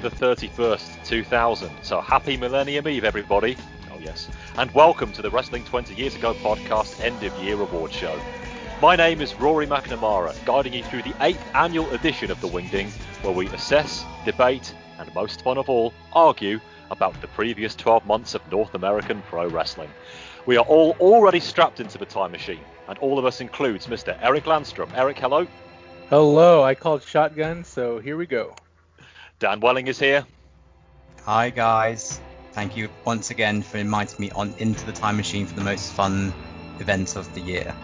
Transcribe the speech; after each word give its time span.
The 0.00 0.08
31st, 0.08 1.04
2000. 1.04 1.70
So 1.82 2.00
happy 2.00 2.38
Millennium 2.38 2.88
Eve, 2.88 3.04
everybody. 3.04 3.54
Oh, 3.92 3.98
yes. 4.00 4.30
And 4.56 4.70
welcome 4.70 5.12
to 5.12 5.20
the 5.20 5.28
Wrestling 5.28 5.62
20 5.64 5.94
Years 5.94 6.14
Ago 6.14 6.32
podcast 6.32 7.04
End 7.04 7.22
of 7.22 7.36
Year 7.44 7.60
Award 7.60 7.92
Show. 7.92 8.18
My 8.80 8.96
name 8.96 9.20
is 9.20 9.34
Rory 9.34 9.66
McNamara, 9.66 10.34
guiding 10.46 10.72
you 10.72 10.82
through 10.84 11.02
the 11.02 11.12
8th 11.20 11.54
annual 11.54 11.90
edition 11.90 12.30
of 12.30 12.40
The 12.40 12.48
Wingding, 12.48 12.88
where 13.22 13.34
we 13.34 13.48
assess, 13.48 14.02
debate, 14.24 14.74
and 14.98 15.14
most 15.14 15.42
fun 15.42 15.58
of 15.58 15.68
all, 15.68 15.92
argue 16.14 16.60
about 16.90 17.20
the 17.20 17.28
previous 17.28 17.74
12 17.74 18.06
months 18.06 18.34
of 18.34 18.50
North 18.50 18.74
American 18.74 19.20
pro 19.28 19.48
wrestling. 19.48 19.90
We 20.46 20.56
are 20.56 20.64
all 20.64 20.96
already 20.98 21.40
strapped 21.40 21.78
into 21.78 21.98
the 21.98 22.06
time 22.06 22.32
machine, 22.32 22.64
and 22.88 22.96
all 23.00 23.18
of 23.18 23.26
us 23.26 23.42
includes 23.42 23.86
Mr. 23.86 24.16
Eric 24.22 24.44
Landstrom. 24.44 24.88
Eric, 24.94 25.18
hello. 25.18 25.46
Hello, 26.08 26.62
I 26.62 26.74
called 26.74 27.02
shotgun, 27.02 27.64
so 27.64 27.98
here 27.98 28.16
we 28.16 28.24
go. 28.24 28.54
Dan 29.40 29.58
Welling 29.60 29.86
is 29.86 29.98
here. 29.98 30.26
Hi 31.24 31.48
guys. 31.48 32.20
Thank 32.52 32.76
you 32.76 32.90
once 33.06 33.30
again 33.30 33.62
for 33.62 33.78
inviting 33.78 34.20
me 34.20 34.30
on 34.32 34.52
into 34.58 34.84
the 34.84 34.92
time 34.92 35.16
machine 35.16 35.46
for 35.46 35.54
the 35.54 35.64
most 35.64 35.94
fun 35.94 36.34
event 36.78 37.16
of 37.16 37.32
the 37.34 37.40
year. 37.40 37.74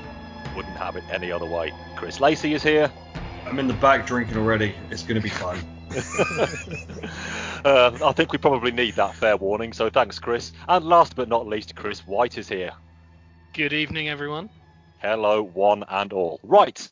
Wouldn't 0.54 0.77
have 0.77 0.96
it 0.96 1.04
any 1.10 1.32
other 1.32 1.46
way. 1.46 1.72
Chris 1.96 2.20
Lacey 2.20 2.52
is 2.52 2.62
here. 2.62 2.92
I'm 3.46 3.58
in 3.58 3.68
the 3.68 3.74
back 3.74 4.06
drinking 4.06 4.36
already. 4.36 4.74
It's 4.90 5.02
going 5.02 5.14
to 5.14 5.22
be 5.22 5.30
fun. 5.30 5.56
uh, 7.64 7.98
I 8.04 8.12
think 8.12 8.32
we 8.32 8.38
probably 8.38 8.70
need 8.70 8.96
that 8.96 9.14
fair 9.14 9.38
warning, 9.38 9.72
so 9.72 9.88
thanks, 9.88 10.18
Chris. 10.18 10.52
And 10.68 10.84
last 10.84 11.16
but 11.16 11.27
not 11.27 11.46
least, 11.46 11.74
Chris 11.74 12.00
White 12.00 12.36
is 12.36 12.50
here. 12.50 12.72
Good 13.54 13.72
evening, 13.72 14.10
everyone. 14.10 14.50
Hello, 14.98 15.42
one 15.42 15.84
and 15.88 16.12
all. 16.12 16.38
Right, 16.42 16.86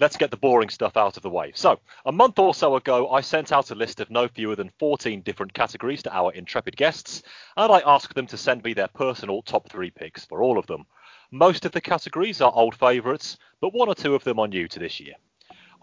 let's 0.00 0.16
get 0.16 0.30
the 0.30 0.36
boring 0.36 0.70
stuff 0.70 0.96
out 0.96 1.18
of 1.18 1.22
the 1.22 1.28
way. 1.28 1.52
So, 1.54 1.78
a 2.06 2.12
month 2.12 2.38
or 2.38 2.54
so 2.54 2.76
ago, 2.76 3.10
I 3.10 3.20
sent 3.20 3.52
out 3.52 3.70
a 3.70 3.74
list 3.74 4.00
of 4.00 4.10
no 4.10 4.28
fewer 4.28 4.56
than 4.56 4.72
14 4.78 5.20
different 5.20 5.52
categories 5.52 6.02
to 6.04 6.16
our 6.16 6.32
intrepid 6.32 6.74
guests, 6.74 7.22
and 7.58 7.70
I 7.70 7.80
asked 7.80 8.14
them 8.14 8.26
to 8.28 8.38
send 8.38 8.64
me 8.64 8.72
their 8.72 8.88
personal 8.88 9.42
top 9.42 9.68
three 9.68 9.90
picks 9.90 10.24
for 10.24 10.42
all 10.42 10.58
of 10.58 10.66
them. 10.66 10.86
Most 11.30 11.66
of 11.66 11.72
the 11.72 11.82
categories 11.82 12.40
are 12.40 12.52
old 12.52 12.74
favourites, 12.74 13.36
but 13.60 13.74
one 13.74 13.88
or 13.88 13.94
two 13.94 14.14
of 14.14 14.24
them 14.24 14.38
are 14.38 14.48
new 14.48 14.66
to 14.68 14.78
this 14.78 15.00
year. 15.00 15.14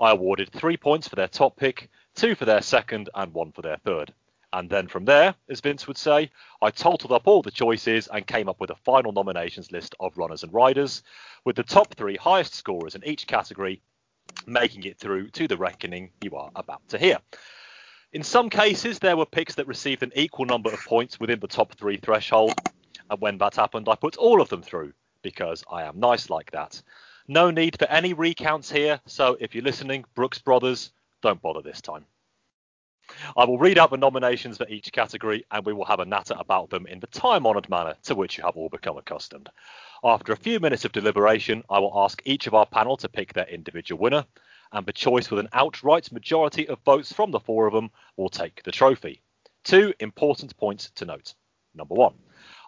I 0.02 0.12
awarded 0.12 0.52
three 0.52 0.78
points 0.78 1.08
for 1.08 1.16
their 1.16 1.28
top 1.28 1.56
pick, 1.56 1.90
two 2.16 2.34
for 2.34 2.46
their 2.46 2.62
second, 2.64 3.10
and 3.14 3.34
one 3.34 3.52
for 3.52 3.62
their 3.62 3.78
third. 3.78 4.14
And 4.52 4.68
then 4.68 4.88
from 4.88 5.06
there, 5.06 5.36
as 5.48 5.62
Vince 5.62 5.86
would 5.88 5.98
say, 5.98 6.32
I 6.62 6.72
totaled 6.72 7.12
up 7.12 7.28
all 7.28 7.44
the 7.44 7.52
choices 7.52 8.08
and 8.08 8.26
came 8.26 8.50
up 8.50 8.60
with 8.60 8.72
a 8.72 8.76
final 8.78 9.12
nominations 9.12 9.72
list 9.72 9.94
of 10.00 10.18
runners 10.18 10.42
and 10.42 10.54
riders, 10.54 11.04
with 11.46 11.56
the 11.56 11.64
top 11.64 11.94
three 11.94 12.16
highest 12.16 12.56
scorers 12.56 12.96
in 12.96 13.06
each 13.06 13.28
category 13.28 13.82
making 14.46 14.84
it 14.84 14.98
through 14.98 15.30
to 15.32 15.48
the 15.48 15.58
reckoning 15.58 16.12
you 16.22 16.36
are 16.36 16.52
about 16.56 16.88
to 16.90 16.98
hear. 16.98 17.20
In 18.14 18.24
some 18.24 18.50
cases, 18.50 19.00
there 19.00 19.18
were 19.18 19.26
picks 19.26 19.56
that 19.56 19.68
received 19.68 20.04
an 20.04 20.14
equal 20.16 20.46
number 20.46 20.72
of 20.72 20.80
points 20.86 21.20
within 21.20 21.40
the 21.40 21.48
top 21.48 21.74
three 21.76 21.98
threshold, 21.98 22.54
and 23.10 23.22
when 23.22 23.38
that 23.40 23.56
happened, 23.56 23.88
I 23.90 23.96
put 23.96 24.18
all 24.18 24.42
of 24.42 24.50
them 24.50 24.62
through 24.62 24.94
because 25.22 25.64
I 25.70 25.84
am 25.84 26.00
nice 26.00 26.30
like 26.30 26.52
that. 26.52 26.82
No 27.28 27.52
need 27.52 27.78
for 27.78 27.86
any 27.90 28.14
recounts 28.14 28.72
here, 28.72 29.02
so 29.06 29.38
if 29.40 29.54
you're 29.54 29.64
listening, 29.64 30.06
Brooks 30.16 30.40
Brothers, 30.40 30.94
don't 31.22 31.42
bother 31.42 31.62
this 31.62 31.82
time. 31.82 32.06
I 33.36 33.46
will 33.46 33.58
read 33.58 33.78
out 33.78 33.92
the 33.92 33.98
nominations 33.98 34.58
for 34.58 34.68
each 34.68 34.92
category 34.92 35.46
and 35.52 35.66
we 35.66 35.74
will 35.74 35.86
have 35.86 36.00
a 36.00 36.06
natter 36.06 36.36
about 36.38 36.70
them 36.70 36.86
in 36.88 37.00
the 37.00 37.08
time 37.08 37.46
honoured 37.46 37.70
manner 37.70 37.96
to 38.04 38.16
which 38.16 38.38
you 38.38 38.44
have 38.44 38.58
all 38.58 38.70
become 38.70 38.98
accustomed. 38.98 39.50
After 40.04 40.32
a 40.32 40.38
few 40.38 40.60
minutes 40.60 40.86
of 40.86 40.92
deliberation, 40.92 41.64
I 41.70 41.80
will 41.80 41.94
ask 41.96 42.22
each 42.26 42.48
of 42.48 42.54
our 42.54 42.66
panel 42.66 42.98
to 42.98 43.10
pick 43.10 43.34
their 43.34 43.48
individual 43.48 44.00
winner, 44.00 44.26
and 44.72 44.86
the 44.86 44.94
choice 44.94 45.32
with 45.32 45.40
an 45.40 45.50
outright 45.54 46.12
majority 46.12 46.68
of 46.68 46.80
votes 46.86 47.12
from 47.12 47.32
the 47.32 47.40
four 47.40 47.68
of 47.68 47.74
them 47.74 47.90
will 48.16 48.30
take 48.30 48.64
the 48.64 48.72
trophy. 48.72 49.22
Two 49.64 49.94
important 50.00 50.56
points 50.58 50.92
to 50.92 51.06
note. 51.06 51.34
Number 51.74 51.96
one, 51.96 52.14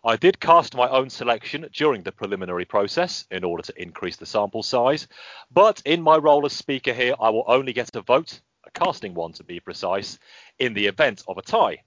I 0.04 0.16
did 0.16 0.40
cast 0.40 0.76
my 0.76 0.88
own 0.90 1.10
selection 1.10 1.68
during 1.74 2.04
the 2.04 2.12
preliminary 2.12 2.66
process 2.66 3.26
in 3.32 3.44
order 3.44 3.64
to 3.64 3.82
increase 3.82 4.16
the 4.16 4.26
sample 4.26 4.64
size, 4.64 5.08
but 5.52 5.82
in 5.86 6.02
my 6.02 6.18
role 6.18 6.46
as 6.46 6.54
speaker 6.54 6.94
here, 6.94 7.16
I 7.20 7.30
will 7.30 7.44
only 7.48 7.74
get 7.74 7.96
a 7.96 8.02
vote, 8.02 8.40
a 8.70 8.80
casting 8.80 9.14
one 9.14 9.34
to 9.34 9.44
be 9.44 9.60
precise, 9.60 10.20
in 10.60 10.74
the 10.74 10.88
event 10.88 11.24
of 11.28 11.38
a 11.38 11.42
tie. 11.42 11.84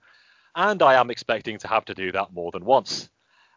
And 0.54 0.82
I 0.82 0.94
am 0.94 1.10
expecting 1.10 1.58
to 1.58 1.68
have 1.68 1.84
to 1.86 1.94
do 1.94 2.12
that 2.12 2.32
more 2.32 2.50
than 2.50 2.64
once. 2.64 3.08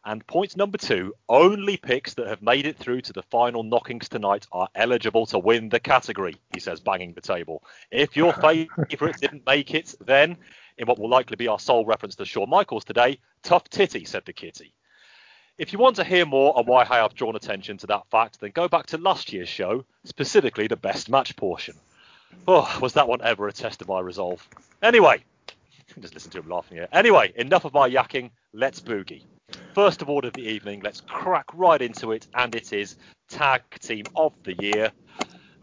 And 0.06 0.26
point 0.28 0.56
number 0.56 0.78
two 0.78 1.16
only 1.28 1.78
picks 1.78 2.14
that 2.14 2.28
have 2.28 2.44
made 2.44 2.68
it 2.68 2.78
through 2.78 3.02
to 3.02 3.14
the 3.14 3.24
final 3.24 3.64
knockings 3.64 4.08
tonight 4.08 4.46
are 4.52 4.70
eligible 4.76 5.26
to 5.28 5.40
win 5.40 5.70
the 5.70 5.80
category, 5.80 6.36
he 6.54 6.60
says, 6.60 6.80
banging 6.80 7.14
the 7.14 7.22
table. 7.22 7.64
If 7.90 8.16
your 8.16 8.32
favourites 8.90 9.20
didn't 9.20 9.48
make 9.48 9.74
it, 9.74 9.96
then, 10.00 10.38
in 10.78 10.88
what 10.88 11.00
will 11.00 11.10
likely 11.10 11.36
be 11.36 11.48
our 11.48 11.60
sole 11.60 11.86
reference 11.86 12.16
to 12.18 12.26
Shawn 12.26 12.50
Michaels 12.50 12.86
today, 12.86 13.18
tough 13.42 13.68
titty, 13.70 14.06
said 14.06 14.26
the 14.26 14.34
kitty. 14.34 14.74
If 15.58 15.74
you 15.74 15.80
want 15.80 15.96
to 15.96 16.04
hear 16.04 16.26
more 16.26 16.56
on 16.56 16.66
why 16.66 16.86
I 16.88 16.98
have 16.98 17.16
drawn 17.16 17.36
attention 17.36 17.78
to 17.78 17.88
that 17.88 18.08
fact, 18.12 18.40
then 18.40 18.52
go 18.52 18.68
back 18.68 18.86
to 18.88 19.00
last 19.00 19.34
year's 19.34 19.50
show, 19.50 19.86
specifically 20.04 20.68
the 20.68 20.76
best 20.76 21.10
match 21.10 21.36
portion. 21.36 21.76
Oh, 22.48 22.78
was 22.82 22.94
that 22.94 23.08
one 23.08 23.22
ever 23.22 23.48
a 23.48 23.54
test 23.54 23.82
of 23.82 23.88
my 23.88 24.00
resolve? 24.00 24.48
Anyway, 24.82 25.24
just 26.00 26.14
listen 26.14 26.32
to 26.32 26.40
him 26.40 26.50
laughing 26.50 26.78
here. 26.78 26.88
Anyway, 26.92 27.34
enough 27.36 27.66
of 27.66 27.74
my 27.74 27.90
yakking. 27.90 28.30
Let's 28.54 28.80
boogie. 28.80 29.24
First 29.74 30.02
award 30.02 30.26
of 30.26 30.34
the 30.34 30.48
evening, 30.48 30.82
let's 30.84 31.02
crack 31.02 31.46
right 31.54 31.82
into 31.82 32.12
it, 32.12 32.28
and 32.34 32.56
it 32.56 32.72
is 32.72 32.96
Tag 33.30 33.62
Team 33.82 34.06
of 34.16 34.34
the 34.44 34.54
Year. 34.54 34.92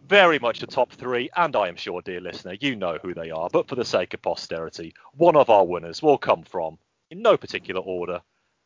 Very 0.09 0.38
much 0.38 0.59
the 0.59 0.66
top 0.66 0.93
three, 0.93 1.31
and 1.37 1.56
I 1.56 1.69
am 1.69 1.77
sure, 1.77 2.03
dear 2.03 2.21
listener, 2.21 2.55
you 2.60 2.77
know 2.77 2.99
who 3.00 3.15
they 3.15 3.31
are, 3.31 3.49
but 3.50 3.69
for 3.69 3.77
the 3.77 3.84
sake 3.84 4.12
of 4.12 4.21
posterity, 4.21 4.93
one 5.15 5.37
of 5.37 5.49
our 5.49 5.65
winners 5.65 6.03
will 6.03 6.19
come 6.19 6.43
from, 6.43 6.78
in 7.10 7.22
no 7.22 7.37
particular 7.37 7.81
order, 7.81 8.21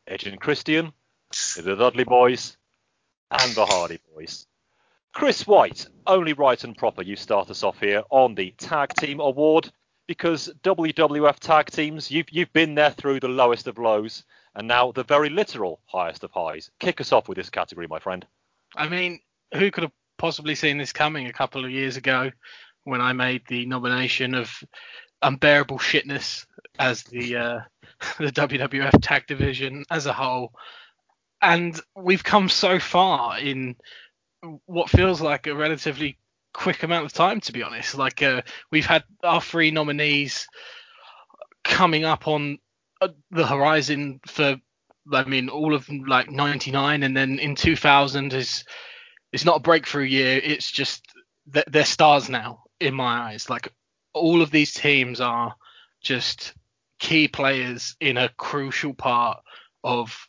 Edge 0.07 0.25
and 0.25 0.41
Christian, 0.41 0.91
the 1.55 1.75
Dudley 1.75 2.03
Boys, 2.03 2.57
and 3.31 3.53
the 3.53 3.65
Hardy 3.65 3.99
Boys. 4.13 4.45
Chris 5.13 5.47
White, 5.47 5.87
only 6.05 6.33
right 6.33 6.63
and 6.63 6.77
proper 6.77 7.01
you 7.01 7.15
start 7.15 7.49
us 7.49 7.63
off 7.63 7.79
here 7.79 8.03
on 8.09 8.35
the 8.35 8.51
Tag 8.57 8.93
Team 8.93 9.19
Award 9.19 9.71
because 10.07 10.49
WWF 10.63 11.39
tag 11.39 11.69
teams, 11.69 12.09
you've 12.09 12.29
you've 12.31 12.53
been 12.53 12.75
there 12.75 12.91
through 12.91 13.19
the 13.19 13.27
lowest 13.27 13.67
of 13.67 13.77
lows 13.77 14.23
and 14.55 14.67
now 14.67 14.91
the 14.91 15.03
very 15.03 15.29
literal 15.29 15.81
highest 15.85 16.23
of 16.23 16.31
highs. 16.31 16.71
Kick 16.79 17.01
us 17.01 17.11
off 17.11 17.27
with 17.27 17.37
this 17.37 17.49
category, 17.49 17.87
my 17.87 17.99
friend. 17.99 18.25
I 18.75 18.87
mean, 18.87 19.19
who 19.53 19.69
could 19.69 19.83
have 19.83 19.91
possibly 20.17 20.55
seen 20.55 20.77
this 20.77 20.93
coming 20.93 21.27
a 21.27 21.33
couple 21.33 21.63
of 21.63 21.71
years 21.71 21.97
ago 21.97 22.31
when 22.83 23.01
I 23.01 23.13
made 23.13 23.43
the 23.47 23.65
nomination 23.65 24.33
of 24.33 24.51
unbearable 25.21 25.77
shitness 25.77 26.45
as 26.79 27.03
the 27.03 27.35
uh, 27.35 27.59
the 28.17 28.31
WWF 28.31 28.99
tag 29.01 29.27
division 29.27 29.83
as 29.91 30.05
a 30.05 30.13
whole, 30.13 30.53
and 31.41 31.79
we've 31.95 32.23
come 32.23 32.49
so 32.49 32.79
far 32.79 33.39
in 33.39 33.75
what 34.65 34.89
feels 34.89 35.21
like 35.21 35.47
a 35.47 35.55
relatively 35.55 36.17
quick 36.53 36.83
amount 36.83 37.05
of 37.05 37.13
time, 37.13 37.39
to 37.41 37.53
be 37.53 37.63
honest. 37.63 37.95
Like 37.95 38.21
uh, 38.21 38.41
we've 38.71 38.85
had 38.85 39.03
our 39.23 39.41
three 39.41 39.71
nominees 39.71 40.47
coming 41.63 42.05
up 42.05 42.27
on 42.27 42.57
uh, 43.01 43.09
the 43.31 43.45
horizon 43.45 44.19
for, 44.27 44.57
I 45.11 45.23
mean, 45.25 45.49
all 45.49 45.73
of 45.73 45.87
like 45.89 46.29
'99, 46.31 47.03
and 47.03 47.15
then 47.15 47.39
in 47.39 47.55
2000 47.55 48.33
is 48.33 48.63
it's 49.31 49.45
not 49.45 49.57
a 49.57 49.61
breakthrough 49.61 50.05
year. 50.05 50.39
It's 50.43 50.71
just 50.71 51.03
they're 51.45 51.85
stars 51.85 52.29
now 52.29 52.63
in 52.79 52.93
my 52.93 53.29
eyes. 53.29 53.49
Like 53.49 53.71
all 54.13 54.41
of 54.41 54.51
these 54.51 54.73
teams 54.73 55.21
are 55.21 55.55
just 56.01 56.53
key 56.99 57.27
players 57.27 57.95
in 57.99 58.17
a 58.17 58.29
crucial 58.29 58.93
part 58.93 59.39
of 59.83 60.27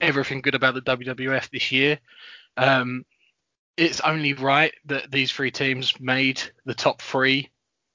everything 0.00 0.40
good 0.40 0.54
about 0.54 0.74
the 0.74 0.82
WWF 0.82 1.50
this 1.50 1.72
year. 1.72 1.98
Um, 2.56 3.04
it's 3.76 4.00
only 4.00 4.32
right 4.32 4.72
that 4.86 5.10
these 5.10 5.30
three 5.30 5.50
teams 5.50 6.00
made 6.00 6.42
the 6.64 6.74
top 6.74 7.02
three. 7.02 7.50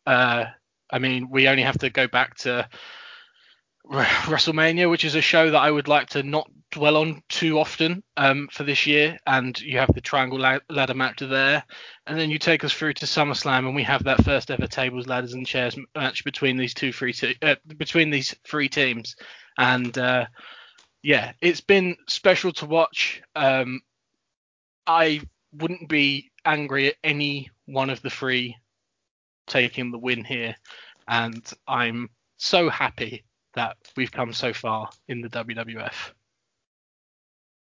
Uh, 0.06 0.46
I 0.92 1.00
mean, 1.00 1.30
we 1.30 1.48
only 1.48 1.64
have 1.64 1.80
to 1.80 1.90
go 1.90 2.08
back 2.08 2.36
to 2.40 2.68
WrestleMania, 3.92 4.90
which 4.90 5.06
is 5.06 5.16
a 5.16 5.22
show 5.22 5.52
that 5.52 5.62
I 5.62 5.72
would 5.72 5.88
like 5.88 6.10
to 6.10 6.24
not 6.24 6.50
dwell 6.72 6.98
on 6.98 7.22
too 7.28 7.60
often 7.60 8.04
um, 8.16 8.48
for 8.52 8.64
this 8.64 8.86
year. 8.86 9.18
And 9.26 9.60
you 9.60 9.80
have 9.80 9.94
the 9.94 10.02
triangle 10.02 10.40
ladder 10.40 10.94
match 10.94 11.20
there, 11.20 11.64
and 12.06 12.18
then 12.18 12.30
you 12.30 12.38
take 12.38 12.64
us 12.64 12.74
through 12.74 12.94
to 12.96 13.06
SummerSlam, 13.06 13.66
and 13.66 13.76
we 13.76 13.84
have 13.84 14.04
that 14.04 14.24
first 14.24 14.52
ever 14.52 14.68
tables, 14.68 15.08
ladders, 15.08 15.34
and 15.34 15.48
chairs 15.48 15.78
match 15.96 16.24
between 16.24 16.58
these 16.58 16.74
two 16.74 16.94
three 16.94 17.14
te- 17.14 17.38
uh, 17.42 17.56
between 17.78 18.10
these 18.12 18.36
three 18.48 18.70
teams. 18.70 19.16
And 19.58 19.98
uh, 19.98 20.28
yeah, 21.02 21.34
it's 21.42 21.62
been 21.62 21.98
special 22.08 22.52
to 22.54 22.66
watch. 22.66 23.22
Um, 23.36 23.82
I 24.88 25.22
wouldn't 25.54 25.90
be 25.90 26.32
angry 26.46 26.88
at 26.88 26.96
any 27.04 27.50
one 27.66 27.90
of 27.90 28.02
the 28.02 28.10
three 28.10 28.58
taking 29.48 29.92
the 29.92 29.98
win 29.98 30.24
here, 30.24 30.56
and 31.08 31.44
I'm 31.68 32.10
so 32.38 32.70
happy 32.70 33.24
that 33.54 33.78
we've 33.98 34.12
come 34.12 34.34
so 34.34 34.54
far 34.54 34.90
in 35.08 35.22
the 35.22 35.30
WWF. 35.30 36.12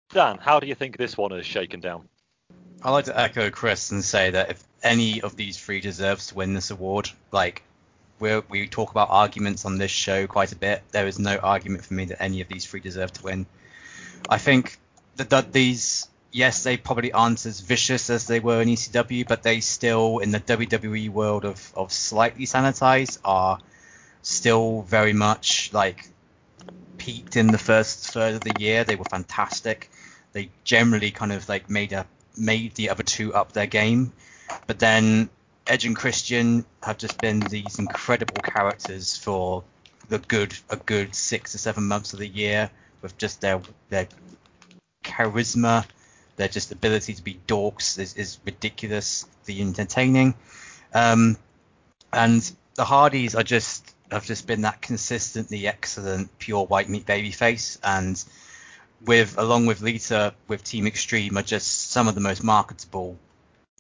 Dan, 0.10 0.38
how 0.38 0.60
do 0.60 0.68
you 0.68 0.76
think 0.76 0.98
this 0.98 1.18
one 1.18 1.34
is 1.34 1.46
shaken 1.46 1.80
down? 1.80 2.08
I'd 2.82 2.92
like 2.92 3.06
to 3.06 3.20
echo 3.20 3.50
Chris 3.50 3.92
and 3.92 4.04
say 4.04 4.32
that 4.32 4.52
if 4.52 4.64
any 4.84 5.22
of 5.22 5.36
these 5.36 5.58
three 5.58 5.82
deserves 5.82 6.28
to 6.28 6.36
win 6.36 6.54
this 6.54 6.70
award, 6.70 7.10
like 7.32 7.64
we 8.20 8.40
we 8.50 8.68
talk 8.68 8.92
about 8.92 9.10
arguments 9.10 9.66
on 9.66 9.78
this 9.78 9.92
show 9.92 10.28
quite 10.28 10.52
a 10.52 10.56
bit. 10.56 10.84
There 10.92 11.08
is 11.08 11.20
no 11.20 11.38
argument 11.38 11.86
for 11.86 11.94
me 11.94 12.06
that 12.06 12.22
any 12.22 12.42
of 12.42 12.48
these 12.48 12.66
three 12.66 12.80
deserve 12.80 13.12
to 13.14 13.24
win. 13.24 13.46
I 14.30 14.38
think 14.38 14.78
that 15.16 15.52
these, 15.52 16.08
yes, 16.38 16.62
they 16.62 16.78
probably 16.78 17.12
aren't 17.12 17.48
as 17.48 17.62
vicious 17.62 18.12
as 18.12 18.28
they 18.28 18.40
were 18.40 18.62
in 18.62 18.68
ECW, 18.68 19.28
but 19.28 19.42
they 19.42 19.60
still, 19.60 20.20
in 20.20 20.30
the 20.32 20.40
WWE 20.40 21.10
world 21.10 21.46
of, 21.46 21.74
of 21.76 21.92
slightly 21.92 22.46
sanitized, 22.46 23.18
are 23.26 23.60
still 24.22 24.84
very 24.84 25.14
much 25.14 25.72
like 25.74 26.08
peaked 27.00 27.38
in 27.38 27.52
the 27.52 27.58
first 27.58 28.14
third 28.14 28.36
of 28.36 28.44
the 28.44 28.52
year. 28.52 28.84
They 28.84 28.96
were 28.96 29.06
fantastic. 29.06 29.90
They 30.34 30.50
generally 30.64 31.10
kind 31.10 31.32
of 31.32 31.50
like 31.50 31.72
made 31.72 31.92
a 31.92 32.06
made 32.38 32.76
the 32.76 32.92
other 32.92 33.02
two 33.02 33.34
up 33.34 33.54
their 33.54 33.66
game, 33.66 34.14
but 34.68 34.78
then 34.78 35.30
Edge 35.66 35.86
and 35.86 35.96
Christian 35.96 36.66
have 36.84 37.00
just 37.00 37.20
been 37.20 37.40
these 37.48 37.80
incredible 37.80 38.42
characters 38.42 39.18
for 39.18 39.64
the 40.10 40.20
good 40.20 40.54
a 40.70 40.76
good 40.76 41.16
six 41.16 41.56
or 41.56 41.58
seven 41.58 41.88
months 41.88 42.14
of 42.14 42.20
the 42.20 42.28
year 42.28 42.70
with 43.02 43.18
just 43.18 43.42
their 43.42 43.60
their 43.90 44.08
charisma, 45.04 45.84
their 46.38 46.48
just 46.48 46.72
ability 46.72 47.14
to 47.16 47.24
be 47.24 47.40
dorks 47.48 48.00
is, 48.00 48.16
is 48.16 48.40
ridiculously 48.46 49.60
entertaining. 49.60 50.36
Um, 50.94 51.38
and 52.14 52.50
the 52.76 52.86
Hardys 52.86 53.36
are 53.36 53.44
just 53.44 53.94
have 54.10 54.26
just 54.26 54.48
been 54.48 54.62
that 54.62 54.82
consistently 54.82 55.68
excellent 55.68 56.38
pure 56.40 56.66
white 56.66 56.88
meat 56.88 57.06
baby 57.06 57.32
face 57.32 57.78
and 57.84 58.24
with 59.06 59.38
along 59.38 59.66
with 59.66 59.82
Lita 59.82 60.34
with 60.48 60.64
Team 60.64 60.88
Extreme 60.88 61.38
are 61.38 61.44
just 61.44 61.92
some 61.92 62.08
of 62.08 62.16
the 62.16 62.22
most 62.22 62.42
marketable 62.44 63.18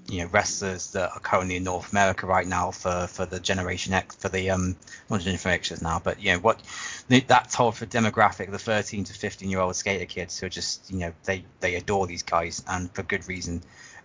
you 0.09 0.21
know 0.21 0.27
wrestlers 0.27 0.91
that 0.91 1.11
are 1.11 1.19
currently 1.19 1.57
in 1.57 1.63
North 1.63 1.91
America 1.91 2.25
right 2.25 2.47
now 2.47 2.71
for 2.71 3.07
for 3.07 3.25
the 3.25 3.39
Generation 3.39 3.93
X 3.93 4.15
for 4.15 4.29
the 4.29 4.49
um 4.49 4.75
not 5.09 5.21
Generation 5.21 5.51
X 5.51 5.81
now 5.81 5.99
but 5.99 6.21
you 6.21 6.31
know 6.31 6.39
what 6.39 6.61
that 7.09 7.53
whole 7.53 7.71
for 7.71 7.85
demographic 7.85 8.51
the 8.51 8.59
13 8.59 9.03
to 9.05 9.13
15 9.13 9.49
year 9.49 9.59
old 9.59 9.75
skater 9.75 10.05
kids 10.05 10.39
who 10.39 10.45
are 10.45 10.49
just 10.49 10.89
you 10.91 10.99
know 10.99 11.13
they 11.25 11.43
they 11.59 11.75
adore 11.75 12.07
these 12.07 12.23
guys 12.23 12.63
and 12.67 12.91
for 12.91 13.03
good 13.03 13.27
reason. 13.27 13.61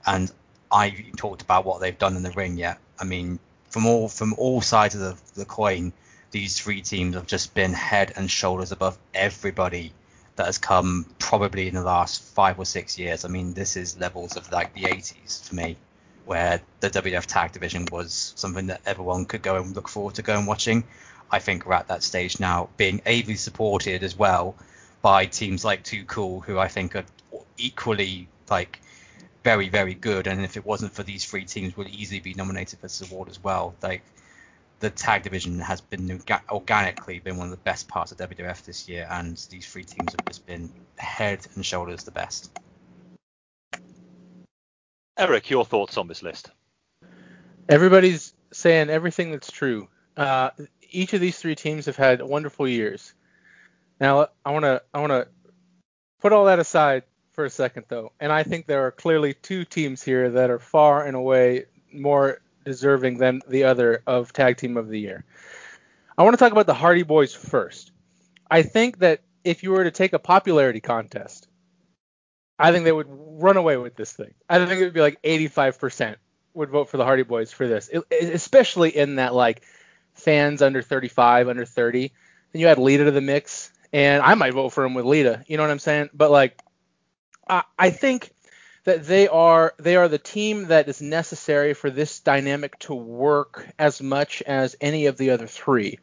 And 0.06 0.31
I 0.71 1.05
talked 1.17 1.43
about 1.43 1.65
what 1.65 1.81
they've 1.81 1.99
done 1.99 2.17
in 2.17 2.23
the 2.23 2.33
ring 2.33 2.56
yet. 2.56 2.79
I 2.99 3.05
mean 3.05 3.38
from 3.71 3.87
all 3.87 4.09
from 4.09 4.35
all 4.35 4.61
sides 4.61 4.95
of 4.95 5.00
the, 5.00 5.17
the 5.35 5.45
coin 5.45 5.93
these 6.31 6.59
three 6.59 6.81
teams 6.81 7.15
have 7.15 7.27
just 7.27 7.55
been 7.55 7.75
head 7.75 8.12
and 8.17 8.31
shoulders 8.31 8.73
above 8.73 8.99
everybody 9.15 9.93
that 10.37 10.46
has 10.46 10.58
come 10.58 11.06
probably 11.19 11.69
in 11.69 11.75
the 11.75 11.82
last 11.82 12.23
five 12.23 12.58
or 12.58 12.64
six 12.64 12.99
years. 12.99 13.25
I 13.25 13.29
mean, 13.29 13.52
this 13.52 13.76
is 13.76 13.99
levels 13.99 14.37
of 14.37 14.50
like 14.50 14.75
the 14.75 14.82
80s 14.82 15.49
for 15.49 15.55
me, 15.55 15.76
where 16.25 16.61
the 16.81 16.90
WWF 16.90 17.26
tag 17.26 17.52
division 17.52 17.87
was 17.93 18.32
something 18.37 18.67
that 18.69 18.81
everyone 18.87 19.26
could 19.26 19.43
go 19.43 19.56
and 19.56 19.75
look 19.75 19.88
forward 19.88 20.14
to 20.14 20.23
going 20.23 20.46
watching. 20.46 20.84
I 21.31 21.38
think 21.38 21.67
we're 21.67 21.75
at 21.75 21.88
that 21.88 22.02
stage 22.02 22.40
now, 22.40 22.69
being 22.76 23.00
ably 23.06 23.37
supported 23.37 24.02
as 24.02 24.17
well 24.17 24.55
by 25.00 25.26
teams 25.26 25.64
like 25.64 25.82
Too 25.82 26.05
Cool, 26.05 26.40
who 26.40 26.58
I 26.58 26.69
think 26.69 26.94
are 26.94 27.05
equally 27.56 28.28
like 28.50 28.81
very, 29.44 29.69
very 29.69 29.94
good. 29.94 30.26
And 30.26 30.43
if 30.43 30.56
it 30.56 30.64
wasn't 30.64 30.93
for 30.93 31.02
these 31.02 31.25
three 31.25 31.44
teams, 31.44 31.76
would 31.76 31.88
easily 31.88 32.20
be 32.20 32.35
nominated 32.35 32.78
for 32.78 32.87
this 32.87 33.02
award 33.02 33.28
as 33.28 33.43
well. 33.43 33.75
Like 33.82 34.02
the 34.82 34.90
tag 34.90 35.23
division 35.23 35.61
has 35.61 35.81
been 35.81 36.20
organically 36.50 37.20
been 37.20 37.37
one 37.37 37.46
of 37.46 37.52
the 37.52 37.56
best 37.58 37.87
parts 37.87 38.11
of 38.11 38.19
WWF 38.19 38.64
this 38.64 38.88
year, 38.88 39.06
and 39.08 39.37
these 39.49 39.64
three 39.64 39.84
teams 39.84 40.12
have 40.12 40.26
just 40.26 40.44
been 40.44 40.69
head 40.96 41.46
and 41.55 41.64
shoulders 41.64 42.02
the 42.02 42.11
best. 42.11 42.50
Eric, 45.17 45.49
your 45.50 45.64
thoughts 45.64 45.96
on 45.96 46.08
this 46.08 46.25
list? 46.25 46.50
Everybody's 47.69 48.34
saying 48.52 48.90
everything 48.90 49.31
that's 49.31 49.52
true. 49.52 49.87
Uh, 50.17 50.50
each 50.90 51.12
of 51.12 51.20
these 51.20 51.38
three 51.38 51.55
teams 51.55 51.87
have 51.87 51.96
had 51.96 52.20
wonderful 52.20 52.67
years. 52.67 53.14
Now, 54.00 54.28
I 54.44 54.50
want 54.50 54.64
to 54.64 54.82
I 54.93 54.99
want 54.99 55.12
to 55.12 55.28
put 56.20 56.32
all 56.32 56.46
that 56.46 56.58
aside 56.58 57.05
for 57.31 57.44
a 57.44 57.50
second, 57.50 57.85
though, 57.87 58.11
and 58.19 58.32
I 58.32 58.43
think 58.43 58.67
there 58.67 58.85
are 58.85 58.90
clearly 58.90 59.35
two 59.35 59.64
teams 59.64 60.02
here 60.02 60.28
that 60.31 60.50
are 60.50 60.58
far 60.58 61.06
and 61.06 61.14
away 61.14 61.67
more 61.93 62.40
deserving 62.64 63.19
than 63.19 63.43
the 63.49 63.64
other 63.64 64.03
of 64.06 64.32
Tag 64.32 64.56
Team 64.56 64.76
of 64.76 64.88
the 64.88 64.99
Year. 64.99 65.25
I 66.17 66.23
want 66.23 66.35
to 66.35 66.38
talk 66.38 66.53
about 66.53 66.67
the 66.67 66.75
Hardy 66.75 67.03
Boys 67.03 67.35
first. 67.35 67.93
I 68.50 68.62
think 68.62 68.99
that 68.99 69.20
if 69.44 69.62
you 69.62 69.70
were 69.70 69.85
to 69.85 69.91
take 69.91 70.12
a 70.12 70.19
popularity 70.19 70.81
contest, 70.81 71.49
I 72.59 72.70
think 72.70 72.85
they 72.85 72.93
would 72.93 73.09
run 73.09 73.56
away 73.56 73.76
with 73.76 73.97
this 73.97 74.12
thing. 74.12 74.35
I 74.49 74.64
think 74.64 74.81
it 74.81 74.85
would 74.85 74.94
be 74.94 75.00
like 75.00 75.20
85% 75.23 76.17
would 76.55 76.70
vote 76.70 76.88
for 76.91 76.97
the 76.97 77.05
Hardy 77.05 77.23
Boys 77.23 77.50
for 77.50 77.67
this, 77.67 77.88
it, 77.88 78.05
especially 78.11 78.94
in 78.97 79.17
that 79.17 79.35
like 79.35 79.62
fans 80.14 80.62
under 80.62 80.83
35, 80.83 81.49
under 81.49 81.64
30. 81.64 82.12
Then 82.52 82.61
you 82.61 82.69
add 82.69 82.78
Lita 82.78 83.04
to 83.04 83.11
the 83.11 83.21
mix, 83.21 83.73
and 83.92 84.23
I 84.23 84.35
might 84.35 84.52
vote 84.52 84.71
for 84.71 84.85
him 84.85 84.95
with 84.95 85.07
Lita. 85.07 85.42
You 85.47 85.57
know 85.57 85.62
what 85.62 85.71
I'm 85.71 85.78
saying? 85.78 86.11
But 86.12 86.31
like, 86.31 86.59
I, 87.49 87.62
I 87.78 87.90
think 87.90 88.31
that 88.85 89.05
they 89.05 89.29
are 89.29 89.75
they 89.79 89.97
are 89.97 90.09
the 90.09 90.19
team 90.19 90.67
that 90.69 90.89
is 90.89 91.01
necessary 91.01 91.75
for 91.75 91.91
this 91.91 92.21
dynamic 92.21 92.79
to 92.81 92.95
work 92.95 93.69
as 93.79 94.03
much 94.03 94.43
as 94.43 94.77
any 94.81 95.07
of 95.07 95.17
the 95.17 95.31
other 95.31 95.47
three. 95.47 95.99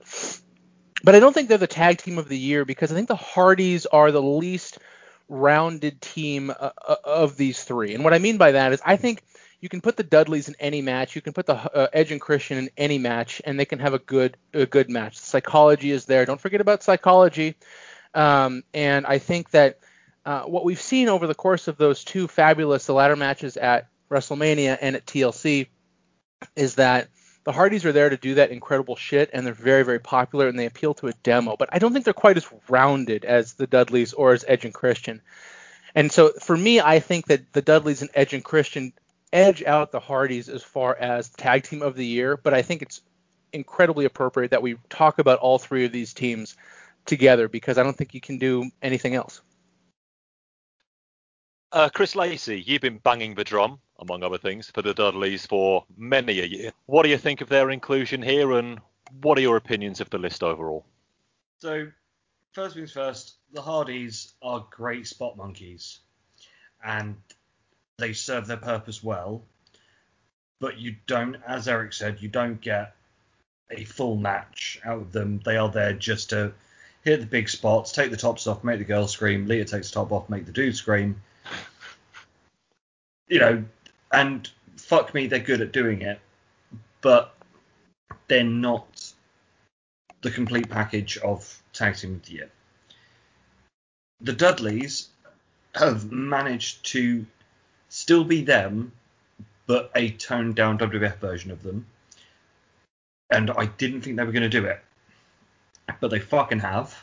But 1.03 1.15
I 1.15 1.19
don't 1.19 1.33
think 1.33 1.49
they're 1.49 1.57
the 1.57 1.67
tag 1.67 1.97
team 1.97 2.17
of 2.17 2.29
the 2.29 2.37
year 2.37 2.65
because 2.65 2.91
I 2.91 2.95
think 2.95 3.07
the 3.07 3.15
Hardys 3.15 3.85
are 3.85 4.11
the 4.11 4.21
least 4.21 4.79
rounded 5.27 6.01
team 6.01 6.49
uh, 6.49 6.71
uh 6.87 6.95
of 7.03 7.37
these 7.37 7.63
three. 7.63 7.93
And 7.93 8.03
what 8.03 8.13
I 8.13 8.19
mean 8.19 8.37
by 8.37 8.53
that 8.53 8.73
is 8.73 8.81
I 8.85 8.95
think 8.95 9.23
you 9.61 9.69
can 9.69 9.81
put 9.81 9.97
the 9.97 10.03
Dudleys 10.03 10.47
in 10.47 10.55
any 10.59 10.81
match, 10.81 11.15
you 11.15 11.21
can 11.21 11.33
put 11.33 11.45
the 11.45 11.55
uh, 11.55 11.87
Edge 11.91 12.11
and 12.11 12.21
Christian 12.21 12.57
in 12.57 12.69
any 12.77 12.97
match, 12.97 13.41
and 13.43 13.59
they 13.59 13.65
can 13.65 13.79
have 13.79 13.93
a 13.93 13.99
good 13.99 14.37
a 14.53 14.65
good 14.65 14.89
match. 14.89 15.17
Psychology 15.17 15.91
is 15.91 16.05
there. 16.05 16.25
Don't 16.25 16.39
forget 16.39 16.61
about 16.61 16.83
psychology. 16.83 17.55
Um, 18.13 18.63
and 18.73 19.05
I 19.05 19.19
think 19.19 19.51
that 19.51 19.79
uh, 20.25 20.43
what 20.43 20.65
we've 20.65 20.81
seen 20.81 21.09
over 21.09 21.27
the 21.27 21.35
course 21.35 21.67
of 21.67 21.77
those 21.77 22.03
two 22.03 22.27
fabulous 22.27 22.85
the 22.85 22.93
ladder 22.93 23.15
matches 23.15 23.57
at 23.57 23.87
WrestleMania 24.09 24.77
and 24.81 24.95
at 24.95 25.05
TLC 25.05 25.67
is 26.55 26.75
that 26.75 27.09
the 27.43 27.51
Hardys 27.51 27.85
are 27.85 27.91
there 27.91 28.09
to 28.09 28.17
do 28.17 28.35
that 28.35 28.51
incredible 28.51 28.95
shit, 28.95 29.29
and 29.33 29.45
they're 29.45 29.53
very, 29.53 29.83
very 29.83 29.99
popular, 29.99 30.47
and 30.47 30.59
they 30.59 30.65
appeal 30.65 30.93
to 30.95 31.07
a 31.07 31.13
demo. 31.23 31.55
But 31.57 31.69
I 31.71 31.79
don't 31.79 31.93
think 31.93 32.05
they're 32.05 32.13
quite 32.13 32.37
as 32.37 32.47
rounded 32.67 33.25
as 33.25 33.53
the 33.53 33.65
Dudleys 33.65 34.13
or 34.13 34.33
as 34.33 34.45
Edge 34.47 34.65
and 34.65 34.73
Christian. 34.73 35.21
And 35.95 36.11
so 36.11 36.31
for 36.41 36.55
me, 36.55 36.79
I 36.79 36.99
think 36.99 37.27
that 37.27 37.51
the 37.53 37.61
Dudleys 37.61 38.01
and 38.01 38.11
Edge 38.13 38.33
and 38.33 38.43
Christian 38.43 38.93
edge 39.31 39.63
out 39.63 39.91
the 39.91 39.99
Hardys 39.99 40.49
as 40.49 40.63
far 40.63 40.95
as 40.95 41.29
tag 41.29 41.63
team 41.63 41.81
of 41.81 41.95
the 41.95 42.05
year. 42.05 42.37
But 42.37 42.53
I 42.53 42.61
think 42.61 42.81
it's 42.81 43.01
incredibly 43.51 44.05
appropriate 44.05 44.51
that 44.51 44.61
we 44.61 44.77
talk 44.89 45.19
about 45.19 45.39
all 45.39 45.57
three 45.57 45.85
of 45.85 45.91
these 45.91 46.13
teams 46.13 46.55
together 47.05 47.47
because 47.47 47.77
I 47.77 47.83
don't 47.83 47.97
think 47.97 48.13
you 48.13 48.21
can 48.21 48.37
do 48.37 48.69
anything 48.81 49.15
else. 49.15 49.41
Uh, 51.71 51.87
Chris 51.87 52.15
Lacey, 52.15 52.63
you've 52.65 52.81
been 52.81 52.97
banging 52.97 53.35
the 53.35 53.43
drum, 53.43 53.79
among 53.99 54.23
other 54.23 54.39
things, 54.39 54.71
for 54.71 54.81
the 54.81 54.93
Dudleys 54.93 55.45
for 55.45 55.85
many 55.95 56.39
a 56.39 56.45
year. 56.45 56.71
What 56.87 57.03
do 57.03 57.09
you 57.09 57.17
think 57.17 57.41
of 57.41 57.49
their 57.49 57.69
inclusion 57.69 58.23
here, 58.23 58.53
and 58.53 58.79
what 59.21 59.37
are 59.37 59.41
your 59.41 59.57
opinions 59.57 60.01
of 60.01 60.09
the 60.09 60.17
list 60.17 60.41
overall? 60.41 60.83
So, 61.59 61.87
first 62.53 62.75
things 62.75 62.91
first, 62.91 63.35
the 63.53 63.61
Hardys 63.61 64.33
are 64.41 64.65
great 64.71 65.05
spot 65.05 65.37
monkeys, 65.37 65.99
and 66.83 67.15
they 67.99 68.13
serve 68.13 68.47
their 68.47 68.57
purpose 68.57 69.03
well. 69.03 69.43
But 70.59 70.79
you 70.79 70.95
don't, 71.05 71.37
as 71.45 71.67
Eric 71.67 71.93
said, 71.93 72.19
you 72.19 72.29
don't 72.29 72.59
get 72.59 72.95
a 73.69 73.83
full 73.83 74.15
match 74.15 74.81
out 74.83 75.01
of 75.01 75.11
them. 75.11 75.39
They 75.45 75.57
are 75.57 75.69
there 75.69 75.93
just 75.93 76.31
to 76.31 76.51
hit 77.03 77.19
the 77.19 77.27
big 77.27 77.47
spots, 77.47 77.91
take 77.91 78.09
the 78.09 78.17
tops 78.17 78.47
off, 78.47 78.63
make 78.63 78.79
the 78.79 78.85
girls 78.85 79.11
scream. 79.11 79.45
Lita 79.45 79.65
takes 79.65 79.91
the 79.91 79.93
top 79.93 80.11
off, 80.11 80.29
make 80.29 80.47
the 80.47 80.51
dude 80.51 80.75
scream 80.75 81.21
you 83.29 83.39
know, 83.39 83.63
and 84.11 84.49
fuck 84.75 85.13
me, 85.13 85.27
they're 85.27 85.39
good 85.39 85.61
at 85.61 85.71
doing 85.71 86.01
it, 86.01 86.19
but 87.01 87.35
they're 88.27 88.43
not 88.43 89.13
the 90.21 90.31
complete 90.31 90.69
package 90.69 91.17
of 91.17 91.61
tag 91.71 91.95
team 91.95 92.15
of 92.15 92.25
the 92.25 92.33
year. 92.33 92.49
The 94.21 94.33
Dudleys 94.33 95.07
have 95.75 96.11
managed 96.11 96.85
to 96.87 97.25
still 97.87 98.23
be 98.23 98.43
them, 98.43 98.91
but 99.67 99.91
a 99.95 100.11
toned 100.11 100.55
down 100.55 100.77
WWF 100.77 101.17
version 101.17 101.51
of 101.51 101.63
them. 101.63 101.85
And 103.29 103.51
I 103.51 103.65
didn't 103.65 104.01
think 104.01 104.17
they 104.17 104.23
were 104.23 104.31
going 104.31 104.41
to 104.41 104.49
do 104.49 104.65
it, 104.65 104.81
but 105.99 106.09
they 106.09 106.19
fucking 106.19 106.59
have. 106.59 106.95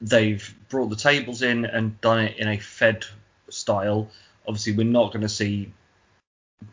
They've 0.00 0.54
brought 0.70 0.88
the 0.88 0.96
tables 0.96 1.42
in 1.42 1.66
and 1.66 2.00
done 2.00 2.20
it 2.20 2.38
in 2.38 2.48
a 2.48 2.58
Fed 2.58 3.04
style 3.50 4.10
obviously 4.48 4.72
we're 4.72 4.84
not 4.84 5.12
going 5.12 5.22
to 5.22 5.28
see 5.28 5.72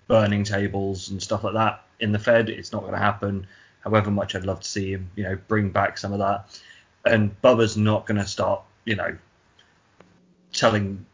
burning 0.07 0.43
tables 0.43 1.09
and 1.09 1.21
stuff 1.21 1.43
like 1.43 1.53
that 1.53 1.83
in 1.99 2.11
the 2.11 2.19
Fed. 2.19 2.49
It's 2.49 2.71
not 2.71 2.81
going 2.81 2.93
to 2.93 2.99
happen. 2.99 3.45
However 3.83 4.09
much 4.09 4.33
I'd 4.33 4.45
love 4.45 4.61
to 4.61 4.67
see 4.67 4.91
him, 4.91 5.11
you 5.15 5.23
know, 5.23 5.37
bring 5.47 5.69
back 5.69 5.97
some 5.97 6.13
of 6.13 6.19
that. 6.19 6.59
And 7.05 7.39
Bubba's 7.41 7.77
not 7.77 8.07
going 8.07 8.19
to 8.19 8.25
start, 8.25 8.63
you 8.85 8.95
know, 8.95 9.15
telling 10.53 11.05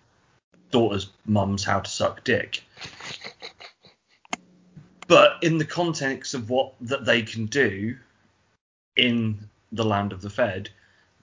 daughters' 0.70 1.10
mums 1.25 1.65
how 1.65 1.82
to 1.82 1.89
suck 1.89 2.24
dick. 2.24 2.63
But 5.08 5.44
in 5.44 5.58
the 5.58 5.65
context 5.65 6.34
of 6.34 6.50
what 6.50 6.74
that 6.82 7.03
they 7.03 7.24
can 7.24 7.48
do, 7.48 7.98
in 8.96 9.50
the 9.74 9.84
land 9.84 10.13
of 10.13 10.22
the 10.22 10.30
Fed, 10.30 10.70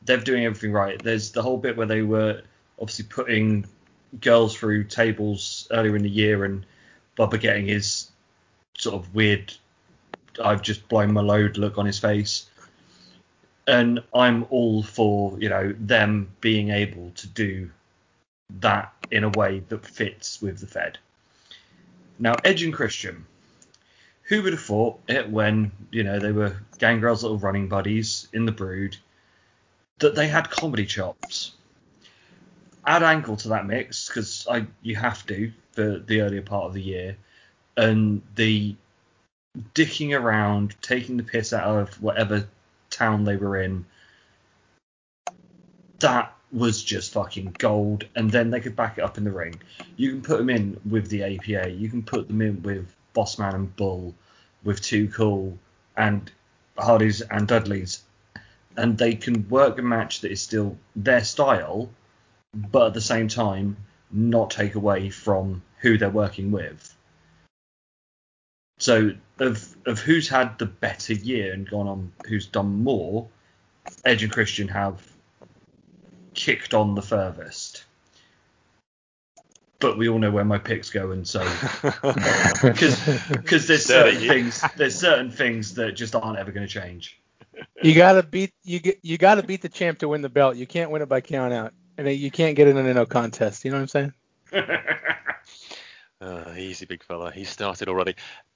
they're 0.02 0.18
doing 0.18 0.44
everything 0.44 0.72
right. 0.72 1.02
There's 1.02 1.30
the 1.30 1.42
whole 1.42 1.56
bit 1.56 1.76
where 1.76 1.86
they 1.86 2.02
were 2.02 2.42
obviously 2.78 3.06
putting 3.06 3.64
girls 4.20 4.56
through 4.56 4.84
tables 4.84 5.68
earlier 5.70 5.96
in 5.96 6.02
the 6.02 6.10
year 6.10 6.44
and 6.44 6.64
Bubba 7.16 7.40
getting 7.40 7.66
his 7.66 8.10
sort 8.76 8.94
of 8.94 9.14
weird 9.14 9.52
I've 10.42 10.62
just 10.62 10.88
blown 10.88 11.12
my 11.12 11.20
load 11.20 11.58
look 11.58 11.78
on 11.78 11.86
his 11.86 11.98
face. 11.98 12.48
And 13.66 14.02
I'm 14.14 14.46
all 14.50 14.82
for, 14.82 15.38
you 15.38 15.48
know, 15.48 15.74
them 15.78 16.28
being 16.40 16.70
able 16.70 17.10
to 17.16 17.26
do 17.26 17.70
that 18.60 18.92
in 19.10 19.24
a 19.24 19.28
way 19.30 19.62
that 19.68 19.84
fits 19.84 20.40
with 20.40 20.60
the 20.60 20.66
Fed. 20.66 20.98
Now, 22.18 22.34
Edge 22.44 22.62
and 22.62 22.72
Christian, 22.72 23.26
who 24.22 24.42
would 24.42 24.54
have 24.54 24.62
thought 24.62 25.00
it 25.06 25.28
when, 25.28 25.70
you 25.90 26.02
know, 26.02 26.18
they 26.18 26.32
were 26.32 26.56
Gangrel's 26.78 27.22
little 27.22 27.38
running 27.38 27.68
buddies 27.68 28.28
in 28.32 28.46
the 28.46 28.52
brood, 28.52 28.96
that 29.98 30.14
they 30.14 30.28
had 30.28 30.50
comedy 30.50 30.86
chops? 30.86 31.52
Add 32.86 33.02
Angle 33.02 33.36
to 33.38 33.48
that 33.48 33.66
mix, 33.66 34.08
because 34.08 34.46
I 34.50 34.66
you 34.82 34.96
have 34.96 35.26
to 35.26 35.52
for 35.72 35.98
the 35.98 36.20
earlier 36.20 36.42
part 36.42 36.64
of 36.64 36.74
the 36.74 36.82
year, 36.82 37.16
and 37.76 38.22
the 38.34 38.74
dicking 39.74 40.18
around, 40.18 40.74
taking 40.82 41.16
the 41.16 41.22
piss 41.22 41.52
out 41.52 41.80
of 41.80 42.02
whatever 42.02 42.46
town 42.90 43.24
they 43.24 43.36
were 43.36 43.60
in. 43.60 43.84
That 46.00 46.34
was 46.52 46.82
just 46.82 47.12
fucking 47.12 47.56
gold, 47.58 48.06
and 48.14 48.30
then 48.30 48.50
they 48.50 48.60
could 48.60 48.76
back 48.76 48.98
it 48.98 49.04
up 49.04 49.18
in 49.18 49.24
the 49.24 49.30
ring. 49.30 49.60
You 49.96 50.10
can 50.10 50.22
put 50.22 50.38
them 50.38 50.50
in 50.50 50.80
with 50.88 51.08
the 51.08 51.22
APA, 51.24 51.70
you 51.70 51.88
can 51.88 52.02
put 52.02 52.28
them 52.28 52.40
in 52.40 52.62
with 52.62 52.94
Bossman 53.14 53.54
and 53.54 53.76
Bull, 53.76 54.14
with 54.64 54.80
Too 54.80 55.08
Cool 55.08 55.58
and 55.96 56.30
Hardys 56.76 57.20
and 57.20 57.46
Dudleys, 57.46 58.02
and 58.76 58.96
they 58.96 59.14
can 59.14 59.48
work 59.48 59.78
a 59.78 59.82
match 59.82 60.20
that 60.20 60.30
is 60.30 60.40
still 60.40 60.78
their 60.94 61.24
style, 61.24 61.90
but 62.54 62.88
at 62.88 62.94
the 62.94 63.00
same 63.00 63.28
time 63.28 63.76
not 64.10 64.50
take 64.50 64.74
away 64.74 65.10
from 65.10 65.62
who 65.78 65.98
they're 65.98 66.10
working 66.10 66.50
with. 66.50 66.94
So 68.78 69.12
of 69.38 69.76
of 69.86 69.98
who's 70.00 70.28
had 70.28 70.58
the 70.58 70.66
better 70.66 71.12
year 71.12 71.52
and 71.52 71.68
gone 71.68 71.88
on, 71.88 72.12
who's 72.26 72.46
done 72.46 72.82
more, 72.82 73.28
Edge 74.04 74.22
and 74.22 74.32
Christian 74.32 74.68
have 74.68 75.02
kicked 76.34 76.74
on 76.74 76.94
the 76.94 77.02
furthest. 77.02 77.84
But 79.80 79.96
we 79.96 80.08
all 80.08 80.18
know 80.18 80.30
where 80.30 80.44
my 80.44 80.58
picks 80.58 80.90
go, 80.90 81.12
and 81.12 81.26
so 81.26 81.40
because 82.62 83.66
there's 83.66 83.84
certain 83.84 84.20
things 84.20 84.62
there's 84.76 84.98
certain 84.98 85.30
things 85.30 85.74
that 85.74 85.92
just 85.92 86.14
aren't 86.14 86.38
ever 86.38 86.50
going 86.50 86.66
to 86.66 86.72
change. 86.72 87.20
You 87.82 87.94
gotta 87.94 88.22
beat 88.22 88.52
you 88.62 88.78
get 88.78 88.98
you 89.02 89.18
gotta 89.18 89.42
beat 89.42 89.62
the 89.62 89.68
champ 89.68 89.98
to 90.00 90.08
win 90.08 90.22
the 90.22 90.28
belt. 90.28 90.56
You 90.56 90.66
can't 90.66 90.90
win 90.90 91.02
it 91.02 91.08
by 91.08 91.20
count 91.20 91.52
out, 91.52 91.72
and 91.98 92.08
you 92.08 92.30
can't 92.30 92.56
get 92.56 92.68
it 92.68 92.76
in 92.76 92.86
a 92.86 92.94
no 92.94 93.04
contest. 93.04 93.64
You 93.64 93.72
know 93.72 93.78
what 93.82 93.94
I'm 93.94 94.12
saying? 94.52 94.72
Uh, 96.20 96.54
easy, 96.56 96.86
big 96.86 97.02
fella. 97.02 97.30
He 97.32 97.44
started 97.44 97.88
already. 97.88 98.14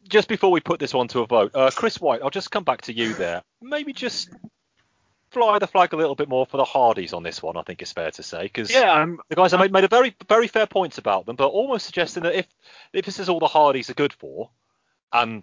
Just 0.08 0.28
before 0.28 0.50
we 0.50 0.60
put 0.60 0.80
this 0.80 0.94
one 0.94 1.08
to 1.08 1.20
a 1.20 1.26
vote, 1.26 1.50
uh, 1.54 1.70
Chris 1.74 2.00
White, 2.00 2.22
I'll 2.22 2.30
just 2.30 2.50
come 2.50 2.64
back 2.64 2.82
to 2.82 2.92
you 2.92 3.14
there. 3.14 3.42
Maybe 3.60 3.92
just 3.92 4.30
fly 5.32 5.58
the 5.58 5.66
flag 5.66 5.92
a 5.92 5.96
little 5.96 6.14
bit 6.14 6.28
more 6.28 6.46
for 6.46 6.56
the 6.56 6.64
Hardys 6.64 7.12
on 7.12 7.22
this 7.22 7.42
one. 7.42 7.56
I 7.56 7.62
think 7.62 7.82
it's 7.82 7.92
fair 7.92 8.10
to 8.12 8.22
say 8.22 8.44
because 8.44 8.70
Yeah, 8.70 8.92
I'm, 8.92 9.18
the 9.28 9.36
guys 9.36 9.50
have 9.50 9.60
made, 9.60 9.72
made 9.72 9.84
a 9.84 9.88
very 9.88 10.14
very 10.28 10.46
fair 10.46 10.66
points 10.66 10.98
about 10.98 11.26
them, 11.26 11.36
but 11.36 11.48
almost 11.48 11.86
suggesting 11.86 12.22
that 12.22 12.34
if 12.34 12.46
if 12.92 13.04
this 13.04 13.18
is 13.18 13.28
all 13.28 13.40
the 13.40 13.46
Hardys 13.48 13.90
are 13.90 13.94
good 13.94 14.12
for, 14.12 14.50
and, 15.12 15.42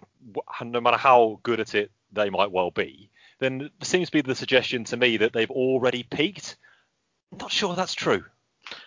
and 0.60 0.72
no 0.72 0.80
matter 0.80 0.96
how 0.96 1.40
good 1.42 1.60
at 1.60 1.74
it 1.74 1.90
they 2.12 2.30
might 2.30 2.50
well 2.50 2.70
be, 2.70 3.10
then 3.40 3.58
there 3.58 3.70
seems 3.82 4.08
to 4.08 4.12
be 4.12 4.22
the 4.22 4.34
suggestion 4.34 4.84
to 4.84 4.96
me 4.96 5.18
that 5.18 5.32
they've 5.32 5.50
already 5.50 6.02
peaked. 6.02 6.56
Not 7.32 7.52
sure 7.52 7.74
that's 7.74 7.94
true. 7.94 8.24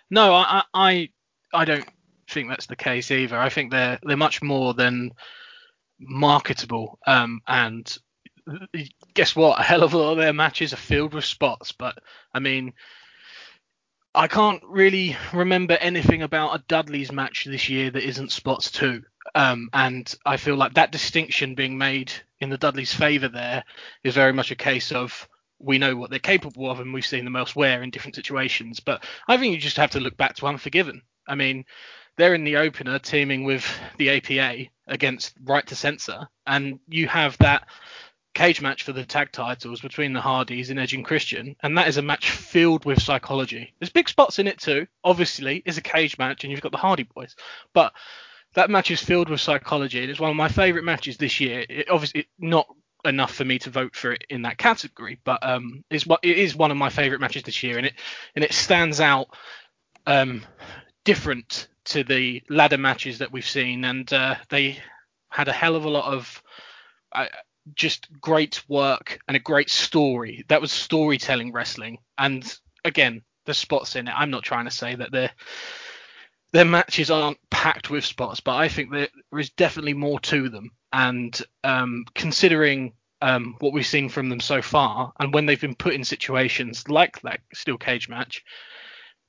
No, 0.09 0.33
I, 0.33 0.63
I, 0.73 1.09
I 1.53 1.65
don't 1.65 1.88
think 2.29 2.50
that's 2.50 2.65
the 2.65 2.75
case 2.75 3.12
either. 3.12 3.38
I 3.38 3.50
think 3.50 3.71
they're 3.71 4.00
they're 4.03 4.17
much 4.17 4.41
more 4.41 4.73
than 4.73 5.12
marketable. 6.00 7.00
Um, 7.05 7.41
and 7.47 7.91
guess 9.13 9.35
what? 9.35 9.59
A 9.59 9.63
hell 9.63 9.83
of 9.83 9.93
a 9.93 9.97
lot 9.97 10.12
of 10.13 10.17
their 10.17 10.33
matches 10.33 10.73
are 10.73 10.77
filled 10.77 11.13
with 11.13 11.25
spots. 11.25 11.71
But 11.71 11.97
I 12.33 12.39
mean, 12.39 12.73
I 14.13 14.27
can't 14.27 14.62
really 14.63 15.17
remember 15.33 15.75
anything 15.75 16.21
about 16.21 16.55
a 16.55 16.63
Dudley's 16.67 17.12
match 17.12 17.45
this 17.45 17.69
year 17.69 17.89
that 17.91 18.07
isn't 18.07 18.31
spots 18.31 18.71
too. 18.71 19.03
Um, 19.35 19.69
and 19.73 20.13
I 20.25 20.38
feel 20.38 20.55
like 20.55 20.73
that 20.73 20.91
distinction 20.91 21.55
being 21.55 21.77
made 21.77 22.12
in 22.39 22.50
the 22.50 22.57
Dudleys' 22.57 22.93
favour 22.93 23.29
there 23.29 23.63
is 24.03 24.13
very 24.13 24.33
much 24.33 24.51
a 24.51 24.55
case 24.55 24.91
of 24.91 25.27
we 25.63 25.77
know 25.77 25.96
what 25.96 26.10
they're 26.10 26.20
capable 26.20 26.70
of 26.70 26.79
and 26.79 26.93
we've 26.93 27.05
seen 27.05 27.25
them 27.25 27.36
elsewhere 27.36 27.82
in 27.82 27.89
different 27.89 28.15
situations. 28.15 28.79
But 28.79 29.05
I 29.27 29.38
think 29.38 29.53
you 29.53 29.60
just 29.60 29.77
have 29.77 29.91
to 29.91 30.00
look 30.00 30.17
back 30.17 30.36
to 30.36 30.48
Unforgiven. 30.48 31.01
I 31.27 31.36
mean, 31.36 31.65
they're 32.17 32.36
in 32.36 32.43
the 32.43 32.58
opener 32.58 33.00
teaming 33.00 33.43
with 33.43 33.65
the 33.98 34.10
APA 34.10 34.70
against 34.88 35.34
Right 35.43 35.65
to 35.67 35.75
Censor, 35.75 36.27
and 36.46 36.79
you 36.88 37.08
have 37.08 37.38
that 37.39 37.67
cage 38.34 38.62
match 38.62 38.84
for 38.84 38.93
the 38.93 39.05
tag 39.05 39.32
titles 39.32 39.82
between 39.82 40.13
the 40.13 40.22
Hardys 40.22 40.70
and 40.70 40.79
Edge 40.79 40.93
and 40.93 41.05
Christian, 41.05 41.55
and 41.62 41.77
that 41.77 41.88
is 41.88 41.98
a 41.98 42.01
match 42.01 42.32
filled 42.32 42.86
with 42.86 43.01
psychology. 43.01 43.74
There's 43.79 43.91
big 43.91 44.10
spots 44.10 44.39
in 44.39 44.48
it 44.48 44.60
too. 44.60 44.88
Obviously, 45.03 45.63
it's 45.65 45.77
a 45.77 45.82
cage 45.82 46.17
match, 46.17 46.43
and 46.43 46.51
you've 46.51 46.62
got 46.62 46.72
the 46.72 46.77
Hardy 46.77 47.03
Boys, 47.03 47.36
but 47.74 47.93
that 48.53 48.70
match 48.70 48.91
is 48.91 49.01
filled 49.01 49.29
with 49.29 49.41
psychology. 49.41 50.01
and 50.01 50.12
It's 50.12 50.20
one 50.20 50.29
of 50.29 50.36
my 50.36 50.50
favourite 50.50 50.86
matches 50.86 51.17
this 51.17 51.39
year. 51.39 51.65
It, 51.67 51.89
obviously, 51.89 52.27
not 52.38 52.67
enough 53.05 53.33
for 53.33 53.45
me 53.45 53.60
to 53.60 53.69
vote 53.69 53.95
for 53.95 54.13
it 54.13 54.25
in 54.29 54.43
that 54.43 54.57
category, 54.57 55.19
but 55.24 55.45
um, 55.48 55.83
it's 55.89 56.05
what 56.05 56.19
it 56.24 56.38
is 56.38 56.55
one 56.55 56.72
of 56.72 56.77
my 56.77 56.89
favourite 56.89 57.22
matches 57.22 57.43
this 57.43 57.63
year, 57.63 57.77
and 57.77 57.88
it 57.88 57.93
and 58.36 58.43
it 58.43 58.53
stands 58.53 59.00
out 59.00 59.27
um, 60.05 60.43
different 61.03 61.67
to 61.86 62.03
the 62.03 62.41
ladder 62.50 62.77
matches 62.77 63.19
that 63.19 63.31
we've 63.31 63.48
seen, 63.48 63.86
and 63.86 64.12
uh, 64.13 64.36
they 64.50 64.77
had 65.29 65.48
a 65.48 65.53
hell 65.53 65.75
of 65.75 65.86
a 65.86 65.89
lot 65.89 66.13
of 66.13 66.43
uh, 67.12 67.25
just 67.75 68.07
great 68.22 68.63
work 68.69 69.19
and 69.27 69.36
a 69.36 69.39
great 69.39 69.69
story. 69.69 70.45
That 70.48 70.62
was 70.62 70.72
storytelling 70.72 71.51
wrestling, 71.51 71.98
and 72.17 72.43
again, 72.86 73.22
the 73.45 73.53
spots 73.53 73.95
in 73.95 74.07
it. 74.07 74.13
I'm 74.15 74.31
not 74.31 74.43
trying 74.43 74.65
to 74.65 74.72
say 74.72 74.95
that 74.95 75.12
their 75.12 75.31
their 76.53 76.65
matches 76.65 77.10
aren't 77.10 77.39
packed 77.50 77.89
with 77.89 78.05
spots, 78.05 78.39
but 78.39 78.55
I 78.55 78.69
think 78.69 78.91
that 78.91 79.10
there 79.31 79.39
is 79.39 79.50
definitely 79.50 79.95
more 79.95 80.19
to 80.22 80.50
them. 80.50 80.72
And 80.93 81.39
um, 81.63 82.05
considering 82.13 82.93
um, 83.21 83.55
what 83.59 83.73
we've 83.73 83.85
seen 83.85 84.09
from 84.09 84.29
them 84.29 84.39
so 84.39 84.62
far, 84.62 85.12
and 85.19 85.33
when 85.33 85.45
they've 85.45 85.59
been 85.59 85.75
put 85.75 85.93
in 85.93 86.03
situations 86.03 86.88
like 86.88 87.19
that 87.21 87.39
steel 87.53 87.77
cage 87.77 88.07
match, 88.07 88.43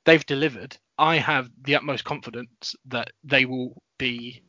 they've 0.04 0.24
delivered. 0.26 0.76
I 0.98 1.16
have 1.16 1.48
the 1.62 1.76
utmost 1.76 2.04
confidence 2.04 2.76
that 2.86 3.10
they 3.24 3.46
will 3.46 3.82
be 3.98 4.42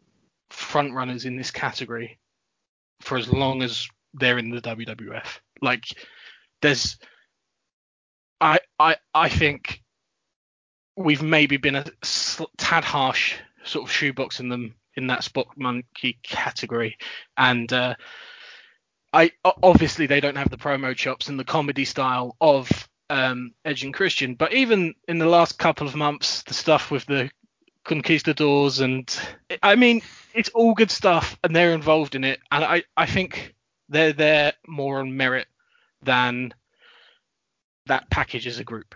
front 0.50 0.94
runners 0.94 1.26
in 1.26 1.38
this 1.38 1.52
category 1.52 2.20
for 3.02 3.18
as 3.18 3.32
long 3.32 3.64
as 3.64 3.88
they're 4.14 4.38
in 4.38 4.50
the 4.50 4.62
WWF. 4.62 5.40
Like, 5.62 5.86
there's, 6.62 6.98
I, 8.42 8.60
I, 8.78 8.98
I 9.14 9.30
think 9.30 9.82
we've 10.98 11.24
maybe 11.24 11.58
been 11.58 11.76
a 11.76 11.86
tad 12.58 12.84
harsh, 12.84 13.36
sort 13.64 13.90
of 13.90 13.96
shoeboxing 13.96 14.50
them 14.50 14.76
in 14.96 15.08
that 15.08 15.24
spot 15.24 15.48
monkey 15.58 16.20
category, 16.24 16.98
and 17.38 17.72
uh, 17.72 17.96
I 19.14 19.32
obviously 19.44 20.08
they 20.08 20.20
don't 20.20 20.38
have 20.38 20.50
the 20.50 20.58
promo 20.58 20.96
chops 20.96 21.30
and 21.30 21.40
the 21.40 21.46
comedy 21.46 21.86
style 21.86 22.36
of 22.42 22.70
um, 23.10 23.54
Edge 23.64 23.84
and 23.84 23.94
Christian, 23.94 24.36
but 24.36 24.54
even 24.54 24.96
in 25.08 25.20
the 25.20 25.26
last 25.26 25.58
couple 25.58 25.88
of 25.88 25.96
months, 25.96 26.44
the 26.44 26.54
stuff 26.54 26.92
with 26.92 27.06
the 27.06 27.30
conquistadors 27.86 28.80
and 28.80 29.16
I 29.62 29.76
mean 29.76 30.02
it's 30.34 30.50
all 30.50 30.74
good 30.74 30.90
stuff 30.90 31.38
and 31.44 31.56
they're 31.56 31.74
involved 31.74 32.16
in 32.16 32.24
it. 32.24 32.40
And 32.52 32.64
I, 32.64 32.84
I 32.98 33.06
think 33.06 33.56
they're 33.90 34.12
there 34.12 34.54
more 34.68 35.00
on 35.00 35.16
merit 35.16 35.48
than 36.02 36.54
that 37.86 38.10
package 38.10 38.48
as 38.48 38.60
a 38.60 38.64
group. 38.64 38.96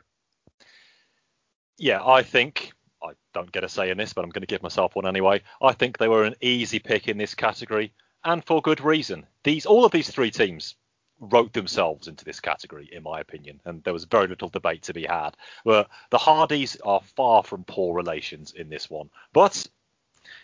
Yeah, 1.78 2.06
I 2.06 2.24
think 2.24 2.72
I 3.02 3.12
don't 3.34 3.52
get 3.52 3.64
a 3.64 3.70
say 3.70 3.90
in 3.90 3.98
this, 3.98 4.14
but 4.14 4.24
I'm 4.24 4.30
going 4.30 4.42
to 4.42 4.48
give 4.48 4.64
myself 4.64 4.96
one 4.96 5.08
anyway. 5.08 5.42
I 5.62 5.74
think 5.74 5.98
they 5.98 6.08
were 6.08 6.24
an 6.24 6.36
easy 6.42 6.80
pick 6.80 7.08
in 7.08 7.18
this 7.18 7.36
category, 7.36 7.94
and 8.24 8.44
for 8.44 8.62
good 8.62 8.82
reason. 8.82 9.26
These 9.44 9.66
all 9.66 9.86
of 9.86 9.92
these 9.92 10.10
three 10.10 10.32
teams 10.32 10.76
wrote 11.20 11.54
themselves 11.54 12.08
into 12.08 12.24
this 12.24 12.40
category, 12.40 12.90
in 12.92 13.04
my 13.04 13.20
opinion, 13.20 13.60
and 13.66 13.84
there 13.84 13.94
was 13.94 14.06
very 14.06 14.28
little 14.28 14.50
debate 14.50 14.84
to 14.84 14.94
be 14.94 15.06
had. 15.06 15.32
But 15.66 15.90
the 16.10 16.18
Hardys 16.18 16.78
are 16.84 17.02
far 17.16 17.44
from 17.44 17.64
poor 17.66 17.94
relations 17.94 18.54
in 18.54 18.70
this 18.70 18.90
one, 18.90 19.10
but 19.34 19.68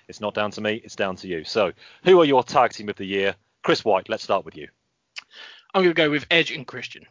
it's 0.08 0.22
not 0.22 0.34
down 0.34 0.52
to 0.52 0.62
me; 0.62 0.76
it's 0.76 0.96
down 0.96 1.16
to 1.18 1.28
you. 1.28 1.44
So, 1.44 1.72
who 2.04 2.20
are 2.22 2.26
your 2.26 2.44
tag 2.44 2.72
team 2.74 2.90
of 2.90 2.96
the 2.96 3.06
year? 3.06 3.36
Chris 3.64 3.84
White, 3.84 4.10
let's 4.10 4.24
start 4.24 4.46
with 4.46 4.56
you. 4.56 4.68
I'm 5.74 5.82
going 5.84 5.94
to 5.94 6.02
go 6.02 6.10
with 6.10 6.26
Edge 6.30 6.52
and 6.52 6.66
Christian. 6.66 7.06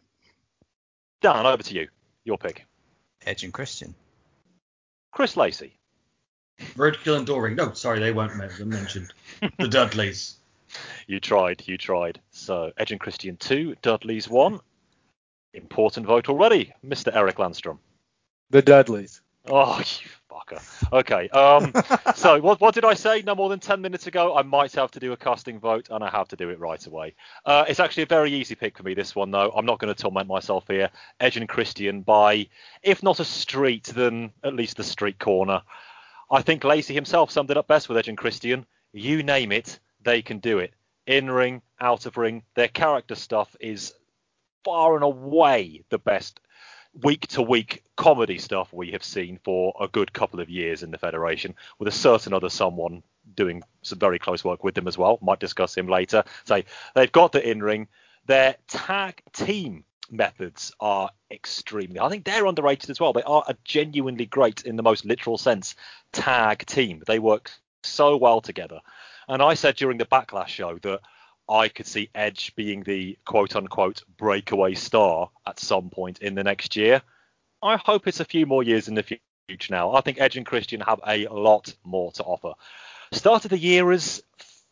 Dan, 1.21 1.47
over 1.47 1.63
to 1.63 1.75
you. 1.75 1.89
Your 2.25 2.39
pick. 2.39 2.65
Edge 3.27 3.45
and 3.45 3.53
Christian. 3.53 3.95
Chris 5.14 5.37
Lacey. 5.37 5.78
Roadkill 6.75 7.16
and 7.18 7.26
Doring. 7.26 7.54
No, 7.54 7.73
sorry, 7.73 8.00
they 8.00 8.11
weren't 8.12 8.37
mentioned. 8.37 9.14
The 9.59 9.68
Dudleys. 9.68 10.37
you 11.06 11.21
tried, 11.21 11.62
you 11.66 11.78
tried. 11.78 12.21
So 12.33 12.73
Edge 12.76 12.90
and 12.90 13.00
Christian 13.00 13.37
two, 13.37 13.76
Dudley's 13.80 14.28
one. 14.28 14.59
Important 15.52 16.06
vote 16.06 16.28
already, 16.28 16.73
Mr. 16.85 17.14
Eric 17.14 17.37
Landstrom. 17.37 17.78
The 18.50 18.61
Dudleys. 18.61 19.21
Oh, 19.47 19.79
you 19.79 20.09
fucker. 20.31 20.93
Okay. 20.93 21.29
Um. 21.31 21.73
so 22.15 22.41
what 22.41 22.61
what 22.61 22.75
did 22.75 22.85
I 22.85 22.95
say? 22.95 23.23
No 23.23 23.35
more 23.35 23.49
than 23.49 23.61
ten 23.61 23.81
minutes 23.81 24.07
ago. 24.07 24.37
I 24.37 24.43
might 24.43 24.73
have 24.75 24.91
to 24.93 25.01
do 25.01 25.13
a 25.13 25.17
casting 25.17 25.59
vote, 25.59 25.89
and 25.91 26.03
I 26.03 26.11
have 26.11 26.29
to 26.29 26.37
do 26.37 26.51
it 26.51 26.59
right 26.59 26.85
away. 26.87 27.15
Uh, 27.45 27.65
it's 27.69 27.81
actually 27.81 28.05
a 28.05 28.07
very 28.07 28.33
easy 28.33 28.55
pick 28.55 28.77
for 28.77 28.83
me. 28.83 28.95
This 28.95 29.15
one, 29.15 29.31
though. 29.31 29.51
I'm 29.55 29.67
not 29.67 29.79
going 29.79 29.95
to 29.95 30.01
torment 30.01 30.29
myself 30.29 30.65
here. 30.69 30.91
Edge 31.21 31.37
and 31.37 31.49
Christian 31.49 32.03
by, 32.03 32.49
if 32.83 33.03
not 33.03 33.21
a 33.21 33.25
street, 33.25 33.85
then 33.95 34.33
at 34.43 34.55
least 34.55 34.77
the 34.77 34.85
street 34.85 35.19
corner. 35.19 35.63
I 36.31 36.43
think 36.43 36.65
Lacey 36.65 36.95
himself 36.95 37.31
summed 37.31 37.51
it 37.51 37.57
up 37.57 37.69
best 37.69 37.89
with 37.89 37.99
Edge 37.99 38.09
and 38.09 38.19
Christian. 38.19 38.67
You 38.93 39.23
name 39.23 39.53
it, 39.53 39.79
they 40.03 40.23
can 40.23 40.39
do 40.39 40.59
it. 40.59 40.73
In 41.07 41.31
ring, 41.31 41.61
out 41.81 42.07
of 42.07 42.17
ring, 42.17 42.45
their 42.55 42.69
character 42.69 43.15
stuff 43.15 43.55
is 43.61 43.93
far 44.65 44.95
and 44.95 45.05
away 45.05 45.85
the 45.91 45.99
best 45.99 46.41
week 47.03 47.27
to 47.29 47.43
week 47.43 47.83
comedy 47.97 48.39
stuff 48.39 48.73
we 48.73 48.93
have 48.93 49.03
seen 49.03 49.39
for 49.43 49.75
a 49.81 49.89
good 49.89 50.13
couple 50.13 50.41
of 50.41 50.49
years 50.49 50.83
in 50.83 50.91
the 50.91 50.99
Federation, 50.99 51.55
with 51.79 51.89
a 51.89 51.93
certain 51.93 52.33
other 52.33 52.49
someone 52.49 53.03
doing 53.35 53.63
some 53.83 53.99
very 53.99 54.19
close 54.19 54.45
work 54.45 54.63
with 54.63 54.75
them 54.75 54.87
as 54.87 54.99
well. 54.99 55.19
Might 55.23 55.41
discuss 55.41 55.77
him 55.77 55.89
later. 55.89 56.25
Say 56.45 56.65
they've 56.95 57.11
got 57.11 57.33
the 57.33 57.49
in 57.49 57.63
ring. 57.63 57.89
Their 58.27 58.57
tag 58.69 59.23
team 59.33 59.85
methods 60.11 60.73
are 60.81 61.11
extremely. 61.31 62.01
I 62.01 62.09
think 62.09 62.25
they're 62.25 62.47
underrated 62.47 62.91
as 62.91 63.01
well. 63.01 63.13
They 63.13 63.23
are 63.23 63.45
a 63.47 63.57
genuinely 63.65 64.27
great, 64.27 64.63
in 64.63 64.77
the 64.77 64.83
most 64.83 65.05
literal 65.05 65.39
sense, 65.39 65.75
tag 66.13 66.65
team. 66.67 67.03
They 67.07 67.19
work 67.19 67.51
so 67.83 68.17
well 68.17 68.41
together. 68.41 68.81
And 69.29 69.43
I 69.43 69.55
said 69.55 69.77
during 69.77 69.99
the 69.99 70.05
Backlash 70.05 70.49
show 70.49 70.79
that 70.83 71.01
I 71.49 71.69
could 71.69 71.87
see 71.87 72.11
Edge 72.15 72.55
being 72.57 72.83
the 72.83 73.19
quote 73.25 73.57
unquote 73.57 74.03
breakaway 74.17 74.75
star 74.75 75.31
at 75.47 75.61
some 75.61 75.91
point 75.91 76.21
in 76.21 76.35
the 76.35 76.45
next 76.45 76.77
year. 76.77 77.03
I 77.62 77.77
hope 77.77 78.07
it's 78.07 78.21
a 78.21 78.25
few 78.25 78.47
more 78.47 78.62
years 78.62 78.88
in 78.88 78.95
the 78.95 79.03
future 79.03 79.73
now. 79.73 79.95
I 79.95 80.01
think 80.01 80.21
Edge 80.21 80.37
and 80.37 80.47
Christian 80.47 80.81
have 80.81 81.01
a 81.07 81.27
lot 81.29 81.75
more 81.85 82.12
to 82.12 82.23
offer. 82.23 82.53
Start 83.12 83.45
of 83.45 83.51
the 83.51 83.59
year 83.59 83.90
as 83.92 84.23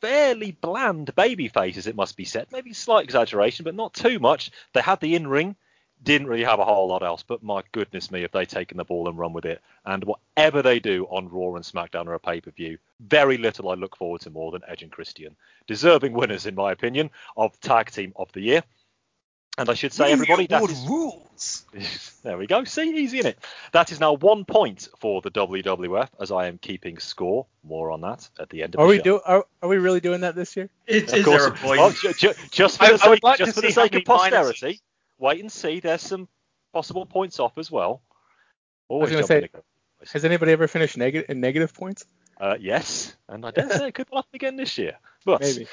fairly 0.00 0.52
bland 0.52 1.14
baby 1.14 1.48
faces, 1.48 1.86
it 1.86 1.96
must 1.96 2.16
be 2.16 2.24
said. 2.24 2.48
Maybe 2.50 2.72
slight 2.72 3.04
exaggeration, 3.04 3.64
but 3.64 3.74
not 3.74 3.94
too 3.94 4.18
much. 4.18 4.50
They 4.74 4.80
had 4.80 5.00
the 5.00 5.14
in 5.14 5.28
ring, 5.28 5.56
didn't 6.02 6.26
really 6.26 6.44
have 6.44 6.58
a 6.58 6.64
whole 6.64 6.88
lot 6.88 7.02
else, 7.02 7.22
but 7.22 7.42
my 7.42 7.62
goodness 7.72 8.10
me, 8.10 8.24
if 8.24 8.32
they 8.32 8.44
taken 8.44 8.76
the 8.76 8.84
ball 8.84 9.08
and 9.08 9.18
run 9.18 9.32
with 9.32 9.44
it. 9.44 9.60
And 9.84 10.04
whatever 10.04 10.62
they 10.62 10.80
do 10.80 11.06
on 11.10 11.28
Raw 11.28 11.54
and 11.54 11.64
SmackDown 11.64 12.06
or 12.06 12.14
a 12.14 12.18
pay 12.20 12.40
per 12.40 12.50
view, 12.50 12.78
very 13.00 13.38
little 13.38 13.68
I 13.70 13.74
look 13.74 13.96
forward 13.96 14.20
to 14.22 14.30
more 14.30 14.50
than 14.52 14.62
Edge 14.66 14.82
and 14.82 14.90
Christian. 14.92 15.36
Deserving 15.66 16.12
winners, 16.12 16.46
in 16.46 16.54
my 16.54 16.72
opinion, 16.72 17.10
of 17.36 17.58
Tag 17.60 17.90
Team 17.90 18.12
of 18.16 18.32
the 18.32 18.40
Year. 18.40 18.62
And 19.58 19.68
I 19.68 19.74
should 19.74 19.92
say, 19.92 20.10
everybody, 20.10 20.46
that 20.46 20.62
is, 20.62 20.80
rules. 20.88 21.66
there 22.24 22.38
we 22.38 22.46
go. 22.46 22.64
See, 22.64 22.96
easy 22.96 23.18
in 23.20 23.26
it. 23.26 23.38
That 23.72 23.92
is 23.92 24.00
now 24.00 24.14
one 24.14 24.46
point 24.46 24.88
for 24.98 25.20
the 25.20 25.30
WWF, 25.30 26.08
as 26.18 26.32
I 26.32 26.46
am 26.46 26.56
keeping 26.56 26.98
score. 26.98 27.44
More 27.62 27.90
on 27.90 28.00
that 28.00 28.26
at 28.40 28.48
the 28.48 28.62
end 28.62 28.74
of 28.74 28.80
Are 28.80 28.84
the 28.86 28.90
we 28.90 28.96
show. 28.96 29.02
do? 29.02 29.20
Are, 29.26 29.44
are 29.60 29.68
we 29.68 29.76
really 29.76 30.00
doing 30.00 30.22
that 30.22 30.34
this 30.34 30.56
year? 30.56 30.70
Is, 30.86 31.12
Of 31.12 31.18
is 31.18 31.24
course, 31.26 31.42
there 31.42 31.52
a 31.52 31.56
point? 31.56 31.80
oh, 31.82 31.92
ju- 31.92 32.12
ju- 32.14 32.32
just 32.50 32.78
for 32.78 32.86
the 32.86 33.04
I 33.04 33.08
would 33.10 33.16
sake, 33.16 33.22
like 33.22 33.38
just 33.38 33.54
for 33.54 33.60
the 33.60 33.70
sake 33.72 33.94
of 33.94 34.04
many 34.04 34.04
minuses- 34.04 34.30
posterity, 34.30 34.80
wait 35.22 35.40
and 35.40 35.50
see. 35.50 35.80
There's 35.80 36.02
some 36.02 36.28
possible 36.72 37.06
points 37.06 37.40
off 37.40 37.56
as 37.56 37.70
well. 37.70 38.02
Always 38.88 39.26
say- 39.26 39.40
the. 39.40 39.62
Has 40.12 40.24
anybody 40.24 40.50
ever 40.50 40.66
finished 40.66 40.96
negative 40.96 41.30
in 41.30 41.40
negative 41.40 41.72
points? 41.72 42.04
Uh, 42.40 42.56
yes, 42.58 43.14
and 43.28 43.46
I 43.46 43.52
dare 43.52 43.70
say 43.70 43.88
it 43.88 43.94
could 43.94 44.08
happen 44.12 44.30
again 44.34 44.56
this 44.56 44.76
year. 44.76 44.98
But 45.24 45.42
Maybe. 45.42 45.68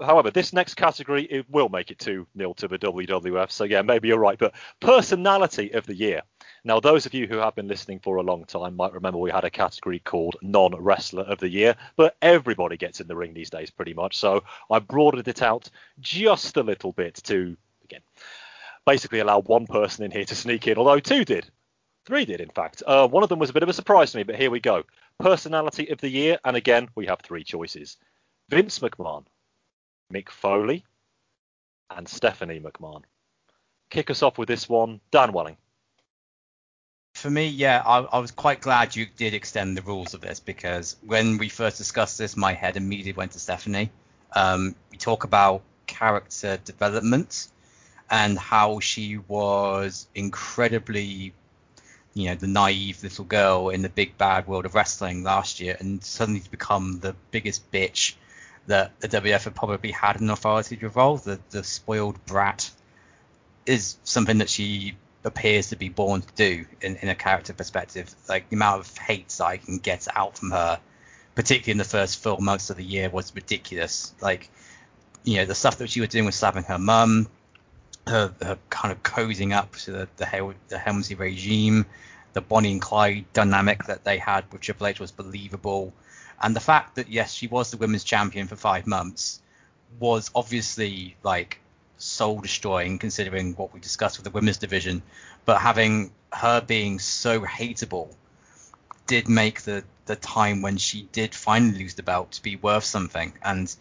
however, 0.00 0.30
this 0.30 0.54
next 0.54 0.74
category 0.74 1.24
it 1.24 1.44
will 1.50 1.68
make 1.68 1.90
it 1.90 1.98
2 1.98 2.26
nil 2.34 2.54
to 2.54 2.66
the 2.66 2.78
WWF. 2.78 3.50
So 3.50 3.64
yeah, 3.64 3.82
maybe 3.82 4.08
you're 4.08 4.18
right. 4.18 4.38
But 4.38 4.54
personality 4.80 5.74
of 5.74 5.84
the 5.84 5.94
year. 5.94 6.22
Now, 6.64 6.80
those 6.80 7.04
of 7.04 7.12
you 7.12 7.26
who 7.26 7.36
have 7.36 7.54
been 7.54 7.68
listening 7.68 8.00
for 8.00 8.16
a 8.16 8.22
long 8.22 8.46
time 8.46 8.74
might 8.74 8.94
remember 8.94 9.18
we 9.18 9.30
had 9.30 9.44
a 9.44 9.50
category 9.50 9.98
called 9.98 10.36
non 10.40 10.74
wrestler 10.76 11.24
of 11.24 11.38
the 11.38 11.50
year, 11.50 11.76
but 11.96 12.16
everybody 12.22 12.78
gets 12.78 13.02
in 13.02 13.06
the 13.06 13.16
ring 13.16 13.34
these 13.34 13.50
days 13.50 13.70
pretty 13.70 13.92
much. 13.92 14.16
So 14.16 14.44
I 14.70 14.78
broadened 14.78 15.28
it 15.28 15.42
out 15.42 15.68
just 16.00 16.56
a 16.56 16.62
little 16.62 16.92
bit 16.92 17.16
to 17.24 17.54
again 17.84 18.00
basically 18.86 19.20
allow 19.20 19.40
one 19.40 19.66
person 19.66 20.04
in 20.04 20.10
here 20.10 20.24
to 20.24 20.34
sneak 20.34 20.66
in, 20.68 20.78
although 20.78 21.00
two 21.00 21.24
did. 21.24 21.48
Three 22.06 22.24
did, 22.24 22.40
in 22.40 22.50
fact. 22.50 22.82
Uh, 22.86 23.08
one 23.08 23.22
of 23.22 23.28
them 23.28 23.38
was 23.38 23.50
a 23.50 23.54
bit 23.54 23.62
of 23.62 23.68
a 23.68 23.72
surprise 23.72 24.12
to 24.12 24.18
me, 24.18 24.24
but 24.24 24.36
here 24.36 24.50
we 24.50 24.60
go. 24.60 24.84
Personality 25.18 25.88
of 25.88 26.00
the 26.00 26.08
year, 26.08 26.38
and 26.44 26.56
again, 26.56 26.88
we 26.94 27.06
have 27.06 27.20
three 27.20 27.44
choices 27.44 27.96
Vince 28.50 28.78
McMahon, 28.80 29.24
Mick 30.12 30.28
Foley, 30.28 30.84
and 31.90 32.06
Stephanie 32.06 32.60
McMahon. 32.60 33.02
Kick 33.90 34.10
us 34.10 34.22
off 34.22 34.38
with 34.38 34.48
this 34.48 34.68
one, 34.68 35.00
Dan 35.10 35.32
Welling. 35.32 35.56
For 37.14 37.30
me, 37.30 37.46
yeah, 37.46 37.82
I, 37.86 38.00
I 38.00 38.18
was 38.18 38.32
quite 38.32 38.60
glad 38.60 38.96
you 38.96 39.06
did 39.16 39.34
extend 39.34 39.76
the 39.76 39.82
rules 39.82 40.14
of 40.14 40.20
this 40.20 40.40
because 40.40 40.96
when 41.06 41.38
we 41.38 41.48
first 41.48 41.78
discussed 41.78 42.18
this, 42.18 42.36
my 42.36 42.52
head 42.52 42.76
immediately 42.76 43.12
went 43.12 43.32
to 43.32 43.38
Stephanie. 43.38 43.90
Um, 44.32 44.74
we 44.90 44.98
talk 44.98 45.22
about 45.24 45.62
character 45.86 46.58
development 46.64 47.48
and 48.14 48.38
how 48.38 48.78
she 48.78 49.18
was 49.26 50.06
incredibly, 50.14 51.34
you 52.14 52.28
know, 52.28 52.36
the 52.36 52.46
naive 52.46 53.02
little 53.02 53.24
girl 53.24 53.70
in 53.70 53.82
the 53.82 53.88
big 53.88 54.16
bad 54.16 54.46
world 54.46 54.64
of 54.64 54.76
wrestling 54.76 55.24
last 55.24 55.58
year, 55.58 55.76
and 55.80 56.02
suddenly 56.04 56.38
to 56.38 56.48
become 56.48 57.00
the 57.00 57.16
biggest 57.32 57.68
bitch 57.72 58.14
that 58.68 58.92
the 59.00 59.08
WF 59.08 59.42
had 59.42 59.56
probably 59.56 59.90
had 59.90 60.20
an 60.20 60.30
authority 60.30 60.76
to 60.76 60.86
evolve. 60.86 61.24
The 61.24 61.40
the 61.50 61.64
spoiled 61.64 62.24
brat 62.24 62.70
is 63.66 63.96
something 64.04 64.38
that 64.38 64.48
she 64.48 64.96
appears 65.24 65.70
to 65.70 65.76
be 65.76 65.88
born 65.88 66.22
to 66.22 66.32
do 66.36 66.66
in, 66.82 66.94
in 66.94 67.08
a 67.08 67.16
character 67.16 67.52
perspective. 67.52 68.14
Like 68.28 68.48
the 68.48 68.54
amount 68.54 68.82
of 68.82 68.96
hates 68.96 69.40
I 69.40 69.56
can 69.56 69.78
get 69.78 70.06
out 70.14 70.38
from 70.38 70.52
her, 70.52 70.78
particularly 71.34 71.72
in 71.72 71.78
the 71.78 71.84
first 71.96 72.22
four 72.22 72.38
months 72.38 72.70
of 72.70 72.76
the 72.76 72.84
year, 72.84 73.10
was 73.10 73.34
ridiculous. 73.34 74.14
Like, 74.20 74.50
you 75.24 75.38
know, 75.38 75.46
the 75.46 75.56
stuff 75.56 75.78
that 75.78 75.90
she 75.90 76.00
was 76.00 76.10
doing 76.10 76.26
with 76.26 76.36
slapping 76.36 76.62
her 76.64 76.78
mum, 76.78 77.26
her, 78.06 78.34
her 78.42 78.58
kind 78.70 78.92
of 78.92 79.02
cozying 79.02 79.54
up 79.54 79.74
to 79.76 79.92
the 79.92 80.08
the, 80.16 80.26
Hel- 80.26 80.54
the 80.68 80.78
Helmsley 80.78 81.16
regime, 81.16 81.86
the 82.32 82.40
Bonnie 82.40 82.72
and 82.72 82.82
Clyde 82.82 83.24
dynamic 83.32 83.84
that 83.84 84.04
they 84.04 84.18
had 84.18 84.44
with 84.52 84.60
Triple 84.60 84.86
H 84.86 85.00
was 85.00 85.10
believable, 85.10 85.92
and 86.42 86.54
the 86.54 86.60
fact 86.60 86.96
that 86.96 87.08
yes, 87.08 87.32
she 87.32 87.46
was 87.46 87.70
the 87.70 87.76
women's 87.76 88.04
champion 88.04 88.46
for 88.46 88.56
five 88.56 88.86
months 88.86 89.40
was 89.98 90.30
obviously 90.34 91.16
like 91.22 91.60
soul 91.96 92.40
destroying 92.40 92.98
considering 92.98 93.54
what 93.54 93.72
we 93.72 93.80
discussed 93.80 94.18
with 94.18 94.24
the 94.24 94.30
women's 94.30 94.58
division, 94.58 95.02
but 95.44 95.60
having 95.60 96.12
her 96.32 96.60
being 96.60 96.98
so 96.98 97.40
hateable 97.40 98.12
did 99.06 99.28
make 99.28 99.62
the 99.62 99.84
the 100.06 100.16
time 100.16 100.60
when 100.60 100.76
she 100.76 101.08
did 101.12 101.34
finally 101.34 101.78
lose 101.78 101.94
the 101.94 102.02
belt 102.02 102.32
to 102.32 102.42
be 102.42 102.56
worth 102.56 102.84
something. 102.84 103.32
And 103.42 103.74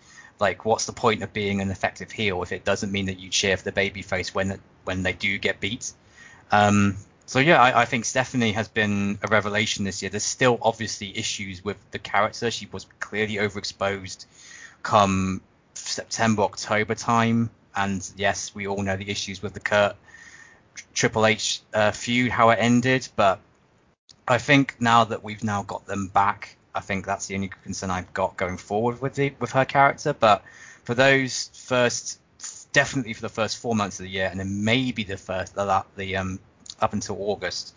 like, 0.44 0.66
what's 0.66 0.86
the 0.86 0.94
point 0.94 1.24
of 1.24 1.32
being 1.32 1.62
an 1.62 1.72
effective 1.72 2.12
heel 2.12 2.44
if 2.44 2.52
it 2.52 2.66
doesn't 2.66 2.92
mean 2.92 3.06
that 3.06 3.18
you 3.18 3.30
cheer 3.30 3.56
for 3.56 3.64
the 3.64 3.72
babyface 3.72 4.36
when 4.36 4.60
when 4.84 5.02
they 5.02 5.14
do 5.14 5.38
get 5.38 5.62
beat? 5.62 5.94
Um, 6.52 6.98
so 7.26 7.40
yeah, 7.40 7.62
I, 7.62 7.84
I 7.84 7.86
think 7.86 8.04
Stephanie 8.04 8.52
has 8.52 8.68
been 8.68 9.18
a 9.24 9.28
revelation 9.28 9.86
this 9.86 10.02
year. 10.02 10.12
There's 10.12 10.26
still 10.26 10.60
obviously 10.62 11.18
issues 11.18 11.64
with 11.64 11.78
the 11.92 12.00
character. 12.00 12.52
She 12.52 12.68
was 12.72 12.86
clearly 13.00 13.36
overexposed 13.36 14.26
come 14.84 15.40
September 15.76 16.42
October 16.44 16.94
time, 16.94 17.50
and 17.74 18.08
yes, 18.18 18.54
we 18.54 18.68
all 18.68 18.84
know 18.84 18.98
the 18.98 19.10
issues 19.10 19.42
with 19.42 19.54
the 19.54 19.62
Kurt 19.62 19.96
Triple 20.94 21.26
H 21.26 21.62
uh, 21.74 21.92
feud, 21.92 22.32
how 22.32 22.50
it 22.50 22.58
ended. 22.60 23.08
But 23.16 23.40
I 24.28 24.40
think 24.40 24.76
now 24.82 25.06
that 25.06 25.24
we've 25.24 25.44
now 25.44 25.64
got 25.64 25.86
them 25.86 26.08
back, 26.08 26.58
I 26.76 26.80
think 26.80 27.06
that's 27.06 27.28
the 27.28 27.36
only 27.36 27.52
concern 27.64 27.92
I've 27.92 28.14
got 28.14 28.38
going 28.38 28.58
forward 28.58 29.02
with 29.02 29.16
the 29.16 29.34
with 29.40 29.52
her 29.52 29.66
character. 29.66 30.14
But 30.14 30.44
for 30.84 30.96
those 30.96 31.50
first, 31.54 32.20
definitely 32.72 33.14
for 33.14 33.22
the 33.22 33.30
first 33.30 33.58
four 33.58 33.76
months 33.76 34.00
of 34.00 34.06
the 34.06 34.12
year, 34.12 34.28
and 34.30 34.40
then 34.40 34.64
maybe 34.64 35.04
the 35.04 35.18
first 35.18 35.56
the, 35.56 35.86
the 35.96 36.18
um 36.18 36.40
up 36.80 36.94
until 36.94 37.18
August, 37.20 37.76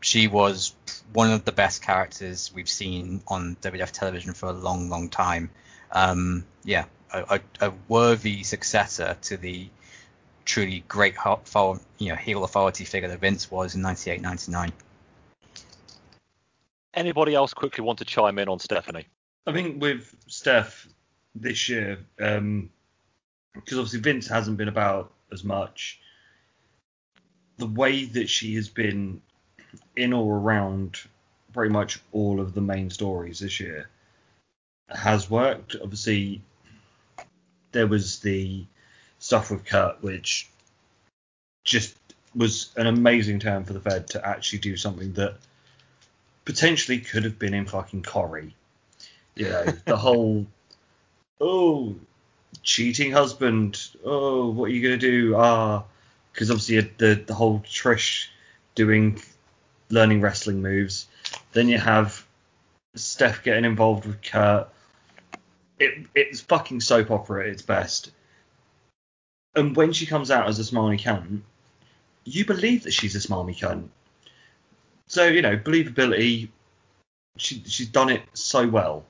she 0.00 0.28
was 0.28 0.74
one 1.12 1.30
of 1.30 1.44
the 1.44 1.52
best 1.52 1.82
characters 1.82 2.50
we've 2.54 2.68
seen 2.68 3.22
on 3.28 3.56
WWF 3.62 3.90
television 3.90 4.34
for 4.34 4.46
a 4.46 4.52
long, 4.52 4.88
long 4.88 5.08
time. 5.08 5.50
Um, 5.92 6.44
yeah, 6.64 6.84
a, 7.12 7.40
a, 7.60 7.68
a 7.68 7.72
worthy 7.88 8.42
successor 8.42 9.16
to 9.22 9.36
the 9.36 9.68
truly 10.44 10.82
great 10.88 11.14
you 11.98 12.08
know 12.08 12.16
heel 12.16 12.42
authority 12.42 12.84
figure 12.84 13.08
that 13.08 13.20
Vince 13.20 13.50
was 13.50 13.74
in 13.74 13.82
98, 13.82 14.20
99. 14.20 14.72
Anybody 16.98 17.32
else 17.32 17.54
quickly 17.54 17.84
want 17.84 18.00
to 18.00 18.04
chime 18.04 18.40
in 18.40 18.48
on 18.48 18.58
Stephanie? 18.58 19.06
I 19.46 19.52
think 19.52 19.80
with 19.80 20.12
Steph 20.26 20.88
this 21.32 21.68
year, 21.68 22.00
um, 22.18 22.70
because 23.54 23.78
obviously 23.78 24.00
Vince 24.00 24.26
hasn't 24.26 24.56
been 24.56 24.66
about 24.66 25.12
as 25.32 25.44
much. 25.44 26.00
The 27.58 27.66
way 27.66 28.04
that 28.04 28.28
she 28.28 28.56
has 28.56 28.68
been 28.68 29.22
in 29.94 30.12
or 30.12 30.38
around 30.38 30.98
pretty 31.52 31.72
much 31.72 32.00
all 32.10 32.40
of 32.40 32.52
the 32.52 32.60
main 32.60 32.90
stories 32.90 33.38
this 33.38 33.60
year 33.60 33.88
has 34.88 35.30
worked. 35.30 35.76
Obviously, 35.80 36.42
there 37.70 37.86
was 37.86 38.18
the 38.18 38.64
stuff 39.20 39.52
with 39.52 39.64
Kurt, 39.64 40.02
which 40.02 40.48
just 41.64 41.96
was 42.34 42.72
an 42.76 42.88
amazing 42.88 43.38
turn 43.38 43.64
for 43.64 43.72
the 43.72 43.80
Fed 43.80 44.08
to 44.08 44.26
actually 44.26 44.58
do 44.58 44.76
something 44.76 45.12
that 45.12 45.36
potentially 46.48 46.98
could 46.98 47.24
have 47.24 47.38
been 47.38 47.52
in 47.52 47.66
fucking 47.66 48.02
Corrie. 48.02 48.54
You 49.34 49.50
know, 49.50 49.64
the 49.84 49.98
whole 49.98 50.46
oh 51.42 51.94
cheating 52.62 53.12
husband. 53.12 53.78
Oh, 54.02 54.48
what 54.48 54.70
are 54.70 54.72
you 54.72 54.82
gonna 54.82 54.96
do? 54.96 55.36
Ah, 55.36 55.84
because 56.32 56.50
obviously 56.50 56.80
the 56.96 57.22
the 57.26 57.34
whole 57.34 57.60
Trish 57.60 58.28
doing 58.74 59.20
learning 59.90 60.22
wrestling 60.22 60.62
moves. 60.62 61.06
Then 61.52 61.68
you 61.68 61.76
have 61.76 62.26
Steph 62.94 63.42
getting 63.42 63.66
involved 63.66 64.06
with 64.06 64.22
Kurt. 64.22 64.70
It, 65.78 66.06
it's 66.14 66.40
fucking 66.40 66.80
soap 66.80 67.10
opera 67.10 67.42
at 67.42 67.50
its 67.50 67.62
best. 67.62 68.10
And 69.54 69.76
when 69.76 69.92
she 69.92 70.06
comes 70.06 70.30
out 70.30 70.48
as 70.48 70.58
a 70.58 70.62
smarmy 70.62 70.98
cunt, 70.98 71.42
you 72.24 72.46
believe 72.46 72.84
that 72.84 72.94
she's 72.94 73.14
a 73.14 73.18
smarmy 73.18 73.54
cunt. 73.54 73.90
So 75.08 75.26
you 75.26 75.42
know, 75.42 75.56
believability. 75.56 76.48
She 77.36 77.62
she's 77.66 77.88
done 77.88 78.10
it 78.10 78.22
so 78.34 78.66
well. 78.66 79.04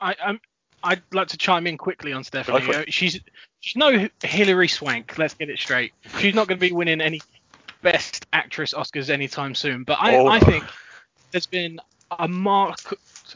I, 0.00 0.14
I'm 0.24 0.40
I'd 0.82 1.02
like 1.12 1.28
to 1.28 1.36
chime 1.36 1.66
in 1.66 1.76
quickly 1.76 2.12
on 2.12 2.24
Stephanie. 2.24 2.60
Go 2.60 2.72
for 2.72 2.78
Uh, 2.80 2.84
She's 2.88 3.20
she's 3.60 3.76
no 3.76 4.08
Hilary 4.22 4.68
Swank. 4.68 5.18
Let's 5.18 5.34
get 5.34 5.50
it 5.50 5.58
straight. 5.58 5.92
She's 6.18 6.34
not 6.34 6.48
going 6.48 6.58
to 6.58 6.66
be 6.66 6.72
winning 6.72 7.00
any 7.00 7.20
Best 7.82 8.26
Actress 8.32 8.72
Oscars 8.72 9.10
anytime 9.10 9.54
soon. 9.54 9.84
But 9.84 9.98
I, 10.00 10.16
Oh, 10.16 10.28
I 10.28 10.40
think 10.40 10.64
there's 11.32 11.46
been 11.46 11.80
a 12.18 12.28
marked 12.28 12.94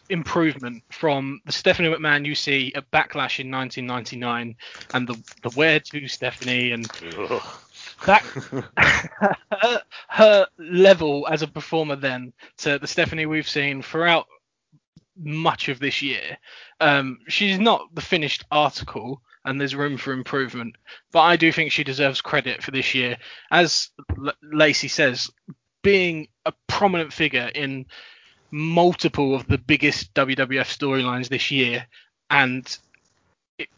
improvement 0.08 0.82
from 0.90 1.40
the 1.44 1.52
Stephanie 1.52 1.88
McMahon 1.88 2.24
you 2.24 2.34
see 2.34 2.72
at 2.74 2.88
Backlash 2.92 3.40
in 3.40 3.50
1999 3.50 4.54
and 4.94 5.08
the 5.08 5.14
the 5.42 5.50
Where 5.50 5.80
to 5.80 6.08
Stephanie 6.08 6.70
and 6.70 6.88
Ugh. 7.18 7.42
That 8.06 8.22
her, 9.52 9.82
her 10.08 10.46
level 10.58 11.26
as 11.28 11.42
a 11.42 11.48
performer 11.48 11.96
then 11.96 12.32
to 12.58 12.78
the 12.78 12.86
Stephanie 12.86 13.26
we've 13.26 13.48
seen 13.48 13.82
throughout 13.82 14.26
much 15.16 15.68
of 15.68 15.78
this 15.78 16.02
year. 16.02 16.38
Um, 16.80 17.18
she's 17.28 17.58
not 17.58 17.94
the 17.94 18.00
finished 18.00 18.44
article, 18.50 19.20
and 19.44 19.60
there's 19.60 19.74
room 19.74 19.96
for 19.96 20.12
improvement. 20.12 20.76
But 21.12 21.20
I 21.20 21.36
do 21.36 21.52
think 21.52 21.72
she 21.72 21.84
deserves 21.84 22.20
credit 22.20 22.62
for 22.62 22.70
this 22.70 22.94
year, 22.94 23.16
as 23.50 23.90
L- 24.24 24.32
Lacey 24.42 24.88
says, 24.88 25.30
being 25.82 26.28
a 26.46 26.52
prominent 26.66 27.12
figure 27.12 27.50
in 27.54 27.86
multiple 28.50 29.34
of 29.34 29.46
the 29.46 29.58
biggest 29.58 30.12
WWF 30.14 30.66
storylines 30.66 31.28
this 31.28 31.50
year, 31.50 31.86
and 32.28 32.78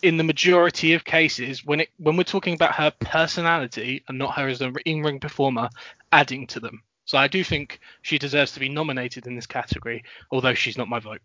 in 0.03 0.17
the 0.17 0.25
majority 0.25 0.95
of 0.95 1.05
cases, 1.05 1.65
when 1.65 1.81
it 1.81 1.91
when 1.99 2.17
we're 2.17 2.25
talking 2.25 2.55
about 2.55 2.75
her 2.75 2.93
personality 3.01 4.03
and 4.09 4.19
not 4.19 4.35
her 4.35 4.49
as 4.49 4.61
an 4.61 4.75
in-ring 4.85 5.21
performer, 5.21 5.69
adding 6.13 6.47
to 6.49 6.61
them. 6.61 6.83
So 7.05 7.19
I 7.19 7.29
do 7.29 7.43
think 7.43 7.81
she 8.03 8.19
deserves 8.19 8.53
to 8.53 8.61
be 8.61 8.69
nominated 8.69 9.27
in 9.27 9.35
this 9.35 9.47
category, 9.47 10.05
although 10.31 10.55
she's 10.55 10.79
not 10.79 10.89
my 10.89 11.01
vote. 11.01 11.21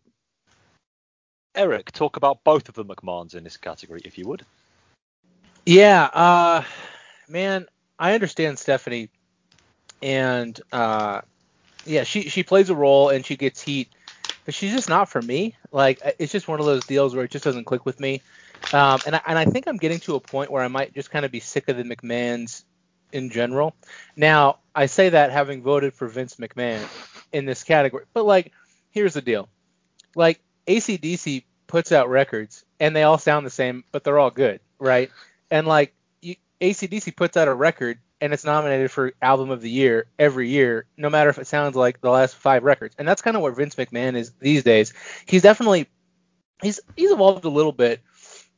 Eric, 1.56 1.92
talk 1.92 2.18
about 2.18 2.44
both 2.44 2.70
of 2.70 2.76
the 2.76 2.86
McMahons 2.86 3.36
in 3.36 3.44
this 3.44 3.58
category, 3.58 4.02
if 4.06 4.18
you 4.18 4.28
would. 4.28 4.46
Yeah, 5.66 6.06
uh, 6.14 6.64
man, 7.28 7.68
I 8.00 8.14
understand 8.14 8.60
Stephanie, 8.60 9.10
and 10.02 10.60
uh, 10.72 11.22
yeah, 11.86 12.04
she 12.04 12.30
she 12.30 12.44
plays 12.44 12.70
a 12.70 12.76
role 12.76 13.10
and 13.10 13.26
she 13.26 13.36
gets 13.36 13.62
heat, 13.62 13.90
but 14.46 14.54
she's 14.54 14.72
just 14.72 14.90
not 14.90 15.10
for 15.10 15.22
me. 15.22 15.56
Like 15.72 16.02
it's 16.20 16.32
just 16.32 16.48
one 16.48 16.60
of 16.60 16.66
those 16.66 16.86
deals 16.86 17.16
where 17.16 17.26
it 17.26 17.32
just 17.32 17.44
doesn't 17.44 17.66
click 17.66 17.86
with 17.86 18.00
me. 18.00 18.22
Um, 18.74 19.00
and 19.06 19.16
I, 19.16 19.22
and 19.28 19.38
I 19.38 19.46
think 19.46 19.68
I'm 19.68 19.78
getting 19.78 20.00
to 20.02 20.16
a 20.16 20.20
point 20.20 20.52
where 20.52 20.64
I 20.64 20.68
might 20.68 20.94
just 20.94 21.12
kind 21.12 21.26
of 21.26 21.32
be 21.32 21.40
sick 21.40 21.68
of 21.70 21.78
the 21.78 21.84
McMahons 21.84 22.64
in 23.12 23.30
general. 23.30 23.76
Now 24.16 24.60
I 24.76 24.88
say 24.88 25.10
that 25.10 25.32
having 25.32 25.62
voted 25.62 25.94
for 25.94 26.08
Vince 26.08 26.36
McMahon 26.36 26.86
in 27.32 27.46
this 27.46 27.64
category, 27.64 28.06
but 28.14 28.26
like 28.26 28.52
here's 28.92 29.14
the 29.14 29.22
deal, 29.22 29.50
like 30.16 30.42
ACDC 30.68 31.44
puts 31.68 31.92
out 31.92 32.10
records 32.10 32.66
and 32.80 32.96
they 32.96 33.04
all 33.04 33.18
sound 33.18 33.46
the 33.46 33.52
same, 33.52 33.84
but 33.92 34.04
they're 34.04 34.20
all 34.20 34.32
good, 34.32 34.60
right? 34.80 35.12
And 35.50 35.68
like 35.68 35.94
you, 36.22 36.36
ACDC 36.62 37.16
puts 37.16 37.38
out 37.38 37.48
a 37.48 37.54
record 37.54 38.00
and 38.20 38.34
it's 38.34 38.46
nominated 38.46 38.90
for 38.92 39.14
album 39.22 39.52
of 39.52 39.62
the 39.62 39.70
year 39.70 40.08
every 40.18 40.50
year, 40.50 40.86
no 40.98 41.10
matter 41.10 41.30
if 41.30 41.38
it 41.38 41.48
sounds 41.48 41.76
like 41.76 42.02
the 42.02 42.10
last 42.10 42.36
five 42.36 42.64
records. 42.64 42.96
And 42.98 43.08
that's 43.08 43.22
kind 43.22 43.38
of 43.38 43.44
where 43.44 43.52
Vince 43.52 43.76
McMahon 43.76 44.16
is 44.16 44.32
these 44.40 44.64
days. 44.64 44.94
He's 45.26 45.44
definitely 45.44 45.88
he's 46.62 46.80
he's 46.96 47.12
evolved 47.12 47.46
a 47.46 47.50
little 47.50 47.72
bit, 47.72 48.02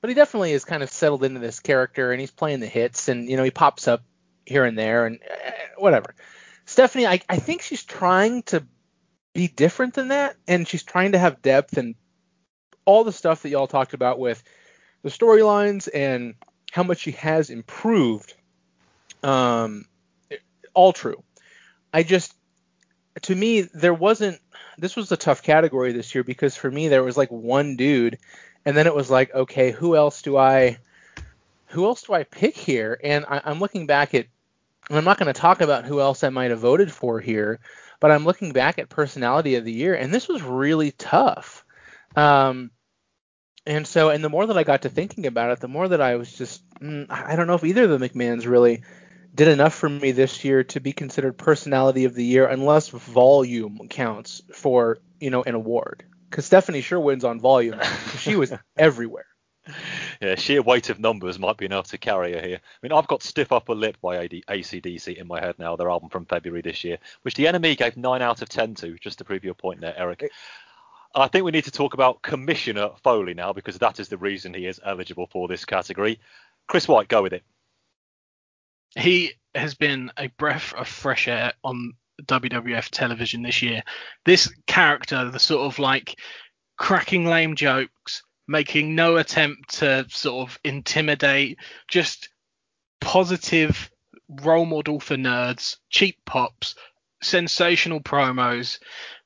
but 0.01 0.09
he 0.09 0.13
definitely 0.13 0.53
is 0.53 0.65
kind 0.65 0.83
of 0.83 0.89
settled 0.89 1.23
into 1.23 1.39
this 1.39 1.59
character 1.59 2.11
and 2.11 2.19
he's 2.19 2.31
playing 2.31 2.59
the 2.59 2.67
hits 2.67 3.07
and 3.09 3.29
you 3.29 3.37
know 3.37 3.43
he 3.43 3.51
pops 3.51 3.87
up 3.87 4.03
here 4.45 4.65
and 4.65 4.77
there 4.77 5.05
and 5.05 5.19
uh, 5.23 5.51
whatever. 5.77 6.15
Stephanie, 6.65 7.07
I, 7.07 7.21
I 7.27 7.37
think 7.37 7.61
she's 7.61 7.83
trying 7.83 8.43
to 8.43 8.63
be 9.33 9.47
different 9.47 9.93
than 9.93 10.09
that 10.09 10.35
and 10.47 10.67
she's 10.67 10.83
trying 10.83 11.13
to 11.13 11.19
have 11.19 11.41
depth 11.41 11.77
and 11.77 11.95
all 12.85 13.03
the 13.03 13.11
stuff 13.11 13.43
that 13.43 13.49
y'all 13.49 13.67
talked 13.67 13.93
about 13.93 14.19
with 14.19 14.43
the 15.03 15.09
storylines 15.09 15.87
and 15.93 16.35
how 16.71 16.83
much 16.83 16.99
she 16.99 17.11
has 17.11 17.49
improved. 17.49 18.33
Um, 19.23 19.85
all 20.73 20.93
true. 20.93 21.23
I 21.93 22.03
just, 22.03 22.33
to 23.23 23.35
me, 23.35 23.61
there 23.61 23.93
wasn't. 23.93 24.39
This 24.77 24.95
was 24.95 25.11
a 25.11 25.17
tough 25.17 25.43
category 25.43 25.91
this 25.91 26.15
year 26.15 26.23
because 26.23 26.55
for 26.55 26.71
me 26.71 26.87
there 26.87 27.03
was 27.03 27.17
like 27.17 27.29
one 27.29 27.75
dude, 27.75 28.17
and 28.69 28.77
then 28.77 28.85
it 28.85 28.93
was 28.93 29.09
like, 29.09 29.33
okay, 29.33 29.71
who 29.71 29.95
else 29.95 30.21
do 30.21 30.37
I, 30.37 30.77
who 31.69 31.85
else 31.85 32.03
do 32.03 32.13
I 32.13 32.21
pick 32.21 32.55
here? 32.55 32.99
And 33.03 33.25
I, 33.27 33.41
I'm 33.43 33.59
looking 33.59 33.87
back 33.87 34.13
at, 34.13 34.27
and 34.87 34.95
I'm 34.95 35.05
not 35.05 35.17
going 35.17 35.33
to 35.33 35.41
talk 35.41 35.61
about 35.61 35.85
who 35.85 35.99
else 35.99 36.23
I 36.23 36.29
might 36.29 36.51
have 36.51 36.59
voted 36.59 36.91
for 36.91 37.19
here, 37.19 37.61
but 37.99 38.11
I'm 38.11 38.25
looking 38.25 38.51
back 38.51 38.77
at 38.77 38.87
personality 38.87 39.55
of 39.55 39.65
the 39.65 39.71
year, 39.71 39.95
and 39.95 40.13
this 40.13 40.27
was 40.27 40.43
really 40.43 40.91
tough. 40.91 41.65
Um, 42.15 42.69
and 43.65 43.87
so, 43.87 44.09
and 44.09 44.23
the 44.23 44.29
more 44.29 44.45
that 44.45 44.57
I 44.59 44.63
got 44.63 44.83
to 44.83 44.89
thinking 44.89 45.25
about 45.25 45.49
it, 45.49 45.61
the 45.61 45.67
more 45.67 45.87
that 45.87 45.99
I 45.99 46.17
was 46.17 46.31
just, 46.31 46.61
mm, 46.75 47.07
I 47.09 47.35
don't 47.35 47.47
know 47.47 47.55
if 47.55 47.65
either 47.65 47.91
of 47.91 47.99
the 47.99 48.09
McMahons 48.09 48.45
really 48.45 48.83
did 49.33 49.47
enough 49.47 49.73
for 49.73 49.89
me 49.89 50.11
this 50.11 50.45
year 50.45 50.63
to 50.65 50.79
be 50.79 50.93
considered 50.93 51.39
personality 51.39 52.05
of 52.05 52.13
the 52.13 52.23
year, 52.23 52.45
unless 52.45 52.89
volume 52.89 53.87
counts 53.89 54.43
for, 54.53 54.99
you 55.19 55.31
know, 55.31 55.41
an 55.41 55.55
award. 55.55 56.03
Because 56.29 56.45
Stephanie 56.45 56.81
sure 56.81 56.99
wins 56.99 57.23
on 57.25 57.39
volume. 57.39 57.79
she 58.19 58.35
was 58.35 58.53
everywhere. 58.77 59.25
Yeah, 60.21 60.35
sheer 60.35 60.61
weight 60.61 60.89
of 60.89 60.99
numbers 60.99 61.37
might 61.37 61.57
be 61.57 61.65
enough 61.65 61.87
to 61.89 61.97
carry 61.97 62.33
her 62.33 62.41
here. 62.41 62.57
I 62.63 62.77
mean, 62.81 62.91
I've 62.91 63.07
got 63.07 63.23
Stiff 63.23 63.51
Upper 63.51 63.75
Lip 63.75 63.97
by 64.01 64.17
AD, 64.23 64.31
ACDC 64.31 65.15
in 65.15 65.27
my 65.27 65.39
head 65.39 65.55
now, 65.59 65.75
their 65.75 65.89
album 65.89 66.09
from 66.09 66.25
February 66.25 66.61
this 66.61 66.83
year, 66.83 66.97
which 67.21 67.35
the 67.35 67.45
NME 67.45 67.77
gave 67.77 67.97
9 67.97 68.21
out 68.21 68.41
of 68.41 68.49
10 68.49 68.75
to, 68.75 68.97
just 68.97 69.19
to 69.19 69.25
prove 69.25 69.43
your 69.43 69.53
point 69.53 69.81
there, 69.81 69.93
Eric. 69.95 70.31
I 71.15 71.27
think 71.27 71.45
we 71.45 71.51
need 71.51 71.65
to 71.65 71.71
talk 71.71 71.93
about 71.93 72.21
Commissioner 72.21 72.89
Foley 73.03 73.33
now, 73.33 73.53
because 73.53 73.77
that 73.79 73.99
is 73.99 74.09
the 74.09 74.17
reason 74.17 74.53
he 74.53 74.65
is 74.65 74.79
eligible 74.83 75.27
for 75.27 75.47
this 75.47 75.65
category. 75.65 76.19
Chris 76.67 76.87
White, 76.87 77.07
go 77.07 77.23
with 77.23 77.33
it. 77.33 77.43
he 78.95 79.33
has 79.55 79.73
been 79.73 80.11
a 80.17 80.27
breath 80.27 80.73
of 80.73 80.87
fresh 80.87 81.27
air 81.27 81.53
on 81.63 81.93
WWF 82.27 82.89
television 82.89 83.41
this 83.41 83.61
year. 83.61 83.83
This 84.25 84.51
character, 84.67 85.29
the 85.29 85.39
sort 85.39 85.61
of 85.61 85.79
like 85.79 86.19
cracking 86.77 87.25
lame 87.25 87.55
jokes, 87.55 88.23
making 88.47 88.95
no 88.95 89.17
attempt 89.17 89.77
to 89.79 90.05
sort 90.09 90.49
of 90.49 90.59
intimidate, 90.63 91.57
just 91.87 92.29
positive 93.01 93.89
role 94.27 94.65
model 94.65 94.99
for 94.99 95.15
nerds, 95.15 95.77
cheap 95.89 96.17
pops, 96.25 96.75
sensational 97.21 97.99
promos, 97.99 98.79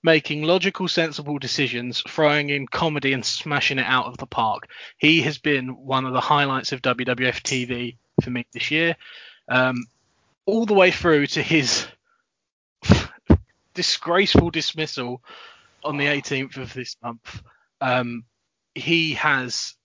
making 0.03 0.43
logical, 0.43 0.87
sensible 0.87 1.37
decisions, 1.37 2.01
throwing 2.07 2.49
in 2.49 2.67
comedy 2.67 3.13
and 3.13 3.25
smashing 3.25 3.79
it 3.79 3.85
out 3.85 4.05
of 4.05 4.17
the 4.17 4.25
park. 4.25 4.67
He 4.97 5.21
has 5.21 5.37
been 5.37 5.69
one 5.69 6.05
of 6.05 6.13
the 6.13 6.21
highlights 6.21 6.71
of 6.71 6.81
WWF 6.81 7.41
TV 7.41 7.97
for 8.21 8.29
me 8.29 8.45
this 8.53 8.71
year 8.71 8.95
um, 9.49 9.85
all 10.45 10.65
the 10.65 10.73
way 10.73 10.91
through 10.91 11.27
to 11.27 11.41
his 11.41 11.87
disgraceful 13.73 14.49
dismissal 14.49 15.21
on 15.83 15.97
the 15.97 16.05
18th 16.05 16.57
of 16.57 16.73
this 16.73 16.95
month. 17.03 17.41
Um, 17.81 18.25
he 18.75 19.13
has 19.13 19.75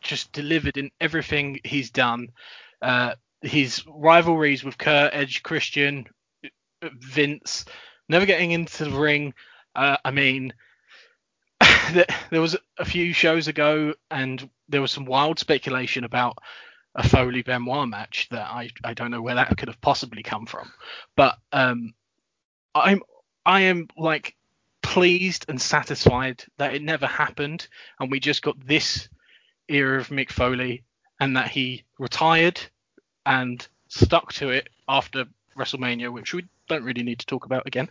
just 0.00 0.32
delivered 0.32 0.76
in 0.76 0.90
everything 1.00 1.60
he's 1.64 1.90
done. 1.90 2.28
Uh, 2.80 3.14
his 3.42 3.84
rivalries 3.86 4.64
with 4.64 4.78
Kurt, 4.78 5.14
Edge, 5.14 5.42
Christian, 5.42 6.06
Vince, 6.82 7.64
never 8.08 8.26
getting 8.26 8.52
into 8.52 8.84
the 8.84 8.98
ring. 8.98 9.34
Uh, 9.74 9.96
I 10.04 10.10
mean, 10.10 10.52
there 12.30 12.40
was 12.40 12.56
a 12.78 12.84
few 12.84 13.12
shows 13.12 13.48
ago, 13.48 13.94
and 14.10 14.48
there 14.68 14.82
was 14.82 14.92
some 14.92 15.04
wild 15.04 15.38
speculation 15.38 16.04
about 16.04 16.38
a 16.94 17.08
Foley 17.08 17.42
Benoit 17.42 17.88
match 17.88 18.28
that 18.30 18.46
I 18.46 18.70
I 18.82 18.94
don't 18.94 19.10
know 19.10 19.22
where 19.22 19.36
that 19.36 19.56
could 19.56 19.68
have 19.68 19.80
possibly 19.80 20.22
come 20.22 20.46
from, 20.46 20.72
but 21.16 21.36
um, 21.52 21.94
I'm 22.74 23.02
I 23.44 23.62
am 23.62 23.88
like 23.96 24.36
pleased 24.82 25.46
and 25.48 25.60
satisfied 25.60 26.44
that 26.58 26.74
it 26.74 26.82
never 26.82 27.06
happened, 27.06 27.68
and 27.98 28.10
we 28.10 28.20
just 28.20 28.42
got 28.42 28.66
this 28.66 29.08
era 29.68 30.00
of 30.00 30.08
Mick 30.08 30.30
Foley 30.30 30.84
and 31.18 31.36
that 31.36 31.48
he 31.48 31.84
retired 31.98 32.60
and 33.24 33.66
stuck 33.88 34.32
to 34.34 34.50
it 34.50 34.68
after 34.88 35.26
WrestleMania, 35.56 36.12
which 36.12 36.34
we 36.34 36.46
don't 36.68 36.84
really 36.84 37.02
need 37.02 37.18
to 37.20 37.26
talk 37.26 37.44
about 37.44 37.66
again, 37.66 37.88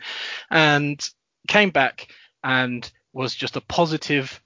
and 0.50 1.08
came 1.48 1.70
back 1.70 2.08
and 2.44 2.92
was 3.14 3.36
just 3.36 3.56
a 3.56 3.62
positive 3.62 4.42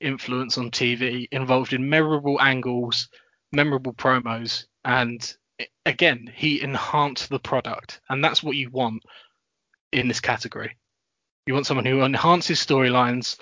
influence 0.00 0.58
on 0.58 0.70
TV, 0.70 1.28
involved 1.32 1.72
in 1.72 1.88
memorable 1.88 2.40
angles, 2.40 3.08
memorable 3.52 3.92
promos, 3.92 4.66
and 4.84 5.36
again, 5.84 6.30
he 6.34 6.60
enhanced 6.60 7.28
the 7.28 7.40
product, 7.40 8.00
and 8.08 8.22
that's 8.22 8.42
what 8.42 8.56
you 8.56 8.70
want 8.70 9.02
in 9.92 10.08
this 10.08 10.20
category. 10.20 10.76
You 11.46 11.54
want 11.54 11.66
someone 11.66 11.86
who 11.86 12.02
enhances 12.02 12.64
storylines, 12.64 13.38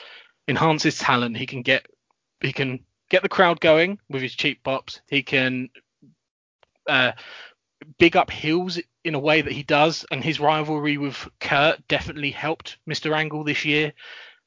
enhances 0.49 0.99
talent. 0.99 1.37
He 1.37 1.47
can 1.47 1.63
get 1.63 1.87
he 2.41 2.53
can 2.53 2.81
get 3.11 3.23
the 3.23 3.29
crowd 3.29 3.61
going 3.61 3.99
with 4.09 4.23
his 4.23 4.35
cheap 4.35 4.63
pops. 4.63 5.01
He 5.09 5.23
can 5.23 5.71
uh, 6.89 7.13
big 7.99 8.17
up 8.17 8.31
heels 8.31 8.79
in 9.05 9.15
a 9.15 9.21
way 9.21 9.41
that 9.43 9.53
he 9.53 9.63
does, 9.63 10.05
and 10.11 10.23
his 10.23 10.41
rivalry 10.41 10.99
with 10.99 11.29
Kurt 11.41 11.87
definitely 11.89 12.31
helped 12.31 12.79
Mr. 12.89 13.17
Angle 13.17 13.45
this 13.45 13.65
year. 13.65 13.93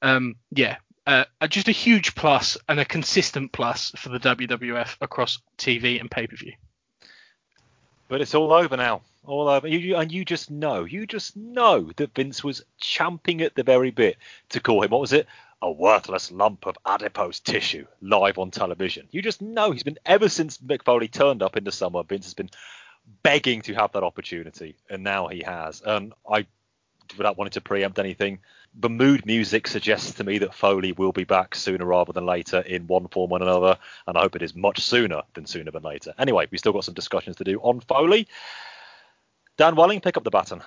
Um, 0.01 0.35
yeah, 0.51 0.77
uh, 1.05 1.25
just 1.47 1.67
a 1.67 1.73
huge 1.73 2.15
plus 2.15 2.57
and 2.67 2.79
a 2.79 2.85
consistent 2.85 3.51
plus 3.51 3.91
for 3.95 4.09
the 4.09 4.19
WWF 4.19 4.97
across 5.01 5.39
TV 5.57 5.99
and 5.99 6.09
pay 6.09 6.27
per 6.27 6.35
view. 6.35 6.53
But 8.09 8.21
it's 8.21 8.35
all 8.35 8.51
over 8.51 8.75
now. 8.75 9.01
All 9.23 9.47
over. 9.47 9.67
You, 9.67 9.95
and 9.95 10.11
you 10.11 10.25
just 10.25 10.49
know, 10.51 10.83
you 10.83 11.05
just 11.05 11.37
know 11.37 11.91
that 11.95 12.15
Vince 12.15 12.43
was 12.43 12.63
champing 12.79 13.41
at 13.41 13.55
the 13.55 13.63
very 13.63 13.91
bit 13.91 14.17
to 14.49 14.59
call 14.59 14.83
him, 14.83 14.89
what 14.89 14.99
was 14.99 15.13
it? 15.13 15.27
A 15.61 15.71
worthless 15.71 16.31
lump 16.31 16.65
of 16.65 16.77
adipose 16.85 17.39
tissue 17.39 17.85
live 18.01 18.39
on 18.39 18.49
television. 18.49 19.07
You 19.11 19.21
just 19.21 19.41
know 19.41 19.71
he's 19.71 19.83
been, 19.83 19.99
ever 20.05 20.27
since 20.27 20.57
Mick 20.57 20.83
Foley 20.83 21.07
turned 21.07 21.43
up 21.43 21.55
in 21.55 21.63
the 21.63 21.71
summer, 21.71 22.01
Vince 22.03 22.25
has 22.25 22.33
been 22.33 22.49
begging 23.23 23.61
to 23.63 23.73
have 23.75 23.91
that 23.91 24.03
opportunity, 24.03 24.75
and 24.89 25.03
now 25.03 25.27
he 25.27 25.43
has. 25.43 25.81
And 25.85 26.13
I, 26.29 26.47
without 27.17 27.37
wanting 27.37 27.51
to 27.51 27.61
preempt 27.61 27.99
anything, 27.99 28.39
the 28.77 28.89
mood 28.89 29.25
music 29.25 29.67
suggests 29.67 30.13
to 30.13 30.23
me 30.23 30.37
that 30.39 30.53
Foley 30.53 30.91
will 30.91 31.11
be 31.11 31.23
back 31.23 31.55
sooner 31.55 31.85
rather 31.85 32.13
than 32.13 32.25
later 32.25 32.59
in 32.59 32.87
one 32.87 33.07
form 33.07 33.31
or 33.31 33.41
another, 33.41 33.77
and 34.07 34.17
I 34.17 34.21
hope 34.21 34.35
it 34.35 34.41
is 34.41 34.55
much 34.55 34.81
sooner 34.81 35.23
than 35.33 35.45
sooner 35.45 35.71
than 35.71 35.83
later. 35.83 36.13
Anyway, 36.17 36.47
we've 36.49 36.59
still 36.59 36.73
got 36.73 36.85
some 36.85 36.93
discussions 36.93 37.37
to 37.37 37.43
do 37.43 37.59
on 37.59 37.81
Foley. 37.81 38.27
Dan 39.57 39.75
Welling, 39.75 40.01
pick 40.01 40.17
up 40.17 40.23
the 40.23 40.29
baton. 40.29 40.61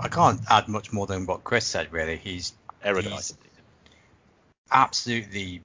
I 0.00 0.08
can't 0.08 0.40
add 0.48 0.68
much 0.68 0.92
more 0.92 1.06
than 1.06 1.26
what 1.26 1.44
Chris 1.44 1.64
said. 1.64 1.92
Really, 1.92 2.16
he's 2.16 2.52
erudite. 2.84 3.12
He's 3.12 3.38
absolutely, 4.70 5.62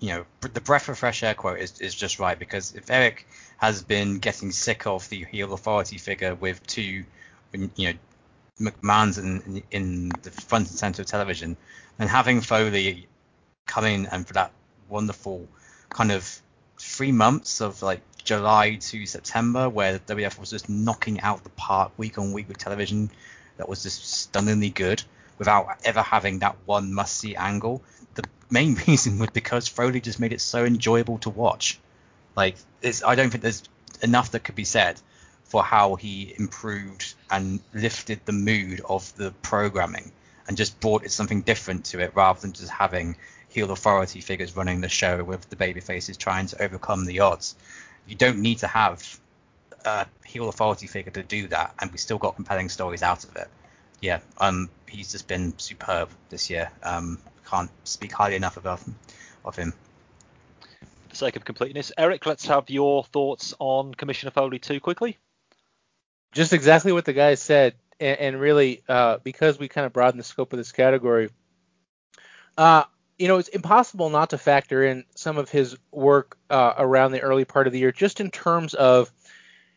you 0.00 0.08
know, 0.08 0.24
the 0.40 0.60
breath 0.60 0.88
of 0.88 0.98
fresh 0.98 1.22
air 1.22 1.34
quote 1.34 1.58
is, 1.58 1.80
is 1.80 1.94
just 1.94 2.18
right 2.18 2.38
because 2.38 2.74
if 2.74 2.90
Eric 2.90 3.26
has 3.58 3.82
been 3.82 4.18
getting 4.18 4.52
sick 4.52 4.86
of 4.86 5.08
the 5.08 5.24
heel 5.24 5.52
authority 5.52 5.98
figure 5.98 6.34
with 6.34 6.64
two, 6.66 7.04
you 7.52 7.70
know, 7.78 7.92
McMahon's 8.60 9.18
in, 9.18 9.62
in 9.70 10.08
the 10.22 10.30
front 10.30 10.68
and 10.68 10.78
center 10.78 11.02
of 11.02 11.08
television, 11.08 11.56
and 11.98 12.08
having 12.08 12.40
Foley 12.40 13.06
come 13.66 13.84
in 13.84 14.06
and 14.06 14.26
for 14.26 14.34
that 14.34 14.52
wonderful 14.88 15.46
kind 15.88 16.12
of 16.12 16.40
three 16.78 17.12
months 17.12 17.60
of 17.60 17.82
like 17.82 18.00
July 18.24 18.74
to 18.76 19.06
September 19.06 19.68
where 19.68 19.98
WF 20.00 20.38
was 20.38 20.50
just 20.50 20.68
knocking 20.68 21.20
out 21.20 21.44
the 21.44 21.50
park 21.50 21.92
week 21.96 22.18
on 22.18 22.32
week 22.32 22.48
with 22.48 22.58
television 22.58 23.10
that 23.56 23.68
was 23.68 23.82
just 23.82 24.04
stunningly 24.04 24.70
good 24.70 25.02
without 25.38 25.78
ever 25.84 26.02
having 26.02 26.40
that 26.40 26.56
one 26.64 26.92
must 26.92 27.16
see 27.16 27.36
angle. 27.36 27.82
The 28.14 28.24
main 28.50 28.74
reason 28.86 29.18
was 29.18 29.30
because 29.30 29.68
Foley 29.68 30.00
just 30.00 30.20
made 30.20 30.32
it 30.32 30.40
so 30.40 30.64
enjoyable 30.64 31.18
to 31.18 31.30
watch. 31.30 31.78
Like 32.36 32.56
I 33.04 33.14
don't 33.14 33.30
think 33.30 33.42
there's 33.42 33.62
enough 34.02 34.32
that 34.32 34.44
could 34.44 34.54
be 34.54 34.64
said 34.64 35.00
for 35.48 35.62
how 35.62 35.94
he 35.94 36.34
improved 36.38 37.14
and 37.30 37.60
lifted 37.72 38.20
the 38.24 38.32
mood 38.32 38.80
of 38.88 39.14
the 39.16 39.30
programming 39.42 40.10
and 40.48 40.56
just 40.56 40.78
brought 40.80 41.04
it 41.04 41.12
something 41.12 41.42
different 41.42 41.84
to 41.84 42.00
it 42.00 42.12
rather 42.14 42.40
than 42.40 42.52
just 42.52 42.70
having 42.70 43.16
heel 43.48 43.70
authority 43.70 44.20
figures 44.20 44.56
running 44.56 44.80
the 44.80 44.88
show 44.88 45.22
with 45.22 45.48
the 45.48 45.56
baby 45.56 45.80
faces 45.80 46.16
trying 46.16 46.46
to 46.46 46.60
overcome 46.62 47.06
the 47.06 47.20
odds. 47.20 47.54
You 48.06 48.16
don't 48.16 48.38
need 48.38 48.58
to 48.58 48.66
have 48.66 49.18
a 49.84 50.06
heel 50.24 50.48
authority 50.48 50.88
figure 50.88 51.12
to 51.12 51.22
do 51.22 51.48
that, 51.48 51.74
and 51.78 51.90
we 51.92 51.98
still 51.98 52.18
got 52.18 52.34
compelling 52.34 52.68
stories 52.68 53.02
out 53.02 53.24
of 53.24 53.36
it. 53.36 53.48
Yeah, 54.00 54.20
um, 54.38 54.68
he's 54.88 55.12
just 55.12 55.28
been 55.28 55.56
superb 55.58 56.10
this 56.28 56.50
year. 56.50 56.70
Um, 56.82 57.18
can't 57.48 57.70
speak 57.84 58.12
highly 58.12 58.34
enough 58.34 58.56
him, 58.56 58.96
of 59.44 59.56
him. 59.56 59.72
For 60.70 61.08
the 61.10 61.16
sake 61.16 61.36
of 61.36 61.44
completeness, 61.44 61.92
Eric, 61.96 62.26
let's 62.26 62.46
have 62.46 62.68
your 62.68 63.04
thoughts 63.04 63.54
on 63.60 63.94
Commissioner 63.94 64.32
Foley 64.32 64.58
too 64.58 64.80
quickly 64.80 65.18
just 66.36 66.52
exactly 66.52 66.92
what 66.92 67.04
the 67.04 67.12
guy 67.12 67.34
said, 67.34 67.74
and, 67.98 68.18
and 68.18 68.40
really 68.40 68.82
uh, 68.88 69.18
because 69.24 69.58
we 69.58 69.68
kind 69.68 69.86
of 69.86 69.92
broaden 69.92 70.18
the 70.18 70.24
scope 70.24 70.52
of 70.52 70.58
this 70.58 70.72
category, 70.72 71.30
uh, 72.56 72.84
you 73.18 73.28
know, 73.28 73.38
it's 73.38 73.48
impossible 73.48 74.10
not 74.10 74.30
to 74.30 74.38
factor 74.38 74.84
in 74.84 75.04
some 75.14 75.38
of 75.38 75.50
his 75.50 75.76
work 75.90 76.36
uh, 76.50 76.74
around 76.76 77.12
the 77.12 77.20
early 77.20 77.44
part 77.44 77.66
of 77.66 77.72
the 77.72 77.78
year, 77.78 77.90
just 77.90 78.20
in 78.20 78.30
terms 78.30 78.74
of, 78.74 79.10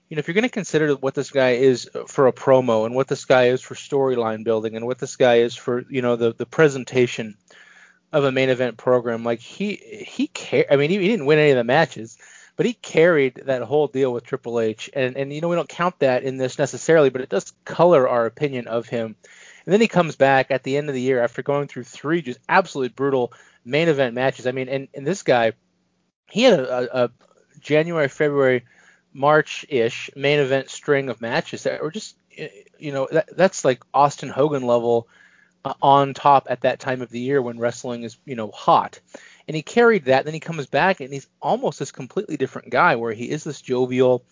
you 0.09 0.15
know, 0.15 0.19
if 0.19 0.27
you're 0.27 0.33
going 0.33 0.43
to 0.43 0.49
consider 0.49 0.93
what 0.95 1.15
this 1.15 1.31
guy 1.31 1.51
is 1.51 1.89
for 2.07 2.27
a 2.27 2.33
promo 2.33 2.85
and 2.85 2.93
what 2.93 3.07
this 3.07 3.25
guy 3.25 3.45
is 3.45 3.61
for 3.61 3.75
storyline 3.75 4.43
building 4.43 4.75
and 4.75 4.85
what 4.85 4.99
this 4.99 5.15
guy 5.15 5.37
is 5.37 5.55
for, 5.55 5.85
you 5.89 6.01
know, 6.01 6.17
the 6.17 6.33
the 6.33 6.45
presentation 6.45 7.37
of 8.11 8.23
a 8.23 8.31
main 8.31 8.49
event 8.49 8.75
program, 8.75 9.23
like 9.23 9.39
he 9.39 9.75
he 9.75 10.27
care. 10.27 10.65
I 10.69 10.75
mean, 10.75 10.89
he, 10.89 10.97
he 10.97 11.07
didn't 11.07 11.27
win 11.27 11.39
any 11.39 11.51
of 11.51 11.57
the 11.57 11.63
matches, 11.63 12.17
but 12.59 12.65
he 12.65 12.73
carried 12.73 13.35
that 13.45 13.61
whole 13.61 13.87
deal 13.87 14.11
with 14.11 14.25
Triple 14.25 14.59
H, 14.59 14.89
and 14.93 15.15
and 15.15 15.31
you 15.31 15.39
know 15.39 15.47
we 15.47 15.55
don't 15.55 15.69
count 15.69 15.97
that 15.99 16.23
in 16.23 16.35
this 16.35 16.59
necessarily, 16.59 17.09
but 17.09 17.21
it 17.21 17.29
does 17.29 17.53
color 17.63 18.05
our 18.05 18.25
opinion 18.25 18.67
of 18.67 18.85
him. 18.85 19.15
And 19.65 19.71
then 19.71 19.79
he 19.79 19.87
comes 19.87 20.17
back 20.17 20.51
at 20.51 20.63
the 20.63 20.75
end 20.75 20.89
of 20.89 20.93
the 20.93 20.99
year 20.99 21.23
after 21.23 21.41
going 21.41 21.69
through 21.69 21.85
three 21.85 22.21
just 22.21 22.41
absolutely 22.49 22.89
brutal 22.89 23.31
main 23.63 23.87
event 23.87 24.13
matches. 24.13 24.45
I 24.45 24.51
mean, 24.51 24.67
and, 24.67 24.89
and 24.93 25.07
this 25.07 25.23
guy, 25.23 25.53
he 26.29 26.43
had 26.43 26.59
a, 26.59 27.03
a 27.05 27.11
January, 27.61 28.09
February, 28.09 28.65
March 29.13 29.65
ish 29.69 30.09
main 30.17 30.39
event 30.39 30.69
string 30.69 31.07
of 31.07 31.21
matches 31.21 31.63
that 31.63 31.81
were 31.81 31.91
just, 31.91 32.17
you 32.77 32.91
know, 32.91 33.07
that, 33.09 33.37
that's 33.37 33.63
like 33.63 33.85
Austin 33.93 34.27
Hogan 34.27 34.63
level 34.63 35.07
uh, 35.63 35.75
on 35.81 36.13
top 36.13 36.47
at 36.49 36.63
that 36.63 36.81
time 36.81 37.01
of 37.01 37.09
the 37.09 37.21
year 37.21 37.41
when 37.41 37.57
wrestling 37.57 38.03
is, 38.03 38.17
you 38.25 38.35
know, 38.35 38.51
hot 38.51 38.99
and 39.49 39.55
he 39.55 39.63
carried 39.63 40.05
that. 40.05 40.19
And 40.19 40.27
Then 40.27 40.35
he 40.35 40.39
comes 40.39 40.67
back 40.67 40.99
and 41.01 41.11
he's 41.11 41.27
almost 41.41 41.79
this 41.79 41.91
completely 41.91 42.37
different 42.37 42.69
guy, 42.69 42.95
where 42.95 43.13
he 43.13 43.31
is 43.31 43.43
this 43.43 43.59
jovial 43.59 44.23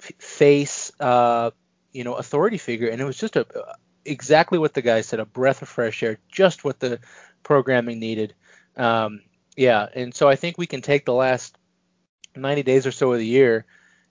f- 0.00 0.12
face, 0.18 0.92
uh, 1.00 1.50
you 1.92 2.04
know, 2.04 2.14
authority 2.14 2.56
figure, 2.56 2.88
and 2.88 3.00
it 3.00 3.04
was 3.04 3.18
just 3.18 3.34
a 3.34 3.46
exactly 4.04 4.58
what 4.58 4.72
the 4.72 4.82
guy 4.82 5.00
said, 5.00 5.18
a 5.18 5.24
breath 5.24 5.62
of 5.62 5.68
fresh 5.68 6.04
air, 6.04 6.18
just 6.30 6.62
what 6.62 6.78
the 6.78 7.00
programming 7.42 7.98
needed. 7.98 8.32
Um, 8.76 9.22
yeah, 9.56 9.88
and 9.92 10.14
so 10.14 10.28
I 10.28 10.36
think 10.36 10.56
we 10.56 10.66
can 10.66 10.82
take 10.82 11.04
the 11.04 11.14
last 11.14 11.58
90 12.36 12.62
days 12.62 12.86
or 12.86 12.92
so 12.92 13.12
of 13.12 13.18
the 13.18 13.26
year, 13.26 13.64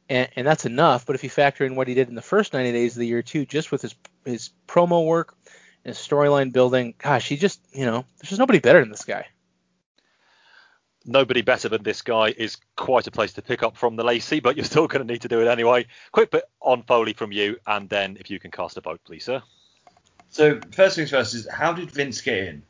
and, 0.10 0.28
and 0.36 0.46
that's 0.46 0.66
enough. 0.66 1.06
But 1.06 1.16
if 1.16 1.24
you 1.24 1.30
factor 1.30 1.64
in 1.64 1.76
what 1.76 1.88
he 1.88 1.94
did 1.94 2.10
in 2.10 2.16
the 2.16 2.22
first 2.22 2.52
90 2.52 2.74
days 2.74 2.96
of 2.96 3.00
the 3.00 3.08
year 3.08 3.22
too, 3.22 3.46
just 3.46 3.72
with 3.72 3.82
his 3.82 3.96
his 4.26 4.50
promo 4.68 5.06
work 5.06 5.38
and 5.86 5.96
storyline 5.96 6.52
building, 6.52 6.96
gosh, 6.98 7.30
he 7.30 7.38
just, 7.38 7.62
you 7.72 7.86
know, 7.86 8.04
there's 8.18 8.30
just 8.30 8.40
nobody 8.40 8.60
better 8.60 8.82
than 8.82 8.90
this 8.90 9.06
guy 9.06 9.28
nobody 11.06 11.42
better 11.42 11.70
than 11.70 11.84
this 11.84 12.02
guy 12.02 12.34
is 12.38 12.58
quite 12.76 13.08
a 13.08 13.12
place 13.12 13.34
to 13.34 13.42
pick 13.42 13.64
up 13.64 13.78
from 13.78 13.96
the 13.96 14.04
Lacey, 14.04 14.40
but 14.40 14.56
you're 14.56 14.66
still 14.66 14.88
going 14.88 15.06
to 15.06 15.12
need 15.12 15.22
to 15.22 15.28
do 15.28 15.42
it 15.42 15.48
anyway. 15.48 15.86
Quick 16.12 16.32
bit 16.32 16.44
on 16.62 16.84
Foley 16.84 17.14
from 17.14 17.32
you, 17.32 17.58
and 17.68 17.90
then 17.90 18.18
if 18.20 18.30
you 18.30 18.40
can 18.40 18.52
cast 18.52 18.78
a 18.78 18.82
vote, 18.82 19.02
please, 19.06 19.26
sir. 19.26 19.42
So 20.30 20.60
first 20.72 20.96
things 20.96 21.12
first 21.12 21.36
is 21.36 21.48
how 21.48 21.74
did 21.74 21.92
Vince 21.92 22.22
get 22.22 22.38
in? 22.38 22.64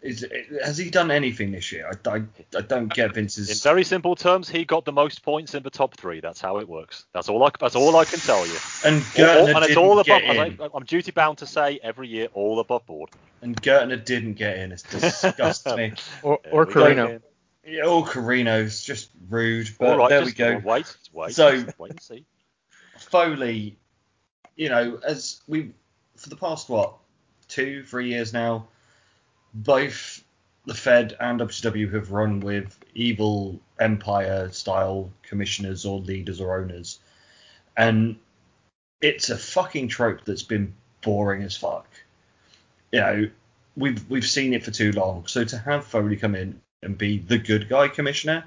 Is 0.00 0.26
has 0.64 0.76
he 0.76 0.90
done 0.90 1.12
anything 1.12 1.52
this 1.52 1.70
year? 1.70 1.88
I, 1.88 2.10
I, 2.10 2.22
I 2.56 2.60
don't 2.62 2.92
get 2.92 3.14
Vince's. 3.14 3.48
In 3.48 3.56
very 3.58 3.84
simple 3.84 4.16
terms, 4.16 4.48
he 4.48 4.64
got 4.64 4.84
the 4.84 4.90
most 4.90 5.22
points 5.22 5.54
in 5.54 5.62
the 5.62 5.70
top 5.70 5.96
three. 5.96 6.18
That's 6.18 6.40
how 6.40 6.58
it 6.58 6.68
works. 6.68 7.04
That's 7.12 7.28
all 7.28 7.44
I 7.44 7.50
that's 7.60 7.76
all 7.76 7.94
I 7.94 8.04
can 8.04 8.18
tell 8.18 8.44
you. 8.44 8.56
And 8.84 9.00
Gertner 9.00 9.54
and 9.54 9.64
it's 9.64 9.76
all 9.76 10.00
above. 10.00 10.22
I, 10.22 10.56
I'm 10.74 10.84
duty 10.84 11.12
bound 11.12 11.38
to 11.38 11.46
say 11.46 11.78
every 11.84 12.08
year, 12.08 12.26
all 12.34 12.58
above 12.58 12.84
board. 12.84 13.10
And 13.42 13.60
Gertner 13.62 14.04
didn't 14.04 14.34
get 14.34 14.58
in. 14.58 14.72
It 14.72 14.82
disgusts 14.90 15.66
me. 15.66 15.92
Or, 16.24 16.40
or 16.50 16.66
Corino. 16.66 17.20
Yeah, 17.64 17.82
all 17.82 18.04
Corino's 18.04 18.82
just 18.82 19.10
rude. 19.28 19.70
But 19.78 19.96
right, 19.98 20.08
there 20.08 20.24
we 20.24 20.32
go. 20.32 20.60
Wait, 20.64 20.96
wait, 21.12 21.34
So- 21.34 21.64
wait 21.78 21.90
and 21.92 22.00
see. 22.00 22.24
Foley, 22.98 23.76
you 24.56 24.68
know, 24.68 25.00
as 25.04 25.40
we 25.46 25.72
for 26.16 26.28
the 26.28 26.36
past 26.36 26.68
what 26.68 26.94
two, 27.48 27.84
three 27.84 28.08
years 28.08 28.32
now, 28.32 28.66
both 29.54 30.24
the 30.66 30.74
Fed 30.74 31.16
and 31.20 31.40
WCW 31.40 31.92
have 31.92 32.12
run 32.12 32.40
with 32.40 32.78
evil 32.94 33.60
empire 33.78 34.50
style 34.50 35.10
commissioners 35.22 35.84
or 35.84 35.98
leaders 36.00 36.40
or 36.40 36.58
owners, 36.60 37.00
and 37.76 38.16
it's 39.00 39.30
a 39.30 39.36
fucking 39.36 39.88
trope 39.88 40.24
that's 40.24 40.44
been 40.44 40.74
boring 41.02 41.42
as 41.42 41.56
fuck. 41.56 41.86
You 42.92 43.00
know, 43.00 43.30
we've 43.76 44.08
we've 44.08 44.26
seen 44.28 44.54
it 44.54 44.64
for 44.64 44.70
too 44.70 44.92
long. 44.92 45.26
So 45.26 45.44
to 45.44 45.58
have 45.58 45.84
Foley 45.86 46.16
come 46.16 46.34
in 46.34 46.60
and 46.82 46.98
be 46.98 47.18
the 47.18 47.38
good 47.38 47.68
guy 47.68 47.88
commissioner 47.88 48.44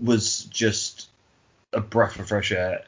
was 0.00 0.44
just 0.44 1.08
a 1.72 1.80
breath 1.80 2.18
of 2.18 2.28
fresh 2.28 2.52
air. 2.52 2.84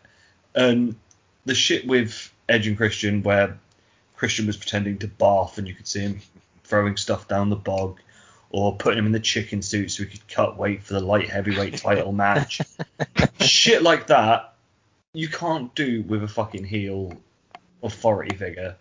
And 0.55 0.96
the 1.44 1.55
shit 1.55 1.87
with 1.87 2.33
Edge 2.48 2.66
and 2.66 2.76
Christian, 2.76 3.22
where 3.22 3.59
Christian 4.16 4.46
was 4.46 4.57
pretending 4.57 4.98
to 4.98 5.09
bath 5.09 5.59
and 5.59 5.68
you 5.68 5.74
could 5.74 5.87
see 5.87 6.00
him 6.00 6.20
throwing 6.64 6.96
stuff 6.96 7.29
down 7.29 7.50
the 7.50 7.57
bog, 7.57 8.00
or 8.50 8.76
putting 8.76 8.98
him 8.98 9.07
in 9.07 9.12
the 9.12 9.20
chicken 9.20 9.62
suit 9.62 9.90
so 9.90 10.03
he 10.03 10.11
could 10.11 10.29
cut 10.29 10.57
weight 10.57 10.83
for 10.83 10.94
the 10.94 11.00
light 11.00 11.29
heavyweight 11.29 11.76
title 11.76 12.12
match. 12.12 12.61
shit 13.40 13.83
like 13.83 14.09
that, 14.09 14.55
you 15.12 15.29
can't 15.29 15.74
do 15.74 16.03
with 16.03 16.22
a 16.22 16.29
fucking 16.29 16.64
heel 16.64 17.12
authority 17.83 18.37
figure, 18.37 18.76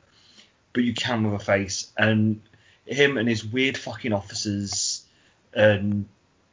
but 0.73 0.83
you 0.83 0.93
can 0.93 1.29
with 1.29 1.41
a 1.41 1.43
face. 1.43 1.91
And 1.97 2.41
him 2.85 3.17
and 3.17 3.29
his 3.29 3.45
weird 3.45 3.77
fucking 3.77 4.13
officers 4.13 5.05
and 5.53 6.07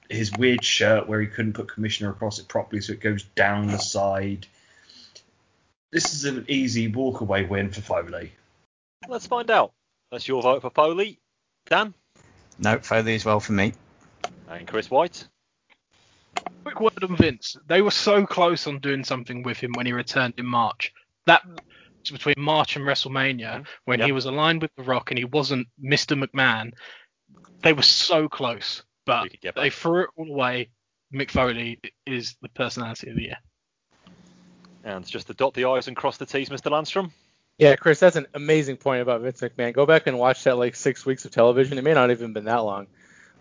his 0.08 0.32
weird 0.36 0.64
shirt 0.64 1.08
where 1.08 1.20
he 1.20 1.26
couldn't 1.26 1.54
put 1.54 1.72
commissioner 1.72 2.10
across 2.10 2.38
it 2.38 2.48
properly 2.48 2.80
so 2.80 2.92
it 2.92 3.00
goes 3.00 3.24
down 3.34 3.66
the 3.66 3.78
side. 3.78 4.46
This 5.92 6.14
is 6.14 6.24
an 6.24 6.44
easy 6.48 6.90
walkaway 6.90 7.48
win 7.48 7.70
for 7.70 7.80
Foley. 7.80 8.32
Let's 9.08 9.26
find 9.26 9.50
out. 9.50 9.72
That's 10.10 10.26
your 10.26 10.42
vote 10.42 10.62
for 10.62 10.70
Foley. 10.70 11.18
Dan? 11.68 11.94
No, 12.58 12.78
Foley 12.78 13.14
as 13.14 13.24
well 13.24 13.40
for 13.40 13.52
me. 13.52 13.72
And 14.48 14.66
Chris 14.66 14.90
White? 14.90 15.26
Quick 16.64 16.80
word 16.80 17.02
on 17.02 17.16
Vince. 17.16 17.56
They 17.66 17.82
were 17.82 17.90
so 17.90 18.26
close 18.26 18.66
on 18.66 18.78
doing 18.78 19.04
something 19.04 19.42
with 19.42 19.58
him 19.58 19.72
when 19.74 19.86
he 19.86 19.92
returned 19.92 20.34
in 20.38 20.46
March. 20.46 20.92
That 21.26 21.42
between 22.10 22.36
March 22.38 22.76
and 22.76 22.84
WrestleMania, 22.84 23.40
mm-hmm. 23.40 23.62
when 23.84 23.98
Yep. 24.00 24.06
he 24.06 24.12
was 24.12 24.26
aligned 24.26 24.62
with 24.62 24.70
The 24.76 24.84
Rock 24.84 25.10
and 25.10 25.18
he 25.18 25.24
wasn't 25.24 25.66
Mr. 25.82 26.22
McMahon, 26.22 26.72
they 27.62 27.72
were 27.72 27.82
so 27.82 28.28
close. 28.28 28.82
But 29.04 29.28
they 29.54 29.70
threw 29.70 30.02
it 30.02 30.10
all 30.16 30.28
away. 30.28 30.70
Mick 31.14 31.30
Foley 31.30 31.80
is 32.04 32.34
the 32.42 32.48
personality 32.48 33.10
of 33.10 33.16
the 33.16 33.22
year. 33.22 33.38
And 34.82 35.06
just 35.06 35.28
to 35.28 35.34
dot 35.34 35.54
the 35.54 35.64
I's 35.64 35.86
and 35.88 35.96
cross 35.96 36.16
the 36.16 36.26
T's, 36.26 36.48
Mr. 36.48 36.70
Landstrom? 36.70 37.12
Yeah, 37.58 37.76
Chris, 37.76 38.00
that's 38.00 38.16
an 38.16 38.26
amazing 38.34 38.76
point 38.76 39.02
about 39.02 39.22
Vince 39.22 39.40
McMahon. 39.40 39.72
Go 39.72 39.86
back 39.86 40.06
and 40.06 40.18
watch 40.18 40.44
that 40.44 40.58
like 40.58 40.74
six 40.74 41.06
weeks 41.06 41.24
of 41.24 41.30
television. 41.30 41.78
It 41.78 41.84
may 41.84 41.94
not 41.94 42.10
even 42.10 42.32
been 42.32 42.44
that 42.44 42.64
long, 42.64 42.86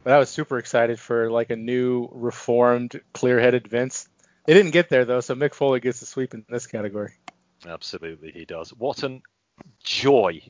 but 0.04 0.13
I 0.13 0.19
was 0.19 0.30
super 0.30 0.58
excited 0.58 0.99
for 0.99 1.30
like 1.30 1.49
a 1.49 1.56
new, 1.56 2.08
reformed, 2.12 3.01
clear-headed 3.13 3.67
Vince. 3.67 4.08
They 4.45 4.54
didn't 4.54 4.71
get 4.71 4.89
there 4.89 5.04
though, 5.04 5.19
so 5.19 5.36
Mick 5.36 5.54
Foley 5.54 5.80
gets 5.80 5.99
the 5.99 6.06
sweep 6.06 6.34
in 6.34 6.45
this 6.47 6.67
category. 6.67 7.13
Absolutely, 7.67 8.32
he 8.32 8.45
does. 8.45 8.69
What 8.69 9.04
an 9.04 9.21
joy. 9.84 10.41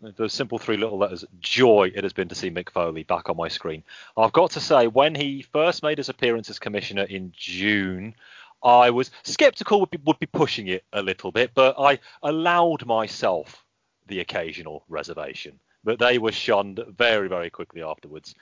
Those 0.00 0.32
simple 0.32 0.58
three 0.58 0.76
little 0.76 0.98
letters, 0.98 1.24
joy 1.40 1.90
it 1.92 2.04
has 2.04 2.12
been 2.12 2.28
to 2.28 2.34
see 2.34 2.50
Mick 2.50 2.70
Foley 2.70 3.02
back 3.02 3.28
on 3.28 3.36
my 3.36 3.48
screen. 3.48 3.82
I've 4.16 4.32
got 4.32 4.52
to 4.52 4.60
say, 4.60 4.86
when 4.86 5.14
he 5.14 5.42
first 5.42 5.82
made 5.82 5.98
his 5.98 6.08
appearance 6.08 6.48
as 6.50 6.60
commissioner 6.60 7.02
in 7.02 7.32
June, 7.36 8.14
I 8.62 8.90
was 8.90 9.10
skeptical 9.24 9.80
would 9.80 9.90
be, 9.90 9.98
would 10.04 10.20
be 10.20 10.26
pushing 10.26 10.68
it 10.68 10.84
a 10.92 11.02
little 11.02 11.32
bit, 11.32 11.50
but 11.52 11.74
I 11.78 11.98
allowed 12.22 12.86
myself 12.86 13.64
the 14.06 14.20
occasional 14.20 14.84
reservation. 14.88 15.58
But 15.82 15.98
they 15.98 16.18
were 16.18 16.32
shunned 16.32 16.80
very, 16.96 17.28
very 17.28 17.50
quickly 17.50 17.82
afterwards. 17.82 18.34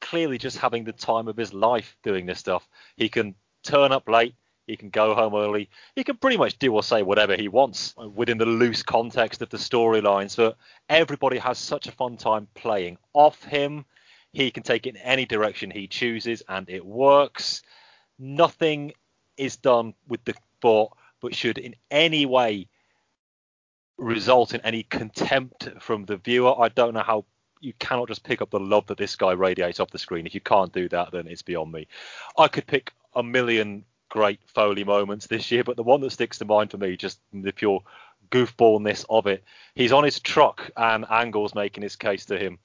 Clearly, 0.00 0.38
just 0.38 0.58
having 0.58 0.84
the 0.84 0.92
time 0.92 1.28
of 1.28 1.36
his 1.36 1.52
life 1.52 1.96
doing 2.02 2.26
this 2.26 2.38
stuff, 2.38 2.66
he 2.96 3.08
can 3.08 3.34
turn 3.62 3.92
up 3.92 4.08
late, 4.08 4.34
he 4.66 4.76
can 4.76 4.90
go 4.90 5.14
home 5.14 5.34
early, 5.34 5.68
he 5.96 6.04
can 6.04 6.16
pretty 6.16 6.36
much 6.36 6.58
do 6.58 6.72
or 6.72 6.82
say 6.82 7.02
whatever 7.02 7.36
he 7.36 7.48
wants 7.48 7.94
within 8.14 8.38
the 8.38 8.46
loose 8.46 8.82
context 8.82 9.42
of 9.42 9.50
the 9.50 9.56
storylines. 9.56 10.36
But 10.36 10.56
everybody 10.88 11.38
has 11.38 11.58
such 11.58 11.86
a 11.86 11.92
fun 11.92 12.16
time 12.16 12.48
playing 12.54 12.98
off 13.12 13.42
him. 13.42 13.84
He 14.32 14.50
can 14.50 14.62
take 14.62 14.86
it 14.86 14.96
in 14.96 15.02
any 15.02 15.26
direction 15.26 15.70
he 15.70 15.86
chooses, 15.88 16.42
and 16.48 16.68
it 16.70 16.84
works. 16.84 17.62
Nothing 18.18 18.92
is 19.36 19.56
done 19.56 19.94
with 20.08 20.24
the 20.24 20.34
thought, 20.60 20.92
but 21.20 21.34
should 21.34 21.58
in 21.58 21.74
any 21.90 22.24
way 22.24 22.68
result 23.98 24.54
in 24.54 24.60
any 24.62 24.84
contempt 24.84 25.68
from 25.80 26.04
the 26.04 26.16
viewer. 26.16 26.58
I 26.60 26.68
don't 26.68 26.94
know 26.94 27.02
how 27.02 27.24
you 27.60 27.72
cannot 27.78 28.08
just 28.08 28.24
pick 28.24 28.42
up 28.42 28.50
the 28.50 28.58
love 28.58 28.86
that 28.86 28.98
this 28.98 29.14
guy 29.16 29.32
radiates 29.32 29.80
off 29.80 29.90
the 29.90 29.98
screen. 29.98 30.26
If 30.26 30.34
you 30.34 30.40
can't 30.40 30.72
do 30.72 30.88
that, 30.88 31.12
then 31.12 31.28
it's 31.28 31.42
beyond 31.42 31.72
me. 31.72 31.86
I 32.36 32.48
could 32.48 32.66
pick 32.66 32.92
a 33.14 33.22
million 33.22 33.84
great 34.12 34.40
Foley 34.54 34.84
moments 34.84 35.26
this 35.26 35.50
year, 35.50 35.64
but 35.64 35.74
the 35.74 35.82
one 35.82 36.02
that 36.02 36.12
sticks 36.12 36.36
to 36.36 36.44
mind 36.44 36.70
for 36.70 36.76
me, 36.76 36.98
just 36.98 37.18
the 37.32 37.50
pure 37.50 37.82
goofballness 38.30 39.06
of 39.08 39.26
it, 39.26 39.42
he's 39.74 39.90
on 39.90 40.04
his 40.04 40.20
truck 40.20 40.70
and 40.76 41.06
Angle's 41.10 41.54
making 41.54 41.82
his 41.82 41.96
case 41.96 42.26
to 42.26 42.38
him. 42.38 42.58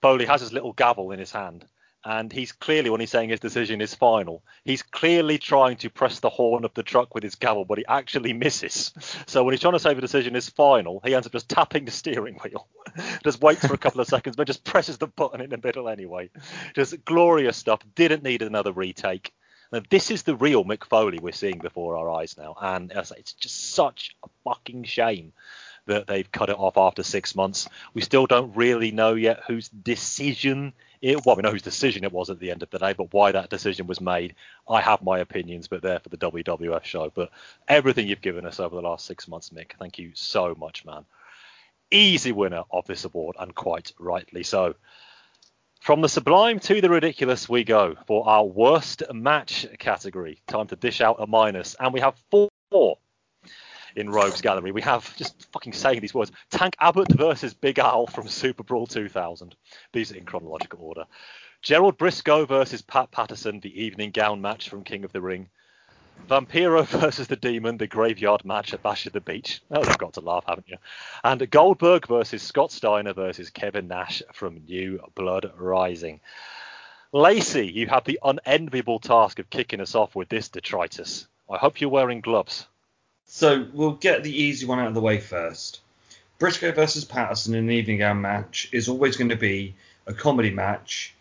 Foley 0.00 0.24
has 0.24 0.40
his 0.40 0.52
little 0.52 0.72
gavel 0.72 1.10
in 1.10 1.18
his 1.18 1.32
hand, 1.32 1.64
and 2.04 2.32
he's 2.32 2.52
clearly, 2.52 2.90
when 2.90 3.00
he's 3.00 3.10
saying 3.10 3.30
his 3.30 3.40
decision 3.40 3.80
is 3.80 3.92
final, 3.92 4.44
he's 4.64 4.84
clearly 4.84 5.36
trying 5.36 5.78
to 5.78 5.90
press 5.90 6.20
the 6.20 6.30
horn 6.30 6.64
of 6.64 6.72
the 6.74 6.84
truck 6.84 7.12
with 7.12 7.24
his 7.24 7.34
gavel, 7.34 7.64
but 7.64 7.78
he 7.78 7.86
actually 7.86 8.32
misses. 8.32 8.92
So 9.26 9.42
when 9.42 9.54
he's 9.54 9.60
trying 9.60 9.72
to 9.72 9.80
say 9.80 9.94
the 9.94 10.00
decision 10.00 10.36
is 10.36 10.48
final, 10.48 11.00
he 11.04 11.12
ends 11.12 11.26
up 11.26 11.32
just 11.32 11.48
tapping 11.48 11.86
the 11.86 11.90
steering 11.90 12.36
wheel, 12.36 12.68
just 13.24 13.42
waits 13.42 13.66
for 13.66 13.74
a 13.74 13.78
couple 13.78 14.00
of 14.00 14.06
seconds, 14.06 14.36
but 14.36 14.46
just 14.46 14.62
presses 14.62 14.98
the 14.98 15.08
button 15.08 15.40
in 15.40 15.50
the 15.50 15.58
middle 15.60 15.88
anyway. 15.88 16.30
Just 16.76 17.04
glorious 17.04 17.56
stuff. 17.56 17.80
Didn't 17.96 18.22
need 18.22 18.42
another 18.42 18.70
retake. 18.70 19.32
Now, 19.72 19.80
this 19.88 20.10
is 20.10 20.22
the 20.22 20.36
real 20.36 20.64
Mick 20.64 20.84
Foley 20.84 21.18
we're 21.18 21.32
seeing 21.32 21.58
before 21.58 21.96
our 21.96 22.10
eyes 22.10 22.36
now, 22.36 22.54
and 22.60 22.92
it's 22.92 23.32
just 23.32 23.72
such 23.74 24.14
a 24.22 24.28
fucking 24.44 24.84
shame 24.84 25.32
that 25.86 26.06
they've 26.06 26.30
cut 26.30 26.50
it 26.50 26.58
off 26.58 26.76
after 26.76 27.02
six 27.02 27.34
months. 27.34 27.68
We 27.94 28.02
still 28.02 28.26
don't 28.26 28.54
really 28.54 28.92
know 28.92 29.14
yet 29.14 29.40
whose 29.46 29.70
decision 29.70 30.74
it. 31.00 31.24
Well, 31.24 31.36
we 31.36 31.42
know 31.42 31.50
whose 31.50 31.62
decision 31.62 32.04
it 32.04 32.12
was 32.12 32.28
at 32.28 32.38
the 32.38 32.50
end 32.50 32.62
of 32.62 32.70
the 32.70 32.78
day, 32.78 32.92
but 32.92 33.12
why 33.12 33.32
that 33.32 33.50
decision 33.50 33.86
was 33.86 34.00
made, 34.00 34.34
I 34.68 34.82
have 34.82 35.02
my 35.02 35.18
opinions, 35.18 35.68
but 35.68 35.82
they're 35.82 35.98
for 36.00 36.10
the 36.10 36.18
WWF 36.18 36.84
show. 36.84 37.10
But 37.12 37.30
everything 37.66 38.06
you've 38.06 38.20
given 38.20 38.46
us 38.46 38.60
over 38.60 38.76
the 38.76 38.82
last 38.82 39.06
six 39.06 39.26
months, 39.26 39.50
Mick, 39.50 39.72
thank 39.78 39.98
you 39.98 40.12
so 40.14 40.54
much, 40.54 40.84
man. 40.84 41.04
Easy 41.90 42.30
winner 42.30 42.62
of 42.70 42.86
this 42.86 43.04
award, 43.04 43.36
and 43.38 43.54
quite 43.54 43.92
rightly 43.98 44.42
so. 44.42 44.74
From 45.82 46.00
the 46.00 46.08
sublime 46.08 46.60
to 46.60 46.80
the 46.80 46.88
ridiculous, 46.88 47.48
we 47.48 47.64
go 47.64 47.96
for 48.06 48.24
our 48.28 48.44
worst 48.44 49.02
match 49.12 49.66
category. 49.80 50.40
Time 50.46 50.68
to 50.68 50.76
dish 50.76 51.00
out 51.00 51.16
a 51.18 51.26
minus, 51.26 51.74
and 51.80 51.92
we 51.92 51.98
have 51.98 52.14
four 52.30 52.98
in 53.96 54.08
Rogues 54.08 54.40
Gallery. 54.40 54.70
We 54.70 54.80
have 54.82 55.16
just 55.16 55.50
fucking 55.50 55.72
saying 55.72 56.00
these 56.00 56.14
words: 56.14 56.30
Tank 56.52 56.76
Abbott 56.78 57.10
versus 57.10 57.52
Big 57.52 57.80
Al 57.80 58.06
from 58.06 58.28
Super 58.28 58.62
Brawl 58.62 58.86
2000. 58.86 59.56
These 59.92 60.12
are 60.12 60.16
in 60.18 60.24
chronological 60.24 60.78
order. 60.82 61.04
Gerald 61.62 61.98
Brisco 61.98 62.46
versus 62.46 62.80
Pat 62.80 63.10
Patterson, 63.10 63.58
the 63.58 63.82
evening 63.82 64.12
gown 64.12 64.40
match 64.40 64.68
from 64.68 64.84
King 64.84 65.02
of 65.02 65.10
the 65.10 65.20
Ring. 65.20 65.48
Vampiro 66.28 66.86
versus 67.00 67.26
the 67.26 67.36
Demon, 67.36 67.76
the 67.76 67.86
graveyard 67.86 68.44
match 68.44 68.72
at 68.72 68.82
Bash 68.82 69.06
at 69.06 69.12
the 69.12 69.20
Beach. 69.20 69.60
Oh, 69.70 69.84
you've 69.84 69.98
got 69.98 70.14
to 70.14 70.20
laugh, 70.20 70.44
haven't 70.46 70.68
you? 70.68 70.76
And 71.22 71.50
Goldberg 71.50 72.06
versus 72.06 72.42
Scott 72.42 72.72
Steiner 72.72 73.12
versus 73.12 73.50
Kevin 73.50 73.88
Nash 73.88 74.22
from 74.32 74.62
New 74.66 75.00
Blood 75.14 75.52
Rising. 75.56 76.20
Lacey, 77.12 77.66
you 77.66 77.86
have 77.88 78.04
the 78.04 78.18
unenviable 78.24 78.98
task 78.98 79.38
of 79.38 79.50
kicking 79.50 79.80
us 79.80 79.94
off 79.94 80.16
with 80.16 80.30
this 80.30 80.48
detritus. 80.48 81.26
I 81.50 81.58
hope 81.58 81.80
you're 81.80 81.90
wearing 81.90 82.22
gloves. 82.22 82.66
So 83.26 83.66
we'll 83.72 83.92
get 83.92 84.22
the 84.22 84.34
easy 84.34 84.66
one 84.66 84.78
out 84.78 84.88
of 84.88 84.94
the 84.94 85.00
way 85.00 85.20
first. 85.20 85.80
Brisco 86.38 86.74
versus 86.74 87.04
Patterson 87.04 87.54
in 87.54 87.64
an 87.64 87.70
evening 87.70 87.98
gown 87.98 88.20
match 88.20 88.68
is 88.72 88.88
always 88.88 89.16
going 89.16 89.28
to 89.28 89.36
be 89.36 89.74
a 90.06 90.14
comedy 90.14 90.50
match. 90.50 91.14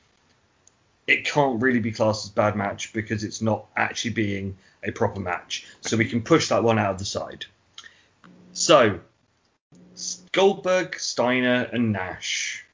It 1.12 1.26
can't 1.26 1.62
really 1.62 1.80
be 1.80 1.92
classed 1.92 2.26
as 2.26 2.32
bad 2.32 2.56
match 2.56 2.94
because 2.94 3.24
it's 3.24 3.42
not 3.42 3.66
actually 3.76 4.12
being 4.12 4.58
a 4.84 4.92
proper 4.92 5.20
match. 5.20 5.68
So 5.82 5.98
we 5.98 6.06
can 6.06 6.22
push 6.22 6.50
that 6.50 6.64
one 6.64 6.80
out 6.80 6.92
of 6.92 6.98
the 6.98 7.06
side. 7.06 7.46
So 8.54 9.00
Goldberg, 10.32 11.00
Steiner, 11.00 11.70
and 11.72 11.92
Nash. 11.92 12.66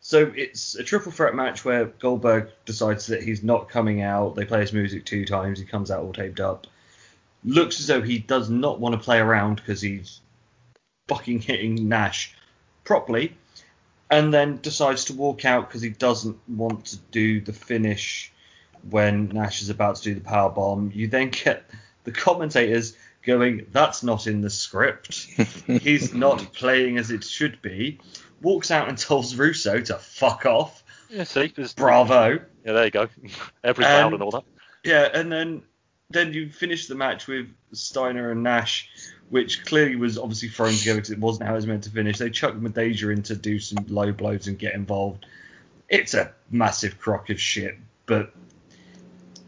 So 0.00 0.32
it's 0.36 0.74
a 0.74 0.82
triple 0.82 1.12
threat 1.12 1.34
match 1.34 1.64
where 1.64 1.86
Goldberg 1.86 2.50
decides 2.66 3.06
that 3.06 3.22
he's 3.22 3.42
not 3.42 3.68
coming 3.68 4.02
out. 4.02 4.34
They 4.34 4.44
play 4.44 4.60
his 4.60 4.72
music 4.72 5.06
two 5.06 5.24
times. 5.24 5.58
He 5.58 5.64
comes 5.64 5.90
out 5.90 6.02
all 6.02 6.12
taped 6.12 6.40
up 6.40 6.66
looks 7.44 7.80
as 7.80 7.86
though 7.86 8.02
he 8.02 8.18
does 8.18 8.50
not 8.50 8.80
want 8.80 8.94
to 8.94 9.00
play 9.00 9.18
around 9.18 9.56
because 9.56 9.80
he's 9.80 10.20
fucking 11.08 11.40
hitting 11.40 11.88
Nash 11.88 12.34
properly, 12.84 13.36
and 14.12 14.32
then 14.32 14.58
decides 14.58 15.06
to 15.06 15.14
walk 15.14 15.44
out 15.44 15.68
because 15.68 15.82
he 15.82 15.88
doesn't 15.90 16.36
want 16.48 16.84
to 16.86 16.96
do 17.10 17.40
the 17.40 17.52
finish 17.52 18.32
when 18.90 19.28
Nash 19.28 19.62
is 19.62 19.70
about 19.70 19.96
to 19.96 20.02
do 20.02 20.14
the 20.14 20.20
power 20.20 20.50
bomb. 20.50 20.92
You 20.94 21.08
then 21.08 21.30
get 21.30 21.64
the 22.04 22.12
commentators 22.12 22.96
going, 23.24 23.66
"That's 23.72 24.02
not 24.02 24.26
in 24.26 24.40
the 24.42 24.50
script. 24.50 25.14
he's 25.66 26.12
not 26.14 26.52
playing 26.52 26.98
as 26.98 27.10
it 27.10 27.24
should 27.24 27.60
be." 27.62 27.98
Walks 28.42 28.70
out 28.70 28.88
and 28.88 28.98
tells 28.98 29.34
Russo 29.36 29.80
to 29.80 29.94
fuck 29.94 30.46
off. 30.46 30.82
Yeah, 31.08 31.24
see, 31.24 31.52
there's- 31.54 31.74
Bravo. 31.74 32.40
Yeah, 32.64 32.72
there 32.72 32.84
you 32.86 32.90
go. 32.90 33.08
Every 33.64 33.84
cloud 33.84 34.04
And- 34.06 34.14
and 34.14 34.22
all 34.22 34.30
that. 34.32 34.44
Yeah, 34.84 35.08
and 35.14 35.30
then 35.30 35.62
then 36.12 36.32
you 36.32 36.50
finish 36.50 36.86
the 36.86 36.94
match 36.94 37.26
with 37.26 37.48
Steiner 37.72 38.30
and 38.30 38.42
Nash, 38.42 38.88
which 39.30 39.64
clearly 39.64 39.96
was 39.96 40.18
obviously 40.18 40.48
thrown 40.48 40.72
together 40.72 40.98
because 40.98 41.10
it 41.10 41.18
wasn't 41.18 41.46
how 41.46 41.54
it 41.54 41.56
was 41.56 41.66
meant 41.66 41.84
to 41.84 41.90
finish. 41.90 42.18
They 42.18 42.30
chuck 42.30 42.54
Midajah 42.54 43.12
in 43.12 43.22
to 43.24 43.36
do 43.36 43.58
some 43.58 43.84
low 43.88 44.12
blows 44.12 44.46
and 44.46 44.58
get 44.58 44.74
involved. 44.74 45.26
it's 45.88 46.14
a 46.14 46.32
massive 46.50 46.98
crock 46.98 47.30
of 47.30 47.40
shit, 47.40 47.76
but 48.06 48.32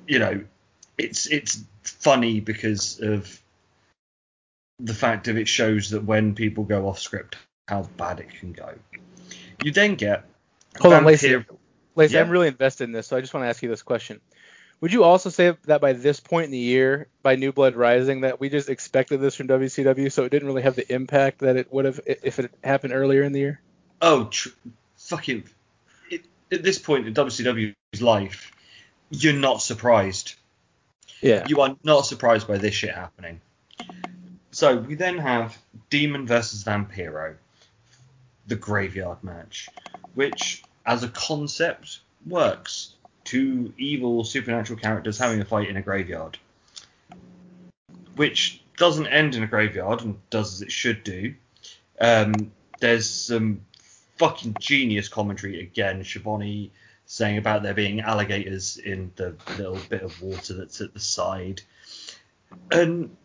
you 0.06 0.18
know, 0.18 0.44
it's 0.98 1.26
it's 1.26 1.62
funny 1.82 2.40
because 2.40 3.00
of 3.00 3.40
the 4.78 4.94
fact 4.94 5.28
of 5.28 5.38
it 5.38 5.48
shows 5.48 5.90
that 5.90 6.04
when 6.04 6.34
people 6.34 6.64
go 6.64 6.88
off 6.88 6.98
script, 6.98 7.36
how 7.68 7.82
bad 7.96 8.20
it 8.20 8.28
can 8.38 8.52
go. 8.52 8.74
You 9.62 9.72
then 9.72 9.94
get 9.94 10.24
Hold 10.80 10.94
on, 10.94 11.04
Lacey. 11.04 11.44
Lacey, 11.94 12.14
Yeah. 12.14 12.22
I'm 12.22 12.30
really 12.30 12.48
invested 12.48 12.84
in 12.84 12.92
this, 12.92 13.06
so 13.06 13.16
I 13.16 13.20
just 13.20 13.32
want 13.34 13.44
to 13.44 13.48
ask 13.48 13.62
you 13.62 13.68
this 13.68 13.82
question. 13.82 14.20
Would 14.84 14.92
you 14.92 15.02
also 15.02 15.30
say 15.30 15.56
that 15.64 15.80
by 15.80 15.94
this 15.94 16.20
point 16.20 16.44
in 16.44 16.50
the 16.50 16.58
year, 16.58 17.06
by 17.22 17.36
New 17.36 17.52
Blood 17.52 17.74
Rising, 17.74 18.20
that 18.20 18.38
we 18.38 18.50
just 18.50 18.68
expected 18.68 19.18
this 19.18 19.34
from 19.34 19.48
WCW, 19.48 20.12
so 20.12 20.24
it 20.24 20.28
didn't 20.28 20.46
really 20.46 20.60
have 20.60 20.76
the 20.76 20.92
impact 20.92 21.38
that 21.38 21.56
it 21.56 21.72
would 21.72 21.86
have 21.86 22.00
if 22.06 22.38
it 22.38 22.52
happened 22.62 22.92
earlier 22.92 23.22
in 23.22 23.32
the 23.32 23.40
year? 23.40 23.62
Oh, 24.02 24.24
tr- 24.24 24.50
fucking! 24.98 25.44
It, 26.10 26.26
at 26.52 26.62
this 26.62 26.78
point 26.78 27.06
in 27.06 27.14
WCW's 27.14 28.02
life, 28.02 28.52
you're 29.08 29.32
not 29.32 29.62
surprised. 29.62 30.34
Yeah. 31.22 31.46
You 31.48 31.62
are 31.62 31.76
not 31.82 32.04
surprised 32.04 32.46
by 32.46 32.58
this 32.58 32.74
shit 32.74 32.94
happening. 32.94 33.40
So 34.50 34.76
we 34.76 34.96
then 34.96 35.16
have 35.16 35.56
Demon 35.88 36.26
versus 36.26 36.62
Vampiro, 36.62 37.36
the 38.46 38.56
graveyard 38.56 39.24
match, 39.24 39.70
which 40.14 40.62
as 40.84 41.02
a 41.02 41.08
concept 41.08 42.00
works. 42.26 42.93
Two 43.24 43.72
evil 43.78 44.24
supernatural 44.24 44.78
characters 44.78 45.18
having 45.18 45.40
a 45.40 45.44
fight 45.44 45.68
in 45.68 45.76
a 45.76 45.82
graveyard. 45.82 46.38
Which 48.16 48.62
doesn't 48.76 49.06
end 49.06 49.34
in 49.34 49.42
a 49.42 49.46
graveyard 49.46 50.02
and 50.02 50.18
does 50.30 50.54
as 50.54 50.62
it 50.62 50.72
should 50.72 51.04
do. 51.04 51.34
Um, 52.00 52.52
there's 52.80 53.08
some 53.08 53.62
fucking 54.16 54.56
genius 54.60 55.08
commentary 55.08 55.60
again. 55.60 56.04
Schiavone 56.04 56.70
saying 57.06 57.38
about 57.38 57.62
there 57.62 57.74
being 57.74 58.00
alligators 58.00 58.76
in 58.76 59.12
the 59.16 59.36
little 59.58 59.78
bit 59.88 60.02
of 60.02 60.20
water 60.22 60.54
that's 60.54 60.80
at 60.80 60.94
the 60.94 61.00
side. 61.00 61.62
And 62.70 63.16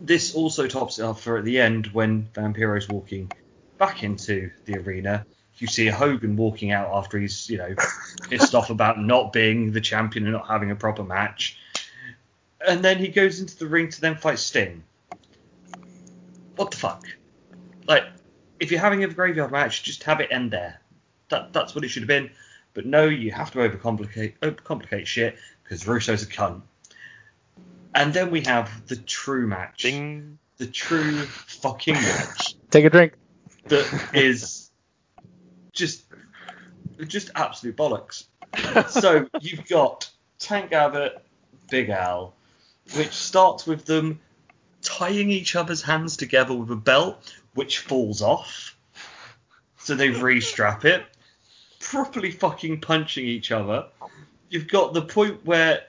this 0.00 0.34
also 0.34 0.66
tops 0.66 0.98
it 0.98 1.02
off 1.02 1.22
for 1.22 1.38
at 1.38 1.44
the 1.44 1.60
end 1.60 1.88
when 1.88 2.28
Vampiro's 2.34 2.88
walking 2.88 3.30
back 3.78 4.02
into 4.02 4.50
the 4.64 4.78
arena. 4.78 5.26
You 5.58 5.66
see 5.66 5.86
Hogan 5.86 6.36
walking 6.36 6.70
out 6.72 6.90
after 6.92 7.18
he's, 7.18 7.48
you 7.48 7.58
know, 7.58 7.74
pissed 8.28 8.54
off 8.54 8.70
about 8.70 9.00
not 9.00 9.32
being 9.32 9.72
the 9.72 9.80
champion 9.80 10.24
and 10.24 10.32
not 10.34 10.46
having 10.46 10.70
a 10.70 10.76
proper 10.76 11.02
match. 11.02 11.58
And 12.66 12.84
then 12.84 12.98
he 12.98 13.08
goes 13.08 13.40
into 13.40 13.56
the 13.56 13.66
ring 13.66 13.88
to 13.90 14.00
then 14.00 14.16
fight 14.16 14.38
Sting. 14.38 14.82
What 16.56 16.70
the 16.70 16.76
fuck? 16.76 17.04
Like, 17.86 18.04
if 18.60 18.70
you're 18.70 18.80
having 18.80 19.04
a 19.04 19.08
graveyard 19.08 19.52
match, 19.52 19.82
just 19.82 20.02
have 20.04 20.20
it 20.20 20.28
end 20.30 20.50
there. 20.50 20.80
That 21.28 21.52
that's 21.52 21.74
what 21.74 21.84
it 21.84 21.88
should 21.88 22.02
have 22.02 22.08
been. 22.08 22.30
But 22.74 22.86
no, 22.86 23.04
you 23.06 23.30
have 23.32 23.50
to 23.52 23.58
overcomplicate 23.58 24.34
overcomplicate 24.40 25.06
shit 25.06 25.36
because 25.62 25.86
Russo's 25.86 26.22
a 26.22 26.26
cunt. 26.26 26.62
And 27.94 28.12
then 28.12 28.30
we 28.30 28.42
have 28.42 28.86
the 28.88 28.96
true 28.96 29.46
match, 29.46 29.82
Ding. 29.82 30.38
the 30.58 30.66
true 30.66 31.22
fucking 31.22 31.94
match 31.94 32.54
Take 32.70 32.84
a 32.84 32.90
drink. 32.90 33.14
that 33.68 34.10
is 34.12 34.65
just 35.76 36.04
just 37.06 37.30
absolute 37.34 37.76
bollocks. 37.76 38.24
So 38.90 39.28
you've 39.40 39.68
got 39.68 40.10
Tank 40.38 40.72
Abbott, 40.72 41.22
Big 41.70 41.90
Al, 41.90 42.34
which 42.96 43.12
starts 43.12 43.66
with 43.66 43.84
them 43.84 44.20
tying 44.82 45.30
each 45.30 45.56
other's 45.56 45.82
hands 45.82 46.16
together 46.16 46.54
with 46.54 46.70
a 46.70 46.76
belt, 46.76 47.34
which 47.54 47.80
falls 47.80 48.22
off. 48.22 48.76
So 49.78 49.94
they 49.94 50.08
restrap 50.08 50.84
it, 50.84 51.04
properly 51.80 52.30
fucking 52.30 52.80
punching 52.80 53.26
each 53.26 53.52
other. 53.52 53.86
You've 54.48 54.68
got 54.68 54.94
the 54.94 55.02
point 55.02 55.44
where 55.44 55.82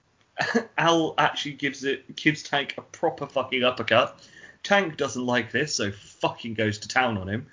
Al 0.78 1.14
actually 1.16 1.54
gives 1.54 1.84
it 1.84 2.16
gives 2.16 2.42
Tank 2.42 2.74
a 2.76 2.82
proper 2.82 3.26
fucking 3.26 3.64
uppercut. 3.64 4.20
Tank 4.62 4.96
doesn't 4.96 5.24
like 5.24 5.52
this, 5.52 5.74
so 5.74 5.90
fucking 5.90 6.54
goes 6.54 6.78
to 6.80 6.88
town 6.88 7.16
on 7.16 7.28
him. 7.28 7.46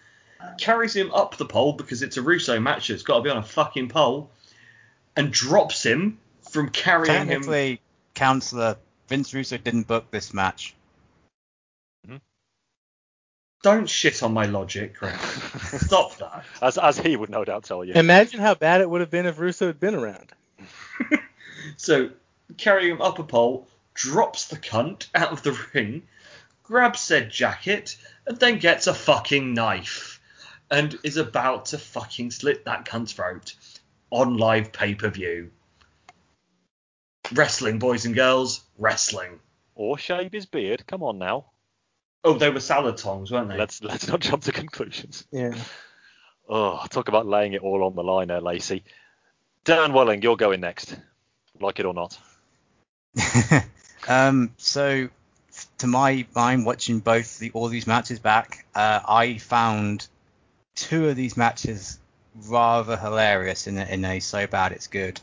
Carries 0.59 0.95
him 0.95 1.11
up 1.13 1.37
the 1.37 1.45
pole 1.45 1.73
because 1.73 2.01
it's 2.01 2.17
a 2.17 2.21
Russo 2.21 2.59
match, 2.59 2.89
it's 2.89 3.03
got 3.03 3.17
to 3.17 3.23
be 3.23 3.29
on 3.29 3.37
a 3.37 3.43
fucking 3.43 3.89
pole, 3.89 4.29
and 5.15 5.31
drops 5.31 5.83
him 5.83 6.19
from 6.51 6.69
carrying 6.69 7.13
him. 7.13 7.27
Technically, 7.27 7.81
Counselor 8.13 8.77
Vince 9.07 9.33
Russo 9.33 9.57
didn't 9.57 9.87
book 9.87 10.09
this 10.11 10.33
match. 10.33 10.75
Mm-hmm. 12.07 12.17
Don't 13.63 13.89
shit 13.89 14.23
on 14.23 14.33
my 14.33 14.45
logic, 14.45 14.95
Chris. 14.95 15.19
Stop 15.85 16.17
that. 16.17 16.45
As 16.61 16.77
as 16.77 16.97
he 16.97 17.15
would 17.15 17.29
no 17.29 17.45
doubt 17.45 17.65
tell 17.65 17.83
you. 17.83 17.93
Imagine 17.93 18.39
how 18.39 18.55
bad 18.55 18.81
it 18.81 18.89
would 18.89 19.01
have 19.01 19.11
been 19.11 19.25
if 19.25 19.39
Russo 19.39 19.67
had 19.67 19.79
been 19.79 19.95
around. 19.95 20.31
So, 21.77 22.11
carrying 22.57 22.91
him 22.91 23.01
up 23.01 23.19
a 23.19 23.23
pole, 23.23 23.67
drops 23.93 24.47
the 24.47 24.57
cunt 24.57 25.07
out 25.15 25.31
of 25.31 25.43
the 25.43 25.51
ring, 25.73 26.03
grabs 26.63 27.01
said 27.01 27.29
jacket, 27.29 27.97
and 28.25 28.39
then 28.39 28.59
gets 28.59 28.87
a 28.87 28.93
fucking 28.93 29.53
knife, 29.53 30.14
and 30.71 30.97
is 31.03 31.17
about 31.17 31.67
to 31.67 31.77
fucking 31.77 32.31
slit 32.31 32.65
that 32.65 32.85
cunt's 32.85 33.13
throat 33.13 33.55
on 34.09 34.37
live 34.37 34.71
pay 34.71 34.95
per 34.95 35.09
view. 35.09 35.51
Wrestling, 37.33 37.79
boys 37.79 38.05
and 38.05 38.15
girls, 38.15 38.63
wrestling. 38.77 39.39
Or 39.73 39.97
shave 39.97 40.31
his 40.31 40.45
beard. 40.45 40.85
Come 40.87 41.03
on 41.03 41.17
now. 41.17 41.45
Oh, 42.23 42.33
they 42.33 42.49
were 42.49 42.59
salad 42.59 42.97
tongs, 42.97 43.31
weren't 43.31 43.49
they? 43.49 43.57
Let's 43.57 43.83
let's 43.83 44.07
not 44.07 44.19
jump 44.19 44.43
to 44.43 44.51
conclusions. 44.51 45.25
Yeah. 45.31 45.55
Oh, 46.47 46.83
talk 46.89 47.07
about 47.07 47.25
laying 47.25 47.53
it 47.53 47.61
all 47.61 47.83
on 47.83 47.95
the 47.95 48.03
line 48.03 48.27
there, 48.27 48.41
Lacey. 48.41 48.83
Dan 49.63 49.93
Welling, 49.93 50.21
you're 50.21 50.37
going 50.37 50.61
next. 50.61 50.95
Like 51.59 51.79
it 51.79 51.85
or 51.85 51.93
not. 51.93 52.17
um, 54.07 54.51
so, 54.57 55.09
to 55.79 55.87
my 55.87 56.25
mind, 56.35 56.65
watching 56.65 56.99
both 56.99 57.39
the 57.39 57.51
all 57.51 57.67
these 57.67 57.87
matches 57.87 58.19
back, 58.19 58.65
uh, 58.75 58.99
I 59.07 59.37
found 59.37 60.07
two 60.75 61.09
of 61.09 61.15
these 61.15 61.37
matches 61.37 61.99
rather 62.47 62.97
hilarious 62.97 63.67
in 63.67 63.77
a, 63.77 63.85
in 63.85 64.05
a 64.05 64.19
so 64.19 64.45
bad 64.45 64.71
it's 64.71 64.87
good. 64.87 65.19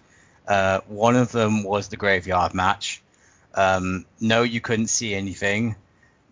Uh, 0.48 0.80
one 0.88 1.16
of 1.16 1.30
them 1.30 1.62
was 1.62 1.88
the 1.88 1.96
graveyard 1.96 2.54
match. 2.54 3.02
Um, 3.54 4.06
no, 4.20 4.42
you 4.42 4.60
couldn't 4.60 4.88
see 4.88 5.14
anything. 5.14 5.76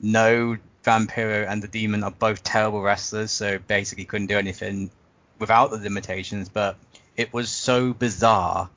No, 0.01 0.57
Vampiro 0.85 1.47
and 1.47 1.63
the 1.63 1.69
Demon 1.69 2.03
are 2.03 2.11
both 2.11 2.43
terrible 2.43 2.81
wrestlers, 2.81 3.31
so 3.31 3.59
basically 3.59 4.07
couldn't 4.07 4.29
do 4.29 4.39
anything 4.39 4.91
without 5.39 5.71
the 5.71 5.77
limitations. 5.77 6.49
But 6.49 6.77
it 7.17 7.33
was 7.33 7.51
so 7.51 7.93
bizarre 7.93 8.71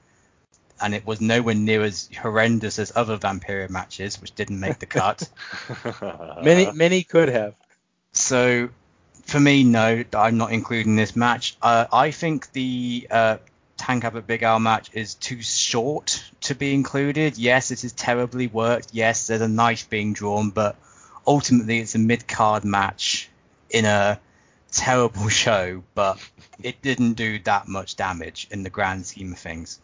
and 0.82 0.94
it 0.94 1.06
was 1.06 1.22
nowhere 1.22 1.56
near 1.56 1.82
as 1.84 2.10
horrendous 2.22 2.78
as 2.78 2.92
other 2.96 3.18
Vampiro 3.18 3.70
matches, 3.70 4.20
which 4.20 4.36
didn't 4.36 4.60
make 4.60 4.80
the 4.80 4.86
cut. 4.86 5.30
Many 6.44 6.72
many 6.74 7.04
could 7.04 7.30
have. 7.30 7.56
so, 8.12 8.70
for 9.24 9.40
me, 9.40 9.64
no, 9.64 10.04
I'm 10.14 10.38
not 10.38 10.52
including 10.52 10.96
this 10.96 11.16
match. 11.16 11.58
Uh, 11.62 11.86
I 11.92 12.12
think 12.12 12.52
the 12.52 13.08
uh, 13.10 13.38
Tank 13.78 14.04
Abbott 14.04 14.28
Big 14.28 14.44
Al 14.44 14.60
match 14.60 14.90
is 14.94 15.16
too 15.16 15.42
short 15.42 16.24
to 16.42 16.56
be 16.56 16.74
included. 16.74 17.38
Yes, 17.38 17.72
it 17.72 17.84
is 17.84 17.94
terribly 17.94 18.48
worked. 18.48 18.90
Yes, 18.94 19.28
there's 19.28 19.42
a 19.42 19.48
knife 19.48 19.90
being 19.90 20.14
drawn, 20.14 20.50
but 20.52 20.76
ultimately 21.26 21.80
it's 21.80 21.96
a 21.96 22.00
mid 22.00 22.28
card 22.28 22.64
match 22.64 23.30
in 23.70 23.86
a 23.86 24.20
terrible 24.72 25.30
show, 25.44 25.84
but 25.96 26.20
it 26.62 26.82
didn't 26.82 27.14
do 27.14 27.40
that 27.40 27.68
much 27.68 27.96
damage 27.96 28.48
in 28.52 28.64
the 28.64 28.70
grand 28.70 29.06
scheme 29.06 29.34
of 29.34 29.40
things. 29.40 29.80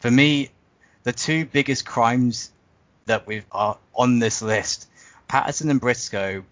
For 0.00 0.10
me, 0.10 0.50
the 1.02 1.12
two 1.12 1.44
biggest 1.44 1.84
crimes 1.84 2.50
that 3.06 3.26
we 3.26 3.42
are 3.50 3.78
on 3.94 4.18
this 4.18 4.42
list, 4.42 4.88
Patterson 5.28 5.70
and 5.70 5.80
Brisco, 5.80 6.44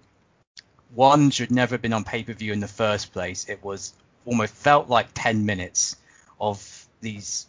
one 0.94 1.30
should 1.30 1.50
never 1.50 1.74
have 1.74 1.82
been 1.82 1.92
on 1.92 2.04
pay 2.04 2.22
per 2.22 2.32
view 2.32 2.52
in 2.52 2.60
the 2.60 2.68
first 2.68 3.12
place. 3.12 3.48
It 3.48 3.62
was 3.62 3.92
almost 4.24 4.54
felt 4.54 4.88
like 4.88 5.08
10 5.14 5.46
minutes 5.46 5.96
of 6.40 6.86
these 7.00 7.46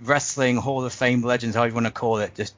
wrestling 0.00 0.56
Hall 0.56 0.84
of 0.84 0.92
Fame 0.92 1.22
legends, 1.22 1.56
however 1.56 1.68
you 1.68 1.74
want 1.74 1.86
to 1.86 1.92
call 1.92 2.18
it, 2.18 2.34
just 2.34 2.54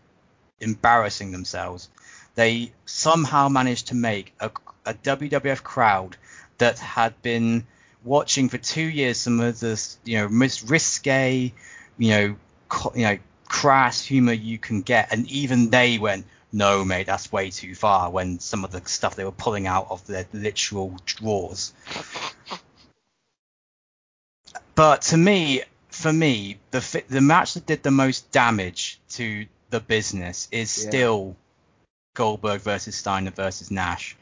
embarrassing 0.60 1.32
themselves. 1.32 1.88
They 2.34 2.72
somehow 2.86 3.48
managed 3.48 3.88
to 3.88 3.94
make 3.94 4.32
a, 4.40 4.50
a 4.86 4.94
WWF 4.94 5.62
crowd 5.62 6.16
that 6.58 6.78
had 6.78 7.20
been 7.22 7.66
watching 8.04 8.48
for 8.48 8.58
two 8.58 8.82
years 8.82 9.18
some 9.18 9.40
of 9.40 9.60
the 9.60 9.96
you 10.04 10.18
know, 10.18 10.28
most 10.28 10.68
risque, 10.70 11.52
you 11.98 12.10
know, 12.10 12.36
co- 12.68 12.92
you 12.94 13.02
know, 13.02 13.18
crass 13.46 14.02
humor 14.04 14.32
you 14.32 14.58
can 14.58 14.82
get, 14.82 15.12
and 15.12 15.30
even 15.30 15.70
they 15.70 15.98
went, 15.98 16.26
"No, 16.52 16.84
mate, 16.84 17.06
that's 17.06 17.32
way 17.32 17.50
too 17.50 17.74
far." 17.74 18.10
When 18.10 18.38
some 18.40 18.64
of 18.64 18.70
the 18.70 18.82
stuff 18.86 19.16
they 19.16 19.24
were 19.24 19.32
pulling 19.32 19.66
out 19.66 19.86
of 19.90 20.06
their 20.06 20.26
literal 20.32 20.96
drawers. 21.06 21.72
But 24.74 25.02
to 25.02 25.16
me, 25.16 25.62
for 25.88 26.12
me, 26.12 26.58
the 26.70 27.04
the 27.08 27.20
match 27.20 27.54
that 27.54 27.66
did 27.66 27.82
the 27.82 27.90
most 27.90 28.30
damage 28.30 29.00
to 29.10 29.46
the 29.70 29.80
business 29.80 30.48
is 30.50 30.76
Yeah. 30.76 30.88
still 30.88 31.36
Goldberg 32.14 32.60
versus 32.60 32.96
Steiner 32.96 33.30
versus 33.30 33.70
Nash. 33.70 34.16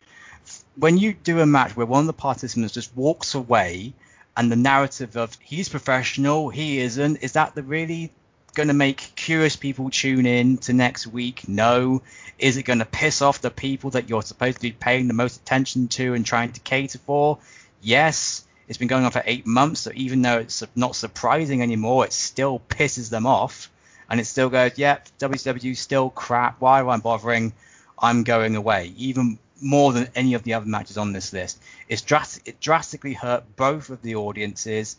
When 0.76 0.96
you 0.96 1.12
do 1.12 1.40
a 1.40 1.46
match 1.46 1.76
where 1.76 1.86
one 1.86 2.00
of 2.00 2.06
the 2.06 2.12
participants 2.12 2.72
just 2.74 2.96
walks 2.96 3.34
away 3.34 3.92
and 4.36 4.50
the 4.50 4.56
narrative 4.56 5.16
of 5.16 5.36
he's 5.40 5.68
professional, 5.68 6.48
he 6.48 6.78
isn't, 6.78 7.16
is 7.16 7.32
that 7.32 7.54
the 7.54 7.62
really 7.62 8.12
going 8.54 8.68
to 8.68 8.74
make 8.74 9.12
curious 9.16 9.56
people 9.56 9.90
tune 9.90 10.26
in 10.26 10.58
to 10.58 10.72
next 10.72 11.06
week? 11.06 11.48
No. 11.48 12.02
Is 12.38 12.56
it 12.56 12.64
going 12.64 12.78
to 12.78 12.84
piss 12.84 13.22
off 13.22 13.40
the 13.40 13.50
people 13.50 13.90
that 13.90 14.08
you're 14.08 14.22
supposed 14.22 14.56
to 14.56 14.62
be 14.62 14.72
paying 14.72 15.08
the 15.08 15.14
most 15.14 15.40
attention 15.40 15.88
to 15.88 16.14
and 16.14 16.24
trying 16.24 16.52
to 16.52 16.60
cater 16.60 16.98
for? 16.98 17.38
Yes. 17.80 18.44
It's 18.68 18.78
been 18.78 18.88
going 18.88 19.04
on 19.04 19.10
for 19.10 19.22
eight 19.26 19.46
months, 19.46 19.80
so 19.80 19.90
even 19.94 20.22
though 20.22 20.38
it's 20.38 20.62
not 20.76 20.94
surprising 20.94 21.60
anymore, 21.60 22.04
it 22.04 22.12
still 22.12 22.60
pisses 22.68 23.10
them 23.10 23.26
off. 23.26 23.68
And 24.08 24.20
it 24.20 24.26
still 24.26 24.48
goes, 24.48 24.78
yep, 24.78 25.08
yeah, 25.20 25.28
WCW 25.28 25.76
still 25.76 26.10
crap. 26.10 26.60
Why 26.60 26.80
am 26.80 26.88
I 26.88 26.98
bothering? 26.98 27.52
I'm 27.98 28.22
going 28.22 28.56
away. 28.56 28.92
Even 28.96 29.38
more 29.60 29.92
than 29.92 30.08
any 30.14 30.34
of 30.34 30.42
the 30.42 30.54
other 30.54 30.66
matches 30.66 30.96
on 30.96 31.12
this 31.12 31.32
list. 31.32 31.60
It's 31.88 32.04
it 32.44 32.60
drastically 32.60 33.14
hurt 33.14 33.56
both 33.56 33.90
of 33.90 34.02
the 34.02 34.16
audiences, 34.16 34.96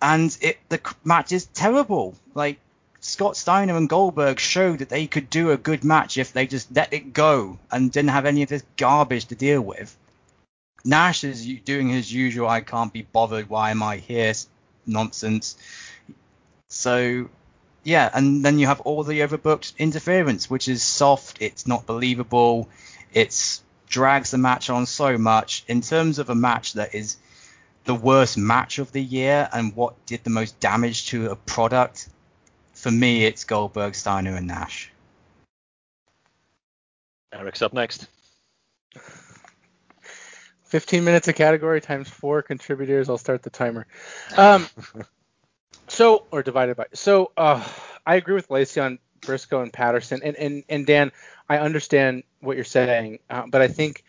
and 0.00 0.36
it 0.40 0.58
the 0.68 0.80
match 1.04 1.32
is 1.32 1.46
terrible. 1.46 2.14
Like 2.34 2.58
Scott 3.00 3.36
Steiner 3.36 3.76
and 3.76 3.88
Goldberg 3.88 4.38
showed 4.38 4.80
that 4.80 4.88
they 4.88 5.06
could 5.06 5.30
do 5.30 5.50
a 5.50 5.56
good 5.56 5.84
match 5.84 6.18
if 6.18 6.32
they 6.32 6.46
just 6.46 6.74
let 6.74 6.92
it 6.92 7.12
go 7.12 7.58
and 7.70 7.92
didn't 7.92 8.10
have 8.10 8.26
any 8.26 8.42
of 8.42 8.48
this 8.48 8.64
garbage 8.76 9.26
to 9.26 9.34
deal 9.34 9.60
with. 9.60 9.96
Nash 10.84 11.24
is 11.24 11.46
doing 11.64 11.88
his 11.88 12.12
usual 12.12 12.48
"I 12.48 12.60
can't 12.60 12.92
be 12.92 13.02
bothered, 13.02 13.48
why 13.48 13.70
am 13.70 13.82
I 13.82 13.96
here" 13.96 14.34
nonsense. 14.86 15.56
So 16.68 17.28
yeah, 17.84 18.10
and 18.12 18.44
then 18.44 18.58
you 18.58 18.66
have 18.66 18.80
all 18.80 19.04
the 19.04 19.20
overbooked 19.20 19.76
interference, 19.78 20.50
which 20.50 20.66
is 20.68 20.82
soft. 20.82 21.40
It's 21.40 21.66
not 21.66 21.86
believable. 21.86 22.68
It's 23.12 23.62
drags 23.88 24.32
the 24.32 24.38
match 24.38 24.68
on 24.70 24.86
so 24.86 25.16
much. 25.16 25.64
In 25.68 25.80
terms 25.80 26.18
of 26.18 26.28
a 26.28 26.34
match 26.34 26.72
that 26.72 26.94
is 26.94 27.16
the 27.86 27.94
worst 27.94 28.36
match 28.36 28.78
of 28.78 28.92
the 28.92 29.02
year 29.02 29.48
and 29.52 29.74
what 29.74 29.94
did 30.06 30.24
the 30.24 30.30
most 30.30 30.60
damage 30.60 31.06
to 31.06 31.30
a 31.30 31.36
product, 31.36 32.08
for 32.74 32.90
me, 32.90 33.24
it's 33.24 33.44
Goldberg, 33.44 33.94
Steiner, 33.94 34.36
and 34.36 34.46
Nash. 34.46 34.90
Eric's 37.32 37.62
up 37.62 37.72
next. 37.72 38.08
15 40.64 41.04
minutes 41.04 41.28
a 41.28 41.32
category 41.32 41.80
times 41.80 42.08
four 42.08 42.42
contributors. 42.42 43.08
I'll 43.08 43.18
start 43.18 43.42
the 43.42 43.50
timer. 43.50 43.86
Um, 44.36 44.66
so, 45.88 46.24
or 46.32 46.42
divided 46.42 46.76
by. 46.76 46.86
So, 46.92 47.30
uh, 47.36 47.66
I 48.04 48.16
agree 48.16 48.34
with 48.34 48.50
Lacey 48.50 48.80
on 48.80 48.98
Brisco 49.20 49.62
and 49.62 49.72
Patterson. 49.72 50.20
And, 50.24 50.36
and, 50.36 50.64
and 50.68 50.86
Dan, 50.86 51.12
I 51.48 51.58
understand 51.58 52.24
what 52.40 52.56
you're 52.56 52.64
saying, 52.64 53.20
uh, 53.30 53.44
but 53.48 53.62
I 53.62 53.68
think 53.68 54.02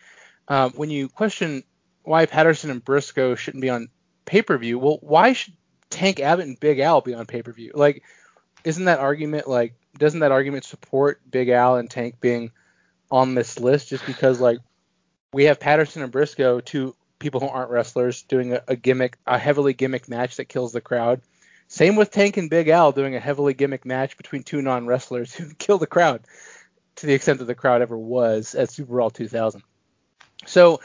um, 0.48 0.72
when 0.72 0.90
you 0.90 1.08
question 1.08 1.62
why 2.08 2.26
Patterson 2.26 2.70
and 2.70 2.84
Brisco 2.84 3.36
shouldn't 3.36 3.62
be 3.62 3.70
on 3.70 3.88
pay 4.24 4.42
per 4.42 4.56
view, 4.56 4.78
well, 4.78 4.98
why 5.02 5.34
should 5.34 5.54
Tank 5.90 6.20
Abbott 6.20 6.46
and 6.46 6.58
Big 6.58 6.78
Al 6.78 7.00
be 7.00 7.14
on 7.14 7.26
pay 7.26 7.42
per 7.42 7.52
view? 7.52 7.72
Like, 7.74 8.02
isn't 8.64 8.86
that 8.86 8.98
argument 8.98 9.46
like 9.46 9.74
doesn't 9.98 10.20
that 10.20 10.32
argument 10.32 10.64
support 10.64 11.20
Big 11.30 11.48
Al 11.48 11.76
and 11.76 11.90
Tank 11.90 12.20
being 12.20 12.50
on 13.10 13.34
this 13.34 13.58
list 13.58 13.88
just 13.88 14.06
because 14.06 14.40
like 14.40 14.58
we 15.32 15.44
have 15.44 15.60
Patterson 15.60 16.02
and 16.02 16.12
Brisco, 16.12 16.64
two 16.64 16.94
people 17.18 17.40
who 17.40 17.48
aren't 17.48 17.70
wrestlers, 17.70 18.22
doing 18.22 18.54
a, 18.54 18.62
a 18.68 18.76
gimmick, 18.76 19.18
a 19.26 19.38
heavily 19.38 19.74
gimmick 19.74 20.08
match 20.08 20.36
that 20.36 20.46
kills 20.46 20.72
the 20.72 20.80
crowd. 20.80 21.20
Same 21.66 21.96
with 21.96 22.10
Tank 22.10 22.38
and 22.38 22.48
Big 22.48 22.68
Al 22.68 22.92
doing 22.92 23.14
a 23.14 23.20
heavily 23.20 23.52
gimmick 23.52 23.84
match 23.84 24.16
between 24.16 24.42
two 24.42 24.62
non 24.62 24.86
wrestlers 24.86 25.34
who 25.34 25.52
kill 25.58 25.78
the 25.78 25.86
crowd 25.86 26.22
to 26.96 27.06
the 27.06 27.12
extent 27.12 27.38
that 27.40 27.44
the 27.44 27.54
crowd 27.54 27.82
ever 27.82 27.98
was 27.98 28.54
at 28.54 28.70
Super 28.70 28.92
Brawl 28.92 29.10
2000. 29.10 29.62
So 30.46 30.80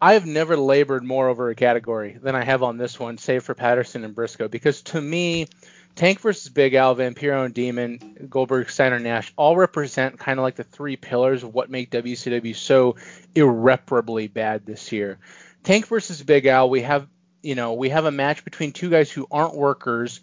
I 0.00 0.12
have 0.12 0.26
never 0.26 0.56
labored 0.56 1.04
more 1.04 1.28
over 1.28 1.48
a 1.48 1.54
category 1.54 2.18
than 2.22 2.34
I 2.34 2.44
have 2.44 2.62
on 2.62 2.76
this 2.76 3.00
one, 3.00 3.16
save 3.16 3.44
for 3.44 3.54
Patterson 3.54 4.04
and 4.04 4.14
Brisco, 4.14 4.50
because 4.50 4.82
to 4.82 5.00
me, 5.00 5.46
Tank 5.94 6.20
versus 6.20 6.50
Big 6.50 6.74
Al, 6.74 6.94
Vampiro 6.94 7.46
and 7.46 7.54
Demon, 7.54 8.26
Goldberg, 8.28 8.68
Steiner, 8.68 8.98
Nash 8.98 9.32
all 9.36 9.56
represent 9.56 10.18
kind 10.18 10.38
of 10.38 10.42
like 10.42 10.56
the 10.56 10.64
three 10.64 10.96
pillars 10.96 11.42
of 11.42 11.54
what 11.54 11.70
make 11.70 11.90
WCW 11.90 12.54
so 12.54 12.96
irreparably 13.34 14.28
bad 14.28 14.66
this 14.66 14.92
year. 14.92 15.18
Tank 15.64 15.86
versus 15.86 16.22
Big 16.22 16.44
Al, 16.44 16.68
we 16.68 16.82
have 16.82 17.08
you 17.42 17.54
know 17.54 17.72
we 17.74 17.88
have 17.88 18.04
a 18.04 18.10
match 18.10 18.44
between 18.44 18.72
two 18.72 18.90
guys 18.90 19.10
who 19.10 19.26
aren't 19.30 19.56
workers 19.56 20.20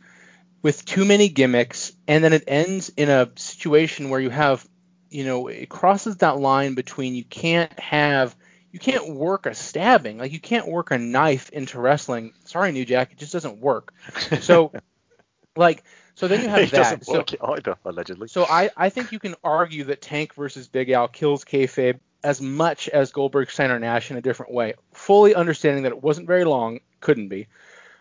with 0.61 0.85
too 0.85 1.03
many 1.03 1.29
gimmicks, 1.29 1.93
and 2.07 2.23
then 2.23 2.33
it 2.33 2.43
ends 2.47 2.89
in 2.95 3.09
a 3.09 3.31
situation 3.35 4.11
where 4.11 4.19
you 4.19 4.29
have 4.29 4.63
you 5.09 5.23
know 5.23 5.47
it 5.47 5.69
crosses 5.69 6.17
that 6.17 6.37
line 6.37 6.75
between 6.75 7.15
you 7.15 7.23
can't 7.23 7.79
have 7.79 8.35
you 8.73 8.79
can't 8.79 9.07
work 9.07 9.45
a 9.45 9.53
stabbing. 9.53 10.17
Like 10.17 10.33
you 10.33 10.39
can't 10.39 10.67
work 10.67 10.91
a 10.91 10.97
knife 10.97 11.49
into 11.51 11.79
wrestling. 11.79 12.33
Sorry 12.43 12.71
new 12.71 12.83
jack 12.83 13.13
it 13.13 13.19
just 13.19 13.31
doesn't 13.31 13.59
work. 13.59 13.93
So 14.41 14.73
like 15.55 15.83
so 16.15 16.27
then 16.27 16.41
you 16.41 16.49
have 16.49 16.59
it 16.59 16.71
that. 16.71 16.77
doesn't 16.77 17.05
so, 17.05 17.13
work 17.13 17.29
either 17.41 17.77
allegedly. 17.85 18.27
So 18.27 18.45
I, 18.45 18.71
I 18.75 18.89
think 18.89 19.11
you 19.11 19.19
can 19.19 19.35
argue 19.43 19.85
that 19.85 20.01
tank 20.01 20.33
versus 20.33 20.67
big 20.67 20.89
al 20.89 21.07
kills 21.07 21.45
kayfabe 21.45 21.99
as 22.23 22.41
much 22.41 22.89
as 22.89 23.11
goldberg 23.11 23.51
steiner 23.51 23.79
nash 23.79 24.09
in 24.09 24.17
a 24.17 24.21
different 24.21 24.51
way 24.51 24.73
fully 24.91 25.35
understanding 25.35 25.83
that 25.83 25.91
it 25.91 26.01
wasn't 26.01 26.25
very 26.25 26.43
long 26.43 26.79
couldn't 26.99 27.29
be. 27.29 27.47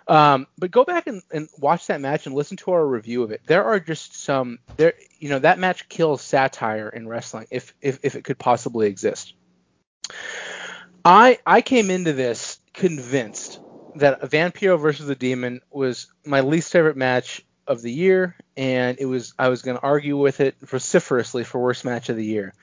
Um, 0.09 0.47
but 0.59 0.71
go 0.71 0.85
back 0.85 1.07
and, 1.07 1.23
and, 1.31 1.49
watch 1.59 1.87
that 1.87 2.01
match 2.01 2.27
and 2.27 2.35
listen 2.35 2.57
to 2.59 2.73
our 2.73 2.85
review 2.85 3.23
of 3.23 3.31
it. 3.31 3.41
There 3.47 3.63
are 3.63 3.79
just 3.79 4.21
some 4.21 4.59
there, 4.77 4.95
you 5.19 5.29
know, 5.29 5.39
that 5.39 5.61
match 5.61 5.89
kills 5.89 6.23
satire 6.23 6.89
in 6.89 7.07
wrestling 7.07 7.47
if 7.51 7.73
if, 7.81 8.01
if 8.03 8.17
it 8.17 8.25
could 8.25 8.39
possibly 8.39 8.89
exist. 8.89 9.35
I 11.05 11.39
I 11.47 11.63
came 11.63 11.91
into 11.91 12.13
this 12.13 12.59
convinced 12.73 13.61
that 13.97 14.23
Vampiro 14.23 14.81
versus 14.81 15.07
the 15.07 15.15
Demon 15.15 15.61
was 15.71 16.07
my 16.25 16.41
least 16.41 16.73
favorite 16.73 16.97
match 16.97 17.45
of 17.67 17.83
the 17.83 17.93
year, 17.93 18.37
and 18.57 18.99
it 18.99 19.07
was 19.07 19.35
I 19.39 19.49
was 19.49 19.63
going 19.63 19.77
to 19.77 19.83
argue 19.83 20.17
with 20.17 20.41
it 20.41 20.57
vociferously 20.61 21.45
for 21.45 21.61
worst 21.61 21.85
match 21.85 22.09
of 22.09 22.17
the 22.17 22.25
year. 22.25 22.55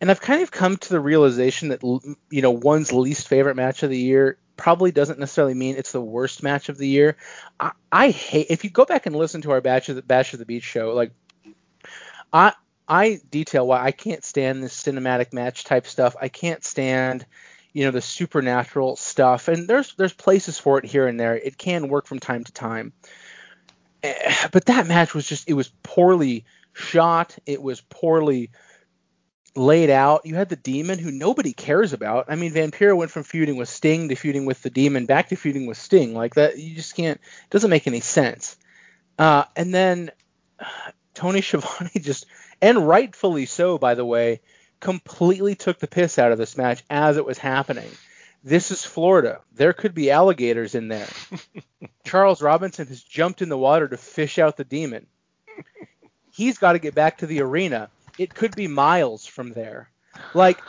And 0.00 0.10
I've 0.10 0.20
kind 0.20 0.42
of 0.42 0.50
come 0.50 0.76
to 0.78 0.88
the 0.88 1.00
realization 1.00 1.68
that 1.68 1.82
you 1.82 2.42
know 2.42 2.50
one's 2.50 2.92
least 2.92 3.28
favorite 3.28 3.56
match 3.56 3.82
of 3.82 3.90
the 3.90 3.98
year 3.98 4.38
probably 4.56 4.92
doesn't 4.92 5.18
necessarily 5.18 5.54
mean 5.54 5.76
it's 5.76 5.92
the 5.92 6.00
worst 6.00 6.42
match 6.42 6.68
of 6.68 6.78
the 6.78 6.88
year. 6.88 7.16
I, 7.58 7.72
I 7.90 8.10
hate 8.10 8.46
if 8.50 8.64
you 8.64 8.70
go 8.70 8.84
back 8.84 9.06
and 9.06 9.14
listen 9.14 9.42
to 9.42 9.52
our 9.52 9.60
Bash 9.60 9.88
of 9.88 9.96
the 9.96 10.02
Bash 10.02 10.32
of 10.32 10.38
the 10.38 10.46
Beach 10.46 10.64
show, 10.64 10.92
like 10.92 11.12
I 12.32 12.52
I 12.88 13.20
detail 13.30 13.66
why 13.66 13.82
I 13.82 13.92
can't 13.92 14.24
stand 14.24 14.62
this 14.62 14.80
cinematic 14.80 15.32
match 15.32 15.64
type 15.64 15.86
stuff. 15.86 16.16
I 16.20 16.28
can't 16.28 16.64
stand 16.64 17.26
you 17.72 17.84
know 17.84 17.90
the 17.90 18.00
supernatural 18.00 18.96
stuff 18.96 19.48
and 19.48 19.68
there's 19.68 19.94
there's 19.94 20.12
places 20.12 20.58
for 20.58 20.78
it 20.78 20.84
here 20.84 21.06
and 21.06 21.18
there 21.18 21.36
it 21.36 21.56
can 21.56 21.88
work 21.88 22.06
from 22.06 22.18
time 22.18 22.44
to 22.44 22.52
time 22.52 22.92
eh, 24.02 24.48
but 24.52 24.66
that 24.66 24.86
match 24.86 25.14
was 25.14 25.26
just 25.26 25.48
it 25.48 25.54
was 25.54 25.72
poorly 25.82 26.44
shot 26.72 27.36
it 27.46 27.62
was 27.62 27.80
poorly 27.80 28.50
laid 29.54 29.90
out. 29.90 30.24
You 30.24 30.34
had 30.34 30.48
the 30.48 30.56
demon 30.56 30.98
who 30.98 31.10
nobody 31.10 31.52
cares 31.52 31.92
about. 31.92 32.26
I 32.28 32.36
mean, 32.36 32.52
Vampiro 32.52 32.96
went 32.96 33.10
from 33.10 33.22
feuding 33.22 33.56
with 33.56 33.68
Sting 33.68 34.08
to 34.08 34.14
feuding 34.14 34.46
with 34.46 34.62
the 34.62 34.70
demon 34.70 35.06
back 35.06 35.28
to 35.28 35.36
feuding 35.36 35.66
with 35.66 35.78
Sting. 35.78 36.14
Like 36.14 36.34
that, 36.34 36.58
you 36.58 36.74
just 36.74 36.96
can't. 36.96 37.18
It 37.18 37.50
doesn't 37.50 37.70
make 37.70 37.86
any 37.86 38.00
sense. 38.00 38.56
Uh, 39.18 39.44
and 39.56 39.74
then 39.74 40.10
Tony 41.14 41.42
Schiavone 41.42 41.90
just, 42.00 42.26
and 42.60 42.86
rightfully 42.86 43.46
so, 43.46 43.78
by 43.78 43.94
the 43.94 44.04
way, 44.04 44.40
completely 44.82 45.54
took 45.54 45.78
the 45.78 45.86
piss 45.86 46.18
out 46.18 46.32
of 46.32 46.38
this 46.38 46.58
match 46.58 46.82
as 46.90 47.16
it 47.16 47.24
was 47.24 47.38
happening. 47.38 47.90
This 48.44 48.70
is 48.70 48.84
Florida. 48.84 49.40
There 49.54 49.72
could 49.72 49.94
be 49.94 50.10
alligators 50.10 50.74
in 50.74 50.88
there. 50.88 51.08
Charles 52.04 52.42
Robinson 52.42 52.86
has 52.88 53.02
jumped 53.02 53.40
in 53.40 53.48
the 53.48 53.56
water 53.56 53.88
to 53.88 53.96
fish 53.96 54.38
out 54.38 54.58
the 54.58 54.64
demon. 54.64 55.06
He's 56.34 56.58
got 56.58 56.72
to 56.72 56.78
get 56.78 56.94
back 56.94 57.18
to 57.18 57.26
the 57.26 57.40
arena 57.40 57.88
it 58.18 58.34
could 58.34 58.54
be 58.54 58.68
miles 58.68 59.26
from 59.26 59.52
there. 59.52 59.90
Like 60.34 60.60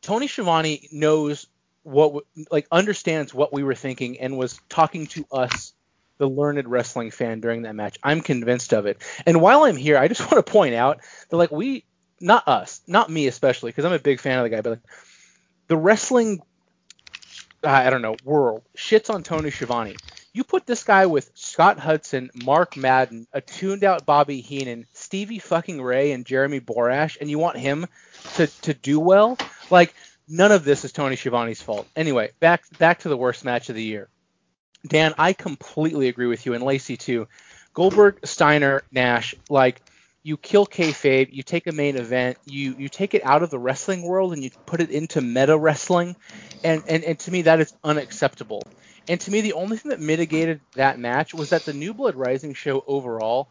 Tony 0.00 0.26
Schiavone 0.26 0.88
knows 0.92 1.46
what 1.82 2.24
like 2.50 2.66
understands 2.70 3.34
what 3.34 3.52
we 3.52 3.62
were 3.64 3.74
thinking 3.74 4.20
and 4.20 4.38
was 4.38 4.60
talking 4.68 5.06
to 5.08 5.26
us 5.32 5.72
the 6.18 6.28
learned 6.28 6.68
wrestling 6.68 7.10
fan 7.10 7.40
during 7.40 7.62
that 7.62 7.74
match. 7.74 7.98
I'm 8.02 8.20
convinced 8.20 8.72
of 8.72 8.86
it. 8.86 9.02
And 9.26 9.40
while 9.40 9.64
I'm 9.64 9.76
here, 9.76 9.98
I 9.98 10.08
just 10.08 10.20
want 10.32 10.44
to 10.44 10.52
point 10.52 10.74
out 10.74 11.00
that 11.28 11.36
like 11.36 11.50
we 11.50 11.84
not 12.22 12.48
us, 12.48 12.80
not 12.86 13.10
me 13.10 13.26
especially 13.26 13.70
because 13.70 13.84
I'm 13.84 13.92
a 13.92 13.98
big 13.98 14.20
fan 14.20 14.38
of 14.38 14.44
the 14.44 14.50
guy, 14.50 14.60
but 14.60 14.70
like 14.70 14.80
the 15.68 15.76
wrestling 15.76 16.40
I 17.64 17.90
don't 17.90 18.02
know, 18.02 18.16
world 18.24 18.62
shits 18.76 19.12
on 19.12 19.22
Tony 19.22 19.50
Schiavone. 19.50 19.96
You 20.32 20.44
put 20.44 20.66
this 20.66 20.82
guy 20.82 21.06
with 21.06 21.30
Scott 21.34 21.78
Hudson, 21.78 22.30
Mark 22.44 22.76
Madden, 22.76 23.26
a 23.32 23.40
tuned 23.40 23.84
out 23.84 24.06
Bobby 24.06 24.40
Heenan, 24.40 24.86
Stevie 24.92 25.38
fucking 25.38 25.80
Ray, 25.80 26.12
and 26.12 26.24
Jeremy 26.24 26.58
Borash, 26.58 27.18
and 27.20 27.30
you 27.30 27.38
want 27.38 27.58
him 27.58 27.86
to, 28.36 28.46
to 28.62 28.74
do 28.74 28.98
well? 28.98 29.36
Like, 29.70 29.94
none 30.26 30.50
of 30.50 30.64
this 30.64 30.84
is 30.84 30.92
Tony 30.92 31.16
Schiavone's 31.16 31.60
fault. 31.60 31.86
Anyway, 31.94 32.30
back 32.40 32.64
back 32.78 33.00
to 33.00 33.08
the 33.08 33.16
worst 33.16 33.44
match 33.44 33.68
of 33.68 33.76
the 33.76 33.84
year. 33.84 34.08
Dan, 34.86 35.14
I 35.18 35.34
completely 35.34 36.08
agree 36.08 36.26
with 36.26 36.46
you, 36.46 36.54
and 36.54 36.64
Lacey 36.64 36.96
too. 36.96 37.28
Goldberg, 37.74 38.26
Steiner, 38.26 38.82
Nash, 38.90 39.34
like 39.48 39.82
you 40.22 40.36
kill 40.36 40.66
kayfabe, 40.66 41.28
you 41.32 41.42
take 41.42 41.66
a 41.66 41.72
main 41.72 41.96
event, 41.96 42.38
you 42.44 42.74
you 42.78 42.88
take 42.88 43.14
it 43.14 43.24
out 43.24 43.42
of 43.42 43.50
the 43.50 43.58
wrestling 43.58 44.02
world 44.02 44.32
and 44.32 44.42
you 44.42 44.50
put 44.66 44.80
it 44.80 44.90
into 44.90 45.20
meta 45.20 45.56
wrestling, 45.56 46.16
and 46.62 46.82
and, 46.86 47.04
and 47.04 47.18
to 47.20 47.30
me 47.30 47.42
that 47.42 47.60
is 47.60 47.72
unacceptable. 47.82 48.62
And 49.08 49.20
to 49.22 49.30
me, 49.32 49.40
the 49.40 49.54
only 49.54 49.76
thing 49.76 49.90
that 49.90 50.00
mitigated 50.00 50.60
that 50.74 50.98
match 50.98 51.34
was 51.34 51.50
that 51.50 51.64
the 51.64 51.72
New 51.72 51.92
Blood 51.92 52.14
Rising 52.14 52.54
show 52.54 52.84
overall, 52.86 53.50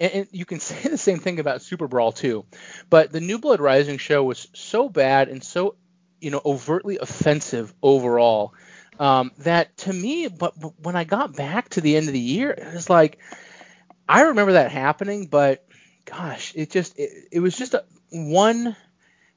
and, 0.00 0.26
you 0.30 0.46
can 0.46 0.58
say 0.60 0.88
the 0.88 0.96
same 0.96 1.18
thing 1.18 1.38
about 1.38 1.60
Super 1.60 1.86
Brawl 1.86 2.12
too, 2.12 2.46
but 2.88 3.12
the 3.12 3.20
New 3.20 3.38
Blood 3.38 3.60
Rising 3.60 3.98
show 3.98 4.24
was 4.24 4.48
so 4.54 4.88
bad 4.88 5.28
and 5.28 5.44
so 5.44 5.76
you 6.20 6.30
know 6.30 6.40
overtly 6.44 6.98
offensive 6.98 7.74
overall 7.82 8.54
um, 8.98 9.32
that 9.38 9.76
to 9.78 9.92
me, 9.92 10.28
but, 10.28 10.58
but 10.58 10.72
when 10.80 10.96
I 10.96 11.04
got 11.04 11.36
back 11.36 11.68
to 11.70 11.82
the 11.82 11.96
end 11.96 12.06
of 12.06 12.14
the 12.14 12.18
year, 12.18 12.50
it 12.50 12.72
was 12.72 12.88
like 12.88 13.18
I 14.08 14.22
remember 14.22 14.52
that 14.52 14.70
happening, 14.70 15.26
but 15.26 15.66
gosh, 16.06 16.52
it 16.56 16.70
just 16.70 16.98
it, 16.98 17.28
it 17.32 17.40
was 17.40 17.56
just 17.56 17.74
a, 17.74 17.84
one 18.10 18.74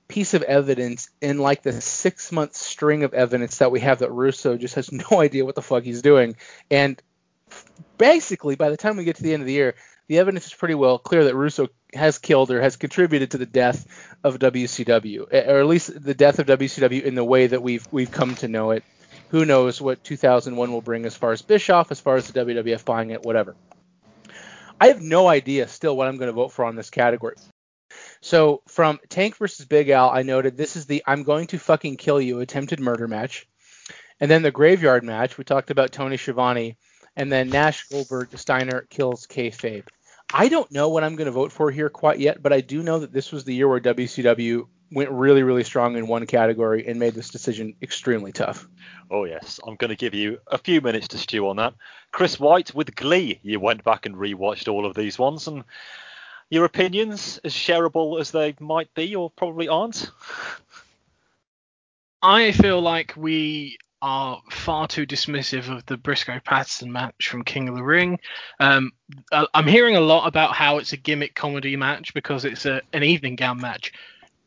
piece 0.07 0.34
of 0.34 0.41
evidence 0.43 1.09
in 1.22 1.38
like 1.38 1.61
the 1.61 1.82
six 1.82 2.32
month 2.32 2.55
string 2.55 3.03
of 3.03 3.13
evidence 3.13 3.57
that 3.57 3.72
we 3.72 3.80
have 3.82 3.99
that 3.99 4.11
Russo 4.11 4.57
just 4.57 4.76
has 4.76 4.91
no 5.11 5.20
idea 5.20 5.45
what 5.45 5.55
the 5.55 5.61
fuck 5.61 5.84
he's 5.84 6.01
doing. 6.01 6.36
And 6.72 7.01
basically, 7.97 8.55
by 8.55 8.70
the 8.70 8.78
time 8.78 8.97
we 8.97 9.03
get 9.03 9.17
to 9.17 9.24
the 9.24 9.34
end 9.34 9.41
of 9.41 9.47
the 9.47 9.53
year, 9.53 9.76
the 10.07 10.20
evidence 10.20 10.47
is 10.47 10.53
pretty 10.53 10.76
well 10.76 10.97
clear 10.97 11.26
that 11.26 11.36
Russo 11.36 11.67
has 11.93 12.17
killed 12.17 12.51
or 12.51 12.61
has 12.61 12.76
contributed 12.76 13.32
to 13.32 13.38
the 13.38 13.45
death 13.45 13.86
of 14.24 14.39
WCW, 14.39 15.28
eh, 15.32 15.51
or 15.51 15.59
at 15.59 15.67
least 15.67 16.03
the 16.03 16.15
death 16.15 16.39
of 16.39 16.47
WCW 16.47 17.03
in 17.03 17.15
the 17.15 17.24
way 17.24 17.47
that 17.47 17.61
we've 17.61 17.88
we've 17.91 18.11
come 18.11 18.36
to 18.36 18.47
know 18.47 18.72
it. 18.72 18.84
Who 19.30 19.45
knows 19.45 19.80
what 19.80 20.03
2001 20.03 20.72
will 20.72 20.82
bring 20.82 21.05
as 21.05 21.15
far 21.15 21.32
as 21.32 21.43
Bischoff, 21.43 21.91
as 21.91 21.99
far 21.99 22.15
as 22.15 22.28
the 22.28 22.43
WWF 22.43 22.84
buying 22.84 23.11
it, 23.11 23.24
whatever. 23.24 23.55
I 24.80 24.88
have 24.88 25.01
no 25.01 25.27
idea 25.27 25.67
still 25.67 25.95
what 25.95 26.07
I'm 26.07 26.17
going 26.17 26.27
to 26.27 26.34
vote 26.34 26.51
for 26.51 26.65
on 26.65 26.75
this 26.75 26.89
category. 26.89 27.36
So 28.21 28.61
from 28.67 28.99
Tank 29.09 29.38
versus 29.38 29.65
Big 29.65 29.89
Al, 29.89 30.09
I 30.09 30.23
noted 30.23 30.55
this 30.55 30.75
is 30.75 30.86
the 30.86 31.03
I'm 31.05 31.23
going 31.23 31.47
to 31.47 31.59
fucking 31.59 31.97
kill 31.97 32.21
you 32.21 32.39
attempted 32.39 32.80
murder 32.80 33.07
match. 33.07 33.47
And 34.19 34.30
then 34.30 34.41
the 34.41 34.51
graveyard 34.51 35.03
match, 35.03 35.38
we 35.38 35.43
talked 35.43 35.71
about 35.71 35.91
Tony 35.91 36.17
Schiavone, 36.17 36.77
and 37.15 37.32
then 37.32 37.49
Nash 37.49 37.88
Goldberg 37.88 38.38
Steiner 38.38 38.86
kills 38.89 39.27
kayfabe. 39.27 39.86
I 40.32 40.47
don't 40.47 40.71
know 40.71 40.89
what 40.89 41.03
I'm 41.03 41.15
going 41.15 41.25
to 41.25 41.32
vote 41.32 41.51
for 41.51 41.71
here 41.71 41.89
quite 41.89 42.19
yet, 42.19 42.41
but 42.41 42.53
I 42.53 42.61
do 42.61 42.84
know 42.84 42.99
that 42.99 43.11
this 43.11 43.32
was 43.32 43.45
the 43.45 43.55
year 43.55 43.67
where 43.67 43.80
WCW 43.80 44.67
went 44.91 45.11
really, 45.11 45.43
really 45.43 45.63
strong 45.63 45.95
in 45.95 46.07
one 46.07 46.25
category 46.25 46.87
and 46.87 46.99
made 46.99 47.13
this 47.13 47.29
decision 47.29 47.75
extremely 47.81 48.31
tough. 48.31 48.67
Oh 49.11 49.25
yes, 49.25 49.59
I'm 49.65 49.75
going 49.75 49.89
to 49.89 49.95
give 49.95 50.13
you 50.13 50.39
a 50.47 50.57
few 50.57 50.81
minutes 50.81 51.09
to 51.09 51.17
stew 51.17 51.47
on 51.49 51.57
that. 51.57 51.73
Chris 52.11 52.39
White, 52.39 52.73
with 52.73 52.95
glee, 52.95 53.39
you 53.43 53.59
went 53.59 53.83
back 53.83 54.05
and 54.05 54.15
rewatched 54.15 54.67
all 54.67 54.85
of 54.85 54.95
these 54.95 55.19
ones, 55.19 55.47
and 55.47 55.63
your 56.49 56.65
opinions, 56.65 57.39
as 57.43 57.53
shareable 57.53 58.19
as 58.19 58.31
they 58.31 58.55
might 58.59 58.93
be, 58.93 59.15
or 59.15 59.29
probably 59.29 59.67
aren't. 59.67 60.09
I 62.21 62.51
feel 62.51 62.81
like 62.81 63.13
we 63.15 63.77
are 64.01 64.41
far 64.49 64.87
too 64.87 65.05
dismissive 65.05 65.69
of 65.69 65.85
the 65.85 65.97
Brisco 65.97 66.43
Patterson 66.43 66.91
match 66.91 67.27
from 67.27 67.43
King 67.43 67.67
of 67.67 67.75
the 67.75 67.83
Ring. 67.83 68.19
Um, 68.59 68.91
I'm 69.31 69.67
hearing 69.67 69.95
a 69.95 70.01
lot 70.01 70.27
about 70.27 70.53
how 70.53 70.77
it's 70.77 70.93
a 70.93 70.97
gimmick 70.97 71.35
comedy 71.35 71.75
match 71.75 72.13
because 72.13 72.45
it's 72.45 72.65
a, 72.65 72.81
an 72.93 73.03
evening 73.03 73.35
gown 73.35 73.59
match. 73.59 73.91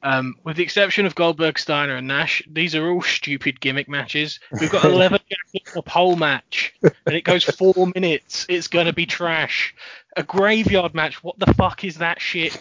Um, 0.05 0.35
with 0.43 0.57
the 0.57 0.65
exception 0.65 1.07
of 1.07 1.15
Goldberg, 1.15 1.59
Steiner, 1.59 1.97
and 1.97 2.09
Nash, 2.09 2.43
these 2.51 2.75
are 2.75 2.91
all 2.91 3.03
stupid 3.03 3.61
gimmick 3.61 3.89
matches. 3.89 4.41
We've 4.61 4.71
got 4.71 4.85
a 4.85 4.89
leather 4.89 5.21
jacket 5.29 5.77
a 5.77 5.83
pole 5.83 6.17
match, 6.17 6.75
and 6.83 7.15
it 7.15 7.23
goes 7.23 7.45
four 7.45 7.75
minutes. 7.95 8.45
It's 8.49 8.69
gonna 8.69 8.93
be 8.93 9.07
trash. 9.07 9.75
A 10.17 10.23
graveyard 10.23 10.93
match. 10.93 11.23
What 11.23 11.39
the 11.39 11.55
fuck 11.55 11.85
is 11.85 11.97
that 11.99 12.21
shit? 12.21 12.53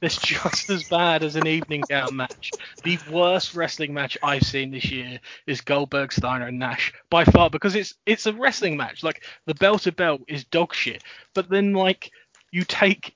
That's 0.00 0.16
just 0.16 0.70
as 0.70 0.88
bad 0.88 1.22
as 1.22 1.36
an 1.36 1.46
evening 1.46 1.84
gown 1.88 2.16
match. 2.16 2.50
The 2.82 2.98
worst 3.10 3.54
wrestling 3.54 3.94
match 3.94 4.18
I've 4.22 4.42
seen 4.42 4.70
this 4.70 4.90
year 4.90 5.20
is 5.46 5.60
Goldberg, 5.60 6.12
Steiner, 6.12 6.46
and 6.46 6.58
Nash 6.58 6.92
by 7.10 7.24
far 7.24 7.50
because 7.50 7.76
it's 7.76 7.94
it's 8.06 8.26
a 8.26 8.32
wrestling 8.32 8.76
match. 8.76 9.02
Like 9.04 9.22
the 9.44 9.54
belt 9.54 9.82
to 9.82 9.92
belt 9.92 10.22
is 10.28 10.44
dog 10.44 10.74
shit, 10.74 11.04
but 11.34 11.48
then 11.48 11.74
like 11.74 12.10
you 12.50 12.64
take 12.64 13.14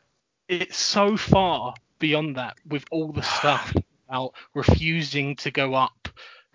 it 0.49 0.75
so 0.75 1.17
far 1.17 1.75
beyond 2.01 2.37
that 2.37 2.57
with 2.67 2.85
all 2.91 3.13
the 3.13 3.23
stuff 3.23 3.73
about 4.09 4.35
refusing 4.55 5.37
to 5.37 5.53
go 5.53 5.75
up 5.75 6.09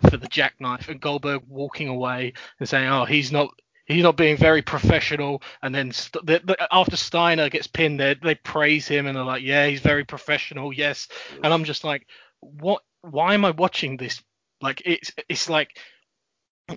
for 0.10 0.18
the 0.18 0.28
jackknife 0.28 0.90
and 0.90 1.00
Goldberg 1.00 1.44
walking 1.48 1.88
away 1.88 2.34
and 2.60 2.68
saying, 2.68 2.90
"Oh, 2.90 3.06
he's 3.06 3.32
not." 3.32 3.50
He's 3.88 4.02
not 4.02 4.18
being 4.18 4.36
very 4.36 4.64
professional, 4.64 5.44
and 5.62 5.74
then 5.76 5.92
st- 5.92 6.26
the, 6.26 6.42
the, 6.44 6.68
after 6.74 6.98
Steiner 6.98 7.52
gets 7.52 7.68
pinned, 7.68 8.00
they 8.00 8.16
they 8.16 8.34
praise 8.34 8.88
him 8.88 9.06
and 9.06 9.16
they're 9.16 9.24
like, 9.24 9.44
"Yeah, 9.44 9.68
he's 9.68 9.80
very 9.80 10.04
professional, 10.04 10.74
yes." 10.74 11.08
And 11.44 11.54
I'm 11.54 11.66
just 11.66 11.84
like, 11.84 12.08
"What? 12.40 12.82
Why 13.02 13.36
am 13.36 13.46
I 13.46 13.52
watching 13.52 13.96
this? 13.96 14.24
Like, 14.60 14.82
it's 14.86 15.12
it's 15.30 15.50
like 15.50 15.78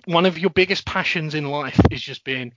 one 0.05 0.27
of 0.27 0.37
your 0.37 0.51
biggest 0.51 0.85
passions 0.85 1.33
in 1.33 1.45
life 1.45 1.79
is 1.89 2.01
just 2.01 2.23
being 2.23 2.53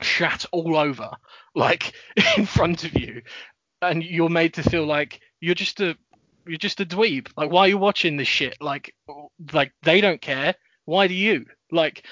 shat 0.00 0.44
all 0.52 0.76
over, 0.76 1.10
like 1.56 1.92
in 2.36 2.46
front 2.46 2.84
of 2.84 2.96
you, 2.96 3.22
and 3.82 4.04
you're 4.04 4.28
made 4.28 4.54
to 4.54 4.62
feel 4.62 4.86
like 4.86 5.20
you're 5.40 5.54
just 5.54 5.80
a 5.80 5.96
you're 6.46 6.58
just 6.58 6.80
a 6.80 6.86
dweeb. 6.86 7.28
Like, 7.36 7.50
why 7.50 7.62
are 7.62 7.68
you 7.68 7.78
watching 7.78 8.16
this 8.16 8.28
shit? 8.28 8.60
Like, 8.60 8.94
like 9.52 9.72
they 9.82 10.00
don't 10.00 10.20
care. 10.20 10.54
Why 10.84 11.06
do 11.06 11.14
you? 11.14 11.46
Like, 11.70 12.06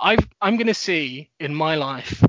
I've 0.00 0.26
I'm 0.40 0.56
gonna 0.56 0.74
see 0.74 1.30
in 1.40 1.54
my 1.54 1.76
life 1.76 2.22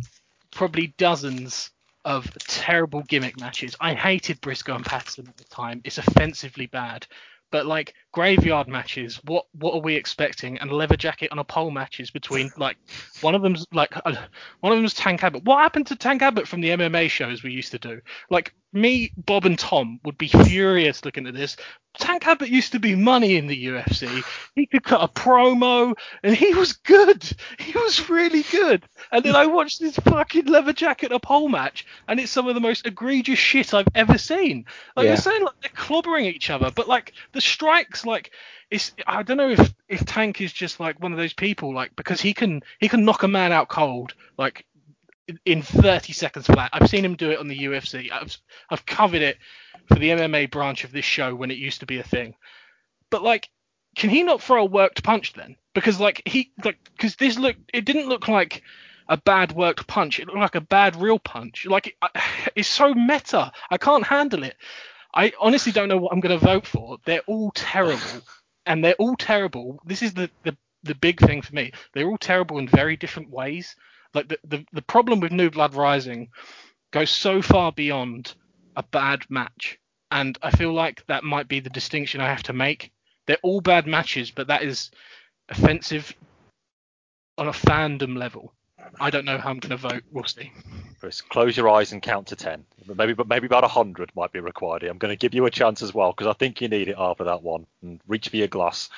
probably 0.52 0.94
dozens 0.98 1.72
of 2.06 2.32
terrible 2.38 3.02
gimmick 3.04 3.40
matches. 3.40 3.76
I 3.80 3.94
hated 3.94 4.40
Brisco 4.40 4.76
and 4.76 4.86
Patterson 4.86 5.28
at 5.28 5.38
the 5.38 5.44
time. 5.46 5.82
It's 5.84 5.98
offensively 5.98 6.68
bad. 6.68 7.08
But 7.52 7.68
like 7.68 7.94
graveyard 8.12 8.68
matches, 8.68 9.18
what 9.24 9.46
what 9.54 9.74
are 9.76 9.80
we 9.80 9.96
expecting? 9.96 10.58
And 10.58 10.72
leather 10.72 10.98
jacket 10.98 11.32
on 11.32 11.40
a 11.40 11.44
pole 11.44 11.72
matches 11.72 12.12
between 12.12 12.52
like 12.58 12.78
one 13.22 13.36
of 13.36 13.42
them's 13.42 13.66
like 13.72 13.96
uh, 13.96 14.16
one 14.60 14.74
of 14.74 14.80
them's 14.80 14.94
Tank 14.94 15.24
Abbott. 15.24 15.44
What 15.46 15.60
happened 15.60 15.88
to 15.88 15.96
Tank 15.96 16.22
Abbott 16.22 16.48
from 16.48 16.62
the 16.62 16.70
MMA 16.70 17.10
shows 17.10 17.44
we 17.44 17.52
used 17.52 17.72
to 17.72 17.80
do? 17.80 18.02
Like 18.30 18.54
me, 18.76 19.12
Bob, 19.18 19.46
and 19.46 19.58
Tom 19.58 20.00
would 20.04 20.18
be 20.18 20.28
furious 20.28 21.04
looking 21.06 21.28
at 21.28 21.34
this. 21.34 21.56
Tank 21.98 22.28
Abbott 22.28 22.50
used 22.50 22.74
to 22.74 22.80
be 22.80 22.94
money 22.94 23.38
in 23.38 23.48
the 23.48 23.68
UFC. 23.68 24.22
He 24.54 24.66
could 24.66 24.84
cut 24.84 25.02
a 25.02 25.08
promo, 25.08 25.94
and 26.24 26.36
he 26.36 26.54
was 26.54 26.74
good. 26.74 27.24
He 27.58 27.72
was 27.78 28.10
really 28.10 28.44
good. 28.52 28.84
And 29.14 29.24
then 29.24 29.36
I 29.36 29.46
watched 29.46 29.80
this 29.80 29.96
fucking 29.96 30.46
leather 30.46 30.74
jacket 30.74 31.14
a 31.14 31.20
pole 31.20 31.48
match, 31.48 31.86
and 32.10 32.20
it's 32.20 32.32
some 32.32 32.48
of 32.50 32.56
the 32.56 32.62
most 32.62 32.86
egregious 32.86 33.40
shit 33.40 33.74
I've 33.74 33.88
ever 33.96 34.18
seen. 34.18 34.66
Like 34.98 35.06
Yeah. 35.06 35.12
they're 35.12 35.22
saying 35.22 35.44
like 35.44 35.62
they're 35.62 35.72
clobbering 35.72 36.26
each 36.26 36.50
other, 36.50 36.70
but 36.70 36.88
like 36.90 37.14
the 37.32 37.42
strikes, 37.42 38.06
like 38.06 38.32
it's 38.72 38.92
I 39.08 39.24
don't 39.24 39.38
know 39.38 39.52
if 39.52 39.74
if 39.88 40.04
Tank 40.06 40.42
is 40.42 40.52
just 40.52 40.80
like 40.82 41.00
one 41.02 41.14
of 41.14 41.18
those 41.18 41.34
people, 41.34 41.74
like 41.74 41.96
because 41.96 42.20
he 42.20 42.34
can 42.34 42.62
he 42.80 42.90
can 42.90 43.06
knock 43.06 43.24
a 43.24 43.28
man 43.30 43.54
out 43.54 43.70
cold, 43.70 44.14
like 44.38 44.66
in- 45.28 45.40
in 45.46 45.62
30 45.62 46.14
seconds 46.14 46.48
flat. 46.48 46.70
I've 46.74 46.90
seen 46.90 47.06
him 47.06 47.16
do 47.16 47.32
it 47.32 47.40
on 47.40 47.48
the 47.48 47.58
UFC. 47.66 48.12
I've 48.12 48.38
I've 48.70 48.86
covered 48.86 49.22
it 49.22 49.38
for 49.88 49.96
the 49.96 50.10
MMA 50.10 50.52
branch 50.52 50.84
of 50.84 50.92
this 50.92 51.06
show 51.06 51.34
when 51.36 51.52
it 51.52 51.58
used 51.58 51.80
to 51.82 51.86
be 51.86 52.00
a 52.00 52.04
thing. 52.04 52.36
But 53.10 53.24
like, 53.24 53.50
can 53.96 54.10
he 54.10 54.24
not 54.24 54.42
throw 54.42 54.62
a 54.62 54.66
worked 54.66 55.04
punch 55.04 55.34
then? 55.34 55.56
Because 55.74 56.00
like 56.00 56.22
he 56.26 56.52
like 56.64 56.78
because 56.92 57.16
this 57.16 57.38
look 57.38 57.56
it 57.74 57.86
didn't 57.86 58.10
look 58.10 58.28
like 58.28 58.62
a 59.08 59.18
bad 59.18 59.52
worked 59.52 59.88
punch. 59.88 60.20
It 60.20 60.28
looked 60.28 60.40
like 60.40 60.56
a 60.56 60.62
bad 60.62 60.96
real 60.96 61.20
punch. 61.20 61.66
Like 61.66 61.88
it, 61.88 61.94
it's 62.56 62.68
so 62.68 62.94
meta. 62.94 63.52
I 63.70 63.78
can't 63.78 64.06
handle 64.06 64.44
it. 64.44 64.56
I 65.14 65.32
honestly 65.40 65.72
don't 65.72 65.90
know 65.90 65.98
what 65.98 66.12
I'm 66.12 66.20
going 66.20 66.38
to 66.38 66.46
vote 66.46 66.68
for. 66.68 66.98
They're 67.06 67.22
all 67.26 67.52
terrible, 67.56 68.22
and 68.66 68.84
they're 68.84 68.96
all 68.96 69.16
terrible. 69.16 69.80
This 69.86 70.02
is 70.02 70.14
the 70.14 70.30
the 70.44 70.58
the 70.84 70.96
big 70.96 71.20
thing 71.20 71.42
for 71.42 71.54
me. 71.56 71.72
They're 71.94 72.08
all 72.08 72.18
terrible 72.18 72.58
in 72.60 72.68
very 72.68 72.98
different 72.98 73.30
ways. 73.32 73.76
Like 74.16 74.30
the 74.30 74.40
the, 74.46 74.66
the 74.74 74.82
problem 74.82 75.20
with 75.20 75.32
New 75.32 75.50
Blood 75.50 75.76
Rising 75.76 76.30
goes 76.92 77.10
so 77.10 77.42
far 77.42 77.72
beyond 77.72 78.34
a 78.76 78.84
bad 78.84 79.26
match, 79.30 79.78
and 80.10 80.38
I 80.42 80.52
feel 80.52 80.74
like 80.74 81.06
that 81.08 81.24
might 81.24 81.48
be 81.48 81.60
the 81.60 81.70
distinction 81.70 82.22
I 82.22 82.30
have 82.30 82.44
to 82.44 82.54
make. 82.54 82.92
They're 83.28 83.38
all 83.44 83.62
bad 83.62 83.86
matches, 83.88 84.32
but 84.32 84.48
that 84.48 84.64
is 84.64 84.92
offensive 85.50 86.14
on 87.38 87.48
a 87.48 87.52
fandom 87.52 88.18
level. 88.18 88.54
I 89.00 89.10
don't 89.10 89.26
know 89.26 89.38
how 89.38 89.50
I'm 89.50 89.60
going 89.60 89.72
to 89.72 89.78
vote. 89.78 90.04
We'll 90.12 90.26
see. 90.26 90.52
Chris, 91.00 91.22
close 91.22 91.58
your 91.58 91.70
eyes 91.70 91.92
and 91.92 92.02
count 92.02 92.28
to 92.28 92.36
ten. 92.36 92.66
Maybe, 92.96 93.14
but 93.14 93.28
maybe 93.28 93.48
about 93.48 93.64
hundred 93.66 94.12
might 94.16 94.32
be 94.32 94.40
required. 94.40 94.84
here. 94.84 94.92
I'm 94.92 94.98
going 94.98 95.12
to 95.12 95.18
give 95.18 95.34
you 95.34 95.46
a 95.46 95.52
chance 95.52 95.82
as 95.82 95.94
well 95.94 96.12
because 96.12 96.28
I 96.28 96.34
think 96.34 96.62
you 96.62 96.68
need 96.68 96.88
it 96.88 96.96
after 96.98 97.26
that 97.26 97.42
one. 97.42 97.66
And 97.82 98.00
reach 98.08 98.30
for 98.30 98.38
your 98.38 98.48
glass. 98.48 98.90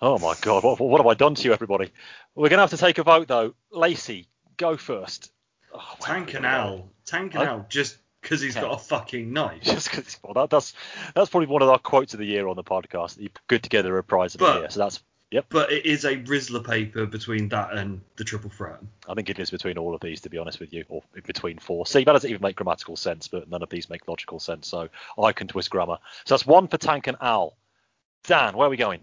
Oh 0.00 0.18
my 0.18 0.34
God, 0.40 0.64
what, 0.64 0.80
what 0.80 1.00
have 1.00 1.06
I 1.06 1.14
done 1.14 1.34
to 1.36 1.42
you, 1.44 1.52
everybody? 1.52 1.90
We're 2.34 2.48
going 2.48 2.58
to 2.58 2.62
have 2.62 2.70
to 2.70 2.76
take 2.76 2.98
a 2.98 3.04
vote 3.04 3.28
though. 3.28 3.54
Lacey, 3.70 4.28
go 4.56 4.76
first. 4.76 5.30
Oh, 5.72 5.78
where 5.98 6.14
Tank 6.16 6.34
are 6.34 6.38
and 6.38 6.44
we 6.46 6.50
Al. 6.50 6.88
Tank 7.06 7.34
and 7.34 7.44
Huh? 7.44 7.50
Al 7.50 7.66
just 7.68 7.98
because 8.22 8.40
he's 8.40 8.54
got 8.54 8.72
a 8.74 8.78
fucking 8.78 9.32
knife. 9.34 9.62
Just 9.64 9.90
because 9.90 10.18
well, 10.22 10.32
that, 10.32 10.48
that's 10.48 10.72
that's 11.14 11.28
probably 11.28 11.46
one 11.48 11.60
of 11.60 11.68
our 11.68 11.78
quotes 11.78 12.14
of 12.14 12.20
the 12.20 12.24
year 12.24 12.48
on 12.48 12.56
the 12.56 12.64
podcast. 12.64 13.16
that 13.16 13.22
You 13.22 13.28
put 13.48 13.62
together 13.62 13.98
a 13.98 14.02
prize 14.02 14.34
of 14.34 14.38
the 14.38 14.46
But- 14.46 14.60
year, 14.60 14.70
so 14.70 14.80
that's 14.80 15.02
yep. 15.30 15.44
But 15.50 15.70
it 15.70 15.84
is 15.84 16.06
a 16.06 16.16
Rizla 16.16 16.64
paper 16.66 17.04
between 17.04 17.50
that 17.50 17.74
and 17.74 18.00
the 18.16 18.24
triple 18.24 18.48
threat. 18.48 18.78
I 19.06 19.12
think 19.12 19.28
it 19.28 19.38
is 19.38 19.50
between 19.50 19.76
all 19.76 19.94
of 19.94 20.00
these, 20.00 20.22
to 20.22 20.30
be 20.30 20.38
honest 20.38 20.58
with 20.58 20.72
you, 20.72 20.84
or 20.88 21.02
between 21.26 21.58
four. 21.58 21.84
See, 21.86 22.02
that 22.02 22.12
doesn't 22.12 22.30
even 22.30 22.40
make 22.40 22.56
grammatical 22.56 22.96
sense, 22.96 23.28
but 23.28 23.50
none 23.50 23.62
of 23.62 23.68
these 23.68 23.90
make 23.90 24.08
logical 24.08 24.40
sense, 24.40 24.68
so 24.68 24.88
I 25.22 25.32
can 25.32 25.46
twist 25.46 25.68
grammar. 25.68 25.98
So 26.24 26.34
that's 26.34 26.46
one 26.46 26.68
for 26.68 26.78
Tank 26.78 27.08
and 27.08 27.18
Al. 27.20 27.54
Dan, 28.26 28.56
where 28.56 28.68
are 28.68 28.70
we 28.70 28.78
going? 28.78 29.00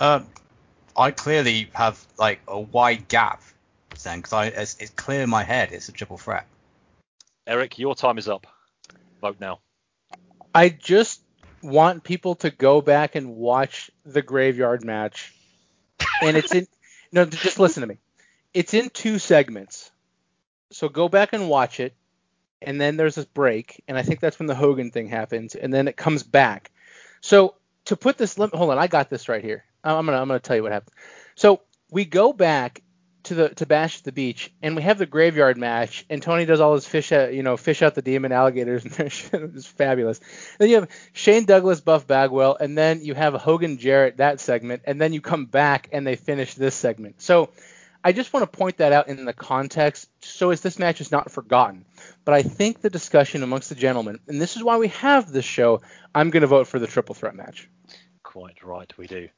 Um, 0.00 0.26
I 0.98 1.12
clearly 1.12 1.70
have 1.72 2.04
like 2.18 2.40
a 2.46 2.60
wide 2.60 3.08
gap 3.08 3.40
then 4.02 4.18
because 4.18 4.32
I 4.32 4.46
it's, 4.46 4.76
it's 4.80 4.90
clear 4.90 5.22
in 5.22 5.30
my 5.30 5.42
head 5.42 5.70
it's 5.72 5.88
a 5.88 5.92
triple 5.92 6.18
threat. 6.18 6.46
Eric, 7.46 7.78
your 7.78 7.94
time 7.94 8.18
is 8.18 8.28
up. 8.28 8.46
Vote 9.20 9.36
now. 9.40 9.60
I 10.54 10.68
just 10.68 11.20
want 11.62 12.04
people 12.04 12.36
to 12.36 12.50
go 12.50 12.80
back 12.80 13.14
and 13.14 13.36
watch 13.36 13.90
the 14.04 14.22
graveyard 14.22 14.84
match. 14.84 15.32
And 16.22 16.36
it's 16.36 16.54
in 16.54 16.66
no, 17.12 17.24
just 17.24 17.58
listen 17.58 17.82
to 17.82 17.86
me. 17.86 17.98
It's 18.52 18.74
in 18.74 18.90
two 18.90 19.18
segments. 19.18 19.90
So 20.70 20.88
go 20.88 21.08
back 21.08 21.32
and 21.32 21.48
watch 21.48 21.80
it. 21.80 21.94
And 22.62 22.80
then 22.80 22.96
there's 22.96 23.16
this 23.16 23.26
break, 23.26 23.82
and 23.88 23.98
I 23.98 24.02
think 24.02 24.20
that's 24.20 24.38
when 24.38 24.46
the 24.46 24.54
Hogan 24.54 24.90
thing 24.90 25.06
happens, 25.06 25.54
and 25.54 25.74
then 25.74 25.86
it 25.86 25.98
comes 25.98 26.22
back. 26.22 26.70
So 27.20 27.56
to 27.86 27.96
put 27.96 28.16
this 28.16 28.38
limit, 28.38 28.54
hold 28.54 28.70
on, 28.70 28.78
I 28.78 28.86
got 28.86 29.10
this 29.10 29.28
right 29.28 29.44
here. 29.44 29.64
I'm 29.82 30.06
gonna 30.06 30.18
I'm 30.18 30.28
gonna 30.28 30.40
tell 30.40 30.56
you 30.56 30.62
what 30.62 30.72
happened. 30.72 30.94
So 31.34 31.60
we 31.90 32.06
go 32.06 32.32
back 32.32 32.82
to 33.24 33.34
the 33.34 33.48
to 33.50 33.66
Bash 33.66 33.98
at 33.98 34.04
the 34.04 34.12
Beach, 34.12 34.52
and 34.62 34.76
we 34.76 34.82
have 34.82 34.98
the 34.98 35.06
graveyard 35.06 35.56
match, 35.56 36.04
and 36.08 36.22
Tony 36.22 36.44
does 36.44 36.60
all 36.60 36.74
his 36.74 36.86
fish 36.86 37.12
out, 37.12 37.34
you 37.34 37.42
know, 37.42 37.56
fish 37.56 37.82
out 37.82 37.94
the 37.94 38.02
demon 38.02 38.32
alligators, 38.32 38.84
and 38.84 38.94
it's 39.56 39.66
fabulous. 39.66 40.20
Then 40.58 40.68
you 40.68 40.76
have 40.76 40.90
Shane 41.12 41.44
Douglas, 41.44 41.80
Buff 41.80 42.06
Bagwell, 42.06 42.56
and 42.58 42.76
then 42.76 43.02
you 43.02 43.14
have 43.14 43.34
Hogan 43.34 43.78
Jarrett 43.78 44.18
that 44.18 44.40
segment, 44.40 44.82
and 44.86 45.00
then 45.00 45.12
you 45.12 45.20
come 45.20 45.46
back 45.46 45.88
and 45.92 46.06
they 46.06 46.16
finish 46.16 46.54
this 46.54 46.74
segment. 46.74 47.20
So 47.20 47.50
I 48.06 48.12
just 48.12 48.34
want 48.34 48.50
to 48.50 48.58
point 48.58 48.76
that 48.76 48.92
out 48.92 49.08
in 49.08 49.24
the 49.24 49.32
context, 49.32 50.10
so 50.20 50.50
as 50.50 50.60
this 50.60 50.78
match 50.78 51.00
is 51.00 51.10
not 51.10 51.30
forgotten. 51.30 51.86
But 52.26 52.34
I 52.34 52.42
think 52.42 52.82
the 52.82 52.90
discussion 52.90 53.42
amongst 53.42 53.70
the 53.70 53.74
gentlemen, 53.74 54.20
and 54.28 54.40
this 54.40 54.56
is 54.56 54.62
why 54.62 54.76
we 54.76 54.88
have 54.88 55.32
this 55.32 55.46
show, 55.46 55.80
I'm 56.14 56.28
going 56.28 56.42
to 56.42 56.46
vote 56.46 56.66
for 56.66 56.78
the 56.78 56.86
triple 56.86 57.14
threat 57.14 57.34
match. 57.34 57.70
Quite 58.22 58.62
right, 58.62 58.92
we 58.98 59.06
do. 59.06 59.28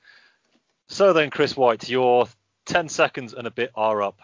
So 0.89 1.13
then, 1.13 1.31
Chris 1.31 1.57
White, 1.57 1.89
your 1.89 2.27
10 2.67 2.89
seconds 2.89 3.33
and 3.33 3.47
a 3.47 3.51
bit 3.51 3.71
are 3.75 4.03
up. 4.03 4.21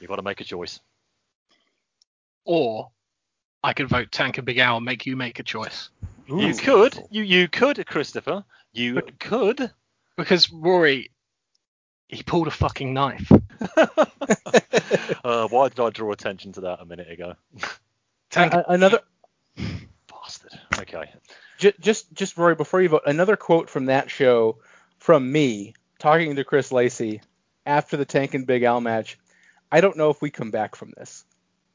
You've 0.00 0.08
got 0.08 0.16
to 0.16 0.22
make 0.22 0.40
a 0.40 0.44
choice. 0.44 0.80
Or 2.44 2.90
I 3.62 3.72
could 3.72 3.88
vote 3.88 4.12
Tank 4.12 4.38
and 4.38 4.44
Big 4.46 4.58
Al 4.58 4.76
and 4.76 4.84
make 4.84 5.06
you 5.06 5.16
make 5.16 5.38
a 5.38 5.42
choice. 5.42 5.88
you 6.28 6.54
could, 6.54 7.02
you 7.10 7.22
you 7.22 7.48
could, 7.48 7.84
Christopher. 7.86 8.44
You 8.72 9.00
could. 9.18 9.70
Because 10.16 10.50
Rory, 10.50 11.10
he 12.08 12.22
pulled 12.22 12.46
a 12.46 12.52
fucking 12.52 12.92
knife. 12.94 13.30
uh, 13.76 15.48
why 15.48 15.68
did 15.68 15.80
I 15.80 15.90
draw 15.90 16.12
attention 16.12 16.52
to 16.52 16.60
that 16.62 16.80
a 16.80 16.84
minute 16.84 17.10
ago? 17.10 17.34
Tank, 18.30 18.54
Uh, 18.54 18.62
another 18.68 19.00
Bastard. 19.56 20.58
Okay. 20.80 21.10
J- 21.58 21.74
just 21.80 22.12
just 22.12 22.36
Rory, 22.36 22.54
before 22.54 22.82
you 22.82 22.90
vote, 22.90 23.02
another 23.06 23.36
quote 23.36 23.70
from 23.70 23.86
that 23.86 24.10
show 24.10 24.58
from 24.98 25.30
me 25.30 25.74
talking 25.98 26.36
to 26.36 26.44
Chris 26.44 26.70
Lacey 26.70 27.22
after 27.66 27.96
the 27.96 28.04
Tank 28.04 28.34
and 28.34 28.46
Big 28.46 28.62
Al 28.62 28.80
match. 28.80 29.18
I 29.70 29.80
don't 29.80 29.96
know 29.96 30.10
if 30.10 30.22
we 30.22 30.30
come 30.30 30.50
back 30.50 30.76
from 30.76 30.92
this. 30.96 31.24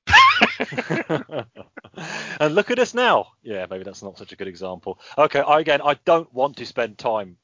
and 2.40 2.56
look 2.56 2.72
at 2.72 2.80
us 2.80 2.94
now. 2.94 3.28
Yeah, 3.44 3.66
maybe 3.70 3.84
that's 3.84 4.02
not 4.02 4.18
such 4.18 4.32
a 4.32 4.36
good 4.36 4.48
example. 4.48 5.00
Okay, 5.18 5.42
I, 5.42 5.60
again, 5.60 5.82
I 5.84 5.96
don't 6.06 6.34
want 6.34 6.58
to 6.58 6.66
spend 6.66 6.98
time 6.98 7.38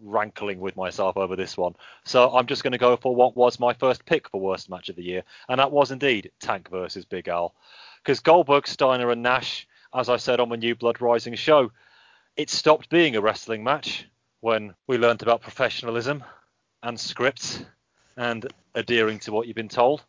rankling 0.00 0.60
with 0.60 0.76
myself 0.76 1.16
over 1.16 1.34
this 1.34 1.56
one, 1.56 1.74
so 2.04 2.30
I'm 2.30 2.46
just 2.46 2.62
going 2.62 2.72
to 2.72 2.78
go 2.78 2.96
for 2.96 3.14
what 3.14 3.36
was 3.36 3.58
my 3.58 3.72
first 3.72 4.04
pick 4.04 4.28
for 4.28 4.40
worst 4.40 4.70
match 4.70 4.88
of 4.88 4.96
the 4.96 5.02
year, 5.02 5.24
and 5.48 5.58
that 5.58 5.72
was 5.72 5.90
indeed 5.90 6.30
Tank 6.40 6.68
versus 6.70 7.04
Big 7.04 7.26
Al, 7.26 7.54
because 8.02 8.20
Goldberg, 8.20 8.68
Steiner, 8.68 9.10
and 9.10 9.22
Nash, 9.22 9.66
as 9.92 10.08
I 10.08 10.16
said 10.16 10.38
on 10.38 10.50
my 10.50 10.56
New 10.56 10.76
Blood 10.76 11.00
Rising 11.00 11.34
show, 11.34 11.72
it 12.36 12.50
stopped 12.50 12.90
being 12.90 13.16
a 13.16 13.20
wrestling 13.20 13.64
match 13.64 14.06
when 14.40 14.74
we 14.86 14.98
learnt 14.98 15.22
about 15.22 15.40
professionalism 15.40 16.22
and 16.88 16.98
scripts 16.98 17.62
and 18.16 18.46
adhering 18.74 19.18
to 19.18 19.30
what 19.30 19.46
you've 19.46 19.54
been 19.54 19.68
told. 19.68 20.02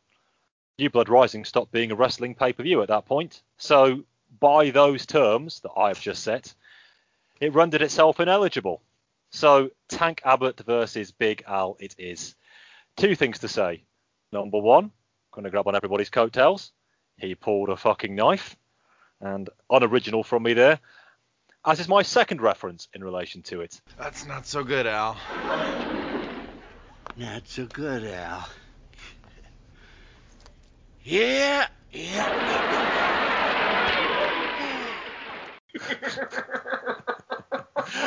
New 0.78 0.90
Blood 0.90 1.10
Rising 1.10 1.44
stopped 1.44 1.74
being 1.74 1.92
a 1.92 1.96
wrestling 1.96 2.36
pay 2.36 2.54
per 2.54 2.64
view 2.64 2.82
at 2.82 2.88
that 2.88 3.06
point. 3.06 3.42
So, 3.58 4.06
by 4.40 4.70
those 4.70 5.06
terms 5.06 5.60
that 5.60 5.72
I 5.76 5.90
have 5.90 6.00
just 6.00 6.24
set, 6.24 6.54
it 7.42 7.54
rendered 7.54 7.82
itself 7.82 8.22
ineligible. 8.22 8.82
So, 9.32 9.72
Tank 9.90 10.22
Abbott 10.24 10.62
versus 10.62 11.12
Big 11.12 11.44
Al, 11.46 11.76
it 11.82 11.96
is. 11.98 12.36
Two 12.96 13.14
things 13.14 13.40
to 13.40 13.50
say. 13.50 13.84
Number 14.32 14.60
one, 14.60 14.92
going 15.32 15.44
to 15.44 15.52
grab 15.52 15.68
on 15.68 15.76
everybody's 15.76 16.10
coattails. 16.10 16.72
He 17.18 17.36
pulled 17.36 17.68
a 17.68 17.76
fucking 17.76 18.16
knife, 18.16 18.56
and 19.20 19.50
unoriginal 19.70 20.24
from 20.24 20.44
me 20.44 20.54
there. 20.54 20.80
As 21.66 21.82
is 21.82 21.90
my 21.90 22.04
second 22.04 22.40
reference 22.40 22.88
in 22.94 23.04
relation 23.04 23.42
to 23.44 23.60
it. 23.60 23.82
That's 23.98 24.26
not 24.26 24.48
so 24.48 24.64
good, 24.64 24.88
Al. 24.88 25.18
Not 27.20 27.50
so 27.50 27.66
good, 27.66 28.06
Al. 28.06 28.48
Yeah, 31.04 31.68
yeah. 31.92 32.50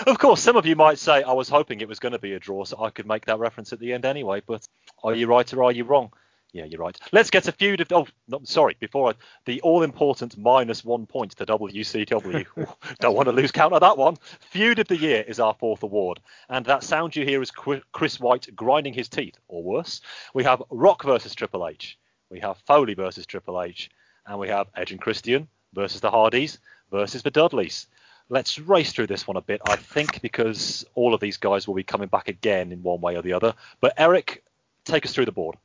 Of 0.06 0.18
course, 0.18 0.40
some 0.40 0.56
of 0.56 0.64
you 0.64 0.76
might 0.76 0.98
say 0.98 1.22
I 1.22 1.32
was 1.32 1.50
hoping 1.50 1.80
it 1.80 1.88
was 1.88 1.98
going 1.98 2.12
to 2.12 2.18
be 2.18 2.32
a 2.32 2.38
draw, 2.38 2.64
so 2.64 2.82
I 2.82 2.88
could 2.88 3.06
make 3.06 3.26
that 3.26 3.38
reference 3.38 3.74
at 3.74 3.80
the 3.80 3.92
end 3.92 4.06
anyway. 4.06 4.40
But 4.46 4.66
are 5.04 5.14
you 5.14 5.26
right 5.26 5.52
or 5.52 5.64
are 5.64 5.72
you 5.72 5.84
wrong? 5.84 6.12
Yeah, 6.52 6.64
you're 6.66 6.80
right. 6.80 6.98
Let's 7.12 7.30
get 7.30 7.48
a 7.48 7.52
feud 7.52 7.80
of. 7.80 7.88
Oh, 7.92 8.06
no, 8.28 8.40
sorry. 8.44 8.76
Before 8.78 9.10
I, 9.10 9.14
the 9.46 9.62
all-important 9.62 10.36
minus 10.36 10.84
one 10.84 11.06
point 11.06 11.32
to 11.36 11.46
WCW. 11.46 12.46
Don't 13.00 13.16
want 13.16 13.26
to 13.26 13.32
lose 13.32 13.50
count 13.50 13.72
of 13.72 13.80
that 13.80 13.96
one. 13.96 14.16
Feud 14.40 14.78
of 14.78 14.86
the 14.88 14.96
year 14.96 15.24
is 15.26 15.40
our 15.40 15.54
fourth 15.54 15.82
award, 15.82 16.20
and 16.50 16.66
that 16.66 16.84
sound 16.84 17.16
you 17.16 17.24
hear 17.24 17.40
is 17.40 17.50
Qu- 17.50 17.80
Chris 17.92 18.20
White 18.20 18.54
grinding 18.54 18.92
his 18.92 19.08
teeth, 19.08 19.36
or 19.48 19.62
worse. 19.62 20.02
We 20.34 20.44
have 20.44 20.62
Rock 20.68 21.04
versus 21.04 21.34
Triple 21.34 21.66
H. 21.66 21.98
We 22.28 22.40
have 22.40 22.58
Foley 22.66 22.94
versus 22.94 23.24
Triple 23.24 23.62
H, 23.62 23.90
and 24.26 24.38
we 24.38 24.48
have 24.48 24.68
Edge 24.76 24.92
and 24.92 25.00
Christian 25.00 25.48
versus 25.72 26.02
the 26.02 26.10
Hardys 26.10 26.58
versus 26.90 27.22
the 27.22 27.30
Dudleys. 27.30 27.86
Let's 28.28 28.58
race 28.58 28.92
through 28.92 29.06
this 29.06 29.26
one 29.26 29.38
a 29.38 29.42
bit, 29.42 29.62
I 29.66 29.76
think, 29.76 30.20
because 30.20 30.84
all 30.94 31.14
of 31.14 31.20
these 31.20 31.38
guys 31.38 31.66
will 31.66 31.74
be 31.74 31.82
coming 31.82 32.08
back 32.08 32.28
again 32.28 32.72
in 32.72 32.82
one 32.82 33.00
way 33.00 33.16
or 33.16 33.22
the 33.22 33.32
other. 33.32 33.54
But 33.80 33.94
Eric, 33.96 34.44
take 34.84 35.06
us 35.06 35.12
through 35.14 35.26
the 35.26 35.32
board. 35.32 35.56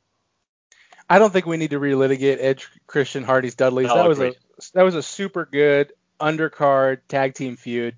I 1.08 1.18
don't 1.18 1.32
think 1.32 1.46
we 1.46 1.56
need 1.56 1.70
to 1.70 1.80
relitigate 1.80 2.38
Edge, 2.40 2.68
Christian, 2.86 3.24
Hardy's, 3.24 3.54
Dudley's. 3.54 3.88
No, 3.88 3.96
that 3.96 4.08
was 4.08 4.20
a 4.20 4.34
that 4.74 4.82
was 4.82 4.94
a 4.94 5.02
super 5.02 5.46
good 5.46 5.92
undercard 6.20 7.00
tag 7.08 7.34
team 7.34 7.56
feud. 7.56 7.96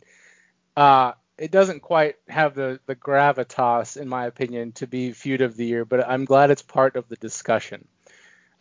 Uh, 0.77 1.13
it 1.37 1.51
doesn't 1.51 1.81
quite 1.81 2.17
have 2.29 2.55
the 2.55 2.79
the 2.87 2.95
gravitas, 2.95 3.97
in 3.97 4.09
my 4.09 4.27
opinion, 4.27 4.73
to 4.73 4.87
be 4.87 5.13
feud 5.13 5.41
of 5.41 5.57
the 5.57 5.67
year, 5.67 5.85
but 5.85 6.07
I'm 6.09 6.25
glad 6.25 6.51
it's 6.51 6.63
part 6.63 6.97
of 6.97 7.09
the 7.09 7.17
discussion. 7.17 7.89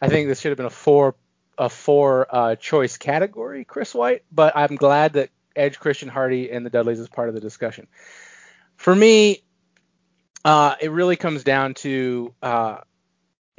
I 0.01 0.07
think 0.07 0.27
this 0.27 0.39
should 0.39 0.49
have 0.49 0.57
been 0.57 0.65
a 0.65 0.71
four 0.71 1.15
a 1.57 1.69
four 1.69 2.27
uh, 2.33 2.55
choice 2.55 2.97
category, 2.97 3.65
Chris 3.65 3.93
White, 3.93 4.23
but 4.31 4.55
I'm 4.55 4.75
glad 4.75 5.13
that 5.13 5.29
Edge, 5.55 5.79
Christian, 5.79 6.07
Hardy, 6.07 6.49
and 6.51 6.65
the 6.65 6.69
Dudleys 6.69 6.99
is 6.99 7.09
part 7.09 7.27
of 7.27 7.35
the 7.35 7.41
discussion. 7.41 7.87
For 8.77 8.95
me, 8.95 9.43
uh, 10.45 10.75
it 10.79 10.91
really 10.91 11.17
comes 11.17 11.43
down 11.43 11.73
to 11.75 12.33
uh, 12.41 12.77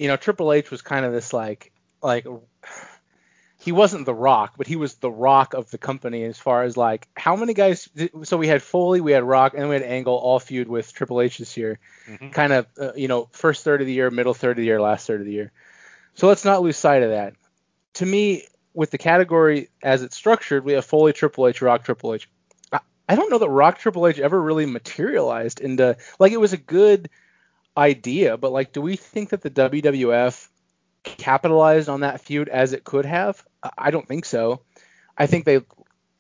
you 0.00 0.08
know, 0.08 0.16
Triple 0.16 0.50
H 0.52 0.70
was 0.70 0.80
kind 0.80 1.04
of 1.04 1.12
this 1.12 1.34
like 1.34 1.72
like 2.02 2.26
he 3.58 3.70
wasn't 3.70 4.06
the 4.06 4.14
rock, 4.14 4.54
but 4.56 4.66
he 4.66 4.76
was 4.76 4.94
the 4.94 5.10
rock 5.10 5.52
of 5.52 5.70
the 5.70 5.76
company 5.76 6.24
as 6.24 6.38
far 6.38 6.62
as 6.62 6.74
like 6.74 7.06
how 7.14 7.36
many 7.36 7.52
guys 7.52 7.86
so 8.22 8.38
we 8.38 8.48
had 8.48 8.62
Foley, 8.62 9.02
we 9.02 9.12
had 9.12 9.22
Rock, 9.22 9.52
and 9.54 9.68
we 9.68 9.74
had 9.74 9.84
Angle 9.84 10.14
all 10.14 10.40
feud 10.40 10.68
with 10.68 10.94
Triple 10.94 11.20
H 11.20 11.36
this 11.36 11.54
year. 11.58 11.78
Mhm. 12.08 12.32
Kind 12.32 12.54
of 12.54 12.66
uh, 12.80 12.92
you 12.96 13.08
know, 13.08 13.28
first 13.32 13.62
third 13.62 13.82
of 13.82 13.86
the 13.86 13.92
year, 13.92 14.10
middle 14.10 14.32
third 14.32 14.52
of 14.52 14.56
the 14.56 14.64
year, 14.64 14.80
last 14.80 15.06
third 15.06 15.20
of 15.20 15.26
the 15.26 15.32
year. 15.32 15.52
So 16.14 16.28
let's 16.28 16.46
not 16.46 16.62
lose 16.62 16.78
sight 16.78 17.02
of 17.02 17.10
that. 17.10 17.34
To 17.94 18.06
me, 18.06 18.46
with 18.72 18.90
the 18.90 18.98
category 18.98 19.68
as 19.82 20.02
it's 20.02 20.16
structured, 20.16 20.64
we 20.64 20.72
have 20.72 20.86
Foley, 20.86 21.12
Triple 21.12 21.46
H, 21.46 21.60
Rock, 21.60 21.84
Triple 21.84 22.14
H. 22.14 22.26
I, 22.72 22.80
I 23.06 23.16
don't 23.16 23.30
know 23.30 23.38
that 23.38 23.50
Rock 23.50 23.78
Triple 23.78 24.06
H 24.06 24.18
ever 24.18 24.40
really 24.40 24.64
materialized 24.64 25.60
into 25.60 25.98
like 26.18 26.32
it 26.32 26.40
was 26.40 26.54
a 26.54 26.56
good 26.56 27.10
idea, 27.76 28.36
but 28.36 28.52
like, 28.52 28.72
do 28.72 28.80
we 28.80 28.96
think 28.96 29.30
that 29.30 29.42
the 29.42 29.50
WWF 29.50 30.48
capitalized 31.04 31.88
on 31.88 32.00
that 32.00 32.20
feud 32.20 32.48
as 32.48 32.72
it 32.72 32.84
could 32.84 33.06
have? 33.06 33.42
I- 33.76 33.90
don't 33.90 34.06
think 34.06 34.24
so. 34.24 34.62
I 35.16 35.26
think 35.26 35.44
they 35.44 35.60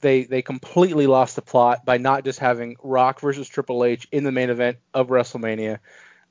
they 0.00 0.24
they 0.24 0.42
completely 0.42 1.06
lost 1.06 1.36
the 1.36 1.42
plot 1.42 1.84
by 1.84 1.98
not 1.98 2.24
just 2.24 2.38
having 2.38 2.76
Rock 2.82 3.20
versus 3.20 3.48
Triple 3.48 3.84
H 3.84 4.08
in 4.12 4.24
the 4.24 4.32
main 4.32 4.50
event 4.50 4.78
of 4.94 5.08
WrestleMania. 5.08 5.78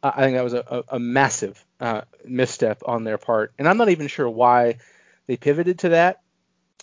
I 0.02 0.24
think 0.24 0.36
that 0.38 0.44
was 0.44 0.54
a, 0.54 0.64
a, 0.68 0.96
a 0.96 1.00
massive 1.00 1.64
uh, 1.80 2.02
misstep 2.26 2.82
on 2.86 3.04
their 3.04 3.18
part, 3.18 3.54
and 3.60 3.68
I'm 3.68 3.78
not 3.78 3.90
even 3.90 4.08
sure 4.08 4.30
why 4.30 4.78
they 5.28 5.36
pivoted 5.38 5.80
to 5.80 5.90
that 5.90 6.22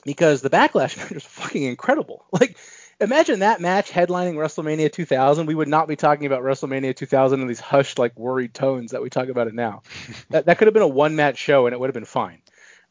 because 0.05 0.43
the 0.43 0.51
backlash 0.51 0.97
was 1.15 1.25
fucking 1.25 1.63
incredible. 1.65 2.25
Like 2.33 2.57
imagine 3.01 3.41
that 3.41 3.61
match 3.61 3.91
headlining 3.91 4.35
WrestleMania 4.35 4.93
2000. 4.93 5.47
We 5.47 5.55
would 5.55 5.69
not 5.69 5.89
be 5.89 5.97
talking 5.97 6.27
about 6.27 6.43
WrestleMania 6.43 6.97
2000 6.97 7.41
in 7.41 7.47
these 7.47 7.61
hushed, 7.61 7.99
like 7.99 8.17
worried 8.19 8.55
tones 8.55 8.93
that 8.93 9.03
we 9.03 9.11
talk 9.11 9.29
about 9.29 9.47
it 9.47 9.55
now. 9.55 9.83
that, 10.31 10.47
that 10.47 10.59
could 10.59 10.67
have 10.67 10.75
been 10.75 10.83
a 10.83 10.89
one 10.89 11.17
match 11.17 11.39
show 11.39 11.67
and 11.67 11.75
it 11.75 11.81
would 11.81 11.89
have 11.89 11.95
been 11.95 12.05
fine. 12.05 12.43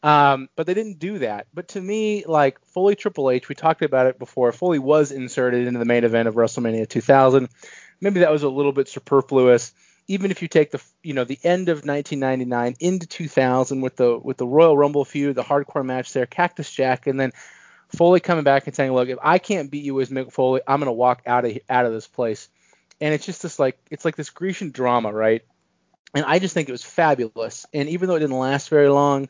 Um, 0.03 0.49
but 0.55 0.67
they 0.67 0.75
didn't 0.75 0.99
do 0.99 1.19
that. 1.19 1.47
But 1.53 1.69
to 1.69 1.81
me, 1.81 2.25
like 2.27 2.63
Foley 2.65 2.95
Triple 2.95 3.31
H, 3.31 3.49
we 3.49 3.55
talked 3.55 3.81
about 3.81 4.05
it 4.05 4.19
before. 4.19 4.51
Foley 4.51 4.77
was 4.77 5.11
inserted 5.11 5.65
into 5.65 5.79
the 5.79 5.85
main 5.85 6.03
event 6.03 6.27
of 6.27 6.35
WrestleMania 6.35 6.87
2000. 6.87 7.49
Maybe 8.01 8.19
that 8.19 8.31
was 8.31 8.43
a 8.43 8.49
little 8.49 8.71
bit 8.71 8.87
superfluous. 8.87 9.73
Even 10.07 10.29
if 10.29 10.43
you 10.43 10.47
take 10.47 10.69
the 10.69 10.79
you 11.01 11.15
know 11.15 11.23
the 11.23 11.39
end 11.43 11.69
of 11.69 11.77
1999 11.77 12.75
into 12.79 13.07
2000 13.07 13.81
with 13.81 13.95
the 13.95 14.19
with 14.19 14.37
the 14.37 14.45
Royal 14.45 14.77
Rumble 14.77 15.05
feud, 15.05 15.35
the 15.35 15.41
hardcore 15.41 15.83
match 15.83 16.13
there, 16.13 16.27
Cactus 16.27 16.69
Jack, 16.69 17.07
and 17.07 17.19
then 17.19 17.31
Foley 17.89 18.19
coming 18.19 18.43
back 18.43 18.67
and 18.67 18.75
saying, 18.75 18.93
"Look, 18.93 19.09
if 19.09 19.19
I 19.21 19.37
can't 19.37 19.71
beat 19.71 19.83
you 19.83 19.99
as 20.01 20.09
Mick 20.09 20.31
Foley, 20.31 20.61
I'm 20.67 20.79
gonna 20.79 20.93
walk 20.93 21.21
out 21.25 21.45
of 21.45 21.57
out 21.69 21.85
of 21.85 21.93
this 21.93 22.07
place." 22.07 22.49
And 23.01 23.13
it's 23.13 23.25
just 23.25 23.41
this 23.41 23.59
like 23.59 23.77
it's 23.91 24.05
like 24.05 24.15
this 24.15 24.29
Grecian 24.29 24.71
drama, 24.71 25.11
right? 25.11 25.43
And 26.13 26.25
I 26.25 26.39
just 26.39 26.53
think 26.53 26.69
it 26.69 26.71
was 26.71 26.83
fabulous. 26.83 27.65
And 27.73 27.89
even 27.89 28.07
though 28.07 28.15
it 28.15 28.21
didn't 28.21 28.37
last 28.37 28.69
very 28.69 28.89
long, 28.89 29.27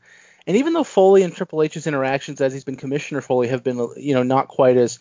and 0.48 0.58
even 0.58 0.74
though 0.74 0.84
Foley 0.84 1.24
and 1.24 1.36
Triple 1.36 1.64
H's 1.64 1.88
interactions 1.88 2.42
as 2.42 2.54
he's 2.54 2.64
been 2.64 2.76
Commissioner 2.76 3.22
Foley 3.22 3.48
have 3.48 3.64
been, 3.64 3.78
you 3.98 4.14
know, 4.14 4.24
not 4.24 4.48
quite 4.48 4.78
as 4.78 5.00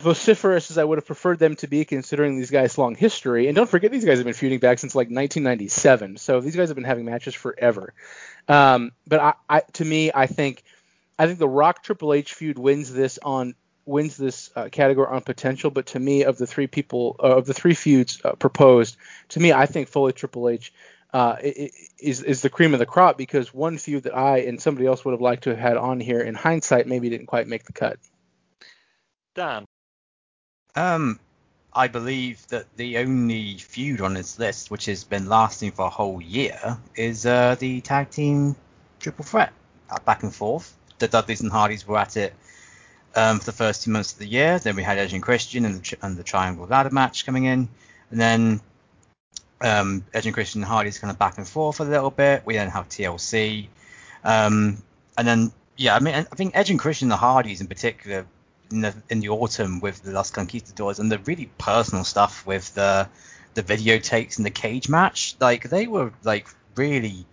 vociferous 0.00 0.70
as 0.70 0.78
I 0.78 0.84
would 0.84 0.98
have 0.98 1.06
preferred 1.06 1.38
them 1.38 1.56
to 1.56 1.66
be, 1.66 1.84
considering 1.84 2.36
these 2.36 2.50
guys' 2.50 2.78
long 2.78 2.94
history. 2.94 3.48
And 3.48 3.56
don't 3.56 3.68
forget, 3.68 3.90
these 3.90 4.04
guys 4.04 4.18
have 4.18 4.24
been 4.24 4.34
feuding 4.34 4.58
back 4.58 4.78
since 4.78 4.94
like 4.94 5.06
1997, 5.06 6.18
so 6.18 6.40
these 6.40 6.54
guys 6.54 6.68
have 6.68 6.76
been 6.76 6.84
having 6.84 7.04
matches 7.04 7.34
forever. 7.34 7.94
Um, 8.48 8.92
but 9.06 9.20
I, 9.20 9.34
I, 9.48 9.60
to 9.74 9.84
me, 9.84 10.10
I 10.14 10.26
think, 10.26 10.62
I 11.18 11.26
think 11.26 11.38
the 11.38 11.48
Rock 11.48 11.82
Triple 11.82 12.12
H 12.12 12.34
feud 12.34 12.58
wins 12.58 12.92
this 12.92 13.18
on 13.22 13.54
wins 13.84 14.16
this 14.16 14.50
uh, 14.56 14.68
category 14.70 15.06
on 15.08 15.22
potential. 15.22 15.70
But 15.70 15.86
to 15.86 16.00
me, 16.00 16.24
of 16.24 16.38
the 16.38 16.46
three 16.46 16.66
people, 16.66 17.16
uh, 17.22 17.36
of 17.36 17.46
the 17.46 17.54
three 17.54 17.74
feuds 17.74 18.20
uh, 18.24 18.32
proposed, 18.32 18.96
to 19.30 19.40
me, 19.40 19.52
I 19.52 19.66
think 19.66 19.88
Foley 19.88 20.12
Triple 20.12 20.48
H 20.48 20.72
uh, 21.12 21.36
is 21.40 22.22
is 22.22 22.42
the 22.42 22.50
cream 22.50 22.74
of 22.74 22.78
the 22.78 22.86
crop 22.86 23.16
because 23.16 23.54
one 23.54 23.78
feud 23.78 24.02
that 24.02 24.14
I 24.14 24.38
and 24.38 24.60
somebody 24.60 24.86
else 24.86 25.04
would 25.04 25.12
have 25.12 25.20
liked 25.20 25.44
to 25.44 25.50
have 25.50 25.58
had 25.58 25.76
on 25.76 26.00
here 26.00 26.20
in 26.20 26.34
hindsight 26.34 26.86
maybe 26.86 27.08
didn't 27.08 27.26
quite 27.26 27.48
make 27.48 27.64
the 27.64 27.72
cut. 27.72 27.98
Dan. 29.34 29.64
Um, 30.74 31.18
I 31.72 31.88
believe 31.88 32.46
that 32.48 32.66
the 32.76 32.98
only 32.98 33.56
feud 33.58 34.00
on 34.00 34.14
this 34.14 34.38
list 34.38 34.70
which 34.70 34.86
has 34.86 35.04
been 35.04 35.28
lasting 35.28 35.72
for 35.72 35.86
a 35.86 35.90
whole 35.90 36.20
year 36.20 36.78
is 36.94 37.24
uh, 37.24 37.54
the 37.58 37.80
tag 37.80 38.10
team 38.10 38.56
triple 38.98 39.24
threat 39.24 39.52
uh, 39.88 39.98
back 40.00 40.22
and 40.22 40.34
forth. 40.34 40.74
The 40.98 41.08
Dudleys 41.08 41.40
and 41.40 41.50
Hardys 41.50 41.86
were 41.86 41.98
at 41.98 42.16
it 42.16 42.34
um, 43.14 43.38
for 43.38 43.46
the 43.46 43.52
first 43.52 43.82
two 43.82 43.90
months 43.90 44.12
of 44.12 44.18
the 44.18 44.26
year. 44.26 44.58
Then 44.58 44.76
we 44.76 44.82
had 44.82 44.98
Edge 44.98 45.12
and 45.12 45.22
Christian 45.22 45.64
and 45.64 45.82
the, 45.82 45.96
and 46.02 46.16
the 46.16 46.22
Triangle 46.22 46.66
Ladder 46.66 46.90
match 46.90 47.26
coming 47.26 47.44
in, 47.44 47.68
and 48.10 48.20
then 48.20 48.60
um, 49.60 50.04
Edge 50.12 50.26
and 50.26 50.34
Christian 50.34 50.62
and 50.62 50.68
Hardy's 50.68 50.98
kind 50.98 51.10
of 51.10 51.18
back 51.18 51.38
and 51.38 51.48
forth 51.48 51.80
a 51.80 51.84
little 51.84 52.10
bit. 52.10 52.42
We 52.44 52.54
then 52.54 52.68
have 52.68 52.88
TLC, 52.88 53.68
um, 54.24 54.82
and 55.16 55.26
then 55.26 55.52
yeah, 55.76 55.94
I 55.94 56.00
mean, 56.00 56.14
I 56.14 56.22
think 56.22 56.56
Edge 56.56 56.70
and 56.70 56.78
Christian 56.78 57.06
and 57.06 57.12
the 57.12 57.16
Hardys 57.16 57.60
in 57.60 57.66
particular 57.66 58.26
in 58.70 58.80
the 58.80 58.94
in 59.08 59.20
the 59.20 59.28
autumn 59.28 59.80
with 59.80 60.02
the 60.02 60.12
Los 60.12 60.30
Conquistadors 60.30 60.98
and 60.98 61.10
the 61.10 61.18
really 61.20 61.50
personal 61.58 62.04
stuff 62.04 62.46
with 62.46 62.74
the 62.74 63.08
the 63.54 63.62
videotapes 63.62 64.36
and 64.36 64.46
the 64.46 64.50
cage 64.50 64.88
match, 64.88 65.34
like 65.40 65.68
they 65.70 65.86
were 65.86 66.12
like 66.22 66.46
really 66.76 67.24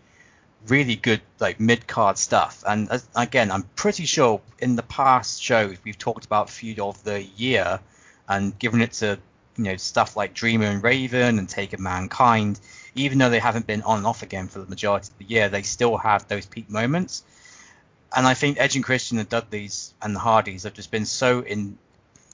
really 0.68 0.96
good 0.96 1.22
like 1.40 1.60
mid 1.60 1.88
card 1.88 2.18
stuff. 2.18 2.64
And 2.68 2.90
as, 2.90 3.08
again, 3.16 3.52
I'm 3.52 3.64
pretty 3.76 4.06
sure 4.06 4.42
in 4.60 4.76
the 4.76 4.84
past 4.84 5.42
shows 5.42 5.78
we've 5.84 5.98
talked 5.98 6.26
about 6.26 6.50
feud 6.50 6.80
of 6.80 7.04
the 7.04 7.24
year 7.24 7.80
and 8.28 8.58
given 8.58 8.82
it 8.82 8.94
to 8.94 9.20
you 9.58 9.64
know 9.64 9.78
stuff 9.78 10.16
like 10.16 10.34
Dreamer 10.34 10.66
and 10.66 10.84
Raven 10.84 11.40
and 11.40 11.48
Taker 11.48 11.78
Mankind, 11.78 12.60
even 12.96 13.18
though 13.18 13.30
they 13.30 13.40
haven't 13.40 13.68
been 13.68 13.82
on 13.84 14.00
and 14.00 14.08
off 14.08 14.24
again 14.24 14.48
for 14.48 14.60
the 14.60 14.68
majority 14.68 15.10
of 15.12 15.18
the 15.18 15.34
year, 15.34 15.50
they 15.50 15.62
still 15.62 15.98
have 15.98 16.28
those 16.28 16.46
peak 16.46 16.70
moments. 16.70 17.24
And 18.16 18.28
I 18.28 18.36
think 18.36 18.60
Edge 18.60 18.76
and 18.76 18.86
Christian, 18.86 19.18
and 19.18 19.28
Dudleys 19.28 19.94
and 20.02 20.16
the 20.16 20.20
Hardys 20.20 20.64
have 20.64 20.74
just 20.74 20.92
been 20.92 21.06
so 21.06 21.42
in 21.42 21.78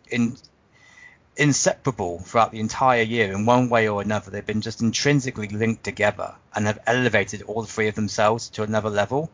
in 0.10 0.36
inseparable 1.40 2.20
throughout 2.20 2.52
the 2.52 2.60
entire 2.60 3.02
year 3.02 3.32
in 3.32 3.46
one 3.46 3.70
way 3.70 3.88
or 3.88 4.02
another. 4.02 4.30
They've 4.30 4.46
been 4.46 4.62
just 4.62 4.82
intrinsically 4.82 5.48
linked 5.48 5.84
together 5.84 6.36
and 6.54 6.68
have 6.68 6.80
elevated 6.86 7.44
all 7.44 7.64
three 7.64 7.88
of 7.88 7.96
themselves 7.96 8.50
to 8.50 8.64
another 8.64 8.90
level. 8.90 9.32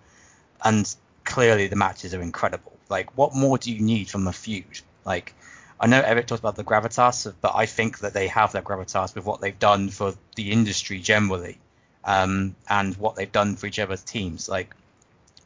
And 0.63 0.93
clearly 1.23 1.67
the 1.67 1.75
matches 1.75 2.13
are 2.13 2.21
incredible. 2.21 2.73
Like, 2.89 3.17
what 3.17 3.35
more 3.35 3.57
do 3.57 3.73
you 3.73 3.81
need 3.81 4.09
from 4.09 4.27
a 4.27 4.33
feud? 4.33 4.81
Like, 5.03 5.33
I 5.79 5.87
know 5.87 5.99
Eric 5.99 6.27
talks 6.27 6.39
about 6.39 6.55
the 6.55 6.63
gravitas, 6.63 7.33
but 7.41 7.53
I 7.55 7.65
think 7.65 7.99
that 7.99 8.13
they 8.13 8.27
have 8.27 8.53
that 8.53 8.63
gravitas 8.63 9.15
with 9.15 9.25
what 9.25 9.41
they've 9.41 9.57
done 9.57 9.89
for 9.89 10.13
the 10.35 10.51
industry 10.51 10.99
generally, 10.99 11.57
um, 12.03 12.55
and 12.69 12.95
what 12.97 13.15
they've 13.15 13.31
done 13.31 13.55
for 13.55 13.65
each 13.65 13.79
other's 13.79 14.03
teams. 14.03 14.47
Like 14.47 14.73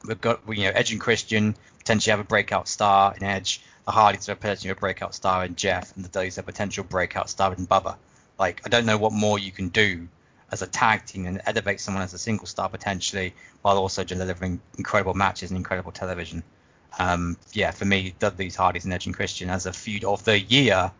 we've 0.06 0.22
got, 0.22 0.42
you 0.48 0.66
know, 0.66 0.72
Edge 0.72 0.92
and 0.92 1.02
Christian 1.02 1.56
potentially 1.80 2.12
have 2.12 2.20
a 2.20 2.26
breakout 2.26 2.68
star 2.68 3.16
in 3.16 3.24
Edge. 3.24 3.62
The 3.90 3.94
Hardys 3.94 4.28
have 4.28 4.40
potentially 4.40 4.70
a 4.70 4.76
breakout 4.76 5.16
star 5.16 5.44
in 5.44 5.56
Jeff, 5.56 5.96
and 5.96 6.06
the 6.06 6.10
Dudleys 6.10 6.38
a 6.38 6.44
potential 6.44 6.84
breakout 6.84 7.28
star 7.28 7.54
in 7.56 7.66
Bubba. 7.66 7.96
Like 8.38 8.62
I 8.64 8.70
don't 8.70 8.86
know 8.86 8.98
what 8.98 9.12
more 9.12 9.40
you 9.40 9.52
can 9.52 9.70
do 9.70 10.08
as 10.52 10.62
a 10.62 10.68
tag 10.68 11.06
team 11.06 11.26
and 11.26 11.42
elevate 11.46 11.80
someone 11.80 12.04
as 12.04 12.14
a 12.14 12.20
single 12.20 12.48
star 12.48 12.70
potentially, 12.70 13.34
while 13.64 13.78
also 13.78 14.04
delivering 14.04 14.62
incredible 14.78 15.16
matches 15.16 15.50
and 15.50 15.58
incredible 15.58 15.92
television 15.92 16.44
um, 16.98 17.38
yeah, 17.54 17.72
for 17.72 17.86
me, 17.86 18.16
Dudley's 18.20 18.56
Hardys 18.56 18.86
and 18.86 18.94
Edge 18.94 19.06
and 19.06 19.16
Christian 19.16 19.50
as 19.50 19.66
a 19.66 19.74
feud 19.74 20.04
of 20.04 20.24
the 20.26 20.40
year 20.40 20.92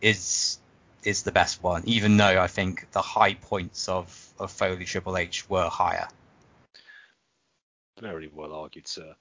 is 0.00 0.58
is 1.02 1.22
the 1.22 1.32
best 1.32 1.62
one, 1.62 1.82
even 1.86 2.16
though 2.16 2.40
I 2.40 2.46
think 2.46 2.90
the 2.92 3.00
high 3.00 3.32
points 3.32 3.88
of, 3.88 4.34
of 4.38 4.50
Foley 4.50 4.84
Triple 4.84 5.16
H 5.16 5.48
were 5.48 5.68
higher. 5.68 6.08
Very 7.98 8.28
well 8.28 8.52
argued, 8.52 8.86
sir. 8.86 9.14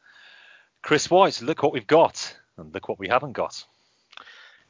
Chris 0.81 1.09
White, 1.09 1.41
look 1.41 1.63
what 1.63 1.71
we've 1.71 1.87
got, 1.87 2.35
and 2.59 2.73
look 2.73 2.89
what 2.89 2.99
we 2.99 3.07
haven't 3.07 3.33
got. 3.33 3.63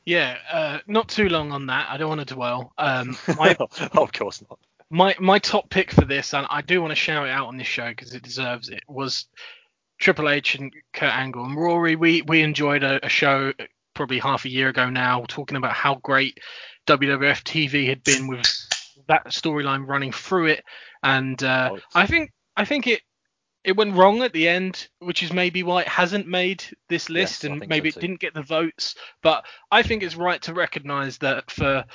Yeah, 0.06 0.38
uh, 0.52 0.80
not 0.88 1.10
too 1.10 1.30
long 1.30 1.52
on 1.52 1.68
that. 1.68 1.88
I 1.90 1.98
don't 1.98 2.10
want 2.10 2.28
to 2.28 2.34
dwell. 2.34 2.74
Um, 2.78 3.18
my, 3.38 3.56
oh, 3.60 4.04
of 4.04 4.12
course 4.12 4.42
not. 4.50 4.60
My 4.90 5.16
my 5.20 5.38
top 5.38 5.70
pick 5.70 5.92
for 5.92 6.06
this, 6.06 6.34
and 6.34 6.48
I 6.50 6.62
do 6.62 6.82
want 6.82 6.92
to 6.92 6.96
shout 6.96 7.28
it 7.28 7.32
out 7.32 7.48
on 7.48 7.58
this 7.58 7.68
show 7.68 7.90
because 7.90 8.14
it 8.14 8.24
deserves 8.24 8.70
it, 8.70 8.84
was 8.88 9.28
Triple 10.00 10.30
H 10.30 10.56
and 10.56 10.74
Kurt 10.94 11.14
Angle 11.14 11.46
and 11.46 11.56
Rory. 11.56 11.96
We 11.96 12.24
we 12.24 12.42
enjoyed 12.42 12.84
a, 12.84 13.06
a 13.06 13.10
show 13.10 13.54
probably 13.94 14.18
half 14.18 14.46
a 14.46 14.50
year 14.50 14.70
ago 14.70 14.90
now, 14.90 15.26
talking 15.28 15.58
about 15.58 15.74
how 15.74 15.96
great 15.96 16.40
WWF 16.88 17.44
TV 17.44 17.88
had 17.88 18.04
been 18.04 18.28
with 18.28 18.48
that 19.08 19.28
storyline 19.28 19.88
running 19.88 20.12
through 20.12 20.48
it, 20.48 20.64
and 21.04 21.44
uh, 21.44 21.72
oh, 21.74 21.80
I 21.94 22.08
think 22.08 22.32
I 22.56 22.66
think 22.66 22.88
it 22.88 23.02
it 23.64 23.76
went 23.76 23.96
wrong 23.96 24.22
at 24.22 24.34
the 24.34 24.48
end, 24.48 24.88
which 25.00 25.22
is 25.22 25.34
maybe 25.34 25.64
why 25.64 25.82
it 25.82 25.88
hasn't 25.88 26.28
made 26.28 26.64
this 26.88 27.10
list, 27.10 27.44
yes, 27.44 27.52
and 27.52 27.68
maybe 27.68 27.92
so 27.92 27.98
it 27.98 28.02
didn't 28.02 28.20
get 28.20 28.34
the 28.34 28.42
votes. 28.42 28.96
But 29.22 29.46
I 29.72 29.84
think 29.84 30.04
it's 30.04 30.16
right 30.16 30.42
to 30.44 30.54
recognise 30.54 31.18
that 31.20 31.52
for 31.52 31.86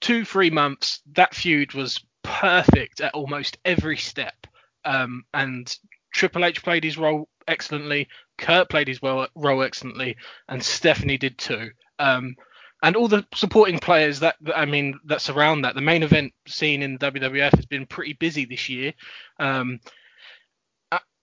two 0.00 0.24
three 0.24 0.50
months 0.50 1.00
that 1.12 1.34
feud 1.34 1.72
was 1.72 2.04
perfect 2.22 3.00
at 3.00 3.14
almost 3.14 3.58
every 3.64 3.96
step, 3.96 4.46
um, 4.84 5.24
and 5.32 5.74
Triple 6.12 6.44
H 6.44 6.62
played 6.62 6.84
his 6.84 6.98
role 6.98 7.28
excellently. 7.48 8.08
Kurt 8.36 8.68
played 8.68 8.88
his 8.88 9.02
role, 9.02 9.26
excellently, 9.62 10.16
and 10.48 10.62
Stephanie 10.62 11.18
did 11.18 11.38
too. 11.38 11.70
Um, 11.98 12.36
and 12.82 12.96
all 12.96 13.08
the 13.08 13.26
supporting 13.34 13.78
players 13.78 14.20
that, 14.20 14.36
that, 14.40 14.56
I 14.56 14.64
mean 14.64 14.98
that 15.04 15.20
surround 15.20 15.64
that. 15.64 15.74
The 15.74 15.82
main 15.82 16.02
event 16.02 16.32
scene 16.46 16.82
in 16.82 16.98
WWF 16.98 17.54
has 17.54 17.66
been 17.66 17.86
pretty 17.86 18.14
busy 18.14 18.46
this 18.46 18.68
year, 18.68 18.94
um, 19.38 19.80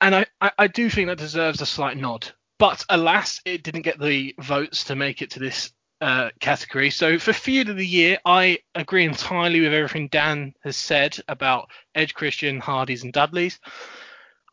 and 0.01 0.15
I, 0.15 0.25
I, 0.41 0.51
I 0.57 0.67
do 0.67 0.89
think 0.89 1.07
that 1.07 1.17
deserves 1.17 1.61
a 1.61 1.65
slight 1.65 1.97
nod. 1.97 2.27
But 2.59 2.85
alas, 2.89 3.41
it 3.45 3.63
didn't 3.63 3.83
get 3.83 3.99
the 3.99 4.33
votes 4.39 4.85
to 4.85 4.95
make 4.95 5.21
it 5.21 5.31
to 5.31 5.39
this 5.39 5.71
uh, 6.01 6.29
category. 6.39 6.89
So 6.89 7.19
for 7.19 7.33
feud 7.33 7.69
of 7.69 7.77
the 7.77 7.85
year, 7.85 8.19
I 8.25 8.59
agree 8.75 9.05
entirely 9.05 9.61
with 9.61 9.73
everything 9.73 10.07
Dan 10.07 10.53
has 10.63 10.77
said 10.77 11.17
about 11.27 11.69
Edge, 11.95 12.13
Christian, 12.13 12.59
Hardys, 12.59 13.03
and 13.03 13.13
Dudleys. 13.13 13.59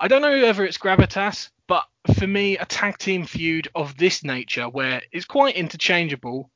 I 0.00 0.08
don't 0.08 0.22
know 0.22 0.40
whether 0.40 0.64
it's 0.64 0.78
gravitas, 0.78 1.50
but 1.66 1.84
for 2.16 2.26
me, 2.26 2.58
a 2.58 2.66
tag 2.66 2.98
team 2.98 3.24
feud 3.24 3.68
of 3.74 3.96
this 3.96 4.24
nature, 4.24 4.68
where 4.68 5.02
it's 5.12 5.24
quite 5.24 5.56
interchangeable, 5.56 6.50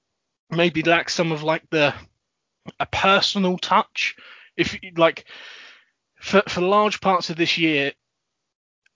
maybe 0.51 0.83
lacks 0.83 1.15
some 1.15 1.33
of 1.33 1.43
like 1.43 1.63
the 1.71 1.95
a 2.81 2.87
personal 2.87 3.57
touch. 3.59 4.17
If 4.57 4.79
like 4.97 5.25
for 6.21 6.43
for 6.49 6.61
large 6.61 7.01
parts 7.01 7.31
of 7.31 7.37
this 7.37 7.57
year, 7.57 7.93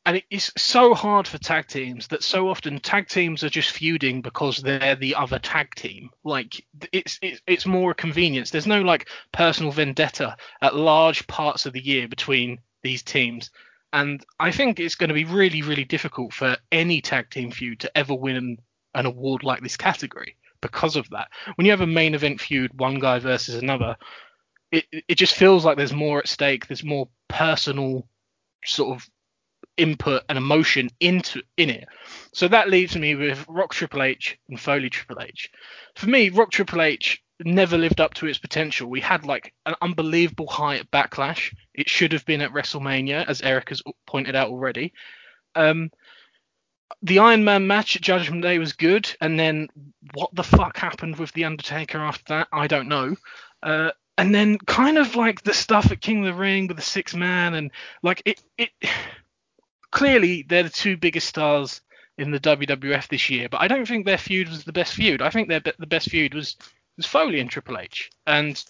and 0.04 0.22
it's 0.30 0.50
so 0.56 0.94
hard 0.94 1.28
for 1.28 1.38
tag 1.38 1.68
teams 1.68 2.08
that 2.08 2.24
so 2.24 2.48
often 2.48 2.80
tag 2.80 3.08
teams 3.08 3.44
are 3.44 3.48
just 3.48 3.70
feuding 3.70 4.20
because 4.20 4.56
they're 4.56 4.96
the 4.96 5.14
other 5.14 5.38
tag 5.38 5.74
team. 5.76 6.10
Like 6.24 6.64
it's 6.92 7.18
it's 7.22 7.40
it's 7.46 7.66
more 7.66 7.92
a 7.92 7.94
convenience. 7.94 8.50
There's 8.50 8.66
no 8.66 8.82
like 8.82 9.08
personal 9.32 9.70
vendetta 9.70 10.36
at 10.60 10.74
large 10.74 11.26
parts 11.28 11.66
of 11.66 11.72
the 11.72 11.84
year 11.84 12.08
between 12.08 12.58
these 12.82 13.02
teams. 13.02 13.50
And 13.92 14.24
I 14.40 14.50
think 14.50 14.80
it's 14.80 14.96
going 14.96 15.08
to 15.08 15.14
be 15.14 15.24
really, 15.24 15.62
really 15.62 15.84
difficult 15.84 16.32
for 16.32 16.56
any 16.72 17.00
tag 17.00 17.30
team 17.30 17.50
feud 17.50 17.80
to 17.80 17.96
ever 17.96 18.14
win 18.14 18.36
an, 18.36 18.58
an 18.94 19.06
award 19.06 19.44
like 19.44 19.62
this 19.62 19.76
category 19.76 20.36
because 20.60 20.96
of 20.96 21.08
that. 21.10 21.28
When 21.54 21.64
you 21.66 21.72
have 21.72 21.82
a 21.82 21.86
main 21.86 22.14
event 22.14 22.40
feud, 22.40 22.72
one 22.78 22.98
guy 22.98 23.20
versus 23.20 23.54
another, 23.54 23.96
it 24.72 24.84
it 24.90 25.14
just 25.14 25.36
feels 25.36 25.64
like 25.64 25.76
there's 25.76 25.92
more 25.92 26.18
at 26.18 26.28
stake. 26.28 26.66
There's 26.66 26.82
more 26.82 27.08
personal 27.28 28.08
sort 28.64 28.96
of 28.96 29.08
input 29.76 30.22
and 30.28 30.38
emotion 30.38 30.90
into 31.00 31.42
in 31.56 31.70
it. 31.70 31.88
So 32.32 32.48
that 32.48 32.68
leaves 32.68 32.96
me 32.96 33.14
with 33.14 33.44
Rock 33.48 33.74
Triple 33.74 34.02
H 34.02 34.38
and 34.48 34.60
Foley 34.60 34.90
Triple 34.90 35.22
H. 35.22 35.50
For 35.96 36.06
me, 36.08 36.28
Rock 36.28 36.50
Triple 36.50 36.82
H 36.82 37.22
never 37.44 37.76
lived 37.76 38.00
up 38.00 38.14
to 38.14 38.26
its 38.26 38.38
potential. 38.38 38.88
We 38.88 39.00
had 39.00 39.24
like 39.24 39.52
an 39.66 39.74
unbelievable 39.80 40.46
high 40.46 40.76
at 40.76 40.90
Backlash. 40.90 41.54
It 41.74 41.88
should 41.88 42.12
have 42.12 42.24
been 42.24 42.40
at 42.40 42.52
WrestleMania, 42.52 43.26
as 43.26 43.42
Eric 43.42 43.70
has 43.70 43.82
pointed 44.06 44.36
out 44.36 44.48
already. 44.48 44.92
Um, 45.54 45.90
the 47.02 47.18
Iron 47.18 47.44
Man 47.44 47.66
match 47.66 47.96
at 47.96 48.02
Judgment 48.02 48.42
Day 48.42 48.58
was 48.58 48.74
good, 48.74 49.14
and 49.20 49.38
then 49.38 49.68
what 50.14 50.34
the 50.34 50.44
fuck 50.44 50.76
happened 50.76 51.16
with 51.16 51.32
the 51.32 51.44
Undertaker 51.44 51.98
after 51.98 52.24
that? 52.28 52.48
I 52.52 52.66
don't 52.66 52.88
know. 52.88 53.16
Uh, 53.62 53.90
and 54.18 54.34
then 54.34 54.58
kind 54.58 54.98
of 54.98 55.16
like 55.16 55.42
the 55.42 55.54
stuff 55.54 55.90
at 55.90 56.00
King 56.00 56.20
of 56.20 56.26
the 56.26 56.40
Ring 56.40 56.66
with 56.66 56.76
the 56.76 56.82
six 56.82 57.14
man, 57.14 57.54
and 57.54 57.70
like 58.02 58.22
it, 58.24 58.40
it 58.58 58.70
clearly 59.92 60.44
they're 60.48 60.64
the 60.64 60.70
two 60.70 60.96
biggest 60.96 61.28
stars 61.28 61.80
in 62.18 62.32
the 62.32 62.40
WWF 62.40 63.08
this 63.08 63.30
year, 63.30 63.48
but 63.48 63.60
I 63.60 63.68
don't 63.68 63.86
think 63.86 64.04
their 64.04 64.18
feud 64.18 64.48
was 64.48 64.64
the 64.64 64.72
best 64.72 64.94
feud. 64.94 65.22
I 65.22 65.30
think 65.30 65.48
their 65.48 65.60
the 65.60 65.86
best 65.86 66.10
feud 66.10 66.34
was 66.34 66.56
was 66.96 67.06
Foley 67.06 67.40
and 67.40 67.48
Triple 67.48 67.78
H, 67.78 68.10
and 68.26 68.62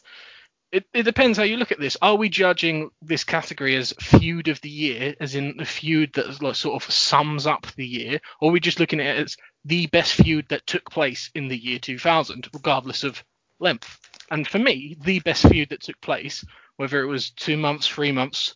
it, 0.70 0.86
it 0.94 1.02
depends 1.02 1.36
how 1.36 1.44
you 1.44 1.56
look 1.56 1.72
at 1.72 1.80
this. 1.80 1.96
Are 2.00 2.16
we 2.16 2.28
judging 2.28 2.90
this 3.02 3.24
category 3.24 3.76
as 3.76 3.92
feud 4.00 4.48
of 4.48 4.60
the 4.62 4.70
year, 4.70 5.14
as 5.20 5.34
in 5.34 5.56
the 5.58 5.64
feud 5.64 6.14
that 6.14 6.42
like, 6.42 6.54
sort 6.54 6.82
of 6.82 6.90
sums 6.90 7.46
up 7.46 7.66
the 7.76 7.86
year, 7.86 8.20
or 8.40 8.50
are 8.50 8.52
we 8.52 8.60
just 8.60 8.80
looking 8.80 9.00
at 9.00 9.18
it 9.18 9.24
as 9.24 9.36
the 9.64 9.86
best 9.88 10.14
feud 10.14 10.46
that 10.48 10.66
took 10.66 10.90
place 10.90 11.30
in 11.34 11.48
the 11.48 11.56
year 11.56 11.78
2000, 11.78 12.48
regardless 12.54 13.04
of 13.04 13.22
length? 13.58 14.00
And 14.30 14.48
for 14.48 14.58
me, 14.58 14.96
the 15.02 15.20
best 15.20 15.46
feud 15.46 15.68
that 15.70 15.82
took 15.82 16.00
place, 16.00 16.44
whether 16.76 17.02
it 17.02 17.06
was 17.06 17.30
two 17.30 17.58
months, 17.58 17.86
three 17.86 18.12
months, 18.12 18.54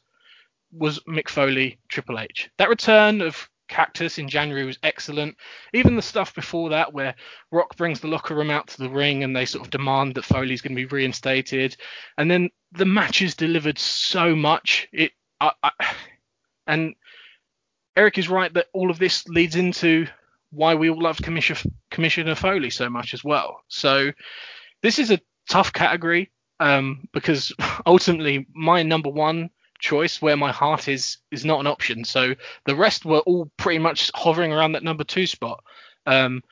was 0.77 1.01
Mick 1.09 1.29
Foley 1.29 1.79
Triple 1.89 2.19
H. 2.19 2.51
That 2.59 2.69
return 2.69 3.21
of 3.21 3.49
Cactus 3.69 4.19
in 4.19 4.29
January 4.29 4.65
was 4.65 4.79
excellent. 4.83 5.37
Even 5.73 5.97
the 5.97 6.03
stuff 6.03 6.35
before 6.35 6.71
that, 6.71 6.93
where 6.93 7.15
Rock 7.51 7.77
brings 7.77 8.01
the 8.01 8.09
locker 8.09 8.35
room 8.35 8.51
out 8.51 8.69
to 8.69 8.79
the 8.79 8.89
ring 8.89 9.25
and 9.25 9.35
they 9.35 9.45
sort 9.45 9.65
of 9.65 9.71
demand 9.71 10.15
that 10.15 10.25
Foley's 10.25 10.61
going 10.61 10.77
to 10.77 10.83
be 10.83 10.87
reinstated, 10.87 11.77
and 12.19 12.31
then 12.31 12.51
the 12.73 12.85
matches 12.85 13.35
delivered 13.35 13.79
so 13.79 14.37
much. 14.37 14.89
It 14.93 15.13
I, 15.41 15.53
I, 15.63 15.71
and 16.67 16.95
Eric 17.97 18.19
is 18.19 18.29
right 18.29 18.53
that 18.55 18.69
all 18.73 18.91
of 18.91 18.99
this 18.99 19.27
leads 19.29 19.57
into 19.57 20.07
why 20.51 20.75
we 20.75 20.91
all 20.91 21.01
loved 21.01 21.23
Commissioner, 21.23 21.61
Commissioner 21.91 22.35
Foley 22.35 22.71
so 22.71 22.89
much 22.89 23.15
as 23.15 23.25
well. 23.25 23.61
So 23.69 24.13
this 24.83 24.99
is 24.99 25.11
a 25.11 25.21
tough 25.49 25.73
category 25.73 26.31
um, 26.61 27.09
because 27.13 27.53
ultimately 27.87 28.47
my 28.55 28.83
number 28.83 29.11
one 29.11 29.51
choice 29.79 30.21
where 30.23 30.37
my 30.37 30.53
heart 30.53 30.89
is 30.89 31.19
is 31.31 31.45
not 31.45 31.61
an 31.61 31.67
option. 31.67 32.05
So 32.05 32.35
the 32.65 32.77
rest 32.77 33.05
were 33.05 33.21
all 33.21 33.51
pretty 33.57 33.79
much 33.79 34.11
hovering 34.15 34.53
around 34.53 34.73
that 34.73 34.83
number 34.85 35.05
two 35.05 35.27
spot. 35.27 35.63
Um, 36.07 36.43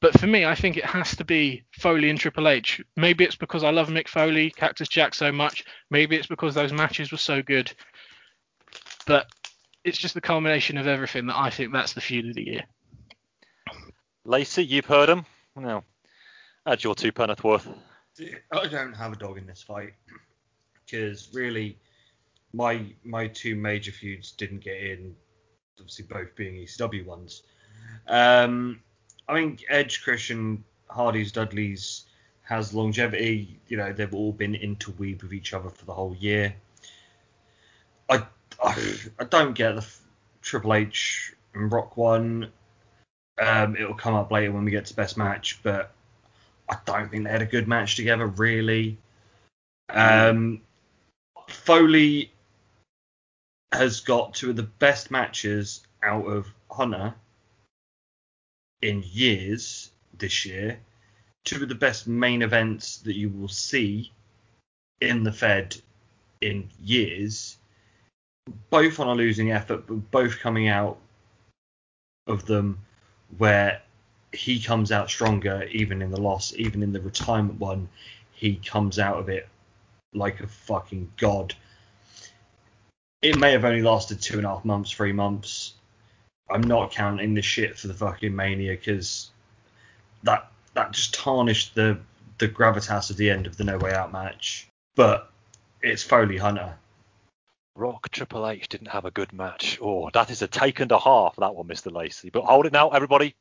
but 0.00 0.18
for 0.18 0.26
me, 0.26 0.44
I 0.44 0.54
think 0.54 0.76
it 0.76 0.84
has 0.84 1.16
to 1.16 1.24
be 1.24 1.64
Foley 1.72 2.10
and 2.10 2.18
Triple 2.18 2.48
H. 2.48 2.82
Maybe 2.96 3.24
it's 3.24 3.36
because 3.36 3.64
I 3.64 3.70
love 3.70 3.88
Mick 3.88 4.08
Foley, 4.08 4.50
Cactus 4.50 4.88
Jack 4.88 5.14
so 5.14 5.32
much. 5.32 5.64
Maybe 5.90 6.16
it's 6.16 6.26
because 6.26 6.54
those 6.54 6.72
matches 6.72 7.10
were 7.10 7.18
so 7.18 7.42
good. 7.42 7.72
But 9.06 9.26
it's 9.84 9.96
just 9.96 10.14
the 10.14 10.20
culmination 10.20 10.76
of 10.76 10.86
everything 10.86 11.26
that 11.26 11.36
I 11.36 11.48
think 11.48 11.72
that's 11.72 11.94
the 11.94 12.00
feud 12.00 12.28
of 12.28 12.34
the 12.34 12.46
year. 12.46 12.64
Lacey, 14.24 14.64
you've 14.64 14.86
heard 14.86 15.08
him. 15.08 15.24
Now, 15.54 15.84
add 16.66 16.84
your 16.84 16.94
two 16.94 17.12
penneth 17.12 17.44
worth. 17.44 17.66
I 18.52 18.66
don't 18.66 18.92
have 18.92 19.12
a 19.12 19.16
dog 19.16 19.38
in 19.38 19.46
this 19.46 19.62
fight 19.62 19.94
because 20.84 21.30
really, 21.32 21.78
my 22.52 22.84
my 23.04 23.28
two 23.28 23.54
major 23.54 23.92
feuds 23.92 24.32
didn't 24.32 24.60
get 24.60 24.76
in. 24.76 25.14
Obviously, 25.78 26.06
both 26.06 26.34
being 26.36 26.54
ECW 26.54 27.04
ones. 27.04 27.42
Um, 28.08 28.80
I 29.28 29.34
think 29.34 29.64
Edge, 29.68 30.02
Christian, 30.02 30.64
Hardy's, 30.88 31.32
Dudley's 31.32 32.06
has 32.42 32.72
longevity. 32.72 33.58
You 33.68 33.76
know, 33.76 33.92
they've 33.92 34.14
all 34.14 34.32
been 34.32 34.54
interweaved 34.54 35.22
with 35.22 35.34
each 35.34 35.52
other 35.52 35.68
for 35.68 35.84
the 35.84 35.92
whole 35.92 36.16
year. 36.16 36.54
I 38.08 38.22
I, 38.62 38.94
I 39.18 39.24
don't 39.24 39.54
get 39.54 39.76
the 39.76 39.86
Triple 40.42 40.74
H 40.74 41.34
and 41.54 41.70
Rock 41.70 41.96
one. 41.96 42.50
Um, 43.38 43.76
it'll 43.76 43.94
come 43.94 44.14
up 44.14 44.30
later 44.30 44.52
when 44.52 44.64
we 44.64 44.70
get 44.70 44.86
to 44.86 44.94
best 44.94 45.18
match, 45.18 45.60
but 45.62 45.92
I 46.68 46.78
don't 46.86 47.10
think 47.10 47.24
they 47.24 47.30
had 47.30 47.42
a 47.42 47.46
good 47.46 47.68
match 47.68 47.96
together, 47.96 48.26
really. 48.26 48.96
Um, 49.90 50.62
Foley 51.48 52.32
has 53.72 54.00
got 54.00 54.34
two 54.34 54.50
of 54.50 54.56
the 54.56 54.62
best 54.62 55.10
matches 55.10 55.82
out 56.02 56.26
of 56.26 56.46
Hunter 56.70 57.14
in 58.82 59.02
years 59.06 59.90
this 60.18 60.44
year. 60.46 60.78
Two 61.44 61.62
of 61.62 61.68
the 61.68 61.74
best 61.74 62.06
main 62.06 62.42
events 62.42 62.98
that 62.98 63.16
you 63.16 63.28
will 63.28 63.48
see 63.48 64.12
in 65.00 65.22
the 65.22 65.32
Fed 65.32 65.76
in 66.40 66.68
years. 66.82 67.56
Both 68.70 69.00
on 69.00 69.08
a 69.08 69.14
losing 69.14 69.52
effort, 69.52 69.86
but 69.86 70.10
both 70.10 70.38
coming 70.38 70.68
out 70.68 70.98
of 72.26 72.46
them 72.46 72.78
where 73.38 73.82
he 74.32 74.60
comes 74.60 74.92
out 74.92 75.08
stronger 75.08 75.64
even 75.64 76.02
in 76.02 76.10
the 76.10 76.20
loss, 76.20 76.52
even 76.56 76.82
in 76.82 76.92
the 76.92 77.00
retirement 77.00 77.58
one, 77.58 77.88
he 78.32 78.56
comes 78.56 78.98
out 78.98 79.18
of 79.18 79.28
it 79.28 79.48
like 80.12 80.40
a 80.40 80.46
fucking 80.46 81.10
god. 81.16 81.54
It 83.22 83.38
may 83.38 83.52
have 83.52 83.64
only 83.64 83.82
lasted 83.82 84.20
two 84.20 84.38
and 84.38 84.46
a 84.46 84.50
half 84.50 84.64
months, 84.64 84.90
three 84.90 85.12
months. 85.12 85.72
I'm 86.50 86.62
not 86.62 86.92
counting 86.92 87.34
the 87.34 87.42
shit 87.42 87.78
for 87.78 87.88
the 87.88 87.94
fucking 87.94 88.34
mania 88.34 88.72
because 88.72 89.30
that 90.22 90.50
that 90.74 90.92
just 90.92 91.14
tarnished 91.14 91.74
the 91.74 91.98
the 92.38 92.48
gravitas 92.48 93.10
of 93.10 93.16
the 93.16 93.30
end 93.30 93.46
of 93.46 93.56
the 93.56 93.64
No 93.64 93.78
Way 93.78 93.94
Out 93.94 94.12
match. 94.12 94.68
But 94.94 95.30
it's 95.82 96.02
Foley 96.02 96.36
Hunter. 96.36 96.74
Rock 97.74 98.08
Triple 98.10 98.48
H 98.48 98.68
didn't 98.68 98.88
have 98.88 99.04
a 99.04 99.10
good 99.10 99.32
match. 99.32 99.78
Oh, 99.82 100.10
that 100.14 100.30
is 100.30 100.42
a 100.42 100.46
take 100.46 100.80
and 100.80 100.92
a 100.92 100.98
half, 100.98 101.36
that 101.36 101.54
one, 101.54 101.68
Mr. 101.68 101.92
Lacey. 101.92 102.30
But 102.30 102.44
hold 102.44 102.66
it 102.66 102.72
now, 102.72 102.88
everybody. 102.90 103.34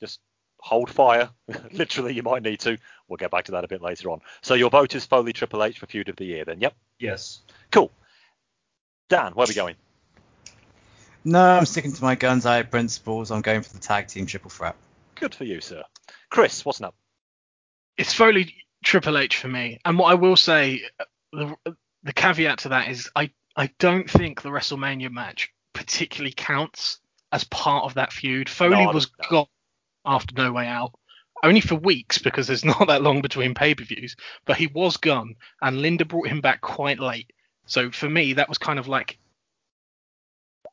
Just 0.00 0.20
hold 0.58 0.90
fire. 0.90 1.30
Literally, 1.72 2.14
you 2.14 2.22
might 2.22 2.42
need 2.42 2.60
to. 2.60 2.78
We'll 3.06 3.16
get 3.16 3.30
back 3.30 3.44
to 3.44 3.52
that 3.52 3.64
a 3.64 3.68
bit 3.68 3.82
later 3.82 4.10
on. 4.10 4.20
So 4.42 4.54
your 4.54 4.70
vote 4.70 4.94
is 4.94 5.06
Foley 5.06 5.32
Triple 5.32 5.62
H 5.62 5.78
for 5.78 5.86
feud 5.86 6.08
of 6.08 6.16
the 6.16 6.24
year, 6.24 6.44
then? 6.44 6.60
Yep. 6.60 6.74
Yes. 6.98 7.40
Cool. 7.70 7.92
Dan, 9.08 9.32
where 9.32 9.44
are 9.44 9.48
we 9.48 9.54
going? 9.54 9.76
No, 11.24 11.40
I'm 11.40 11.66
sticking 11.66 11.92
to 11.92 12.02
my 12.04 12.14
guns. 12.14 12.46
I 12.46 12.56
have 12.56 12.70
principles. 12.70 13.30
I'm 13.30 13.40
going 13.42 13.62
for 13.62 13.72
the 13.72 13.78
tag 13.80 14.08
team 14.08 14.26
triple 14.26 14.50
threat. 14.50 14.76
Good 15.16 15.34
for 15.34 15.44
you, 15.44 15.60
sir. 15.60 15.82
Chris, 16.30 16.64
what's 16.64 16.80
up? 16.80 16.94
It's 17.96 18.12
Foley 18.12 18.54
Triple 18.84 19.18
H 19.18 19.36
for 19.38 19.48
me. 19.48 19.80
And 19.84 19.98
what 19.98 20.10
I 20.10 20.14
will 20.14 20.36
say, 20.36 20.82
the, 21.32 21.56
the 22.02 22.12
caveat 22.12 22.58
to 22.60 22.68
that 22.70 22.88
is 22.88 23.10
I, 23.16 23.30
I 23.56 23.70
don't 23.78 24.08
think 24.10 24.42
the 24.42 24.50
WrestleMania 24.50 25.10
match 25.10 25.50
particularly 25.72 26.32
counts 26.36 27.00
as 27.32 27.44
part 27.44 27.84
of 27.84 27.94
that 27.94 28.12
feud. 28.12 28.48
Foley 28.48 28.84
No, 28.84 28.92
was 28.92 29.06
don't- 29.06 29.30
gone 29.30 29.46
after 30.04 30.34
No 30.36 30.52
Way 30.52 30.66
Out. 30.66 30.92
Only 31.42 31.60
for 31.60 31.74
weeks 31.74 32.18
because 32.18 32.46
there's 32.46 32.64
not 32.64 32.86
that 32.88 33.02
long 33.02 33.20
between 33.20 33.54
pay 33.54 33.74
per 33.74 33.84
views, 33.84 34.16
but 34.44 34.56
he 34.56 34.66
was 34.68 34.96
gone 34.96 35.34
and 35.60 35.80
Linda 35.82 36.04
brought 36.04 36.28
him 36.28 36.40
back 36.40 36.60
quite 36.60 36.98
late. 37.00 37.30
So 37.66 37.90
for 37.90 38.08
me, 38.08 38.34
that 38.34 38.48
was 38.48 38.58
kind 38.58 38.78
of 38.78 38.88
like 38.88 39.18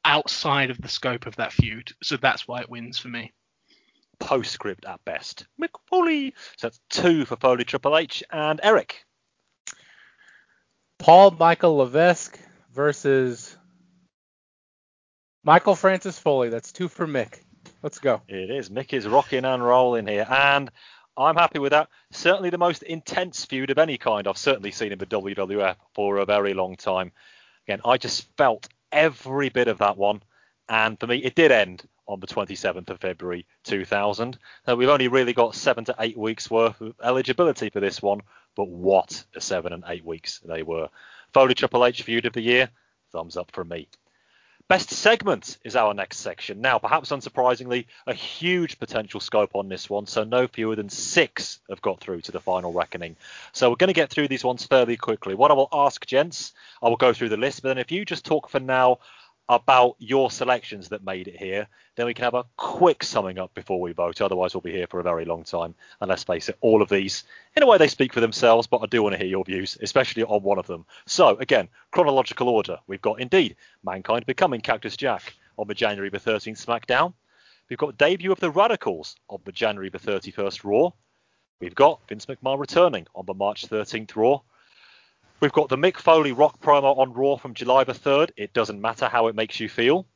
outside 0.06 0.70
of 0.70 0.82
the 0.82 0.88
scope 0.88 1.26
of 1.26 1.36
that 1.38 1.54
feud. 1.54 1.92
So 2.02 2.18
that's 2.18 2.48
why 2.48 2.62
it 2.62 2.70
wins 2.70 2.98
for 2.98 3.08
me. 3.08 3.32
Postscript 4.20 4.86
at 4.86 5.04
best. 5.06 5.48
Mick 5.62 5.70
Foley. 5.90 6.34
So 6.58 6.68
that's 6.68 6.80
two 6.90 7.26
for 7.26 7.36
Foley 7.36 7.64
Triple 7.64 7.98
H 7.98 8.24
and 8.32 8.60
Eric. 8.64 9.06
Paul 11.00 11.32
Michael 11.32 11.78
Levesque 11.78 12.40
versus 12.74 13.58
Michael 15.44 15.76
Francis 15.76 16.18
Foley. 16.18 16.50
That's 16.50 16.72
two 16.72 16.88
for 16.88 17.08
Mick. 17.08 17.40
Let's 17.82 18.00
go. 18.00 18.22
It 18.30 18.50
is. 18.50 18.70
Mick 18.70 18.94
is 18.94 19.08
rocking 19.08 19.44
and 19.44 19.64
rolling 19.64 20.08
here, 20.08 20.26
and 20.30 20.72
I'm 21.16 21.36
happy 21.36 21.60
with 21.60 21.72
that. 21.72 21.90
Certainly 22.12 22.50
the 22.50 22.58
most 22.58 22.84
intense 22.84 23.46
feud 23.46 23.70
of 23.70 23.78
any 23.78 23.98
kind 23.98 24.28
I've 24.28 24.38
certainly 24.38 24.72
seen 24.72 24.92
in 24.92 24.98
the 24.98 25.06
WWF 25.06 25.76
for 25.94 26.18
a 26.18 26.26
very 26.26 26.54
long 26.54 26.76
time. 26.76 27.12
Again, 27.68 27.82
I 27.86 27.98
just 27.98 28.28
felt 28.36 28.68
every 28.92 29.50
bit 29.50 29.68
of 29.68 29.78
that 29.80 29.98
one, 29.98 30.24
and 30.68 31.00
for 31.00 31.08
me, 31.08 31.18
it 31.18 31.36
did 31.36 31.52
end 31.52 31.88
on 32.08 32.20
the 32.20 32.28
27th 32.28 32.90
of 32.90 33.00
February 33.00 33.46
2000. 33.64 34.38
Now, 34.68 34.76
we've 34.76 34.90
only 34.90 35.08
really 35.08 35.34
got 35.34 35.56
seven 35.56 35.86
to 35.86 35.96
eight 36.00 36.18
weeks 36.18 36.50
worth 36.50 36.82
of 36.82 36.96
eligibility 37.02 37.70
for 37.70 37.80
this 37.80 38.02
one, 38.02 38.22
but 38.56 38.68
what 38.68 39.24
a 39.36 39.42
seven 39.42 39.72
and 39.72 39.84
eight 39.88 40.04
weeks 40.04 40.40
they 40.44 40.64
were. 40.64 40.90
Foley 41.34 41.54
Triple 41.54 41.86
H 41.86 42.04
feud 42.04 42.26
of 42.26 42.34
the 42.34 42.42
year, 42.42 42.70
thumbs 43.12 43.38
up 43.38 43.52
from 43.52 43.70
me. 43.70 43.88
Best 44.70 44.92
segment 44.92 45.58
is 45.66 45.76
our 45.76 45.94
next 45.94 46.20
section. 46.20 46.62
Now, 46.62 46.80
perhaps 46.80 47.12
unsurprisingly, 47.12 47.86
a 48.08 48.14
huge 48.14 48.80
potential 48.80 49.20
scope 49.20 49.56
on 49.56 49.68
this 49.68 49.90
one, 49.90 50.06
so 50.06 50.24
no 50.24 50.48
fewer 50.48 50.78
than 50.78 50.90
six 50.90 51.60
have 51.70 51.82
got 51.82 52.00
through 52.00 52.22
to 52.22 52.32
the 52.32 52.40
final 52.40 52.72
reckoning. 52.72 53.18
So 53.52 53.70
we're 53.70 53.76
going 53.76 53.90
to 53.90 53.94
get 53.94 54.10
through 54.10 54.30
these 54.30 54.44
ones 54.44 54.66
fairly 54.66 54.96
quickly. 54.96 55.36
What 55.36 55.52
I 55.52 55.56
will 55.56 55.68
ask, 55.74 56.06
gents, 56.06 56.54
I 56.82 56.88
will 56.88 56.96
go 56.96 57.12
through 57.12 57.30
the 57.30 57.38
list, 57.38 57.62
but 57.62 57.70
then 57.70 57.78
if 57.78 57.92
you 57.92 58.06
just 58.06 58.26
talk 58.26 58.50
for 58.50 58.62
now 58.62 59.00
about 59.50 59.96
your 60.00 60.32
selections 60.32 60.90
that 60.90 61.04
made 61.04 61.28
it 61.28 61.36
here, 61.36 61.68
then 61.96 62.06
we 62.06 62.14
can 62.14 62.24
have 62.24 62.34
a 62.34 62.46
quick 62.56 63.04
summing 63.04 63.38
up 63.38 63.54
before 63.54 63.82
we 63.82 63.92
vote. 63.92 64.22
Otherwise, 64.22 64.54
we'll 64.54 64.62
be 64.62 64.72
here 64.72 64.88
for 64.88 65.00
a 65.00 65.04
very 65.04 65.26
long 65.26 65.44
time. 65.44 65.76
And 66.00 66.10
let's 66.10 66.24
face 66.24 66.50
it, 66.50 66.58
all 66.62 66.82
of 66.82 66.90
these, 66.90 67.24
in 67.56 67.64
a 67.64 67.68
way, 67.68 67.78
they 67.78 67.88
speak 67.88 68.14
for 68.14 68.22
themselves, 68.22 68.68
but 68.68 68.82
I 68.82 68.86
do 68.86 69.04
want 69.04 69.14
to 69.14 69.20
hear 69.20 69.28
your 69.28 69.44
views, 69.44 69.78
especially 69.82 70.24
on 70.24 70.44
one 70.44 70.60
of 70.60 70.68
them. 70.68 70.86
So, 71.06 71.36
again, 71.38 71.68
chronological 71.92 72.48
order. 72.48 72.80
We've 72.88 73.02
got 73.02 73.20
indeed 73.20 73.56
Mankind 73.84 74.26
becoming 74.26 74.62
Cactus 74.62 74.96
Jack 74.96 75.34
on 75.58 75.68
the 75.68 75.74
January 75.74 76.10
the 76.10 76.20
13th 76.20 76.66
SmackDown. 76.66 77.14
We've 77.70 77.78
got 77.78 77.98
debut 77.98 78.32
of 78.32 78.40
the 78.40 78.52
Radicals 78.52 79.16
on 79.30 79.40
the 79.46 79.52
January 79.52 79.90
the 79.90 80.00
31st 80.00 80.64
Raw. 80.64 80.92
We've 81.60 81.76
got 81.76 82.08
Vince 82.08 82.26
McMahon 82.26 82.60
returning 82.60 83.08
on 83.16 83.26
the 83.26 83.34
March 83.34 83.68
13th 83.68 84.16
Raw. 84.16 84.42
We've 85.44 85.52
got 85.52 85.68
the 85.68 85.76
Mick 85.76 85.98
Foley 85.98 86.32
Rock 86.32 86.62
promo 86.62 86.98
on 86.98 87.12
Raw 87.12 87.36
from 87.36 87.54
July 87.54 87.84
the 87.84 87.92
3rd. 87.92 88.30
It 88.38 88.54
doesn't 88.54 88.80
matter 88.80 89.10
how 89.10 89.28
it 89.28 89.36
makes 89.36 89.60
you 89.60 89.68
feel. 89.68 90.08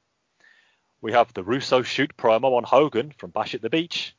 We 1.02 1.12
have 1.12 1.34
the 1.34 1.44
Russo 1.44 1.82
shoot 1.82 2.16
promo 2.16 2.56
on 2.56 2.64
Hogan 2.64 3.12
from 3.18 3.32
Bash 3.32 3.54
at 3.54 3.62
the 3.62 3.70
Beach. 3.70 4.16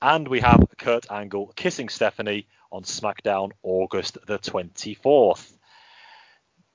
And 0.00 0.28
we 0.28 0.38
have 0.38 0.64
Kurt 0.78 1.10
Angle 1.10 1.52
kissing 1.56 1.88
Stephanie 1.88 2.46
on 2.70 2.84
SmackDown 2.84 3.50
August 3.64 4.18
the 4.28 4.38
24th. 4.38 5.54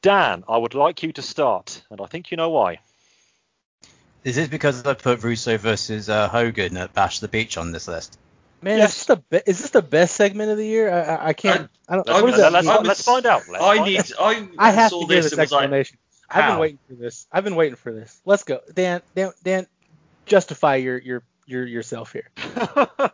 Dan, 0.02 0.44
I 0.50 0.58
would 0.58 0.74
like 0.74 1.02
you 1.02 1.14
to 1.14 1.22
start, 1.22 1.82
and 1.90 2.02
I 2.02 2.08
think 2.08 2.32
you 2.32 2.36
know 2.36 2.50
why. 2.50 2.80
Is 4.26 4.36
this 4.36 4.50
because 4.50 4.86
I 4.86 4.94
put 4.94 5.24
Russo 5.24 5.58
versus 5.58 6.10
uh, 6.10 6.28
Hogan 6.28 6.76
at 6.76 6.94
Bash 6.94 7.20
the 7.20 7.30
Beach 7.30 7.58
on 7.58 7.72
this 7.72 7.88
list? 7.88 8.20
Man, 8.62 8.78
Yes. 8.78 8.92
is, 8.92 8.96
this 8.98 9.06
the 9.06 9.16
be- 9.30 9.42
is 9.46 9.62
this 9.62 9.70
the 9.72 9.82
best 9.82 10.16
segment 10.16 10.52
of 10.52 10.58
the 10.58 10.66
year? 10.66 10.92
I, 10.92 11.00
I, 11.02 11.28
I 11.28 11.34
can't. 11.34 11.70
I, 11.88 11.96
don't. 11.96 12.10
I 12.10 12.14
what 12.16 12.24
was- 12.26 12.32
does 12.34 12.42
that 12.42 12.52
let's, 12.52 12.68
mean? 12.68 12.76
I 12.76 12.80
was- 12.80 12.88
let's 12.88 13.04
find 13.04 13.26
out. 13.26 13.44
Let's 13.48 13.64
I 13.64 13.76
find 13.78 13.86
need. 13.90 14.00
out. 14.00 14.12
I, 14.20 14.48
I 14.60 14.72
have 14.72 14.90
saw 14.90 15.02
to 15.02 15.08
hear 15.08 15.22
this 15.22 15.26
this 15.26 15.34
and 15.34 15.40
was 15.42 15.52
like, 15.52 15.62
explanation. 15.64 15.98
I've 16.30 16.48
been 16.52 16.60
waiting 16.60 16.80
for 16.88 16.94
this. 16.96 17.28
I've 17.32 17.44
been 17.44 17.56
waiting 17.56 17.76
for 17.76 17.92
this. 17.94 18.22
Let's 18.26 18.44
go, 18.44 18.60
Dan. 18.74 19.02
Dan. 19.16 19.32
Dan. 19.44 19.68
Justify 20.26 20.76
your 20.76 20.98
your 21.00 21.24
your 21.48 21.66
yourself 21.66 22.12
here. 22.14 22.30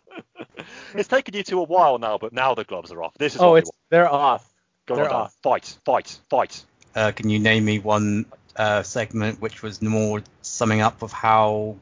it's 0.95 1.07
taken 1.07 1.33
you 1.35 1.43
to 1.43 1.59
a 1.59 1.63
while 1.63 1.97
now, 1.97 2.17
but 2.17 2.33
now 2.33 2.55
the 2.55 2.63
gloves 2.63 2.91
are 2.91 3.01
off. 3.03 3.13
This 3.17 3.35
is 3.35 3.41
Oh, 3.41 3.51
what 3.51 3.55
it's 3.63 3.71
they're 3.89 4.11
off. 4.11 4.47
Go 4.85 4.95
they're 4.95 5.05
on, 5.05 5.11
Dan. 5.11 5.19
off. 5.21 5.35
Fight, 5.43 5.77
fight, 5.85 6.19
fight. 6.29 6.63
Uh, 6.95 7.11
can 7.11 7.29
you 7.29 7.39
name 7.39 7.63
me 7.65 7.79
one 7.79 8.25
uh, 8.55 8.83
segment 8.83 9.41
which 9.41 9.61
was 9.61 9.81
more 9.81 10.21
summing 10.41 10.81
up 10.81 11.01
of 11.01 11.11
how 11.11 11.77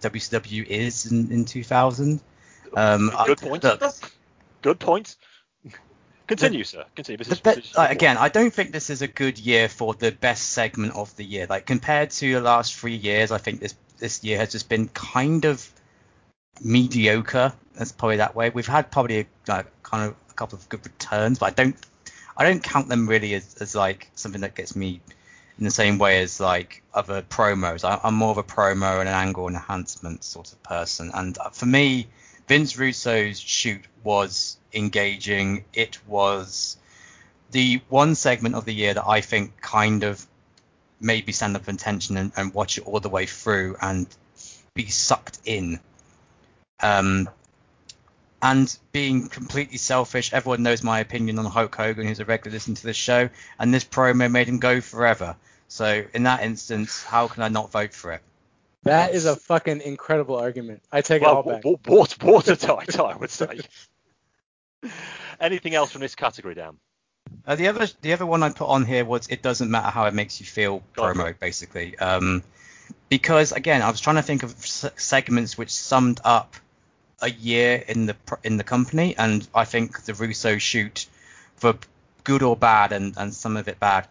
WCW 0.00 0.64
is 0.66 1.10
in, 1.10 1.30
in 1.32 1.44
2000? 1.44 2.20
Um, 2.76 3.12
Good 3.26 3.38
point. 3.38 3.64
look, 3.64 4.12
Good 4.62 4.78
point. 4.78 5.16
Continue, 6.26 6.62
sir. 6.64 6.84
Continue. 6.94 7.16
This 7.16 7.28
is, 7.28 7.40
this 7.40 7.56
is 7.56 7.74
like, 7.74 7.90
again, 7.90 8.18
I 8.18 8.28
don't 8.28 8.52
think 8.52 8.70
this 8.70 8.90
is 8.90 9.00
a 9.00 9.08
good 9.08 9.38
year 9.38 9.68
for 9.68 9.94
the 9.94 10.12
best 10.12 10.50
segment 10.50 10.94
of 10.94 11.14
the 11.16 11.24
year. 11.24 11.46
Like 11.48 11.64
compared 11.64 12.10
to 12.10 12.34
the 12.34 12.40
last 12.42 12.74
three 12.74 12.96
years, 12.96 13.30
I 13.30 13.38
think 13.38 13.60
this 13.60 13.74
this 13.98 14.22
year 14.22 14.36
has 14.38 14.52
just 14.52 14.68
been 14.68 14.88
kind 14.88 15.46
of 15.46 15.66
mediocre. 16.62 17.54
That's 17.74 17.92
probably 17.92 18.18
that 18.18 18.34
way. 18.34 18.50
We've 18.50 18.66
had 18.66 18.90
probably 18.90 19.20
a, 19.20 19.26
like, 19.46 19.82
kind 19.82 20.04
of 20.04 20.16
a 20.30 20.34
couple 20.34 20.58
of 20.58 20.68
good 20.68 20.84
returns, 20.84 21.38
but 21.38 21.46
I 21.46 21.50
don't 21.50 21.76
I 22.36 22.44
don't 22.44 22.62
count 22.62 22.88
them 22.88 23.08
really 23.08 23.32
as, 23.34 23.56
as 23.60 23.74
like 23.74 24.10
something 24.14 24.42
that 24.42 24.54
gets 24.54 24.76
me 24.76 25.00
in 25.58 25.64
the 25.64 25.70
same 25.70 25.98
way 25.98 26.20
as 26.20 26.40
like 26.40 26.82
other 26.92 27.22
promos. 27.22 27.84
I, 27.84 28.00
I'm 28.04 28.14
more 28.14 28.30
of 28.30 28.38
a 28.38 28.44
promo 28.44 29.00
and 29.00 29.08
an 29.08 29.14
angle 29.14 29.48
enhancement 29.48 30.24
sort 30.24 30.52
of 30.52 30.62
person. 30.62 31.10
And 31.14 31.38
uh, 31.38 31.48
for 31.50 31.66
me, 31.66 32.06
Vince 32.48 32.78
Russo's 32.78 33.38
shoot 33.38 33.84
was 34.02 34.56
engaging. 34.72 35.64
It 35.74 35.98
was 36.06 36.78
the 37.50 37.80
one 37.88 38.14
segment 38.14 38.54
of 38.54 38.64
the 38.64 38.74
year 38.74 38.94
that 38.94 39.06
I 39.06 39.20
think 39.20 39.60
kind 39.60 40.02
of 40.02 40.26
made 41.00 41.26
me 41.26 41.32
stand 41.32 41.56
up 41.56 41.64
for 41.64 41.70
attention 41.70 42.16
and, 42.16 42.32
and 42.36 42.54
watch 42.54 42.78
it 42.78 42.86
all 42.86 43.00
the 43.00 43.08
way 43.08 43.26
through 43.26 43.76
and 43.80 44.06
be 44.74 44.86
sucked 44.86 45.38
in. 45.44 45.78
Um, 46.80 47.28
and 48.40 48.78
being 48.92 49.28
completely 49.28 49.78
selfish, 49.78 50.32
everyone 50.32 50.62
knows 50.62 50.82
my 50.82 51.00
opinion 51.00 51.38
on 51.38 51.44
Hulk 51.44 51.74
Hogan, 51.74 52.06
who's 52.06 52.20
a 52.20 52.24
regular 52.24 52.54
listener 52.54 52.76
to 52.76 52.86
this 52.86 52.96
show, 52.96 53.28
and 53.58 53.74
this 53.74 53.84
promo 53.84 54.30
made 54.30 54.48
him 54.48 54.58
go 54.58 54.80
forever. 54.80 55.36
So 55.66 56.04
in 56.14 56.22
that 56.22 56.42
instance, 56.42 57.02
how 57.02 57.28
can 57.28 57.42
I 57.42 57.48
not 57.48 57.72
vote 57.72 57.92
for 57.92 58.12
it? 58.12 58.22
That 58.88 59.14
is 59.14 59.24
a 59.26 59.36
fucking 59.36 59.80
incredible 59.80 60.36
argument. 60.36 60.82
I 60.92 61.00
take 61.00 61.22
it 61.22 61.26
all 61.26 61.42
well, 61.42 61.56
back. 61.56 61.64
wa- 61.64 61.76
wa- 61.86 61.96
water, 61.98 62.16
watertight, 62.26 62.98
I 62.98 63.16
would 63.16 63.30
say. 63.30 63.60
Anything 65.40 65.74
else 65.74 65.90
from 65.92 66.00
this 66.00 66.14
category, 66.14 66.54
Dan? 66.54 66.76
Uh, 67.46 67.56
the 67.56 67.68
other 67.68 67.86
the 68.00 68.12
other 68.12 68.26
one 68.26 68.42
I 68.42 68.50
put 68.50 68.68
on 68.68 68.84
here 68.84 69.04
was 69.04 69.26
it 69.28 69.42
doesn't 69.42 69.70
matter 69.70 69.90
how 69.90 70.06
it 70.06 70.14
makes 70.14 70.40
you 70.40 70.46
feel 70.46 70.82
Go 70.94 71.12
for 71.12 71.14
promo 71.14 71.38
basically. 71.38 71.98
Um, 71.98 72.42
because 73.08 73.52
again, 73.52 73.82
I 73.82 73.90
was 73.90 74.00
trying 74.00 74.16
to 74.16 74.22
think 74.22 74.42
of 74.42 74.52
s- 74.62 74.86
segments 74.96 75.58
which 75.58 75.70
summed 75.70 76.20
up 76.24 76.54
a 77.20 77.30
year 77.30 77.82
in 77.86 78.06
the 78.06 78.14
pr- 78.14 78.34
in 78.44 78.56
the 78.56 78.64
company, 78.64 79.14
and 79.16 79.46
I 79.54 79.64
think 79.64 80.04
the 80.04 80.14
Russo 80.14 80.58
shoot, 80.58 81.06
for 81.56 81.74
good 82.24 82.42
or 82.42 82.56
bad, 82.56 82.92
and 82.92 83.14
and 83.16 83.34
some 83.34 83.56
of 83.56 83.68
it 83.68 83.78
bad, 83.78 84.06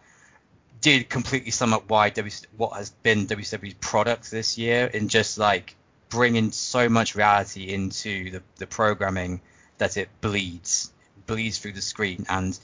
did 0.80 1.08
completely 1.08 1.50
sum 1.50 1.72
up 1.72 1.88
why 1.88 2.10
w, 2.10 2.34
what 2.56 2.76
has 2.76 2.90
been 2.90 3.26
WWE's 3.26 3.74
product 3.74 4.30
this 4.30 4.58
year 4.58 4.86
in 4.86 5.08
just 5.08 5.38
like 5.38 5.74
bringing 6.08 6.52
so 6.52 6.88
much 6.88 7.14
reality 7.14 7.72
into 7.72 8.30
the 8.30 8.42
the 8.56 8.66
programming 8.66 9.40
that 9.78 9.96
it 9.96 10.08
bleeds 10.20 10.92
bleeds 11.26 11.58
through 11.58 11.72
the 11.72 11.82
screen 11.82 12.24
and 12.28 12.58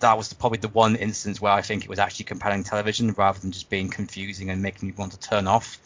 that 0.00 0.16
was 0.16 0.32
probably 0.32 0.58
the 0.58 0.68
one 0.68 0.96
instance 0.96 1.40
where 1.40 1.52
I 1.52 1.62
think 1.62 1.84
it 1.84 1.90
was 1.90 1.98
actually 1.98 2.26
compelling 2.26 2.64
television 2.64 3.12
rather 3.12 3.38
than 3.40 3.52
just 3.52 3.70
being 3.70 3.88
confusing 3.88 4.50
and 4.50 4.62
making 4.62 4.88
you 4.88 4.94
want 4.96 5.12
to 5.12 5.18
turn 5.18 5.46
off. 5.46 5.78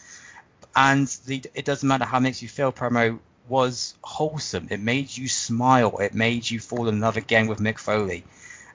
And 0.74 1.06
the 1.26 1.43
it 1.55 1.64
doesn't 1.64 1.89
matter 1.89 2.05
how 2.05 2.18
it 2.18 2.22
makes 2.22 2.43
you 2.43 2.48
feel 2.48 2.72
promo 2.72 3.18
was 3.48 3.94
wholesome. 4.02 4.68
It 4.70 4.80
made 4.80 5.16
you 5.16 5.28
smile. 5.28 5.98
It 5.98 6.14
made 6.14 6.51
you 6.51 6.60
fall 6.60 6.89
in 6.89 7.01
love 7.01 7.16
again 7.16 7.47
with 7.47 7.59
Mick 7.59 7.78
Foley. 7.78 8.24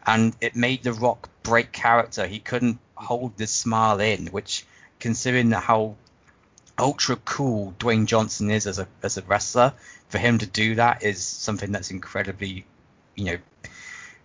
And 0.05 0.35
it 0.41 0.55
made 0.55 0.83
The 0.83 0.93
Rock 0.93 1.29
break 1.47 1.71
character. 1.71 2.27
He 2.27 2.39
couldn't 2.39 2.79
hold 2.95 3.37
this 3.37 3.51
smile 3.51 3.99
in, 3.99 4.27
which 4.27 4.65
considering 4.99 5.51
how 5.51 5.95
ultra 6.77 7.15
cool 7.15 7.73
Dwayne 7.79 8.05
Johnson 8.05 8.51
is 8.51 8.67
as 8.67 8.79
a 8.79 8.87
as 9.01 9.17
a 9.17 9.21
wrestler, 9.21 9.73
for 10.09 10.17
him 10.17 10.37
to 10.39 10.45
do 10.45 10.75
that 10.75 11.03
is 11.03 11.23
something 11.23 11.71
that's 11.71 11.89
incredibly, 11.91 12.65
you 13.15 13.25
know, 13.25 13.37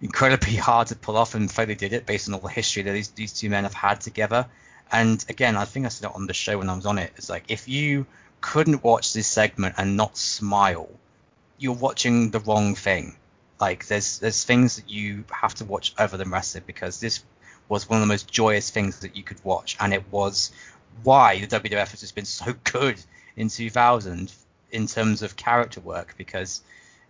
incredibly 0.01 0.57
hard 0.69 0.89
to 0.89 0.97
pull 0.97 1.17
off, 1.17 1.35
and 1.35 1.51
Foley 1.51 1.77
did 1.77 1.93
it 1.93 2.07
based 2.07 2.29
on 2.29 2.35
all 2.35 2.41
the 2.41 2.49
history 2.49 2.83
that 2.83 2.93
these, 2.93 3.09
these 3.11 3.33
two 3.33 3.49
men 3.49 3.65
have 3.65 3.75
had 3.75 4.01
together. 4.01 4.47
And 4.91 5.25
again, 5.29 5.57
I 5.57 5.65
think 5.65 5.87
I 5.87 5.89
said 5.89 6.11
it 6.11 6.15
on 6.15 6.27
the 6.27 6.35
show 6.35 6.59
when 6.59 6.69
I 6.69 6.75
was 6.75 6.87
on 6.87 6.99
it. 6.99 7.13
It's 7.17 7.31
like 7.31 7.45
if 7.49 7.69
you 7.69 8.07
couldn't 8.41 8.85
watch 8.85 9.13
this 9.13 9.29
segment 9.29 9.77
and 9.79 9.97
not 9.97 10.19
smile, 10.19 10.91
you're 11.57 11.73
watching 11.73 12.31
the 12.31 12.41
wrong 12.41 12.75
thing. 12.75 13.17
Like 13.61 13.87
there's 13.87 14.19
there's 14.19 14.45
things 14.45 14.77
that 14.77 14.91
you 14.91 15.25
have 15.31 15.55
to 15.57 15.65
watch 15.65 15.95
other 15.99 16.17
than 16.17 16.31
wrestling 16.31 16.65
because 16.67 17.01
this 17.01 17.23
was 17.69 17.89
one 17.89 17.99
of 17.99 18.07
the 18.07 18.13
most 18.13 18.31
joyous 18.31 18.71
things 18.71 19.01
that 19.01 19.17
you 19.17 19.23
could 19.23 19.43
watch, 19.45 19.77
and 19.81 19.93
it 19.93 20.05
was 20.11 20.53
why 21.03 21.39
the 21.39 21.47
WWF 21.47 21.91
has 21.91 22.01
just 22.01 22.15
been 22.15 22.25
so 22.25 22.55
good 22.65 23.03
in 23.37 23.49
2000 23.49 24.33
in 24.73 24.87
terms 24.87 25.23
of 25.23 25.37
character 25.37 25.81
work 25.81 26.15
because 26.19 26.63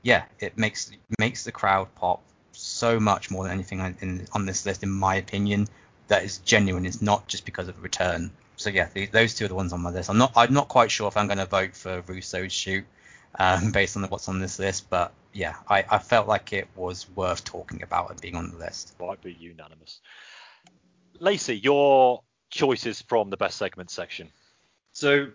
yeah, 0.02 0.24
it 0.40 0.59
makes 0.59 0.90
makes 1.19 1.44
the 1.44 1.52
crowd 1.52 1.89
pop 1.94 2.23
so 2.52 3.01
much 3.01 3.31
more 3.31 3.44
than 3.44 3.52
anything 3.52 3.81
on, 3.81 3.97
in, 4.01 4.27
on 4.32 4.47
this 4.47 4.66
list, 4.66 4.82
in 4.82 4.90
my 4.90 5.16
opinion. 5.16 5.69
That 6.09 6.24
is 6.24 6.39
genuine. 6.39 6.85
It's 6.85 7.01
not 7.01 7.27
just 7.28 7.44
because 7.44 7.69
of 7.69 7.77
the 7.77 7.81
return. 7.81 8.31
So 8.56 8.69
yeah, 8.70 8.89
the, 8.93 9.06
those 9.06 9.35
two 9.35 9.47
are 9.47 9.48
the 9.48 9.55
ones 9.55 9.73
on 9.73 9.81
my 9.81 9.90
list. 9.90 10.10
I'm 10.10 10.19
not 10.19 10.32
I'm 10.36 10.52
not 10.52 10.69
quite 10.69 10.90
sure 10.90 11.09
if 11.09 11.16
I'm 11.16 11.27
going 11.27 11.39
to 11.39 11.47
vote 11.47 11.74
for 11.74 12.02
Russo's 12.02 12.52
shoot 12.52 12.85
um, 13.39 13.70
based 13.73 13.97
on 13.97 14.02
what's 14.05 14.28
on 14.28 14.40
this 14.40 14.59
list, 14.59 14.90
but 14.90 15.12
yeah, 15.32 15.56
I, 15.68 15.84
I 15.90 15.98
felt 15.98 16.28
like 16.28 16.52
it 16.52 16.68
was 16.76 17.09
worth 17.14 17.44
talking 17.44 17.82
about 17.82 18.10
and 18.10 18.20
being 18.20 18.36
on 18.36 18.50
the 18.50 18.56
list. 18.56 18.94
Might 19.00 19.22
be 19.22 19.32
unanimous. 19.32 20.00
Lacey, 21.18 21.56
your 21.56 22.22
choices 22.50 23.02
from 23.02 23.30
the 23.30 23.36
best 23.36 23.56
segment 23.56 23.90
section. 23.90 24.28
So 24.92 25.28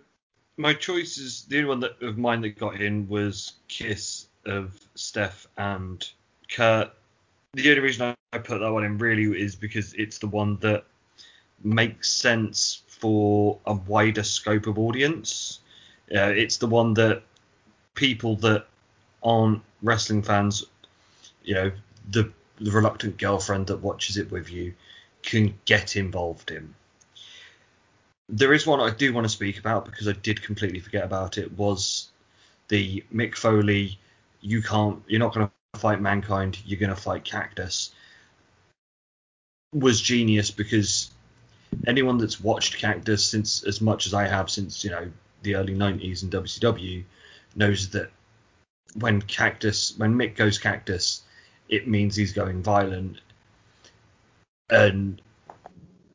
my 0.56 0.74
choices, 0.74 1.44
the 1.44 1.58
only 1.58 1.68
one 1.68 1.80
that 1.80 2.02
of 2.02 2.18
mine 2.18 2.40
that 2.42 2.58
got 2.58 2.80
in 2.80 3.08
was 3.08 3.54
Kiss 3.68 4.26
of 4.44 4.78
Steph 4.94 5.46
and 5.56 6.08
Kurt. 6.50 6.92
The 7.54 7.70
only 7.70 7.80
reason 7.80 8.08
I 8.08 8.14
I 8.32 8.38
put 8.38 8.60
that 8.60 8.72
one 8.72 8.84
in 8.84 8.98
really 8.98 9.40
is 9.40 9.56
because 9.56 9.94
it's 9.94 10.18
the 10.18 10.26
one 10.26 10.58
that 10.58 10.84
makes 11.64 12.12
sense 12.12 12.82
for 12.86 13.58
a 13.64 13.72
wider 13.72 14.22
scope 14.22 14.66
of 14.66 14.78
audience. 14.78 15.60
Uh, 16.14 16.32
it's 16.36 16.58
the 16.58 16.66
one 16.66 16.92
that 16.94 17.22
people 17.94 18.36
that 18.36 18.66
aren't 19.22 19.62
wrestling 19.82 20.22
fans, 20.22 20.64
you 21.42 21.54
know, 21.54 21.72
the 22.10 22.32
the 22.60 22.70
reluctant 22.70 23.16
girlfriend 23.18 23.68
that 23.68 23.78
watches 23.78 24.16
it 24.16 24.30
with 24.30 24.50
you, 24.50 24.74
can 25.22 25.54
get 25.64 25.96
involved 25.96 26.50
in. 26.50 26.74
there 28.28 28.52
is 28.52 28.66
one 28.66 28.80
I 28.80 28.90
do 28.90 29.12
want 29.12 29.24
to 29.24 29.28
speak 29.28 29.58
about 29.58 29.84
because 29.86 30.06
I 30.08 30.12
did 30.12 30.42
completely 30.42 30.80
forget 30.80 31.04
about 31.04 31.38
it. 31.38 31.56
Was 31.56 32.08
the 32.68 33.04
Mick 33.14 33.36
Foley? 33.36 33.98
You 34.40 34.62
can't. 34.62 35.02
You're 35.06 35.20
not 35.20 35.34
going 35.34 35.50
to 35.74 35.80
fight 35.80 36.00
mankind. 36.00 36.58
You're 36.64 36.80
going 36.80 36.94
to 36.94 37.00
fight 37.00 37.24
Cactus. 37.24 37.90
Was 39.72 40.00
genius 40.00 40.50
because 40.50 41.10
anyone 41.86 42.18
that's 42.18 42.40
watched 42.40 42.78
Cactus 42.78 43.24
since 43.24 43.62
as 43.64 43.80
much 43.80 44.06
as 44.06 44.14
I 44.14 44.26
have 44.26 44.50
since 44.50 44.84
you 44.84 44.90
know 44.90 45.10
the 45.42 45.54
early 45.54 45.74
90s 45.74 46.22
in 46.22 46.30
WCW 46.30 47.04
knows 47.54 47.90
that 47.90 48.10
when 48.94 49.22
Cactus 49.22 49.94
when 49.96 50.14
Mick 50.14 50.36
goes 50.36 50.58
Cactus, 50.58 51.22
it 51.68 51.86
means 51.88 52.16
he's 52.16 52.32
going 52.32 52.62
violent. 52.62 53.20
And 54.70 55.20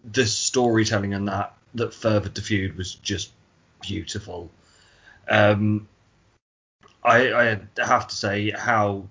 the 0.04 0.26
storytelling 0.26 1.14
and 1.14 1.28
that 1.28 1.56
that 1.76 1.94
furthered 1.94 2.36
the 2.36 2.42
feud 2.42 2.78
was 2.78 2.96
just 2.96 3.32
beautiful. 3.82 4.52
Um, 5.30 5.88
I, 7.04 7.34
I 7.34 7.60
have 7.78 8.08
to 8.08 8.16
say 8.16 8.52
how 8.52 9.08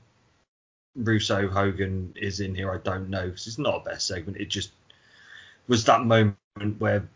Russo 0.96 1.48
Hogan 1.48 2.14
is 2.16 2.40
in 2.40 2.54
here. 2.54 2.72
I 2.72 2.78
don't 2.78 3.10
know 3.10 3.26
because 3.26 3.46
it's 3.46 3.58
not 3.58 3.82
a 3.82 3.90
best 3.90 4.06
segment. 4.06 4.38
It 4.38 4.48
just 4.48 4.70
was 5.68 5.84
that 5.84 6.04
moment 6.04 6.36
where 6.78 7.08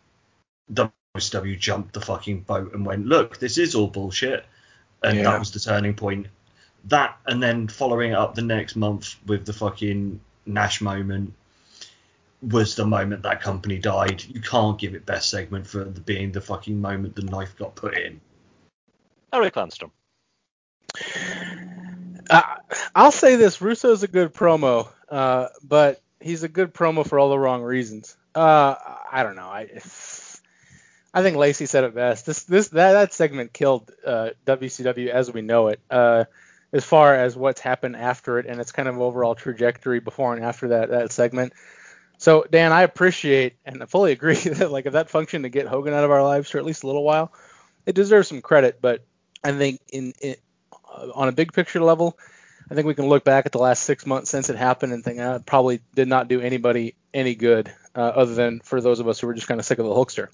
WCW 0.72 1.58
jumped 1.58 1.92
the 1.92 2.00
fucking 2.00 2.40
boat 2.40 2.74
and 2.74 2.84
went, 2.84 3.06
look, 3.06 3.38
this 3.38 3.58
is 3.58 3.74
all 3.74 3.88
bullshit, 3.88 4.44
and 5.02 5.18
Yeah. 5.18 5.24
that 5.24 5.38
was 5.38 5.52
the 5.52 5.60
turning 5.60 5.94
point. 5.94 6.26
That 6.86 7.18
and 7.26 7.42
then 7.42 7.68
following 7.68 8.14
up 8.14 8.34
the 8.34 8.42
next 8.42 8.76
month 8.76 9.16
with 9.26 9.44
the 9.44 9.52
fucking 9.52 10.20
Nash 10.46 10.80
moment 10.80 11.34
was 12.42 12.76
the 12.76 12.86
moment 12.86 13.22
that 13.22 13.40
company 13.40 13.78
died. 13.78 14.22
You 14.24 14.40
can't 14.40 14.78
give 14.78 14.94
it 14.94 15.04
best 15.04 15.30
segment 15.30 15.66
for 15.66 15.84
the, 15.84 16.00
being 16.00 16.32
the 16.32 16.40
fucking 16.40 16.80
moment 16.80 17.16
the 17.16 17.22
knife 17.22 17.56
got 17.56 17.74
put 17.74 17.98
in. 17.98 18.20
Eric 19.32 19.54
Landstrom. 19.54 19.90
Uh, 22.30 22.42
I'll 22.94 23.12
say 23.12 23.36
this: 23.36 23.58
Russo's 23.58 24.02
a 24.02 24.08
good 24.08 24.34
promo, 24.34 24.88
uh, 25.08 25.48
but 25.62 26.00
he's 26.20 26.42
a 26.42 26.48
good 26.48 26.72
promo 26.74 27.06
for 27.06 27.18
all 27.18 27.30
the 27.30 27.38
wrong 27.38 27.62
reasons. 27.62 28.16
Uh, 28.34 28.74
I 29.10 29.22
don't 29.22 29.36
know. 29.36 29.48
I 29.48 29.68
I 31.14 31.22
think 31.22 31.36
Lacey 31.36 31.66
said 31.66 31.84
it 31.84 31.94
best. 31.94 32.26
This 32.26 32.44
this 32.44 32.68
that, 32.68 32.92
that 32.92 33.14
segment 33.14 33.52
killed 33.52 33.90
uh, 34.04 34.30
WCW 34.44 35.08
as 35.08 35.32
we 35.32 35.42
know 35.42 35.68
it. 35.68 35.80
As 36.72 36.84
far 36.84 37.14
as 37.14 37.36
what's 37.36 37.60
happened 37.60 37.96
after 37.96 38.38
it 38.38 38.46
and 38.46 38.60
its 38.60 38.72
kind 38.72 38.88
of 38.88 39.00
overall 39.00 39.34
trajectory 39.34 40.00
before 40.00 40.34
and 40.34 40.44
after 40.44 40.68
that 40.68 40.90
that 40.90 41.12
segment. 41.12 41.52
So 42.18 42.44
Dan, 42.50 42.72
I 42.72 42.82
appreciate 42.82 43.56
and 43.64 43.82
I 43.82 43.86
fully 43.86 44.12
agree 44.18 44.34
that 44.34 44.70
like 44.70 44.86
if 44.86 44.92
that 44.94 45.10
functioned 45.10 45.44
to 45.44 45.48
get 45.48 45.66
Hogan 45.66 45.94
out 45.94 46.04
of 46.04 46.10
our 46.10 46.22
lives 46.22 46.50
for 46.50 46.58
at 46.58 46.64
least 46.64 46.82
a 46.82 46.86
little 46.86 47.04
while, 47.04 47.32
it 47.84 47.94
deserves 47.94 48.28
some 48.28 48.42
credit. 48.42 48.80
But 48.80 49.04
I 49.44 49.52
think 49.52 49.80
in, 49.92 50.12
in 50.20 50.36
uh, 50.92 51.08
on 51.14 51.28
a 51.28 51.32
big 51.32 51.52
picture 51.52 51.80
level, 51.80 52.18
I 52.70 52.74
think 52.74 52.86
we 52.86 52.94
can 52.94 53.08
look 53.08 53.24
back 53.24 53.46
at 53.46 53.52
the 53.52 53.58
last 53.58 53.84
six 53.84 54.06
months 54.06 54.30
since 54.30 54.50
it 54.50 54.56
happened 54.56 54.92
and 54.92 55.04
think 55.04 55.20
uh, 55.20 55.38
it 55.40 55.46
probably 55.46 55.80
did 55.94 56.08
not 56.08 56.28
do 56.28 56.40
anybody 56.40 56.96
any 57.14 57.34
good, 57.34 57.72
uh, 57.94 58.00
other 58.00 58.34
than 58.34 58.60
for 58.60 58.80
those 58.80 58.98
of 58.98 59.08
us 59.08 59.20
who 59.20 59.28
were 59.28 59.34
just 59.34 59.46
kind 59.46 59.60
of 59.60 59.66
sick 59.66 59.78
of 59.78 59.86
the 59.86 59.92
Hulkster. 59.92 60.28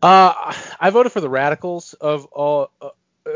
Uh, 0.00 0.54
I 0.80 0.90
voted 0.90 1.12
for 1.12 1.20
the 1.20 1.28
Radicals 1.28 1.94
of 1.94 2.26
all. 2.26 2.70
Uh, 2.80 2.90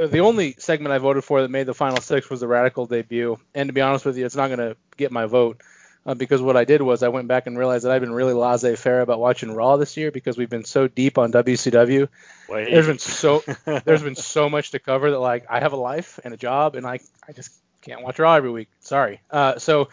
the 0.06 0.20
only 0.20 0.54
segment 0.58 0.92
I 0.92 0.98
voted 0.98 1.24
for 1.24 1.42
that 1.42 1.50
made 1.50 1.66
the 1.66 1.74
final 1.74 2.00
six 2.00 2.30
was 2.30 2.40
the 2.40 2.48
Radical 2.48 2.86
debut, 2.86 3.38
and 3.54 3.68
to 3.68 3.72
be 3.72 3.80
honest 3.80 4.04
with 4.04 4.16
you, 4.16 4.26
it's 4.26 4.36
not 4.36 4.48
going 4.48 4.58
to 4.58 4.76
get 4.96 5.12
my 5.12 5.26
vote 5.26 5.60
uh, 6.06 6.14
because 6.14 6.42
what 6.42 6.56
I 6.56 6.64
did 6.64 6.82
was 6.82 7.02
I 7.02 7.08
went 7.08 7.28
back 7.28 7.46
and 7.46 7.58
realized 7.58 7.84
that 7.84 7.92
I've 7.92 8.00
been 8.00 8.12
really 8.12 8.34
laissez-faire 8.34 9.00
about 9.00 9.20
watching 9.20 9.52
Raw 9.52 9.76
this 9.76 9.96
year 9.96 10.10
because 10.10 10.36
we've 10.36 10.50
been 10.50 10.64
so 10.64 10.88
deep 10.88 11.18
on 11.18 11.32
WCW. 11.32 12.08
Wait. 12.48 12.70
There's 12.70 12.86
been 12.86 12.98
so 12.98 13.42
there's 13.84 14.02
been 14.02 14.16
so 14.16 14.48
much 14.48 14.72
to 14.72 14.78
cover 14.78 15.10
that 15.10 15.20
like 15.20 15.46
I 15.48 15.60
have 15.60 15.72
a 15.72 15.76
life 15.76 16.20
and 16.24 16.34
a 16.34 16.36
job 16.36 16.76
and 16.76 16.86
I 16.86 17.00
I 17.26 17.32
just 17.32 17.52
can't 17.82 18.02
watch 18.02 18.18
Raw 18.18 18.34
every 18.34 18.50
week. 18.50 18.68
Sorry. 18.80 19.20
Uh, 19.30 19.58
so 19.58 19.88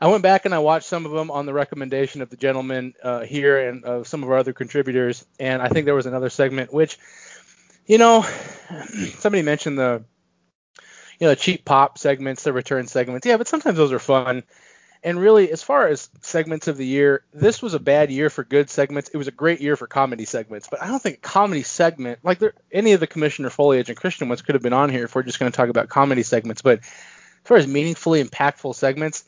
I 0.00 0.06
went 0.08 0.22
back 0.22 0.44
and 0.44 0.54
I 0.54 0.58
watched 0.58 0.86
some 0.86 1.06
of 1.06 1.12
them 1.12 1.30
on 1.30 1.46
the 1.46 1.52
recommendation 1.52 2.22
of 2.22 2.30
the 2.30 2.36
gentleman 2.36 2.94
uh, 3.02 3.20
here 3.20 3.68
and 3.68 3.84
of 3.84 4.06
some 4.06 4.22
of 4.22 4.30
our 4.30 4.38
other 4.38 4.52
contributors, 4.52 5.24
and 5.40 5.60
I 5.60 5.68
think 5.68 5.86
there 5.86 5.94
was 5.94 6.06
another 6.06 6.30
segment 6.30 6.72
which, 6.72 6.98
you 7.88 7.98
know, 7.98 8.22
somebody 9.18 9.42
mentioned 9.42 9.78
the 9.78 10.04
you 11.18 11.26
know 11.26 11.34
cheap 11.34 11.64
pop 11.64 11.98
segments, 11.98 12.44
the 12.44 12.52
return 12.52 12.86
segments. 12.86 13.26
Yeah, 13.26 13.38
but 13.38 13.48
sometimes 13.48 13.76
those 13.76 13.92
are 13.92 13.98
fun. 13.98 14.44
And 15.02 15.20
really, 15.20 15.50
as 15.50 15.62
far 15.62 15.86
as 15.86 16.10
segments 16.22 16.66
of 16.66 16.76
the 16.76 16.86
year, 16.86 17.24
this 17.32 17.62
was 17.62 17.72
a 17.74 17.78
bad 17.78 18.10
year 18.10 18.30
for 18.30 18.42
good 18.42 18.68
segments. 18.68 19.08
It 19.08 19.16
was 19.16 19.28
a 19.28 19.32
great 19.32 19.60
year 19.60 19.76
for 19.76 19.86
comedy 19.86 20.24
segments, 20.24 20.68
but 20.68 20.82
I 20.82 20.88
don't 20.88 21.00
think 21.00 21.22
comedy 21.22 21.62
segment 21.62 22.18
like 22.24 22.40
there, 22.40 22.54
any 22.70 22.92
of 22.92 23.00
the 23.00 23.06
Commissioner 23.06 23.50
Foley 23.50 23.78
Edge 23.78 23.88
and 23.88 23.98
Christian 23.98 24.28
ones 24.28 24.42
could 24.42 24.54
have 24.54 24.62
been 24.62 24.72
on 24.72 24.90
here 24.90 25.04
if 25.04 25.14
we're 25.14 25.22
just 25.22 25.38
going 25.38 25.50
to 25.50 25.56
talk 25.56 25.68
about 25.68 25.88
comedy 25.88 26.22
segments. 26.24 26.62
But 26.62 26.80
as 26.80 27.44
far 27.44 27.56
as 27.56 27.66
meaningfully 27.66 28.22
impactful 28.22 28.74
segments, 28.74 29.24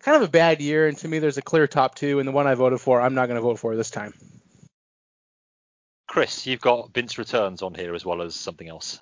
kind 0.00 0.16
of 0.16 0.22
a 0.22 0.30
bad 0.30 0.60
year. 0.60 0.88
And 0.88 0.98
to 0.98 1.08
me, 1.08 1.18
there's 1.20 1.38
a 1.38 1.42
clear 1.42 1.66
top 1.66 1.94
two, 1.94 2.18
and 2.18 2.26
the 2.26 2.32
one 2.32 2.46
I 2.46 2.54
voted 2.54 2.80
for, 2.80 3.00
I'm 3.00 3.14
not 3.14 3.26
going 3.26 3.36
to 3.36 3.42
vote 3.42 3.58
for 3.58 3.76
this 3.76 3.90
time. 3.90 4.14
Chris, 6.06 6.46
you've 6.46 6.60
got 6.60 6.92
Vince 6.92 7.18
Returns 7.18 7.62
on 7.62 7.74
here 7.74 7.94
as 7.94 8.04
well 8.04 8.22
as 8.22 8.34
something 8.34 8.68
else. 8.68 9.00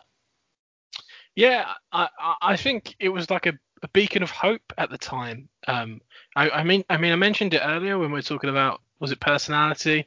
Yeah, 1.35 1.66
I, 1.93 2.09
I- 2.43 2.56
think 2.56 2.94
it 2.98 3.09
was 3.09 3.31
like 3.31 3.47
a, 3.47 3.52
a 3.82 3.89
beacon 3.89 4.22
of 4.22 4.31
hope 4.31 4.72
at 4.77 4.90
the 4.90 4.98
time. 4.98 5.48
Um, 5.66 6.01
I, 6.36 6.51
I 6.51 6.64
mean, 6.64 6.85
I 6.90 6.97
mean, 6.98 7.12
I 7.12 7.16
mentioned 7.16 7.55
it 7.55 7.62
earlier 7.64 7.98
when 7.98 8.10
we 8.10 8.18
were 8.18 8.22
talking 8.22 8.51
about 8.51 8.81
was 8.98 9.12
it 9.12 9.20
personality. 9.20 10.06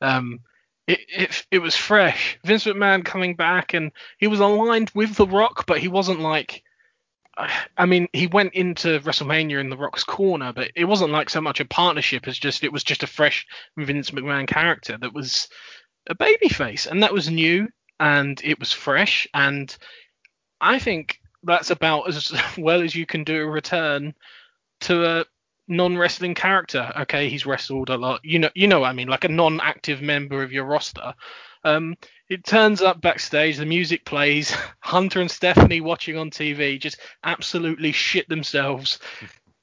Um, 0.00 0.40
it, 0.86 1.00
it 1.08 1.46
it 1.50 1.58
was 1.60 1.74
fresh. 1.74 2.38
Vince 2.44 2.64
McMahon 2.64 3.04
coming 3.04 3.34
back 3.36 3.72
and 3.72 3.92
he 4.18 4.26
was 4.26 4.40
aligned 4.40 4.90
with 4.94 5.14
The 5.16 5.26
Rock, 5.26 5.64
but 5.66 5.78
he 5.78 5.88
wasn't 5.88 6.20
like. 6.20 6.62
I 7.76 7.86
mean, 7.86 8.06
he 8.12 8.28
went 8.28 8.54
into 8.54 9.00
WrestleMania 9.00 9.58
in 9.58 9.68
The 9.68 9.76
Rock's 9.76 10.04
corner, 10.04 10.52
but 10.52 10.70
it 10.76 10.84
wasn't 10.84 11.10
like 11.10 11.28
so 11.30 11.40
much 11.40 11.58
a 11.58 11.64
partnership 11.64 12.28
as 12.28 12.38
just 12.38 12.62
it 12.62 12.72
was 12.72 12.84
just 12.84 13.02
a 13.02 13.08
fresh 13.08 13.44
Vince 13.76 14.12
McMahon 14.12 14.46
character 14.46 14.96
that 15.00 15.12
was 15.12 15.48
a 16.08 16.14
babyface, 16.14 16.86
and 16.86 17.02
that 17.02 17.12
was 17.12 17.30
new 17.30 17.68
and 18.00 18.40
it 18.42 18.58
was 18.58 18.72
fresh 18.72 19.26
and 19.34 19.76
I 20.60 20.78
think 20.78 21.20
that's 21.42 21.70
about 21.70 22.08
as 22.08 22.32
well 22.58 22.82
as 22.82 22.94
you 22.94 23.06
can 23.06 23.24
do 23.24 23.42
a 23.42 23.46
return 23.46 24.14
to 24.82 25.20
a 25.20 25.24
non-wrestling 25.68 26.34
character. 26.34 26.92
Okay, 27.00 27.28
he's 27.28 27.46
wrestled 27.46 27.90
a 27.90 27.96
lot. 27.96 28.20
You 28.24 28.38
know, 28.38 28.50
you 28.54 28.66
know 28.66 28.80
what 28.80 28.88
I 28.88 28.92
mean, 28.92 29.08
like 29.08 29.24
a 29.24 29.28
non-active 29.28 30.02
member 30.02 30.42
of 30.42 30.52
your 30.52 30.64
roster. 30.64 31.14
Um, 31.64 31.96
it 32.28 32.44
turns 32.44 32.82
up 32.82 33.00
backstage, 33.00 33.56
the 33.56 33.66
music 33.66 34.04
plays, 34.04 34.54
Hunter 34.80 35.20
and 35.20 35.30
Stephanie 35.30 35.80
watching 35.80 36.16
on 36.16 36.30
TV 36.30 36.80
just 36.80 36.98
absolutely 37.22 37.92
shit 37.92 38.28
themselves. 38.28 38.98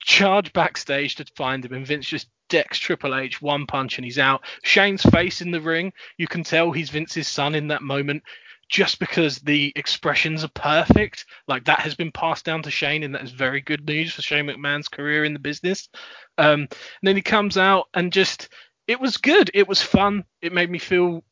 Charge 0.04 0.52
backstage 0.54 1.16
to 1.16 1.26
find 1.36 1.64
him, 1.64 1.74
and 1.74 1.86
Vince 1.86 2.08
just 2.08 2.30
decks 2.50 2.78
Triple 2.78 3.16
H 3.16 3.42
one 3.42 3.66
punch 3.66 3.98
and 3.98 4.06
he's 4.06 4.20
out. 4.20 4.44
Shane's 4.64 5.04
face 5.04 5.42
in 5.42 5.52
the 5.52 5.62
ring, 5.62 5.94
you 6.18 6.28
can 6.28 6.44
tell 6.44 6.72
he's 6.72 6.90
Vince's 6.90 7.28
son 7.28 7.56
in 7.56 7.68
that 7.70 7.82
moment 7.82 8.24
just 8.72 9.00
because 9.00 9.38
the 9.40 9.74
expressions 9.76 10.44
are 10.44 10.50
perfect. 10.50 11.26
Like 11.48 11.66
that 11.66 11.80
has 11.82 11.94
been 11.94 12.12
passed 12.12 12.46
down 12.46 12.64
to 12.64 12.72
Shane, 12.72 13.04
and 13.04 13.14
that 13.14 13.24
is 13.24 13.32
very 13.32 13.62
good 13.62 13.86
news 13.86 14.14
for 14.14 14.22
Shane 14.22 14.46
McMahon's 14.46 14.88
career 14.88 15.26
in 15.26 15.34
the 15.34 15.40
business. 15.40 15.90
Um, 16.38 16.62
and 16.62 16.70
then 17.04 17.18
he 17.18 17.22
comes 17.22 17.58
out 17.58 17.88
and 17.94 18.14
just 18.14 18.50
it 18.88 19.00
was 19.00 19.18
good. 19.18 19.52
It 19.54 19.68
was 19.68 19.82
fun. 19.82 20.24
It 20.42 20.54
made 20.54 20.72
me 20.72 20.80
feel 20.80 21.24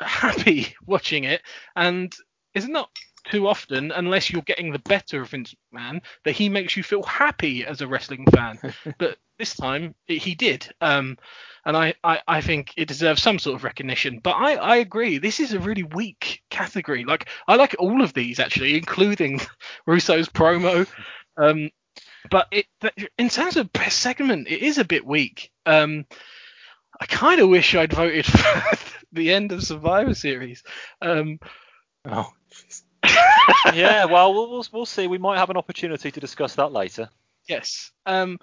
happy 0.00 0.74
watching 0.86 1.24
it, 1.24 1.42
and 1.76 2.14
it's 2.54 2.66
not 2.66 2.90
too 3.30 3.46
often, 3.46 3.92
unless 3.92 4.30
you're 4.30 4.42
getting 4.42 4.72
the 4.72 4.78
better 4.80 5.22
of 5.22 5.30
Vince 5.30 5.54
McMahon, 5.72 6.00
that 6.24 6.32
he 6.32 6.48
makes 6.48 6.76
you 6.76 6.82
feel 6.82 7.02
happy 7.02 7.64
as 7.64 7.80
a 7.80 7.86
wrestling 7.86 8.26
fan. 8.34 8.58
but 8.98 9.18
this 9.38 9.54
time 9.54 9.94
it, 10.08 10.18
he 10.18 10.34
did. 10.34 10.68
Um, 10.80 11.18
and 11.64 11.76
I, 11.76 11.94
I, 12.02 12.20
I 12.26 12.40
think 12.40 12.72
it 12.76 12.88
deserves 12.88 13.22
some 13.22 13.38
sort 13.38 13.56
of 13.56 13.64
recognition. 13.64 14.18
But 14.22 14.32
I, 14.32 14.54
I 14.54 14.76
agree. 14.76 15.18
This 15.18 15.40
is 15.40 15.52
a 15.52 15.60
really 15.60 15.82
weak 15.82 16.42
category. 16.50 17.04
Like 17.04 17.28
I 17.46 17.56
like 17.56 17.76
all 17.78 18.02
of 18.02 18.14
these 18.14 18.40
actually, 18.40 18.76
including 18.76 19.40
Russo's 19.86 20.28
promo. 20.28 20.86
Um, 21.36 21.70
but 22.30 22.48
it 22.50 22.66
in 23.18 23.28
terms 23.28 23.56
of 23.56 23.72
best 23.72 23.98
segment, 23.98 24.48
it 24.48 24.62
is 24.62 24.78
a 24.78 24.84
bit 24.84 25.06
weak. 25.06 25.50
Um, 25.66 26.04
I 27.00 27.06
kind 27.06 27.40
of 27.40 27.48
wish 27.48 27.74
I'd 27.74 27.92
voted 27.92 28.26
for 28.26 28.78
the 29.12 29.32
end 29.32 29.52
of 29.52 29.62
Survivor 29.62 30.14
Series. 30.14 30.62
Um, 31.00 31.38
Oh. 32.04 32.32
yeah, 33.74 34.04
well, 34.04 34.34
well, 34.34 34.50
we'll 34.50 34.66
we'll 34.72 34.86
see. 34.86 35.06
We 35.06 35.18
might 35.18 35.38
have 35.38 35.50
an 35.50 35.56
opportunity 35.56 36.10
to 36.10 36.20
discuss 36.20 36.54
that 36.56 36.72
later. 36.72 37.08
Yes. 37.48 37.90
Um, 38.06 38.38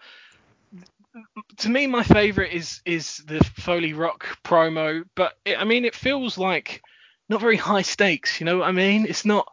to 1.58 1.70
me, 1.70 1.88
my 1.88 2.04
favorite 2.04 2.54
is 2.54 2.82
is 2.86 3.18
the 3.28 3.44
Foley 3.58 3.94
Rock 3.94 4.26
promo, 4.44 5.04
but 5.16 5.38
it, 5.46 5.60
I 5.60 5.64
mean, 5.64 5.86
it 5.86 5.96
feels 5.96 6.38
like 6.38 6.82
not 7.30 7.42
very 7.42 7.58
high 7.58 7.82
stakes. 7.82 8.40
You 8.40 8.46
know 8.46 8.58
what 8.60 8.68
I 8.68 8.72
mean? 8.72 9.06
It's 9.06 9.26
not. 9.26 9.48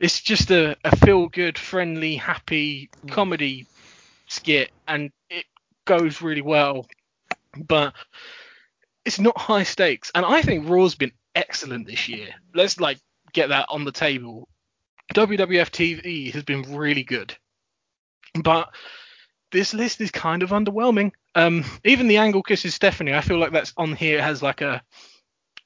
It's 0.00 0.20
just 0.20 0.50
a, 0.50 0.76
a 0.84 0.96
feel 0.96 1.28
good, 1.28 1.56
friendly, 1.56 2.16
happy 2.16 2.90
comedy 3.08 3.66
skit, 4.26 4.72
and 4.88 5.12
it 5.30 5.44
goes 5.84 6.20
really 6.20 6.42
well. 6.42 6.86
But 7.56 7.94
it's 9.04 9.20
not 9.20 9.38
high 9.38 9.62
stakes, 9.62 10.10
and 10.14 10.24
I 10.24 10.42
think 10.42 10.68
Raw's 10.68 10.94
been 10.94 11.12
excellent 11.34 11.86
this 11.86 12.08
year. 12.08 12.28
Let's 12.54 12.80
like 12.80 12.98
get 13.32 13.48
that 13.48 13.66
on 13.68 13.84
the 13.84 13.92
table. 13.92 14.48
WWF 15.14 15.70
TV 15.70 16.32
has 16.32 16.42
been 16.42 16.74
really 16.74 17.02
good, 17.02 17.36
but 18.42 18.70
this 19.50 19.74
list 19.74 20.00
is 20.00 20.10
kind 20.10 20.42
of 20.42 20.50
underwhelming. 20.50 21.12
Um, 21.34 21.64
even 21.84 22.08
the 22.08 22.18
Angle 22.18 22.42
kisses 22.42 22.74
Stephanie, 22.74 23.14
I 23.14 23.20
feel 23.20 23.38
like 23.38 23.52
that's 23.52 23.72
on 23.76 23.94
here 23.94 24.22
has 24.22 24.42
like 24.42 24.60
a 24.60 24.82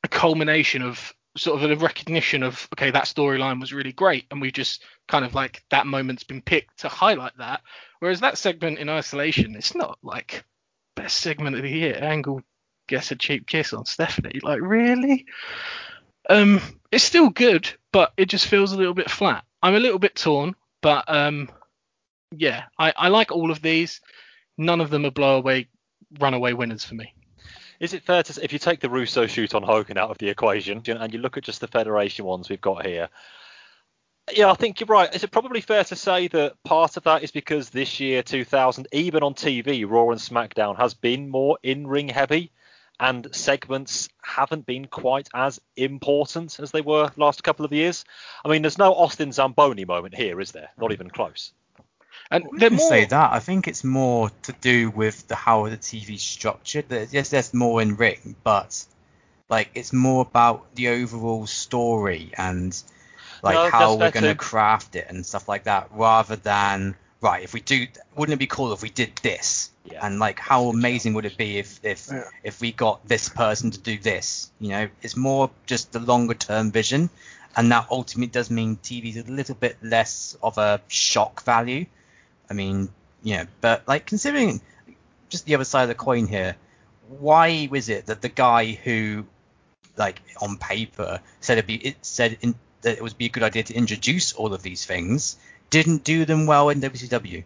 a 0.02 0.08
culmination 0.08 0.82
of 0.82 1.12
sort 1.36 1.62
of 1.62 1.70
a 1.70 1.76
recognition 1.76 2.42
of 2.42 2.68
okay 2.74 2.90
that 2.90 3.04
storyline 3.04 3.60
was 3.60 3.72
really 3.72 3.92
great. 3.92 4.26
And 4.30 4.40
we 4.40 4.50
just 4.50 4.82
kind 5.08 5.24
of 5.24 5.34
like 5.34 5.64
that 5.70 5.86
moment's 5.86 6.24
been 6.24 6.42
picked 6.42 6.80
to 6.80 6.88
highlight 6.88 7.36
that. 7.38 7.60
Whereas 8.00 8.20
that 8.20 8.38
segment 8.38 8.78
in 8.78 8.88
isolation 8.88 9.54
it's 9.54 9.74
not 9.74 9.98
like 10.02 10.44
best 10.94 11.18
segment 11.18 11.56
of 11.56 11.62
the 11.62 11.70
year. 11.70 11.98
Angle 12.00 12.42
gets 12.88 13.10
a 13.10 13.16
cheap 13.16 13.46
kiss 13.46 13.72
on 13.72 13.84
stephanie. 13.84 14.40
Like 14.42 14.60
really 14.62 15.26
um 16.28 16.60
it's 16.90 17.04
still 17.04 17.30
good 17.30 17.68
but 17.92 18.12
it 18.16 18.26
just 18.26 18.46
feels 18.46 18.72
a 18.72 18.76
little 18.76 18.94
bit 18.94 19.10
flat. 19.10 19.44
I'm 19.62 19.74
a 19.74 19.80
little 19.80 19.98
bit 19.98 20.14
torn 20.14 20.54
but 20.82 21.04
um 21.08 21.50
yeah 22.36 22.64
i 22.78 22.92
i 22.96 23.08
like 23.08 23.32
all 23.32 23.50
of 23.50 23.62
these. 23.62 24.00
None 24.58 24.80
of 24.80 24.90
them 24.90 25.04
are 25.04 25.10
blowaway, 25.10 25.66
runaway 26.18 26.54
winners 26.54 26.84
for 26.84 26.94
me. 26.94 27.12
Is 27.78 27.92
it 27.92 28.04
fair 28.04 28.22
to 28.22 28.32
say, 28.32 28.42
if 28.42 28.52
you 28.54 28.58
take 28.58 28.80
the 28.80 28.88
Russo 28.88 29.26
shoot 29.26 29.54
on 29.54 29.62
Hogan 29.62 29.98
out 29.98 30.10
of 30.10 30.18
the 30.18 30.30
equation 30.30 30.82
and 30.86 31.12
you 31.12 31.20
look 31.20 31.36
at 31.36 31.44
just 31.44 31.60
the 31.60 31.66
Federation 31.66 32.24
ones 32.24 32.48
we've 32.48 32.60
got 32.60 32.86
here, 32.86 33.10
yeah, 34.34 34.50
I 34.50 34.54
think 34.54 34.80
you're 34.80 34.86
right. 34.86 35.14
Is 35.14 35.22
it 35.22 35.30
probably 35.30 35.60
fair 35.60 35.84
to 35.84 35.96
say 35.96 36.28
that 36.28 36.54
part 36.64 36.96
of 36.96 37.04
that 37.04 37.22
is 37.22 37.30
because 37.30 37.70
this 37.70 38.00
year, 38.00 38.22
2000, 38.22 38.88
even 38.92 39.22
on 39.22 39.34
TV, 39.34 39.88
Raw 39.88 40.10
and 40.10 40.20
SmackDown 40.20 40.76
has 40.76 40.94
been 40.94 41.28
more 41.28 41.58
in 41.62 41.86
ring 41.86 42.08
heavy 42.08 42.50
and 42.98 43.28
segments 43.32 44.08
haven't 44.22 44.66
been 44.66 44.86
quite 44.86 45.28
as 45.34 45.60
important 45.76 46.58
as 46.60 46.70
they 46.70 46.80
were 46.80 47.10
last 47.16 47.44
couple 47.44 47.64
of 47.64 47.72
years? 47.72 48.04
I 48.44 48.48
mean, 48.48 48.62
there's 48.62 48.78
no 48.78 48.94
Austin 48.94 49.32
Zamboni 49.32 49.84
moment 49.84 50.14
here, 50.14 50.40
is 50.40 50.52
there? 50.52 50.70
Not 50.78 50.92
even 50.92 51.10
close. 51.10 51.52
and 52.30 52.44
I 52.44 52.46
they're 52.58 52.70
wouldn't 52.70 52.72
more 52.72 52.88
say 52.88 53.04
that. 53.04 53.32
I 53.32 53.38
think 53.40 53.68
it's 53.68 53.84
more 53.84 54.30
to 54.42 54.52
do 54.52 54.90
with 54.90 55.28
the 55.28 55.34
how 55.34 55.68
the 55.68 55.76
TV's 55.76 56.22
structured. 56.22 56.88
That 56.88 57.12
yes, 57.12 57.30
there's 57.30 57.54
more 57.54 57.82
in 57.82 57.96
ring, 57.96 58.36
but 58.42 58.84
like 59.48 59.70
it's 59.74 59.92
more 59.92 60.22
about 60.22 60.74
the 60.74 60.88
overall 60.88 61.46
story 61.46 62.32
and 62.36 62.76
like 63.42 63.54
No, 63.54 63.70
how 63.70 63.94
we're 63.96 64.10
going 64.10 64.24
to 64.24 64.34
craft 64.34 64.96
it 64.96 65.06
and 65.08 65.24
stuff 65.24 65.48
like 65.48 65.64
that, 65.64 65.90
rather 65.92 66.36
than 66.36 66.96
right. 67.26 67.42
If 67.42 67.52
we 67.52 67.60
do, 67.60 67.86
wouldn't 68.14 68.34
it 68.34 68.38
be 68.38 68.46
cool 68.46 68.72
if 68.72 68.82
we 68.82 68.90
did 68.90 69.16
this? 69.22 69.70
Yeah, 69.84 70.04
and 70.06 70.18
like 70.18 70.38
how 70.38 70.68
amazing 70.68 71.14
would 71.14 71.26
it 71.26 71.36
be 71.36 71.58
if 71.58 71.80
if 71.84 72.08
Yeah. 72.10 72.24
if 72.42 72.60
we 72.60 72.72
got 72.72 73.06
this 73.06 73.28
person 73.28 73.70
to 73.72 73.78
do 73.78 73.98
this? 73.98 74.50
You 74.60 74.70
know, 74.70 74.88
it's 75.02 75.16
more 75.16 75.50
just 75.66 75.92
the 75.92 76.00
longer 76.00 76.34
term 76.34 76.72
vision, 76.72 77.10
and 77.56 77.70
that 77.72 77.86
ultimately 77.90 78.30
does 78.30 78.50
mean 78.50 78.78
TV's 78.82 79.16
a 79.16 79.30
little 79.30 79.54
bit 79.54 79.76
less 79.82 80.36
of 80.42 80.58
a 80.58 80.80
shock 80.88 81.42
value. 81.44 81.86
I 82.50 82.54
mean, 82.54 82.88
you 83.22 83.36
know, 83.36 83.46
but 83.60 83.86
like 83.86 84.06
considering 84.06 84.60
just 85.28 85.46
the 85.46 85.54
other 85.54 85.64
side 85.64 85.82
of 85.82 85.88
the 85.88 85.94
coin 85.94 86.26
here, 86.26 86.56
why 87.08 87.68
was 87.70 87.88
it 87.88 88.06
that 88.06 88.22
the 88.22 88.28
guy 88.28 88.72
who, 88.72 89.26
like 89.96 90.20
on 90.40 90.58
paper, 90.58 91.20
said 91.40 91.58
it'd 91.58 91.66
be 91.66 91.76
it 91.76 91.96
said 92.02 92.38
in, 92.40 92.54
that 92.82 92.96
it 92.96 93.02
would 93.02 93.18
be 93.18 93.26
a 93.26 93.28
good 93.28 93.42
idea 93.42 93.64
to 93.64 93.74
introduce 93.74 94.32
all 94.32 94.54
of 94.54 94.62
these 94.62 94.84
things, 94.84 95.36
didn't 95.70 96.04
do 96.04 96.24
them 96.24 96.46
well 96.46 96.68
in 96.68 96.80
WCW? 96.80 97.44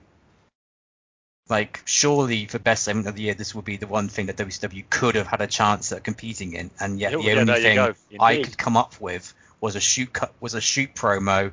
Like, 1.49 1.83
surely 1.85 2.47
for 2.47 2.61
best 2.61 2.85
segment 2.85 3.09
of 3.09 3.17
the 3.17 3.23
year, 3.23 3.35
this 3.35 3.55
would 3.55 3.65
be 3.65 3.77
the 3.77 3.89
one 3.89 4.09
thing 4.09 4.27
that 4.27 4.37
WCW 4.37 4.89
could 4.89 5.17
have 5.17 5.27
had 5.27 5.41
a 5.41 5.49
chance 5.49 5.91
at 5.91 6.05
competing 6.05 6.53
in, 6.53 6.71
and 6.79 7.01
yet 7.01 7.13
Yeah, 7.13 7.19
the 7.19 7.25
yeah, 7.25 7.33
only 7.41 7.61
there 7.61 7.95
thing. 7.95 8.21
I 8.21 8.43
could 8.43 8.57
come 8.57 8.77
up 8.77 9.01
with 9.01 9.35
was 9.61 9.77
a 9.77 9.81
shoot 9.81 10.13
cut 10.13 10.33
was 10.41 10.55
a 10.55 10.61
shoot 10.61 10.95
promo 10.95 11.53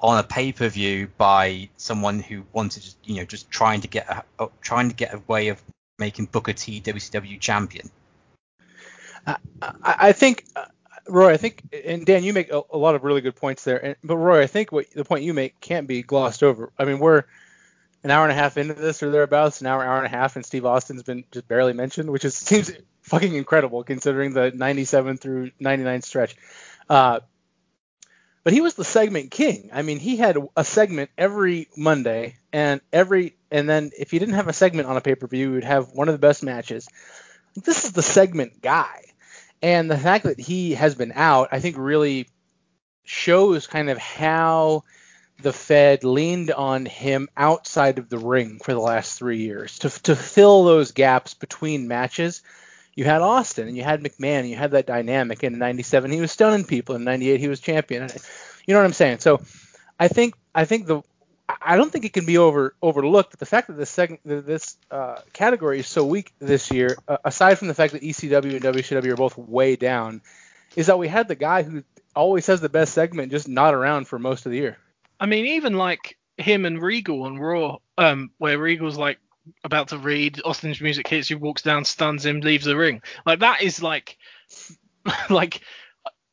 on 0.00 0.18
a 0.18 0.22
pay 0.22 0.52
per 0.52 0.68
view 0.68 1.08
by 1.16 1.68
someone 1.76 2.20
who 2.20 2.44
wanted, 2.52 2.82
to, 2.82 2.94
you 3.04 3.16
know, 3.16 3.24
just 3.24 3.50
trying 3.50 3.82
to 3.82 3.88
get 3.88 4.08
a 4.08 4.24
uh, 4.38 4.48
trying 4.60 4.88
to 4.88 4.94
get 4.96 5.14
a 5.14 5.22
way 5.28 5.48
of 5.48 5.62
making 5.98 6.26
Booker 6.26 6.52
T 6.52 6.80
WCW 6.80 7.38
champion. 7.38 7.90
I, 9.26 9.36
I 9.82 10.12
think, 10.12 10.44
uh, 10.56 10.64
Roy, 11.10 11.32
I 11.32 11.36
think, 11.36 11.62
and 11.84 12.06
Dan, 12.06 12.24
you 12.24 12.32
make 12.32 12.52
a, 12.52 12.62
a 12.70 12.78
lot 12.78 12.94
of 12.94 13.04
really 13.04 13.20
good 13.20 13.36
points 13.36 13.64
there. 13.64 13.84
And, 13.84 13.96
but 14.02 14.16
Roy, 14.16 14.42
I 14.42 14.46
think 14.46 14.72
what 14.72 14.90
the 14.90 15.04
point 15.04 15.24
you 15.24 15.34
make 15.34 15.60
can't 15.60 15.86
be 15.86 16.02
glossed 16.02 16.42
over. 16.42 16.72
I 16.78 16.84
mean, 16.84 16.98
we're 16.98 17.24
an 18.02 18.10
hour 18.10 18.24
and 18.24 18.32
a 18.32 18.34
half 18.34 18.56
into 18.56 18.74
this 18.74 19.02
or 19.02 19.10
thereabouts, 19.10 19.60
an 19.60 19.66
hour, 19.66 19.84
hour 19.84 19.98
and 19.98 20.06
a 20.06 20.16
half, 20.16 20.36
and 20.36 20.44
Steve 20.44 20.64
Austin's 20.64 21.02
been 21.02 21.24
just 21.32 21.46
barely 21.46 21.72
mentioned, 21.72 22.10
which 22.10 22.24
is 22.24 22.34
seems 22.36 22.72
fucking 23.02 23.34
incredible 23.34 23.84
considering 23.84 24.32
the 24.32 24.50
97 24.50 25.18
through 25.18 25.50
99 25.58 26.02
stretch. 26.02 26.36
Uh, 26.88 27.20
but 28.42 28.52
he 28.52 28.62
was 28.62 28.74
the 28.74 28.84
segment 28.84 29.30
king. 29.30 29.70
I 29.72 29.82
mean, 29.82 29.98
he 29.98 30.16
had 30.16 30.38
a 30.56 30.64
segment 30.64 31.10
every 31.18 31.68
Monday, 31.76 32.36
and 32.52 32.80
every 32.92 33.36
and 33.50 33.68
then 33.68 33.90
if 33.98 34.12
you 34.12 34.18
didn't 34.18 34.36
have 34.36 34.48
a 34.48 34.52
segment 34.54 34.88
on 34.88 34.96
a 34.96 35.00
pay 35.02 35.14
per 35.14 35.26
view, 35.26 35.48
you 35.48 35.54
would 35.54 35.64
have 35.64 35.90
one 35.90 36.08
of 36.08 36.14
the 36.14 36.18
best 36.26 36.42
matches. 36.42 36.88
This 37.54 37.84
is 37.84 37.92
the 37.92 38.02
segment 38.02 38.62
guy, 38.62 39.09
and 39.62 39.90
the 39.90 39.98
fact 39.98 40.24
that 40.24 40.40
he 40.40 40.74
has 40.74 40.94
been 40.94 41.12
out, 41.14 41.48
I 41.52 41.60
think, 41.60 41.76
really 41.78 42.28
shows 43.04 43.66
kind 43.66 43.90
of 43.90 43.98
how 43.98 44.84
the 45.42 45.52
Fed 45.52 46.04
leaned 46.04 46.50
on 46.50 46.86
him 46.86 47.28
outside 47.36 47.98
of 47.98 48.08
the 48.08 48.18
ring 48.18 48.60
for 48.62 48.72
the 48.72 48.80
last 48.80 49.18
three 49.18 49.38
years 49.38 49.78
to 49.80 49.90
to 50.02 50.16
fill 50.16 50.64
those 50.64 50.92
gaps 50.92 51.34
between 51.34 51.88
matches. 51.88 52.42
You 52.94 53.04
had 53.04 53.22
Austin 53.22 53.68
and 53.68 53.76
you 53.76 53.82
had 53.82 54.02
McMahon 54.02 54.40
and 54.40 54.50
you 54.50 54.56
had 54.56 54.72
that 54.72 54.86
dynamic 54.86 55.42
in 55.42 55.58
'97. 55.58 56.10
He 56.10 56.20
was 56.20 56.32
stunning 56.32 56.64
people 56.64 56.94
in 56.94 57.04
'98. 57.04 57.40
He 57.40 57.48
was 57.48 57.60
champion. 57.60 58.08
You 58.66 58.74
know 58.74 58.80
what 58.80 58.86
I'm 58.86 58.92
saying? 58.92 59.18
So 59.20 59.40
I 59.98 60.08
think 60.08 60.34
I 60.54 60.64
think 60.64 60.86
the 60.86 61.02
I 61.60 61.76
don't 61.76 61.90
think 61.90 62.04
it 62.04 62.12
can 62.12 62.26
be 62.26 62.38
over 62.38 62.74
overlooked. 62.82 63.38
The 63.38 63.46
fact 63.46 63.68
that 63.68 63.76
this 63.76 63.90
segment, 63.90 64.20
this 64.24 64.76
uh, 64.90 65.20
category 65.32 65.80
is 65.80 65.86
so 65.86 66.04
weak 66.04 66.32
this 66.38 66.70
year, 66.70 66.96
uh, 67.08 67.18
aside 67.24 67.58
from 67.58 67.68
the 67.68 67.74
fact 67.74 67.92
that 67.92 68.02
ECW 68.02 68.52
and 68.52 68.62
WCW 68.62 69.12
are 69.12 69.16
both 69.16 69.38
way 69.38 69.76
down, 69.76 70.22
is 70.76 70.86
that 70.86 70.98
we 70.98 71.08
had 71.08 71.28
the 71.28 71.34
guy 71.34 71.62
who 71.62 71.82
always 72.14 72.46
has 72.46 72.60
the 72.60 72.68
best 72.68 72.92
segment 72.92 73.30
just 73.30 73.48
not 73.48 73.74
around 73.74 74.06
for 74.06 74.18
most 74.18 74.46
of 74.46 74.52
the 74.52 74.58
year. 74.58 74.78
I 75.18 75.26
mean, 75.26 75.46
even 75.46 75.74
like 75.74 76.16
him 76.36 76.64
and 76.64 76.82
Regal 76.82 77.22
on 77.22 77.38
Raw, 77.38 77.78
um, 77.98 78.30
where 78.38 78.58
Regal's 78.58 78.96
like 78.96 79.18
about 79.64 79.88
to 79.88 79.98
read, 79.98 80.40
Austin's 80.44 80.80
music 80.80 81.06
hits, 81.06 81.28
he 81.28 81.34
walks 81.34 81.62
down, 81.62 81.84
stuns 81.84 82.24
him, 82.24 82.40
leaves 82.40 82.64
the 82.64 82.76
ring. 82.76 83.02
Like 83.24 83.40
that 83.40 83.62
is 83.62 83.82
like, 83.82 84.16
like 85.30 85.60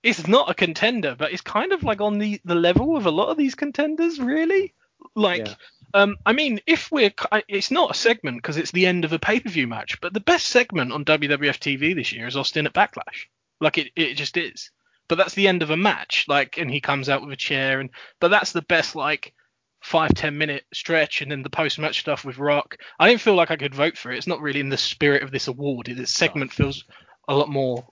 it's 0.04 0.28
not 0.28 0.50
a 0.50 0.54
contender, 0.54 1.16
but 1.18 1.32
it's 1.32 1.42
kind 1.42 1.74
of 1.74 1.84
like 1.84 2.02
on 2.02 2.18
the 2.18 2.40
the 2.46 2.56
level 2.56 2.96
of 2.96 3.06
a 3.06 3.12
lot 3.12 3.30
of 3.30 3.38
these 3.38 3.56
contenders, 3.56 4.20
really. 4.20 4.74
Like, 5.16 5.48
Yeah. 5.48 5.54
um, 5.94 6.18
I 6.26 6.34
mean, 6.34 6.60
if 6.68 6.92
we're, 6.92 7.12
it's 7.48 7.72
not 7.72 7.92
a 7.92 7.94
segment 7.94 8.38
because 8.38 8.58
it's 8.58 8.72
the 8.72 8.86
end 8.86 9.06
of 9.06 9.14
a 9.14 9.20
pay 9.20 9.40
per 9.40 9.50
view 9.50 9.68
match, 9.68 10.00
but 10.02 10.14
the 10.14 10.20
best 10.20 10.48
segment 10.48 10.92
on 10.92 11.06
WWF 11.06 11.60
TV 11.60 11.96
this 11.96 12.12
year 12.12 12.28
is 12.28 12.36
Austin 12.38 12.66
at 12.68 12.74
Backlash. 12.74 13.26
Like 13.60 13.78
it, 13.78 13.92
it 13.96 14.14
just 14.16 14.38
is. 14.38 14.72
But 15.08 15.18
that's 15.18 15.36
the 15.36 15.48
end 15.48 15.64
of 15.64 15.70
a 15.70 15.78
match, 15.78 16.26
like, 16.28 16.58
and 16.58 16.70
he 16.70 16.82
comes 16.82 17.08
out 17.08 17.22
with 17.22 17.32
a 17.32 17.38
chair, 17.38 17.80
and 17.80 17.90
but 18.20 18.28
that's 18.28 18.52
the 18.52 18.62
best 18.64 18.94
like 18.94 19.34
five 19.82 20.14
ten 20.14 20.38
minute 20.38 20.66
stretch, 20.74 21.22
and 21.22 21.32
then 21.32 21.44
the 21.44 21.50
post 21.50 21.80
match 21.80 22.02
stuff 22.02 22.26
with 22.26 22.38
Rock. 22.38 22.76
I 23.00 23.08
didn't 23.08 23.22
feel 23.22 23.36
like 23.36 23.50
I 23.50 23.56
could 23.56 23.74
vote 23.74 23.98
for 23.98 24.12
it. 24.12 24.18
It's 24.18 24.28
not 24.28 24.42
really 24.42 24.60
in 24.60 24.68
the 24.68 24.78
spirit 24.78 25.24
of 25.24 25.32
this 25.32 25.48
award. 25.48 25.86
This 25.96 26.14
segment 26.14 26.52
feels 26.52 26.84
a 27.30 27.36
lot 27.36 27.48
more 27.50 27.88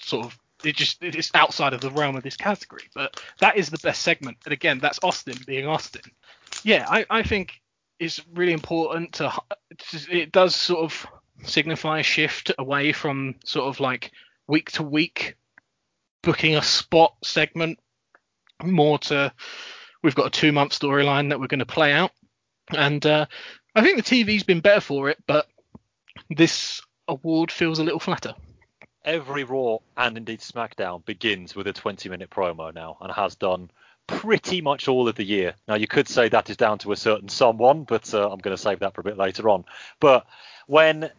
sort 0.00 0.26
of. 0.26 0.38
It 0.64 0.74
just 0.74 1.00
it's 1.00 1.30
outside 1.34 1.74
of 1.74 1.80
the 1.80 1.92
realm 1.92 2.16
of 2.16 2.24
this 2.24 2.36
category, 2.36 2.88
but 2.92 3.22
that 3.38 3.56
is 3.56 3.70
the 3.70 3.78
best 3.78 4.02
segment. 4.02 4.38
And 4.44 4.52
again, 4.52 4.80
that's 4.80 4.98
Austin 5.04 5.36
being 5.46 5.68
Austin. 5.68 6.02
Yeah, 6.64 6.86
I, 6.88 7.06
I 7.08 7.22
think 7.22 7.60
it's 7.98 8.20
really 8.34 8.52
important 8.52 9.14
to. 9.14 9.32
It 10.10 10.32
does 10.32 10.54
sort 10.54 10.80
of 10.80 11.06
signify 11.44 12.00
a 12.00 12.02
shift 12.02 12.52
away 12.58 12.92
from 12.92 13.36
sort 13.44 13.68
of 13.68 13.80
like 13.80 14.12
week 14.46 14.72
to 14.72 14.82
week 14.82 15.36
booking 16.22 16.56
a 16.56 16.62
spot 16.62 17.14
segment 17.22 17.78
more 18.64 18.98
to 18.98 19.32
we've 20.02 20.16
got 20.16 20.26
a 20.26 20.30
two 20.30 20.50
month 20.50 20.72
storyline 20.72 21.28
that 21.28 21.38
we're 21.38 21.46
going 21.46 21.60
to 21.60 21.66
play 21.66 21.92
out 21.92 22.10
and 22.76 23.06
uh, 23.06 23.24
i 23.76 23.82
think 23.82 23.96
the 23.96 24.02
tv's 24.02 24.42
been 24.42 24.60
better 24.60 24.80
for 24.80 25.08
it 25.08 25.18
but 25.28 25.46
this 26.28 26.82
award 27.06 27.52
feels 27.52 27.78
a 27.78 27.84
little 27.84 28.00
flatter 28.00 28.34
Every 29.04 29.44
Raw 29.44 29.78
and 29.96 30.18
indeed 30.18 30.40
SmackDown 30.40 31.02
begins 31.06 31.54
with 31.54 31.66
a 31.66 31.72
20 31.72 32.10
minute 32.10 32.28
promo 32.28 32.74
now 32.74 32.98
and 33.00 33.10
has 33.10 33.36
done 33.36 33.70
pretty 34.08 34.60
much 34.60 34.88
all 34.88 35.06
of 35.06 35.14
the 35.14 35.24
year. 35.24 35.54
Now, 35.68 35.76
you 35.76 35.86
could 35.86 36.08
say 36.08 36.28
that 36.28 36.50
is 36.50 36.56
down 36.56 36.78
to 36.78 36.90
a 36.90 36.96
certain 36.96 37.28
someone, 37.28 37.84
but 37.84 38.12
uh, 38.12 38.28
I'm 38.28 38.40
going 38.40 38.56
to 38.56 38.60
save 38.60 38.80
that 38.80 38.94
for 38.94 39.02
a 39.02 39.04
bit 39.04 39.16
later 39.16 39.48
on. 39.48 39.64
But 40.00 40.26
when 40.66 41.10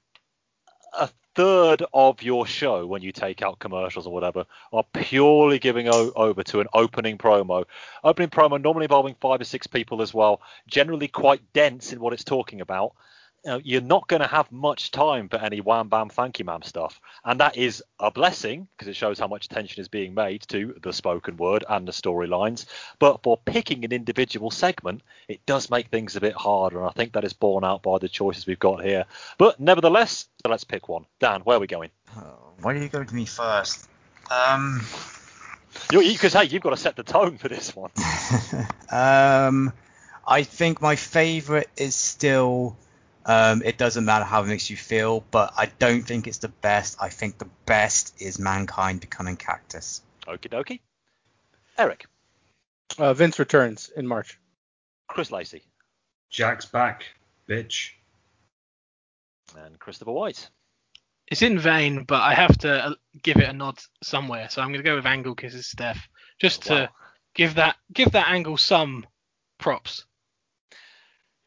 a 0.93 1.09
third 1.35 1.83
of 1.93 2.21
your 2.21 2.45
show, 2.45 2.85
when 2.85 3.01
you 3.01 3.11
take 3.13 3.41
out 3.41 3.59
commercials 3.59 4.05
or 4.05 4.13
whatever, 4.13 4.45
are 4.73 4.83
purely 4.93 5.59
giving 5.59 5.87
o- 5.87 6.11
over 6.15 6.43
to 6.43 6.59
an 6.59 6.67
opening 6.73 7.17
promo, 7.17 7.65
opening 8.03 8.29
promo 8.29 8.61
normally 8.61 8.85
involving 8.85 9.15
five 9.21 9.39
or 9.39 9.45
six 9.45 9.67
people 9.67 10.01
as 10.01 10.13
well, 10.13 10.41
generally 10.67 11.07
quite 11.07 11.41
dense 11.53 11.93
in 11.93 11.99
what 11.99 12.11
it's 12.11 12.23
talking 12.23 12.59
about, 12.59 12.93
you're 13.63 13.81
not 13.81 14.07
going 14.07 14.21
to 14.21 14.27
have 14.27 14.51
much 14.51 14.91
time 14.91 15.29
for 15.29 15.37
any 15.37 15.61
wham 15.61 15.89
bam 15.89 16.09
thank 16.09 16.39
you 16.39 16.45
ma'am 16.45 16.61
stuff, 16.61 16.99
and 17.23 17.39
that 17.39 17.57
is 17.57 17.83
a 17.99 18.11
blessing 18.11 18.67
because 18.75 18.87
it 18.87 18.95
shows 18.95 19.19
how 19.19 19.27
much 19.27 19.45
attention 19.45 19.81
is 19.81 19.87
being 19.87 20.13
made 20.13 20.41
to 20.49 20.75
the 20.81 20.93
spoken 20.93 21.37
word 21.37 21.63
and 21.69 21.87
the 21.87 21.91
storylines. 21.91 22.65
But 22.99 23.23
for 23.23 23.37
picking 23.37 23.85
an 23.85 23.91
individual 23.91 24.51
segment, 24.51 25.01
it 25.27 25.45
does 25.45 25.69
make 25.69 25.87
things 25.87 26.15
a 26.15 26.21
bit 26.21 26.33
harder, 26.33 26.79
and 26.79 26.87
I 26.87 26.91
think 26.91 27.13
that 27.13 27.23
is 27.23 27.33
borne 27.33 27.63
out 27.63 27.83
by 27.83 27.97
the 27.97 28.09
choices 28.09 28.45
we've 28.45 28.59
got 28.59 28.83
here. 28.83 29.05
But 29.37 29.59
nevertheless, 29.59 30.27
so 30.43 30.49
let's 30.49 30.63
pick 30.63 30.89
one. 30.89 31.05
Dan, 31.19 31.41
where 31.41 31.57
are 31.57 31.61
we 31.61 31.67
going? 31.67 31.89
Oh, 32.17 32.53
why 32.61 32.73
do 32.73 32.81
you 32.81 32.89
go 32.89 33.03
to 33.03 33.15
me 33.15 33.25
first? 33.25 33.87
Um, 34.31 34.85
You, 35.91 36.01
because 36.01 36.33
hey, 36.33 36.45
you've 36.45 36.61
got 36.61 36.71
to 36.71 36.77
set 36.77 36.95
the 36.95 37.03
tone 37.03 37.37
for 37.37 37.47
this 37.47 37.75
one. 37.75 37.91
um, 38.91 39.73
I 40.27 40.43
think 40.43 40.81
my 40.81 40.95
favourite 40.95 41.69
is 41.77 41.95
still. 41.95 42.77
Um, 43.29 43.61
it 43.63 43.77
doesn't 43.77 44.05
matter 44.05 44.25
how 44.25 44.41
it 44.41 44.47
makes 44.47 44.71
you 44.71 44.75
feel, 44.77 45.23
but 45.29 45.53
I 45.55 45.67
don't 45.77 46.01
think 46.01 46.25
it's 46.25 46.39
the 46.39 46.47
best. 46.47 46.97
I 46.99 47.09
think 47.09 47.37
the 47.37 47.47
best 47.67 48.19
is 48.19 48.39
mankind 48.39 49.01
becoming 49.01 49.35
cactus. 49.37 50.01
Okie 50.25 50.49
dokie. 50.49 50.79
Eric, 51.77 52.07
Uh, 52.97 53.13
Vince 53.13 53.37
returns 53.37 53.89
in 53.95 54.07
March. 54.07 54.39
Chris 55.07 55.29
Lacey, 55.31 55.61
Jack's 56.31 56.65
back, 56.65 57.03
bitch. 57.47 57.91
and 59.55 59.77
Christopher 59.79 60.11
White. 60.11 60.49
It's 61.27 61.41
in 61.43 61.59
vain, 61.59 62.05
but 62.05 62.21
I 62.21 62.33
have 62.33 62.57
to 62.59 62.85
uh, 62.87 62.93
give 63.21 63.37
it 63.37 63.47
a 63.49 63.53
nod 63.53 63.77
somewhere. 64.01 64.49
So 64.49 64.61
I'm 64.61 64.69
going 64.69 64.83
to 64.83 64.89
go 64.89 64.95
with 64.95 65.05
Angle 65.05 65.35
kisses 65.35 65.67
Steph, 65.67 66.07
just 66.39 66.63
to 66.63 66.73
Wow. 66.73 66.89
give 67.35 67.55
that 67.55 67.75
give 67.93 68.11
that 68.13 68.29
angle 68.29 68.57
some 68.57 69.05
props. 69.59 70.05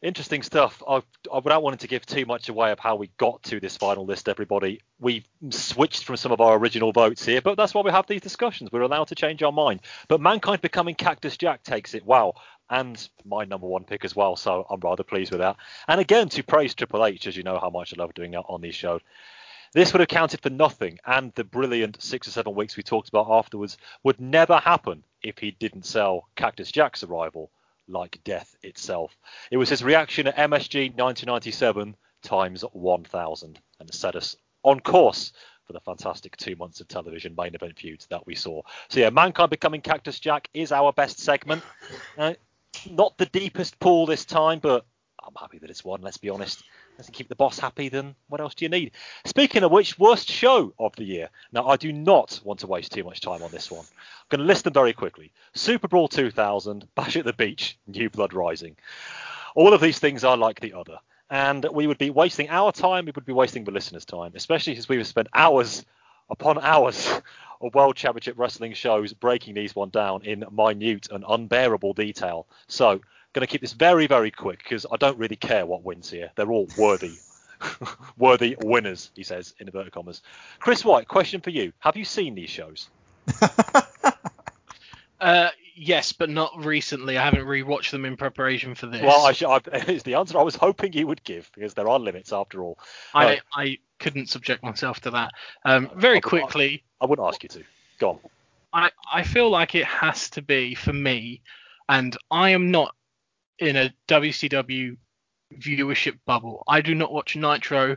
Interesting 0.03 0.43
stuff. 0.43 0.83
I, 0.87 1.01
without 1.33 1.63
wanting 1.63 1.79
to 1.79 1.87
give 1.87 2.05
too 2.05 2.27
much 2.27 2.49
away 2.49 2.73
of 2.73 2.81
how 2.81 2.97
we 2.97 3.13
got 3.19 3.41
to 3.45 3.61
this 3.61 3.77
final 3.77 4.05
list, 4.05 4.29
everybody, 4.29 4.81
we 4.99 5.25
switched 5.51 6.05
from 6.05 6.17
some 6.17 6.33
of 6.33 6.41
our 6.41 6.59
original 6.59 6.91
votes 6.91 7.25
here, 7.25 7.41
but 7.41 7.57
that's 7.57 7.73
why 7.73 7.83
we 7.83 7.93
have 7.93 8.09
these 8.09 8.21
discussions. 8.21 8.73
We're 8.73 8.83
allowed 8.83 9.09
to 9.09 9.15
change 9.15 9.45
our 9.45 9.53
mind. 9.53 9.83
But 10.09 10.21
Mankind 10.21 10.61
becoming 10.61 10.97
Cactus 10.97 11.37
Jack 11.37 11.63
takes 11.63 11.95
it. 11.95 12.05
Wow. 12.05 12.35
And 12.69 13.09
my 13.25 13.45
number 13.45 13.69
one 13.69 13.85
pick 13.85 14.05
as 14.05 14.17
well, 14.17 14.35
so 14.35 14.67
I'm 14.69 14.81
rather 14.81 15.05
pleased 15.05 15.31
with 15.31 15.41
that. 15.41 15.57
And 15.87 16.01
again, 16.01 16.29
to 16.31 16.43
praise 16.43 16.75
Triple 16.75 17.07
H, 17.07 17.29
as 17.29 17.37
you 17.37 17.45
know 17.45 17.61
how 17.61 17.71
much 17.71 17.95
I 17.97 18.01
love 18.03 18.13
doing 18.13 18.33
that 18.33 18.45
on 18.49 18.61
these 18.61 18.75
shows. 18.75 19.03
This 19.73 19.93
would 19.93 20.01
have 20.01 20.09
counted 20.09 20.43
for 20.43 20.51
nothing, 20.51 20.99
and 21.07 21.33
the 21.35 21.45
brilliant 21.45 22.03
six 22.03 22.27
or 22.27 22.33
seven 22.33 22.57
weeks 22.57 22.77
we 22.77 22.83
talked 22.83 23.09
about 23.09 23.31
afterwards 23.31 23.79
would 24.03 24.21
never 24.21 24.59
happen 24.59 25.05
if 25.23 25.39
he 25.39 25.53
didn't 25.53 25.87
sell 25.87 26.29
Cactus 26.35 26.73
Jack's 26.73 27.05
arrival 27.05 27.51
like 27.93 28.21
death 28.25 28.57
itself. 28.63 29.17
It 29.51 29.57
was 29.57 29.69
his 29.69 29.85
reaction 29.85 30.27
at 30.27 30.37
MSG 30.37 30.97
1997 30.99 31.97
times 32.23 32.63
1000 32.73 33.61
and 33.81 33.95
set 33.95 34.17
us 34.17 34.37
on 34.63 34.81
course 34.81 35.33
for 35.67 35.73
the 35.73 35.81
fantastic 35.81 36.37
two 36.37 36.57
months 36.57 36.81
of 36.81 36.89
television 36.89 37.35
main 37.37 37.55
event 37.55 37.79
feuds 37.79 38.07
that 38.07 38.27
we 38.27 38.35
saw. 38.35 38.63
So 38.89 39.01
yeah, 39.01 39.11
Mankind 39.11 39.51
becoming 39.51 39.81
Cactus 39.81 40.19
Jack 40.19 40.49
is 40.55 40.73
our 40.73 40.93
best 40.93 41.19
segment. 41.19 41.63
Uh, 42.19 42.35
not 42.91 43.17
the 43.19 43.27
deepest 43.27 43.79
pool 43.79 44.07
this 44.07 44.25
time, 44.25 44.59
but 44.61 44.85
I'm 45.25 45.35
happy 45.39 45.59
that 45.59 45.71
it's 45.71 45.85
one. 45.85 46.01
Let's 46.01 46.17
be 46.17 46.31
honest. 46.31 46.65
Let's 47.03 47.11
keep 47.11 47.29
the 47.29 47.35
boss 47.35 47.59
happy. 47.59 47.89
Then 47.89 48.15
what 48.29 48.41
else 48.41 48.55
do 48.55 48.65
you 48.65 48.69
need? 48.69 48.93
Speaking 49.25 49.65
of 49.65 49.73
which, 49.73 49.99
worst 49.99 50.31
show 50.31 50.73
of 50.79 50.95
the 50.95 51.03
year. 51.03 51.31
Now 51.51 51.67
I 51.67 51.75
do 51.75 51.93
not 51.93 52.39
want 52.45 52.61
to 52.61 52.69
waste 52.69 52.93
too 52.93 53.03
much 53.03 53.21
time 53.21 53.43
on 53.43 53.51
this 53.51 53.73
one. 53.73 53.81
I'm 53.81 54.27
going 54.29 54.39
to 54.39 54.47
list 54.47 54.63
them 54.63 54.73
very 54.73 54.93
quickly. 54.93 55.33
Super 55.53 55.89
Brawl 55.89 56.07
2000, 56.07 56.87
Bash 56.95 57.17
at 57.17 57.25
the 57.25 57.33
Beach, 57.33 57.77
New 57.89 58.09
Blood 58.09 58.33
Rising. 58.33 58.77
All 59.57 59.75
of 59.75 59.81
these 59.81 59.99
things 59.99 60.23
are 60.23 60.37
like 60.37 60.61
the 60.61 60.75
other. 60.75 60.99
And 61.29 61.67
we 61.73 61.89
would 61.89 61.99
be 61.99 62.11
wasting 62.11 62.49
our 62.51 62.71
time, 62.71 63.07
we 63.07 63.13
would 63.17 63.27
be 63.27 63.33
wasting 63.33 63.65
the 63.65 63.73
listeners' 63.73 64.05
time, 64.05 64.31
especially 64.37 64.77
since 64.77 64.89
we 64.89 64.99
have 64.99 65.07
spent 65.09 65.27
hours 65.35 65.85
upon 66.31 66.61
hours 66.61 67.11
of 67.61 67.75
World 67.75 67.97
Championship 67.97 68.39
Wrestling 68.39 68.75
shows 68.75 69.13
breaking 69.13 69.55
these 69.55 69.75
one 69.75 69.91
down 69.91 70.23
in 70.25 70.45
minute 70.53 71.09
and 71.11 71.25
unbearable 71.29 71.95
detail. 71.95 72.47
So, 72.69 73.01
going 73.33 73.47
to 73.47 73.51
keep 73.51 73.61
this 73.61 73.73
very, 73.73 74.07
very 74.07 74.31
quick 74.31 74.59
because 74.59 74.87
I 74.91 74.97
don't 74.97 75.19
really 75.19 75.37
care 75.37 75.67
what 75.67 75.85
wins 75.85 76.11
here. 76.11 76.31
They're 76.37 76.51
all 76.51 76.69
worthy. 76.77 77.13
worthy 78.19 78.57
winners, 78.61 79.11
he 79.15 79.23
says 79.23 79.55
in 79.61 79.69
inverted 79.69 79.93
commas. 79.93 80.23
Chris 80.59 80.85
White, 80.85 81.09
question 81.09 81.41
for 81.41 81.51
you: 81.51 81.73
Have 81.79 81.97
you 81.97 82.05
seen 82.05 82.35
these 82.35 82.51
shows? 82.51 82.89
Uh, 85.23 85.51
yes, 85.77 86.13
but 86.13 86.29
not 86.29 86.53
recently. 86.65 87.17
I 87.17 87.25
haven't 87.25 87.47
rewatched 87.47 87.93
them 87.93 88.05
in 88.05 88.17
preparation 88.17 88.75
for 88.75 88.87
this. 88.87 89.01
Well, 89.01 89.25
I 89.25 89.31
I, 89.31 89.81
is 89.89 90.03
the 90.03 90.15
answer 90.15 90.37
I 90.37 90.43
was 90.43 90.57
hoping 90.57 90.93
you 90.93 91.07
would 91.07 91.23
give 91.23 91.49
because 91.55 91.75
there 91.75 91.89
are 91.89 91.99
limits 91.99 92.33
after 92.33 92.63
all. 92.63 92.77
I, 93.15 93.25
Right. 93.25 93.43
I 93.55 93.79
couldn't 94.01 94.29
subject 94.29 94.65
myself 94.65 94.99
to 95.03 95.13
that. 95.13 95.31
Um, 95.65 95.91
very 95.95 96.17
I 96.17 96.21
quickly, 96.21 96.83
I 97.01 97.07
wouldn't 97.07 97.27
ask 97.27 97.43
you 97.45 97.49
to. 97.51 97.63
Go 98.01 98.11
on. 98.11 98.19
I, 98.73 98.91
I 99.13 99.23
feel 99.23 99.49
like 99.49 99.77
it 99.77 99.85
has 99.85 100.29
to 100.31 100.43
be 100.43 100.75
for 100.75 100.93
me, 100.93 101.41
and 101.89 102.17
I 102.33 102.51
am 102.51 102.73
not 102.73 102.97
in 103.63 103.77
a 103.77 103.95
WCW 104.09 104.97
viewership 105.59 106.19
bubble. 106.27 106.65
I 106.67 106.81
do 106.81 106.95
not 106.95 107.13
watch 107.13 107.37
Nitro 107.37 107.97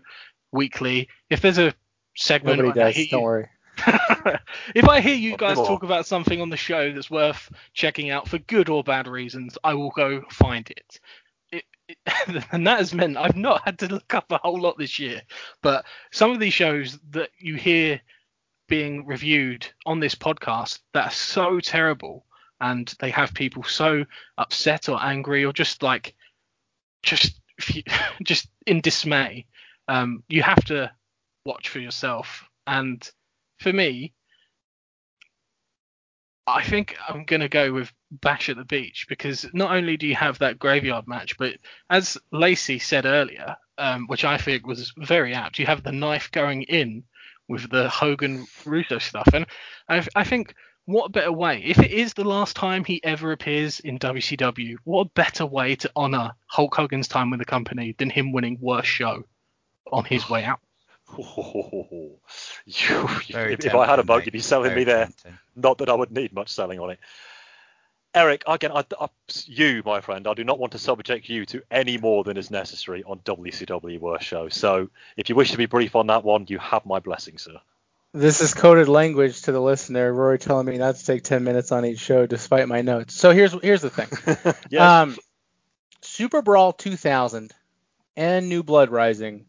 weekly. 0.52 1.10
If 1.30 1.42
there's 1.42 1.58
a 1.58 1.74
segment, 2.16 2.60
Nobody 2.60 2.80
I 2.82 2.84
does. 2.86 2.96
hear 2.96 3.08
Don't 3.12 3.20
you- 3.20 3.26
worry. 3.26 3.50
if 4.74 4.88
I 4.88 5.02
hear 5.02 5.16
you 5.16 5.36
guys 5.36 5.58
talk 5.58 5.84
about 5.84 6.06
something 6.06 6.40
on 6.40 6.50
the 6.50 6.56
show 6.56 6.94
that's 6.94 7.12
worth 7.12 7.52
checking 7.74 8.10
out 8.10 8.26
for 8.26 8.38
good 8.38 8.70
or 8.70 8.84
bad 8.84 9.06
reasons, 9.06 9.58
I 9.66 9.74
will 9.74 9.90
go 9.90 10.22
find 10.30 10.70
it. 10.70 11.00
It, 11.52 11.66
it, 11.90 11.98
and 12.54 12.66
that 12.68 12.78
has 12.80 12.94
meant 12.94 13.18
I've 13.18 13.36
not 13.36 13.64
had 13.66 13.80
to 13.80 13.88
look 13.88 14.14
up 14.14 14.32
a 14.32 14.38
whole 14.38 14.62
lot 14.62 14.78
this 14.78 14.98
year. 14.98 15.22
But 15.62 15.84
some 16.12 16.32
of 16.32 16.40
these 16.40 16.54
shows 16.54 16.98
that 17.10 17.32
you 17.38 17.56
hear 17.56 18.00
being 18.70 19.06
reviewed 19.06 19.68
on 19.86 20.00
this 20.00 20.16
podcast 20.16 20.80
that 20.94 21.08
are 21.08 21.12
so 21.12 21.60
terrible 21.60 22.24
and 22.61 22.94
they 22.99 23.10
have 23.10 23.34
people 23.34 23.64
so 23.64 24.06
upset 24.38 24.90
or 24.90 25.02
angry 25.02 25.45
or 25.45 25.53
just 25.53 25.84
like 25.84 26.15
just 27.03 27.40
just 28.23 28.48
in 28.65 28.82
dismay 28.82 29.45
um, 29.88 30.23
you 30.27 30.41
have 30.41 30.64
to 30.65 30.91
watch 31.45 31.69
for 31.69 31.80
yourself. 31.80 32.44
And 32.65 33.07
for 33.60 33.72
me 33.72 34.14
i 36.48 36.61
think 36.61 36.95
i'm 37.07 37.23
going 37.23 37.40
to 37.40 37.49
go 37.49 37.72
with 37.72 37.91
bash 38.11 38.49
at 38.49 38.57
the 38.57 38.65
beach 38.65 39.06
because 39.10 39.48
not 39.53 39.76
only 39.76 39.98
do 39.98 40.06
you 40.06 40.14
have 40.14 40.38
that 40.40 40.60
graveyard 40.60 41.07
match 41.07 41.38
but 41.38 41.56
as 41.90 42.18
lacey 42.32 42.77
said 42.77 43.06
earlier 43.06 43.56
um, 43.77 44.06
which 44.07 44.23
i 44.23 44.38
think 44.38 44.68
was 44.68 44.94
very 44.98 45.34
apt 45.34 45.57
you 45.57 45.65
have 45.65 45.84
the 45.84 45.91
knife 45.91 46.30
going 46.32 46.64
in 46.64 47.03
with 47.48 47.69
the 47.69 47.90
hogan 47.90 48.45
russo 48.65 48.99
stuff. 48.99 49.27
And 49.34 49.45
I, 49.90 50.06
I 50.15 50.23
think 50.23 50.56
what 50.86 51.06
a 51.07 51.10
better 51.10 51.32
way 51.32 51.62
if 51.66 51.80
it 51.80 51.91
is 51.91 52.14
the 52.14 52.24
last 52.24 52.56
time 52.56 52.84
he 52.86 53.03
ever 53.03 53.32
appears 53.32 53.80
in 53.80 53.98
wcw 53.99 54.76
what 54.84 55.02
a 55.07 55.10
better 55.16 55.45
way 55.45 55.76
to 55.76 55.90
honor 55.95 56.32
hulk 56.48 56.76
hogan's 56.76 57.07
time 57.07 57.30
with 57.32 57.40
the 57.40 57.45
company 57.45 57.95
than 57.98 58.10
him 58.10 58.32
winning 58.32 58.57
worst 58.62 58.88
show 58.88 59.24
on 59.91 60.06
his 60.06 60.30
way 60.30 60.44
out 60.44 60.60
You- 62.66 63.07
if, 63.30 63.66
if 63.66 63.76
I 63.76 63.86
had 63.86 63.99
a 63.99 64.03
tempting, 64.03 64.06
vote, 64.07 64.16
mate. 64.18 64.26
you'd 64.26 64.32
be 64.34 64.40
selling 64.40 64.70
Very 64.70 64.82
me 64.82 64.84
there. 64.86 65.06
tempting. 65.06 65.38
Not 65.56 65.78
that 65.78 65.90
I 65.90 65.94
would 65.94 66.12
need 66.12 66.34
much 66.34 66.49
selling 66.49 66.80
on 66.80 66.90
it. 66.91 66.99
Eric, 68.16 68.44
again, 68.48 68.72
I, 68.72 68.84
I, 68.99 69.07
you, 69.45 69.84
my 69.86 70.02
friend, 70.02 70.26
I 70.28 70.34
do 70.34 70.44
not 70.44 70.57
want 70.57 70.72
to 70.72 70.80
subject 70.80 71.28
you 71.30 71.45
to 71.48 71.62
any 71.70 71.98
more 71.98 72.24
than 72.24 72.38
is 72.38 72.49
necessary 72.49 73.03
on 73.03 73.20
WCW 73.20 73.99
Worst 73.99 74.26
Show. 74.26 74.48
So, 74.49 74.90
if 75.18 75.30
you 75.30 75.36
wish 75.36 75.52
to 75.52 75.57
be 75.57 75.66
brief 75.66 75.95
on 75.95 76.07
that 76.07 76.24
one, 76.24 76.45
you 76.48 76.57
have 76.60 76.86
my 76.86 76.99
blessing, 76.99 77.38
sir. 77.38 77.56
This 78.16 78.40
is 78.40 78.54
coded 78.54 78.88
language 78.88 79.42
to 79.42 79.52
the 79.52 79.60
listener. 79.60 80.14
Rory 80.14 80.40
telling 80.40 80.66
me 80.66 80.78
not 80.78 80.96
to 80.96 81.06
take 81.06 81.24
10 81.24 81.44
minutes 81.44 81.74
on 81.74 81.86
each 81.86 82.00
show 82.00 82.26
despite 82.26 82.66
my 82.66 82.82
notes. 82.82 83.14
So 83.14 83.32
here's 83.32 83.52
here's 83.62 83.82
the 83.82 83.90
thing. 83.90 84.54
yes. 84.70 84.82
Um, 84.82 85.18
Super 86.00 86.42
Brawl 86.42 86.72
2000 86.72 87.52
and 88.16 88.48
New 88.48 88.64
Blood 88.64 88.90
Rising 88.90 89.46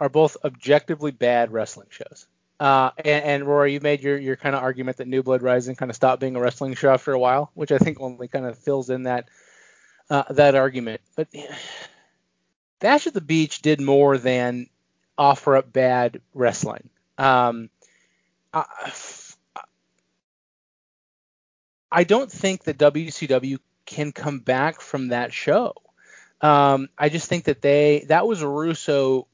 are 0.00 0.08
both 0.08 0.38
objectively 0.42 1.10
bad 1.10 1.52
wrestling 1.52 1.88
shows. 1.90 2.26
Uh, 2.58 2.92
and, 2.96 3.24
and 3.24 3.44
Rory, 3.44 3.74
you 3.74 3.80
made 3.80 4.00
your, 4.00 4.16
your 4.16 4.36
kind 4.36 4.56
of 4.56 4.62
argument 4.62 4.96
that 4.96 5.06
New 5.06 5.22
Blood 5.22 5.42
Rising 5.42 5.76
kind 5.76 5.90
of 5.90 5.96
stopped 5.96 6.20
being 6.20 6.34
a 6.34 6.40
wrestling 6.40 6.76
show 6.76 6.90
after 6.90 7.12
a 7.12 7.18
while, 7.18 7.50
which 7.52 7.72
I 7.72 7.78
think 7.78 8.00
only 8.00 8.26
kind 8.26 8.46
of 8.46 8.56
fills 8.56 8.88
in 8.88 9.02
that 9.02 9.28
uh, 10.08 10.24
that 10.30 10.54
argument. 10.54 11.02
But 11.14 11.28
Bash 12.80 13.06
at 13.06 13.12
the 13.12 13.20
Beach 13.20 13.60
did 13.60 13.82
more 13.82 14.16
than 14.16 14.70
offer 15.18 15.56
up 15.56 15.70
bad 15.70 16.22
wrestling. 16.32 16.88
Um, 17.18 17.68
I, 21.90 22.04
don't 22.04 22.30
think 22.30 22.64
that 22.64 22.78
WCW 22.78 23.58
can 23.86 24.12
come 24.12 24.40
back 24.40 24.80
from 24.80 25.08
that 25.08 25.32
show. 25.32 25.74
Um, 26.40 26.88
I 26.96 27.08
just 27.08 27.28
think 27.28 27.44
that 27.44 27.62
they 27.62 28.04
that 28.08 28.26
was 28.26 28.42
Russo 28.42 29.26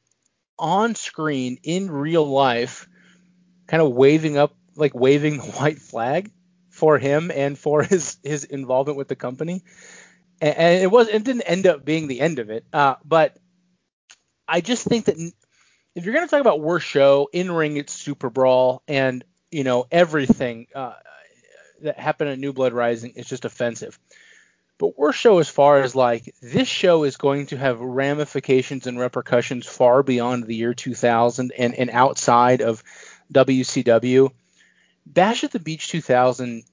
on 0.58 0.94
screen 0.94 1.58
in 1.62 1.90
real 1.90 2.26
life, 2.26 2.88
kind 3.66 3.82
of 3.82 3.92
waving 3.92 4.38
up 4.38 4.54
like 4.76 4.94
waving 4.94 5.36
the 5.38 5.42
white 5.42 5.78
flag 5.78 6.30
for 6.70 6.98
him 6.98 7.30
and 7.30 7.58
for 7.58 7.82
his 7.82 8.16
his 8.22 8.44
involvement 8.44 8.96
with 8.96 9.08
the 9.08 9.16
company. 9.16 9.62
And, 10.40 10.56
and 10.56 10.82
it 10.82 10.90
was 10.90 11.08
it 11.08 11.24
didn't 11.24 11.42
end 11.42 11.66
up 11.66 11.84
being 11.84 12.08
the 12.08 12.20
end 12.20 12.38
of 12.38 12.50
it. 12.50 12.64
Uh, 12.72 12.96
but 13.04 13.36
I 14.48 14.60
just 14.60 14.86
think 14.86 15.06
that 15.06 15.16
if 15.94 16.04
you're 16.04 16.14
going 16.14 16.26
to 16.26 16.30
talk 16.30 16.40
about 16.40 16.60
worst 16.60 16.86
show, 16.86 17.28
in 17.32 17.50
ring, 17.50 17.76
it's 17.76 17.92
Super 17.92 18.30
Brawl, 18.30 18.82
and 18.88 19.24
you 19.50 19.64
know 19.64 19.86
everything 19.90 20.66
uh, 20.74 20.94
that 21.82 21.98
happened 21.98 22.30
at 22.30 22.38
New 22.38 22.52
Blood 22.52 22.72
Rising 22.72 23.12
is 23.16 23.28
just 23.28 23.44
offensive. 23.44 23.98
But 24.76 24.98
worst 24.98 25.20
show 25.20 25.38
as 25.38 25.48
far 25.48 25.80
as 25.80 25.94
like 25.94 26.34
this 26.42 26.66
show 26.66 27.04
is 27.04 27.16
going 27.16 27.46
to 27.46 27.56
have 27.56 27.80
ramifications 27.80 28.88
and 28.88 28.98
repercussions 28.98 29.66
far 29.66 30.02
beyond 30.02 30.44
the 30.44 30.56
year 30.56 30.74
2000 30.74 31.52
and, 31.56 31.74
and 31.74 31.90
outside 31.90 32.60
of 32.60 32.82
WCW. 33.32 34.30
Bash 35.06 35.44
at 35.44 35.52
the 35.52 35.60
Beach 35.60 35.88
2000 35.88 36.64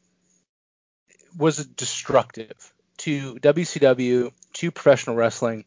was 1.37 1.63
destructive 1.63 2.73
to 2.97 3.35
WCW, 3.35 4.31
to 4.53 4.71
professional 4.71 5.15
wrestling, 5.15 5.65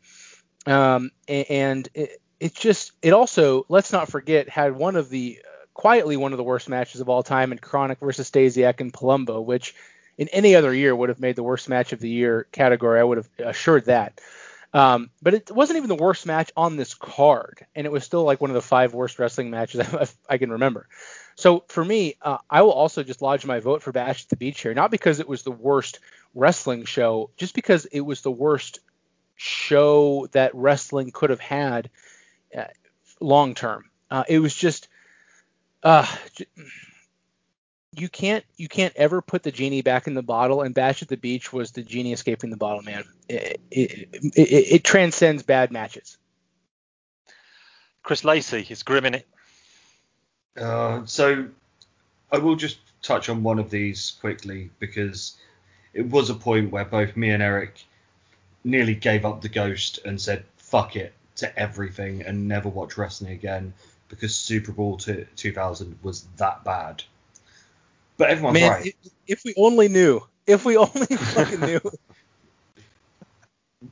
um, 0.66 1.10
and 1.28 1.88
it, 1.94 2.20
it 2.40 2.54
just 2.54 2.92
it 3.02 3.12
also 3.12 3.64
let's 3.68 3.92
not 3.92 4.08
forget 4.08 4.48
had 4.48 4.76
one 4.76 4.96
of 4.96 5.08
the 5.08 5.40
quietly 5.72 6.16
one 6.16 6.32
of 6.32 6.38
the 6.38 6.44
worst 6.44 6.68
matches 6.68 7.00
of 7.00 7.08
all 7.08 7.22
time 7.22 7.52
in 7.52 7.58
KroniK 7.58 7.98
versus 8.00 8.30
Stasiak 8.30 8.80
and 8.80 8.92
Palumbo, 8.92 9.44
which 9.44 9.74
in 10.16 10.28
any 10.28 10.54
other 10.54 10.72
year 10.72 10.94
would 10.94 11.08
have 11.08 11.20
made 11.20 11.36
the 11.36 11.42
worst 11.42 11.68
match 11.68 11.92
of 11.92 12.00
the 12.00 12.08
year 12.08 12.46
category. 12.52 13.00
I 13.00 13.04
would 13.04 13.18
have 13.18 13.28
assured 13.38 13.86
that. 13.86 14.20
Um, 14.72 15.10
but 15.22 15.34
it 15.34 15.50
wasn't 15.52 15.76
even 15.76 15.88
the 15.88 15.94
worst 15.94 16.26
match 16.26 16.50
on 16.56 16.76
this 16.76 16.94
card, 16.94 17.64
and 17.76 17.86
it 17.86 17.92
was 17.92 18.02
still 18.02 18.24
like 18.24 18.40
one 18.40 18.50
of 18.50 18.54
the 18.54 18.62
five 18.62 18.92
worst 18.92 19.20
wrestling 19.20 19.50
matches 19.50 19.80
I, 19.94 20.34
I 20.34 20.38
can 20.38 20.50
remember. 20.50 20.88
So 21.36 21.64
for 21.68 21.84
me, 21.84 22.16
uh, 22.22 22.38
I 22.50 22.62
will 22.62 22.72
also 22.72 23.04
just 23.04 23.22
lodge 23.22 23.46
my 23.46 23.60
vote 23.60 23.82
for 23.82 23.92
Bash 23.92 24.24
at 24.24 24.30
the 24.30 24.36
Beach 24.36 24.60
here, 24.60 24.74
not 24.74 24.90
because 24.90 25.20
it 25.20 25.28
was 25.28 25.42
the 25.42 25.52
worst 25.52 26.00
wrestling 26.34 26.84
show, 26.84 27.30
just 27.36 27.54
because 27.54 27.84
it 27.86 28.00
was 28.00 28.22
the 28.22 28.32
worst 28.32 28.80
show 29.36 30.28
that 30.32 30.54
wrestling 30.54 31.10
could 31.12 31.30
have 31.30 31.40
had 31.40 31.90
uh, 32.56 32.64
long 33.20 33.54
term. 33.54 33.84
Uh, 34.10 34.24
it 34.28 34.38
was 34.38 34.54
just, 34.54 34.88
uh, 35.82 36.06
you 37.92 38.08
can't 38.08 38.44
you 38.56 38.68
can't 38.68 38.94
ever 38.96 39.22
put 39.22 39.42
the 39.42 39.52
genie 39.52 39.82
back 39.82 40.06
in 40.06 40.14
the 40.14 40.22
bottle, 40.22 40.62
and 40.62 40.74
Bash 40.74 41.02
at 41.02 41.08
the 41.08 41.16
Beach 41.16 41.52
was 41.52 41.72
the 41.72 41.82
genie 41.82 42.12
escaping 42.12 42.50
the 42.50 42.56
bottle, 42.56 42.82
man. 42.82 43.04
It, 43.28 43.60
it, 43.70 44.08
it, 44.34 44.40
it 44.40 44.84
transcends 44.84 45.42
bad 45.42 45.70
matches. 45.70 46.18
Chris 48.02 48.24
Lacey 48.24 48.66
is 48.68 48.82
grim 48.82 49.06
in 49.06 49.14
it. 49.14 49.26
Uh, 50.56 51.04
so 51.06 51.46
I 52.30 52.38
will 52.38 52.56
just 52.56 52.78
touch 53.02 53.28
on 53.28 53.42
one 53.42 53.58
of 53.58 53.70
these 53.70 54.12
quickly 54.20 54.70
because 54.78 55.36
it 55.92 56.06
was 56.06 56.30
a 56.30 56.34
point 56.34 56.70
where 56.70 56.84
both 56.84 57.16
me 57.16 57.30
and 57.30 57.42
Eric 57.42 57.84
nearly 58.62 58.94
gave 58.94 59.24
up 59.24 59.40
the 59.40 59.48
ghost 59.48 60.00
and 60.04 60.20
said 60.20 60.44
fuck 60.56 60.96
it 60.96 61.12
to 61.36 61.58
everything 61.58 62.22
and 62.22 62.48
never 62.48 62.68
watch 62.68 62.96
wrestling 62.96 63.32
again 63.32 63.74
because 64.08 64.34
Super 64.34 64.72
Brawl 64.72 64.96
t- 64.96 65.26
2000 65.36 65.98
was 66.02 66.26
that 66.36 66.64
bad. 66.64 67.02
But 68.16 68.30
everyone's 68.30 68.54
Man, 68.54 68.70
right. 68.70 68.86
if, 68.86 68.94
if 69.26 69.44
we 69.44 69.54
only 69.56 69.88
knew, 69.88 70.20
if 70.46 70.64
we 70.64 70.76
only 70.76 71.06
fucking 71.06 71.60
knew. 71.60 71.80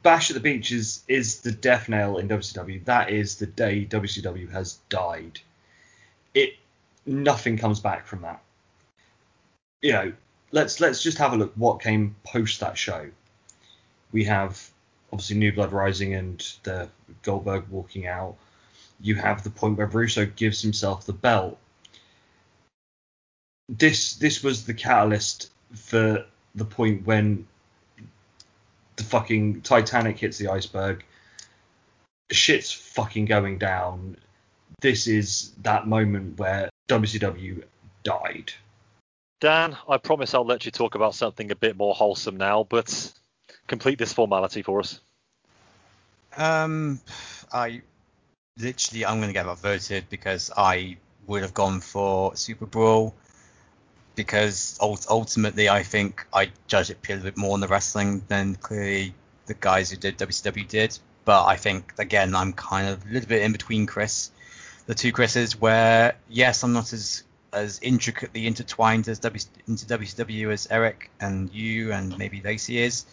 Bash 0.03 0.31
at 0.31 0.35
the 0.35 0.41
Beach 0.41 0.73
is, 0.73 1.03
is 1.09 1.41
the 1.41 1.53
death 1.53 1.89
nail 1.89 2.19
in 2.19 2.29
WCW. 2.29 2.85
That 2.85 3.11
is 3.11 3.37
the 3.37 3.47
day 3.47 3.85
WCW 3.85 4.51
has 4.53 4.79
died. 4.89 5.41
It 6.35 6.55
nothing 7.05 7.57
comes 7.59 7.81
back 7.81 8.07
from 8.07 8.23
that. 8.23 8.43
You 9.81 9.93
know, 9.93 10.13
let's 10.53 10.81
let's 10.81 11.03
just 11.03 11.19
have 11.19 11.33
a 11.33 11.37
look 11.37 11.53
what 11.57 11.81
came 11.81 12.15
post 12.25 12.61
that 12.61 12.79
show. 12.79 13.11
We 14.13 14.25
have 14.25 14.72
obviously 15.13 15.37
New 15.37 15.53
Blood 15.53 15.73
Rising 15.73 16.15
and 16.15 16.41
the 16.63 16.89
Goldberg 17.23 17.69
walking 17.69 18.07
out. 18.07 18.37
You 19.01 19.15
have 19.17 19.43
the 19.43 19.51
point 19.51 19.79
where 19.79 19.87
Russo 19.87 20.27
gives 20.27 20.63
himself 20.63 21.07
the 21.07 21.13
belt. 21.13 21.59
This 23.69 24.17
this 24.17 24.43
was 24.43 24.65
the 24.65 24.75
catalyst 24.75 25.51
for 25.75 26.25
the 26.55 26.65
point 26.65 27.07
when 27.07 27.47
the 28.97 29.05
fucking 29.05 29.63
Titanic 29.63 30.19
hits 30.19 30.39
the 30.39 30.49
iceberg. 30.49 31.05
Shit's 32.31 32.73
fucking 32.73 33.27
going 33.27 33.59
down. 33.59 34.17
This 34.81 35.07
is 35.07 35.53
that 35.63 35.87
moment 35.87 36.39
where 36.39 36.71
WCW 36.89 37.65
died. 38.03 38.53
Dan, 39.41 39.77
I 39.89 39.97
promise 39.97 40.35
I'll 40.35 40.47
let 40.47 40.65
you 40.65 40.71
talk 40.71 40.95
about 40.95 41.15
something 41.15 41.51
a 41.51 41.57
bit 41.57 41.77
more 41.77 41.95
wholesome 41.95 42.37
now, 42.37 42.65
but 42.69 43.13
complete 43.67 43.99
this 43.99 44.13
formality 44.13 44.63
for 44.63 44.81
us. 44.81 45.01
Um, 46.37 47.01
I 47.53 47.83
literally 48.59 49.05
I'm 49.05 49.21
gonna 49.21 49.33
get 49.33 49.47
outvoted 49.47 50.09
because 50.09 50.51
I 50.57 50.97
would 51.27 51.43
have 51.43 51.55
gone 51.55 51.81
for 51.81 52.37
Super 52.37 52.67
Brawl 52.67 53.15
because 54.15 54.79
ultimately 54.81 55.69
I 55.69 55.83
think 55.83 56.27
I 56.33 56.51
judge 56.67 56.91
it 56.91 56.99
a 57.09 57.17
bit 57.17 57.37
more 57.37 57.55
on 57.55 57.61
the 57.61 57.69
wrestling 57.69 58.23
than 58.29 58.57
clearly 58.57 59.15
the 59.47 59.55
guys 59.55 59.91
who 59.91 59.97
did 59.97 60.19
WCW 60.19 60.69
did. 60.69 60.99
But 61.25 61.47
I 61.47 61.57
think 61.57 61.95
again 61.99 62.35
I'm 62.35 62.53
kind 62.53 62.89
of 62.89 63.05
a 63.05 63.13
little 63.13 63.29
bit 63.29 63.43
in 63.43 63.53
between 63.53 63.87
Chris, 63.87 64.31
the 64.87 64.95
two 64.95 65.13
Chris's, 65.13 65.61
where 65.61 66.15
yes 66.29 66.63
I'm 66.63 66.73
not 66.73 66.93
as 66.93 67.25
as 67.53 67.79
intricately 67.83 68.47
intertwined 68.47 69.09
as 69.09 69.19
w, 69.19 69.43
into 69.69 69.85
WCW 69.87 70.53
as 70.53 70.67
Eric 70.71 71.11
and 71.21 71.53
you 71.53 71.93
and 71.93 72.17
maybe 72.17 72.41
Lacey 72.41 72.79
is, 72.79 73.05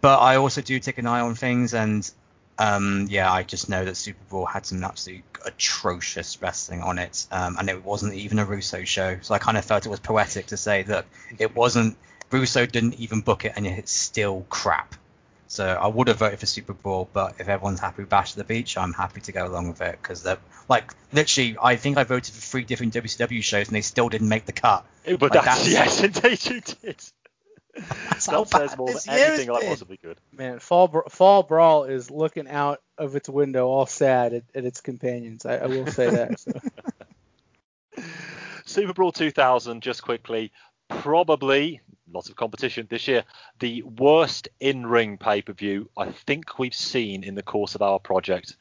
but 0.00 0.18
I 0.18 0.36
also 0.36 0.60
do 0.62 0.78
take 0.80 0.98
an 0.98 1.06
eye 1.06 1.20
on 1.20 1.34
things 1.34 1.74
and 1.74 2.10
um, 2.58 3.06
yeah, 3.08 3.32
I 3.32 3.42
just 3.42 3.68
know 3.70 3.84
that 3.86 3.96
Super 3.96 4.18
Brawl 4.28 4.44
had 4.44 4.66
some 4.66 4.84
absolute 4.84 5.22
atrocious 5.46 6.42
wrestling 6.42 6.82
on 6.82 6.98
it, 6.98 7.26
um, 7.32 7.56
and 7.58 7.70
it 7.70 7.82
wasn't 7.82 8.12
even 8.12 8.38
a 8.38 8.44
Russo 8.44 8.84
show. 8.84 9.18
So 9.22 9.34
I 9.34 9.38
kind 9.38 9.56
of 9.56 9.64
felt 9.64 9.86
it 9.86 9.88
was 9.88 10.00
poetic 10.00 10.46
to 10.48 10.58
say 10.58 10.82
that 10.82 11.06
it 11.38 11.54
wasn't. 11.56 11.96
Russo 12.30 12.66
didn't 12.66 13.00
even 13.00 13.22
book 13.22 13.46
it, 13.46 13.54
and 13.56 13.64
yet 13.64 13.78
it's 13.78 13.92
still 13.92 14.44
crap. 14.50 14.94
So 15.48 15.66
I 15.66 15.86
would 15.86 16.08
have 16.08 16.18
voted 16.18 16.38
for 16.38 16.44
Super 16.46 16.74
Brawl, 16.74 17.08
but 17.12 17.34
if 17.40 17.48
everyone's 17.48 17.80
happy 17.80 18.02
with 18.02 18.10
Bash 18.10 18.32
at 18.32 18.36
the 18.36 18.44
Beach, 18.44 18.76
I'm 18.76 18.92
happy 18.92 19.20
to 19.22 19.32
go 19.32 19.46
along 19.46 19.68
with 19.68 19.80
it 19.80 19.98
because 20.00 20.22
they're 20.22 20.38
like 20.68 20.92
literally. 21.14 21.56
I 21.60 21.76
think 21.76 21.96
I 21.96 22.04
voted 22.04 22.34
for 22.34 22.40
three 22.42 22.64
different 22.64 22.92
WCW 22.92 23.42
shows, 23.42 23.68
and 23.68 23.74
they 23.74 23.80
still 23.80 24.10
didn't 24.10 24.28
make 24.28 24.44
the 24.44 24.52
cut. 24.52 24.84
But 25.06 25.22
Like, 25.22 25.32
that's, 25.32 25.64
that's- 25.66 25.72
yes, 25.72 26.02
indeed 26.04 26.44
you 26.44 26.60
did. 26.60 27.02
That's 27.74 28.26
how 28.26 28.44
that 28.44 28.48
says 28.48 28.76
more 28.76 28.88
than 28.88 28.94
this 28.96 29.06
year 29.06 29.16
has 29.16 29.38
anything 29.38 29.54
I 29.54 29.60
possibly 29.66 29.96
could. 29.96 30.18
Man, 30.32 30.58
Fall 30.58 30.88
Bra- 30.88 31.08
Fall 31.08 31.42
Brawl 31.42 31.84
is 31.84 32.10
looking 32.10 32.48
out 32.48 32.82
of 32.98 33.16
its 33.16 33.28
window, 33.28 33.66
all 33.68 33.86
sad 33.86 34.34
at, 34.34 34.44
at 34.54 34.64
its 34.64 34.80
companions. 34.80 35.46
I, 35.46 35.58
I 35.58 35.66
will 35.66 35.86
say 35.86 36.10
that. 36.10 36.40
So. 36.40 36.52
Super 38.64 38.92
Brawl 38.92 39.12
2000, 39.12 39.82
just 39.82 40.02
quickly, 40.02 40.52
probably 40.88 41.80
lots 42.12 42.28
of 42.28 42.36
competition 42.36 42.86
this 42.90 43.08
year. 43.08 43.24
The 43.58 43.82
worst 43.82 44.48
in-ring 44.60 45.18
pay-per-view 45.18 45.90
I 45.96 46.10
think 46.10 46.58
we've 46.58 46.74
seen 46.74 47.24
in 47.24 47.34
the 47.34 47.42
course 47.42 47.74
of 47.74 47.82
our 47.82 47.98
project. 47.98 48.56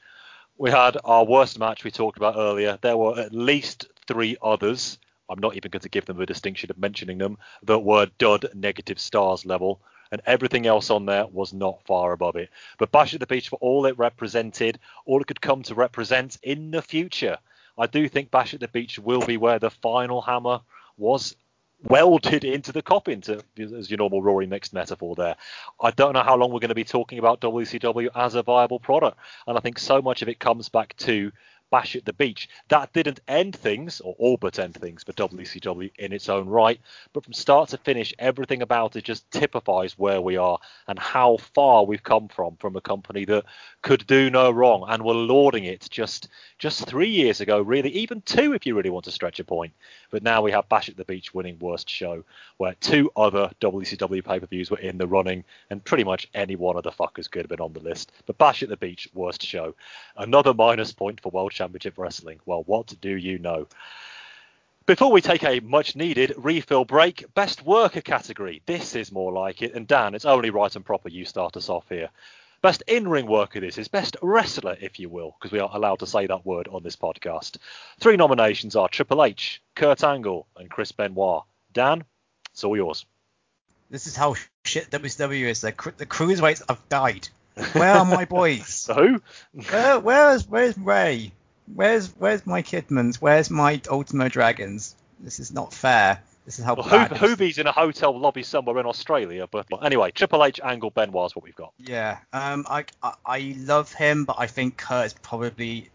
We 0.57 0.71
had 0.71 0.97
our 1.03 1.25
worst 1.25 1.57
match 1.57 1.83
we 1.83 1.91
talked 1.91 2.17
about 2.17 2.35
earlier. 2.37 2.77
There 2.81 2.97
were 2.97 3.19
at 3.19 3.33
least 3.33 3.87
three 4.07 4.37
others. 4.41 4.99
I'm 5.29 5.39
not 5.39 5.55
even 5.55 5.71
going 5.71 5.81
to 5.81 5.89
give 5.89 6.05
them 6.05 6.17
the 6.17 6.25
distinction 6.25 6.71
of 6.71 6.77
mentioning 6.77 7.17
them 7.17 7.37
that 7.63 7.79
were 7.79 8.07
dud 8.17 8.49
negative 8.53 8.99
stars 8.99 9.45
level, 9.45 9.79
and 10.11 10.21
everything 10.25 10.65
else 10.65 10.89
on 10.89 11.05
there 11.05 11.27
was 11.27 11.53
not 11.53 11.83
far 11.85 12.13
above 12.13 12.35
it. 12.35 12.49
But 12.77 12.91
Bash 12.91 13.13
at 13.13 13.19
the 13.19 13.27
Beach, 13.27 13.49
for 13.49 13.59
all 13.61 13.85
it 13.85 13.97
represented, 13.97 14.79
all 15.05 15.21
it 15.21 15.27
could 15.27 15.41
come 15.41 15.61
to 15.63 15.75
represent 15.75 16.37
in 16.41 16.71
the 16.71 16.81
future, 16.81 17.37
I 17.77 17.87
do 17.87 18.09
think 18.09 18.31
Bash 18.31 18.53
at 18.53 18.59
the 18.59 18.67
Beach 18.67 18.97
will 18.99 19.25
be 19.25 19.37
where 19.37 19.59
the 19.59 19.69
final 19.69 20.21
hammer 20.21 20.61
was 20.97 21.35
welded 21.83 22.43
into 22.43 22.71
the 22.71 22.81
coffin, 22.81 23.21
to 23.21 23.41
as 23.57 23.89
your 23.89 23.99
normal 23.99 24.21
Rory 24.21 24.47
mixed 24.47 24.73
metaphor 24.73 25.15
there. 25.15 25.35
I 25.79 25.91
don't 25.91 26.13
know 26.13 26.23
how 26.23 26.35
long 26.35 26.51
we're 26.51 26.59
going 26.59 26.69
to 26.69 26.75
be 26.75 26.83
talking 26.83 27.19
about 27.19 27.39
WCW 27.39 28.09
as 28.15 28.35
a 28.35 28.43
viable 28.43 28.79
product, 28.79 29.17
and 29.47 29.57
I 29.57 29.61
think 29.61 29.79
so 29.79 30.01
much 30.01 30.21
of 30.21 30.27
it 30.27 30.39
comes 30.39 30.69
back 30.69 30.95
to 30.97 31.31
Bash 31.71 31.95
at 31.95 32.05
the 32.05 32.13
Beach. 32.13 32.49
That 32.69 32.93
didn't 32.93 33.19
end 33.27 33.55
things, 33.55 34.01
or 34.01 34.15
all 34.17 34.37
but 34.37 34.59
end 34.59 34.75
things, 34.75 35.03
for 35.03 35.13
WCW 35.13 35.91
in 35.99 36.13
its 36.13 36.29
own 36.29 36.47
right. 36.47 36.79
But 37.13 37.23
from 37.23 37.33
start 37.33 37.69
to 37.69 37.77
finish, 37.77 38.13
everything 38.19 38.61
about 38.61 38.95
it 38.95 39.03
just 39.03 39.29
typifies 39.31 39.97
where 39.97 40.21
we 40.21 40.37
are 40.37 40.59
and 40.87 40.97
how 40.97 41.37
far 41.37 41.85
we've 41.85 42.03
come 42.03 42.27
from 42.27 42.55
from 42.57 42.75
a 42.75 42.81
company 42.81 43.25
that 43.25 43.45
could 43.81 44.05
do 44.07 44.29
no 44.29 44.51
wrong 44.51 44.85
and 44.87 45.03
were 45.03 45.13
lauding 45.13 45.65
it 45.65 45.87
just 45.89 46.27
just 46.57 46.85
three 46.85 47.09
years 47.09 47.41
ago, 47.41 47.61
really, 47.61 47.89
even 47.91 48.21
two 48.21 48.53
if 48.53 48.65
you 48.65 48.75
really 48.75 48.89
want 48.89 49.05
to 49.05 49.11
stretch 49.11 49.39
a 49.39 49.43
point. 49.43 49.73
But 50.11 50.23
now 50.23 50.41
we 50.41 50.51
have 50.51 50.67
Bash 50.69 50.89
at 50.89 50.97
the 50.97 51.05
Beach 51.05 51.33
winning 51.33 51.57
worst 51.59 51.89
show, 51.89 52.23
where 52.57 52.75
two 52.81 53.11
other 53.15 53.51
WCW 53.61 54.23
pay-per-views 54.23 54.69
were 54.69 54.79
in 54.79 54.97
the 54.97 55.07
running, 55.07 55.43
and 55.69 55.83
pretty 55.83 56.03
much 56.03 56.27
any 56.33 56.55
one 56.55 56.75
of 56.75 56.83
the 56.83 56.91
fuckers 56.91 57.29
could 57.29 57.43
have 57.43 57.49
been 57.49 57.61
on 57.61 57.73
the 57.73 57.79
list. 57.79 58.11
But 58.25 58.37
Bash 58.37 58.63
at 58.63 58.69
the 58.69 58.77
Beach 58.77 59.07
worst 59.13 59.41
show, 59.41 59.75
another 60.17 60.53
minus 60.53 60.91
point 60.91 61.21
for 61.21 61.31
World 61.31 61.53
Championship 61.59 61.97
Wrestling. 61.97 62.39
Well, 62.45 62.63
what 62.63 62.95
do 63.01 63.09
you 63.09 63.37
know? 63.37 63.67
Before 64.85 65.11
we 65.11 65.19
take 65.19 65.43
a 65.43 65.59
much 65.59 65.93
needed 65.93 66.33
refill 66.37 66.85
break, 66.85 67.33
best 67.33 67.65
worker 67.65 67.99
category. 67.99 68.61
This 68.65 68.95
is 68.95 69.11
more 69.11 69.33
like 69.33 69.61
it. 69.61 69.73
And 69.73 69.85
Dan, 69.85 70.15
it's 70.15 70.23
only 70.23 70.51
right 70.51 70.73
and 70.73 70.85
proper 70.85 71.09
you 71.09 71.25
start 71.25 71.57
us 71.57 71.67
off 71.67 71.89
here. 71.89 72.09
Best 72.61 72.81
in-ring 72.87 73.27
worker 73.27 73.59
this 73.59 73.77
is 73.77 73.89
best 73.89 74.15
wrestler, 74.21 74.77
if 74.79 75.01
you 75.01 75.09
will, 75.09 75.35
because 75.37 75.51
we 75.51 75.59
are 75.59 75.69
allowed 75.73 75.99
to 75.99 76.07
say 76.07 76.27
that 76.27 76.45
word 76.45 76.69
on 76.69 76.81
this 76.81 76.95
podcast. 76.95 77.57
Three 77.99 78.15
nominations 78.15 78.77
are 78.77 78.87
Triple 78.87 79.25
H, 79.25 79.61
Kurt 79.75 80.01
Angle, 80.01 80.47
and 80.55 80.69
Chris 80.69 80.93
Benoit. 80.93 81.43
Dan, 81.73 82.05
it's 82.51 82.63
all 82.63 82.77
yours. 82.77 83.05
This 83.89 84.07
is 84.07 84.15
how 84.15 84.35
shit 84.63 84.89
WCW 84.91 85.43
is. 85.49 85.59
The, 85.59 85.73
the 85.97 86.05
cruiserweights 86.05 86.63
have 86.69 86.87
died. 86.87 87.27
Where 87.73 87.93
are 87.93 88.05
my 88.05 88.25
boys? 88.39 88.67
So 88.67 88.93
who? 88.93 89.21
Where, 89.69 89.99
where's 89.99 90.47
where's 90.47 90.77
Ray? 90.77 91.31
Where's 91.73 92.09
where's 92.17 92.45
my 92.45 92.61
Kidmans? 92.61 93.17
Where's 93.17 93.49
my 93.49 93.81
Ultimo 93.89 94.29
Dragons? 94.29 94.95
This 95.19 95.39
is 95.39 95.51
not 95.51 95.73
fair. 95.73 96.21
This 96.45 96.57
is 96.57 96.65
how 96.65 96.75
Well, 96.75 96.89
bad. 96.89 97.11
This- 97.11 97.19
Hoobie's 97.19 97.57
in 97.59 97.67
a 97.67 97.71
hotel 97.71 98.17
lobby 98.17 98.41
somewhere 98.43 98.79
in 98.79 98.85
Australia, 98.85 99.47
but 99.51 99.67
anyway, 99.83 100.09
Triple 100.11 100.43
H, 100.43 100.59
Angle, 100.63 100.89
Benoit 100.89 101.27
is 101.27 101.35
what 101.35 101.43
we've 101.45 101.55
got. 101.55 101.73
Yeah, 101.77 102.17
um, 102.33 102.65
I, 102.67 102.85
I 103.03 103.13
I 103.25 103.55
love 103.59 103.93
him, 103.93 104.25
but 104.25 104.37
I 104.39 104.47
think 104.47 104.77
Kurt 104.77 105.07
is 105.07 105.13
probably 105.13 105.89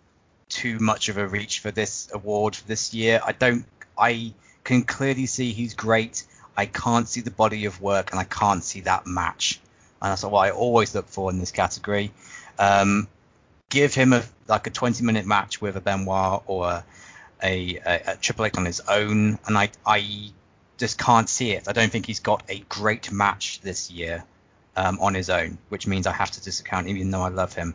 too 0.49 0.79
much 0.79 1.09
of 1.09 1.17
a 1.17 1.27
reach 1.27 1.59
for 1.61 1.71
this 1.71 2.09
award 2.13 2.55
for 2.55 2.67
this 2.69 2.95
year. 2.95 3.21
I 3.25 3.33
don't. 3.33 3.65
I 3.99 4.33
can 4.63 4.83
clearly 4.83 5.27
see 5.27 5.53
he's 5.53 5.75
great. 5.75 6.25
I 6.57 6.67
can't 6.67 7.09
see 7.09 7.21
the 7.21 7.33
body 7.33 7.65
of 7.65 7.81
work, 7.81 8.13
and 8.13 8.21
I 8.21 8.25
can't 8.25 8.63
see 8.63 8.83
that 8.83 9.07
match. 9.07 9.61
And 10.01 10.13
that's 10.13 10.23
what 10.23 10.39
I 10.39 10.51
always 10.51 10.95
look 10.95 11.09
for 11.09 11.31
in 11.31 11.39
this 11.39 11.51
category. 11.51 12.13
Um, 12.59 13.09
give 13.75 13.93
him 13.93 14.13
a 14.13 14.23
like 14.47 14.67
a 14.67 14.71
20 14.71 15.05
minute 15.05 15.27
match 15.27 15.61
with 15.61 15.77
a 15.77 15.81
Benoit 15.81 16.43
or 16.47 16.69
a, 16.71 16.85
a, 17.43 17.81
a, 18.07 18.17
Triple 18.17 18.47
H 18.47 18.57
on 18.57 18.65
his 18.65 18.81
own, 18.81 19.39
and 19.47 19.59
I 19.59 19.71
I 19.85 20.31
just 20.79 20.97
can't 20.97 21.29
see 21.29 21.51
it. 21.51 21.69
I 21.69 21.73
don't 21.73 21.91
think 21.91 22.07
he's 22.07 22.21
got 22.21 22.45
a 22.49 22.61
great 22.69 23.11
match 23.11 23.61
this 23.61 23.91
year 23.91 24.25
um, 24.77 24.99
on 25.01 25.15
his 25.15 25.29
own, 25.29 25.59
which 25.69 25.87
means 25.87 26.07
I 26.07 26.13
have 26.13 26.31
to 26.33 26.41
discount 26.43 26.87
him 26.87 26.97
even 26.97 27.11
though 27.11 27.23
I 27.23 27.29
love 27.29 27.53
him. 27.53 27.75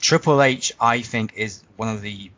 Triple 0.00 0.40
H, 0.42 0.72
I 0.80 1.02
think, 1.02 1.34
is 1.34 1.62
one 1.76 1.88
of 1.88 2.02
the 2.02 2.30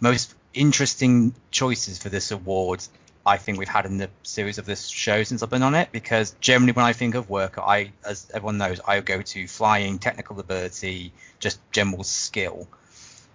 most 0.00 0.34
interesting 0.54 1.34
choices 1.50 1.98
for 1.98 2.08
this 2.08 2.30
award 2.30 2.82
I 3.26 3.38
think 3.38 3.58
we've 3.58 3.68
had 3.68 3.86
in 3.86 3.98
the 3.98 4.08
series 4.22 4.58
of 4.58 4.66
this 4.66 4.86
show 4.86 5.24
since 5.24 5.42
I've 5.42 5.50
been 5.50 5.64
on 5.64 5.74
it 5.74 5.90
because 5.90 6.36
generally 6.40 6.72
when 6.72 6.84
I 6.84 6.92
think 6.92 7.16
of 7.16 7.28
worker, 7.28 7.60
I, 7.60 7.92
as 8.04 8.30
everyone 8.32 8.58
knows, 8.58 8.80
I 8.86 9.00
go 9.00 9.20
to 9.20 9.48
flying, 9.48 9.98
technical 9.98 10.38
ability, 10.38 11.12
just 11.40 11.58
general 11.72 12.04
skill. 12.04 12.68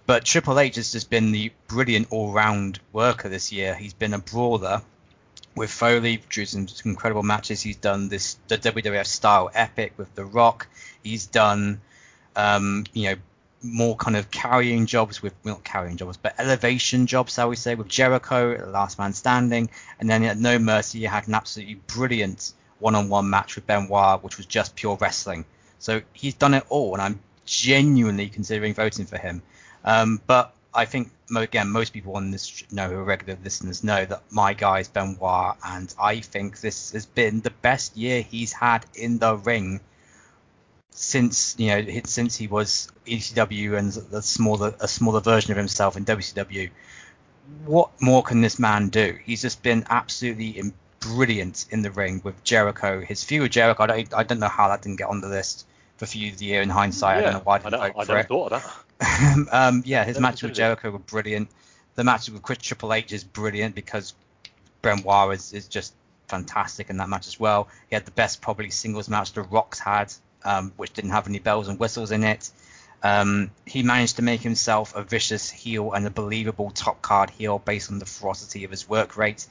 But 0.06 0.24
Triple 0.24 0.58
H 0.58 0.76
has 0.76 0.92
just 0.92 1.10
been 1.10 1.30
the 1.30 1.52
brilliant 1.68 2.08
all-round 2.10 2.80
worker 2.92 3.28
this 3.28 3.52
year. 3.52 3.74
He's 3.74 3.92
been 3.92 4.14
a 4.14 4.18
brawler 4.18 4.80
with 5.54 5.70
Foley, 5.70 6.22
drew 6.28 6.46
some 6.46 6.66
incredible 6.84 7.22
matches. 7.22 7.60
He's 7.60 7.76
done 7.76 8.08
this 8.08 8.38
the 8.48 8.56
WWF 8.56 9.06
style 9.06 9.50
epic 9.54 9.92
with 9.98 10.12
The 10.14 10.24
Rock. 10.24 10.68
He's 11.02 11.26
done 11.26 11.82
um, 12.34 12.84
you 12.94 13.10
know 13.10 13.16
more 13.62 13.96
kind 13.96 14.16
of 14.16 14.30
carrying 14.30 14.86
jobs 14.86 15.22
with 15.22 15.34
not 15.44 15.62
carrying 15.64 15.96
jobs 15.96 16.16
but 16.16 16.34
elevation 16.38 17.06
jobs, 17.06 17.34
shall 17.34 17.48
we 17.48 17.56
say, 17.56 17.74
with 17.74 17.88
Jericho, 17.88 18.68
Last 18.70 18.98
Man 18.98 19.12
Standing, 19.12 19.70
and 20.00 20.10
then 20.10 20.22
at 20.24 20.38
No 20.38 20.58
Mercy 20.58 20.98
you 20.98 21.08
had 21.08 21.28
an 21.28 21.34
absolutely 21.34 21.76
brilliant 21.86 22.52
one-on-one 22.78 23.30
match 23.30 23.54
with 23.54 23.66
Benoit, 23.66 24.22
which 24.22 24.36
was 24.36 24.46
just 24.46 24.74
pure 24.74 24.96
wrestling. 25.00 25.44
So 25.78 26.02
he's 26.12 26.34
done 26.34 26.54
it 26.54 26.64
all, 26.68 26.94
and 26.94 27.02
I'm 27.02 27.20
genuinely 27.44 28.28
considering 28.28 28.74
voting 28.74 29.06
for 29.06 29.18
him. 29.18 29.42
Um, 29.84 30.20
but 30.26 30.54
I 30.74 30.84
think 30.84 31.10
again, 31.34 31.68
most 31.70 31.92
people 31.92 32.16
on 32.16 32.30
this 32.30 32.64
know 32.70 32.88
who 32.88 32.96
are 32.96 33.04
regular 33.04 33.38
listeners 33.42 33.84
know 33.84 34.04
that 34.04 34.22
my 34.30 34.54
guy 34.54 34.80
is 34.80 34.88
Benoit, 34.88 35.56
and 35.64 35.94
I 36.00 36.20
think 36.20 36.60
this 36.60 36.92
has 36.92 37.06
been 37.06 37.40
the 37.40 37.50
best 37.50 37.96
year 37.96 38.22
he's 38.22 38.52
had 38.52 38.84
in 38.94 39.18
the 39.18 39.36
ring 39.36 39.80
since 40.92 41.54
you 41.58 41.68
know 41.68 41.82
he- 41.82 42.02
since 42.06 42.36
he 42.36 42.46
was 42.46 42.90
ECW 43.06 43.76
and 43.78 43.92
the 43.92 44.22
smaller 44.22 44.74
a 44.80 44.88
smaller 44.88 45.20
version 45.20 45.50
of 45.50 45.56
himself 45.58 45.96
in 45.96 46.04
WCW. 46.04 46.70
What 47.64 47.90
more 48.00 48.22
can 48.22 48.40
this 48.40 48.58
man 48.58 48.88
do? 48.88 49.18
He's 49.24 49.42
just 49.42 49.62
been 49.62 49.84
absolutely 49.90 50.72
brilliant 51.00 51.66
in 51.70 51.82
the 51.82 51.90
ring 51.90 52.20
with 52.24 52.42
Jericho. 52.44 53.00
His 53.00 53.24
feud 53.24 53.42
with 53.42 53.50
Jericho, 53.52 53.82
I 53.82 53.86
don't, 53.86 54.14
I 54.14 54.22
don't 54.22 54.38
know 54.38 54.48
how 54.48 54.68
that 54.68 54.82
didn't 54.82 54.98
get 54.98 55.08
on 55.08 55.20
the 55.20 55.28
list 55.28 55.66
for 55.96 56.06
feud 56.06 56.34
of 56.34 56.38
the 56.38 56.46
year 56.46 56.62
in 56.62 56.68
hindsight. 56.70 57.18
I 57.18 57.20
don't 57.22 57.32
know 57.34 57.40
why 57.40 57.54
I 57.54 57.56
I, 57.56 57.58
didn't 57.58 57.72
know, 57.72 57.78
vote 57.88 57.94
I 57.98 58.04
for 58.04 58.12
never 58.12 58.20
it. 58.20 58.28
thought 58.28 58.52
of 58.52 58.84
that. 59.00 59.48
um, 59.52 59.82
yeah, 59.84 60.04
his 60.04 60.20
matches 60.20 60.44
with. 60.44 60.54
Jericho 60.54 60.90
were 60.90 60.98
brilliant. 61.00 61.48
The 61.96 62.04
match 62.04 62.30
with 62.30 62.42
Chris 62.42 62.58
Triple 62.58 62.92
H 62.94 63.12
is 63.12 63.24
brilliant 63.24 63.74
because 63.74 64.14
Benoit 64.80 65.34
is, 65.34 65.52
is 65.52 65.66
just 65.68 65.94
fantastic 66.28 66.88
in 66.90 66.96
that 66.98 67.08
match 67.08 67.26
as 67.26 67.38
well. 67.38 67.68
He 67.90 67.96
had 67.96 68.04
the 68.04 68.12
best 68.12 68.40
probably 68.40 68.70
singles 68.70 69.08
match 69.08 69.32
the 69.32 69.42
Rocks 69.42 69.78
had, 69.80 70.12
um, 70.44 70.72
which 70.76 70.92
didn't 70.92 71.10
have 71.10 71.26
any 71.28 71.38
bells 71.38 71.68
and 71.68 71.78
whistles 71.78 72.10
in 72.10 72.24
it. 72.24 72.50
Um, 73.02 73.50
he 73.66 73.82
managed 73.82 74.16
to 74.16 74.22
make 74.22 74.42
himself 74.42 74.94
a 74.94 75.02
vicious 75.02 75.50
heel 75.50 75.92
and 75.92 76.06
a 76.06 76.10
believable 76.10 76.70
top 76.70 77.02
card 77.02 77.30
heel 77.30 77.58
based 77.58 77.90
on 77.90 77.98
the 77.98 78.06
ferocity 78.06 78.64
of 78.64 78.70
his 78.70 78.88
work 78.88 79.16
rate. 79.16 79.46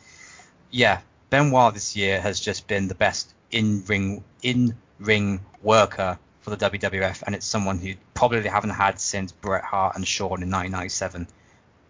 Yeah, 0.70 1.02
Benoit 1.30 1.74
this 1.74 1.96
year 1.96 2.22
has 2.22 2.40
just 2.40 2.68
been 2.68 2.88
the 2.88 2.96
best 2.96 3.34
in 3.52 3.84
ring 3.86 4.24
in 4.42 4.76
ring 5.00 5.42
worker 5.62 6.18
for 6.42 6.50
the 6.50 6.70
WWF, 6.70 7.24
and 7.24 7.36
it's 7.36 7.46
someone 7.46 7.78
who 7.78 7.94
probably 8.14 8.48
haven't 8.48 8.72
had 8.72 9.00
since 9.00 9.32
Bret 9.32 9.64
Hart 9.64 9.96
and 9.96 10.08
Shawn 10.08 10.42
in 10.42 10.50
1997. 10.50 11.28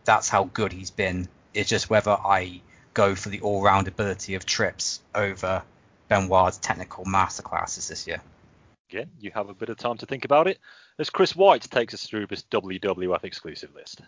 That's 0.03 0.29
how 0.29 0.45
good 0.45 0.73
he's 0.73 0.91
been. 0.91 1.27
It's 1.53 1.69
just 1.69 1.89
whether 1.89 2.11
I 2.11 2.61
go 2.93 3.15
for 3.15 3.29
the 3.29 3.41
all-round 3.41 3.87
ability 3.87 4.35
of 4.35 4.45
Trips 4.45 5.01
over 5.15 5.63
Benoit's 6.09 6.57
technical 6.57 7.05
masterclasses 7.05 7.87
this 7.87 8.07
year. 8.07 8.21
Again, 8.91 9.09
you 9.21 9.31
have 9.33 9.47
a 9.47 9.53
bit 9.53 9.69
of 9.69 9.77
time 9.77 9.97
to 9.99 10.05
think 10.05 10.25
about 10.25 10.49
it 10.49 10.59
as 10.99 11.09
Chris 11.09 11.33
White 11.33 11.61
takes 11.61 11.93
us 11.93 12.05
through 12.05 12.27
this 12.27 12.43
WWF 12.51 13.23
exclusive 13.23 13.73
list. 13.73 14.01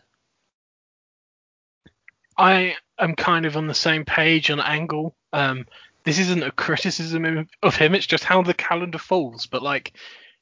I 2.38 2.76
am 2.99 3.15
kind 3.15 3.45
of 3.45 3.55
on 3.55 3.68
the 3.68 3.73
same 3.73 4.03
page 4.03 4.51
on 4.51 4.60
Angle. 4.60 5.15
Um, 5.31 5.68
this 6.03 6.19
isn't 6.19 6.43
a 6.43 6.51
criticism 6.51 7.47
of- 7.61 7.76
him; 7.77 7.95
it's 7.95 8.05
just 8.05 8.26
how 8.26 8.41
the 8.41 8.53
calendar 8.53 8.97
falls. 8.97 9.45
But 9.45 9.64
like 9.64 9.93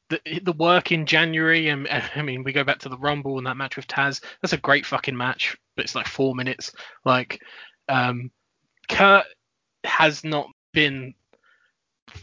the 0.09 0.19
the 0.41 0.53
work 0.53 0.91
in 0.91 1.05
January, 1.05 1.68
and 1.68 1.88
I 2.15 2.23
mean, 2.23 2.43
we 2.43 2.51
go 2.51 2.63
back 2.63 2.80
to 2.80 2.89
the 2.89 2.97
Rumble 2.97 3.38
and 3.38 3.45
that 3.45 3.57
match 3.57 3.76
with 3.76 3.88
Taz. 3.88 4.23
That's 4.41 4.53
a 4.53 4.57
great 4.57 4.88
fucking 4.88 5.15
match, 5.15 5.55
but 5.76 5.85
it's 5.85 5.93
like 5.93 6.07
four 6.07 6.34
minutes. 6.34 6.72
Like, 7.05 7.43
um, 7.89 8.31
Kurt 8.89 9.26
has 9.84 10.23
not 10.23 10.47
been 10.73 11.13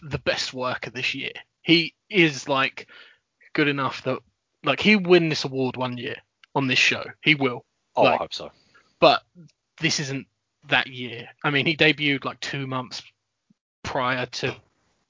the 0.03 0.19
best 0.19 0.53
worker 0.53 0.91
this 0.91 1.15
year. 1.15 1.31
He 1.69 1.95
is 2.09 2.49
like 2.49 2.89
good 3.53 3.69
enough 3.69 4.03
that 4.05 4.19
like 4.65 4.81
he'll 4.81 5.03
win 5.03 5.29
this 5.29 5.45
award 5.45 5.77
one 5.77 5.99
year 5.99 6.17
on 6.55 6.67
this 6.67 6.79
show. 6.79 7.05
He 7.23 7.35
will 7.35 7.65
Oh, 7.95 8.07
I 8.07 8.17
hope 8.17 8.33
so. 8.33 8.51
but 9.01 9.23
this 9.81 10.01
isn't 10.01 10.27
that 10.69 10.87
year. 10.87 11.29
I 11.45 11.51
mean, 11.51 11.67
he 11.67 11.77
debuted 11.77 12.25
like 12.25 12.41
two 12.41 12.67
months 12.67 13.03
prior 13.83 14.25
to 14.27 14.57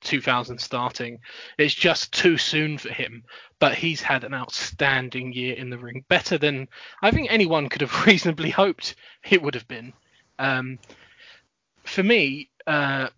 2000 0.00 0.58
starting. 0.58 1.20
It's 1.58 1.74
just 1.74 2.12
too 2.12 2.36
soon 2.36 2.76
for 2.76 2.90
him, 2.92 3.22
but 3.60 3.74
he's 3.76 4.00
had 4.02 4.24
an 4.24 4.34
outstanding 4.34 5.32
year 5.32 5.54
in 5.54 5.70
the 5.70 5.78
ring, 5.78 6.04
better 6.08 6.38
than 6.38 6.66
I 7.02 7.12
think 7.12 7.28
anyone 7.30 7.68
could 7.68 7.82
have 7.82 8.06
reasonably 8.06 8.50
hoped 8.50 8.96
it 9.30 9.40
would 9.42 9.54
have 9.54 9.68
been. 9.68 9.92
Um, 10.40 10.78
for 11.84 12.02
me, 12.02 12.50
uh, 12.66 13.08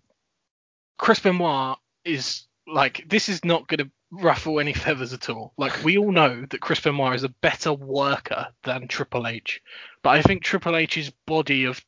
Chris 0.98 1.20
Benoit 1.20 1.78
is 2.04 2.46
like 2.72 3.04
this 3.08 3.28
is 3.28 3.44
not 3.44 3.68
going 3.68 3.78
to 3.78 3.90
ruffle 4.10 4.60
any 4.60 4.72
feathers 4.72 5.12
at 5.12 5.28
all. 5.28 5.52
Like 5.56 5.84
we 5.84 5.98
all 5.98 6.12
know 6.12 6.44
that 6.50 6.60
Chris 6.60 6.80
Benoit 6.80 7.14
is 7.14 7.24
a 7.24 7.28
better 7.28 7.72
worker 7.72 8.48
than 8.64 8.88
Triple 8.88 9.26
H. 9.26 9.62
But 10.02 10.10
I 10.10 10.22
think 10.22 10.42
Triple 10.42 10.76
H's 10.76 11.10
body 11.26 11.64
of 11.64 11.84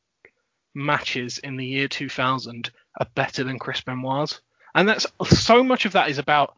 matches 0.74 1.38
in 1.38 1.56
the 1.56 1.66
year 1.66 1.88
2000 1.88 2.70
are 2.98 3.06
better 3.14 3.44
than 3.44 3.58
Chris 3.58 3.80
Benoit's, 3.80 4.40
and 4.74 4.88
that's 4.88 5.06
so 5.28 5.62
much 5.62 5.84
of 5.84 5.92
that 5.92 6.08
is 6.08 6.18
about 6.18 6.54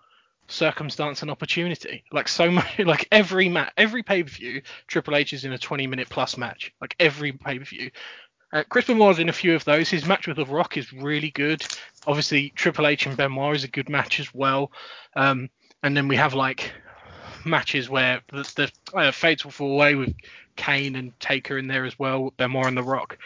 circumstance 0.46 1.22
and 1.22 1.30
opportunity. 1.30 2.04
Like 2.12 2.28
so 2.28 2.50
much, 2.50 2.78
like 2.78 3.08
every 3.10 3.48
match, 3.48 3.72
every 3.76 4.02
pay 4.02 4.22
per 4.22 4.28
view, 4.28 4.62
Triple 4.86 5.16
H 5.16 5.32
is 5.32 5.44
in 5.44 5.52
a 5.52 5.58
20 5.58 5.86
minute 5.86 6.08
plus 6.08 6.36
match. 6.36 6.72
Like 6.80 6.94
every 6.98 7.32
pay 7.32 7.58
per 7.58 7.64
view. 7.64 7.90
Uh, 8.52 8.62
Chris 8.68 8.86
Benoit's 8.86 9.18
in 9.18 9.28
a 9.28 9.32
few 9.32 9.56
of 9.56 9.64
those. 9.64 9.90
His 9.90 10.06
match 10.06 10.28
with 10.28 10.36
The 10.36 10.46
Rock 10.46 10.76
is 10.76 10.92
really 10.92 11.30
good. 11.30 11.66
Obviously, 12.06 12.50
Triple 12.50 12.86
H 12.86 13.06
and 13.06 13.16
Benoit 13.16 13.56
is 13.56 13.64
a 13.64 13.68
good 13.68 13.88
match 13.88 14.20
as 14.20 14.32
well. 14.34 14.70
Um, 15.16 15.48
and 15.82 15.96
then 15.96 16.08
we 16.08 16.16
have 16.16 16.34
like 16.34 16.72
matches 17.44 17.88
where 17.88 18.22
the, 18.32 18.70
the 18.92 18.98
uh, 18.98 19.12
will 19.44 19.50
fall 19.50 19.72
away 19.72 19.94
with 19.94 20.14
Kane 20.56 20.96
and 20.96 21.18
Taker 21.20 21.58
in 21.58 21.66
there 21.66 21.84
as 21.84 21.98
well, 21.98 22.32
Benoit 22.36 22.66
and 22.66 22.76
The 22.76 22.82
Rock. 22.82 23.18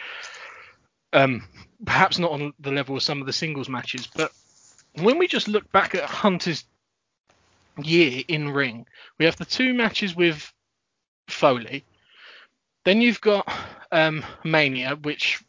Um, 1.13 1.47
perhaps 1.85 2.19
not 2.19 2.31
on 2.31 2.53
the 2.59 2.71
level 2.71 2.95
of 2.95 3.03
some 3.03 3.21
of 3.21 3.27
the 3.27 3.33
singles 3.33 3.69
matches, 3.69 4.07
but 4.07 4.31
when 4.95 5.17
we 5.17 5.27
just 5.27 5.47
look 5.47 5.71
back 5.71 5.95
at 5.95 6.03
Hunter's 6.03 6.65
year 7.81 8.23
in 8.27 8.49
ring, 8.49 8.85
we 9.17 9.25
have 9.25 9.37
the 9.37 9.45
two 9.45 9.73
matches 9.73 10.15
with 10.15 10.51
Foley. 11.27 11.83
Then 12.85 13.01
you've 13.01 13.21
got 13.21 13.51
um, 13.91 14.23
Mania, 14.43 14.95
which 14.95 15.41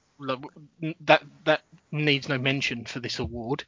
that 1.00 1.22
that 1.44 1.62
needs 1.92 2.28
no 2.28 2.38
mention 2.38 2.84
for 2.84 3.00
this 3.00 3.18
award. 3.18 3.64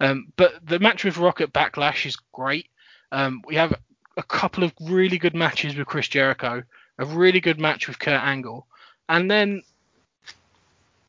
Um, 0.00 0.32
but 0.36 0.54
the 0.64 0.78
match 0.78 1.04
with 1.04 1.18
Rock 1.18 1.40
at 1.40 1.52
Backlash 1.52 2.06
is 2.06 2.16
great. 2.32 2.68
Um, 3.12 3.42
we 3.46 3.54
have 3.56 3.74
a 4.16 4.22
couple 4.22 4.64
of 4.64 4.72
really 4.80 5.18
good 5.18 5.34
matches 5.34 5.76
with 5.76 5.86
Chris 5.86 6.08
Jericho, 6.08 6.62
a 6.98 7.04
really 7.04 7.40
good 7.40 7.60
match 7.60 7.88
with 7.88 7.98
Kurt 7.98 8.20
Angle, 8.20 8.66
and 9.08 9.30
then 9.30 9.62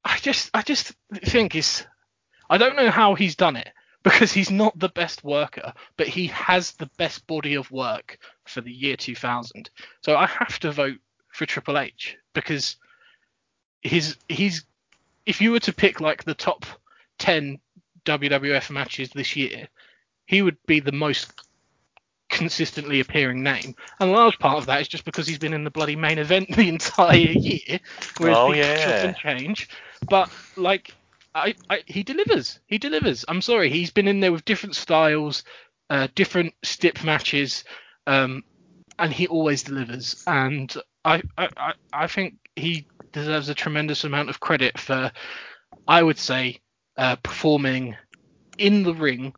I 0.04 0.18
just 0.20 0.50
I 0.54 0.62
just 0.62 0.94
think 1.26 1.56
it's 1.56 1.86
I 2.50 2.58
don't 2.58 2.76
know 2.76 2.92
how 2.92 3.16
he's 3.16 3.36
done 3.36 3.56
it 3.56 3.70
because 4.04 4.32
he's 4.32 4.52
not 4.52 4.78
the 4.78 4.90
best 4.90 5.24
worker, 5.24 5.74
but 5.98 6.08
he 6.08 6.28
has 6.28 6.74
the 6.74 6.90
best 6.98 7.26
body 7.26 7.56
of 7.56 7.72
work 7.72 8.20
for 8.46 8.62
the 8.62 8.72
year 8.72 8.96
2000. 8.96 9.70
So 10.02 10.16
I 10.16 10.28
have 10.28 10.60
to 10.60 10.72
vote 10.72 11.00
for 11.30 11.48
Triple 11.48 11.80
H 11.80 12.18
because 12.34 12.78
his 13.82 14.16
he's 14.30 14.66
if 15.26 15.42
you 15.42 15.52
were 15.52 15.60
to 15.62 15.74
pick 15.74 16.00
like 16.02 16.24
the 16.24 16.34
top 16.36 16.66
10 17.20 17.60
WWF 18.06 18.70
matches 18.70 19.10
this 19.10 19.36
year, 19.36 19.68
he 20.26 20.42
would 20.42 20.58
be 20.68 20.80
the 20.80 20.92
most 20.92 21.32
consistently 22.30 23.00
appearing 23.00 23.44
name. 23.44 23.76
And 24.00 24.10
a 24.10 24.14
large 24.14 24.38
part 24.40 24.58
of 24.58 24.66
that 24.66 24.82
is 24.82 24.88
just 24.88 25.06
because 25.06 25.28
he's 25.28 25.38
been 25.40 25.54
in 25.54 25.64
the 25.64 25.72
bloody 25.72 25.96
main 25.96 26.18
event 26.18 26.50
the 26.56 26.70
entire 26.70 27.16
year. 27.16 27.80
Whereas 28.18 28.38
Oh, 28.38 28.54
yeah. 28.54 29.06
and 29.08 29.16
change. 29.18 29.70
But 30.10 30.30
like 30.56 30.94
I, 31.34 31.56
I 31.70 31.84
he 31.86 32.04
delivers. 32.04 32.60
He 32.68 32.78
delivers. 32.78 33.26
I'm 33.28 33.42
sorry, 33.42 33.70
he's 33.70 33.92
been 33.92 34.08
in 34.08 34.20
there 34.20 34.32
with 34.32 34.46
different 34.46 34.76
styles, 34.76 35.44
uh, 35.90 36.08
different 36.16 36.54
stip 36.64 37.04
matches, 37.04 37.64
um, 38.08 38.44
and 38.98 39.12
he 39.12 39.28
always 39.28 39.64
delivers. 39.64 40.24
And 40.28 40.74
I, 41.06 41.22
I, 41.38 41.50
I- 41.58 41.74
I 41.94 42.08
think 42.08 42.36
he 42.58 42.88
deserves 43.14 43.48
a 43.50 43.56
tremendous 43.56 44.04
amount 44.04 44.30
of 44.30 44.40
credit 44.42 44.78
for, 44.78 45.12
I 45.88 46.04
would 46.04 46.18
say, 46.18 46.60
uh, 46.98 47.16
performing 47.18 47.96
in 48.58 48.84
the 48.84 48.94
ring 48.94 49.34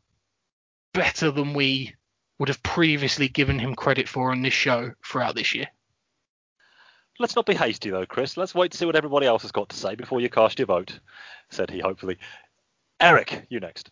better 0.94 1.30
than 1.32 1.54
we 1.54 1.94
would 2.40 2.50
have 2.50 2.64
previously 2.64 3.28
given 3.28 3.60
him 3.60 3.76
credit 3.76 4.08
for 4.08 4.32
on 4.32 4.42
this 4.42 4.54
show 4.54 4.92
throughout 5.06 5.36
this 5.36 5.54
year. 5.56 5.68
Let's 7.20 7.36
not 7.36 7.46
be 7.48 7.56
hasty 7.56 7.90
though, 7.90 8.06
Chris. 8.06 8.38
Let's 8.38 8.54
wait 8.56 8.72
to 8.72 8.78
see 8.78 8.86
what 8.86 8.96
everybody 8.96 9.26
else 9.26 9.42
has 9.42 9.52
got 9.52 9.70
to 9.70 9.76
say 9.76 9.96
before 9.96 10.22
you 10.22 10.30
cast 10.30 10.60
your 10.60 10.68
vote, 10.68 11.00
said 11.50 11.70
he 11.72 11.80
hopefully. 11.80 12.18
Eric, 13.00 13.46
you 13.50 13.60
next. 13.60 13.90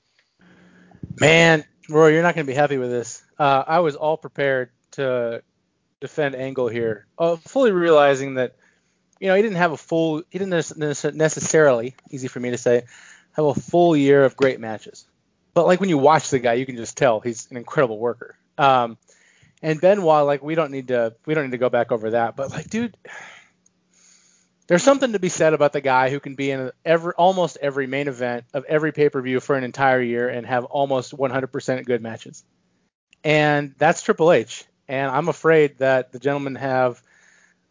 Man, 1.20 1.64
Roy, 1.90 2.10
you're 2.10 2.22
not 2.24 2.36
going 2.36 2.46
to 2.46 2.52
be 2.52 2.56
happy 2.56 2.78
with 2.78 2.90
this. 2.90 3.24
Uh, 3.40 3.64
I 3.68 3.80
was 3.80 3.96
all 3.96 4.18
prepared 4.18 4.70
to 4.92 5.42
defend 6.02 6.36
Angle 6.36 6.68
here, 6.68 7.08
uh, 7.18 7.36
fully 7.38 7.72
realizing 7.72 8.36
that, 8.36 8.56
you 9.20 9.28
know, 9.28 9.36
he 9.36 9.42
didn't 9.42 9.58
have 9.58 9.72
a 9.72 9.78
full, 9.78 10.24
he 10.30 10.40
didn't 10.40 10.78
necessarily, 11.16 11.96
easy 12.10 12.28
for 12.28 12.40
me 12.40 12.52
to 12.52 12.58
say, 12.58 12.84
have 13.34 13.46
a 13.46 13.54
full 13.54 13.96
year 13.96 14.24
of 14.24 14.36
great 14.36 14.60
matches. 14.60 15.06
But 15.54 15.66
like 15.66 15.80
when 15.80 15.90
you 15.90 15.98
watch 15.98 16.30
the 16.30 16.40
guy, 16.40 16.54
you 16.54 16.66
can 16.66 16.76
just 16.76 16.98
tell 16.98 17.20
he's 17.22 17.50
an 17.50 17.58
incredible 17.58 17.98
worker. 17.98 18.38
Um, 18.58 18.98
and 19.62 19.80
Benoit, 19.80 20.26
like 20.26 20.44
we 20.44 20.56
don't 20.56 20.72
need 20.72 20.90
to, 20.90 21.16
we 21.26 21.34
don't 21.34 21.46
need 21.46 21.52
to 21.52 21.58
go 21.58 21.70
back 21.70 21.92
over 21.92 22.12
that. 22.12 22.36
But 22.36 22.52
like, 22.52 22.70
dude, 22.70 22.98
there's 24.68 24.84
something 24.84 25.14
to 25.14 25.20
be 25.20 25.30
said 25.30 25.54
about 25.54 25.74
the 25.74 25.82
guy 25.82 26.10
who 26.10 26.20
can 26.20 26.36
be 26.36 26.52
in 26.52 26.72
every 26.84 27.14
almost 27.14 27.58
every 27.62 27.88
main 27.88 28.08
event 28.08 28.46
of 28.54 28.66
every 28.66 28.92
pay-per-view 28.92 29.40
for 29.40 29.56
an 29.56 29.64
entire 29.64 30.02
year 30.02 30.28
and 30.28 30.46
have 30.46 30.66
almost 30.66 31.16
100% 31.16 31.86
good 31.86 32.02
matches. 32.02 32.44
And 33.24 33.76
that's 33.78 34.02
Triple 34.02 34.32
H. 34.32 34.66
And 34.88 35.12
I'm 35.12 35.28
afraid 35.28 35.80
that 35.80 36.12
the 36.12 36.20
gentlemen 36.20 36.56
have 36.56 37.02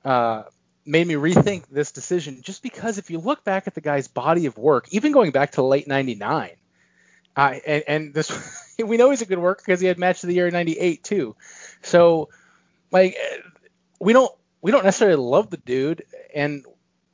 uh, 0.05 0.45
made 0.85 1.07
me 1.07 1.15
rethink 1.15 1.65
this 1.71 1.93
decision 1.93 2.41
just 2.43 2.63
because 2.63 2.99
if 2.99 3.11
you 3.11 3.19
look 3.19 3.45
back 3.45 3.67
at 3.67 3.75
the 3.75 3.81
guy's 3.81 4.09
body 4.09 4.47
of 4.47 4.59
work, 4.59 4.89
even 4.91 5.13
going 5.13 5.31
back 5.31 5.53
to 5.53 5.63
late 5.63 5.87
99, 5.87 6.51
uh, 7.37 7.55
and, 7.67 7.85
and 7.87 8.15
this 8.15 8.31
we 8.85 8.97
know 8.97 9.11
he's 9.11 9.23
a 9.23 9.27
good 9.27 9.39
worker 9.39 9.63
because 9.65 9.81
he 9.81 9.87
had 9.87 9.99
match 9.99 10.23
of 10.23 10.29
the 10.29 10.35
year 10.35 10.47
in 10.47 10.53
98 10.53 11.03
too. 11.03 11.37
So 11.83 12.29
like 12.91 13.17
we 14.01 14.13
don't 14.13 14.33
we 14.61 14.71
don't 14.71 14.85
necessarily 14.85 15.17
love 15.17 15.51
the 15.51 15.57
dude 15.57 16.05
and 16.35 16.65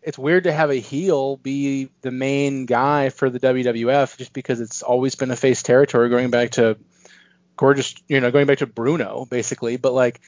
it's 0.02 0.18
weird 0.18 0.44
to 0.44 0.52
have 0.52 0.70
a 0.70 0.76
heel 0.76 1.36
be 1.36 1.90
the 2.00 2.10
main 2.10 2.64
guy 2.66 3.10
for 3.10 3.28
the 3.28 3.40
WWF 3.40 4.16
just 4.16 4.32
because 4.32 4.60
it's 4.60 4.82
always 4.82 5.14
been 5.14 5.30
a 5.30 5.36
face 5.36 5.62
territory 5.62 6.08
going 6.08 6.30
back 6.30 6.52
to 6.52 6.78
gorgeous, 7.60 7.94
you 8.08 8.18
know, 8.20 8.30
going 8.30 8.46
back 8.46 8.58
to 8.58 8.66
Bruno 8.66 9.26
basically, 9.26 9.76
but 9.76 9.92
like 9.92 10.20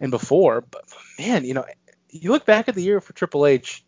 and 0.00 0.10
before, 0.10 0.60
but 0.60 0.82
man, 1.20 1.44
you 1.44 1.54
know, 1.54 1.64
you 2.10 2.32
look 2.32 2.44
back 2.44 2.68
at 2.68 2.74
the 2.74 2.82
year 2.82 3.00
for 3.00 3.12
Triple 3.12 3.46
H, 3.46 3.84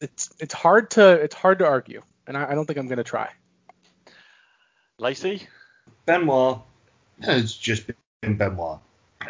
it's 0.00 0.28
it's 0.40 0.52
hard 0.52 0.90
to 0.92 1.12
it's 1.12 1.36
hard 1.36 1.60
to 1.60 1.66
argue, 1.66 2.02
and 2.26 2.36
I, 2.36 2.50
I 2.50 2.54
don't 2.56 2.66
think 2.66 2.80
I'm 2.80 2.88
gonna 2.88 3.04
try. 3.04 3.30
Lacey? 4.98 5.46
Benoit 6.04 6.58
has 7.22 7.54
just 7.54 7.84
been 7.86 8.36
Benoit. 8.36 8.80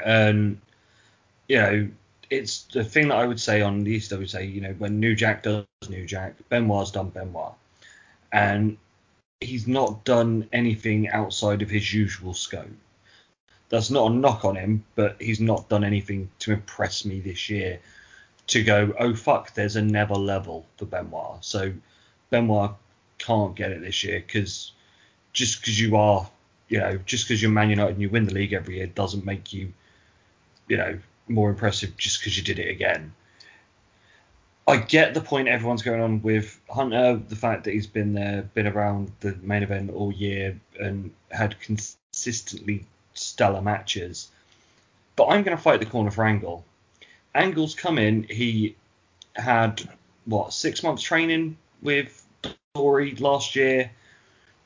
And, 0.03 0.59
you 1.49 1.59
know, 1.59 1.89
it's 2.31 2.63
the 2.73 2.85
thing 2.85 3.09
that 3.09 3.19
I 3.19 3.27
would 3.27 3.41
say 3.41 3.61
on 3.61 3.85
the 3.85 3.91
East, 3.91 4.13
I 4.13 4.17
would 4.17 4.31
say, 4.31 4.47
you 4.47 4.63
know, 4.63 4.73
when 4.79 5.01
New 5.01 5.15
Jack 5.15 5.43
does 5.43 5.67
New 5.91 6.07
Jack, 6.07 6.37
Benoit's 6.49 6.93
done 6.93 7.11
Benoit. 7.11 7.53
And 8.33 8.79
he's 9.41 9.67
not 9.67 10.05
done 10.05 10.49
anything 10.53 11.09
outside 11.09 11.63
of 11.63 11.71
his 11.71 11.93
usual 11.93 12.35
scope. 12.35 12.69
That's 13.69 13.91
not 13.91 14.11
a 14.11 14.15
knock 14.15 14.45
on 14.45 14.57
him, 14.57 14.85
but 14.95 15.21
he's 15.21 15.41
not 15.41 15.69
done 15.69 15.85
anything 15.85 16.31
to 16.41 16.53
impress 16.53 17.05
me 17.05 17.21
this 17.21 17.51
year 17.51 17.81
to 18.49 18.63
go, 18.65 18.95
oh 18.99 19.15
fuck, 19.15 19.55
there's 19.55 19.77
another 19.77 20.15
level 20.15 20.67
for 20.77 20.87
Benoit. 20.87 21.45
So 21.45 21.73
Benoit 22.31 22.73
can't 23.19 23.55
get 23.55 23.73
it 23.73 23.83
this 23.83 24.03
year 24.05 24.21
because 24.27 24.73
just 25.35 25.61
because 25.61 25.79
you 25.79 25.97
are, 25.97 26.29
you 26.69 26.79
know, 26.79 26.99
just 27.05 27.29
because 27.29 27.43
you're 27.43 27.51
Man 27.51 27.71
United 27.71 27.93
and 27.93 28.03
you 28.03 28.09
win 28.09 28.25
the 28.25 28.35
league 28.35 28.55
every 28.55 28.77
year 28.77 28.87
doesn't 28.87 29.25
make 29.27 29.53
you, 29.53 29.73
you 30.67 30.79
know, 30.79 30.99
more 31.29 31.51
impressive 31.51 31.95
just 31.99 32.21
because 32.21 32.39
you 32.39 32.43
did 32.43 32.59
it 32.59 32.71
again. 32.71 33.13
I 34.69 34.77
get 34.77 35.15
the 35.15 35.23
point 35.23 35.49
everyone's 35.49 35.81
going 35.81 36.03
on 36.03 36.21
with 36.21 36.61
Hunter, 36.69 37.17
the 37.27 37.37
fact 37.37 37.65
that 37.65 37.73
he's 37.73 37.87
been 37.87 38.13
there, 38.13 38.43
been 38.53 38.67
around 38.67 39.11
the 39.21 39.35
main 39.41 39.63
event 39.63 39.91
all 39.91 40.13
year 40.13 40.61
and 40.79 41.11
had 41.31 41.59
consistently 41.59 42.85
stellar 43.15 43.63
matches. 43.63 44.29
But 45.17 45.29
I'm 45.29 45.43
going 45.43 45.57
to 45.57 45.63
fight 45.63 45.81
the 45.81 45.87
corner 45.87 46.11
for 46.11 46.27
Angle. 46.27 46.67
Angle's 47.35 47.75
come 47.75 47.97
in, 47.97 48.25
he 48.25 48.77
had, 49.37 49.89
what, 50.27 50.53
six 50.53 50.83
months 50.83 51.03
training 51.03 51.57
with 51.81 52.27
Dory 52.75 53.15
last 53.15 53.57
year, 53.57 53.91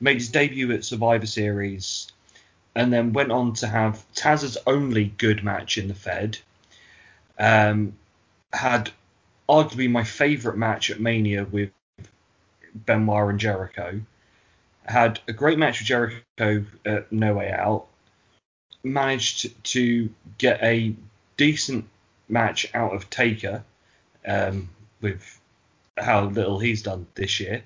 made 0.00 0.16
his 0.16 0.30
debut 0.30 0.72
at 0.72 0.84
Survivor 0.84 1.26
Series, 1.26 2.08
and 2.74 2.92
then 2.92 3.12
went 3.12 3.30
on 3.30 3.52
to 3.54 3.68
have 3.68 4.04
Taz's 4.14 4.58
only 4.66 5.14
good 5.16 5.44
match 5.44 5.78
in 5.78 5.86
the 5.86 5.94
Fed. 5.94 6.38
Um, 7.38 7.92
had 8.52 8.90
arguably 9.48 9.90
my 9.90 10.04
favourite 10.04 10.58
match 10.58 10.90
at 10.90 11.00
Mania 11.00 11.44
with 11.44 11.70
Benoit 12.74 13.30
and 13.30 13.40
Jericho. 13.40 14.00
Had 14.84 15.20
a 15.28 15.32
great 15.32 15.58
match 15.58 15.80
with 15.80 15.86
Jericho 15.86 16.66
at 16.84 17.12
No 17.12 17.34
Way 17.34 17.50
Out. 17.52 17.86
Managed 18.82 19.64
to 19.64 20.10
get 20.38 20.62
a 20.62 20.94
decent 21.36 21.88
match 22.28 22.66
out 22.74 22.94
of 22.94 23.08
Taker 23.10 23.64
um, 24.26 24.68
with 25.00 25.40
how 25.96 26.24
little 26.24 26.58
he's 26.58 26.82
done 26.82 27.06
this 27.14 27.38
year. 27.38 27.62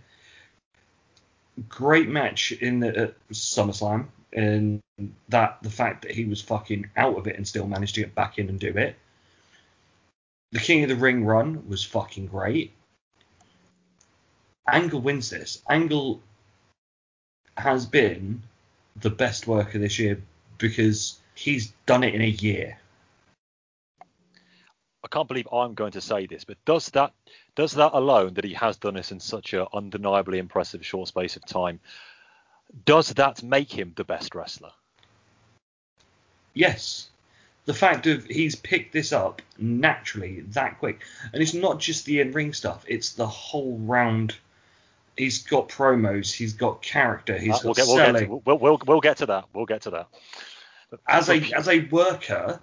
Great 1.68 2.08
match 2.08 2.52
in 2.52 2.80
the 2.80 2.96
at 2.96 3.14
SummerSlam, 3.30 4.06
and 4.32 4.82
that 5.30 5.58
the 5.62 5.70
fact 5.70 6.02
that 6.02 6.10
he 6.10 6.26
was 6.26 6.42
fucking 6.42 6.90
out 6.96 7.16
of 7.16 7.26
it 7.26 7.36
and 7.36 7.48
still 7.48 7.66
managed 7.66 7.94
to 7.94 8.02
get 8.02 8.14
back 8.14 8.38
in 8.38 8.48
and 8.50 8.60
do 8.60 8.76
it. 8.76 8.96
The 10.56 10.62
King 10.62 10.84
of 10.84 10.88
the 10.88 10.96
Ring 10.96 11.22
run 11.22 11.68
was 11.68 11.84
fucking 11.84 12.28
great. 12.28 12.72
Angle 14.66 15.02
wins 15.02 15.28
this. 15.28 15.62
Angle 15.68 16.22
has 17.58 17.84
been 17.84 18.42
the 18.96 19.10
best 19.10 19.46
worker 19.46 19.78
this 19.78 19.98
year 19.98 20.18
because 20.56 21.20
he's 21.34 21.74
done 21.84 22.02
it 22.02 22.14
in 22.14 22.22
a 22.22 22.28
year. 22.28 22.78
I 24.00 25.08
can't 25.10 25.28
believe 25.28 25.46
I'm 25.52 25.74
going 25.74 25.92
to 25.92 26.00
say 26.00 26.24
this, 26.24 26.44
but 26.44 26.56
does 26.64 26.88
that 26.92 27.12
does 27.54 27.72
that 27.72 27.92
alone 27.92 28.32
that 28.32 28.44
he 28.44 28.54
has 28.54 28.78
done 28.78 28.94
this 28.94 29.12
in 29.12 29.20
such 29.20 29.52
an 29.52 29.66
undeniably 29.74 30.38
impressive 30.38 30.86
short 30.86 31.08
space 31.08 31.36
of 31.36 31.44
time, 31.44 31.80
does 32.86 33.10
that 33.10 33.42
make 33.42 33.70
him 33.70 33.92
the 33.94 34.04
best 34.04 34.34
wrestler? 34.34 34.72
Yes. 36.54 37.10
The 37.66 37.74
fact 37.74 38.06
of 38.06 38.24
he's 38.24 38.54
picked 38.54 38.92
this 38.92 39.12
up 39.12 39.42
naturally 39.58 40.40
that 40.50 40.78
quick. 40.78 41.00
And 41.32 41.42
it's 41.42 41.54
not 41.54 41.80
just 41.80 42.04
the 42.06 42.20
in 42.20 42.32
ring 42.32 42.52
stuff, 42.52 42.84
it's 42.88 43.12
the 43.12 43.26
whole 43.26 43.78
round. 43.78 44.36
He's 45.16 45.42
got 45.42 45.68
promos, 45.68 46.32
he's 46.32 46.52
got 46.52 46.82
character, 46.82 47.36
he's 47.36 47.54
Uh, 47.54 47.58
we'll 47.64 47.74
got 47.74 47.76
get 47.76 47.86
we'll 47.88 47.96
get 47.96 48.06
selling. 48.06 48.28
to, 48.28 48.42
we'll, 48.44 48.58
we'll 48.58 48.80
we'll 48.86 49.00
get 49.00 49.16
to 49.18 49.26
that. 49.26 49.46
We'll 49.52 49.66
get 49.66 49.82
to 49.82 49.90
that. 49.90 50.08
as 51.08 51.28
a 51.28 51.42
as 51.52 51.68
a 51.68 51.80
worker, 51.86 52.60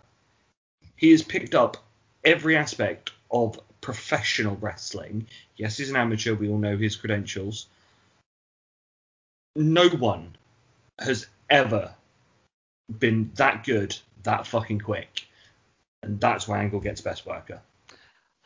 he 0.95 1.11
has 1.11 1.21
picked 1.21 1.53
up 1.53 1.77
every 2.23 2.55
aspect 2.55 3.11
of 3.29 3.59
professional 3.81 4.55
wrestling. 4.61 5.27
Yes, 5.57 5.77
he's 5.77 5.89
an 5.89 5.97
amateur. 5.97 6.33
We 6.33 6.47
all 6.49 6.57
know 6.57 6.77
his 6.77 6.95
credentials. 6.95 7.67
No 9.55 9.89
one 9.89 10.35
has 10.99 11.27
ever 11.49 11.93
been 12.99 13.31
that 13.35 13.65
good 13.65 13.95
that 14.23 14.47
fucking 14.47 14.79
quick, 14.79 15.25
and 16.01 16.19
that's 16.19 16.47
why 16.47 16.59
Angle 16.59 16.79
gets 16.79 17.01
best 17.01 17.25
worker. 17.25 17.61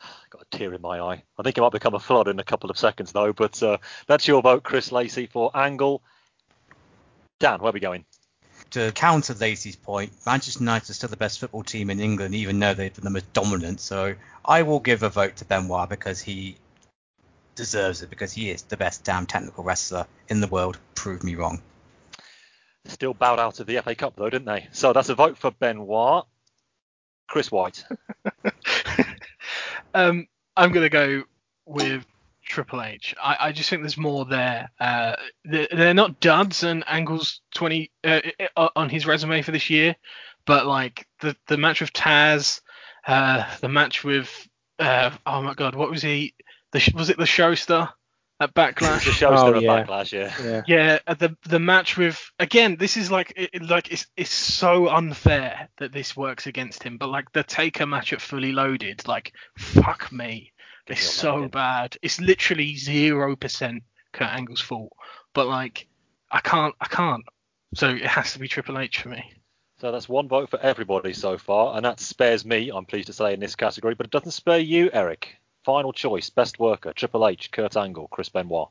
Got 0.30 0.42
a 0.42 0.56
tear 0.56 0.74
in 0.74 0.82
my 0.82 1.00
eye. 1.00 1.22
I 1.38 1.42
think 1.42 1.58
it 1.58 1.60
might 1.60 1.72
become 1.72 1.94
a 1.94 2.00
flood 2.00 2.28
in 2.28 2.38
a 2.38 2.44
couple 2.44 2.70
of 2.70 2.78
seconds 2.78 3.12
though. 3.12 3.32
But 3.32 3.62
uh, 3.62 3.78
that's 4.06 4.28
your 4.28 4.42
vote, 4.42 4.62
Chris 4.62 4.92
Lacey, 4.92 5.26
for 5.26 5.50
Angle. 5.54 6.02
Dan, 7.40 7.60
where 7.60 7.70
are 7.70 7.72
we 7.72 7.80
going? 7.80 8.04
To 8.72 8.92
counter 8.92 9.32
Lacey's 9.34 9.76
point, 9.76 10.12
Manchester 10.26 10.60
United 10.60 10.90
are 10.90 10.94
still 10.94 11.08
the 11.08 11.16
best 11.16 11.38
football 11.38 11.62
team 11.62 11.88
in 11.88 12.00
England, 12.00 12.34
even 12.34 12.58
though 12.58 12.74
they've 12.74 12.92
been 12.92 13.04
the 13.04 13.10
most 13.10 13.32
dominant. 13.32 13.80
So 13.80 14.14
I 14.44 14.62
will 14.62 14.80
give 14.80 15.02
a 15.02 15.08
vote 15.08 15.36
to 15.36 15.44
Benoit 15.44 15.88
because 15.88 16.20
he 16.20 16.56
deserves 17.54 18.02
it 18.02 18.10
because 18.10 18.32
he 18.32 18.50
is 18.50 18.62
the 18.62 18.76
best 18.76 19.04
damn 19.04 19.26
technical 19.26 19.64
wrestler 19.64 20.06
in 20.28 20.40
the 20.40 20.46
world. 20.46 20.78
Prove 20.94 21.24
me 21.24 21.34
wrong. 21.34 21.62
Still 22.86 23.14
bowed 23.14 23.38
out 23.38 23.60
of 23.60 23.66
the 23.66 23.80
FA 23.82 23.94
Cup 23.94 24.14
though, 24.16 24.30
didn't 24.30 24.46
they? 24.46 24.68
So 24.72 24.92
that's 24.92 25.08
a 25.08 25.14
vote 25.14 25.38
for 25.38 25.50
Benoit. 25.50 26.24
Chris 27.26 27.50
White. 27.52 27.84
Um, 29.94 30.26
I'm 30.56 30.72
gonna 30.72 30.88
go 30.88 31.22
with 31.66 32.04
Triple 32.44 32.82
H. 32.82 33.14
I, 33.22 33.36
I 33.40 33.52
just 33.52 33.70
think 33.70 33.82
there's 33.82 33.96
more 33.96 34.24
there. 34.24 34.70
Uh, 34.78 35.16
they're, 35.44 35.68
they're 35.70 35.94
not 35.94 36.20
duds 36.20 36.62
and 36.62 36.84
Angle's 36.86 37.40
20 37.54 37.90
uh, 38.04 38.20
uh, 38.56 38.68
on 38.76 38.88
his 38.88 39.06
resume 39.06 39.42
for 39.42 39.52
this 39.52 39.70
year, 39.70 39.96
but 40.46 40.66
like 40.66 41.06
the 41.20 41.36
the 41.46 41.56
match 41.56 41.80
with 41.80 41.92
Taz, 41.92 42.60
uh, 43.06 43.44
the 43.60 43.68
match 43.68 44.04
with 44.04 44.48
uh, 44.78 45.10
oh 45.26 45.42
my 45.42 45.54
god, 45.54 45.74
what 45.74 45.90
was 45.90 46.02
he? 46.02 46.34
The 46.72 46.92
was 46.94 47.10
it 47.10 47.18
the 47.18 47.24
Showstar 47.24 47.92
at 48.40 48.54
the 48.54 48.60
Backlash? 48.60 49.00
show's 49.00 49.40
Oh, 49.40 49.48
still 49.48 49.58
a 49.58 49.62
yeah. 49.62 49.84
backlash, 49.84 50.12
yeah. 50.12 50.32
Yeah. 50.44 50.62
Yeah, 50.66 50.98
uh, 51.06 51.14
the 51.14 51.36
the 51.48 51.58
match 51.58 51.96
with 51.96 52.30
again, 52.38 52.76
this 52.76 52.96
is 52.96 53.10
like 53.10 53.32
it, 53.36 53.50
it- 53.54 53.62
like 53.68 53.90
it's 53.92 54.06
it's 54.16 54.30
so 54.32 54.88
unfair 54.88 55.68
that 55.78 55.92
this 55.92 56.16
works 56.16 56.46
against 56.46 56.82
him. 56.82 56.98
But 56.98 57.08
like 57.08 57.32
the 57.32 57.42
Taker 57.42 57.86
match 57.86 58.12
at 58.12 58.20
Fully 58.20 58.52
Loaded, 58.52 59.06
like 59.08 59.32
fuck 59.56 60.10
me, 60.12 60.52
it's 60.86 61.02
so 61.02 61.36
lucky. 61.36 61.48
bad. 61.48 61.96
It's 62.02 62.20
literally 62.20 62.76
zero 62.76 63.36
percent 63.36 63.82
Kurt 64.12 64.28
Angle's 64.28 64.60
fault. 64.60 64.92
But 65.34 65.46
like 65.48 65.88
I 66.30 66.40
can't, 66.40 66.74
I 66.80 66.86
can't. 66.86 67.24
So 67.74 67.88
it 67.90 68.02
has 68.06 68.32
to 68.34 68.38
be 68.38 68.48
Triple 68.48 68.78
H 68.78 69.00
for 69.02 69.08
me. 69.10 69.32
So 69.80 69.92
that's 69.92 70.08
one 70.08 70.26
vote 70.28 70.50
for 70.50 70.58
everybody 70.60 71.12
so 71.12 71.38
far, 71.38 71.76
and 71.76 71.84
that 71.84 72.00
spares 72.00 72.44
me, 72.44 72.70
I'm 72.74 72.84
pleased 72.84 73.06
to 73.06 73.12
say, 73.12 73.32
in 73.32 73.38
this 73.40 73.54
category, 73.54 73.94
but 73.94 74.06
it 74.06 74.10
doesn't 74.10 74.32
spare 74.32 74.58
you, 74.58 74.90
Eric. 74.92 75.36
Final 75.64 75.92
choice, 75.92 76.30
best 76.30 76.58
worker, 76.58 76.92
Triple 76.92 77.26
H, 77.26 77.50
Kurt 77.50 77.76
Angle, 77.76 78.08
Chris 78.08 78.28
Benoit. 78.28 78.68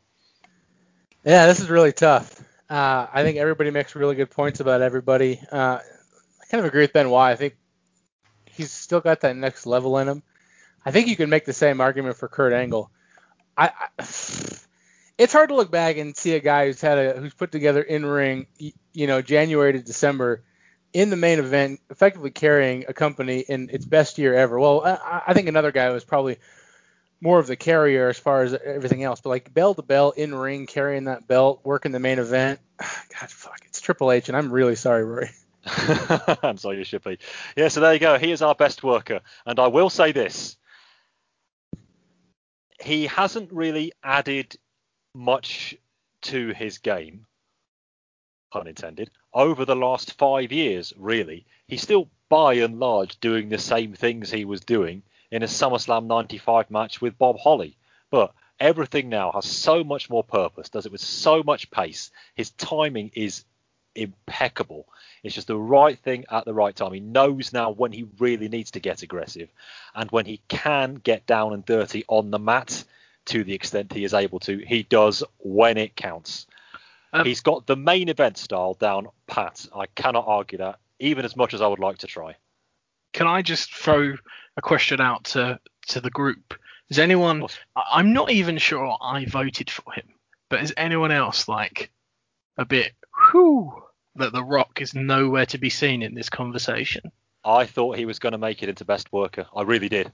Yeah, 1.24 1.48
this 1.48 1.60
is 1.60 1.70
really 1.70 1.92
tough. 1.92 2.40
Uh, 2.70 3.08
I 3.12 3.24
think 3.24 3.38
everybody 3.38 3.72
makes 3.72 3.96
really 3.96 4.16
good 4.16 4.32
points 4.32 4.60
about 4.60 4.82
everybody. 4.82 5.40
Uh, 5.52 5.80
I 5.80 6.46
kind 6.50 6.60
of 6.60 6.66
agree 6.66 6.82
with 6.82 6.94
Benoit. 6.94 7.32
I 7.32 7.36
think 7.36 7.56
he's 8.46 8.72
still 8.72 9.00
got 9.00 9.22
that 9.22 9.36
next 9.36 9.66
level 9.66 9.98
in 10.00 10.08
him. 10.08 10.24
I 10.86 10.92
think 10.92 11.08
you 11.08 11.16
can 11.16 11.30
make 11.30 11.46
the 11.46 11.54
same 11.54 11.82
argument 11.82 12.18
for 12.18 12.28
Kurt 12.28 12.54
Angle. 12.54 12.90
I, 13.58 13.68
I 13.70 14.04
it's 15.18 15.34
hard 15.34 15.50
to 15.50 15.56
look 15.56 15.72
back 15.72 15.98
and 15.98 16.16
see 16.16 16.34
a 16.34 16.40
guy 16.40 16.68
who's 16.68 16.82
had 16.82 16.98
a 16.98 17.20
who's 17.20 17.34
put 17.34 17.52
together 17.52 17.82
in 17.82 18.06
ring, 18.06 18.48
you 18.58 19.08
know, 19.08 19.22
January 19.22 19.74
to 19.74 19.80
December 19.80 20.44
in 20.94 21.10
the 21.10 21.16
main 21.16 21.40
event, 21.40 21.80
effectively 21.90 22.32
carrying 22.32 22.86
a 22.88 22.94
company 22.94 23.40
in 23.40 23.70
its 23.72 23.86
best 23.86 24.18
year 24.18 24.34
ever. 24.34 24.60
Well, 24.60 24.84
I, 24.86 25.24
I 25.28 25.34
think 25.34 25.48
another 25.48 25.72
guy 25.72 25.90
was 25.90 26.04
probably 26.04 26.38
more 27.22 27.40
of 27.40 27.48
the 27.48 27.56
carrier 27.56 28.10
as 28.10 28.18
far 28.18 28.44
as 28.44 28.54
everything 28.54 29.04
else, 29.04 29.22
but 29.22 29.30
like 29.30 29.54
bell 29.54 29.74
to 29.74 29.82
bell 29.82 30.12
in 30.12 30.36
ring, 30.36 30.68
carrying 30.68 31.06
that 31.06 31.28
belt, 31.28 31.62
working 31.64 31.92
the 31.92 32.00
main 32.00 32.20
event. 32.20 32.60
God, 32.80 33.30
fuck, 33.30 33.62
it's 33.66 33.82
Triple 33.82 34.12
H, 34.12 34.30
and 34.30 34.38
I'm 34.38 34.52
really 34.52 34.76
sorry, 34.76 35.04
Rory. 35.04 35.30
I'm 36.44 36.58
sorry, 36.58 36.78
you 36.78 36.84
should 36.84 37.04
be. 37.04 37.18
Yeah, 37.56 37.68
so 37.68 37.82
there 37.82 37.94
you 37.94 38.00
go. 38.00 38.18
He 38.18 38.32
is 38.32 38.42
our 38.42 38.56
best 38.56 38.84
worker. 38.84 39.22
And 39.46 39.60
I 39.60 39.68
will 39.68 39.90
say 39.90 40.12
this 40.12 40.58
he 42.80 43.08
hasn't 43.08 43.52
really 43.52 43.92
added 44.04 44.56
much 45.14 45.76
to 46.22 46.50
his 46.50 46.78
game, 46.78 47.26
pun 48.52 48.68
intended, 48.68 49.10
over 49.34 49.66
the 49.66 49.76
last 49.76 50.14
five 50.14 50.52
years, 50.52 50.94
really. 50.96 51.46
He's 51.68 51.82
still, 51.82 52.10
by 52.30 52.54
and 52.56 52.80
large, 52.80 53.20
doing 53.20 53.50
the 53.50 53.58
same 53.58 53.94
things 53.94 54.30
he 54.30 54.46
was 54.46 54.62
doing 54.62 55.02
in 55.32 55.44
a 55.44 55.48
SummerSlam 55.48 56.06
95 56.06 56.72
match 56.72 57.02
with 57.02 57.18
Bob 57.18 57.38
Holly. 57.40 57.78
But 58.10 58.34
everything 58.60 59.10
now 59.10 59.32
has 59.34 59.46
so 59.46 59.84
much 59.84 60.10
more 60.10 60.24
purpose, 60.24 60.70
does 60.70 60.86
it 60.86 60.92
with 60.92 61.02
so 61.02 61.44
much 61.44 61.70
pace. 61.72 62.12
His 62.36 62.52
timing 62.52 63.12
is 63.14 63.44
impeccable. 63.96 64.88
It's 65.24 65.36
just 65.36 65.48
the 65.48 65.58
right 65.58 65.98
thing 66.00 66.26
at 66.32 66.46
the 66.46 66.54
right 66.54 66.76
time. 66.76 66.94
He 66.94 67.00
knows 67.00 67.52
now 67.52 67.72
when 67.72 67.92
he 67.92 68.08
really 68.20 68.48
needs 68.48 68.72
to 68.72 68.80
get 68.80 69.04
aggressive 69.04 69.50
and 69.96 70.10
when 70.12 70.26
he 70.26 70.42
can 70.48 70.96
get 70.96 71.26
down 71.26 71.54
and 71.54 71.66
dirty 71.66 72.06
on 72.08 72.32
the 72.32 72.40
mat 72.40 72.84
to 73.26 73.44
the 73.44 73.54
extent 73.54 73.92
he 73.92 74.04
is 74.04 74.14
able 74.14 74.40
to. 74.42 74.58
He 74.60 74.84
does 74.84 75.24
when 75.40 75.78
it 75.78 75.96
counts. 75.96 76.48
Um, 77.12 77.26
He's 77.26 77.42
got 77.42 77.66
the 77.66 77.76
main 77.76 78.10
event 78.10 78.38
style 78.38 78.74
down 78.74 79.08
pat. 79.28 79.68
I 79.76 79.88
cannot 79.88 80.26
argue 80.28 80.60
that, 80.60 80.80
even 81.00 81.26
as 81.26 81.36
much 81.36 81.54
as 81.54 81.62
I 81.62 81.68
would 81.68 81.80
like 81.80 82.00
to 82.00 82.08
try. 82.08 82.36
Can 83.18 83.26
I 83.26 83.42
just 83.42 83.74
throw 83.74 84.14
a 84.58 84.62
question 84.62 85.02
out 85.02 85.24
to 85.34 85.60
to 85.88 86.00
the 86.00 86.12
group? 86.12 86.54
Is 86.90 87.00
anyone? 87.00 87.48
I- 87.76 87.84
I'm 87.94 88.14
not 88.14 88.30
even 88.30 88.60
sure 88.60 88.96
I 89.02 89.26
voted 89.26 89.72
for 89.72 89.92
him, 89.92 90.14
but 90.50 90.62
is 90.62 90.72
anyone 90.78 91.12
else 91.12 91.48
like 91.48 91.90
a 92.60 92.66
bit 92.66 92.94
whew 93.32 93.74
that 94.18 94.34
The 94.34 94.44
Rock 94.44 94.82
is 94.82 94.94
nowhere 94.94 95.48
to 95.48 95.58
be 95.58 95.72
seen 95.72 96.04
in 96.04 96.14
this 96.14 96.30
conversation? 96.30 97.12
I 97.44 97.66
thought 97.66 97.98
he 97.98 98.06
was 98.06 98.20
going 98.20 98.34
to 98.34 98.38
make 98.38 98.62
it 98.62 98.70
into 98.70 98.86
best 98.86 99.12
worker. 99.12 99.48
I 99.56 99.64
really 99.64 99.90
did. 99.90 100.12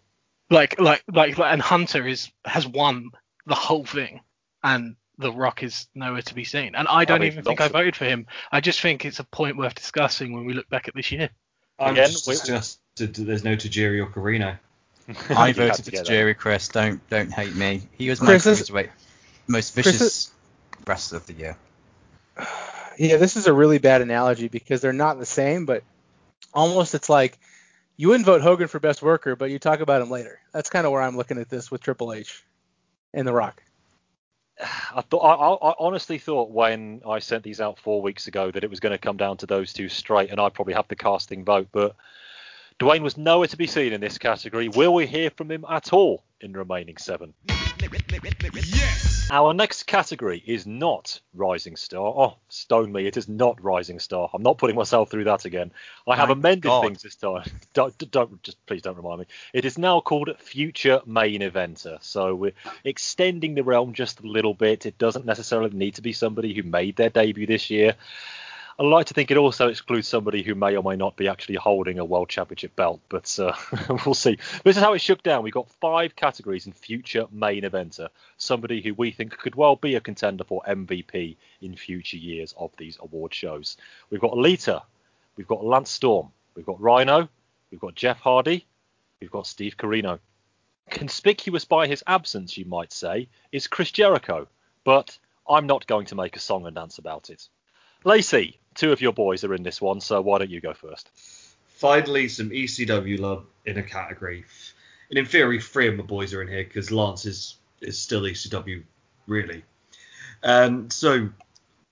Like 0.50 0.80
like 0.80 1.04
like 1.12 1.38
like- 1.38 1.52
and 1.52 1.62
Hunter 1.62 2.08
is 2.08 2.32
has 2.46 2.66
won 2.66 3.12
the 3.48 3.56
whole 3.56 3.84
thing, 3.84 4.22
and 4.64 4.96
The 5.18 5.34
Rock 5.34 5.62
is 5.62 5.88
nowhere 5.94 6.22
to 6.22 6.34
be 6.34 6.46
seen. 6.46 6.74
And 6.74 6.88
I 6.88 7.04
don't 7.04 7.20
mean, 7.20 7.34
even 7.34 7.44
think 7.44 7.60
I 7.60 7.68
voted 7.68 7.98
for 7.98 8.06
him. 8.06 8.28
I 8.50 8.62
just 8.62 8.80
think 8.80 9.04
it's 9.04 9.20
a 9.20 9.26
point 9.26 9.58
worth 9.58 9.76
discussing 9.76 10.32
when 10.32 10.46
we 10.46 10.54
look 10.54 10.70
back 10.70 10.88
at 10.88 10.96
this 10.96 11.12
year. 11.12 11.30
I'm 11.78 11.92
Again, 11.96 12.10
just 12.12 12.28
we- 12.30 12.36
disgusted 12.96 13.16
that 13.16 13.28
there's 13.28 13.44
no 13.44 13.56
Tajiri 13.56 14.02
or 14.02 14.08
Corino. 14.08 14.58
I 15.30 15.52
voted 15.52 15.84
for 15.84 15.92
get 15.92 15.98
that. 16.00 16.06
Jerry 16.06 16.34
Chris. 16.34 16.70
Don't 16.70 17.08
don't 17.10 17.32
hate 17.32 17.56
me. 17.56 17.82
He 17.98 18.10
was 18.10 18.22
my 18.22 18.28
Chris, 18.28 18.44
this- 18.44 18.70
cruiserweight 18.70 18.90
most 19.48 19.74
Chris, 19.74 19.86
vicious 19.86 20.32
wrestler 20.88 21.18
of 21.18 21.28
the 21.28 21.34
year. 21.34 21.58
Yeah, 22.96 23.18
this 23.18 23.38
is 23.38 23.48
a 23.48 23.54
really 23.54 23.80
bad 23.80 24.04
analogy 24.04 24.50
because 24.50 24.80
they're 24.80 24.94
not 24.94 25.18
the 25.18 25.26
same, 25.26 25.66
but 25.66 25.82
almost 26.54 26.94
it's 26.94 27.10
like 27.10 27.40
you 27.98 28.10
wouldn't 28.10 28.28
vote 28.28 28.44
Hogan 28.44 28.68
for 28.68 28.80
best 28.80 29.02
worker, 29.02 29.36
but 29.36 29.50
you 29.50 29.58
talk 29.58 29.80
about 29.80 30.04
him 30.04 30.12
later. 30.12 30.40
That's 30.52 30.70
kind 30.70 30.86
of 30.86 30.92
where 30.92 31.02
I'm 31.02 31.18
looking 31.18 31.40
at 31.40 31.50
this 31.50 31.72
with 31.72 31.82
Triple 31.82 32.14
H 32.14 32.44
and 33.12 33.28
The 33.28 33.34
Rock. 33.34 33.64
I 34.62 35.02
thought 35.02 35.22
I, 35.22 35.34
I 35.34 35.72
I 35.72 35.76
honestly 35.80 36.20
thought 36.20 36.52
when 36.52 37.02
I 37.10 37.18
sent 37.18 37.42
these 37.42 37.60
out 37.60 37.80
four 37.80 38.00
weeks 38.04 38.28
ago 38.28 38.52
that 38.52 38.64
it 38.64 38.70
was 38.70 38.80
going 38.80 38.92
to 38.92 39.00
come 39.00 39.18
down 39.18 39.38
to 39.38 39.48
those 39.48 39.74
two 39.74 39.90
straight, 39.90 40.30
and 40.30 40.40
I'd 40.40 40.54
probably 40.54 40.76
have 40.76 40.88
the 40.88 40.96
casting 40.96 41.44
vote. 41.44 41.70
But 41.72 41.96
Dwayne 42.80 43.02
was 43.02 43.18
nowhere 43.18 43.48
to 43.48 43.58
be 43.58 43.68
seen 43.68 43.94
in 43.94 44.02
this 44.02 44.18
category. 44.18 44.68
Will 44.68 44.94
we 44.94 45.06
hear 45.06 45.30
from 45.30 45.52
him 45.52 45.66
at 45.70 45.94
all 45.94 46.24
in 46.42 46.52
the 46.52 46.60
remaining 46.60 46.98
seven? 46.98 47.34
Yes. 48.66 49.30
Our 49.32 49.54
next 49.54 49.84
category 49.84 50.44
is 50.46 50.66
not 50.66 51.20
Rising 51.34 51.76
Star. 51.76 52.06
Oh, 52.06 52.36
stone 52.50 52.92
me, 52.92 53.08
it 53.08 53.18
is 53.18 53.28
not 53.28 53.64
Rising 53.64 54.00
Star. 54.00 54.30
I'm 54.34 54.44
not 54.44 54.58
putting 54.58 54.76
myself 54.76 55.10
through 55.10 55.24
that 55.26 55.46
again. 55.46 55.72
I 56.08 56.16
have 56.16 56.30
amended 56.30 56.64
God. 56.64 56.84
things 56.84 57.02
this 57.02 57.16
time. 57.16 57.44
Don't, 57.74 58.12
don't 58.12 58.44
just 58.44 58.64
please 58.68 58.84
don't 58.84 58.98
remind 58.98 59.22
me. 59.22 59.26
It 59.52 59.66
is 59.66 59.80
now 59.80 60.00
called 60.00 60.30
Future 60.38 61.02
Main 61.08 61.42
Eventer. 61.42 61.98
So 62.04 62.36
we're 62.36 62.54
extending 62.84 63.56
the 63.56 63.64
realm 63.64 63.94
just 63.94 64.20
a 64.20 64.28
little 64.28 64.54
bit. 64.54 64.86
It 64.86 65.00
doesn't 65.00 65.26
necessarily 65.26 65.76
need 65.76 65.96
to 65.96 66.04
be 66.04 66.14
somebody 66.14 66.54
who 66.54 66.62
made 66.62 66.96
their 66.98 67.10
debut 67.10 67.48
this 67.48 67.72
year. 67.72 67.96
I 68.80 68.84
like 68.84 69.06
to 69.08 69.14
think 69.14 69.30
it 69.30 69.38
also 69.38 69.68
excludes 69.68 70.08
somebody 70.08 70.42
who 70.42 70.56
may 70.56 70.76
or 70.76 70.84
may 70.84 70.96
not 70.96 71.16
be 71.16 71.28
actually 71.28 71.56
holding 71.56 72.00
a 72.00 72.06
world 72.06 72.30
championship 72.30 72.76
belt, 72.76 73.02
but 73.08 73.38
uh, 73.40 73.54
we'll 74.06 74.16
see. 74.16 74.40
This 74.64 74.78
is 74.78 74.84
how 74.84 74.94
it 74.94 75.00
shook 75.00 75.22
down. 75.22 75.44
We've 75.44 75.54
got 75.54 75.70
five 75.70 76.16
categories 76.16 76.66
in 76.66 76.74
future 76.74 77.28
main 77.32 77.64
eventer. 77.64 78.10
Somebody 78.38 78.82
who 78.82 78.96
we 78.96 79.12
think 79.12 79.38
could 79.38 79.54
well 79.54 79.76
be 79.76 79.94
a 79.94 80.02
contender 80.02 80.44
for 80.44 80.64
MVP 80.68 81.36
in 81.62 81.76
future 81.76 82.18
years 82.18 82.56
of 82.58 82.72
these 82.78 82.98
award 83.00 83.32
shows. 83.32 83.78
We've 84.10 84.22
got 84.22 84.32
Alita, 84.32 84.82
we've 85.36 85.48
got 85.48 85.64
Lance 85.64 85.92
Storm, 85.92 86.32
we've 86.56 86.66
got 86.66 86.82
Rhino, 86.82 87.30
we've 87.70 87.82
got 87.82 87.94
Jeff 87.94 88.20
Hardy, 88.20 88.66
we've 89.20 89.32
got 89.32 89.46
Steve 89.46 89.78
Corino. 89.78 90.18
Conspicuous 90.90 91.64
by 91.64 91.86
his 91.86 92.04
absence, 92.08 92.58
you 92.58 92.66
might 92.66 92.92
say, 92.92 93.30
is 93.52 93.68
Chris 93.68 93.92
Jericho, 93.92 94.48
but 94.84 95.16
I'm 95.48 95.68
not 95.68 95.86
going 95.86 96.08
to 96.08 96.16
make 96.16 96.36
a 96.36 96.40
song 96.40 96.66
and 96.66 96.76
dance 96.76 96.98
about 96.98 97.30
it. 97.30 97.48
Lacey, 98.04 98.60
two 98.76 98.92
of 98.92 99.02
your 99.02 99.14
boys 99.14 99.44
are 99.44 99.54
in 99.54 99.64
this 99.64 99.82
one, 99.82 100.02
so 100.02 100.22
why 100.22 100.40
don't 100.40 100.50
you 100.50 100.62
go 100.62 100.74
first? 100.74 101.10
Finally, 101.68 102.30
some 102.30 102.50
ECW 102.50 103.20
love 103.20 103.46
in 103.66 103.78
a 103.78 103.84
category. 103.84 104.46
And 105.10 105.20
in 105.20 105.26
theory, 105.26 105.60
three 105.60 105.88
of 105.88 105.96
my 105.96 106.04
boys 106.04 106.34
are 106.34 106.42
in 106.42 106.48
here 106.48 106.64
because 106.64 106.92
Lance 106.92 107.26
is, 107.26 107.58
is 107.82 108.00
still 108.00 108.22
ECW, 108.22 108.84
really. 109.28 109.64
Um, 110.44 110.90
so 110.90 111.30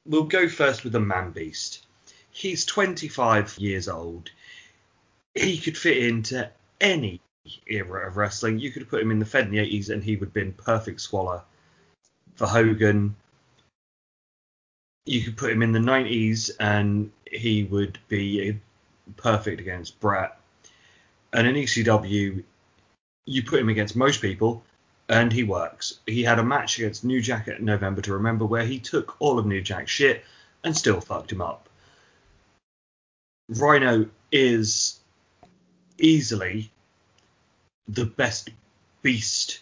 we'll 0.05 0.23
go 0.23 0.47
first 0.49 0.83
with 0.83 0.93
the 0.93 0.99
Man 0.99 1.31
Beast. 1.31 1.85
He's 2.31 2.65
25 2.65 3.57
years 3.57 3.87
old. 3.87 4.31
He 5.35 5.57
could 5.57 5.77
fit 5.77 5.97
into 5.97 6.49
any 6.79 7.21
era 7.67 8.07
of 8.07 8.17
wrestling. 8.17 8.59
You 8.59 8.71
could 8.71 8.89
put 8.89 9.01
him 9.01 9.11
in 9.11 9.19
the 9.19 9.25
Fed 9.25 9.45
in 9.45 9.51
the 9.51 9.59
80s 9.59 9.89
and 9.89 10.03
he 10.03 10.15
would 10.15 10.27
have 10.27 10.33
been 10.33 10.53
perfect 10.53 11.01
squalor 11.01 11.41
for 12.35 12.47
Hogan. 12.47 13.15
You 15.05 15.21
could 15.21 15.37
put 15.37 15.51
him 15.51 15.63
in 15.63 15.71
the 15.71 15.79
90s 15.79 16.51
and 16.59 17.11
he 17.25 17.63
would 17.63 17.97
be 18.07 18.59
perfect 19.17 19.59
against 19.59 19.99
Bret. 19.99 20.37
And 21.33 21.47
in 21.47 21.55
ECW, 21.55 22.43
you 23.25 23.43
put 23.43 23.59
him 23.59 23.69
against 23.69 23.95
most 23.95 24.21
people 24.21 24.63
and 25.09 25.31
he 25.31 25.43
works. 25.43 25.99
He 26.05 26.23
had 26.23 26.39
a 26.39 26.43
match 26.43 26.77
against 26.77 27.03
New 27.03 27.21
Jack 27.21 27.47
at 27.47 27.61
November 27.61 28.01
to 28.01 28.13
remember 28.13 28.45
where 28.45 28.65
he 28.65 28.79
took 28.79 29.15
all 29.19 29.39
of 29.39 29.45
New 29.45 29.61
Jack's 29.61 29.91
shit 29.91 30.23
and 30.63 30.75
still 30.75 31.01
fucked 31.01 31.31
him 31.31 31.41
up. 31.41 31.67
Rhino 33.49 34.07
is 34.31 34.99
easily 35.97 36.71
the 37.87 38.05
best 38.05 38.49
beast 39.01 39.59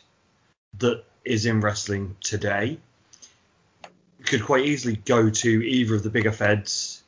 that 0.78 1.04
is 1.26 1.46
in 1.46 1.62
wrestling 1.62 2.16
today. 2.22 2.78
Could 4.26 4.44
quite 4.44 4.66
easily 4.66 4.98
go 4.98 5.30
to 5.30 5.50
either 5.50 5.96
of 5.96 6.04
the 6.04 6.10
bigger 6.10 6.32
feds 6.32 7.04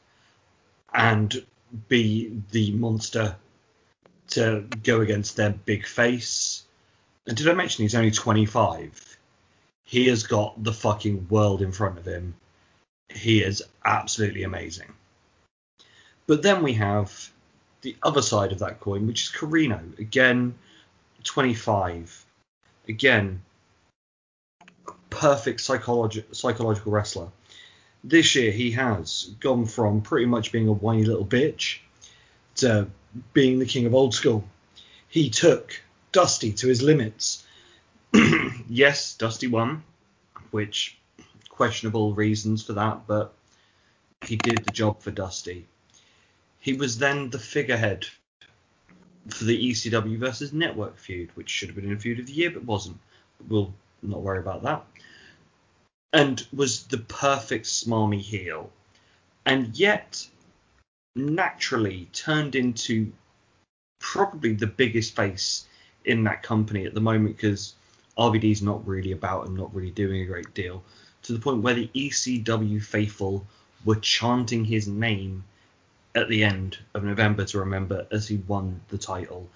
and 0.93 1.45
be 1.87 2.41
the 2.51 2.71
monster 2.71 3.35
to 4.29 4.65
go 4.83 5.01
against 5.01 5.35
their 5.35 5.51
big 5.51 5.85
face. 5.85 6.63
And 7.27 7.37
did 7.37 7.47
I 7.47 7.53
mention 7.53 7.83
he's 7.83 7.95
only 7.95 8.11
25? 8.11 9.17
He 9.83 10.07
has 10.07 10.23
got 10.23 10.63
the 10.63 10.73
fucking 10.73 11.27
world 11.29 11.61
in 11.61 11.71
front 11.71 11.97
of 11.97 12.05
him. 12.05 12.35
He 13.09 13.43
is 13.43 13.61
absolutely 13.83 14.43
amazing. 14.43 14.93
But 16.27 16.43
then 16.43 16.63
we 16.63 16.73
have 16.73 17.29
the 17.81 17.95
other 18.03 18.21
side 18.21 18.51
of 18.51 18.59
that 18.59 18.79
coin, 18.79 19.05
which 19.05 19.23
is 19.23 19.31
Corino. 19.31 19.99
Again, 19.99 20.55
25. 21.23 22.25
Again, 22.87 23.41
perfect 25.21 25.59
psychologi- 25.59 26.35
psychological 26.35 26.91
wrestler. 26.91 27.27
This 28.03 28.33
year, 28.33 28.51
he 28.51 28.71
has 28.71 29.35
gone 29.39 29.67
from 29.67 30.01
pretty 30.01 30.25
much 30.25 30.51
being 30.51 30.67
a 30.67 30.71
whiny 30.73 31.05
little 31.05 31.27
bitch 31.27 31.77
to 32.55 32.87
being 33.31 33.59
the 33.59 33.67
king 33.67 33.85
of 33.85 33.93
old 33.93 34.15
school. 34.15 34.43
He 35.09 35.29
took 35.29 35.79
Dusty 36.11 36.51
to 36.53 36.67
his 36.67 36.81
limits. 36.81 37.45
yes, 38.67 39.13
Dusty 39.13 39.45
won, 39.45 39.83
which 40.49 40.97
questionable 41.49 42.15
reasons 42.15 42.63
for 42.63 42.73
that, 42.73 43.05
but 43.05 43.31
he 44.25 44.35
did 44.35 44.63
the 44.63 44.71
job 44.71 45.03
for 45.03 45.11
Dusty. 45.11 45.67
He 46.59 46.73
was 46.73 46.97
then 46.97 47.29
the 47.29 47.37
figurehead 47.37 48.07
for 49.29 49.43
the 49.43 49.69
ECW 49.69 50.17
versus 50.17 50.51
Network 50.51 50.97
feud, 50.97 51.29
which 51.35 51.51
should 51.51 51.69
have 51.69 51.75
been 51.75 51.93
a 51.93 51.99
feud 51.99 52.19
of 52.19 52.25
the 52.25 52.33
year 52.33 52.49
but 52.49 52.65
wasn't. 52.65 52.97
We'll 53.47 53.71
not 54.01 54.23
worry 54.23 54.39
about 54.39 54.63
that. 54.63 54.83
And 56.13 56.45
was 56.53 56.87
the 56.87 56.97
perfect 56.97 57.65
smarmy 57.65 58.19
heel. 58.19 58.69
And 59.45 59.75
yet, 59.77 60.27
naturally 61.15 62.09
turned 62.13 62.55
into 62.55 63.11
probably 63.99 64.53
the 64.53 64.67
biggest 64.67 65.15
face 65.15 65.65
in 66.05 66.23
that 66.23 66.43
company 66.43 66.85
at 66.85 66.93
the 66.93 67.01
moment 67.01 67.37
because 67.37 67.75
RVD's 68.17 68.61
not 68.61 68.85
really 68.85 69.11
about 69.11 69.47
and 69.47 69.55
not 69.55 69.73
really 69.73 69.91
doing 69.91 70.21
a 70.21 70.25
great 70.25 70.53
deal. 70.53 70.83
To 71.23 71.33
the 71.33 71.39
point 71.39 71.61
where 71.61 71.75
the 71.75 71.89
ECW 71.93 72.83
faithful 72.83 73.45
were 73.85 73.95
chanting 73.95 74.65
his 74.65 74.87
name 74.87 75.43
at 76.15 76.27
the 76.27 76.43
end 76.43 76.77
of 76.93 77.03
November 77.03 77.45
to 77.45 77.59
remember 77.59 78.05
as 78.11 78.27
he 78.27 78.37
won 78.47 78.81
the 78.89 78.97
title. 78.97 79.49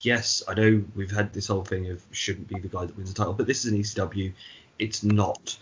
Yes, 0.00 0.42
I 0.48 0.54
know 0.54 0.82
we've 0.94 1.10
had 1.10 1.32
this 1.32 1.48
whole 1.48 1.64
thing 1.64 1.90
of 1.90 2.02
shouldn't 2.10 2.48
be 2.48 2.58
the 2.58 2.68
guy 2.68 2.86
that 2.86 2.96
wins 2.96 3.12
the 3.12 3.18
title, 3.18 3.34
but 3.34 3.46
this 3.46 3.64
is 3.64 3.72
an 3.72 3.78
ECW. 3.78 4.32
It's 4.78 5.02
not 5.02 5.56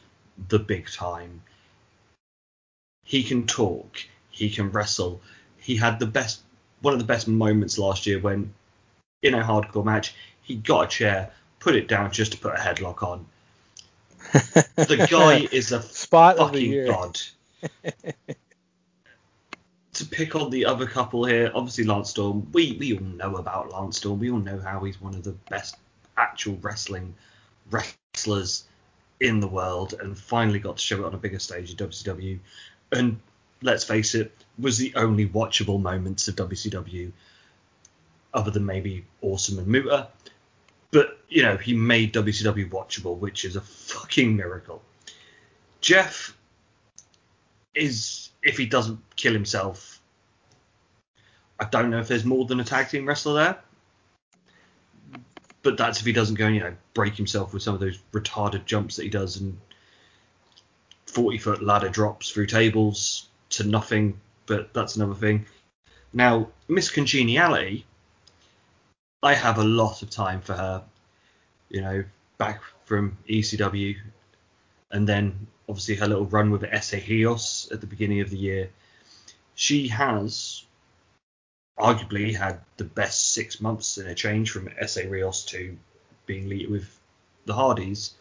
the 0.48 0.59
big 0.59 0.88
time. 0.90 1.42
He 3.04 3.22
can 3.22 3.46
talk. 3.46 4.02
He 4.30 4.50
can 4.50 4.70
wrestle. 4.70 5.20
He 5.59 5.76
had 5.76 5.98
the 5.98 6.06
best, 6.06 6.40
one 6.80 6.94
of 6.94 7.00
the 7.00 7.06
best 7.06 7.28
moments 7.28 7.78
last 7.78 8.06
year 8.06 8.18
when, 8.18 8.52
in 9.22 9.34
a 9.34 9.42
hardcore 9.42 9.84
match, 9.84 10.14
he 10.42 10.56
got 10.56 10.86
a 10.86 10.88
chair, 10.88 11.30
put 11.60 11.76
it 11.76 11.88
down 11.88 12.10
just 12.10 12.32
to 12.32 12.38
put 12.38 12.54
a 12.54 12.59
headlock 12.59 13.02
on. 13.02 13.26
The 14.76 15.06
guy 15.10 15.48
is 15.52 15.72
a 15.72 15.82
Spot 15.82 16.36
fucking 16.38 16.86
god. 16.86 17.20
to 19.92 20.04
pick 20.06 20.34
on 20.34 20.50
the 20.50 20.64
other 20.64 20.86
couple 20.86 21.24
here, 21.24 21.50
obviously 21.54 21.84
Lance 21.84 22.10
Storm. 22.10 22.48
We 22.52 22.76
we 22.78 22.94
all 22.94 23.04
know 23.04 23.36
about 23.36 23.72
Lance 23.72 23.98
Storm. 23.98 24.18
We 24.20 24.30
all 24.30 24.38
know 24.38 24.59
how 24.59 24.80
he's 24.80 25.00
one 25.00 25.14
of 25.14 25.22
the 25.22 25.32
best 25.50 25.76
actual 26.16 26.56
wrestling 26.62 27.14
wrestlers 27.70 28.64
in 29.23 29.40
the 29.40 29.49
world, 29.49 29.94
and 30.01 30.19
finally 30.19 30.59
got 30.59 30.77
to 30.77 30.82
show 30.82 30.99
it 30.99 31.05
on 31.05 31.15
a 31.15 31.19
bigger 31.19 31.39
stage 31.39 31.70
in 31.70 31.77
WCW. 31.77 32.39
And 32.90 33.20
let's 33.62 33.85
face 33.85 34.15
it, 34.15 34.32
was 34.59 34.77
the 34.77 34.93
only 34.97 35.28
watchable 35.28 35.81
moments 35.81 36.28
of 36.28 36.36
WCW, 36.36 37.12
other 38.35 38.51
than 38.51 38.66
maybe 38.66 39.05
Awesome 39.23 39.59
and 39.59 39.69
Muta. 39.69 40.09
But 40.90 41.19
you 41.28 41.43
know, 41.43 41.57
he 41.57 41.73
made 41.73 42.12
WCW 42.12 42.69
watchable, 42.69 43.16
which 43.16 43.44
is 43.44 43.57
a 43.57 43.61
fucking 43.61 44.36
miracle. 44.36 44.82
Jeff 45.81 46.36
is 47.74 48.31
if 48.43 48.59
he 48.59 48.66
doesn't 48.66 48.99
kill 49.16 49.32
himself. 49.32 50.01
I 51.61 51.65
don't 51.65 51.90
know 51.90 52.01
if 52.01 52.09
there's 52.09 52.24
more 52.24 52.44
than 52.44 52.59
a 52.59 52.65
tag 52.65 52.89
team 52.89 53.07
wrestler 53.07 53.35
there. 53.35 53.59
But 55.62 55.76
that's 55.76 56.01
if 56.01 56.06
he 56.06 56.12
doesn't 56.12 56.34
go 56.34 56.47
and, 56.47 56.55
you 56.55 56.60
know, 56.60 56.74
break 56.94 57.14
himself 57.14 57.52
with 57.52 57.62
some 57.62 57.74
of 57.74 57.80
those 57.80 57.98
retarded 58.12 58.64
jumps 58.64 58.97
that 58.97 59.05
he 59.05 59.09
does 59.09 59.36
and 59.36 59.59
40 61.06 61.39
foot 61.39 61.62
ladder 61.62 61.89
drops 61.89 62.30
through 62.30 62.47
tables 62.47 63.28
to 63.51 63.64
nothing, 63.64 64.20
but 64.47 64.72
that's 64.74 64.97
another 64.97 65.14
thing. 65.14 65.47
Now, 66.12 66.48
Miss 66.68 66.90
Congeniality, 66.90 67.86
I 69.22 69.34
have 69.34 69.59
a 69.59 69.64
lot 69.64 70.02
of 70.02 70.10
time 70.10 70.40
for 70.40 70.55
her. 70.55 70.82
You 71.68 71.80
know, 71.80 72.05
back 72.39 72.60
from 72.84 73.16
ECW 73.28 73.97
and 74.90 75.09
then 75.09 75.47
obviously 75.68 75.94
her 75.97 76.06
little 76.06 76.26
run 76.26 76.51
with 76.51 76.62
Rios 77.09 77.68
at 77.72 77.80
the 77.80 77.86
beginning 77.86 78.20
of 78.20 78.30
the 78.30 78.36
year. 78.36 78.70
She 79.55 79.89
has 79.89 80.64
arguably 81.82 82.34
had 82.34 82.60
the 82.76 82.84
best 82.84 83.32
six 83.32 83.60
months 83.60 83.98
in 83.98 84.06
a 84.06 84.14
change 84.14 84.50
from 84.50 84.68
Essa 84.78 85.09
Rios 85.09 85.44
to 85.46 85.76
being 86.26 86.48
lead 86.48 86.70
with 86.70 86.98
the 87.44 87.54
Hardys. 87.54 88.14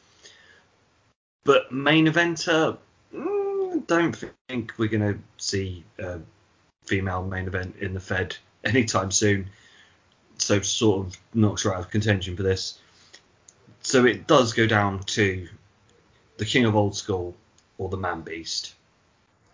But 1.43 1.71
main 1.71 2.07
eventer, 2.07 2.77
mm, 3.13 3.85
don't 3.87 4.17
think 4.49 4.73
we're 4.77 4.89
going 4.89 5.13
to 5.13 5.19
see 5.37 5.83
a 5.99 6.19
female 6.85 7.23
main 7.23 7.47
event 7.47 7.75
in 7.79 7.93
the 7.93 7.99
Fed 7.99 8.35
anytime 8.63 9.11
soon. 9.11 9.49
So 10.37 10.61
sort 10.61 11.05
of 11.05 11.17
knocks 11.33 11.63
her 11.63 11.73
out 11.73 11.81
of 11.81 11.91
contention 11.91 12.35
for 12.35 12.43
this. 12.43 12.79
So 13.81 14.05
it 14.05 14.27
does 14.27 14.53
go 14.53 14.65
down 14.65 14.99
to 15.03 15.47
the 16.37 16.45
King 16.45 16.65
of 16.65 16.75
Old 16.75 16.95
School 16.95 17.35
or 17.77 17.89
the 17.89 17.97
Man 17.97 18.21
Beast. 18.21 18.73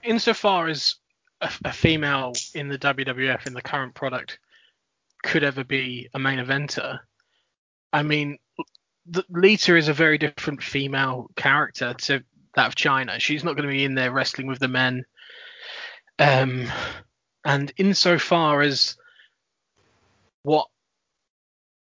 insofar 0.04 0.68
as 0.68 0.96
a, 1.42 1.52
a 1.66 1.74
female 1.74 2.34
in 2.54 2.68
the 2.68 2.78
WWF 2.78 3.48
in 3.48 3.54
the 3.54 3.62
current 3.62 3.94
product 3.94 4.40
could 5.24 5.44
ever 5.44 5.64
be 5.64 6.10
a 6.14 6.20
main 6.20 6.40
eventer, 6.40 7.00
I 7.92 8.04
mean, 8.04 8.38
the, 9.06 9.24
Lita 9.30 9.76
is 9.76 9.88
a 9.88 9.94
very 9.94 10.18
different 10.18 10.62
female 10.62 11.30
character 11.36 11.94
to 11.94 12.24
that 12.56 12.68
of 12.68 12.76
Chyna. 12.76 13.20
She's 13.20 13.44
not 13.44 13.56
going 13.56 13.68
to 13.68 13.74
be 13.74 13.86
in 13.86 13.96
there 13.96 14.12
wrestling 14.12 14.48
with 14.48 14.60
the 14.60 14.68
men. 14.68 15.06
Um, 16.20 16.68
and 17.46 17.72
insofar 17.78 18.62
as 18.62 18.98
what 20.44 20.68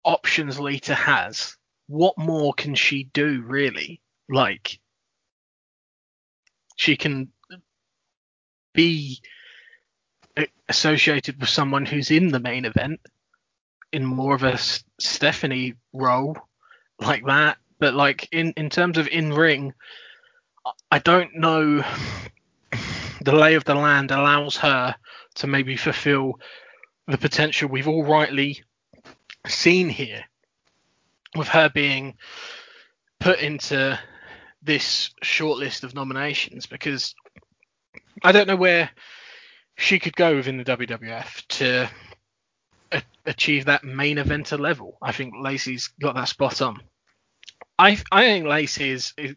options 0.05 0.61
Lita 0.61 0.95
has, 0.95 1.57
what 1.89 2.17
more 2.19 2.53
can 2.53 2.75
she 2.75 3.05
do 3.05 3.43
really? 3.45 4.01
Like, 4.29 4.79
she 6.77 6.97
can 6.97 7.33
be 8.75 9.21
associated 10.69 11.41
with 11.41 11.49
someone 11.49 11.87
who's 11.87 12.11
in 12.11 12.29
the 12.29 12.41
main 12.41 12.65
event 12.65 13.01
in 13.93 14.05
more 14.05 14.35
of 14.35 14.43
a 14.43 14.59
Stephanie 14.99 15.75
role 15.93 16.37
like 17.01 17.25
that. 17.27 17.59
But 17.79 17.95
like 17.95 18.29
in 18.33 18.53
in 18.57 18.71
terms 18.71 18.99
of 18.99 19.09
in 19.09 19.33
ring, 19.33 19.75
I 20.91 20.99
don't 20.99 21.37
know. 21.37 21.85
The 23.23 23.33
lay 23.35 23.55
of 23.55 23.65
the 23.65 23.75
land 23.75 24.13
allows 24.13 24.57
her 24.59 24.95
to 25.37 25.47
maybe 25.49 25.77
fulfill 25.77 26.39
the 27.09 27.19
potential 27.19 27.69
we've 27.69 27.89
all 27.89 28.05
rightly 28.05 28.63
seen 29.49 29.89
here, 29.89 30.23
with 31.35 31.49
her 31.49 31.69
being 31.69 32.15
put 33.19 33.41
into 33.41 33.99
this 34.63 35.11
short 35.23 35.59
list 35.59 35.83
of 35.83 35.95
nominations 35.95 36.67
because 36.67 37.17
I 38.23 38.31
don't 38.31 38.47
know 38.47 38.55
where 38.55 38.91
she 39.77 39.99
could 39.99 40.17
go 40.17 40.37
within 40.37 40.57
the 40.57 40.65
WWF 40.65 41.47
to 41.49 41.89
a- 42.93 43.03
achieve 43.27 43.67
that 43.67 43.85
main 43.85 44.17
eventer 44.17 44.59
level. 44.59 44.97
I 45.03 45.13
think 45.13 45.35
Lacey's 45.39 45.89
got 46.01 46.15
that 46.15 46.29
spot 46.29 46.63
on. 46.63 46.81
I 47.79 47.99
I 48.11 48.23
think 48.23 48.47
Lacey 48.47 48.91
is, 48.91 49.13
is 49.19 49.35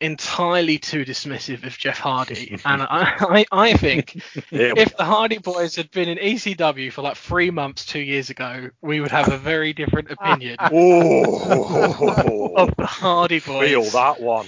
entirely 0.00 0.78
too 0.78 1.04
dismissive 1.04 1.64
of 1.66 1.76
Jeff 1.76 1.98
Hardy, 1.98 2.56
and 2.64 2.82
I, 2.82 3.16
I 3.18 3.46
I 3.50 3.72
think 3.74 4.22
Here 4.50 4.72
we 4.74 4.82
if 4.82 4.96
the 4.96 5.04
Hardy 5.04 5.38
Boys 5.38 5.74
had 5.74 5.90
been 5.90 6.08
in 6.08 6.18
ECW 6.18 6.92
for 6.92 7.02
like 7.02 7.16
three 7.16 7.50
months 7.50 7.84
two 7.86 7.98
years 7.98 8.30
ago, 8.30 8.70
we 8.80 9.00
would 9.00 9.10
have 9.10 9.28
a 9.32 9.36
very 9.38 9.72
different 9.72 10.12
opinion 10.12 10.56
Oh, 10.60 12.54
of 12.56 12.76
the 12.76 12.86
Hardy 12.86 13.40
Boys. 13.40 13.68
feel 13.68 13.82
that 13.90 14.20
one. 14.20 14.46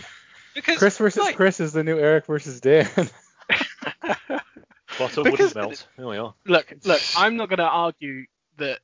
Because 0.54 0.78
Chris 0.78 0.98
versus 0.98 1.22
like, 1.22 1.34
Chris 1.36 1.58
is 1.60 1.72
the 1.72 1.82
new 1.82 1.98
Eric 1.98 2.26
versus 2.26 2.60
Dan. 2.60 2.88
Butter 5.00 5.22
Because- 5.22 5.54
wouldn't 5.54 5.54
melt. 5.56 5.88
Here 5.96 6.06
we 6.06 6.16
are. 6.18 6.34
look, 6.46 6.72
look, 6.84 7.00
I'm 7.16 7.36
not 7.36 7.48
going 7.48 7.58
to 7.58 7.64
argue 7.64 8.26
that 8.58 8.78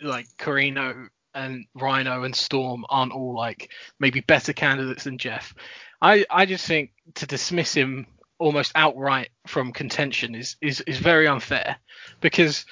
like 0.00 0.26
Corino 0.38 1.08
and 1.34 1.66
Rhino 1.74 2.24
and 2.24 2.34
Storm 2.34 2.84
aren't 2.88 3.12
all 3.12 3.34
like 3.34 3.70
maybe 4.00 4.20
better 4.20 4.52
candidates 4.52 5.04
than 5.04 5.18
Jeff. 5.18 5.54
I 6.00 6.26
I 6.30 6.46
just 6.46 6.66
think 6.66 6.90
to 7.14 7.26
dismiss 7.26 7.72
him 7.74 8.06
almost 8.38 8.72
outright 8.74 9.30
from 9.46 9.72
contention 9.72 10.34
is 10.34 10.56
is 10.60 10.80
is 10.82 10.98
very 10.98 11.28
unfair 11.28 11.76
because 12.20 12.66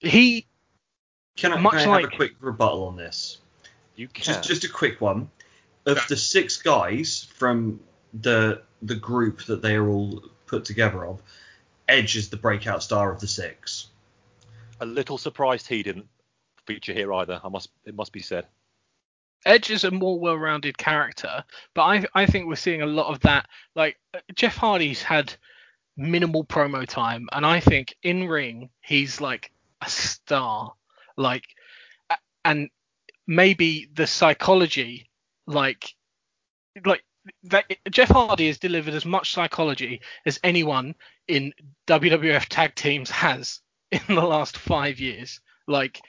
he 0.00 0.46
Can 1.36 1.52
I, 1.52 1.60
Much 1.60 1.74
can 1.74 1.88
I 1.88 2.00
have 2.00 2.12
a 2.12 2.16
quick 2.16 2.32
rebuttal 2.40 2.84
on 2.86 2.96
this? 2.96 3.38
You 3.96 4.08
can. 4.08 4.24
Just 4.24 4.44
just 4.44 4.64
a 4.64 4.68
quick 4.68 5.00
one. 5.00 5.30
Of 5.86 5.98
the 6.08 6.16
six 6.16 6.60
guys 6.60 7.28
from 7.36 7.80
the 8.12 8.62
the 8.82 8.94
group 8.96 9.44
that 9.44 9.62
they 9.62 9.74
are 9.76 9.88
all 9.88 10.22
put 10.46 10.64
together 10.64 11.06
of, 11.06 11.22
Edge 11.92 12.16
is 12.16 12.30
the 12.30 12.38
breakout 12.38 12.82
star 12.82 13.12
of 13.12 13.20
the 13.20 13.26
six. 13.26 13.88
a 14.82 14.86
little 14.86 15.16
surprised 15.16 15.68
he 15.68 15.82
didn't 15.82 16.08
feature 16.66 16.92
here 16.92 17.12
either. 17.12 17.40
I 17.42 17.48
must. 17.48 17.70
It 17.84 17.94
must 17.94 18.12
be 18.12 18.20
said. 18.20 18.46
Edge 19.44 19.70
is 19.70 19.84
a 19.84 19.90
more 19.90 20.18
well-rounded 20.20 20.76
character, 20.76 21.44
but 21.74 21.82
I 21.82 22.04
I 22.14 22.26
think 22.26 22.46
we're 22.46 22.56
seeing 22.56 22.82
a 22.82 22.86
lot 22.86 23.12
of 23.12 23.20
that. 23.20 23.48
Like 23.74 23.96
Jeff 24.34 24.56
Hardy's 24.56 25.02
had 25.02 25.32
minimal 25.96 26.44
promo 26.44 26.86
time, 26.86 27.28
and 27.32 27.46
I 27.46 27.60
think 27.60 27.94
in 28.02 28.28
ring 28.28 28.70
he's 28.80 29.20
like 29.20 29.52
a 29.80 29.88
star. 29.88 30.72
Like, 31.16 31.44
and 32.44 32.70
maybe 33.26 33.88
the 33.94 34.06
psychology, 34.06 35.10
like, 35.46 35.94
like 36.84 37.04
that 37.44 37.64
Jeff 37.90 38.08
Hardy 38.08 38.48
has 38.48 38.58
delivered 38.58 38.94
as 38.94 39.04
much 39.04 39.32
psychology 39.32 40.00
as 40.26 40.40
anyone 40.42 40.94
in 41.28 41.52
WWF 41.86 42.46
tag 42.48 42.74
teams 42.74 43.10
has 43.10 43.60
in 43.90 44.00
the 44.08 44.22
last 44.22 44.56
five 44.56 44.98
years. 44.98 45.40
Like, 45.66 46.00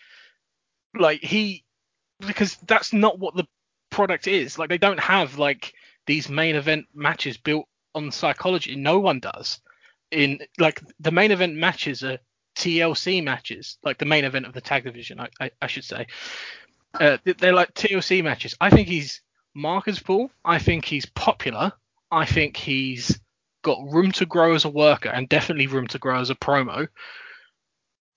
like 0.98 1.22
he 1.22 1.64
because 2.20 2.58
that's 2.68 2.94
not 2.94 3.20
what 3.20 3.36
the 3.36 3.48
product 3.90 4.28
is. 4.28 4.58
Like 4.58 4.70
they 4.70 4.78
don't 4.78 5.00
have 5.00 5.38
like 5.38 5.74
these 6.08 6.30
main 6.30 6.56
event 6.56 6.86
matches 6.94 7.38
built 7.38 7.68
on 7.96 8.12
psychology. 8.12 8.76
No 8.76 9.00
one 9.00 9.20
does. 9.20 9.60
In 10.12 10.40
like 10.58 10.82
the 11.00 11.12
main 11.12 11.32
event 11.32 11.56
matches 11.56 12.04
are 12.04 12.20
TLC 12.56 13.24
matches, 13.24 13.78
like 13.84 13.98
the 13.98 14.06
main 14.06 14.26
event 14.26 14.46
of 14.46 14.54
the 14.54 14.62
tag 14.62 14.84
division, 14.84 15.20
I, 15.20 15.30
I, 15.40 15.52
I 15.62 15.68
should 15.68 15.84
say. 15.84 16.08
Uh, 16.94 17.18
they're 17.24 17.54
like 17.54 17.74
TLC 17.74 18.24
matches. 18.24 18.56
I 18.62 18.70
think 18.70 18.88
he's 18.88 19.22
marketable. 19.54 20.32
I 20.44 20.60
think 20.60 20.86
he's 20.86 21.06
popular. 21.06 21.74
I 22.12 22.26
think 22.26 22.58
he's 22.58 23.20
got 23.64 23.92
room 23.92 24.12
to 24.14 24.26
grow 24.26 24.54
as 24.54 24.66
a 24.66 24.70
worker 24.70 25.10
and 25.10 25.30
definitely 25.30 25.68
room 25.68 25.88
to 25.88 26.00
grow 26.00 26.20
as 26.20 26.30
a 26.30 26.36
promo. 26.36 26.88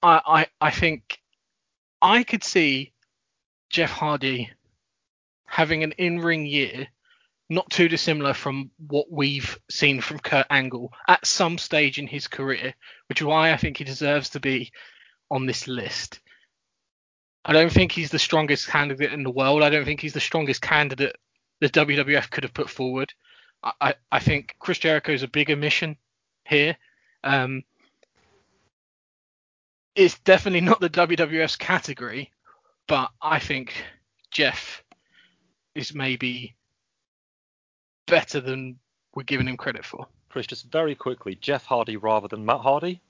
I 0.03 0.21
I, 0.27 0.47
I 0.61 0.71
think 0.71 1.19
I 2.03 2.25
could 2.25 2.45
see 2.45 2.93
Jeff 3.71 3.91
Hardy 3.91 4.51
having 5.47 5.83
an 5.83 5.93
in-ring 5.93 6.45
year 6.47 6.89
not 7.49 7.71
too 7.71 7.89
dissimilar 7.89 8.35
from 8.35 8.71
what 8.89 9.07
we've 9.11 9.59
seen 9.71 10.01
from 10.01 10.19
Kurt 10.19 10.47
Angle 10.51 10.93
at 11.07 11.25
some 11.25 11.59
stage 11.59 11.99
in 11.99 12.09
his 12.09 12.27
career, 12.27 12.75
which 13.09 13.21
is 13.21 13.27
why 13.27 13.53
I 13.53 13.57
think 13.57 13.77
he 13.77 13.85
deserves 13.85 14.31
to 14.31 14.41
be 14.41 14.73
on 15.31 15.47
this 15.47 15.69
list. 15.69 16.21
I 17.45 17.53
don't 17.53 17.73
think 17.73 17.93
he's 17.93 18.11
the 18.11 18.19
strongest 18.19 18.67
candidate 18.67 19.13
in 19.13 19.23
the 19.23 19.31
world. 19.31 19.63
I 19.63 19.71
don't 19.71 19.85
think 19.85 20.01
he's 20.01 20.13
the 20.13 20.21
strongest 20.21 20.61
candidate 20.61 21.17
the 21.61 21.69
WWF 21.69 22.31
could 22.31 22.45
have 22.45 22.55
put 22.55 22.71
forward. 22.71 23.13
I, 23.63 23.95
I, 24.13 24.19
think 24.21 24.55
Chris 24.59 24.79
Jericho 24.79 25.13
is 25.13 25.23
a 25.23 25.29
bigger 25.29 25.57
mission 25.57 25.97
here. 26.45 26.77
Um, 27.25 27.65
it's 29.95 30.19
definitely 30.21 30.61
not 30.61 30.81
the 30.81 30.91
WWF's 30.91 31.57
category, 31.57 32.31
but 32.87 33.11
I 33.21 33.39
think 33.39 33.75
Jeff 34.31 34.85
is 35.75 35.95
maybe 35.95 36.55
better 38.07 38.41
than 38.41 38.79
we're 39.15 39.25
giving 39.25 39.49
him 39.49 39.57
credit 39.57 39.85
for. 39.85 40.07
Chris, 40.29 40.47
just 40.47 40.71
very 40.71 40.95
quickly, 40.95 41.35
Jeff 41.35 41.65
Hardy 41.65 41.97
rather 41.97 42.29
than 42.29 42.45
Matt 42.45 42.61
Hardy. 42.61 43.01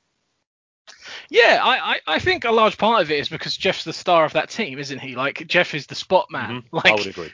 Yeah, 1.28 1.60
I, 1.62 1.94
I, 1.94 2.00
I 2.06 2.18
think 2.20 2.44
a 2.44 2.52
large 2.52 2.78
part 2.78 3.02
of 3.02 3.10
it 3.10 3.18
is 3.18 3.28
because 3.28 3.56
Jeff's 3.56 3.82
the 3.84 3.92
star 3.92 4.24
of 4.24 4.32
that 4.34 4.48
team, 4.48 4.78
isn't 4.78 5.00
he? 5.00 5.16
Like 5.16 5.44
Jeff 5.48 5.74
is 5.74 5.86
the 5.86 5.96
spot 5.96 6.30
man. 6.30 6.62
Mhm, 6.62 6.64
Like 6.70 6.86
I 6.86 6.94
would 6.94 7.06
agree. 7.08 7.32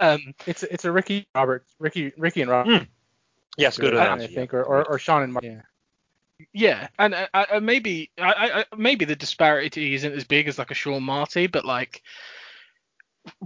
Um 0.00 0.34
it's 0.46 0.62
it's 0.62 0.84
a 0.84 0.92
Ricky 0.92 1.26
Roberts, 1.34 1.74
Ricky 1.78 2.12
Ricky 2.16 2.42
and 2.42 2.50
Robert. 2.50 2.86
Yes, 3.56 3.76
good 3.76 3.96
I, 3.96 4.04
analogy. 4.04 4.34
think, 4.34 4.54
or, 4.54 4.62
or 4.62 4.84
or 4.88 4.98
Shawn 4.98 5.22
and 5.24 5.32
Mark. 5.32 5.44
Yeah. 5.44 5.62
yeah, 6.52 6.88
and 6.98 7.14
uh, 7.14 7.26
uh, 7.34 7.58
maybe 7.60 8.10
I, 8.18 8.32
I, 8.32 8.58
I- 8.60 8.64
maybe 8.76 9.04
the 9.04 9.16
disparity 9.16 9.94
isn't 9.94 10.12
as 10.12 10.22
big 10.24 10.46
as 10.46 10.58
like 10.58 10.70
a 10.70 10.74
Shawn 10.74 11.02
Marty, 11.02 11.48
but 11.48 11.64
like 11.64 12.02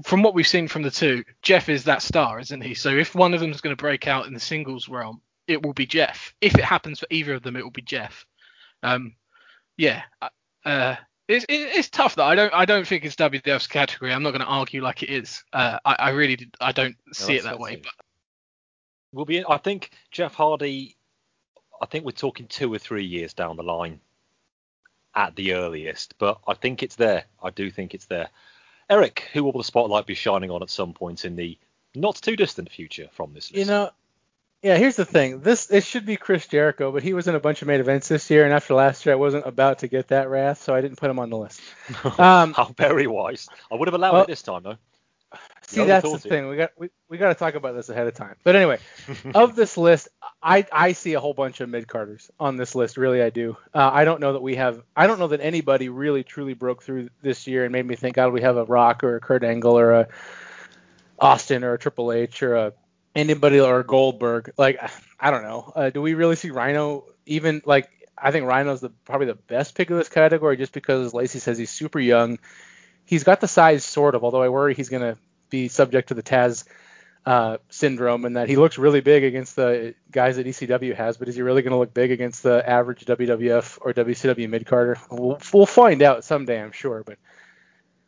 from 0.05 0.23
what 0.23 0.35
we've 0.35 0.47
seen 0.47 0.69
from 0.69 0.83
the 0.83 0.91
two, 0.91 1.24
Jeff 1.41 1.69
is 1.70 1.85
that 1.85 2.03
star, 2.03 2.39
isn't 2.41 2.61
he? 2.61 2.74
So 2.74 2.91
if 2.91 3.15
one 3.15 3.33
of 3.35 3.41
them 3.41 3.51
is 3.51 3.61
going 3.62 3.74
to 3.74 3.83
break 3.83 4.07
out 4.07 4.27
in 4.27 4.35
the 4.35 4.41
singles 4.41 4.89
realm, 4.89 5.20
it 5.47 5.62
will 5.62 5.73
be 5.73 5.87
Jeff. 5.87 6.35
If 6.41 6.55
it 6.57 6.65
happens 6.65 7.01
for 7.01 7.07
either 7.11 7.35
of 7.35 7.43
them, 7.43 7.57
it 7.57 7.62
will 7.65 7.70
be 7.70 7.83
Jeff. 7.83 8.27
Um, 8.83 9.15
yeah, 9.77 10.03
uh, 10.65 10.97
it's 11.32 11.44
it, 11.48 11.76
it's 11.76 11.88
tough 11.88 12.14
though. 12.14 12.24
I 12.24 12.34
don't 12.34 12.52
I 12.52 12.64
don't 12.64 12.86
think 12.86 13.04
it's 13.04 13.16
WWF's 13.16 13.66
category. 13.66 14.12
I'm 14.12 14.22
not 14.22 14.30
going 14.30 14.40
to 14.40 14.46
argue 14.46 14.82
like 14.82 15.02
it 15.02 15.10
is. 15.10 15.42
Uh, 15.52 15.78
I, 15.84 15.96
I 15.98 16.10
really 16.10 16.36
did, 16.36 16.54
I 16.60 16.72
don't 16.72 16.96
see 17.12 17.36
it 17.36 17.44
that 17.44 17.59
way. 17.59 17.76
that's 17.76 17.88
Will 19.12 19.24
be. 19.26 19.44
I 19.46 19.59
think 19.59 19.90
Jeff 20.10 20.34
Hardy. 20.34 20.96
I 21.80 21.86
think 21.86 22.04
we're 22.04 22.12
talking 22.12 22.46
two 22.46 22.72
or 22.72 22.78
three 22.78 23.04
years 23.04 23.34
down 23.34 23.56
the 23.56 23.62
line, 23.62 24.00
at 25.14 25.36
the 25.36 25.54
earliest. 25.54 26.14
But 26.18 26.38
I 26.46 26.54
think 26.54 26.82
it's 26.82 26.96
there. 26.96 27.24
I 27.42 27.50
do 27.50 27.70
think 27.70 27.94
it's 27.94 28.06
there. 28.06 28.28
Eric, 28.88 29.28
who 29.32 29.44
will 29.44 29.52
the 29.52 29.64
spotlight 29.64 30.06
be 30.06 30.14
shining 30.14 30.50
on 30.50 30.62
at 30.62 30.70
some 30.70 30.92
point 30.92 31.24
in 31.24 31.36
the 31.36 31.59
not 31.94 32.16
too 32.16 32.36
distant 32.36 32.70
future 32.70 33.09
from 33.12 33.34
this 33.34 33.50
list? 33.50 33.59
You 33.59 33.64
know, 33.66 33.90
yeah. 34.62 34.76
Here's 34.76 34.97
the 34.97 35.05
thing. 35.05 35.40
This 35.40 35.70
it 35.70 35.84
should 35.84 36.06
be 36.06 36.16
Chris 36.16 36.47
Jericho, 36.47 36.93
but 36.93 37.02
he 37.02 37.12
was 37.14 37.28
in 37.28 37.34
a 37.34 37.40
bunch 37.40 37.62
of 37.62 37.68
main 37.68 37.80
events 37.80 38.09
this 38.09 38.30
year, 38.30 38.44
and 38.44 38.52
after 38.55 38.74
last 38.74 39.05
year, 39.06 39.14
I 39.14 39.16
wasn't 39.16 39.47
about 39.47 39.80
to 39.80 39.89
get 39.89 40.09
that 40.09 40.28
wrath, 40.30 40.62
so 40.62 40.74
I 40.74 40.80
didn't 40.80 40.97
put 40.98 41.10
him 41.10 41.18
on 41.18 41.30
the 41.30 41.39
list. 41.39 41.60
Um, 42.18 42.52
How 42.55 42.72
very 42.76 43.06
wise. 43.06 43.48
I 43.70 43.74
would 43.76 43.89
have 43.89 43.94
allowed 43.94 44.12
well- 44.12 44.22
it 44.22 44.28
this 44.28 44.43
time 44.43 44.62
though. 44.62 44.76
See, 45.66 45.80
You 45.80 45.86
that's 45.86 46.06
the 46.06 46.16
it. 46.16 46.22
thing. 46.22 46.48
We 46.48 46.56
got 46.56 46.70
we, 46.76 46.90
we 47.09 47.16
got 47.16 47.28
to 47.28 47.34
talk 47.34 47.55
about 47.55 47.74
this 47.74 47.89
ahead 47.89 48.06
of 48.06 48.12
time. 48.14 48.34
But 48.44 48.55
anyway, 48.56 48.78
of 49.34 49.55
this 49.56 49.78
list, 49.78 50.09
I 50.43 50.66
I 50.70 50.93
see 50.93 51.14
a 51.14 51.20
whole 51.20 51.32
bunch 51.32 51.60
of 51.62 51.70
mid 51.70 51.86
carders 51.89 52.30
on 52.39 52.59
this 52.59 52.74
list. 52.74 52.98
Really, 52.98 53.22
I 53.22 53.30
do. 53.30 53.56
Uh, 53.72 53.89
I 53.90 54.05
don't 54.05 54.20
know 54.20 54.34
that 54.34 54.43
we 54.43 54.56
have. 54.56 54.82
I 54.94 55.06
don't 55.06 55.18
know 55.18 55.28
that 55.28 55.40
anybody 55.40 55.89
really 55.89 56.22
truly 56.24 56.52
broke 56.52 56.82
through 56.82 57.09
this 57.22 57.47
year 57.47 57.64
and 57.64 57.72
made 57.72 57.86
me 57.86 57.94
think, 57.97 58.16
God, 58.16 58.34
we 58.34 58.43
have 58.43 58.59
a 58.59 58.64
Rock 58.64 59.05
or 59.05 59.16
a 59.16 59.20
Kurt 59.20 59.43
Angle 59.44 59.78
or 59.78 59.93
a 59.93 60.09
Austin 61.18 61.64
or 61.64 61.74
a 61.74 61.78
Triple 61.78 62.12
H 62.12 62.43
or 62.43 62.56
a 62.56 62.72
anybody 63.14 63.60
or 63.60 63.82
Goldberg. 63.82 64.52
Like 64.56 64.80
I 65.18 65.30
don't 65.30 65.43
know. 65.43 65.72
Uh, 65.74 65.90
do 65.90 66.02
we 66.02 66.14
really 66.14 66.36
see 66.36 66.51
Rhino 66.51 67.05
even 67.26 67.62
like? 67.64 67.89
I 68.16 68.30
think 68.30 68.47
Rhino's 68.47 68.80
the 68.80 68.90
probably 69.05 69.26
the 69.26 69.34
best 69.34 69.74
pick 69.74 69.90
of 69.90 69.97
this 69.97 70.09
category 70.09 70.56
just 70.56 70.72
because 70.72 71.12
Lacey 71.12 71.39
says 71.39 71.59
he's 71.59 71.70
super 71.70 71.98
young. 71.98 72.39
He's 73.05 73.24
got 73.24 73.40
the 73.40 73.48
size 73.48 73.84
sort 73.84 74.14
of, 74.14 74.22
although 74.22 74.43
I 74.43 74.48
worry 74.48 74.74
he's 74.74 74.89
gonna 74.89 75.16
be 75.51 75.68
subject 75.68 76.09
to 76.09 76.14
the 76.14 76.22
Taz 76.22 76.64
uh, 77.24 77.59
syndrome 77.70 78.24
and 78.24 78.36
that 78.36 78.48
he 78.48 78.56
looks 78.56 78.78
really 78.78 79.01
big 79.01 79.24
against 79.24 79.56
the 79.56 79.94
guys 80.10 80.36
that 80.36 80.47
ECW 80.47 80.94
has, 80.94 81.16
but 81.16 81.28
is 81.28 81.36
he 81.36 81.43
really 81.43 81.62
going 81.62 81.72
to 81.72 81.78
look 81.78 81.94
big 81.94 82.10
against 82.10 82.43
the 82.43 82.68
average 82.68 83.05
WWF 83.05 83.78
or 83.80 83.93
WCW 83.93 84.48
mid 84.48 84.66
carder? 84.66 84.98
We'll, 85.10 85.39
we'll 85.52 85.66
find 85.66 86.02
out 86.02 86.24
someday, 86.24 86.60
I'm 86.60 86.72
sure, 86.72 87.05
but 87.06 87.18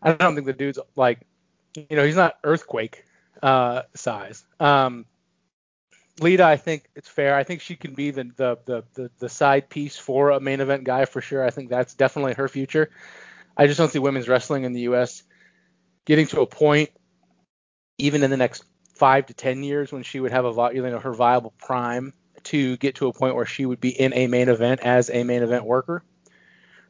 I 0.03 0.13
don't 0.13 0.35
think 0.35 0.47
the 0.47 0.53
dude's 0.53 0.79
like, 0.97 1.21
you 1.77 1.97
know, 1.97 2.05
he's 2.05 2.17
not 2.17 2.39
earthquake 2.43 3.05
uh, 3.45 3.83
size. 3.95 4.43
Um, 4.59 5.05
Lita, 6.19 6.45
I 6.45 6.57
think 6.57 6.89
it's 6.97 7.09
fair. 7.09 7.37
I 7.37 7.45
think 7.45 7.61
she 7.61 7.77
can 7.77 7.93
be 7.93 8.11
the, 8.11 8.25
the 8.37 8.59
the 8.65 8.85
the 8.95 9.11
the 9.19 9.29
side 9.29 9.69
piece 9.69 9.99
for 9.99 10.31
a 10.31 10.41
main 10.41 10.61
event 10.61 10.85
guy 10.85 11.05
for 11.05 11.21
sure. 11.21 11.45
I 11.45 11.51
think 11.51 11.69
that's 11.69 11.95
definitely 11.95 12.35
her 12.35 12.49
future. 12.49 12.91
I 13.57 13.67
just 13.67 13.79
don't 13.79 13.93
see 13.93 13.99
women's 13.99 14.29
wrestling 14.29 14.65
in 14.65 14.73
the 14.73 14.83
U.S. 14.83 15.23
getting 16.07 16.27
to 16.29 16.41
a 16.41 16.47
point, 16.47 16.91
even 17.99 18.23
in 18.23 18.31
the 18.31 18.37
next 18.37 18.65
five 18.95 19.27
to 19.27 19.35
ten 19.35 19.63
years, 19.63 19.93
when 19.93 20.05
she 20.05 20.21
would 20.21 20.33
have 20.33 20.47
a 20.47 20.71
you 20.73 20.83
know 20.83 20.99
her 20.99 21.13
viable 21.13 21.53
prime 21.59 22.15
to 22.45 22.79
get 22.79 22.95
to 22.97 23.09
a 23.09 23.13
point 23.13 23.35
where 23.35 23.47
she 23.47 23.67
would 23.67 23.81
be 23.81 23.91
in 23.91 24.15
a 24.15 24.27
main 24.27 24.49
event 24.49 24.81
as 24.81 25.11
a 25.11 25.23
main 25.23 25.43
event 25.43 25.65
worker. 25.65 26.03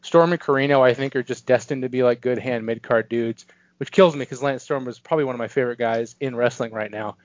Storm 0.03 0.33
and 0.33 0.41
Corino, 0.41 0.83
I 0.83 0.95
think, 0.95 1.17
are 1.17 1.23
just 1.23 1.47
destined 1.47 1.83
to 1.83 1.89
be 1.89 2.05
like 2.05 2.21
good 2.21 2.39
hand 2.39 2.65
mid 2.65 2.83
card 2.83 3.09
dudes, 3.09 3.47
which 3.85 3.93
kills 3.93 4.15
me 4.15 4.21
because 4.21 4.43
Lance 4.43 4.63
Storm 4.63 4.89
is 4.89 4.99
probably 4.99 5.27
one 5.27 5.35
of 5.35 5.39
my 5.39 5.49
favorite 5.49 5.79
guys 5.79 6.17
in 6.19 6.35
wrestling 6.35 6.73
right 6.73 6.91
now. 6.91 7.19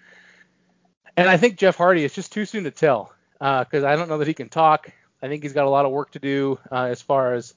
And 1.15 1.29
I 1.29 1.37
think 1.37 1.55
Jeff 1.55 1.77
Hardy 1.77 2.03
is 2.03 2.11
just 2.11 2.33
too 2.33 2.43
soon 2.43 2.65
to 2.65 2.71
tell 2.71 3.13
because 3.39 3.85
I 3.85 3.95
don't 3.95 4.09
know 4.09 4.17
that 4.17 4.27
he 4.27 4.33
can 4.33 4.49
talk. 4.49 4.91
I 5.23 5.29
think 5.29 5.41
he's 5.41 5.53
got 5.53 5.67
a 5.67 5.69
lot 5.69 5.85
of 5.85 5.93
work 5.93 6.11
to 6.11 6.19
do 6.19 6.59
uh, 6.69 6.83
as 6.83 7.01
far 7.01 7.33
as 7.33 7.53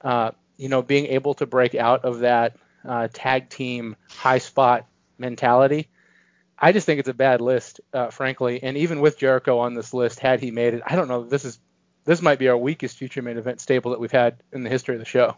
uh, 0.00 0.32
you 0.56 0.68
know 0.68 0.82
being 0.82 1.06
able 1.06 1.34
to 1.34 1.46
break 1.46 1.76
out 1.76 2.04
of 2.04 2.18
that 2.20 2.56
uh, 2.84 3.06
tag 3.12 3.50
team 3.50 3.94
high 4.08 4.38
spot 4.38 4.84
mentality. 5.16 5.88
I 6.58 6.72
just 6.72 6.86
think 6.86 6.98
it's 6.98 7.08
a 7.08 7.14
bad 7.14 7.40
list, 7.40 7.80
uh, 7.92 8.10
frankly. 8.10 8.64
And 8.64 8.76
even 8.76 8.98
with 8.98 9.16
Jericho 9.16 9.60
on 9.60 9.74
this 9.74 9.94
list, 9.94 10.18
had 10.18 10.40
he 10.40 10.50
made 10.50 10.74
it, 10.74 10.82
I 10.84 10.96
don't 10.96 11.06
know. 11.06 11.22
This 11.22 11.44
is 11.44 11.60
this 12.04 12.20
might 12.20 12.40
be 12.40 12.48
our 12.48 12.58
weakest 12.58 12.96
future 12.96 13.22
main 13.22 13.38
event 13.38 13.60
staple 13.60 13.92
that 13.92 14.00
we've 14.00 14.10
had 14.10 14.42
in 14.52 14.64
the 14.64 14.70
history 14.70 14.96
of 14.96 14.98
the 14.98 15.04
show. 15.04 15.36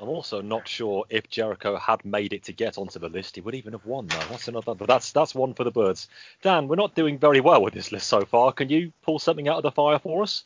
I'm 0.00 0.08
also 0.08 0.40
not 0.42 0.66
sure 0.66 1.04
if 1.08 1.28
Jericho 1.28 1.76
had 1.76 2.04
made 2.04 2.32
it 2.32 2.44
to 2.44 2.52
get 2.52 2.78
onto 2.78 2.98
the 2.98 3.08
list, 3.08 3.36
he 3.36 3.40
would 3.40 3.54
even 3.54 3.72
have 3.72 3.86
won. 3.86 4.06
Though 4.06 4.24
that's 4.28 4.48
another, 4.48 4.74
but 4.74 4.88
that's 4.88 5.12
that's 5.12 5.34
one 5.34 5.54
for 5.54 5.64
the 5.64 5.70
birds. 5.70 6.08
Dan, 6.42 6.68
we're 6.68 6.76
not 6.76 6.94
doing 6.94 7.18
very 7.18 7.40
well 7.40 7.62
with 7.62 7.74
this 7.74 7.92
list 7.92 8.08
so 8.08 8.24
far. 8.24 8.52
Can 8.52 8.68
you 8.68 8.92
pull 9.02 9.18
something 9.18 9.48
out 9.48 9.58
of 9.58 9.62
the 9.62 9.70
fire 9.70 9.98
for 9.98 10.22
us? 10.22 10.44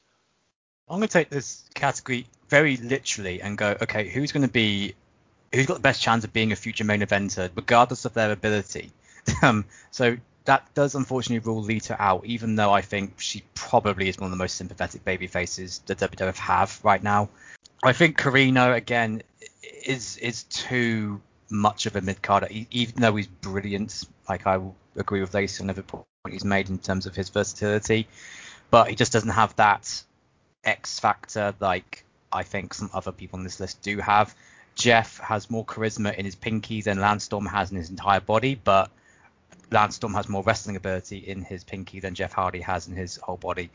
I'm 0.89 0.99
going 0.99 1.09
to 1.09 1.13
take 1.13 1.29
this 1.29 1.65
category 1.75 2.27
very 2.49 2.77
literally 2.79 3.43
and 3.43 3.59
go, 3.59 3.77
okay, 3.83 4.09
who's 4.09 4.33
going 4.33 4.47
to 4.47 4.53
be, 4.53 4.95
who's 5.55 5.67
got 5.67 5.75
the 5.75 5.81
best 5.81 6.01
chance 6.01 6.25
of 6.25 6.33
being 6.33 6.53
a 6.53 6.57
future 6.57 6.85
main 6.85 7.01
eventer, 7.01 7.51
regardless 7.55 8.05
of 8.05 8.15
their 8.15 8.33
ability. 8.33 8.91
um, 9.43 9.67
so 9.91 10.17
that 10.47 10.73
does 10.75 10.95
unfortunately 10.95 11.47
rule 11.47 11.63
Lita 11.63 12.01
out, 12.03 12.25
even 12.25 12.57
though 12.57 12.73
I 12.73 12.81
think 12.81 13.21
she 13.21 13.43
probably 13.55 14.09
is 14.09 14.19
one 14.19 14.27
of 14.27 14.31
the 14.31 14.43
most 14.43 14.57
sympathetic 14.57 15.05
baby 15.05 15.27
faces 15.27 15.83
the 15.85 15.95
WWF 15.95 16.37
have 16.37 16.81
right 16.83 17.03
now. 17.03 17.29
I 17.83 17.93
think 17.93 18.17
Carino 18.17 18.73
again 18.73 19.23
is 19.63 20.17
is 20.19 20.45
too 20.45 21.21
much 21.51 21.87
of 21.87 21.97
a 21.97 22.01
mid 22.01 22.23
carder, 22.23 22.49
even 22.51 23.01
though 23.01 23.17
he's 23.17 23.27
brilliant. 23.27 24.05
Like 24.29 24.47
I 24.47 24.61
agree 24.97 25.21
with 25.21 25.35
Lacey 25.35 25.63
on 25.63 25.71
every 25.71 25.83
point 25.83 26.05
he's 26.31 26.45
made 26.45 26.69
in 26.69 26.79
terms 26.79 27.07
of 27.07 27.15
his 27.15 27.29
versatility, 27.29 28.07
but 28.71 28.89
he 28.89 28.95
just 28.95 29.13
doesn't 29.13 29.31
have 29.31 29.55
that 29.57 30.03
X 30.65 30.99
factor 31.01 31.55
like 31.61 32.05
I 32.33 32.43
think 32.43 32.75
some 32.75 32.91
other 32.93 33.13
people 33.13 33.39
on 33.39 33.45
this 33.45 33.61
list 33.61 33.81
do 33.83 33.99
have. 33.99 34.35
Jeff 34.75 35.19
has 35.19 35.51
more 35.51 35.65
charisma 35.65 36.15
in 36.15 36.25
his 36.25 36.37
pinky 36.37 36.83
than 36.83 37.01
Lance 37.01 37.25
Storm 37.25 37.47
has 37.47 37.71
in 37.71 37.77
his 37.77 37.91
entire 37.91 38.21
body, 38.21 38.55
but 38.55 38.91
Lance 39.73 39.97
Storm 39.97 40.15
has 40.15 40.29
more 40.29 40.43
wrestling 40.43 40.77
ability 40.77 41.19
in 41.19 41.43
his 41.43 41.65
pinky 41.65 42.01
than 42.01 42.15
Jeff 42.15 42.33
Hardy 42.33 42.61
has 42.61 42.87
in 42.87 42.95
his 42.95 43.17
whole 43.17 43.37
body. 43.37 43.71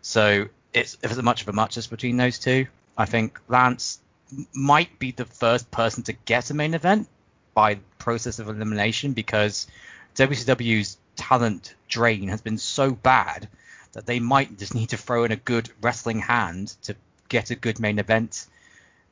So 0.00 0.46
it's 0.72 0.96
if 1.02 1.10
it's 1.10 1.22
much 1.22 1.42
of 1.42 1.48
a 1.48 1.52
muchness 1.52 1.86
between 1.86 2.16
those 2.16 2.38
two. 2.38 2.66
I 2.96 3.04
think 3.04 3.38
Lance 3.46 4.00
might 4.54 4.98
be 4.98 5.10
the 5.10 5.24
first 5.24 5.70
person 5.70 6.02
to 6.04 6.12
get 6.12 6.50
a 6.50 6.54
main 6.54 6.74
event 6.74 7.08
by 7.54 7.78
process 7.98 8.38
of 8.38 8.48
elimination 8.48 9.12
because 9.12 9.66
WCW's 10.14 10.98
talent 11.16 11.74
drain 11.88 12.28
has 12.28 12.40
been 12.40 12.58
so 12.58 12.90
bad 12.92 13.48
that 13.92 14.06
they 14.06 14.20
might 14.20 14.58
just 14.58 14.74
need 14.74 14.90
to 14.90 14.96
throw 14.96 15.24
in 15.24 15.32
a 15.32 15.36
good 15.36 15.68
wrestling 15.80 16.20
hand 16.20 16.74
to 16.82 16.94
get 17.28 17.50
a 17.50 17.54
good 17.54 17.80
main 17.80 17.98
event 17.98 18.46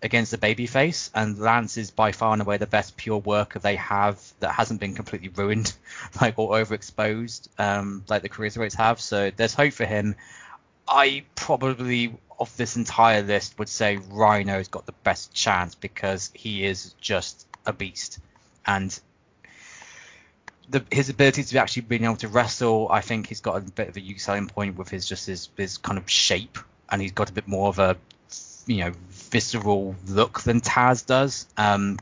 against 0.02 0.32
a 0.32 0.38
babyface, 0.38 1.10
and 1.14 1.38
Lance 1.38 1.76
is 1.76 1.90
by 1.90 2.12
far 2.12 2.32
and 2.32 2.42
away 2.42 2.58
the 2.58 2.66
best 2.66 2.96
pure 2.96 3.18
worker 3.18 3.58
they 3.58 3.76
have 3.76 4.20
that 4.40 4.52
hasn't 4.52 4.80
been 4.80 4.94
completely 4.94 5.28
ruined, 5.28 5.72
like 6.20 6.38
or 6.38 6.50
overexposed, 6.52 7.48
um, 7.58 8.04
like 8.08 8.22
the 8.22 8.28
cruiserweights 8.28 8.76
have. 8.76 9.00
So 9.00 9.30
there's 9.34 9.54
hope 9.54 9.72
for 9.72 9.86
him. 9.86 10.16
I 10.88 11.24
probably 11.34 12.16
of 12.38 12.54
this 12.56 12.76
entire 12.76 13.22
list 13.22 13.58
would 13.58 13.68
say 13.68 13.96
Rhino's 13.96 14.68
got 14.68 14.86
the 14.86 14.92
best 14.92 15.32
chance 15.32 15.74
because 15.74 16.30
he 16.34 16.64
is 16.64 16.94
just 17.00 17.46
a 17.64 17.72
beast, 17.72 18.18
and 18.66 18.98
the, 20.68 20.84
his 20.90 21.08
ability 21.08 21.44
to 21.44 21.58
actually 21.58 21.82
being 21.82 22.04
able 22.04 22.16
to 22.16 22.28
wrestle, 22.28 22.88
I 22.90 23.00
think 23.00 23.28
he's 23.28 23.40
got 23.40 23.56
a 23.56 23.60
bit 23.60 23.88
of 23.88 23.96
a 23.96 24.00
unique 24.00 24.20
selling 24.20 24.46
point 24.46 24.76
with 24.76 24.88
his 24.88 25.08
just 25.08 25.26
his 25.26 25.48
his 25.56 25.78
kind 25.78 25.98
of 25.98 26.10
shape, 26.10 26.58
and 26.90 27.00
he's 27.00 27.12
got 27.12 27.30
a 27.30 27.32
bit 27.32 27.48
more 27.48 27.68
of 27.68 27.78
a 27.78 27.96
you 28.66 28.78
know 28.78 28.92
visceral 29.08 29.94
look 30.06 30.40
than 30.42 30.60
Taz 30.60 31.06
does. 31.06 31.46
Um, 31.56 31.98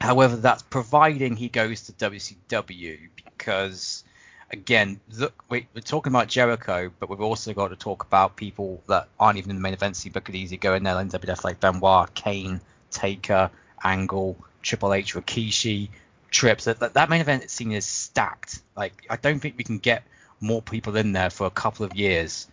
however, 0.00 0.36
that's 0.36 0.62
providing 0.62 1.36
he 1.36 1.48
goes 1.48 1.82
to 1.82 1.92
WCW 1.92 3.08
because, 3.16 4.04
again, 4.50 5.00
look, 5.16 5.44
we, 5.48 5.66
are 5.76 5.80
talking 5.80 6.12
about 6.12 6.28
Jericho, 6.28 6.90
but 6.98 7.08
we've 7.08 7.20
also 7.20 7.52
got 7.52 7.68
to 7.68 7.76
talk 7.76 8.04
about 8.04 8.36
people 8.36 8.82
that 8.88 9.08
aren't 9.18 9.38
even 9.38 9.50
in 9.50 9.56
the 9.56 9.62
main 9.62 9.74
event 9.74 9.96
scene 9.96 10.12
but 10.12 10.24
could 10.24 10.34
easily 10.34 10.58
go 10.58 10.74
in 10.74 10.82
there 10.82 10.98
in 11.00 11.08
WWF 11.08 11.44
like 11.44 11.60
Benoit, 11.60 12.12
Kane, 12.14 12.60
Taker, 12.90 13.50
Angle, 13.82 14.36
Triple 14.62 14.92
H, 14.92 15.14
Rikishi, 15.14 15.88
Trips. 16.30 16.64
That, 16.64 16.94
that 16.94 17.10
main 17.10 17.20
event 17.20 17.48
scene 17.50 17.72
is 17.72 17.86
stacked. 17.86 18.60
Like, 18.76 19.04
I 19.08 19.16
don't 19.16 19.40
think 19.40 19.56
we 19.56 19.64
can 19.64 19.78
get 19.78 20.04
more 20.40 20.62
people 20.62 20.96
in 20.96 21.12
there 21.12 21.30
for 21.30 21.46
a 21.46 21.50
couple 21.50 21.84
of 21.84 21.94
years 21.94 22.48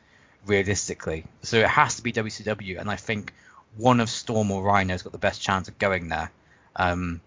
realistically. 0.46 1.26
So 1.42 1.58
it 1.58 1.68
has 1.68 1.96
to 1.96 2.04
be 2.04 2.14
WCW, 2.14 2.80
and 2.80 2.90
I 2.90 2.96
think 2.96 3.34
one 3.76 4.00
of 4.00 4.10
Storm 4.10 4.52
or 4.52 4.64
Rhino's 4.64 5.04
got 5.04 5.12
the 5.12 5.20
best 5.20 5.42
chance 5.42 5.68
of 5.68 5.78
going 5.78 6.10
there 6.10 6.32
um, 6.76 7.22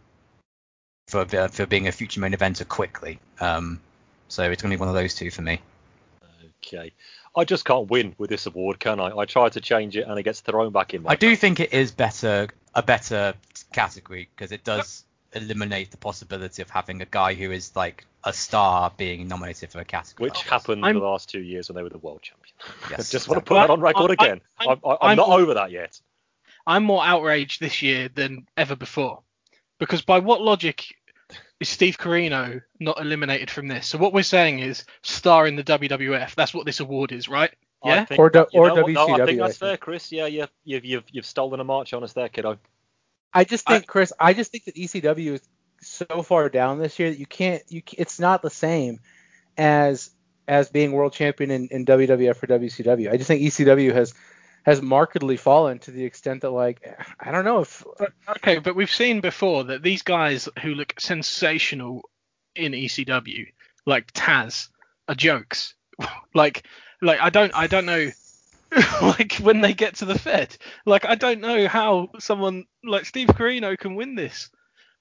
for 1.09 1.25
for 1.27 1.67
being 1.67 1.89
a 1.89 1.93
future 1.93 2.21
main 2.21 2.33
eventer 2.33 2.67
quickly. 2.67 3.21
Um, 3.41 3.81
so 4.31 4.51
it's 4.51 4.63
going 4.63 4.71
to 4.71 4.77
be 4.77 4.81
one 4.81 4.89
of 4.89 4.95
those 4.95 5.15
two 5.15 5.31
for 5.31 5.43
me. 5.43 5.61
Okay. 6.65 6.93
I 7.37 7.45
just 7.45 7.65
can't 7.65 7.91
win 7.91 8.15
with 8.17 8.31
this 8.31 8.47
award, 8.47 8.81
can 8.81 9.01
I? 9.01 9.17
I 9.17 9.25
tried 9.25 9.53
to 9.53 9.61
change 9.61 9.97
it 9.97 10.07
and 10.07 10.19
it 10.19 10.23
gets 10.23 10.41
thrown 10.41 10.73
back 10.73 10.95
in. 10.95 11.03
My. 11.03 11.11
I 11.13 11.17
do 11.17 11.35
think 11.37 11.61
it 11.61 11.73
is 11.73 11.91
better 11.91 12.49
a 12.75 12.83
better 12.83 13.35
category 13.73 14.29
because 14.35 14.53
it 14.53 14.63
does 14.65 15.05
eliminate 15.33 15.91
the 15.91 15.97
possibility 15.97 16.63
of 16.63 16.71
having 16.71 17.03
a 17.03 17.05
guy 17.05 17.35
who 17.35 17.51
is 17.51 17.75
like 17.75 18.05
a 18.25 18.33
star 18.33 18.93
being 18.97 19.27
nominated 19.29 19.71
for 19.71 19.81
a 19.81 19.85
category. 19.85 20.31
Which 20.31 20.43
happened 20.43 20.85
I'm, 20.85 20.97
the 20.97 21.05
last 21.05 21.29
two 21.29 21.41
years 21.41 21.69
when 21.69 21.77
they 21.77 21.83
were 21.83 21.89
the 21.89 21.99
world 21.99 22.23
champion. 22.23 22.55
Yes, 22.91 23.11
Just 23.11 23.29
want 23.29 23.41
to 23.41 23.45
put 23.45 23.55
that 23.55 23.71
on 23.71 23.81
record 23.81 24.11
I, 24.11 24.15
again. 24.15 24.41
I, 24.59 24.65
I'm, 24.67 24.79
I'm, 24.85 24.97
I'm 25.01 25.17
not 25.17 25.29
over 25.29 25.55
that 25.55 25.71
yet. 25.71 26.01
I'm 26.67 26.85
more 26.85 27.05
outraged 27.05 27.61
this 27.61 27.83
year 27.83 28.09
than 28.09 28.47
ever 28.57 28.77
before. 28.77 29.23
Because 29.79 30.03
by 30.03 30.19
what 30.19 30.43
logic 30.43 30.95
is 31.61 31.69
Steve 31.69 31.99
Corino 31.99 32.63
not 32.79 33.01
eliminated 33.01 33.51
from 33.51 33.69
this? 33.69 33.87
So 33.87 33.99
what 33.99 34.13
we're 34.13 34.23
saying 34.23 34.61
is 34.61 34.85
star 35.03 35.47
in 35.47 35.57
the 35.57 35.65
WWF. 35.65 36.35
That's 36.35 36.55
what 36.55 36.67
this 36.67 36.81
award 36.81 37.13
is, 37.13 37.29
right? 37.29 37.53
Yeah. 37.85 38.07
Or 38.19 38.29
do- 38.31 38.47
or 38.53 38.69
know 38.69 38.83
what? 38.83 38.91
No, 38.93 39.09
I 39.09 39.19
WCW, 39.19 39.27
think 39.27 39.41
I 39.41 39.47
that's 39.47 39.59
fair, 39.59 39.77
Chris. 39.77 40.13
Yeah, 40.13 40.27
yeah, 40.27 40.47
you've 40.65 40.85
you've 40.85 41.05
you've 41.11 41.27
stolen 41.27 41.61
a 41.61 41.65
march 41.65 41.95
on 41.95 42.05
us 42.05 42.13
there, 42.13 42.29
kiddo. 42.29 42.59
I 43.33 43.45
just 43.45 43.67
think, 43.67 43.87
Chris, 43.87 44.13
I 44.19 44.35
just 44.35 44.51
think 44.51 44.65
that 44.65 44.75
ECW 44.75 45.35
is 45.35 45.49
so 45.81 46.23
far 46.23 46.49
down 46.49 46.79
this 46.79 46.99
year 46.99 47.11
that 47.11 47.19
you 47.19 47.27
can't, 47.27 47.63
you, 47.69 47.83
it's 47.97 48.19
not 48.19 48.43
the 48.43 48.51
same 48.51 49.01
as 49.57 50.11
as 50.49 50.69
being 50.69 50.93
world 50.93 51.13
champion 51.13 51.51
in, 51.51 51.69
in 51.69 51.87
WWF 51.87 52.43
or 52.43 52.47
WCW. 52.47 53.11
I 53.11 53.17
just 53.17 53.29
think 53.29 53.41
ECW 53.41 53.95
has 53.95 54.15
has 54.65 54.83
markedly 54.83 55.37
fallen 55.37 55.79
to 55.81 55.91
the 55.91 56.05
extent 56.05 56.43
that 56.43 56.51
like 56.51 56.87
I 57.19 57.31
don't 57.31 57.45
know 57.45 57.61
if 57.61 57.85
okay, 58.37 58.59
but 58.59 58.77
we've 58.77 58.91
seen 58.91 59.21
before 59.21 59.65
that 59.65 59.83
these 59.83 60.03
guys 60.03 60.49
who 60.63 60.75
look 60.75 60.95
sensational 60.99 62.03
in 62.55 62.73
ECW, 62.73 63.47
like 63.87 64.13
Taz, 64.13 64.69
are 65.09 65.15
jokes. 65.15 65.75
like, 66.35 66.67
like 67.03 67.21
I 67.21 67.31
don't, 67.31 67.55
I 67.55 67.67
don't 67.67 67.87
know. 67.87 68.11
like 69.03 69.35
when 69.37 69.61
they 69.61 69.75
get 69.75 69.97
to 69.97 70.05
the 70.05 70.19
Fed, 70.19 70.57
like 70.87 71.05
I 71.05 71.17
don't 71.17 71.41
know 71.41 71.67
how 71.67 72.11
someone 72.19 72.65
like 72.85 73.05
Steve 73.05 73.29
Corino 73.29 73.77
can 73.77 73.97
win 73.97 74.15
this 74.15 74.49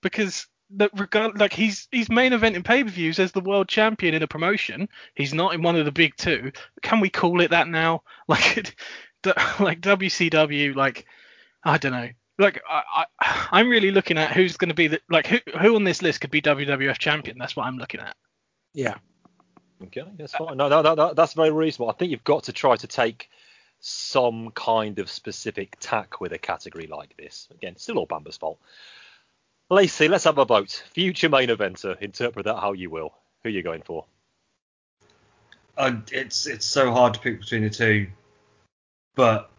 because 0.02 0.48
that 0.72 0.92
regard 0.98 1.40
like 1.40 1.54
he's 1.54 1.88
he's 1.92 2.10
main 2.10 2.34
event 2.34 2.56
in 2.56 2.64
pay 2.64 2.84
per 2.84 2.90
views 2.90 3.20
as 3.20 3.32
the 3.32 3.42
world 3.42 3.68
champion 3.68 4.16
in 4.16 4.24
a 4.24 4.28
promotion. 4.28 4.90
He's 5.16 5.34
not 5.34 5.54
in 5.54 5.62
one 5.62 5.76
of 5.76 5.86
the 5.86 5.92
big 5.92 6.16
two. 6.18 6.52
Can 6.82 7.00
we 7.00 7.10
call 7.10 7.42
it 7.42 7.52
that 7.52 7.68
now? 7.68 8.04
Like, 8.28 8.58
it, 8.58 8.76
like 9.60 9.82
WCW, 9.82 10.76
like 10.76 11.06
I 11.64 11.78
don't 11.78 11.92
know. 11.92 12.10
Like 12.38 12.62
I, 12.70 13.06
I 13.20 13.48
I'm 13.52 13.70
really 13.70 13.92
looking 13.92 14.18
at 14.18 14.32
who's 14.32 14.58
going 14.58 14.70
to 14.70 14.76
be 14.76 14.88
the 14.88 15.02
like 15.10 15.28
who 15.28 15.40
who 15.60 15.76
on 15.76 15.84
this 15.84 16.02
list 16.02 16.22
could 16.22 16.32
be 16.32 16.42
WWF 16.42 16.98
champion. 16.98 17.38
That's 17.38 17.56
what 17.56 17.66
I'm 17.66 17.78
looking 17.78 18.00
at. 18.00 18.16
yeah. 18.74 18.96
Okay, 19.82 20.04
that's 20.18 20.34
fine. 20.36 20.58
No, 20.58 20.68
no, 20.68 20.82
no, 20.82 20.94
no, 20.94 21.14
that's 21.14 21.34
very 21.34 21.52
reasonable. 21.52 21.90
I 21.90 21.94
think 21.94 22.12
you've 22.12 22.24
got 22.26 22.44
to 22.44 22.54
try 22.54 22.76
to 22.76 22.88
take 22.88 23.30
some 23.80 24.52
kind 24.52 25.00
of 25.00 25.10
specific 25.10 25.78
tack 25.80 26.20
with 26.20 26.34
a 26.34 26.38
category 26.38 26.88
like 26.88 27.16
this. 27.16 27.48
Again, 27.52 27.78
still 27.78 27.98
all 27.98 28.06
Bamba's 28.06 28.36
fault. 28.36 28.60
Lacey, 29.70 30.08
let's 30.08 30.26
have 30.26 30.38
a 30.38 30.46
vote. 30.46 30.84
Future 30.92 31.30
main 31.30 31.50
eventer. 31.50 31.98
Interpret 32.02 32.46
that 32.46 32.60
how 32.60 32.74
you 32.74 32.90
will. 32.90 33.14
Who 33.44 33.50
are 33.50 33.52
you 33.52 33.64
going 33.64 33.84
for? 33.84 34.06
Uh, 35.78 35.94
it's 36.12 36.46
it's 36.46 36.66
so 36.66 36.92
hard 36.92 37.14
to 37.14 37.20
pick 37.22 37.40
between 37.40 37.64
the 37.64 37.70
two, 37.70 38.08
but 39.20 39.52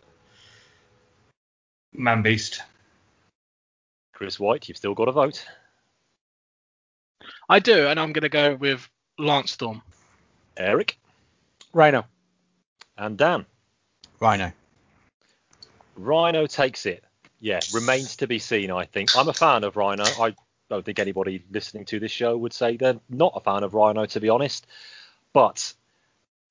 Man 1.93 2.23
Beast. 2.23 2.63
Chris 4.15 4.41
White, 4.41 4.67
you've 4.67 4.79
still 4.79 4.95
got 4.95 5.09
a 5.09 5.13
vote. 5.13 5.45
I 7.47 7.59
do, 7.59 7.87
and 7.87 8.01
I'm 8.01 8.15
going 8.15 8.23
to 8.23 8.31
go 8.31 8.55
with 8.55 8.89
Lance 9.19 9.53
Storm. 9.53 9.83
Eric 10.57 10.97
Rhino. 11.75 12.07
And 12.97 13.19
Dan. 13.19 13.45
Rhino. 14.19 14.51
Rhino 15.95 16.47
takes 16.47 16.87
it. 16.87 17.05
Yeah, 17.39 17.61
remains 17.75 18.17
to 18.17 18.27
be 18.27 18.39
seen, 18.39 18.71
I 18.71 18.87
think. 18.87 19.15
I'm 19.15 19.29
a 19.29 19.35
fan 19.35 19.65
of 19.65 19.77
Rhino. 19.77 20.05
I 20.05 20.35
don't 20.71 20.87
think 20.87 20.99
anybody 20.99 21.45
listening 21.51 21.85
to 21.87 22.01
this 22.01 22.13
show 22.13 22.35
would 22.35 22.55
say 22.55 22.79
they're 22.79 22.99
not 23.11 23.35
a 23.37 23.41
fan 23.41 23.63
of 23.63 23.75
Rhino, 23.75 24.07
to 24.07 24.21
be 24.21 24.31
honest. 24.31 24.67
But 25.35 25.75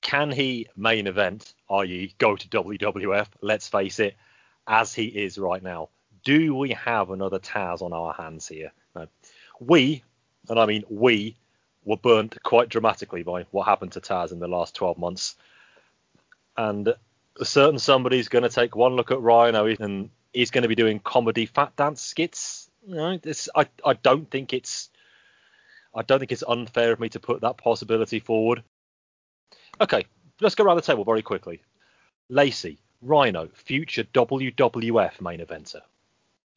can 0.01 0.31
he 0.31 0.67
main 0.75 1.07
event, 1.07 1.53
i.e., 1.69 2.13
go 2.17 2.35
to 2.35 2.47
WWF, 2.47 3.27
let's 3.41 3.67
face 3.67 3.99
it, 3.99 4.15
as 4.67 4.93
he 4.93 5.05
is 5.05 5.37
right 5.37 5.61
now? 5.61 5.89
Do 6.23 6.55
we 6.55 6.71
have 6.71 7.11
another 7.11 7.39
Taz 7.39 7.81
on 7.81 7.93
our 7.93 8.13
hands 8.13 8.47
here? 8.47 8.71
No. 8.95 9.07
We, 9.59 10.03
and 10.49 10.59
I 10.59 10.65
mean 10.65 10.83
we, 10.89 11.35
were 11.85 11.97
burnt 11.97 12.37
quite 12.43 12.69
dramatically 12.69 13.23
by 13.23 13.43
what 13.51 13.65
happened 13.65 13.93
to 13.93 14.01
Taz 14.01 14.31
in 14.31 14.39
the 14.39 14.47
last 14.47 14.75
12 14.75 14.97
months. 14.97 15.35
And 16.57 16.93
a 17.39 17.45
certain 17.45 17.79
somebody's 17.79 18.29
going 18.29 18.43
to 18.43 18.49
take 18.49 18.75
one 18.75 18.95
look 18.95 19.11
at 19.11 19.21
Rhino 19.21 19.65
and 19.65 20.09
he's 20.33 20.51
going 20.51 20.61
to 20.61 20.67
be 20.67 20.75
doing 20.75 20.99
comedy 20.99 21.45
fat 21.45 21.75
dance 21.75 22.01
skits. 22.01 22.69
You 22.85 22.95
know, 22.95 23.17
this, 23.17 23.49
I, 23.55 23.67
I 23.85 23.93
don't 23.93 24.29
think 24.29 24.53
it's 24.53 24.89
I 25.95 26.03
don't 26.03 26.19
think 26.19 26.31
it's 26.31 26.43
unfair 26.47 26.91
of 26.91 26.99
me 26.99 27.09
to 27.09 27.19
put 27.19 27.41
that 27.41 27.57
possibility 27.57 28.19
forward. 28.19 28.63
Okay, 29.81 30.05
let's 30.41 30.55
go 30.55 30.63
around 30.63 30.75
the 30.75 30.81
table 30.81 31.03
very 31.03 31.21
quickly. 31.21 31.61
Lacey, 32.29 32.77
Rhino, 33.01 33.47
future 33.53 34.03
WWF 34.03 35.21
main 35.21 35.39
eventer. 35.39 35.81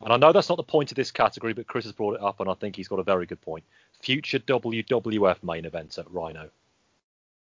And 0.01 0.13
I 0.13 0.17
know 0.17 0.33
that's 0.33 0.49
not 0.49 0.57
the 0.57 0.65
point 0.65 0.91
of 0.91 0.97
this 0.97 1.13
category, 1.13 1.53
but 1.53 1.69
Chris 1.69 1.85
has 1.85 1.93
brought 1.93 2.15
it 2.15 2.23
up, 2.23 2.41
and 2.41 2.51
I 2.51 2.55
think 2.55 2.75
he's 2.75 2.89
got 2.89 2.99
a 2.99 3.05
very 3.05 3.27
good 3.27 3.41
point. 3.41 3.65
Future 4.01 4.41
WWF 4.41 5.43
main 5.45 5.65
eventer, 5.65 6.05
Rhino. 6.11 6.51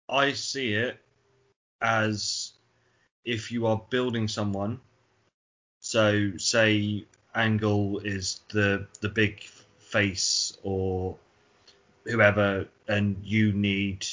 I 0.10 0.34
see 0.34 0.74
it 0.74 0.98
as 1.82 2.54
if 3.24 3.52
you 3.52 3.68
are 3.68 3.82
building 3.90 4.28
someone. 4.28 4.80
So 5.82 6.32
say 6.38 7.06
Angle 7.36 8.00
is 8.00 8.42
the 8.50 8.88
the 9.02 9.10
big 9.10 9.44
face 9.78 10.58
or 10.64 11.16
whoever, 12.06 12.68
and 12.88 13.18
you 13.24 13.54
need 13.54 14.08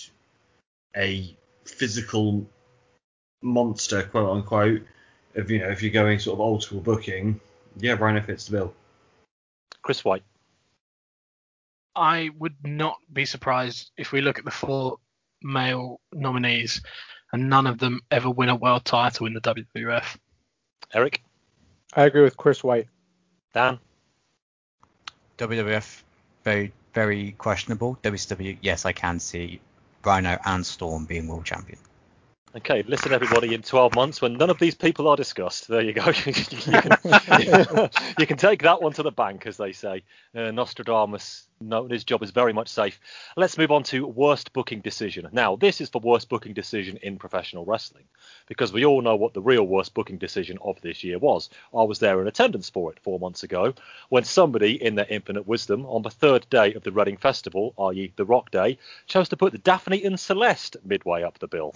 a 0.94 1.34
physical 1.74 2.46
monster, 3.42 4.02
quote 4.02 4.30
unquote. 4.30 4.82
If 5.34 5.50
you 5.50 5.60
know 5.60 5.68
if 5.68 5.82
you're 5.82 5.92
going 5.92 6.18
sort 6.18 6.36
of 6.36 6.40
old 6.40 6.62
school 6.62 6.80
booking, 6.80 7.40
yeah, 7.76 7.92
Rhino 7.92 8.22
fits 8.22 8.46
the 8.46 8.52
bill. 8.52 8.74
Chris 9.82 10.04
White. 10.04 10.24
I 11.96 12.30
would 12.38 12.56
not 12.64 12.96
be 13.12 13.24
surprised 13.24 13.90
if 13.96 14.10
we 14.10 14.20
look 14.20 14.38
at 14.38 14.44
the 14.44 14.50
four 14.50 14.98
male 15.42 16.00
nominees 16.12 16.80
and 17.32 17.48
none 17.48 17.66
of 17.66 17.78
them 17.78 18.00
ever 18.10 18.30
win 18.30 18.48
a 18.48 18.56
world 18.56 18.84
title 18.84 19.26
in 19.26 19.34
the 19.34 19.40
WWF. 19.40 20.16
Eric. 20.92 21.22
I 21.92 22.04
agree 22.04 22.22
with 22.22 22.36
Chris 22.36 22.64
White. 22.64 22.88
Dan. 23.52 23.78
WWF 25.38 26.02
very 26.44 26.72
very 26.92 27.32
questionable. 27.32 27.98
WCW 28.02 28.58
yes 28.60 28.86
I 28.86 28.92
can 28.92 29.18
see 29.18 29.60
Rhino 30.04 30.38
and 30.44 30.64
Storm 30.64 31.04
being 31.04 31.26
world 31.28 31.44
champion. 31.44 31.78
Okay, 32.56 32.84
listen 32.84 33.12
everybody. 33.12 33.52
In 33.52 33.62
12 33.62 33.94
months, 33.94 34.22
when 34.22 34.34
none 34.34 34.48
of 34.48 34.60
these 34.60 34.76
people 34.76 35.08
are 35.08 35.16
discussed, 35.16 35.66
there 35.66 35.80
you 35.80 35.92
go. 35.92 36.06
you, 36.26 36.32
can, 36.32 36.98
you 38.18 38.26
can 38.26 38.36
take 38.36 38.62
that 38.62 38.80
one 38.80 38.92
to 38.92 39.02
the 39.02 39.10
bank, 39.10 39.44
as 39.46 39.56
they 39.56 39.72
say. 39.72 40.04
Uh, 40.36 40.52
Nostradamus, 40.52 41.48
no, 41.60 41.86
his 41.86 42.04
job 42.04 42.22
is 42.22 42.30
very 42.30 42.52
much 42.52 42.68
safe. 42.68 43.00
Let's 43.36 43.58
move 43.58 43.70
on 43.70 43.82
to 43.84 44.06
worst 44.06 44.52
booking 44.52 44.80
decision. 44.80 45.28
Now, 45.32 45.56
this 45.56 45.80
is 45.80 45.88
for 45.88 46.00
worst 46.00 46.28
booking 46.28 46.52
decision 46.52 46.98
in 47.02 47.18
professional 47.18 47.64
wrestling, 47.64 48.04
because 48.46 48.72
we 48.72 48.84
all 48.84 49.02
know 49.02 49.16
what 49.16 49.34
the 49.34 49.42
real 49.42 49.64
worst 49.64 49.94
booking 49.94 50.18
decision 50.18 50.58
of 50.62 50.80
this 50.80 51.04
year 51.04 51.18
was. 51.18 51.50
I 51.74 51.82
was 51.84 51.98
there 51.98 52.20
in 52.20 52.28
attendance 52.28 52.70
for 52.70 52.92
it 52.92 53.00
four 53.00 53.18
months 53.18 53.42
ago, 53.42 53.74
when 54.08 54.24
somebody, 54.24 54.82
in 54.82 54.94
their 54.94 55.06
infinite 55.08 55.46
wisdom, 55.46 55.86
on 55.86 56.02
the 56.02 56.10
third 56.10 56.46
day 56.50 56.74
of 56.74 56.82
the 56.82 56.92
Reading 56.92 57.16
Festival, 57.16 57.74
i.e., 57.78 58.12
the 58.16 58.24
Rock 58.24 58.50
Day, 58.50 58.78
chose 59.06 59.28
to 59.30 59.36
put 59.36 59.52
the 59.52 59.58
Daphne 59.58 60.04
and 60.04 60.18
Celeste 60.18 60.76
midway 60.84 61.22
up 61.22 61.38
the 61.38 61.48
bill 61.48 61.72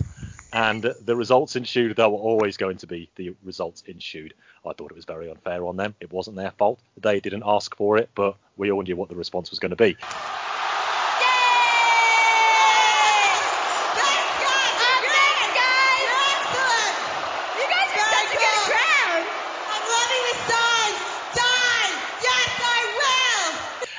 and 0.52 0.94
the 1.04 1.16
results 1.16 1.56
ensued. 1.56 1.96
There 1.96 2.08
were 2.08 2.16
always 2.16 2.56
going 2.56 2.78
to 2.78 2.86
be 2.86 3.10
the 3.16 3.34
results 3.42 3.82
ensued. 3.86 4.34
I 4.68 4.72
thought 4.72 4.90
it 4.90 4.96
was 4.96 5.04
very 5.04 5.30
unfair 5.30 5.64
on 5.66 5.76
them. 5.76 5.94
It 6.00 6.12
wasn't 6.12 6.36
their 6.36 6.52
fault. 6.52 6.80
They 6.96 7.20
didn't 7.20 7.42
ask 7.46 7.74
for 7.74 7.96
it, 7.98 8.10
but 8.14 8.36
we 8.56 8.70
all 8.70 8.82
knew 8.82 8.96
what 8.96 9.08
the 9.08 9.16
response 9.16 9.50
was 9.50 9.58
going 9.58 9.70
to 9.70 9.76
be. 9.76 9.96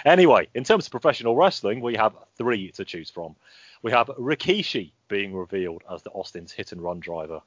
Anyway, 0.05 0.47
in 0.55 0.63
terms 0.63 0.87
of 0.87 0.91
professional 0.91 1.35
wrestling, 1.35 1.81
we 1.81 1.95
have 1.95 2.15
three 2.35 2.71
to 2.71 2.85
choose 2.85 3.09
from. 3.09 3.35
We 3.81 3.91
have 3.91 4.07
Rikishi 4.07 4.91
being 5.07 5.35
revealed 5.35 5.83
as 5.91 6.01
the 6.01 6.09
Austin's 6.11 6.51
hit 6.51 6.71
and 6.71 6.81
run 6.81 6.99
driver. 6.99 7.41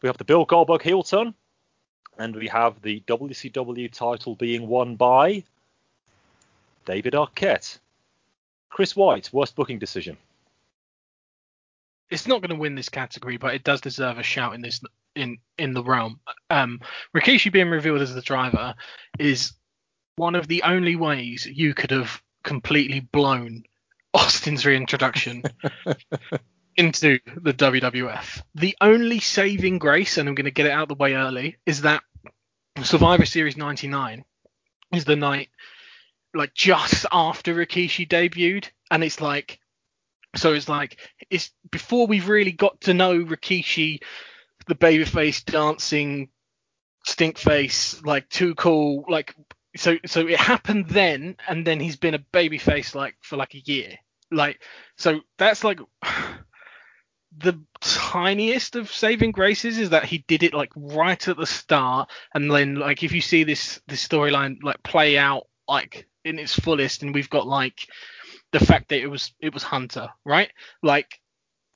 We 0.00 0.06
have 0.06 0.16
the 0.16 0.24
Bill 0.24 0.44
Goldberg 0.44 0.82
heel 0.82 1.02
turn, 1.02 1.34
and 2.18 2.34
we 2.34 2.48
have 2.48 2.80
the 2.82 3.00
WCW 3.06 3.92
title 3.92 4.34
being 4.34 4.66
won 4.66 4.96
by 4.96 5.44
David 6.84 7.14
Arquette. 7.14 7.78
Chris 8.70 8.96
White, 8.96 9.32
worst 9.32 9.56
booking 9.56 9.78
decision. 9.78 10.16
It's 12.10 12.26
not 12.26 12.40
going 12.40 12.50
to 12.50 12.60
win 12.60 12.74
this 12.74 12.88
category, 12.88 13.36
but 13.36 13.54
it 13.54 13.64
does 13.64 13.80
deserve 13.80 14.18
a 14.18 14.22
shout 14.22 14.54
in 14.54 14.62
this 14.62 14.80
in 15.14 15.38
in 15.58 15.74
the 15.74 15.82
realm. 15.82 16.20
Um, 16.50 16.80
Rikishi 17.14 17.52
being 17.52 17.70
revealed 17.70 18.00
as 18.00 18.14
the 18.14 18.22
driver 18.22 18.74
is 19.18 19.52
one 20.16 20.34
of 20.34 20.48
the 20.48 20.62
only 20.62 20.96
ways 20.96 21.46
you 21.46 21.74
could 21.74 21.90
have 21.90 22.22
completely 22.42 23.00
blown 23.00 23.64
Austin's 24.14 24.64
reintroduction 24.64 25.42
into 26.76 27.18
the 27.36 27.52
WWF. 27.52 28.42
The 28.54 28.76
only 28.80 29.20
saving 29.20 29.78
grace, 29.78 30.16
and 30.16 30.28
I'm 30.28 30.34
going 30.34 30.46
to 30.46 30.50
get 30.50 30.66
it 30.66 30.72
out 30.72 30.82
of 30.82 30.88
the 30.88 30.94
way 30.94 31.14
early, 31.14 31.56
is 31.66 31.82
that 31.82 32.02
Survivor 32.84 33.26
Series 33.26 33.56
99 33.56 34.24
is 34.92 35.04
the 35.04 35.16
night 35.16 35.48
like 36.34 36.54
just 36.54 37.06
after 37.10 37.54
Rikishi 37.54 38.06
debuted, 38.08 38.68
and 38.90 39.02
it's 39.02 39.20
like 39.20 39.58
so 40.36 40.52
it's 40.52 40.68
like 40.68 40.98
it's 41.30 41.50
before 41.70 42.06
we've 42.06 42.28
really 42.28 42.52
got 42.52 42.80
to 42.82 42.94
know 42.94 43.24
Rikishi, 43.24 44.02
the 44.66 44.74
babyface 44.74 45.44
dancing 45.44 46.28
stink 47.04 47.38
face, 47.38 48.02
like 48.04 48.28
too 48.28 48.54
cool, 48.54 49.04
like 49.08 49.34
so 49.76 49.96
so 50.06 50.26
it 50.26 50.38
happened 50.38 50.88
then, 50.88 51.36
and 51.48 51.66
then 51.66 51.80
he's 51.80 51.96
been 51.96 52.14
a 52.14 52.24
babyface 52.32 52.94
like 52.94 53.16
for 53.20 53.36
like 53.36 53.54
a 53.54 53.62
year, 53.64 53.94
like 54.30 54.60
so 54.96 55.20
that's 55.38 55.64
like 55.64 55.80
the 57.36 57.60
tiniest 57.80 58.74
of 58.76 58.90
saving 58.90 59.32
graces 59.32 59.78
is 59.78 59.90
that 59.90 60.04
he 60.04 60.18
did 60.26 60.42
it 60.42 60.54
like 60.54 60.70
right 60.74 61.28
at 61.28 61.36
the 61.36 61.46
start, 61.46 62.10
and 62.34 62.50
then 62.50 62.76
like 62.76 63.02
if 63.02 63.12
you 63.12 63.20
see 63.20 63.44
this 63.44 63.80
this 63.86 64.06
storyline 64.06 64.62
like 64.62 64.82
play 64.82 65.18
out 65.18 65.46
like 65.68 66.08
in 66.24 66.38
its 66.38 66.58
fullest, 66.58 67.02
and 67.02 67.14
we've 67.14 67.30
got 67.30 67.46
like 67.46 67.86
the 68.52 68.60
fact 68.60 68.88
that 68.88 69.00
it 69.00 69.08
was 69.08 69.32
it 69.40 69.52
was 69.52 69.62
Hunter, 69.62 70.08
right? 70.24 70.50
Like 70.82 71.20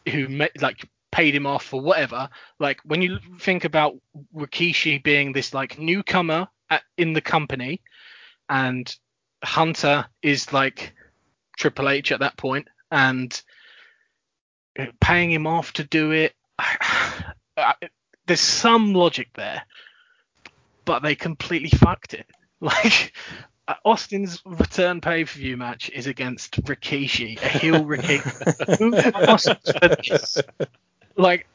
who 0.09 0.29
met, 0.29 0.61
like 0.61 0.89
paid 1.11 1.35
him 1.35 1.47
off 1.47 1.73
or 1.73 1.81
whatever. 1.81 2.29
Like 2.59 2.81
when 2.85 3.03
you 3.03 3.19
think 3.39 3.65
about 3.65 3.97
Rikishi 4.35 5.03
being 5.03 5.33
this 5.33 5.55
like 5.55 5.79
newcomer 5.79 6.49
at, 6.71 6.83
in 6.97 7.13
the 7.13 7.21
company, 7.21 7.83
and 8.49 8.95
Hunter 9.45 10.07
is 10.23 10.53
like 10.53 10.95
Triple 11.57 11.91
H 11.91 12.11
at 12.11 12.21
that 12.21 12.37
point, 12.37 12.67
and 12.91 13.41
paying 15.01 15.31
him 15.31 15.47
off 15.47 15.73
to 15.75 15.85
do 15.85 16.11
it. 16.11 16.35
There's 18.27 18.41
some 18.41 18.95
logic 18.95 19.29
there, 19.35 19.63
but 20.85 21.03
they 21.03 21.15
completely 21.15 21.71
fucked 21.71 22.15
it. 22.15 22.27
Like 22.65 23.13
Austin's 23.85 24.41
return 24.45 25.01
pay 25.01 25.25
per 25.25 25.33
view 25.33 25.57
match 25.57 25.91
is 25.91 26.07
against 26.07 26.63
Rikishi, 26.63 27.43
a 27.43 27.49
heel 27.49 27.85
Rikishi. 27.85 28.79
Who 28.79 28.95
asked 28.95 29.49
for 29.49 29.89
this? 29.89 30.39
Like, 31.17 31.49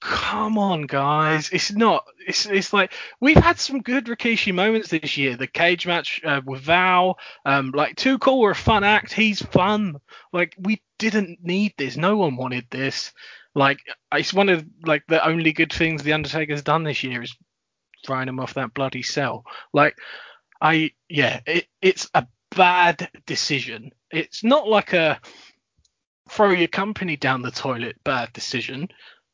come 0.00 0.58
on, 0.58 0.82
guys. 0.82 1.50
It's 1.50 1.72
not. 1.72 2.04
It's 2.26 2.46
it's 2.46 2.72
like 2.72 2.92
we've 3.20 3.36
had 3.36 3.58
some 3.58 3.80
good 3.80 4.06
Rikishi 4.06 4.54
moments 4.54 4.88
this 4.88 5.16
year. 5.16 5.36
The 5.36 5.46
cage 5.46 5.86
match 5.86 6.20
uh, 6.24 6.40
with 6.44 6.62
Val, 6.62 7.18
um, 7.44 7.72
like 7.74 7.96
Too 7.96 8.18
Cool 8.18 8.40
were 8.40 8.50
a 8.52 8.56
fun 8.56 8.84
act. 8.84 9.12
He's 9.12 9.42
fun. 9.42 9.96
Like 10.32 10.54
we 10.58 10.82
didn't 10.98 11.38
need 11.42 11.74
this. 11.76 11.96
No 11.96 12.16
one 12.16 12.36
wanted 12.36 12.66
this. 12.70 13.12
Like 13.54 13.80
it's 14.12 14.34
one 14.34 14.48
of 14.48 14.64
like 14.84 15.04
the 15.08 15.26
only 15.26 15.52
good 15.52 15.72
things 15.72 16.02
the 16.02 16.12
Undertaker's 16.12 16.62
done 16.62 16.84
this 16.84 17.02
year 17.02 17.22
is 17.22 17.36
throwing 18.06 18.28
him 18.28 18.40
off 18.40 18.54
that 18.54 18.74
bloody 18.74 19.02
cell. 19.02 19.44
Like 19.72 19.96
I 20.60 20.92
yeah, 21.08 21.40
it, 21.46 21.66
it's 21.82 22.08
a 22.14 22.26
bad 22.54 23.10
decision. 23.26 23.90
It's 24.10 24.44
not 24.44 24.68
like 24.68 24.92
a 24.92 25.20
throw 26.28 26.50
your 26.50 26.68
company 26.68 27.16
down 27.16 27.42
the 27.42 27.50
toilet 27.50 27.96
bad 28.04 28.32
decision, 28.32 28.88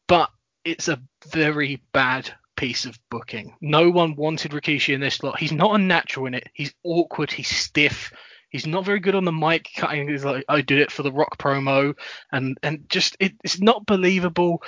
but 0.07 0.31
it's 0.65 0.89
a 0.89 1.01
very 1.27 1.83
bad 1.93 2.31
piece 2.57 2.85
of 2.85 2.99
booking. 3.11 3.57
No 3.61 3.91
one 3.91 4.17
wanted 4.17 4.53
Rikishi 4.53 4.95
in 4.95 5.01
this 5.01 5.17
slot. 5.17 5.39
He's 5.39 5.53
not 5.53 5.75
unnatural 5.75 6.27
in 6.27 6.35
it. 6.35 6.49
He's 6.53 6.75
awkward. 6.83 7.31
He's 7.31 7.49
stiff. 7.49 8.13
He's 8.49 8.67
not 8.67 8.85
very 8.85 9.01
good 9.01 9.17
on 9.17 9.25
the 9.25 9.33
mic 9.33 9.69
cutting. 9.77 10.09
He's 10.09 10.25
like, 10.25 10.45
I 10.49 10.61
did 10.61 10.79
it 10.79 10.93
for 10.93 11.03
the 11.03 11.13
Rock 11.13 11.39
promo, 11.39 11.95
and 12.31 12.57
and 12.63 12.89
just 12.89 13.17
it, 13.19 13.33
it's 13.43 13.61
not 13.61 13.87
believable. 13.87 14.63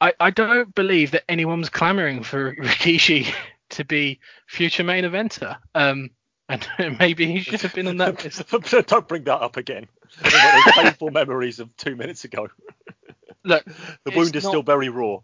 I, 0.00 0.14
I 0.18 0.30
don't 0.30 0.74
believe 0.74 1.10
that 1.10 1.30
anyone's 1.30 1.68
clamoring 1.68 2.22
for 2.22 2.56
Rikishi 2.60 3.32
to 3.70 3.84
be 3.84 4.20
future 4.46 4.84
main 4.84 5.04
eventer. 5.04 5.58
Um, 5.74 6.10
and 6.48 6.66
maybe 6.98 7.26
he 7.26 7.40
should 7.40 7.60
have 7.62 7.74
been 7.74 7.88
on 7.88 7.98
that 7.98 8.24
list. 8.72 8.86
Don't 8.86 9.08
bring 9.08 9.24
that 9.24 9.42
up 9.42 9.56
again. 9.56 9.86
Painful 10.22 11.10
memories 11.10 11.60
of 11.60 11.74
two 11.76 11.96
minutes 11.96 12.24
ago. 12.24 12.48
Look, 13.44 13.64
The 14.04 14.12
wound 14.14 14.36
is 14.36 14.44
not- 14.44 14.50
still 14.50 14.62
very 14.62 14.88
raw. 14.88 15.18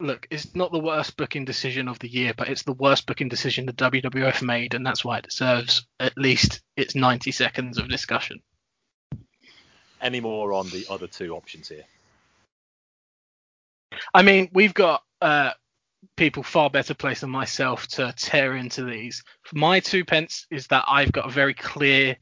look, 0.00 0.26
it's 0.30 0.54
not 0.54 0.70
the 0.70 0.78
worst 0.78 1.16
booking 1.16 1.44
decision 1.44 1.88
of 1.88 1.98
the 1.98 2.08
year, 2.08 2.32
but 2.36 2.48
it's 2.48 2.62
the 2.62 2.72
worst 2.72 3.06
booking 3.06 3.28
decision 3.28 3.66
the 3.66 3.72
WWF 3.72 4.42
made, 4.42 4.74
and 4.74 4.86
that's 4.86 5.04
why 5.04 5.18
it 5.18 5.24
deserves 5.24 5.86
at 5.98 6.16
least 6.16 6.60
its 6.76 6.94
90 6.94 7.32
seconds 7.32 7.78
of 7.78 7.88
discussion. 7.88 8.40
Any 10.00 10.20
more 10.20 10.52
on 10.52 10.68
the 10.70 10.86
other 10.88 11.08
two 11.08 11.34
options 11.34 11.68
here? 11.68 11.84
I 14.14 14.22
mean, 14.22 14.48
we've 14.52 14.74
got 14.74 15.02
uh, 15.20 15.52
people 16.16 16.44
far 16.44 16.70
better 16.70 16.94
placed 16.94 17.22
than 17.22 17.30
myself 17.30 17.88
to 17.88 18.14
tear 18.16 18.54
into 18.56 18.84
these. 18.84 19.24
My 19.52 19.80
two 19.80 20.04
pence 20.04 20.46
is 20.50 20.68
that 20.68 20.84
I've 20.86 21.10
got 21.12 21.26
a 21.26 21.32
very 21.32 21.54
clear 21.54 22.16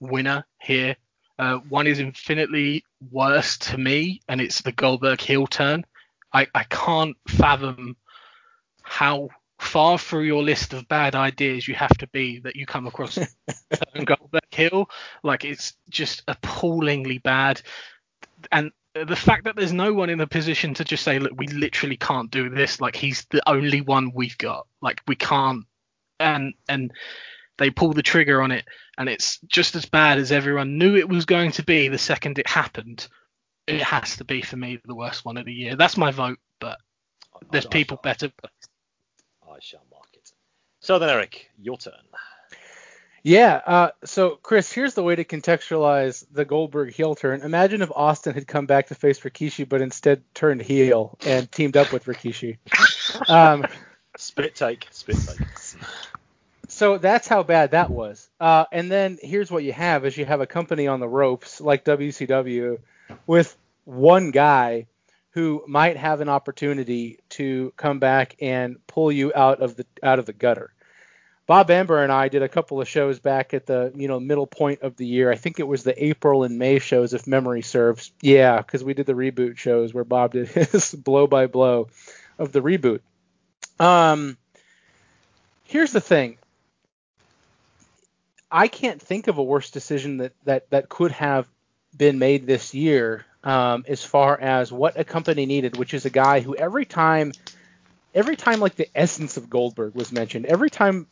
winner 0.00 0.44
here. 0.60 0.96
Uh, 1.38 1.56
one 1.68 1.86
is 1.86 1.98
infinitely 1.98 2.84
worse 3.10 3.58
to 3.58 3.78
me, 3.78 4.20
and 4.28 4.40
it's 4.40 4.62
the 4.62 4.72
Goldberg 4.72 5.20
heel 5.20 5.46
turn. 5.46 5.84
I, 6.32 6.46
I 6.54 6.64
can't 6.64 7.16
fathom 7.28 7.96
how 8.82 9.28
far 9.58 9.96
through 9.96 10.24
your 10.24 10.42
list 10.42 10.72
of 10.72 10.88
bad 10.88 11.14
ideas 11.14 11.66
you 11.68 11.74
have 11.74 11.96
to 11.98 12.06
be 12.08 12.40
that 12.40 12.56
you 12.56 12.66
come 12.66 12.86
across 12.86 13.18
Goldberg 13.94 14.42
heel. 14.50 14.90
Like 15.22 15.44
it's 15.44 15.74
just 15.88 16.22
appallingly 16.26 17.18
bad. 17.18 17.62
And 18.50 18.72
the 18.94 19.16
fact 19.16 19.44
that 19.44 19.56
there's 19.56 19.72
no 19.72 19.92
one 19.92 20.10
in 20.10 20.20
a 20.20 20.26
position 20.26 20.74
to 20.74 20.84
just 20.84 21.04
say, 21.04 21.18
look, 21.18 21.32
we 21.36 21.46
literally 21.46 21.96
can't 21.96 22.30
do 22.30 22.50
this. 22.50 22.80
Like 22.80 22.96
he's 22.96 23.24
the 23.30 23.42
only 23.48 23.80
one 23.80 24.12
we've 24.14 24.36
got. 24.36 24.66
Like 24.80 25.00
we 25.06 25.16
can't. 25.16 25.64
And 26.18 26.54
and 26.68 26.92
they 27.62 27.70
pull 27.70 27.92
the 27.92 28.02
trigger 28.02 28.42
on 28.42 28.50
it, 28.50 28.64
and 28.98 29.08
it's 29.08 29.38
just 29.46 29.76
as 29.76 29.86
bad 29.86 30.18
as 30.18 30.32
everyone 30.32 30.78
knew 30.78 30.96
it 30.96 31.08
was 31.08 31.24
going 31.24 31.52
to 31.52 31.62
be 31.62 31.86
the 31.86 31.96
second 31.96 32.40
it 32.40 32.48
happened. 32.48 33.06
It 33.68 33.80
has 33.82 34.16
to 34.16 34.24
be 34.24 34.42
for 34.42 34.56
me 34.56 34.80
the 34.84 34.96
worst 34.96 35.24
one 35.24 35.36
of 35.36 35.44
the 35.46 35.52
year. 35.52 35.76
That's 35.76 35.96
my 35.96 36.10
vote, 36.10 36.38
but 36.60 36.78
there's 37.52 37.66
I- 37.66 37.68
I 37.68 37.70
people 37.70 37.96
shall- 37.98 38.02
better. 38.02 38.32
I 39.48 39.58
shall 39.60 39.84
mark 39.92 40.08
it. 40.14 40.32
So 40.80 40.98
then, 40.98 41.08
Eric, 41.08 41.50
your 41.56 41.78
turn. 41.78 41.92
Yeah. 43.22 43.60
Uh, 43.64 43.90
so, 44.04 44.30
Chris, 44.42 44.72
here's 44.72 44.94
the 44.94 45.02
way 45.04 45.14
to 45.14 45.22
contextualize 45.24 46.24
the 46.32 46.44
Goldberg 46.44 46.92
heel 46.92 47.14
turn. 47.14 47.42
Imagine 47.42 47.80
if 47.80 47.92
Austin 47.94 48.34
had 48.34 48.48
come 48.48 48.66
back 48.66 48.88
to 48.88 48.96
face 48.96 49.20
Rikishi, 49.20 49.68
but 49.68 49.80
instead 49.80 50.24
turned 50.34 50.60
heel 50.62 51.16
and 51.24 51.50
teamed 51.52 51.76
up 51.76 51.92
with 51.92 52.06
Rikishi. 52.06 52.58
Um, 53.28 53.66
Spit 54.16 54.54
take, 54.54 54.86
spit 54.90 55.16
take. 55.16 55.46
so 56.72 56.98
that's 56.98 57.28
how 57.28 57.42
bad 57.42 57.72
that 57.72 57.90
was. 57.90 58.28
Uh, 58.40 58.64
and 58.72 58.90
then 58.90 59.18
here's 59.22 59.50
what 59.50 59.62
you 59.62 59.72
have: 59.72 60.04
is 60.04 60.16
you 60.16 60.24
have 60.24 60.40
a 60.40 60.46
company 60.46 60.86
on 60.86 61.00
the 61.00 61.08
ropes 61.08 61.60
like 61.60 61.84
WCW 61.84 62.78
with 63.26 63.56
one 63.84 64.30
guy 64.30 64.86
who 65.30 65.64
might 65.66 65.96
have 65.96 66.20
an 66.20 66.28
opportunity 66.28 67.18
to 67.30 67.72
come 67.76 67.98
back 67.98 68.36
and 68.40 68.84
pull 68.86 69.10
you 69.10 69.32
out 69.34 69.60
of 69.60 69.76
the 69.76 69.86
out 70.02 70.18
of 70.18 70.26
the 70.26 70.32
gutter. 70.32 70.72
Bob 71.46 71.70
Amber 71.70 72.02
and 72.02 72.12
I 72.12 72.28
did 72.28 72.42
a 72.42 72.48
couple 72.48 72.80
of 72.80 72.88
shows 72.88 73.18
back 73.18 73.52
at 73.52 73.66
the 73.66 73.92
you 73.94 74.08
know 74.08 74.18
middle 74.18 74.46
point 74.46 74.80
of 74.80 74.96
the 74.96 75.06
year. 75.06 75.30
I 75.30 75.36
think 75.36 75.58
it 75.58 75.66
was 75.66 75.82
the 75.82 76.04
April 76.04 76.44
and 76.44 76.58
May 76.58 76.78
shows, 76.78 77.12
if 77.12 77.26
memory 77.26 77.62
serves. 77.62 78.12
Yeah, 78.22 78.58
because 78.58 78.82
we 78.82 78.94
did 78.94 79.06
the 79.06 79.14
reboot 79.14 79.58
shows 79.58 79.92
where 79.92 80.04
Bob 80.04 80.32
did 80.32 80.48
his 80.48 80.94
blow 80.94 81.26
by 81.26 81.46
blow 81.46 81.88
of 82.38 82.52
the 82.52 82.62
reboot. 82.62 83.00
Um, 83.78 84.38
here's 85.64 85.92
the 85.92 86.00
thing. 86.00 86.38
I 88.52 88.68
can't 88.68 89.00
think 89.00 89.28
of 89.28 89.38
a 89.38 89.42
worse 89.42 89.70
decision 89.70 90.18
that 90.18 90.32
that 90.44 90.70
that 90.70 90.88
could 90.88 91.12
have 91.12 91.48
been 91.96 92.18
made 92.18 92.46
this 92.46 92.74
year 92.74 93.24
um, 93.44 93.84
as 93.88 94.04
far 94.04 94.38
as 94.38 94.70
what 94.70 94.98
a 94.98 95.04
company 95.04 95.46
needed, 95.46 95.76
which 95.76 95.94
is 95.94 96.04
a 96.04 96.10
guy 96.10 96.40
who 96.40 96.54
every 96.54 96.84
time, 96.84 97.32
every 98.14 98.36
time 98.36 98.60
like 98.60 98.76
the 98.76 98.88
essence 98.94 99.36
of 99.36 99.50
Goldberg 99.50 99.94
was 99.94 100.12
mentioned, 100.12 100.46
every 100.46 100.70
time 100.70 101.06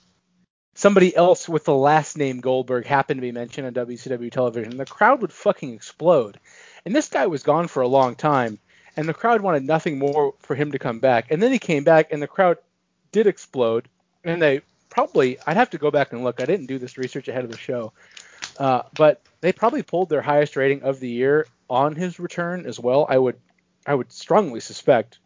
somebody 0.74 1.14
else 1.14 1.48
with 1.48 1.64
the 1.64 1.74
last 1.74 2.16
name 2.16 2.40
Goldberg 2.40 2.86
happened 2.86 3.18
to 3.18 3.22
be 3.22 3.32
mentioned 3.32 3.66
on 3.66 3.86
WCW 3.86 4.30
television, 4.30 4.76
the 4.76 4.86
crowd 4.86 5.22
would 5.22 5.32
fucking 5.32 5.74
explode. 5.74 6.38
And 6.84 6.94
this 6.94 7.08
guy 7.08 7.26
was 7.26 7.42
gone 7.42 7.68
for 7.68 7.82
a 7.82 7.88
long 7.88 8.14
time, 8.14 8.58
and 8.96 9.08
the 9.08 9.14
crowd 9.14 9.40
wanted 9.40 9.64
nothing 9.64 9.98
more 9.98 10.34
for 10.40 10.54
him 10.54 10.72
to 10.72 10.78
come 10.78 11.00
back. 11.00 11.30
And 11.30 11.42
then 11.42 11.52
he 11.52 11.58
came 11.58 11.84
back, 11.84 12.12
and 12.12 12.22
the 12.22 12.28
crowd 12.28 12.58
did 13.12 13.26
explode, 13.26 13.88
and 14.24 14.40
they 14.40 14.62
probably 14.90 15.38
I'd 15.46 15.56
have 15.56 15.70
to 15.70 15.78
go 15.78 15.90
back 15.90 16.12
and 16.12 16.22
look. 16.22 16.40
I 16.40 16.46
didn't 16.46 16.66
do 16.66 16.78
this 16.78 16.98
research 16.98 17.28
ahead 17.28 17.44
of 17.44 17.50
the 17.50 17.56
show, 17.56 17.92
uh, 18.58 18.82
but 18.94 19.22
they 19.40 19.52
probably 19.52 19.82
pulled 19.82 20.08
their 20.08 20.20
highest 20.20 20.56
rating 20.56 20.82
of 20.82 21.00
the 21.00 21.08
year 21.08 21.46
on 21.70 21.94
his 21.94 22.20
return 22.20 22.66
as 22.66 22.78
well. 22.78 23.06
I 23.08 23.16
would 23.16 23.36
I 23.86 23.94
would 23.94 24.12
strongly 24.12 24.60
suspect. 24.60 25.18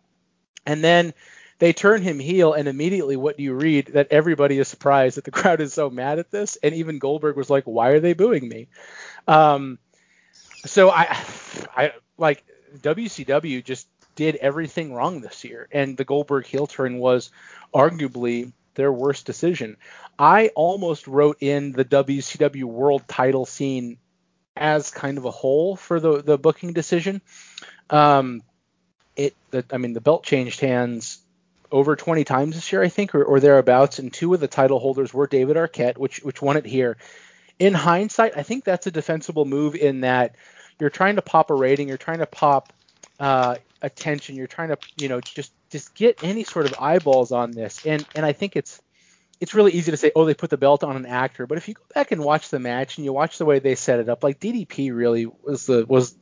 And 0.66 0.82
then 0.82 1.12
they 1.58 1.72
turn 1.72 2.02
him 2.02 2.18
heel, 2.18 2.52
and 2.52 2.68
immediately 2.68 3.16
what 3.16 3.36
do 3.36 3.42
you 3.42 3.54
read? 3.54 3.88
That 3.94 4.08
everybody 4.10 4.58
is 4.58 4.68
surprised 4.68 5.16
that 5.16 5.24
the 5.24 5.30
crowd 5.42 5.60
is 5.60 5.72
so 5.72 5.90
mad 5.90 6.18
at 6.18 6.30
this, 6.30 6.56
and 6.62 6.74
even 6.74 6.98
Goldberg 6.98 7.36
was 7.36 7.50
like, 7.50 7.64
"Why 7.64 7.90
are 7.90 8.00
they 8.00 8.12
booing 8.12 8.48
me?" 8.48 8.68
Um, 9.26 9.78
so 10.64 10.90
I, 10.90 11.16
I 11.76 11.92
like 12.18 12.44
WCW 12.78 13.64
just 13.64 13.88
did 14.16 14.36
everything 14.36 14.92
wrong 14.92 15.20
this 15.20 15.44
year, 15.44 15.68
and 15.72 15.96
the 15.96 16.04
Goldberg 16.04 16.46
heel 16.46 16.66
turn 16.66 16.98
was 16.98 17.30
arguably 17.74 18.52
their 18.74 18.92
worst 18.92 19.26
decision. 19.26 19.76
I 20.18 20.48
almost 20.54 21.06
wrote 21.06 21.38
in 21.40 21.72
the 21.72 21.84
WCW 21.84 22.64
World 22.64 23.06
Title 23.08 23.46
scene 23.46 23.98
as 24.56 24.90
kind 24.90 25.18
of 25.18 25.24
a 25.24 25.30
whole 25.30 25.76
for 25.76 26.00
the 26.00 26.22
the 26.22 26.38
booking 26.38 26.72
decision. 26.72 27.20
Um, 27.90 28.42
it, 29.16 29.34
the, 29.50 29.64
I 29.70 29.78
mean, 29.78 29.92
the 29.92 30.00
belt 30.00 30.24
changed 30.24 30.60
hands 30.60 31.20
over 31.70 31.96
20 31.96 32.24
times 32.24 32.54
this 32.54 32.72
year, 32.72 32.82
I 32.82 32.88
think, 32.88 33.14
or, 33.14 33.24
or 33.24 33.40
thereabouts, 33.40 33.98
and 33.98 34.12
two 34.12 34.32
of 34.34 34.40
the 34.40 34.48
title 34.48 34.78
holders 34.78 35.12
were 35.12 35.26
David 35.26 35.56
Arquette, 35.56 35.98
which 35.98 36.22
which 36.22 36.40
won 36.40 36.56
it 36.56 36.66
here. 36.66 36.96
In 37.58 37.74
hindsight, 37.74 38.36
I 38.36 38.42
think 38.42 38.64
that's 38.64 38.86
a 38.86 38.90
defensible 38.90 39.44
move 39.44 39.74
in 39.74 40.00
that 40.00 40.36
you're 40.80 40.90
trying 40.90 41.16
to 41.16 41.22
pop 41.22 41.50
a 41.50 41.54
rating, 41.54 41.88
you're 41.88 41.96
trying 41.96 42.18
to 42.18 42.26
pop 42.26 42.72
uh, 43.20 43.56
attention, 43.80 44.34
you're 44.34 44.46
trying 44.46 44.70
to, 44.70 44.78
you 44.96 45.08
know, 45.08 45.20
just 45.20 45.52
just 45.74 45.92
get 45.96 46.22
any 46.22 46.44
sort 46.44 46.66
of 46.66 46.74
eyeballs 46.78 47.32
on 47.32 47.50
this, 47.50 47.84
and 47.84 48.06
and 48.14 48.24
I 48.24 48.32
think 48.32 48.54
it's 48.54 48.80
it's 49.40 49.54
really 49.54 49.72
easy 49.72 49.90
to 49.90 49.96
say, 49.96 50.12
oh, 50.14 50.24
they 50.24 50.32
put 50.32 50.50
the 50.50 50.56
belt 50.56 50.84
on 50.84 50.94
an 50.94 51.04
actor, 51.04 51.48
but 51.48 51.58
if 51.58 51.66
you 51.66 51.74
go 51.74 51.82
back 51.92 52.12
and 52.12 52.22
watch 52.22 52.48
the 52.48 52.60
match 52.60 52.96
and 52.96 53.04
you 53.04 53.12
watch 53.12 53.38
the 53.38 53.44
way 53.44 53.58
they 53.58 53.74
set 53.74 53.98
it 53.98 54.08
up, 54.08 54.22
like 54.22 54.38
DDP 54.38 54.94
really 54.94 55.26
was 55.26 55.66
the 55.66 55.84
was 55.84 56.14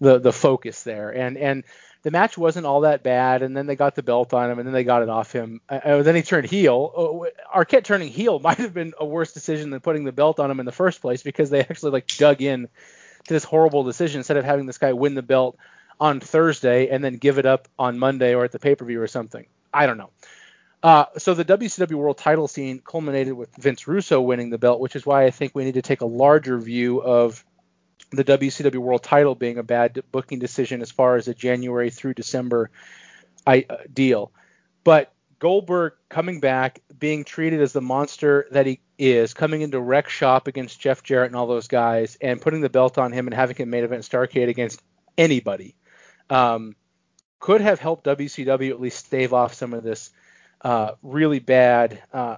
the 0.00 0.18
the 0.18 0.32
focus 0.32 0.84
there, 0.84 1.10
and 1.10 1.36
and 1.36 1.64
the 2.02 2.10
match 2.10 2.38
wasn't 2.38 2.64
all 2.64 2.80
that 2.80 3.02
bad, 3.02 3.42
and 3.42 3.54
then 3.54 3.66
they 3.66 3.76
got 3.76 3.94
the 3.94 4.02
belt 4.02 4.32
on 4.32 4.50
him, 4.50 4.58
and 4.58 4.66
then 4.66 4.72
they 4.72 4.84
got 4.84 5.02
it 5.02 5.10
off 5.10 5.32
him. 5.32 5.60
Uh, 5.68 6.00
then 6.00 6.14
he 6.14 6.22
turned 6.22 6.48
heel. 6.48 6.90
Oh, 6.96 7.28
Arquette 7.54 7.84
turning 7.84 8.08
heel 8.08 8.38
might 8.42 8.56
have 8.56 8.72
been 8.72 8.94
a 8.98 9.04
worse 9.04 9.34
decision 9.34 9.68
than 9.68 9.80
putting 9.80 10.04
the 10.04 10.12
belt 10.12 10.40
on 10.40 10.50
him 10.50 10.60
in 10.60 10.66
the 10.66 10.72
first 10.72 11.02
place 11.02 11.22
because 11.22 11.50
they 11.50 11.60
actually 11.60 11.92
like 11.92 12.06
dug 12.16 12.40
in 12.40 12.68
to 13.24 13.34
this 13.34 13.44
horrible 13.44 13.84
decision 13.84 14.20
instead 14.20 14.38
of 14.38 14.46
having 14.46 14.64
this 14.64 14.78
guy 14.78 14.94
win 14.94 15.14
the 15.14 15.22
belt 15.22 15.58
on 16.00 16.20
Thursday 16.20 16.88
and 16.88 17.02
then 17.02 17.16
give 17.16 17.38
it 17.38 17.46
up 17.46 17.68
on 17.78 17.98
Monday 17.98 18.34
or 18.34 18.44
at 18.44 18.52
the 18.52 18.58
pay 18.58 18.74
per 18.74 18.84
view 18.84 19.00
or 19.00 19.06
something. 19.06 19.46
I 19.72 19.86
don't 19.86 19.98
know. 19.98 20.10
Uh, 20.82 21.06
so 21.16 21.32
the 21.32 21.44
WCW 21.44 21.94
World 21.94 22.18
Title 22.18 22.46
scene 22.46 22.80
culminated 22.84 23.32
with 23.32 23.54
Vince 23.56 23.88
Russo 23.88 24.20
winning 24.20 24.50
the 24.50 24.58
belt, 24.58 24.80
which 24.80 24.96
is 24.96 25.06
why 25.06 25.24
I 25.24 25.30
think 25.30 25.54
we 25.54 25.64
need 25.64 25.74
to 25.74 25.82
take 25.82 26.02
a 26.02 26.06
larger 26.06 26.58
view 26.58 27.02
of 27.02 27.42
the 28.10 28.24
WCW 28.24 28.76
World 28.76 29.02
Title 29.02 29.34
being 29.34 29.56
a 29.58 29.62
bad 29.62 30.02
booking 30.12 30.38
decision 30.38 30.82
as 30.82 30.90
far 30.90 31.16
as 31.16 31.26
a 31.26 31.34
January 31.34 31.90
through 31.90 32.14
December 32.14 32.70
I, 33.46 33.64
uh, 33.68 33.76
deal. 33.92 34.30
But 34.84 35.12
Goldberg 35.38 35.94
coming 36.08 36.40
back, 36.40 36.80
being 36.98 37.24
treated 37.24 37.60
as 37.60 37.72
the 37.72 37.80
monster 37.80 38.46
that 38.50 38.66
he 38.66 38.80
is, 38.98 39.34
coming 39.34 39.62
into 39.62 39.80
Rec 39.80 40.08
Shop 40.08 40.46
against 40.46 40.80
Jeff 40.80 41.02
Jarrett 41.02 41.28
and 41.28 41.36
all 41.36 41.46
those 41.46 41.68
guys, 41.68 42.16
and 42.20 42.40
putting 42.40 42.60
the 42.60 42.70
belt 42.70 42.98
on 42.98 43.12
him 43.12 43.26
and 43.26 43.34
having 43.34 43.56
him 43.56 43.70
main 43.70 43.84
event 43.84 44.02
Starcade 44.02 44.48
against 44.48 44.82
anybody, 45.18 45.74
um, 46.30 46.76
could 47.40 47.60
have 47.60 47.80
helped 47.80 48.06
WCW 48.06 48.70
at 48.70 48.80
least 48.80 49.06
stave 49.06 49.32
off 49.32 49.54
some 49.54 49.74
of 49.74 49.82
this 49.82 50.10
uh, 50.62 50.92
really 51.02 51.40
bad, 51.40 52.02
uh, 52.12 52.36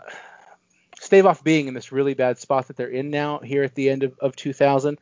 stave 1.01 1.27
off 1.27 1.45
being 1.45 1.69
in 1.69 1.75
this 1.75 1.93
really 1.93 2.15
bad 2.15 2.39
spot 2.39 2.69
that 2.69 2.77
they're 2.77 2.89
in 2.89 3.11
now 3.11 3.39
here 3.39 3.63
at 3.63 3.75
the 3.75 3.89
end 3.89 4.03
of, 4.03 4.19
of 4.19 4.35
2000. 4.35 4.99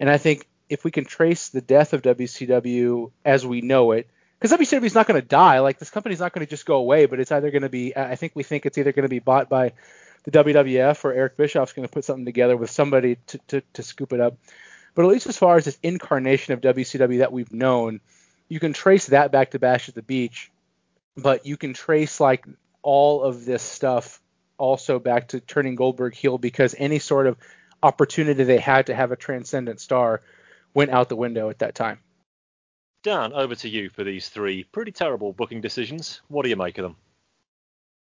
And 0.00 0.10
I 0.10 0.18
think 0.18 0.48
if 0.68 0.84
we 0.84 0.90
can 0.90 1.04
trace 1.04 1.50
the 1.50 1.60
death 1.60 1.92
of 1.92 2.02
WCW 2.02 3.12
as 3.24 3.46
we 3.46 3.60
know 3.60 3.92
it 3.92 4.08
because 4.38 4.58
WCW 4.58 4.84
is 4.84 4.94
not 4.94 5.06
going 5.06 5.20
to 5.20 5.26
die. 5.26 5.60
Like 5.60 5.78
this 5.78 5.90
company's 5.90 6.20
not 6.20 6.32
going 6.32 6.44
to 6.44 6.50
just 6.50 6.66
go 6.66 6.76
away, 6.76 7.06
but 7.06 7.20
it's 7.20 7.32
either 7.32 7.50
going 7.50 7.62
to 7.62 7.68
be. 7.68 7.96
I 7.96 8.16
think 8.16 8.32
we 8.34 8.42
think 8.42 8.66
it's 8.66 8.76
either 8.76 8.92
going 8.92 9.04
to 9.04 9.08
be 9.08 9.18
bought 9.18 9.48
by 9.48 9.72
the 10.24 10.30
WWF 10.32 11.04
or 11.04 11.12
Eric 11.12 11.36
Bischoff's 11.36 11.72
going 11.72 11.86
to 11.86 11.92
put 11.92 12.04
something 12.04 12.24
together 12.24 12.56
with 12.56 12.70
somebody 12.70 13.16
to, 13.28 13.38
to, 13.48 13.62
to 13.74 13.82
scoop 13.82 14.12
it 14.12 14.20
up. 14.20 14.36
But 14.94 15.04
at 15.04 15.08
least 15.08 15.26
as 15.26 15.36
far 15.36 15.56
as 15.56 15.64
this 15.64 15.78
incarnation 15.82 16.54
of 16.54 16.60
WCW 16.60 17.18
that 17.18 17.32
we've 17.32 17.52
known, 17.52 18.00
you 18.48 18.60
can 18.60 18.72
trace 18.72 19.06
that 19.06 19.32
back 19.32 19.52
to 19.52 19.58
Bash 19.58 19.88
at 19.88 19.94
the 19.94 20.02
Beach, 20.02 20.50
but 21.16 21.46
you 21.46 21.56
can 21.56 21.72
trace 21.72 22.20
like 22.20 22.46
all 22.82 23.22
of 23.22 23.44
this 23.44 23.62
stuff 23.62 24.20
also 24.58 24.98
back 24.98 25.28
to 25.28 25.40
turning 25.40 25.74
Goldberg 25.74 26.14
heel 26.14 26.38
because 26.38 26.74
any 26.78 26.98
sort 26.98 27.26
of 27.26 27.36
opportunity 27.82 28.44
they 28.44 28.58
had 28.58 28.86
to 28.86 28.94
have 28.94 29.12
a 29.12 29.16
transcendent 29.16 29.80
star 29.80 30.22
went 30.72 30.90
out 30.90 31.08
the 31.08 31.16
window 31.16 31.50
at 31.50 31.58
that 31.60 31.74
time. 31.74 32.00
Dan, 33.02 33.32
over 33.32 33.54
to 33.56 33.68
you 33.68 33.90
for 33.90 34.02
these 34.02 34.28
three 34.28 34.64
pretty 34.64 34.92
terrible 34.92 35.32
booking 35.32 35.60
decisions. 35.60 36.22
What 36.28 36.42
do 36.42 36.48
you 36.48 36.56
make 36.56 36.78
of 36.78 36.84
them? 36.84 36.96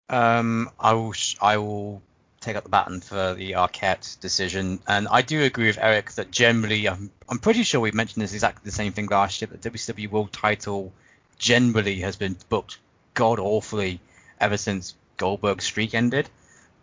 Um, 0.10 0.70
I 0.80 0.94
will 0.94 1.14
I 1.42 1.58
will 1.58 2.02
take 2.40 2.56
up 2.56 2.64
the 2.64 2.70
baton 2.70 3.02
for 3.02 3.34
the 3.34 3.54
Arquette 3.54 4.20
decision, 4.20 4.80
and 4.88 5.08
I 5.10 5.22
do 5.22 5.44
agree 5.44 5.68
with 5.68 5.80
Eric 5.80 6.12
that 6.14 6.32
generally 6.32 6.88
I'm 6.88 7.12
I'm 7.30 7.40
pretty 7.40 7.64
sure 7.64 7.82
we've 7.82 7.94
mentioned 7.94 8.24
this 8.24 8.34
exactly 8.34 8.62
the 8.64 8.72
same 8.72 8.94
thing 8.94 9.08
last 9.08 9.42
year. 9.42 9.50
That 9.52 9.62
WCW 9.62 10.10
World 10.10 10.32
Title 10.32 10.94
generally 11.38 12.02
has 12.02 12.16
been 12.16 12.38
booked 12.50 12.78
god 13.14 13.40
awfully 13.40 14.00
ever 14.40 14.58
since 14.58 14.96
Goldberg's 15.18 15.66
streak 15.66 15.94
ended, 15.94 16.30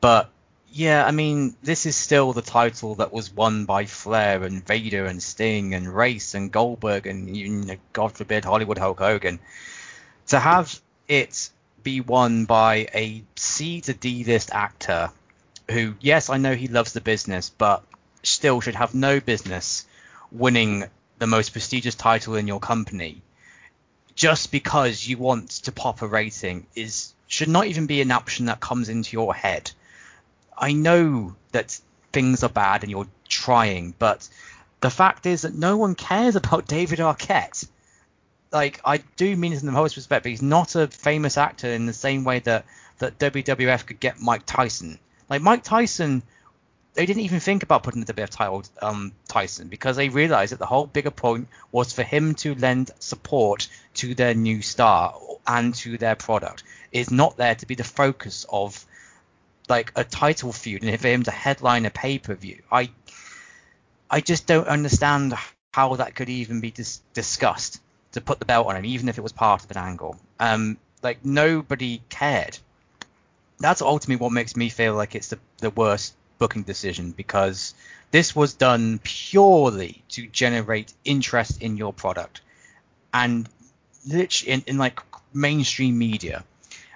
but 0.01 0.31
yeah, 0.77 1.07
I 1.07 1.13
mean, 1.13 1.55
this 1.63 1.87
is 1.87 1.95
still 1.95 2.33
the 2.33 2.43
title 2.43 2.97
that 2.97 3.13
was 3.13 3.33
won 3.33 3.65
by 3.65 3.87
Flair 3.87 4.43
and 4.43 4.67
Vader 4.67 5.05
and 5.05 5.23
Sting 5.23 5.73
and 5.73 5.87
Race 5.95 6.35
and 6.35 6.51
Goldberg 6.51 7.07
and 7.07 7.29
even, 7.29 7.79
God 7.93 8.11
forbid, 8.11 8.45
Hollywood 8.45 8.79
Hulk 8.79 8.99
Hogan. 8.99 9.39
To 10.29 10.41
have 10.41 10.81
it 11.07 11.51
be 11.85 12.01
won 12.01 12.47
by 12.47 12.89
a 12.93 13.23
C 13.37 13.83
to 13.83 13.95
D 13.95 14.25
list 14.25 14.51
actor 14.53 15.13
who, 15.71 15.95
yes, 16.01 16.31
I 16.31 16.37
know 16.37 16.55
he 16.55 16.69
loves 16.69 16.93
the 16.93 17.01
business, 17.01 17.51
but 17.51 17.85
still 18.23 18.61
should 18.61 18.75
have 18.75 18.95
no 18.95 19.21
business 19.21 19.87
winning 20.31 20.85
the 21.19 21.27
most 21.27 21.53
prestigious 21.53 21.95
title 21.95 22.35
in 22.35 22.49
your 22.49 22.61
company 22.61 23.23
just 24.15 24.53
because 24.53 25.07
you 25.07 25.19
want 25.19 25.51
to 25.51 25.73
pop 25.73 26.03
a 26.03 26.07
rating 26.07 26.67
is 26.75 27.13
should 27.27 27.49
not 27.49 27.67
even 27.67 27.87
be 27.87 28.01
an 28.01 28.13
option 28.13 28.47
that 28.47 28.61
comes 28.61 28.89
into 28.89 29.13
your 29.13 29.35
head. 29.35 29.71
I 30.57 30.73
know 30.73 31.35
that 31.53 31.79
things 32.13 32.45
are 32.45 32.49
bad 32.49 32.83
and 32.83 32.91
you're 32.91 33.09
trying, 33.29 33.95
but 33.99 34.29
the 34.81 34.91
fact 34.91 35.27
is 35.27 35.43
that 35.43 35.55
no 35.55 35.77
one 35.77 35.95
cares 35.95 36.37
about 36.37 36.67
David 36.69 37.01
Arquette. 37.01 37.67
Like 38.53 38.81
I 38.85 38.99
do 39.17 39.37
mean 39.37 39.51
this 39.51 39.63
in 39.63 39.67
the 39.67 39.73
most 39.73 39.97
respect, 39.97 40.23
but 40.23 40.31
he's 40.31 40.43
not 40.43 40.77
a 40.77 40.87
famous 40.87 41.37
actor 41.37 41.69
in 41.69 41.87
the 41.87 41.93
same 41.93 42.25
way 42.25 42.39
that 42.41 42.65
that 42.99 43.19
WWF 43.19 43.87
could 43.87 43.99
get 43.99 44.21
Mike 44.21 44.43
Tyson. 44.47 45.01
Like 45.35 45.43
Mike 45.43 45.65
Tyson, 45.65 46.23
they 46.93 47.07
didn't 47.07 47.25
even 47.25 47.41
think 47.41 47.65
about 47.65 47.83
putting 47.83 48.05
the 48.05 48.13
WWF 48.13 48.31
title 48.31 48.63
um, 48.81 49.11
Tyson 49.27 49.67
because 49.67 49.97
they 49.97 50.09
realized 50.09 50.53
that 50.53 50.61
the 50.61 50.67
whole 50.67 50.87
bigger 50.87 51.11
point 51.11 51.49
was 51.73 51.93
for 51.93 52.05
him 52.05 52.37
to 52.37 52.55
lend 52.55 52.93
support 53.01 53.67
to 53.95 54.15
their 54.15 54.33
new 54.33 54.63
star 54.63 55.19
and 55.45 55.75
to 55.75 55.99
their 55.99 56.15
product. 56.15 56.63
It's 56.93 57.11
not 57.11 57.37
there 57.37 57.57
to 57.57 57.67
be 57.67 57.75
the 57.75 57.83
focus 57.83 58.47
of 58.49 58.87
like 59.69 59.91
a 59.97 60.05
title 60.05 60.53
feud 60.53 60.85
and 60.85 61.01
for 61.01 61.09
him 61.09 61.25
to 61.25 61.33
headline 61.33 61.85
a 61.85 61.91
pay 61.91 62.21
per 62.21 62.35
view. 62.35 62.63
I 62.71 62.91
I 64.09 64.21
just 64.21 64.47
don't 64.47 64.69
understand 64.69 65.35
how 65.73 65.97
that 65.97 66.15
could 66.15 66.29
even 66.29 66.61
be 66.61 66.71
dis- 66.71 67.01
discussed 67.13 67.81
to 68.13 68.21
put 68.21 68.39
the 68.39 68.45
belt 68.45 68.69
on 68.69 68.77
him, 68.77 68.85
even 68.85 69.09
if 69.09 69.19
it 69.19 69.23
was 69.23 69.33
part 69.33 69.65
of 69.65 69.71
an 69.73 69.79
angle. 69.79 70.17
Um, 70.39 70.79
like 71.03 71.25
nobody 71.25 72.03
cared. 72.09 72.57
That's 73.59 73.83
ultimately 73.83 74.23
what 74.23 74.33
makes 74.33 74.57
me 74.57 74.69
feel 74.69 74.95
like 74.95 75.15
it's 75.15 75.29
the, 75.29 75.39
the 75.59 75.71
worst 75.71 76.15
booking 76.39 76.63
decision 76.63 77.13
because 77.13 77.75
this 78.11 78.35
was 78.35 78.55
done 78.55 79.01
purely 79.03 80.03
to 80.11 80.27
generate 80.27 80.93
interest 81.05 81.63
in 81.63 81.77
your 81.77 81.93
product 81.93 82.41
and 83.13 83.49
literally 84.07 84.53
in, 84.53 84.65
in 84.67 84.79
like 84.79 85.01
mainstream 85.33 85.99
media. 85.99 86.45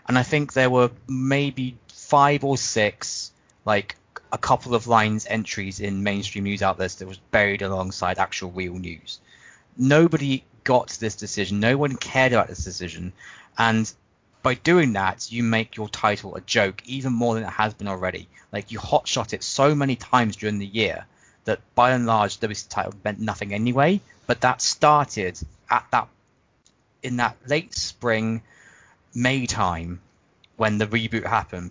And 0.06 0.18
I 0.18 0.22
think 0.22 0.52
there 0.52 0.70
were 0.70 0.90
maybe 1.06 1.76
five 1.93 2.44
or 2.44 2.56
six 2.56 3.32
like 3.64 3.97
a 4.32 4.39
couple 4.39 4.74
of 4.74 4.86
lines 4.86 5.26
entries 5.28 5.80
in 5.80 6.02
mainstream 6.02 6.44
news 6.44 6.62
outlets 6.62 6.97
that 6.97 7.09
was 7.09 7.18
buried 7.18 7.62
alongside 7.62 8.18
actual 8.18 8.51
real 8.51 8.74
news. 8.74 9.20
Nobody 9.76 10.44
got 10.64 10.89
this 11.01 11.14
decision. 11.14 11.60
No 11.60 11.76
one 11.76 11.97
cared 11.97 12.32
about 12.32 12.48
this 12.48 12.64
decision, 12.64 13.12
and 13.56 13.93
by 14.43 14.55
doing 14.55 14.93
that, 14.94 15.31
you 15.31 15.43
make 15.43 15.77
your 15.77 15.89
title 15.89 16.36
a 16.36 16.40
joke 16.40 16.82
even 16.86 17.12
more 17.12 17.35
than 17.35 17.44
it 17.44 17.51
has 17.51 17.74
been 17.74 17.89
already. 17.89 18.28
Like 18.52 18.73
you 18.73 18.78
hotshot 18.78 19.32
it 19.32 19.43
so 19.43 19.74
many 19.74 19.97
times 19.97 20.36
during 20.36 20.59
the 20.59 20.66
year 20.66 21.06
that 21.44 21.60
by 21.74 21.93
and 21.93 22.06
large 22.06 22.39
the 22.39 22.48
title 22.69 22.94
meant 23.05 23.20
nothing 23.20 23.52
anyway. 23.52 24.01
But 24.27 24.43
that 24.43 24.60
started 24.60 25.39
at 25.70 25.86
that 25.90 26.09
in 27.02 27.16
that 27.16 27.36
late 27.47 27.74
spring, 27.74 28.43
May 29.15 29.47
time 29.47 30.01
when 30.56 30.78
the 30.78 30.86
reboot 30.86 31.27
happened 31.27 31.70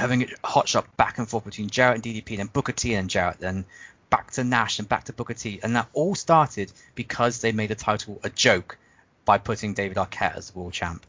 having 0.00 0.22
it 0.22 0.30
hot 0.42 0.66
shot 0.66 0.96
back 0.96 1.18
and 1.18 1.28
forth 1.28 1.44
between 1.44 1.68
Jarrett 1.68 1.96
and 1.96 2.02
DDP, 2.02 2.30
and 2.30 2.38
then 2.38 2.46
Booker 2.46 2.72
T 2.72 2.94
and 2.94 3.10
Jarrett, 3.10 3.38
then 3.38 3.66
back 4.08 4.30
to 4.32 4.44
Nash 4.44 4.78
and 4.78 4.88
back 4.88 5.04
to 5.04 5.12
Booker 5.12 5.34
T, 5.34 5.60
and 5.62 5.76
that 5.76 5.88
all 5.92 6.14
started 6.14 6.72
because 6.94 7.40
they 7.40 7.52
made 7.52 7.68
the 7.68 7.74
title 7.74 8.18
a 8.24 8.30
joke 8.30 8.78
by 9.26 9.36
putting 9.36 9.74
David 9.74 9.98
Arquette 9.98 10.36
as 10.36 10.50
the 10.50 10.58
world 10.58 10.72
champ. 10.72 11.04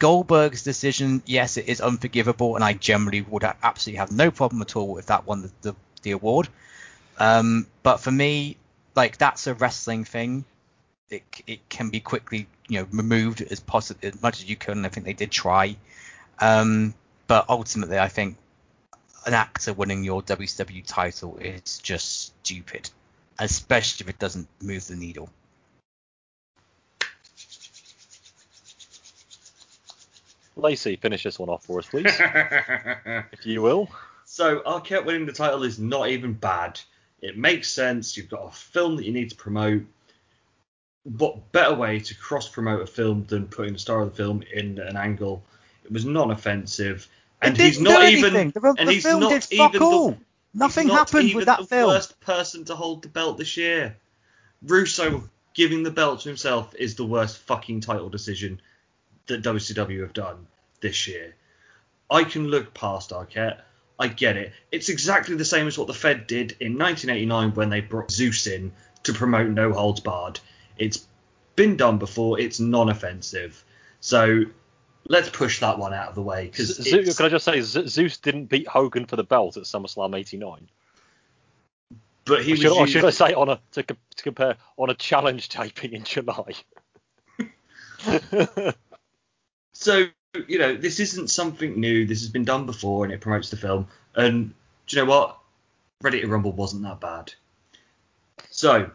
Goldberg's 0.00 0.62
decision, 0.62 1.22
yes, 1.26 1.58
it 1.58 1.68
is 1.68 1.80
unforgivable, 1.80 2.56
and 2.56 2.64
I 2.64 2.72
generally 2.72 3.20
would 3.20 3.44
absolutely 3.44 3.98
have 3.98 4.10
no 4.10 4.30
problem 4.30 4.62
at 4.62 4.74
all 4.74 4.96
if 4.96 5.06
that 5.06 5.26
won 5.26 5.42
the, 5.42 5.50
the, 5.60 5.76
the 6.02 6.10
award. 6.12 6.48
Um, 7.18 7.66
but 7.82 7.98
for 7.98 8.10
me, 8.10 8.56
like 8.96 9.18
that's 9.18 9.46
a 9.46 9.54
wrestling 9.54 10.04
thing. 10.04 10.44
It, 11.10 11.22
it 11.46 11.68
can 11.68 11.90
be 11.90 12.00
quickly 12.00 12.46
you 12.68 12.80
know 12.80 12.86
removed 12.92 13.42
as 13.42 13.60
possible 13.60 14.00
as 14.02 14.20
much 14.22 14.42
as 14.42 14.48
you 14.48 14.56
can. 14.56 14.86
I 14.86 14.88
think 14.88 15.04
they 15.04 15.12
did 15.12 15.30
try. 15.30 15.76
Um, 16.38 16.94
but 17.26 17.44
ultimately, 17.50 17.98
I 17.98 18.08
think 18.08 18.38
an 19.26 19.34
actor 19.34 19.74
winning 19.74 20.02
your 20.02 20.22
WCW 20.22 20.82
title 20.86 21.36
is 21.36 21.78
just 21.78 22.34
stupid, 22.42 22.88
especially 23.38 24.04
if 24.04 24.08
it 24.08 24.18
doesn't 24.18 24.48
move 24.62 24.86
the 24.86 24.96
needle. 24.96 25.28
Lacey, 30.60 30.96
finish 30.96 31.22
this 31.22 31.38
one 31.38 31.48
off 31.48 31.64
for 31.64 31.78
us, 31.78 31.86
please, 31.86 32.06
if 33.32 33.44
you 33.46 33.62
will. 33.62 33.88
So 34.24 34.60
Arquette 34.60 35.04
winning 35.04 35.26
the 35.26 35.32
title 35.32 35.64
is 35.64 35.78
not 35.78 36.08
even 36.08 36.32
bad. 36.34 36.80
It 37.20 37.36
makes 37.36 37.68
sense. 37.68 38.16
You've 38.16 38.28
got 38.30 38.48
a 38.48 38.50
film 38.52 38.96
that 38.96 39.04
you 39.04 39.12
need 39.12 39.30
to 39.30 39.36
promote. 39.36 39.82
What 41.04 41.50
better 41.52 41.74
way 41.74 41.98
to 42.00 42.14
cross 42.16 42.48
promote 42.48 42.82
a 42.82 42.86
film 42.86 43.24
than 43.28 43.46
putting 43.48 43.72
the 43.72 43.78
star 43.78 44.02
of 44.02 44.10
the 44.10 44.16
film 44.16 44.42
in 44.54 44.78
an 44.78 44.96
angle? 44.96 45.42
It 45.84 45.92
was 45.92 46.04
non-offensive, 46.04 47.08
and 47.42 47.58
it 47.58 47.62
he's 47.62 47.80
not 47.80 48.00
do 48.02 48.06
even. 48.06 48.36
anything. 48.36 48.50
The, 48.50 48.74
and 48.78 48.88
the 48.88 48.92
he's 48.92 49.02
film 49.02 49.20
not 49.20 49.30
did 49.30 49.46
even 49.50 49.72
fuck 49.72 49.80
all. 49.80 50.10
the, 50.10 50.18
Nothing 50.54 50.84
he's 50.88 50.92
not 50.92 51.10
happened 51.10 51.34
with 51.34 51.46
that 51.46 51.60
the 51.60 51.66
film. 51.66 51.88
worst 51.88 52.20
person 52.20 52.64
to 52.66 52.76
hold 52.76 53.02
the 53.02 53.08
belt 53.08 53.38
this 53.38 53.56
year. 53.56 53.96
Russo 54.62 55.28
giving 55.54 55.82
the 55.82 55.90
belt 55.90 56.20
to 56.20 56.28
himself 56.28 56.74
is 56.76 56.94
the 56.94 57.04
worst 57.04 57.38
fucking 57.38 57.80
title 57.80 58.08
decision 58.08 58.60
that 59.30 59.42
WCW 59.42 60.00
have 60.00 60.12
done 60.12 60.46
this 60.80 61.08
year. 61.08 61.34
I 62.10 62.24
can 62.24 62.48
look 62.48 62.74
past 62.74 63.10
Arquette. 63.10 63.60
I 63.98 64.08
get 64.08 64.36
it. 64.36 64.52
It's 64.72 64.88
exactly 64.88 65.36
the 65.36 65.44
same 65.44 65.66
as 65.66 65.78
what 65.78 65.86
the 65.86 65.94
Fed 65.94 66.26
did 66.26 66.56
in 66.60 66.78
1989 66.78 67.54
when 67.54 67.70
they 67.70 67.80
brought 67.80 68.10
Zeus 68.10 68.46
in 68.46 68.72
to 69.02 69.12
promote 69.12 69.48
No 69.48 69.72
Holds 69.72 70.00
Barred. 70.00 70.40
It's 70.78 71.06
been 71.56 71.76
done 71.76 71.98
before. 71.98 72.40
It's 72.40 72.60
non-offensive. 72.60 73.62
So 74.00 74.44
let's 75.08 75.28
push 75.28 75.60
that 75.60 75.78
one 75.78 75.92
out 75.92 76.08
of 76.08 76.14
the 76.14 76.22
way 76.22 76.46
because 76.46 76.76
Zeus, 76.76 77.16
can 77.16 77.26
I 77.26 77.28
just 77.28 77.44
say 77.44 77.60
Z- 77.60 77.88
Zeus 77.88 78.16
didn't 78.18 78.46
beat 78.46 78.66
Hogan 78.66 79.04
for 79.06 79.16
the 79.16 79.24
belt 79.24 79.56
at 79.56 79.64
SummerSlam 79.64 80.16
'89? 80.16 80.68
but 82.24 82.44
he 82.44 82.52
Or 82.52 82.54
was 82.54 82.60
should, 82.60 82.72
or 82.72 82.86
should 82.86 83.04
I 83.04 83.10
say 83.10 83.34
on 83.34 83.48
a 83.48 83.60
to, 83.72 83.82
to 83.82 84.22
compare 84.22 84.56
on 84.76 84.90
a 84.90 84.94
challenge 84.94 85.48
taping 85.48 85.92
in 85.92 86.04
July? 86.04 86.54
So, 89.74 90.06
you 90.48 90.58
know, 90.58 90.76
this 90.76 91.00
isn't 91.00 91.30
something 91.30 91.78
new. 91.78 92.06
This 92.06 92.20
has 92.20 92.28
been 92.28 92.44
done 92.44 92.66
before 92.66 93.04
and 93.04 93.12
it 93.12 93.20
promotes 93.20 93.50
the 93.50 93.56
film. 93.56 93.88
And 94.14 94.52
do 94.86 94.96
you 94.96 95.02
know 95.02 95.10
what? 95.10 95.38
Ready 96.02 96.20
to 96.20 96.26
Rumble 96.26 96.52
wasn't 96.52 96.82
that 96.82 97.00
bad. 97.00 97.32
So, 98.50 98.90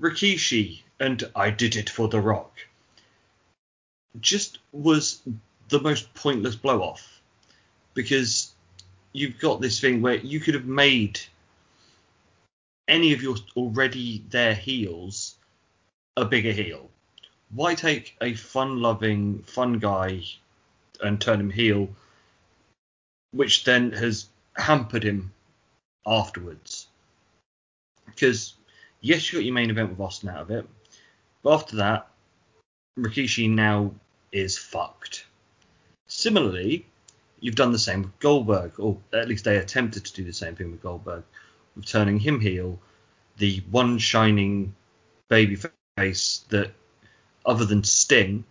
Rikishi 0.00 0.82
and 1.00 1.24
I 1.34 1.50
Did 1.50 1.76
It 1.76 1.90
for 1.90 2.08
The 2.08 2.20
Rock 2.20 2.52
just 4.20 4.58
was 4.72 5.22
the 5.68 5.80
most 5.80 6.12
pointless 6.14 6.54
blow 6.54 6.82
off 6.82 7.20
because 7.94 8.52
you've 9.12 9.38
got 9.38 9.60
this 9.60 9.80
thing 9.80 10.02
where 10.02 10.16
you 10.16 10.40
could 10.40 10.54
have 10.54 10.66
made 10.66 11.20
any 12.88 13.12
of 13.12 13.22
your 13.22 13.36
already 13.56 14.24
there 14.28 14.54
heels 14.54 15.36
a 16.16 16.24
bigger 16.24 16.52
heel 16.52 16.88
Why 17.50 17.74
take 17.74 18.16
a 18.20 18.34
fun-loving, 18.34 19.42
fun 19.44 19.78
guy 19.78 20.22
and 21.02 21.20
turn 21.20 21.40
him 21.40 21.50
heel, 21.50 21.88
which 23.30 23.64
then 23.64 23.92
has 23.92 24.28
hampered 24.56 25.04
him 25.04 25.32
afterwards? 26.06 26.88
Because 28.06 28.54
yes, 29.00 29.32
you 29.32 29.38
got 29.38 29.44
your 29.44 29.54
main 29.54 29.70
event 29.70 29.90
with 29.90 30.00
Austin 30.00 30.28
out 30.28 30.42
of 30.42 30.50
it, 30.50 30.66
but 31.42 31.54
after 31.54 31.76
that, 31.76 32.08
Rikishi 32.98 33.48
now 33.50 33.94
is 34.32 34.58
fucked. 34.58 35.26
Similarly, 36.08 36.86
you've 37.40 37.54
done 37.54 37.72
the 37.72 37.78
same 37.78 38.02
with 38.02 38.18
Goldberg, 38.18 38.78
or 38.78 38.98
at 39.12 39.28
least 39.28 39.44
they 39.44 39.58
attempted 39.58 40.04
to 40.04 40.12
do 40.14 40.24
the 40.24 40.32
same 40.32 40.56
thing 40.56 40.70
with 40.70 40.82
Goldberg, 40.82 41.24
with 41.74 41.84
turning 41.84 42.18
him 42.18 42.40
heel, 42.40 42.78
the 43.36 43.62
one 43.70 43.98
shining 43.98 44.74
baby 45.28 45.58
face 45.96 46.44
that, 46.48 46.72
other 47.46 47.64
than 47.64 47.84
Sting, 47.84 48.44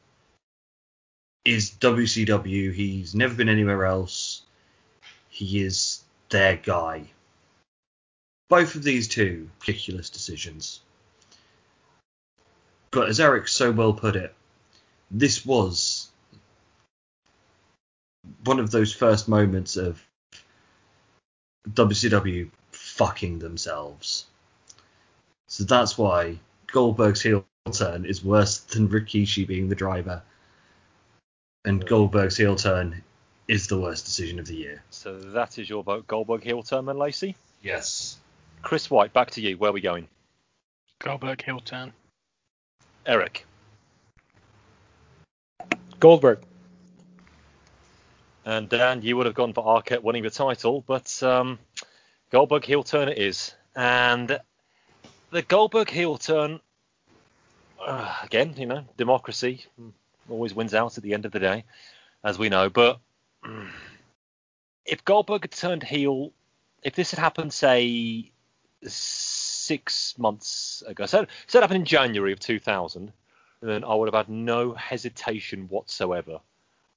is 1.43 1.69
WCW. 1.71 2.73
He's 2.73 3.13
never 3.13 3.35
been 3.35 3.49
anywhere 3.49 3.85
else. 3.85 4.41
He 5.29 5.61
is 5.61 6.03
their 6.29 6.57
guy. 6.57 7.03
Both 8.49 8.75
of 8.75 8.83
these 8.83 9.07
two 9.07 9.49
ridiculous 9.59 10.09
decisions. 10.09 10.79
But 12.91 13.09
as 13.09 13.19
Eric 13.19 13.47
so 13.47 13.71
well 13.71 13.93
put 13.93 14.15
it, 14.15 14.33
this 15.11 15.45
was 15.45 16.09
one 18.43 18.59
of 18.59 18.71
those 18.71 18.93
first 18.93 19.27
moments 19.27 19.75
of 19.77 20.03
WCW 21.69 22.49
fucking 22.71 23.39
themselves. 23.39 24.25
So 25.47 25.63
that's 25.63 25.97
why 25.97 26.39
Goldberg's 26.67 27.21
heel 27.21 27.45
turn 27.71 28.05
is 28.05 28.23
worse 28.23 28.59
than 28.59 28.87
Rikishi 28.87 29.47
being 29.47 29.69
the 29.69 29.75
driver. 29.75 30.21
And 31.65 31.85
Goldberg's 31.85 32.37
heel 32.37 32.55
turn 32.55 33.01
is 33.47 33.67
the 33.67 33.79
worst 33.79 34.05
decision 34.05 34.39
of 34.39 34.45
the 34.45 34.55
year. 34.55 34.83
So 34.91 35.19
that 35.19 35.57
is 35.57 35.67
your 35.67 35.83
vote, 35.83 36.05
Goldberg 36.07 36.43
heel 36.43 36.61
turn, 36.61 36.85
then, 36.85 36.97
Lacey. 36.97 37.35
Yes. 37.63 38.17
Chris 38.61 38.89
White, 38.89 39.13
back 39.13 39.31
to 39.31 39.41
you. 39.41 39.57
Where 39.57 39.71
are 39.71 39.73
we 39.73 39.81
going? 39.81 40.07
Goldberg 40.99 41.43
heel 41.43 41.59
turn. 41.59 41.91
Eric. 43.05 43.45
Goldberg. 45.99 46.39
And 48.45 48.69
Dan, 48.69 49.01
you 49.01 49.17
would 49.17 49.25
have 49.25 49.35
gone 49.35 49.53
for 49.53 49.63
Arquette 49.63 50.03
winning 50.03 50.21
the 50.21 50.29
title, 50.29 50.83
but 50.85 51.21
um, 51.23 51.57
Goldberg 52.29 52.63
heel 52.63 52.83
turn 52.83 53.09
it 53.09 53.17
is. 53.17 53.55
And 53.75 54.39
the 55.31 55.41
Goldberg 55.41 55.89
heel 55.89 56.17
turn, 56.17 56.59
uh, 57.79 58.15
again, 58.23 58.53
you 58.57 58.65
know, 58.65 58.83
democracy 58.97 59.65
always 60.29 60.53
wins 60.53 60.73
out 60.73 60.97
at 60.97 61.03
the 61.03 61.13
end 61.13 61.25
of 61.25 61.31
the 61.31 61.39
day, 61.39 61.63
as 62.23 62.37
we 62.37 62.49
know. 62.49 62.69
But 62.69 62.99
mm, 63.43 63.69
if 64.85 65.03
Goldberg 65.05 65.43
had 65.43 65.51
turned 65.51 65.83
heel, 65.83 66.31
if 66.83 66.95
this 66.95 67.11
had 67.11 67.19
happened, 67.19 67.53
say, 67.53 68.31
six 68.85 70.17
months 70.17 70.83
ago, 70.87 71.05
so, 71.05 71.25
so 71.47 71.59
it 71.59 71.61
happened 71.61 71.79
in 71.79 71.85
January 71.85 72.31
of 72.31 72.39
2000, 72.39 73.11
then 73.61 73.83
I 73.83 73.95
would 73.95 74.07
have 74.07 74.25
had 74.25 74.29
no 74.29 74.73
hesitation 74.73 75.67
whatsoever 75.69 76.39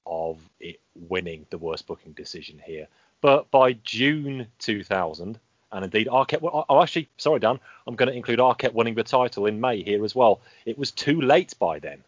of 0.05 0.39
it 0.59 0.79
winning 0.95 1.45
the 1.49 1.57
worst 1.57 1.87
booking 1.87 2.13
decision 2.13 2.61
here. 2.63 2.87
But 3.21 3.49
by 3.51 3.73
June 3.73 4.47
2000, 4.59 5.39
and 5.71 5.85
indeed 5.85 6.07
Arquette, 6.07 6.39
oh, 6.41 6.81
actually, 6.81 7.09
sorry, 7.17 7.39
Dan, 7.39 7.59
I'm 7.85 7.95
going 7.95 8.09
to 8.09 8.15
include 8.15 8.39
Arquette 8.39 8.73
winning 8.73 8.95
the 8.95 9.03
title 9.03 9.45
in 9.45 9.61
May 9.61 9.83
here 9.83 10.03
as 10.03 10.15
well. 10.15 10.41
It 10.65 10.77
was 10.77 10.91
too 10.91 11.21
late 11.21 11.53
by 11.59 11.79
then. 11.79 12.03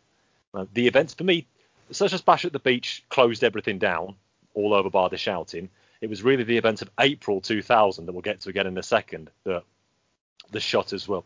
Uh, 0.54 0.66
the 0.74 0.88
events 0.88 1.14
for 1.14 1.24
me, 1.24 1.46
such 1.92 2.14
as 2.14 2.22
Bash 2.22 2.46
at 2.46 2.54
the 2.54 2.60
Beach 2.60 3.04
closed 3.10 3.44
everything 3.44 3.78
down, 3.78 4.16
all 4.54 4.74
over 4.74 4.90
by 4.90 5.08
the 5.10 5.18
shouting. 5.18 5.70
It 6.02 6.10
was 6.10 6.24
really 6.24 6.44
the 6.44 6.58
event 6.58 6.82
of 6.82 6.90
April 7.00 7.42
2000 7.42 8.06
that 8.06 8.12
we'll 8.12 8.22
get 8.22 8.42
to 8.42 8.50
again 8.50 8.68
in 8.68 8.78
a 8.78 8.84
second 8.84 9.30
that 9.44 9.64
the 10.52 10.60
shutters 10.60 11.08
were 11.08 11.22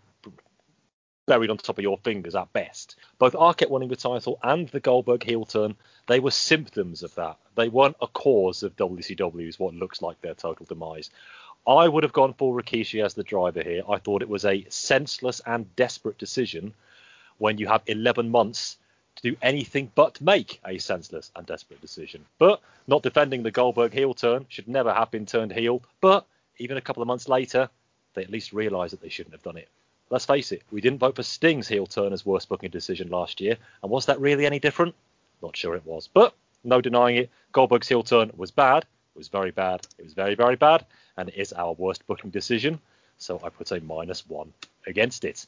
buried 1.26 1.50
on 1.50 1.58
top 1.58 1.78
of 1.78 1.84
your 1.84 1.98
fingers 2.00 2.36
at 2.36 2.52
best. 2.54 2.98
Both 3.18 3.34
Arquette 3.34 3.70
winning 3.70 3.90
the 3.90 3.96
title 3.96 4.40
and 4.44 4.68
the 4.70 4.80
Goldberg 4.80 5.24
heel 5.24 5.46
turn, 5.46 5.76
they 6.08 6.20
were 6.20 6.32
symptoms 6.32 7.04
of 7.04 7.16
that. 7.16 7.38
They 7.56 7.70
weren't 7.70 7.98
a 8.02 8.08
cause 8.08 8.64
of 8.64 8.76
WCW's 8.76 9.58
what 9.58 9.74
looks 9.74 10.02
like 10.02 10.22
their 10.22 10.36
total 10.36 10.66
demise. 10.66 11.10
I 11.68 11.88
would 11.88 12.04
have 12.04 12.14
gone 12.14 12.34
for 12.34 12.54
Rikishi 12.54 13.04
as 13.04 13.14
the 13.16 13.24
driver 13.24 13.64
here. 13.64 13.82
I 13.90 13.98
thought 13.98 14.22
it 14.22 14.30
was 14.30 14.46
a 14.46 14.66
senseless 14.70 15.42
and 15.46 15.76
desperate 15.76 16.18
decision 16.18 16.74
when 17.38 17.58
you 17.58 17.68
have 17.68 17.82
11 17.88 18.30
months 18.30 18.78
to 19.16 19.32
do 19.32 19.38
anything 19.42 19.92
but 19.96 20.22
make 20.22 20.60
a 20.66 20.78
senseless 20.78 21.32
and 21.36 21.46
desperate 21.48 21.82
decision. 21.82 22.26
But 22.38 22.62
not 22.88 23.04
defending 23.04 23.44
the 23.44 23.52
Goldberg 23.52 23.94
heel 23.94 24.14
turn 24.14 24.46
should 24.50 24.68
never 24.68 24.94
have 24.94 25.10
been 25.10 25.26
turned 25.26 25.54
heel. 25.54 25.82
But 26.02 26.26
even 26.58 26.78
a 26.78 26.82
couple 26.82 27.02
of 27.02 27.08
months 27.08 27.28
later, 27.28 27.70
they 28.14 28.24
at 28.24 28.32
least 28.32 28.54
realised 28.54 28.94
that 28.94 29.02
they 29.02 29.10
shouldn't 29.10 29.34
have 29.34 29.44
done 29.44 29.58
it. 29.58 29.70
Let's 30.10 30.26
face 30.26 30.52
it, 30.52 30.62
we 30.72 30.82
didn't 30.82 31.00
vote 31.00 31.16
for 31.16 31.24
Sting's 31.24 31.68
heel 31.68 31.88
turn 31.88 32.14
as 32.14 32.26
worst 32.26 32.48
booking 32.48 32.70
decision 32.70 33.10
last 33.10 33.42
year, 33.42 33.58
and 33.82 33.92
was 33.92 34.06
that 34.06 34.20
really 34.20 34.46
any 34.46 34.60
different? 34.60 34.94
Not 35.42 35.58
sure 35.58 35.76
it 35.76 35.86
was, 35.86 36.08
but 36.08 36.36
no 36.64 36.80
denying 36.80 37.18
it. 37.18 37.30
Goldberg's 37.54 37.88
heel 37.88 38.04
turn 38.04 38.32
was 38.38 38.52
bad. 38.52 38.86
It 39.16 39.18
was 39.18 39.30
very 39.30 39.52
bad. 39.52 39.88
It 39.98 40.04
was 40.04 40.14
very, 40.14 40.36
very 40.36 40.58
bad, 40.58 40.86
and 41.16 41.30
it 41.30 41.36
is 41.36 41.54
our 41.54 41.72
worst 41.74 42.06
booking 42.06 42.32
decision. 42.32 42.80
So 43.18 43.40
I 43.42 43.50
put 43.50 43.72
a 43.72 43.80
minus 43.80 44.28
one 44.28 44.52
against 44.86 45.24
it. 45.24 45.48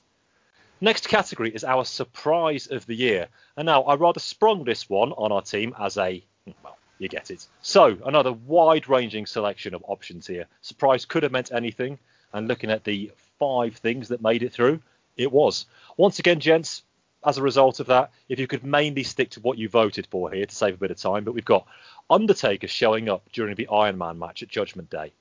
Next 0.80 1.10
category 1.10 1.50
is 1.50 1.66
our 1.66 1.84
surprise 1.84 2.68
of 2.68 2.86
the 2.86 2.96
year. 2.96 3.28
And 3.58 3.66
now 3.66 3.82
I 3.84 3.96
rather 3.96 4.20
sprung 4.20 4.64
this 4.64 4.90
one 4.90 5.12
on 5.14 5.32
our 5.32 5.42
team 5.42 5.76
as 5.80 5.98
a, 5.98 6.24
well, 6.64 6.78
you 6.98 7.10
get 7.10 7.30
it. 7.30 7.46
So 7.62 7.98
another 8.06 8.32
wide 8.32 8.88
ranging 8.88 9.26
selection 9.26 9.74
of 9.74 9.84
options 9.88 10.28
here. 10.28 10.46
Surprise 10.62 11.04
could 11.04 11.24
have 11.24 11.32
meant 11.32 11.52
anything. 11.52 12.00
And 12.32 12.48
looking 12.48 12.72
at 12.72 12.84
the 12.84 13.12
five 13.40 13.76
things 13.76 14.08
that 14.10 14.22
made 14.22 14.44
it 14.44 14.54
through, 14.54 14.80
it 15.18 15.32
was. 15.32 15.66
Once 15.98 16.20
again, 16.20 16.40
gents, 16.40 16.84
as 17.26 17.38
a 17.38 17.44
result 17.44 17.80
of 17.80 17.88
that, 17.88 18.12
if 18.30 18.40
you 18.40 18.48
could 18.48 18.64
mainly 18.64 19.04
stick 19.04 19.32
to 19.32 19.40
what 19.40 19.58
you 19.58 19.68
voted 19.68 20.08
for 20.08 20.32
here 20.32 20.46
to 20.46 20.56
save 20.56 20.76
a 20.76 20.78
bit 20.78 20.92
of 20.92 20.98
time, 20.98 21.24
but 21.24 21.34
we've 21.34 21.44
got 21.44 21.66
Undertaker 22.10 22.68
showing 22.68 23.10
up 23.10 23.30
during 23.32 23.56
the 23.56 23.68
Iron 23.68 23.98
Man 23.98 24.18
match 24.18 24.44
at 24.44 24.50
Judgment 24.50 24.90
Day. 24.90 25.12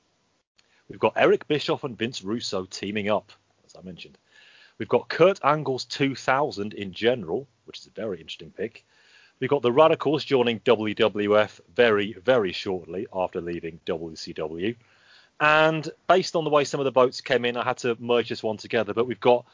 We've 0.88 1.00
got 1.00 1.14
Eric 1.16 1.48
Bischoff 1.48 1.84
and 1.84 1.98
Vince 1.98 2.22
Russo 2.22 2.64
teaming 2.64 3.10
up, 3.10 3.32
as 3.66 3.74
I 3.76 3.82
mentioned. 3.82 4.18
We've 4.78 4.88
got 4.88 5.08
Kurt 5.08 5.40
Angle's 5.44 5.84
2000 5.86 6.74
in 6.74 6.92
general, 6.92 7.48
which 7.64 7.80
is 7.80 7.86
a 7.86 7.90
very 7.90 8.20
interesting 8.20 8.52
pick. 8.56 8.84
We've 9.40 9.50
got 9.50 9.62
the 9.62 9.72
Radicalz 9.72 10.24
joining 10.24 10.60
WWF 10.60 11.60
very, 11.74 12.14
very 12.24 12.52
shortly 12.52 13.06
after 13.12 13.40
leaving 13.40 13.80
WCW. 13.84 14.76
And 15.40 15.90
based 16.08 16.36
on 16.36 16.44
the 16.44 16.50
way 16.50 16.64
some 16.64 16.80
of 16.80 16.84
the 16.84 16.90
votes 16.90 17.20
came 17.20 17.44
in, 17.44 17.56
I 17.56 17.64
had 17.64 17.78
to 17.78 17.96
merge 17.98 18.28
this 18.28 18.42
one 18.42 18.56
together. 18.56 18.94
But 18.94 19.06
we've 19.06 19.20
got 19.20 19.44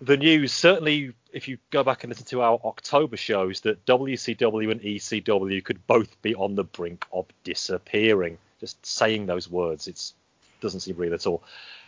the 0.00 0.16
news, 0.16 0.52
certainly 0.52 1.12
if 1.32 1.46
you 1.48 1.58
go 1.70 1.84
back 1.84 2.02
and 2.02 2.10
listen 2.10 2.26
to 2.26 2.42
our 2.42 2.58
October 2.64 3.16
shows, 3.16 3.60
that 3.60 3.84
WCW 3.86 4.70
and 4.70 4.80
ECW 4.80 5.62
could 5.62 5.86
both 5.86 6.20
be 6.22 6.34
on 6.34 6.54
the 6.54 6.64
brink 6.64 7.06
of 7.12 7.26
disappearing. 7.44 8.38
Just 8.60 8.84
saying 8.84 9.26
those 9.26 9.48
words, 9.48 9.88
it 9.88 10.12
doesn't 10.60 10.80
seem 10.80 10.96
real 10.96 11.14
at 11.14 11.26
all. 11.26 11.42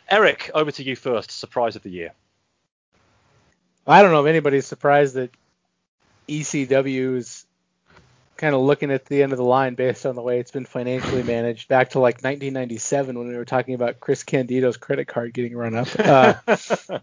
Eric, 0.08 0.50
over 0.54 0.70
to 0.70 0.82
you 0.82 0.96
first. 0.96 1.30
Surprise 1.30 1.76
of 1.76 1.82
the 1.82 1.90
year. 1.90 2.12
I 3.86 4.02
don't 4.02 4.12
know 4.12 4.24
if 4.24 4.28
anybody's 4.28 4.66
surprised 4.66 5.14
that 5.14 5.30
ECW 6.28 7.16
is 7.16 7.46
kind 8.42 8.56
of 8.56 8.60
looking 8.60 8.90
at 8.90 9.04
the 9.04 9.22
end 9.22 9.30
of 9.30 9.38
the 9.38 9.44
line 9.44 9.76
based 9.76 10.04
on 10.04 10.16
the 10.16 10.20
way 10.20 10.40
it's 10.40 10.50
been 10.50 10.64
financially 10.64 11.22
managed 11.22 11.68
back 11.68 11.90
to 11.90 12.00
like 12.00 12.16
1997 12.16 13.16
when 13.16 13.28
we 13.28 13.36
were 13.36 13.44
talking 13.44 13.74
about 13.74 14.00
Chris 14.00 14.24
Candido's 14.24 14.76
credit 14.76 15.06
card 15.06 15.32
getting 15.32 15.56
run 15.56 15.76
up. 15.76 15.86
Uh, 15.96 16.34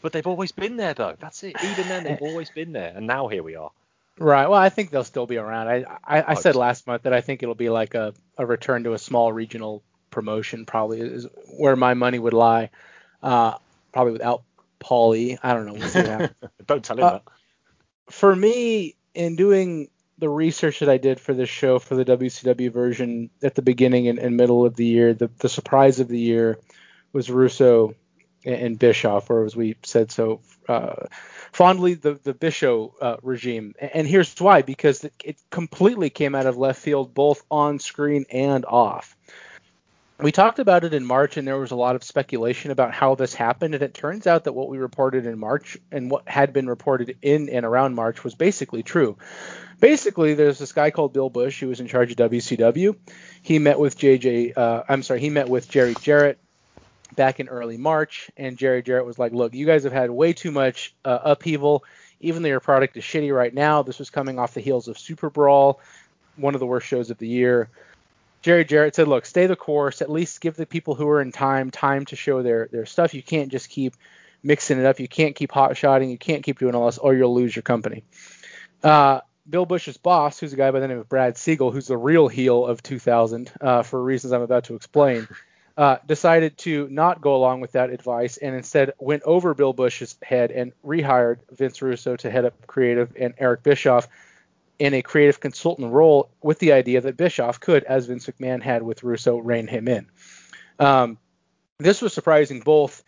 but 0.00 0.12
they've 0.12 0.26
always 0.26 0.50
been 0.50 0.78
there 0.78 0.94
though. 0.94 1.14
That's 1.20 1.42
it. 1.42 1.56
Even 1.62 1.88
then, 1.88 2.04
they've 2.04 2.22
always 2.22 2.48
been 2.48 2.72
there, 2.72 2.90
and 2.96 3.06
now 3.06 3.28
here 3.28 3.42
we 3.42 3.54
are. 3.54 3.70
Right. 4.18 4.48
Well, 4.48 4.58
I 4.58 4.70
think 4.70 4.88
they'll 4.88 5.04
still 5.04 5.26
be 5.26 5.36
around. 5.36 5.68
I 5.68 5.84
I, 6.02 6.24
I 6.28 6.34
said 6.34 6.56
last 6.56 6.86
month 6.86 7.02
that 7.02 7.12
I 7.12 7.20
think 7.20 7.42
it'll 7.42 7.54
be 7.54 7.68
like 7.68 7.94
a, 7.94 8.14
a 8.38 8.46
return 8.46 8.84
to 8.84 8.94
a 8.94 8.98
small 8.98 9.30
regional 9.30 9.82
promotion. 10.10 10.64
Probably 10.64 11.02
is 11.02 11.26
where 11.58 11.76
my 11.76 11.92
money 11.92 12.18
would 12.18 12.32
lie. 12.32 12.70
Uh, 13.22 13.58
probably 13.92 14.14
without 14.14 14.42
Paulie. 14.80 15.38
I 15.42 15.52
don't 15.52 15.66
know. 15.66 15.74
We'll 15.74 16.30
don't 16.66 16.82
tell 16.82 16.96
him 16.98 17.04
uh, 17.04 17.10
that. 17.10 17.22
For 18.08 18.34
me, 18.34 18.96
in 19.14 19.36
doing 19.36 19.88
the 20.22 20.28
research 20.28 20.78
that 20.78 20.88
I 20.88 20.98
did 20.98 21.18
for 21.18 21.34
this 21.34 21.48
show 21.48 21.80
for 21.80 21.96
the 21.96 22.04
WCW 22.04 22.72
version 22.72 23.28
at 23.42 23.56
the 23.56 23.60
beginning 23.60 24.06
and, 24.06 24.20
and 24.20 24.36
middle 24.36 24.64
of 24.64 24.76
the 24.76 24.84
year, 24.86 25.14
the, 25.14 25.28
the 25.38 25.48
surprise 25.48 25.98
of 25.98 26.06
the 26.06 26.18
year 26.18 26.60
was 27.12 27.28
Russo 27.28 27.96
and, 28.44 28.54
and 28.54 28.78
Bischoff, 28.78 29.30
or 29.30 29.44
as 29.44 29.56
we 29.56 29.74
said 29.82 30.12
so 30.12 30.40
uh, 30.68 31.06
fondly, 31.50 31.94
the 31.94 32.20
the 32.22 32.34
Bischoff 32.34 32.92
uh, 33.02 33.16
regime. 33.20 33.74
And, 33.80 34.06
here's 34.06 34.38
why: 34.38 34.62
because 34.62 35.04
it 35.24 35.42
completely 35.50 36.08
came 36.08 36.36
out 36.36 36.46
of 36.46 36.56
left 36.56 36.80
field, 36.80 37.14
both 37.14 37.42
on 37.50 37.80
screen 37.80 38.24
and 38.30 38.64
off. 38.64 39.16
We 40.22 40.30
talked 40.30 40.60
about 40.60 40.84
it 40.84 40.94
in 40.94 41.04
March, 41.04 41.36
and 41.36 41.48
there 41.48 41.58
was 41.58 41.72
a 41.72 41.76
lot 41.76 41.96
of 41.96 42.04
speculation 42.04 42.70
about 42.70 42.94
how 42.94 43.16
this 43.16 43.34
happened. 43.34 43.74
And 43.74 43.82
it 43.82 43.92
turns 43.92 44.28
out 44.28 44.44
that 44.44 44.52
what 44.52 44.68
we 44.68 44.78
reported 44.78 45.26
in 45.26 45.36
March 45.36 45.76
and 45.90 46.08
what 46.12 46.28
had 46.28 46.52
been 46.52 46.68
reported 46.68 47.16
in 47.22 47.48
and 47.48 47.66
around 47.66 47.96
March 47.96 48.22
was 48.22 48.36
basically 48.36 48.84
true. 48.84 49.16
Basically, 49.80 50.34
there's 50.34 50.60
this 50.60 50.70
guy 50.70 50.92
called 50.92 51.12
Bill 51.12 51.28
Busch 51.28 51.58
who 51.58 51.66
was 51.66 51.80
in 51.80 51.88
charge 51.88 52.12
of 52.12 52.18
WCW. 52.18 52.94
He 53.42 53.58
met 53.58 53.80
with 53.80 53.98
JJ, 53.98 54.56
uh, 54.56 54.84
I'm 54.88 55.02
sorry, 55.02 55.18
he 55.18 55.28
met 55.28 55.48
with 55.48 55.68
Jerry 55.68 55.96
Jarrett 56.00 56.38
back 57.16 57.40
in 57.40 57.48
early 57.48 57.76
March, 57.76 58.30
and 58.36 58.56
Jerry 58.56 58.82
Jarrett 58.82 59.04
was 59.04 59.18
like, 59.18 59.32
"Look, 59.32 59.54
you 59.54 59.66
guys 59.66 59.82
have 59.82 59.92
had 59.92 60.08
way 60.08 60.34
too 60.34 60.52
much 60.52 60.94
uh, 61.04 61.18
upheaval. 61.24 61.84
Even 62.20 62.42
though 62.42 62.48
your 62.48 62.60
product 62.60 62.96
is 62.96 63.02
shitty 63.02 63.34
right 63.34 63.52
now, 63.52 63.82
this 63.82 63.98
was 63.98 64.08
coming 64.08 64.38
off 64.38 64.54
the 64.54 64.60
heels 64.60 64.86
of 64.86 64.96
Super 64.98 65.30
Brawl, 65.30 65.80
one 66.36 66.54
of 66.54 66.60
the 66.60 66.66
worst 66.66 66.86
shows 66.86 67.10
of 67.10 67.18
the 67.18 67.26
year." 67.26 67.68
Jerry 68.42 68.64
Jarrett 68.64 68.94
said, 68.94 69.08
"Look, 69.08 69.24
stay 69.24 69.46
the 69.46 69.56
course. 69.56 70.02
At 70.02 70.10
least 70.10 70.40
give 70.40 70.56
the 70.56 70.66
people 70.66 70.94
who 70.94 71.08
are 71.08 71.22
in 71.22 71.32
time 71.32 71.70
time 71.70 72.04
to 72.06 72.16
show 72.16 72.42
their 72.42 72.68
their 72.70 72.86
stuff. 72.86 73.14
You 73.14 73.22
can't 73.22 73.50
just 73.50 73.68
keep 73.68 73.94
mixing 74.42 74.78
it 74.78 74.84
up. 74.84 75.00
You 75.00 75.08
can't 75.08 75.34
keep 75.34 75.52
hot 75.52 75.76
shotting. 75.76 76.10
You 76.10 76.18
can't 76.18 76.42
keep 76.42 76.58
doing 76.58 76.74
all 76.74 76.86
this, 76.86 76.98
or 76.98 77.14
you'll 77.14 77.34
lose 77.34 77.54
your 77.54 77.62
company." 77.62 78.04
Uh, 78.82 79.20
Bill 79.48 79.66
Busch's 79.66 79.96
boss, 79.96 80.38
who's 80.38 80.52
a 80.52 80.56
guy 80.56 80.70
by 80.70 80.80
the 80.80 80.88
name 80.88 80.98
of 80.98 81.08
Brad 81.08 81.36
Siegel, 81.36 81.70
who's 81.70 81.86
the 81.86 81.96
real 81.96 82.28
heel 82.28 82.66
of 82.66 82.82
2000 82.82 83.50
uh, 83.60 83.82
for 83.82 84.02
reasons 84.02 84.32
I'm 84.32 84.42
about 84.42 84.64
to 84.64 84.74
explain, 84.74 85.26
uh, 85.76 85.96
decided 86.06 86.58
to 86.58 86.88
not 86.88 87.20
go 87.20 87.34
along 87.34 87.60
with 87.60 87.72
that 87.72 87.90
advice 87.90 88.36
and 88.36 88.54
instead 88.54 88.92
went 88.98 89.22
over 89.24 89.54
Bill 89.54 89.72
Busch's 89.72 90.16
head 90.22 90.52
and 90.52 90.72
rehired 90.84 91.38
Vince 91.50 91.82
Russo 91.82 92.16
to 92.16 92.30
head 92.30 92.44
up 92.44 92.66
creative 92.66 93.12
and 93.18 93.34
Eric 93.38 93.62
Bischoff 93.62 94.08
in 94.82 94.94
a 94.94 95.02
creative 95.02 95.38
consultant 95.38 95.92
role 95.92 96.28
with 96.42 96.58
the 96.58 96.72
idea 96.72 97.00
that 97.00 97.16
Bischoff 97.16 97.60
could, 97.60 97.84
as 97.84 98.06
Vince 98.06 98.26
McMahon 98.26 98.60
had 98.60 98.82
with 98.82 99.04
Russo, 99.04 99.38
rein 99.38 99.68
him 99.68 99.86
in. 99.86 100.08
Um, 100.80 101.18
this 101.78 102.02
was 102.02 102.12
surprising 102.12 102.58
both 102.58 103.04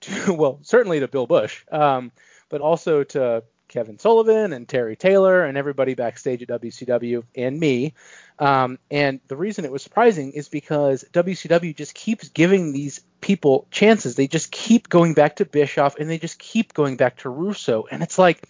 to, 0.00 0.32
well, 0.36 0.58
certainly 0.62 0.98
to 0.98 1.06
Bill 1.06 1.28
Busch, 1.28 1.62
um, 1.70 2.10
but 2.48 2.62
also 2.62 3.04
to 3.04 3.44
Kevin 3.68 4.00
Sullivan 4.00 4.52
and 4.52 4.66
Terry 4.66 4.96
Taylor 4.96 5.44
and 5.44 5.56
everybody 5.56 5.94
backstage 5.94 6.42
at 6.42 6.48
WCW 6.48 7.22
and 7.36 7.60
me. 7.60 7.94
Um, 8.40 8.80
and 8.90 9.20
the 9.28 9.36
reason 9.36 9.64
it 9.64 9.70
was 9.70 9.84
surprising 9.84 10.32
is 10.32 10.48
because 10.48 11.04
WCW 11.12 11.76
just 11.76 11.94
keeps 11.94 12.28
giving 12.28 12.72
these 12.72 12.98
people 13.20 13.68
chances. 13.70 14.16
They 14.16 14.26
just 14.26 14.50
keep 14.50 14.88
going 14.88 15.14
back 15.14 15.36
to 15.36 15.44
Bischoff 15.44 15.94
and 15.94 16.10
they 16.10 16.18
just 16.18 16.40
keep 16.40 16.74
going 16.74 16.96
back 16.96 17.18
to 17.18 17.28
Russo. 17.28 17.84
And 17.88 18.02
it's 18.02 18.18
like, 18.18 18.42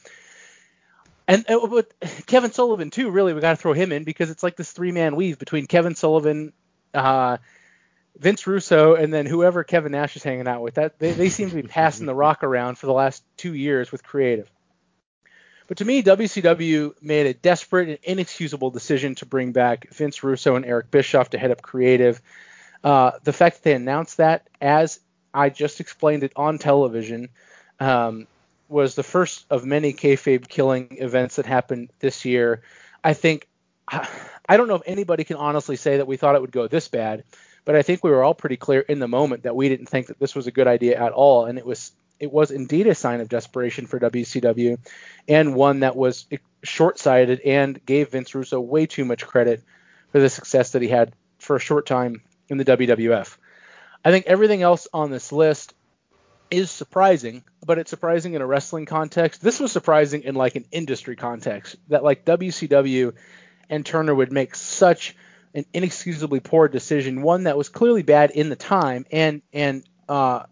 and 1.27 1.45
uh, 1.51 1.67
with 1.71 1.93
Kevin 2.27 2.53
Sullivan 2.53 2.91
too, 2.91 3.11
really, 3.11 3.33
we 3.33 3.41
got 3.41 3.51
to 3.51 3.57
throw 3.57 3.73
him 3.73 3.93
in 3.93 4.05
because 4.05 4.31
it's 4.31 4.43
like 4.43 4.57
this 4.57 4.73
three-man 4.73 5.17
weave 5.17 5.39
between 5.39 5.67
Kevin 5.67 5.95
Sullivan, 5.95 6.53
uh, 6.93 7.39
Vince 8.17 8.47
Russo, 8.47 8.95
and 8.95 9.13
then 9.13 9.27
whoever 9.27 9.65
Kevin 9.65 9.93
Nash 9.93 10.17
is 10.17 10.23
hanging 10.23 10.47
out 10.47 10.61
with. 10.63 10.75
That 10.75 10.99
they, 10.99 11.13
they 11.13 11.29
seem 11.29 11.51
to 11.51 11.57
be 11.57 11.63
passing 11.63 12.07
the 12.07 12.15
rock 12.15 12.45
around 12.45 12.79
for 12.79 12.87
the 12.87 12.93
last 12.93 13.25
two 13.37 13.55
years 13.55 13.91
with 13.91 14.05
creative. 14.05 14.51
But 15.67 15.79
to 15.79 15.85
me, 15.85 16.03
WCW 16.03 16.93
made 17.01 17.27
a 17.27 17.35
desperate 17.35 17.89
and 17.89 17.99
inexcusable 18.03 18.71
decision 18.71 19.15
to 19.17 19.27
bring 19.27 19.53
back 19.53 19.91
Vince 19.95 20.23
Russo 20.23 20.57
and 20.57 20.65
Eric 20.65 20.91
Bischoff 20.91 21.31
to 21.31 21.39
head 21.39 21.51
up 21.51 21.63
creative. 21.63 22.21
Uh, 22.83 23.13
the 23.25 23.33
fact 23.33 23.57
that 23.57 23.63
they 23.63 23.75
announced 23.75 24.19
that, 24.19 24.47
as 24.61 25.01
I 25.33 25.49
just 25.49 25.81
explained 25.81 26.23
it 26.23 26.33
on 26.37 26.59
television, 26.59 27.31
um, 27.81 28.27
was 28.75 28.97
the 28.97 29.05
first 29.05 29.47
of 29.51 29.65
many 29.65 29.93
kayfabe 29.93 30.49
killing 30.49 30.97
events 30.99 31.37
that 31.37 31.47
happened 31.47 31.93
this 32.01 32.25
year. 32.25 32.63
I 33.05 33.15
think 33.15 33.47
I 33.89 34.57
don't 34.57 34.69
know 34.69 34.75
if 34.75 34.83
anybody 34.85 35.23
can 35.23 35.37
honestly 35.37 35.77
say 35.77 35.99
that 35.99 36.09
we 36.09 36.17
thought 36.17 36.35
it 36.35 36.41
would 36.43 36.53
go 36.53 36.67
this 36.67 36.89
bad, 36.89 37.23
but 37.65 37.77
I 37.77 37.83
think 37.83 38.03
we 38.03 38.11
were 38.11 38.25
all 38.25 38.35
pretty 38.35 38.57
clear 38.57 38.81
in 38.81 38.99
the 38.99 39.09
moment 39.09 39.45
that 39.45 39.55
we 39.55 39.69
didn't 39.69 39.87
think 39.87 40.09
that 40.09 40.19
this 40.19 40.35
was 40.35 40.49
a 40.49 40.51
good 40.51 40.67
idea 40.67 41.01
at 41.01 41.13
all, 41.13 41.47
and 41.47 41.57
it 41.57 41.65
was 41.65 41.93
it 42.19 42.33
was 42.33 42.51
indeed 42.51 42.89
a 42.89 42.95
sign 42.95 43.21
of 43.21 43.29
desperation 43.29 43.87
for 43.87 44.01
WCW, 44.01 44.79
and 45.29 45.55
one 45.55 45.81
that 45.81 45.95
was 45.97 46.27
short-sighted 46.65 47.41
and 47.41 47.85
gave 47.87 48.11
Vince 48.11 48.35
Russo 48.35 48.61
way 48.61 48.87
too 48.87 49.05
much 49.05 49.25
credit 49.25 49.63
for 50.11 50.19
the 50.19 50.29
success 50.29 50.73
that 50.73 50.83
he 50.83 50.89
had 50.89 51.13
for 51.39 51.57
a 51.57 51.61
short 51.61 51.87
time 51.87 52.23
in 52.49 52.59
the 52.59 52.65
WWF. 52.65 53.37
I 54.05 54.11
think 54.11 54.27
everything 54.27 54.63
else 54.63 54.89
on 54.93 55.11
this 55.11 55.31
list 55.33 55.75
is 56.51 56.71
surprising, 56.71 57.45
but 57.65 57.79
it's 57.79 57.91
surprising 57.91 58.35
in 58.35 58.43
a 58.43 58.47
wrestling 58.47 58.87
context. 58.87 59.43
This 59.43 59.61
was 59.61 59.73
surprising 59.73 60.23
in 60.23 60.35
like 60.35 60.57
an 60.57 60.67
industry 60.71 61.17
context 61.17 61.77
that 61.89 62.05
like 62.05 62.25
WCW 62.25 63.15
and 63.69 63.85
Turner 63.85 64.15
would 64.15 64.33
make 64.33 64.55
such 64.55 65.17
an 65.55 65.65
inexcusably 65.73 66.41
poor 66.41 66.69
decision, 66.69 67.23
one 67.23 67.45
that 67.45 67.57
was 67.57 67.69
clearly 67.69 68.03
bad 68.03 68.31
in 68.31 68.49
the 68.49 68.57
time, 68.57 69.07
and 69.11 69.43
and 69.53 69.85
uh, 70.09 70.45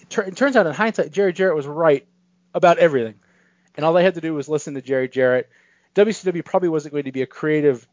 it 0.00 0.36
turns 0.36 0.56
out 0.56 0.66
in 0.66 0.72
hindsight, 0.72 1.10
Jerry 1.10 1.32
Jarrett 1.32 1.56
was 1.56 1.66
right 1.66 2.06
about 2.54 2.78
everything, 2.78 3.16
and 3.76 3.84
all 3.84 3.92
they 3.92 4.04
had 4.04 4.14
to 4.14 4.20
do 4.20 4.34
was 4.34 4.48
listen 4.48 4.74
to 4.74 4.82
Jerry 4.82 5.08
Jarrett. 5.08 5.48
WCW 5.94 6.44
probably 6.44 6.68
wasn't 6.68 6.92
going 6.92 7.04
to 7.04 7.12
be 7.12 7.22
a 7.22 7.26
creative 7.26 7.86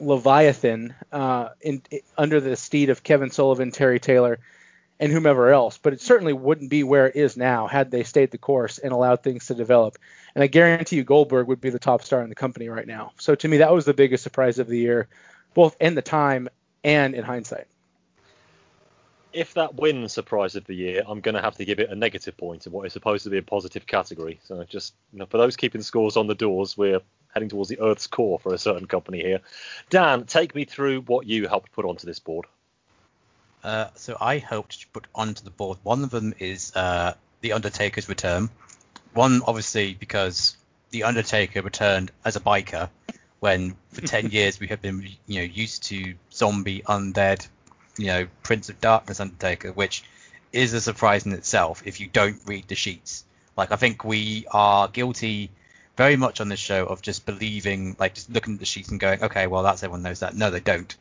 leviathan 0.00 0.94
uh, 1.12 1.50
in, 1.60 1.82
in, 1.90 2.00
under 2.18 2.40
the 2.40 2.56
steed 2.56 2.90
of 2.90 3.02
Kevin 3.02 3.30
Sullivan, 3.30 3.70
Terry 3.70 4.00
Taylor, 4.00 4.40
and 4.98 5.12
whomever 5.12 5.52
else, 5.52 5.78
but 5.78 5.92
it 5.92 6.00
certainly 6.00 6.32
wouldn't 6.32 6.70
be 6.70 6.82
where 6.82 7.06
it 7.06 7.16
is 7.16 7.36
now 7.36 7.66
had 7.66 7.90
they 7.90 8.02
stayed 8.02 8.30
the 8.30 8.38
course 8.38 8.78
and 8.78 8.92
allowed 8.92 9.22
things 9.22 9.46
to 9.46 9.54
develop. 9.54 9.98
And 10.34 10.42
I 10.42 10.46
guarantee 10.46 10.96
you, 10.96 11.04
Goldberg 11.04 11.48
would 11.48 11.60
be 11.60 11.70
the 11.70 11.78
top 11.78 12.02
star 12.02 12.22
in 12.22 12.28
the 12.28 12.34
company 12.34 12.68
right 12.68 12.86
now. 12.86 13.12
So 13.18 13.34
to 13.34 13.48
me, 13.48 13.58
that 13.58 13.72
was 13.72 13.84
the 13.84 13.94
biggest 13.94 14.22
surprise 14.22 14.58
of 14.58 14.68
the 14.68 14.78
year, 14.78 15.08
both 15.54 15.76
in 15.80 15.94
the 15.94 16.02
time 16.02 16.48
and 16.82 17.14
in 17.14 17.24
hindsight 17.24 17.66
if 19.36 19.52
that 19.52 19.74
wins 19.74 20.14
surprise 20.14 20.56
of 20.56 20.64
the 20.64 20.74
year, 20.74 21.02
I'm 21.06 21.20
going 21.20 21.34
to 21.34 21.42
have 21.42 21.56
to 21.56 21.64
give 21.66 21.78
it 21.78 21.90
a 21.90 21.94
negative 21.94 22.36
point 22.38 22.66
in 22.66 22.72
what 22.72 22.86
is 22.86 22.94
supposed 22.94 23.24
to 23.24 23.30
be 23.30 23.36
a 23.36 23.42
positive 23.42 23.86
category. 23.86 24.40
So 24.44 24.64
just 24.64 24.94
you 25.12 25.18
know, 25.18 25.26
for 25.26 25.36
those 25.36 25.56
keeping 25.56 25.82
scores 25.82 26.16
on 26.16 26.26
the 26.26 26.34
doors, 26.34 26.76
we're 26.76 27.02
heading 27.34 27.50
towards 27.50 27.68
the 27.68 27.78
Earth's 27.78 28.06
core 28.06 28.38
for 28.38 28.54
a 28.54 28.58
certain 28.58 28.86
company 28.86 29.20
here. 29.20 29.40
Dan, 29.90 30.24
take 30.24 30.54
me 30.54 30.64
through 30.64 31.02
what 31.02 31.26
you 31.26 31.48
helped 31.48 31.70
put 31.72 31.84
onto 31.84 32.06
this 32.06 32.18
board. 32.18 32.46
Uh, 33.62 33.88
so 33.94 34.16
I 34.20 34.38
helped 34.38 34.80
to 34.80 34.86
put 34.88 35.06
onto 35.14 35.42
the 35.42 35.50
board. 35.50 35.78
One 35.82 36.04
of 36.04 36.10
them 36.10 36.34
is 36.38 36.74
uh, 36.74 37.14
the 37.40 37.52
Undertaker's 37.52 38.08
return. 38.08 38.48
One 39.12 39.42
obviously 39.46 39.94
because 39.94 40.56
the 40.90 41.04
Undertaker 41.04 41.62
returned 41.62 42.12
as 42.24 42.36
a 42.36 42.40
biker 42.40 42.90
when 43.40 43.76
for 43.92 44.00
10 44.06 44.30
years 44.30 44.60
we 44.60 44.68
have 44.68 44.80
been 44.80 45.08
you 45.26 45.40
know 45.40 45.44
used 45.44 45.84
to 45.84 46.14
zombie 46.32 46.82
undead 46.82 47.46
you 47.98 48.06
know, 48.06 48.26
Prince 48.42 48.68
of 48.68 48.80
Darkness 48.80 49.20
Undertaker, 49.20 49.72
which 49.72 50.04
is 50.52 50.72
a 50.72 50.80
surprise 50.80 51.26
in 51.26 51.32
itself 51.32 51.82
if 51.84 52.00
you 52.00 52.08
don't 52.08 52.40
read 52.46 52.68
the 52.68 52.74
sheets. 52.74 53.24
Like 53.56 53.72
I 53.72 53.76
think 53.76 54.04
we 54.04 54.46
are 54.50 54.88
guilty 54.88 55.50
very 55.96 56.16
much 56.16 56.40
on 56.40 56.48
this 56.48 56.60
show 56.60 56.84
of 56.84 57.00
just 57.00 57.24
believing, 57.24 57.96
like 57.98 58.14
just 58.14 58.30
looking 58.30 58.54
at 58.54 58.60
the 58.60 58.66
sheets 58.66 58.90
and 58.90 59.00
going, 59.00 59.22
okay, 59.24 59.46
well 59.46 59.62
that's 59.62 59.82
everyone 59.82 60.02
knows 60.02 60.20
that. 60.20 60.34
No, 60.34 60.50
they 60.50 60.60
don't. 60.60 60.94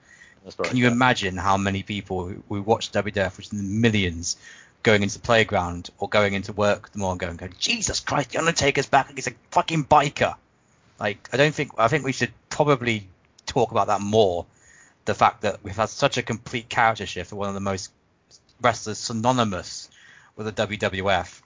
Can 0.64 0.78
you 0.78 0.88
imagine 0.88 1.38
how 1.38 1.58
many 1.58 1.82
people 1.82 2.28
who, 2.28 2.44
who 2.50 2.62
watch 2.62 2.92
WWF, 2.92 3.38
which 3.38 3.48
is 3.48 3.54
millions, 3.54 4.38
going 4.86 5.02
into 5.02 5.16
the 5.16 5.26
playground 5.26 5.90
or 5.98 6.08
going 6.08 6.34
into 6.34 6.54
work 6.54 6.92
the 6.92 7.00
morning 7.00 7.18
going, 7.18 7.36
going, 7.36 7.54
Jesus 7.58 8.00
Christ, 8.00 8.30
the 8.30 8.38
Undertaker's 8.38 8.86
back. 8.86 9.12
He's 9.16 9.26
a 9.26 9.34
fucking 9.50 9.86
biker. 9.86 10.36
Like 11.00 11.28
I 11.34 11.38
don't 11.38 11.56
think 11.56 11.72
I 11.78 11.88
think 11.88 12.06
we 12.06 12.12
should 12.12 12.32
probably 12.50 13.08
talk 13.48 13.72
about 13.72 13.88
that 13.88 14.00
more 14.00 14.46
the 15.06 15.16
fact 15.16 15.42
that 15.42 15.60
we've 15.64 15.76
had 15.76 15.90
such 15.90 16.18
a 16.18 16.22
complete 16.22 16.70
character 16.70 17.06
shift 17.06 17.32
for 17.32 17.36
one 17.36 17.48
of 17.48 17.56
the 17.56 17.62
most 17.62 17.92
wrestlers 18.62 19.00
synonymous 19.00 19.90
with 20.36 20.46
the 20.46 20.68
WWF, 20.68 21.42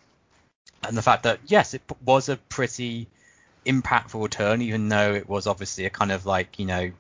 and 0.84 0.98
the 0.98 1.02
fact 1.02 1.24
that 1.24 1.40
yes, 1.48 1.74
it 1.74 1.82
was 2.04 2.28
a 2.28 2.36
pretty 2.36 3.08
impactful 3.66 4.22
return, 4.22 4.62
even 4.62 4.90
though 4.90 5.14
it 5.14 5.30
was 5.30 5.48
obviously 5.48 5.86
a 5.86 5.90
kind 5.90 6.12
of 6.12 6.26
like 6.26 6.60
you 6.60 6.66
know 6.66 6.92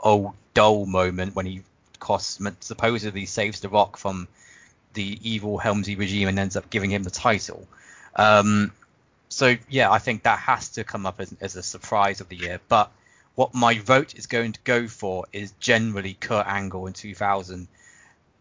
old 0.00 0.34
dull 0.54 0.86
moment 0.86 1.34
when 1.34 1.46
he 1.46 1.62
costs 1.98 2.40
supposedly 2.60 3.26
saves 3.26 3.60
the 3.60 3.68
Rock 3.68 3.96
from 3.96 4.28
the 4.94 5.18
evil 5.22 5.58
Helmsy 5.58 5.98
regime 5.98 6.28
and 6.28 6.38
ends 6.38 6.56
up 6.56 6.70
giving 6.70 6.90
him 6.90 7.02
the 7.02 7.10
title. 7.10 7.66
Um, 8.16 8.72
so 9.28 9.56
yeah, 9.68 9.90
I 9.90 9.98
think 9.98 10.22
that 10.22 10.38
has 10.38 10.70
to 10.70 10.84
come 10.84 11.06
up 11.06 11.20
as, 11.20 11.34
as 11.40 11.56
a 11.56 11.62
surprise 11.62 12.20
of 12.20 12.28
the 12.28 12.36
year. 12.36 12.60
But 12.68 12.90
what 13.34 13.54
my 13.54 13.78
vote 13.78 14.14
is 14.16 14.26
going 14.26 14.52
to 14.52 14.60
go 14.64 14.88
for 14.88 15.26
is 15.32 15.52
generally 15.60 16.14
Kurt 16.14 16.46
Angle 16.46 16.86
in 16.86 16.92
2000. 16.92 17.68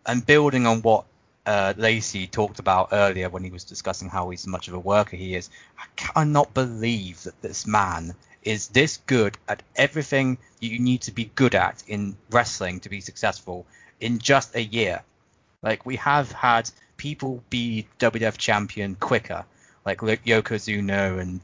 And 0.06 0.26
building 0.26 0.66
on 0.66 0.82
what 0.82 1.06
uh, 1.46 1.74
Lacey 1.78 2.28
talked 2.28 2.60
about 2.60 2.90
earlier 2.92 3.30
when 3.30 3.44
he 3.44 3.52
was 3.52 3.64
discussing 3.64 4.10
how 4.10 4.30
he's 4.30 4.48
much 4.48 4.68
of 4.68 4.74
a 4.74 4.80
worker 4.80 5.16
he 5.16 5.36
is, 5.36 5.50
I 5.78 5.84
cannot 5.96 6.54
believe 6.54 7.24
that 7.24 7.42
this 7.42 7.68
man 7.68 8.16
is 8.48 8.70
this 8.70 8.96
good 9.08 9.38
at 9.50 9.62
everything 9.76 10.38
you 10.62 10.80
need 10.80 11.02
to 11.02 11.12
be 11.12 11.30
good 11.36 11.54
at 11.54 11.84
in 11.86 12.16
wrestling 12.32 12.80
to 12.80 12.88
be 12.88 13.02
successful 13.02 13.66
in 14.00 14.20
just 14.20 14.56
a 14.56 14.64
year. 14.64 15.02
Like 15.62 15.86
we 15.86 15.98
have 15.98 16.32
had 16.32 16.72
people 16.96 17.44
be 17.50 17.88
WWF 18.00 18.38
champion 18.38 18.96
quicker, 18.96 19.44
like 19.86 20.00
Yokozuna 20.00 21.20
and 21.20 21.42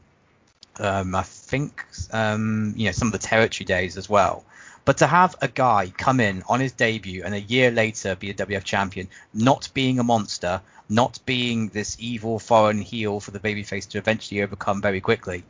um, 0.80 1.14
I 1.14 1.22
think 1.22 1.84
um, 2.10 2.72
you 2.74 2.86
know 2.86 2.92
some 2.92 3.08
of 3.08 3.12
the 3.12 3.18
territory 3.18 3.66
days 3.66 3.98
as 3.98 4.08
well. 4.08 4.42
But 4.86 4.98
to 4.98 5.06
have 5.06 5.36
a 5.42 5.48
guy 5.48 5.92
come 5.96 6.20
in 6.20 6.42
on 6.48 6.60
his 6.60 6.72
debut 6.72 7.22
and 7.22 7.34
a 7.34 7.40
year 7.40 7.70
later 7.70 8.16
be 8.16 8.30
a 8.30 8.34
WF 8.34 8.64
champion, 8.64 9.08
not 9.34 9.68
being 9.74 9.98
a 9.98 10.04
monster, 10.04 10.62
not 10.88 11.18
being 11.26 11.68
this 11.68 11.96
evil 12.00 12.38
foreign 12.38 12.80
heel 12.80 13.20
for 13.20 13.30
the 13.30 13.40
babyface 13.40 13.88
to 13.90 13.98
eventually 13.98 14.42
overcome 14.42 14.80
very 14.80 15.00
quickly, 15.02 15.44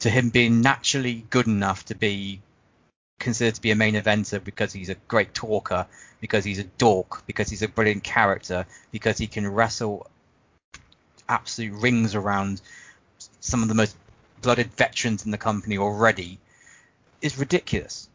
to 0.00 0.10
him 0.10 0.30
being 0.30 0.60
naturally 0.60 1.24
good 1.30 1.46
enough 1.46 1.84
to 1.86 1.94
be 1.94 2.40
considered 3.18 3.56
to 3.56 3.60
be 3.60 3.70
a 3.70 3.76
main 3.76 3.94
eventer 3.94 4.42
because 4.42 4.72
he's 4.72 4.88
a 4.88 4.94
great 4.94 5.34
talker, 5.34 5.86
because 6.20 6.44
he's 6.44 6.58
a 6.58 6.64
dork, 6.64 7.26
because 7.26 7.48
he's 7.50 7.62
a 7.62 7.68
brilliant 7.68 8.04
character, 8.04 8.66
because 8.92 9.18
he 9.18 9.26
can 9.26 9.46
wrestle 9.46 10.06
absolute 11.28 11.72
rings 11.80 12.14
around 12.14 12.60
some 13.40 13.62
of 13.62 13.68
the 13.68 13.74
most 13.74 13.96
blooded 14.40 14.72
veterans 14.74 15.24
in 15.24 15.30
the 15.30 15.38
company 15.38 15.78
already 15.78 16.38
is 17.20 17.38
ridiculous. 17.38 18.08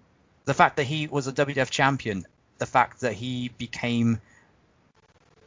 The 0.45 0.53
fact 0.53 0.77
that 0.77 0.85
he 0.85 1.07
was 1.07 1.27
a 1.27 1.33
WWF 1.33 1.69
champion, 1.69 2.25
the 2.57 2.65
fact 2.65 3.01
that 3.01 3.13
he 3.13 3.49
became 3.49 4.21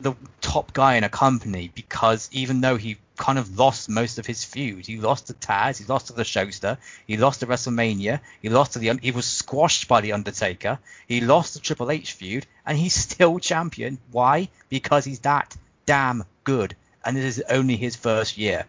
the 0.00 0.15
top 0.57 0.73
guy 0.73 0.94
in 0.94 1.05
a 1.05 1.09
company 1.10 1.70
because 1.75 2.31
even 2.33 2.62
though 2.62 2.76
he 2.76 2.97
kind 3.18 3.39
of 3.39 3.59
lost 3.59 3.91
most 3.91 4.18
of 4.18 4.25
his 4.25 4.43
feud, 4.43 4.86
he 4.86 4.97
lost 4.97 5.26
to 5.26 5.35
Taz, 5.35 5.76
he 5.76 5.85
lost 5.85 6.07
to 6.07 6.15
the 6.15 6.23
Showster, 6.23 6.78
he 7.07 7.18
lost 7.18 7.41
to 7.41 7.47
WrestleMania, 7.47 8.20
he 8.41 8.49
lost 8.49 8.73
to 8.73 8.78
the 8.78 8.99
he 9.02 9.10
was 9.10 9.26
squashed 9.26 9.86
by 9.86 10.01
the 10.01 10.12
Undertaker, 10.12 10.78
he 11.07 11.20
lost 11.20 11.52
the 11.52 11.60
Triple 11.60 11.91
H 11.91 12.12
feud, 12.15 12.47
and 12.65 12.78
he's 12.78 12.94
still 13.07 13.39
champion. 13.39 13.99
Why? 14.10 14.49
Because 14.70 15.05
he's 15.05 15.20
that 15.20 15.55
damn 15.85 16.25
good, 16.44 16.75
and 17.05 17.15
this 17.15 17.36
is 17.36 17.44
only 17.51 17.76
his 17.76 17.94
first 17.94 18.39
year. 18.39 18.65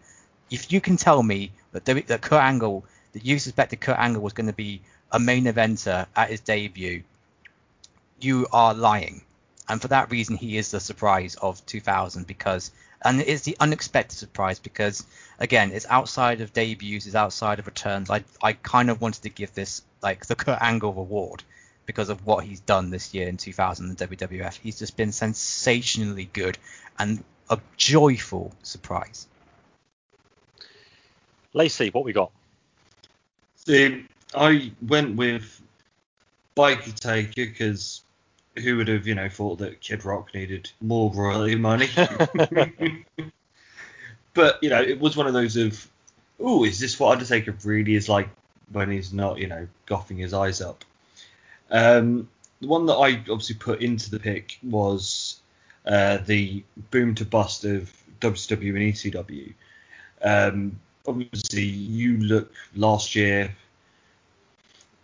If 0.50 0.70
you 0.70 0.82
can 0.82 0.98
tell 0.98 1.22
me 1.22 1.52
that 1.72 1.86
that 1.86 2.20
Kurt 2.20 2.42
Angle, 2.42 2.84
that 3.14 3.24
you 3.24 3.38
suspected 3.38 3.80
Kurt 3.80 3.98
Angle 3.98 4.20
was 4.20 4.34
going 4.34 4.48
to 4.48 4.60
be 4.66 4.82
a 5.10 5.18
main 5.18 5.44
eventer 5.44 6.06
at 6.14 6.28
his 6.28 6.40
debut, 6.40 7.02
you 8.20 8.46
are 8.52 8.74
lying 8.74 9.22
and 9.68 9.80
for 9.80 9.88
that 9.88 10.10
reason 10.10 10.36
he 10.36 10.56
is 10.56 10.70
the 10.70 10.80
surprise 10.80 11.36
of 11.36 11.64
2000 11.66 12.26
because 12.26 12.70
and 13.02 13.20
it's 13.20 13.42
the 13.42 13.56
unexpected 13.60 14.16
surprise 14.16 14.58
because 14.58 15.06
again 15.38 15.70
it's 15.72 15.86
outside 15.88 16.40
of 16.40 16.52
debuts 16.52 17.06
it's 17.06 17.14
outside 17.14 17.58
of 17.58 17.66
returns. 17.66 18.10
I 18.10 18.24
i 18.42 18.52
kind 18.54 18.90
of 18.90 19.00
wanted 19.00 19.22
to 19.22 19.28
give 19.28 19.54
this 19.54 19.82
like 20.02 20.26
the 20.26 20.34
kurt 20.34 20.58
angle 20.60 20.90
award 20.90 21.42
because 21.86 22.08
of 22.08 22.26
what 22.26 22.44
he's 22.44 22.60
done 22.60 22.90
this 22.90 23.14
year 23.14 23.28
in 23.28 23.36
2000 23.36 23.90
in 23.90 23.96
wwf 23.96 24.54
he's 24.54 24.78
just 24.78 24.96
been 24.96 25.12
sensationally 25.12 26.28
good 26.32 26.58
and 26.98 27.22
a 27.50 27.58
joyful 27.76 28.52
surprise. 28.62 29.26
Lacey 31.54 31.90
what 31.90 32.04
we 32.04 32.12
got? 32.12 32.30
The, 33.64 34.04
I 34.34 34.72
went 34.86 35.16
with 35.16 35.60
Biker 36.56 36.94
Taker 36.94 37.46
because 37.46 38.02
who 38.60 38.76
would 38.76 38.88
have, 38.88 39.06
you 39.06 39.14
know, 39.14 39.28
thought 39.28 39.58
that 39.58 39.80
Kid 39.80 40.04
Rock 40.04 40.34
needed 40.34 40.70
more 40.80 41.12
royalty 41.12 41.56
money? 41.56 41.88
but 44.34 44.62
you 44.62 44.70
know, 44.70 44.82
it 44.82 45.00
was 45.00 45.16
one 45.16 45.26
of 45.26 45.32
those 45.32 45.56
of, 45.56 45.86
oh, 46.40 46.64
is 46.64 46.78
this 46.80 46.98
what 46.98 47.12
Undertaker 47.12 47.54
really 47.64 47.94
is 47.94 48.08
like 48.08 48.28
when 48.72 48.90
he's 48.90 49.12
not, 49.12 49.38
you 49.38 49.46
know, 49.46 49.66
goffing 49.86 50.18
his 50.18 50.34
eyes 50.34 50.60
up? 50.60 50.84
Um, 51.70 52.28
the 52.60 52.68
one 52.68 52.86
that 52.86 52.94
I 52.94 53.20
obviously 53.30 53.56
put 53.56 53.82
into 53.82 54.10
the 54.10 54.18
pick 54.18 54.58
was 54.62 55.40
uh, 55.86 56.18
the 56.18 56.62
boom 56.90 57.14
to 57.16 57.24
bust 57.24 57.64
of 57.64 57.92
WCW 58.20 58.68
and 58.68 58.94
ECW. 58.94 59.54
Um, 60.22 60.78
obviously, 61.06 61.62
you 61.62 62.18
look 62.18 62.52
last 62.74 63.14
year 63.14 63.54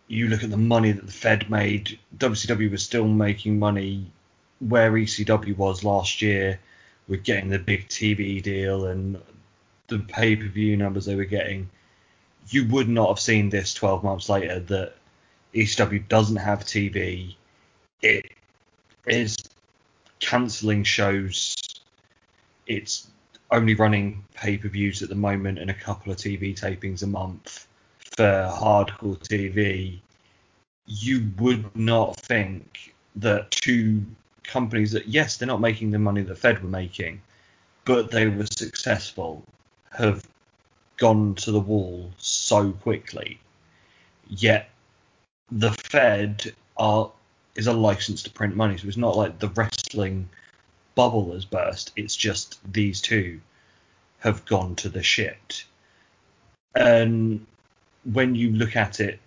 you 0.07 0.29
look 0.29 0.43
at 0.45 0.51
the 0.51 0.57
money 0.57 0.93
that 0.93 1.07
the 1.07 1.13
Fed 1.13 1.51
made, 1.51 1.99
WCW 2.17 2.71
was 2.71 2.83
still 2.83 3.07
making 3.07 3.59
money 3.59 4.11
where 4.61 4.93
ECW 4.93 5.57
was 5.57 5.85
last 5.85 6.23
year 6.23 6.61
with 7.09 7.23
getting 7.25 7.51
the 7.51 7.59
big 7.59 7.89
TV 7.89 8.43
deal 8.43 8.87
and 8.87 9.21
the 9.89 9.99
pay 9.99 10.37
per 10.37 10.47
view 10.47 10.77
numbers 10.77 11.07
they 11.07 11.15
were 11.15 11.25
getting. 11.25 11.69
You 12.49 12.67
would 12.69 12.89
not 12.89 13.09
have 13.09 13.21
seen 13.21 13.49
this 13.49 13.75
12 13.75 14.05
months 14.05 14.29
later 14.29 14.61
that 14.61 14.95
ECW 15.55 16.07
doesn't 16.09 16.37
have 16.37 16.61
TV. 16.61 17.35
It 18.03 18.33
is 19.07 19.37
cancelling 20.21 20.85
shows. 20.85 21.55
It's 22.67 23.09
only 23.51 23.75
running 23.75 24.25
pay 24.35 24.59
per 24.59 24.69
views 24.69 25.03
at 25.03 25.09
the 25.09 25.15
moment 25.15 25.59
and 25.59 25.71
a 25.71 25.75
couple 25.75 26.13
of 26.13 26.19
TV 26.19 26.59
tapings 26.59 27.03
a 27.03 27.07
month 27.07 27.67
for 28.17 28.51
hardcore 28.53 29.19
TV, 29.19 30.01
you 30.87 31.31
would 31.39 31.75
not 31.77 32.17
think 32.17 32.95
that 33.17 33.51
two 33.51 34.05
companies 34.43 34.93
that 34.93 35.09
yes, 35.09 35.37
they're 35.37 35.49
not 35.49 35.61
making 35.61 35.91
the 35.91 35.99
money 35.99 36.23
that 36.23 36.39
Fed 36.39 36.63
were 36.63 36.69
making, 36.69 37.21
but 37.85 38.11
they 38.11 38.29
were 38.29 38.47
successful, 38.47 39.45
have 39.91 40.27
gone 40.97 41.35
to 41.35 41.51
the 41.51 41.61
wall 41.61 42.11
so 42.19 42.73
quickly. 42.73 43.41
Yet 44.29 44.71
the 45.51 45.73
Fed 45.73 46.53
are 46.77 47.11
is 47.55 47.67
a 47.67 47.73
license 47.73 48.23
to 48.25 48.31
print 48.31 48.57
money, 48.57 48.77
so 48.77 48.89
it's 48.89 48.97
not 48.97 49.17
like 49.17 49.39
the 49.39 49.49
wrestling 49.51 50.29
bubble 50.95 51.33
has 51.33 51.45
burst. 51.45 51.93
It's 51.97 52.17
just 52.17 52.59
these 52.73 53.01
two 53.01 53.41
have 54.19 54.45
gone 54.45 54.75
to 54.77 54.89
the 54.89 55.03
shit. 55.03 55.65
And 56.75 57.47
when 58.13 58.35
you 58.35 58.51
look 58.53 58.77
at 58.77 59.01
it 59.01 59.21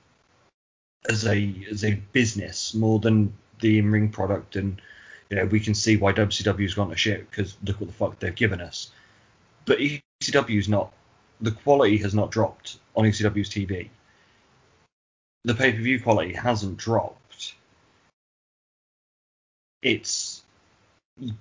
as 1.10 1.26
a 1.26 1.56
as 1.70 1.84
a 1.84 1.96
business 2.12 2.74
more 2.74 3.00
than 3.00 3.34
the 3.60 3.80
in 3.80 3.92
ring 3.92 4.10
product, 4.10 4.56
and 4.56 4.82
you 5.30 5.38
know 5.38 5.46
we 5.46 5.60
can 5.60 5.74
see 5.74 5.98
why 5.98 6.14
WCW's 6.14 6.74
gone 6.74 6.90
to 6.90 6.96
shit 6.96 7.30
because 7.30 7.58
look 7.64 7.80
what 7.80 7.88
the 7.88 7.96
fuck 7.96 8.20
they've 8.20 8.36
given 8.36 8.62
us. 8.62 8.92
But 9.66 9.80
ECW's 9.80 10.70
not 10.70 10.94
the 11.42 11.52
quality 11.52 11.98
has 11.98 12.14
not 12.14 12.32
dropped 12.32 12.78
on 12.96 13.06
ECW's 13.06 13.50
TV. 13.50 13.90
The 15.44 15.56
pay 15.56 15.72
per 15.72 15.82
view 15.82 16.02
quality 16.02 16.34
hasn't 16.34 16.78
dropped. 16.78 17.54
It's 19.82 20.44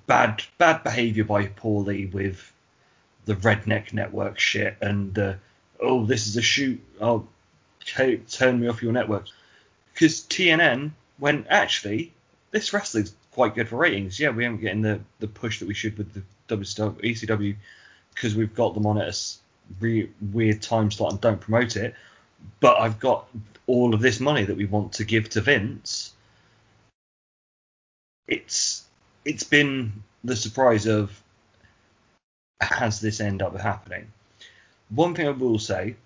bad 0.07 0.43
bad 0.59 0.83
behavior 0.83 1.25
by 1.25 1.47
Paulie 1.47 2.13
with 2.13 2.53
the 3.25 3.35
redneck 3.35 3.93
network 3.93 4.39
shit 4.39 4.77
and 4.81 5.19
uh, 5.19 5.35
oh, 5.81 6.05
this 6.05 6.27
is 6.27 6.37
a 6.37 6.43
shoot. 6.43 6.81
Oh, 7.01 7.27
turn 7.87 8.61
me 8.61 8.69
off 8.69 8.83
your 8.83 8.93
network. 8.93 9.27
Because 9.93 10.21
TNN 10.23 10.91
went, 11.19 11.47
actually, 11.49 12.13
this 12.51 12.73
wrestling's 12.73 13.15
quite 13.33 13.55
good 13.55 13.69
for 13.69 13.77
ratings. 13.77 14.19
Yeah, 14.19 14.31
we 14.31 14.45
aren't 14.45 14.61
getting 14.61 14.83
the, 14.83 15.01
the 15.21 15.29
push 15.29 15.61
that 15.61 15.69
we 15.69 15.75
should 15.75 15.97
with 15.99 16.13
the 16.13 16.23
WCW, 16.49 17.03
ECW 17.03 17.57
because 18.15 18.35
we've 18.35 18.55
got 18.55 18.75
them 18.75 18.87
on 18.87 18.99
at 18.99 19.09
a 19.09 19.17
re- 19.79 20.11
weird 20.33 20.63
time 20.63 20.91
slot 20.91 21.13
and 21.13 21.21
don't 21.21 21.41
promote 21.41 21.77
it. 21.77 21.95
But 22.61 22.79
I've 22.81 22.99
got 22.99 23.29
all 23.67 23.95
of 23.95 24.01
this 24.01 24.21
money 24.21 24.45
that 24.45 24.57
we 24.57 24.65
want 24.65 24.95
to 24.95 25.05
give 25.05 25.29
to 25.31 25.41
Vince. 25.41 26.13
It's 28.27 28.85
it's 29.25 29.43
been 29.43 29.93
the 30.25 30.37
surprise 30.37 30.87
of 30.87 31.23
has 32.61 33.01
this 33.01 33.21
end 33.21 33.43
up 33.43 33.59
happening? 33.59 34.11
One 34.91 35.15
thing 35.15 35.27
I 35.27 35.31
will 35.31 35.59
say 35.59 35.97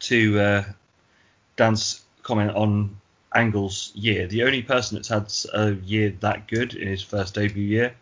to 0.00 0.40
uh, 0.40 0.64
Dan's 1.56 2.02
comment 2.22 2.52
on 2.52 2.96
Angle's 3.34 3.92
year, 3.94 4.26
the 4.26 4.44
only 4.44 4.62
person 4.62 4.96
that's 4.96 5.08
had 5.08 5.32
a 5.54 5.74
year 5.84 6.14
that 6.20 6.48
good 6.48 6.74
in 6.74 6.88
his 6.88 7.02
first 7.02 7.34
debut 7.34 7.64
year, 7.64 7.94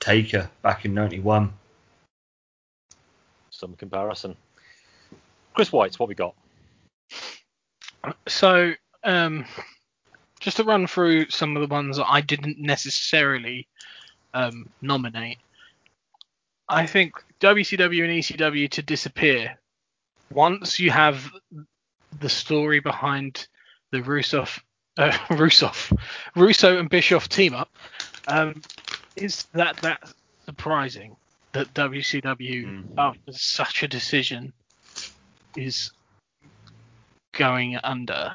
Taker 0.00 0.50
back 0.62 0.84
in 0.84 0.94
'91. 0.94 1.52
Some 3.50 3.74
comparison. 3.74 4.36
Chris 5.54 5.72
White, 5.72 5.98
what 5.98 6.08
we 6.08 6.14
got? 6.14 6.34
So, 8.26 8.72
um, 9.04 9.46
just 10.40 10.58
to 10.58 10.64
run 10.64 10.86
through 10.86 11.30
some 11.30 11.56
of 11.56 11.66
the 11.66 11.72
ones 11.72 11.96
that 11.96 12.06
I 12.06 12.20
didn't 12.20 12.58
necessarily 12.58 13.66
um, 14.34 14.68
nominate. 14.82 15.38
I 16.68 16.86
think 16.86 17.12
WCW 17.40 18.04
and 18.04 18.12
ECW 18.12 18.70
to 18.70 18.82
disappear 18.82 19.58
once 20.32 20.78
you 20.78 20.90
have 20.90 21.30
the 22.20 22.28
story 22.28 22.80
behind 22.80 23.46
the 23.92 24.02
Russo, 24.02 24.46
uh, 24.98 25.16
Russo, 25.30 25.70
Russo 26.36 26.78
and 26.78 26.88
Bischoff 26.88 27.28
team 27.28 27.54
up. 27.54 27.70
Um, 28.28 28.62
is 29.16 29.44
that 29.52 29.76
that 29.78 30.12
surprising 30.46 31.16
that 31.52 31.72
WCW 31.74 32.64
Mm. 32.64 32.84
after 32.98 33.32
such 33.32 33.82
a 33.82 33.88
decision 33.88 34.52
is 35.56 35.92
going 37.32 37.76
under? 37.84 38.32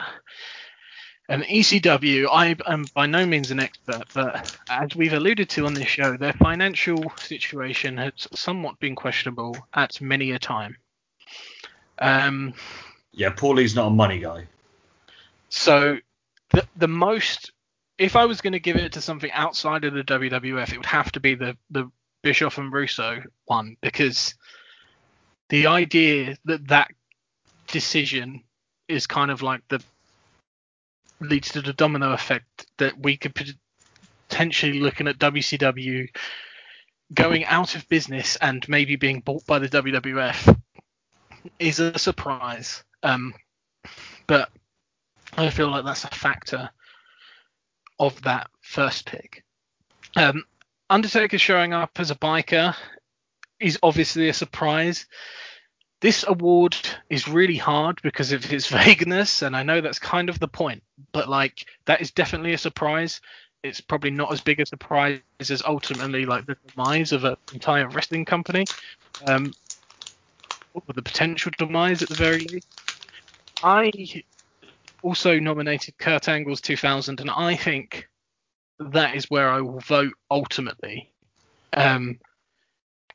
And 1.29 1.43
ECW, 1.43 2.27
I 2.31 2.55
am 2.65 2.85
by 2.95 3.05
no 3.05 3.23
means 3.23 3.51
an 3.51 3.59
expert, 3.59 4.05
but 4.15 4.57
as 4.67 4.95
we've 4.95 5.13
alluded 5.13 5.47
to 5.49 5.67
on 5.67 5.75
this 5.75 5.87
show, 5.87 6.17
their 6.17 6.33
financial 6.33 7.13
situation 7.17 7.97
has 7.97 8.27
somewhat 8.33 8.79
been 8.79 8.95
questionable 8.95 9.55
at 9.75 10.01
many 10.01 10.31
a 10.31 10.39
time. 10.39 10.75
Um, 11.99 12.55
Yeah, 13.11 13.29
Paulie's 13.29 13.75
not 13.75 13.87
a 13.87 13.91
money 13.91 14.19
guy. 14.19 14.47
so 15.49 15.97
the 16.49 16.67
the 16.75 16.87
most 16.87 17.51
if 17.99 18.15
I 18.15 18.25
was 18.25 18.41
going 18.41 18.53
to 18.53 18.59
give 18.59 18.77
it 18.77 18.93
to 18.93 19.01
something 19.01 19.31
outside 19.31 19.83
of 19.83 19.93
the 19.93 20.03
WWF, 20.03 20.71
it 20.71 20.77
would 20.77 20.85
have 20.87 21.11
to 21.11 21.19
be 21.19 21.35
the 21.35 21.55
the 21.69 21.91
Bischoff 22.23 22.57
and 22.57 22.73
Russo 22.73 23.21
one 23.45 23.77
because 23.81 24.33
the 25.49 25.67
idea 25.67 26.37
that 26.45 26.67
that 26.69 26.91
decision 27.67 28.43
is 28.87 29.05
kind 29.05 29.29
of 29.29 29.43
like 29.43 29.61
the 29.67 29.83
leads 31.21 31.49
to 31.49 31.61
the 31.61 31.73
domino 31.73 32.11
effect 32.11 32.65
that 32.77 32.97
we 32.99 33.17
could 33.17 33.33
potentially 34.29 34.79
looking 34.79 35.07
at 35.07 35.19
WCW 35.19 36.07
going 37.13 37.45
out 37.45 37.75
of 37.75 37.87
business 37.89 38.37
and 38.37 38.67
maybe 38.69 38.95
being 38.95 39.19
bought 39.21 39.45
by 39.45 39.59
the 39.59 39.69
WWF 39.69 40.59
is 41.57 41.79
a 41.79 41.97
surprise. 41.97 42.83
Um, 43.01 43.33
but 44.27 44.49
I 45.35 45.49
feel 45.49 45.69
like 45.69 45.85
that's 45.85 46.03
a 46.03 46.09
factor 46.09 46.69
of 47.97 48.21
that 48.23 48.49
first 48.61 49.05
pick. 49.05 49.43
Um, 50.15 50.43
Undertaker 50.89 51.37
showing 51.37 51.73
up 51.73 51.91
as 51.97 52.11
a 52.11 52.15
biker 52.15 52.75
is 53.59 53.79
obviously 53.83 54.29
a 54.29 54.33
surprise. 54.33 55.05
This 56.01 56.23
award 56.27 56.77
is 57.09 57.27
really 57.27 57.57
hard 57.57 58.01
because 58.01 58.31
of 58.31 58.51
its 58.51 58.67
vagueness, 58.71 59.41
and 59.41 59.55
I 59.55 59.63
know 59.63 59.81
that's 59.81 59.99
kind 59.99 60.29
of 60.29 60.39
the 60.39 60.47
point, 60.47 60.83
but 61.11 61.27
like 61.27 61.65
that 61.85 62.01
is 62.01 62.11
definitely 62.11 62.53
a 62.53 62.57
surprise. 62.57 63.21
It's 63.63 63.81
probably 63.81 64.11
not 64.11 64.31
as 64.31 64.39
big 64.39 64.61
a 64.61 64.65
surprise 64.65 65.19
as 65.41 65.61
ultimately 65.65 66.25
like 66.25 66.45
the 66.45 66.55
demise 66.67 67.11
of 67.11 67.25
an 67.25 67.35
entire 67.53 67.89
wrestling 67.89 68.23
company, 68.23 68.65
um, 69.25 69.53
or 70.73 70.81
the 70.93 71.01
potential 71.01 71.51
demise 71.57 72.01
at 72.01 72.09
the 72.09 72.15
very 72.15 72.45
least. 72.45 72.67
I 73.61 73.91
also 75.01 75.39
nominated 75.39 75.97
Kurt 75.97 76.29
Angle's 76.29 76.61
2000, 76.61 77.19
and 77.19 77.29
I 77.29 77.55
think 77.55 78.07
that 78.79 79.15
is 79.15 79.25
where 79.29 79.49
I 79.49 79.61
will 79.61 79.79
vote 79.79 80.13
ultimately. 80.31 81.11
Um, 81.73 82.19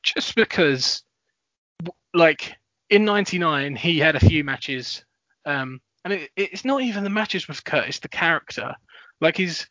just 0.02 0.34
because, 0.34 1.02
like, 2.12 2.54
in 2.94 3.04
'99, 3.04 3.76
he 3.76 3.98
had 3.98 4.16
a 4.16 4.20
few 4.20 4.44
matches, 4.44 5.04
um, 5.44 5.80
and 6.04 6.12
it, 6.12 6.30
it's 6.36 6.64
not 6.64 6.82
even 6.82 7.04
the 7.04 7.10
matches 7.10 7.48
with 7.48 7.64
Kurt; 7.64 7.88
it's 7.88 7.98
the 7.98 8.08
character. 8.08 8.74
Like 9.20 9.36
he's, 9.36 9.66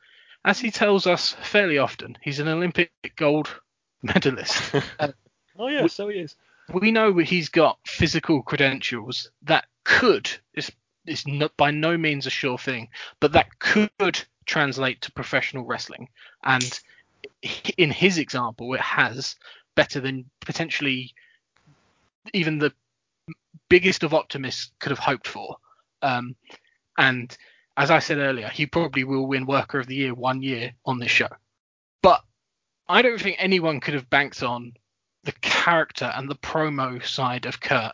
as 0.45 0.59
he 0.59 0.71
tells 0.71 1.07
us 1.07 1.33
fairly 1.41 1.77
often, 1.77 2.17
he's 2.21 2.39
an 2.39 2.47
Olympic 2.47 2.91
gold 3.15 3.49
medalist. 4.03 4.73
Oh 5.55 5.67
yeah, 5.67 5.85
so 5.85 6.07
he 6.09 6.17
is. 6.17 6.35
we 6.73 6.89
know 6.89 7.15
he's 7.19 7.49
got 7.49 7.77
physical 7.85 8.41
credentials 8.41 9.29
that 9.43 9.65
could 9.83 10.27
it's 10.55 10.71
it's 11.05 11.27
not 11.27 11.55
by 11.57 11.69
no 11.69 11.95
means 11.95 12.25
a 12.25 12.31
sure 12.31 12.57
thing 12.57 12.89
but 13.19 13.33
that 13.33 13.59
could 13.59 14.19
translate 14.47 15.01
to 15.01 15.11
professional 15.11 15.63
wrestling 15.63 16.09
and 16.43 16.79
in 17.77 17.91
his 17.91 18.17
example 18.17 18.73
it 18.73 18.81
has 18.81 19.35
better 19.75 19.99
than 19.99 20.27
potentially 20.39 21.13
even 22.33 22.57
the 22.57 22.73
biggest 23.69 24.03
of 24.03 24.13
optimists 24.13 24.71
could 24.79 24.91
have 24.91 24.99
hoped 24.99 25.27
for 25.27 25.57
um, 26.01 26.35
and 26.97 27.37
as 27.77 27.89
i 27.89 27.99
said 27.99 28.17
earlier 28.17 28.47
he 28.49 28.65
probably 28.65 29.03
will 29.03 29.25
win 29.27 29.45
worker 29.45 29.79
of 29.79 29.87
the 29.87 29.95
year 29.95 30.13
one 30.13 30.41
year 30.41 30.73
on 30.85 30.99
this 30.99 31.11
show 31.11 31.29
but 32.01 32.21
i 32.87 33.01
don't 33.01 33.21
think 33.21 33.37
anyone 33.39 33.79
could 33.79 33.93
have 33.93 34.09
banked 34.09 34.43
on 34.43 34.73
the 35.23 35.31
character 35.41 36.11
and 36.15 36.29
the 36.29 36.35
promo 36.35 37.03
side 37.05 37.45
of 37.45 37.59
Kurt. 37.59 37.93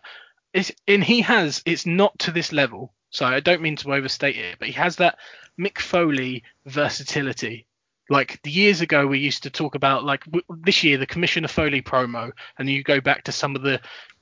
It's, 0.54 0.72
and 0.88 1.04
he 1.04 1.22
has, 1.22 1.62
it's 1.66 1.86
not 1.86 2.18
to 2.20 2.32
this 2.32 2.52
level. 2.52 2.94
So 3.12 3.26
I 3.26 3.40
don't 3.40 3.62
mean 3.62 3.76
to 3.78 3.94
overstate 3.94 4.36
it, 4.36 4.58
but 4.60 4.68
he 4.68 4.74
has 4.74 4.96
that 4.98 5.18
Mick 5.60 5.80
Foley 5.80 6.44
versatility. 6.66 7.66
Like 8.10 8.40
the 8.44 8.52
years 8.52 8.82
ago, 8.82 9.06
we 9.06 9.20
used 9.20 9.44
to 9.44 9.52
talk 9.52 9.76
about 9.76 10.04
like 10.04 10.26
w- 10.26 10.44
this 10.64 10.84
year 10.84 10.98
the 10.98 11.06
Commissioner 11.06 11.48
Foley 11.48 11.82
promo, 11.82 12.32
and 12.58 12.68
you 12.68 12.84
go 12.84 13.00
back 13.00 13.24
to 13.26 13.32
some 13.32 13.56
of 13.56 13.62
the 13.62 13.80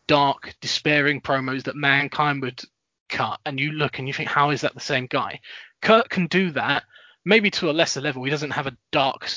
dark, 0.07 0.55
despairing 0.61 1.21
promos 1.21 1.63
that 1.63 1.75
Mankind 1.75 2.41
would 2.41 2.61
cut, 3.09 3.39
and 3.45 3.59
you 3.59 3.71
look 3.71 3.99
and 3.99 4.07
you 4.07 4.13
think, 4.13 4.29
how 4.29 4.49
is 4.49 4.61
that 4.61 4.73
the 4.73 4.79
same 4.79 5.05
guy? 5.05 5.39
Kurt 5.81 6.09
can 6.09 6.27
do 6.27 6.51
that, 6.51 6.83
maybe 7.25 7.51
to 7.51 7.69
a 7.69 7.71
lesser 7.71 8.01
level. 8.01 8.23
He 8.23 8.31
doesn't 8.31 8.51
have 8.51 8.67
a 8.67 8.77
dark 8.91 9.27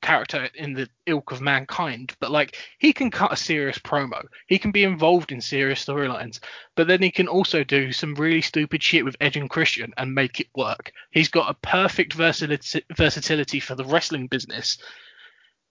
character 0.00 0.48
in 0.54 0.74
the 0.74 0.88
ilk 1.06 1.32
of 1.32 1.40
mankind, 1.40 2.14
but 2.20 2.30
like 2.30 2.56
he 2.78 2.92
can 2.92 3.10
cut 3.10 3.32
a 3.32 3.36
serious 3.36 3.78
promo. 3.78 4.22
He 4.46 4.58
can 4.58 4.70
be 4.70 4.84
involved 4.84 5.32
in 5.32 5.40
serious 5.40 5.84
storylines, 5.84 6.40
but 6.76 6.86
then 6.86 7.02
he 7.02 7.10
can 7.10 7.26
also 7.26 7.64
do 7.64 7.92
some 7.92 8.14
really 8.14 8.42
stupid 8.42 8.82
shit 8.82 9.04
with 9.04 9.16
Edge 9.20 9.36
and 9.36 9.50
Christian 9.50 9.92
and 9.96 10.14
make 10.14 10.40
it 10.40 10.48
work. 10.54 10.92
He's 11.10 11.28
got 11.28 11.50
a 11.50 11.66
perfect 11.66 12.14
versatility, 12.14 12.84
versatility 12.96 13.60
for 13.60 13.74
the 13.74 13.84
wrestling 13.84 14.28
business 14.28 14.78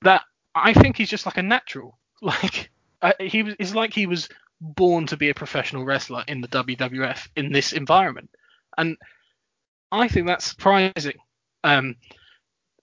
that 0.02 0.24
I 0.56 0.74
think 0.74 0.98
he's 0.98 1.10
just 1.10 1.26
like 1.26 1.38
a 1.38 1.44
natural. 1.44 1.98
Like 2.20 2.72
uh, 3.04 3.14
he 3.20 3.44
was, 3.44 3.54
it's 3.60 3.76
like 3.76 3.94
he 3.94 4.08
was 4.08 4.28
born 4.60 5.08
to 5.08 5.18
be 5.18 5.30
a 5.30 5.36
professional 5.36 5.86
wrestler 5.86 6.24
in 6.28 6.42
the 6.42 6.48
WWF 6.48 7.28
in 7.36 7.52
this 7.52 7.74
environment, 7.74 8.30
and 8.78 8.98
I 9.92 10.08
think 10.08 10.28
that's 10.28 10.46
surprising. 10.46 11.18
Um, 11.64 11.96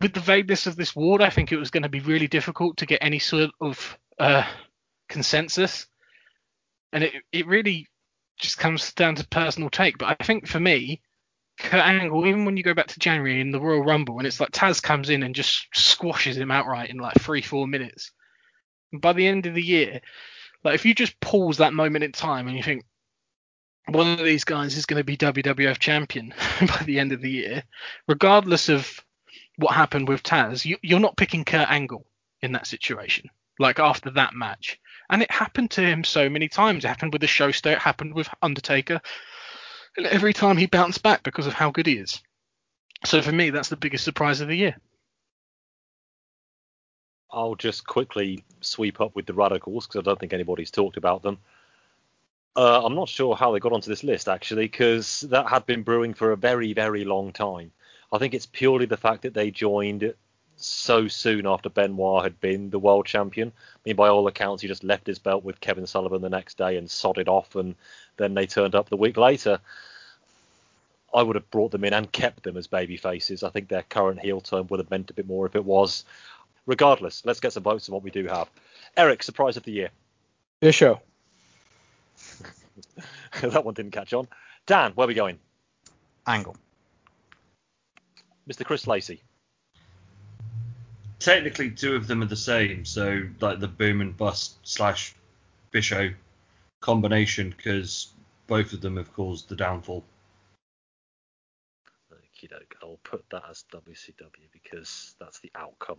with 0.01 0.13
the 0.13 0.21
vagueness 0.21 0.67
of 0.67 0.77
this 0.77 0.95
ward, 0.95 1.23
I 1.23 1.31
think 1.31 1.53
it 1.53 1.57
was 1.57 1.71
going 1.71 1.85
to 1.85 1.89
be 1.89 2.01
really 2.01 2.27
difficult 2.27 2.79
to 2.79 2.87
get 2.87 2.99
any 3.03 3.19
sort 3.19 3.51
of 3.61 3.99
uh, 4.19 4.45
consensus, 5.09 5.87
and 6.93 7.05
it 7.05 7.13
it 7.33 7.47
really 7.47 7.89
just 8.39 8.59
comes 8.59 8.93
down 8.93 9.15
to 9.17 9.29
personal 9.29 9.71
take. 9.71 9.99
But 9.99 10.17
I 10.21 10.25
think 10.25 10.47
for 10.47 10.61
me, 10.61 11.01
Kurt 11.59 11.85
Angle, 11.85 12.27
even 12.27 12.45
when 12.45 12.57
you 12.57 12.63
go 12.63 12.75
back 12.75 12.89
to 12.89 12.99
January 12.99 13.41
in 13.41 13.51
the 13.51 13.61
Royal 13.61 13.85
Rumble, 13.85 14.19
and 14.19 14.27
it's 14.27 14.41
like 14.41 14.51
Taz 14.51 14.83
comes 14.83 15.11
in 15.11 15.23
and 15.23 15.35
just 15.35 15.67
squashes 15.73 16.37
him 16.37 16.51
outright 16.51 16.91
in 16.91 16.99
like 16.99 17.15
three 17.21 17.43
four 17.43 17.67
minutes. 17.67 18.13
And 18.93 19.01
by 19.01 19.13
the 19.13 19.27
end 19.27 19.47
of 19.47 19.55
the 19.55 19.63
year, 19.63 20.01
like 20.65 20.75
if 20.75 20.85
you 20.87 20.95
just 20.95 21.21
pause 21.21 21.59
that 21.59 21.75
moment 21.75 22.05
in 22.05 22.13
time 22.13 22.49
and 22.49 22.57
you 22.57 22.63
think 22.63 22.85
one 23.87 24.19
of 24.19 24.25
these 24.25 24.45
guys 24.45 24.77
is 24.77 24.87
going 24.87 24.99
to 24.99 25.05
be 25.05 25.17
WWF 25.17 25.79
champion 25.79 26.33
by 26.61 26.83
the 26.85 26.99
end 26.99 27.13
of 27.13 27.21
the 27.21 27.31
year, 27.31 27.63
regardless 28.09 28.69
of 28.69 29.05
what 29.57 29.75
happened 29.75 30.09
with 30.09 30.23
Taz, 30.23 30.65
you, 30.65 30.79
you're 30.83 31.01
not 31.01 31.17
picking 31.17 31.45
Kurt 31.45 31.71
Angle 31.71 32.07
in 32.41 32.53
that 32.53 32.67
situation. 32.67 33.29
Like 33.59 33.79
after 33.79 34.11
that 34.13 34.35
match, 34.35 34.81
and 35.11 35.23
it 35.23 35.31
happened 35.31 35.71
to 35.73 35.83
him 35.83 36.03
so 36.03 36.29
many 36.29 36.49
times. 36.49 36.85
It 36.85 36.89
happened 36.89 37.13
with 37.13 37.21
the 37.21 37.29
Showster. 37.29 37.73
It 37.73 37.79
happened 37.79 38.15
with 38.15 38.29
Undertaker. 38.43 39.01
And 39.97 40.07
every 40.07 40.33
time 40.33 40.57
he 40.57 40.67
bounced 40.67 41.03
back 41.03 41.23
because 41.23 41.47
of 41.47 41.53
how 41.53 41.71
good 41.71 41.87
he 41.87 41.99
is. 41.99 42.21
So 43.05 43.21
for 43.21 43.31
me, 43.31 43.51
that's 43.51 43.69
the 43.69 43.77
biggest 43.77 44.05
surprise 44.05 44.41
of 44.41 44.49
the 44.49 44.57
year. 44.57 44.77
I'll 47.35 47.57
just 47.57 47.87
quickly 47.87 48.45
sweep 48.61 49.01
up 49.01 49.15
with 49.15 49.27
the 49.27 49.33
Radicalz 49.33 49.87
because 49.87 49.99
I 49.99 50.03
don't 50.03 50.19
think 50.19 50.33
anybody's 50.33 50.71
talked 50.71 50.97
about 50.97 51.23
them. 51.23 51.39
Uh, 52.57 52.85
I'm 52.85 52.95
not 52.95 53.09
sure 53.09 53.35
how 53.35 53.53
they 53.53 53.59
got 53.59 53.73
onto 53.73 53.91
this 53.91 54.05
list 54.05 54.29
actually 54.29 54.67
because 54.67 55.23
that 55.23 55.49
had 55.49 55.67
been 55.67 55.83
brewing 55.83 56.15
for 56.15 56.31
a 56.31 56.37
very, 56.37 56.73
very 56.73 57.05
long 57.05 57.33
time. 57.33 57.73
I 58.13 58.19
think 58.19 58.33
it's 58.33 58.47
purely 58.47 58.87
the 58.87 58.97
fact 58.97 59.23
that 59.23 59.35
they 59.35 59.51
joined 59.51 60.15
so 60.57 61.09
soon 61.09 61.47
after 61.47 61.69
Benoit 61.69 62.23
had 62.23 62.41
been 62.41 62.71
the 62.71 62.79
world 62.79 63.07
champion. 63.07 63.49
I 63.75 63.79
mean, 63.85 63.97
by 63.97 64.09
all 64.09 64.29
accounts, 64.29 64.63
he 64.63 64.69
just 64.69 64.85
left 64.85 65.07
his 65.07 65.19
belt 65.19 65.43
with 65.43 65.61
Kevin 65.61 65.87
Sullivan 65.87 66.23
the 66.23 66.31
next 66.31 66.57
day 66.57 66.77
and 66.77 66.89
sodded 66.89 67.29
off, 67.29 67.57
and 67.57 67.75
then 68.19 68.35
they 68.35 68.47
turned 68.47 68.77
up 68.77 68.89
the 68.89 68.97
week 68.97 69.17
later. 69.17 69.59
I 71.13 71.23
would 71.23 71.37
have 71.37 71.51
brought 71.51 71.71
them 71.71 71.85
in 71.85 71.93
and 71.93 72.11
kept 72.11 72.43
them 72.43 72.57
as 72.57 72.67
baby 72.67 72.97
faces. 72.97 73.43
I 73.43 73.51
think 73.51 73.69
their 73.69 73.83
current 73.83 74.21
heel 74.21 74.41
turn 74.41 74.67
would 74.69 74.81
have 74.81 74.91
meant 74.91 75.11
a 75.11 75.15
bit 75.15 75.27
more 75.27 75.47
if 75.47 75.55
it 75.55 75.65
was. 75.65 76.05
Regardless, 76.67 77.25
let's 77.25 77.41
get 77.41 77.53
some 77.53 77.63
votes 77.63 77.89
on 77.89 77.95
what 77.95 78.03
we 78.03 78.11
do 78.11 78.27
have. 78.27 78.49
Eric, 78.97 79.23
surprise 79.23 79.57
of 79.57 79.65
the 79.65 79.73
year. 79.73 79.91
This 80.61 80.75
show. 80.75 81.01
that 83.43 83.65
one 83.65 83.75
didn't 83.75 83.93
catch 83.93 84.13
on. 84.13 84.29
Dan, 84.67 84.93
where 84.95 85.05
are 85.05 85.09
we 85.09 85.15
going? 85.15 85.39
Angle. 86.27 86.57
Mr. 88.49 88.65
Chris 88.65 88.87
Lacey. 88.87 89.23
Technically, 91.19 91.71
two 91.71 91.95
of 91.95 92.07
them 92.07 92.23
are 92.23 92.27
the 92.27 92.37
same, 92.37 92.85
so 92.85 93.23
like 93.41 93.61
the 93.61 93.69
boom 93.69 94.01
and 94.01 94.17
bust 94.17 94.57
slash 94.63 95.15
Bisho 95.73 96.15
combination, 96.81 97.55
because 97.57 98.09
both 98.47 98.73
of 98.73 98.81
them 98.81 98.97
have 98.97 99.13
caused 99.15 99.49
the 99.49 99.57
downfall. 99.57 100.05
Okie 102.13 102.51
doke. 102.51 102.77
I'll 102.83 102.99
put 103.05 103.25
that 103.31 103.45
as 103.49 103.65
WCW 103.73 104.51
because 104.53 105.15
that's 105.19 105.41
the 105.41 105.51
outcome. 105.55 105.99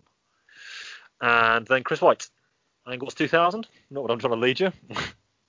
And 1.21 1.65
then 1.67 1.83
Chris 1.83 2.01
White. 2.01 2.27
Angles 2.87 3.13
2000. 3.15 3.67
Not 3.89 4.03
what 4.03 4.11
I'm 4.11 4.19
trying 4.19 4.33
to 4.33 4.39
lead 4.39 4.59
you. 4.59 4.71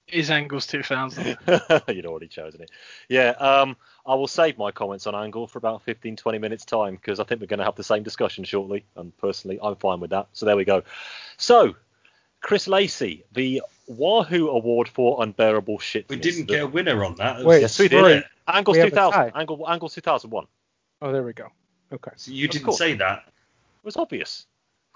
Is 0.08 0.30
Angles 0.30 0.66
2000? 0.68 1.36
You'd 1.88 2.06
already 2.06 2.28
chosen 2.28 2.62
it. 2.62 2.70
Yeah, 3.08 3.30
um, 3.30 3.76
I 4.06 4.14
will 4.14 4.28
save 4.28 4.56
my 4.56 4.70
comments 4.70 5.06
on 5.06 5.14
Angle 5.14 5.46
for 5.48 5.58
about 5.58 5.82
15, 5.82 6.16
20 6.16 6.38
minutes 6.38 6.64
time 6.64 6.94
because 6.94 7.18
I 7.20 7.24
think 7.24 7.40
we're 7.40 7.48
going 7.48 7.58
to 7.58 7.64
have 7.64 7.74
the 7.74 7.84
same 7.84 8.04
discussion 8.04 8.44
shortly. 8.44 8.84
And 8.94 9.14
personally, 9.18 9.58
I'm 9.60 9.74
fine 9.76 9.98
with 10.00 10.10
that. 10.10 10.28
So 10.32 10.46
there 10.46 10.56
we 10.56 10.64
go. 10.64 10.82
So, 11.36 11.74
Chris 12.40 12.68
Lacey, 12.68 13.24
the 13.32 13.62
Wahoo 13.88 14.48
Award 14.48 14.88
for 14.88 15.22
Unbearable 15.22 15.78
Shit. 15.80 16.08
We 16.08 16.16
didn't 16.16 16.44
get 16.46 16.62
a 16.62 16.66
winner 16.66 17.04
on 17.04 17.16
that. 17.16 17.44
Wait, 17.44 17.60
Yes, 17.62 17.78
we 17.78 17.86
split. 17.86 18.04
did. 18.22 18.24
Angles 18.46 18.76
We 18.76 18.84
2000. 18.84 19.32
Angle, 19.34 19.68
Angles 19.68 19.94
2001. 19.94 20.46
Oh, 21.02 21.12
there 21.12 21.24
we 21.24 21.32
go. 21.32 21.48
Okay. 21.92 22.12
So 22.16 22.30
you 22.30 22.46
Of 22.46 22.52
didn't 22.52 22.64
course. 22.66 22.78
say 22.78 22.94
that. 22.94 23.24
It 23.26 23.84
was 23.84 23.96
obvious. 23.96 24.46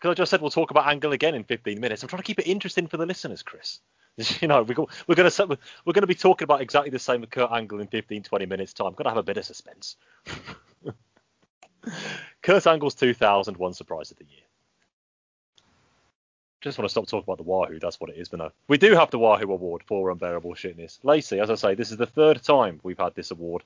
Because 0.01 0.13
I 0.13 0.15
just 0.15 0.31
said 0.31 0.41
we'll 0.41 0.51
talk 0.51 0.71
about 0.71 0.89
Angle 0.89 1.13
again 1.13 1.35
in 1.35 1.45
15 1.45 1.79
minutes. 1.79 2.03
I'm 2.03 2.09
trying 2.09 2.23
to 2.23 2.27
keep 2.27 2.39
it 2.39 2.47
interesting 2.47 2.87
for 2.87 2.97
the 2.97 3.05
listeners, 3.07 3.43
Chris. 3.43 3.81
You 4.41 4.49
know, 4.49 4.63
we 4.63 4.75
we're 5.07 5.15
going 5.15 5.31
to 5.31 5.59
we're 5.85 5.93
going 5.93 6.03
to 6.03 6.07
be 6.07 6.15
talking 6.15 6.45
about 6.45 6.61
exactly 6.61 6.91
the 6.91 6.99
same 6.99 7.21
with 7.23 7.31
Kurt 7.31 7.51
Angle 7.51 7.81
in 7.81 7.87
15, 7.87 8.23
20 8.23 8.47
minutes 8.47 8.75
time. 8.75 8.93
Got 8.93 9.05
to 9.05 9.11
have 9.11 9.19
a 9.19 9.23
bit 9.23 9.39
of 9.39 9.45
suspense. 9.45 9.97
Kurt 12.43 12.67
Angle's 12.67 12.95
2001 12.97 13.73
surprise 13.73 14.11
of 14.11 14.19
the 14.19 14.25
year. 14.25 14.43
Just 16.61 16.77
want 16.77 16.87
to 16.87 16.91
stop 16.91 17.07
talking 17.07 17.25
about 17.25 17.39
the 17.39 17.45
Wahoo. 17.45 17.79
That's 17.79 17.99
what 18.01 18.11
it 18.11 18.17
is. 18.17 18.29
But 18.29 18.41
no, 18.41 18.51
we 18.69 18.77
do 18.77 18.95
have 18.95 19.11
the 19.11 19.19
Wahoo 19.19 19.51
Award 19.51 19.83
for 19.87 20.11
unbearable 20.11 20.55
shitness. 20.55 20.99
Lacey, 21.03 21.41
as 21.41 21.49
I 21.51 21.55
say, 21.55 21.75
this 21.75 21.91
is 21.91 21.97
the 21.97 22.05
third 22.05 22.43
time 22.43 22.81
we've 22.83 22.99
had 22.99 23.15
this 23.15 23.31
award. 23.31 23.63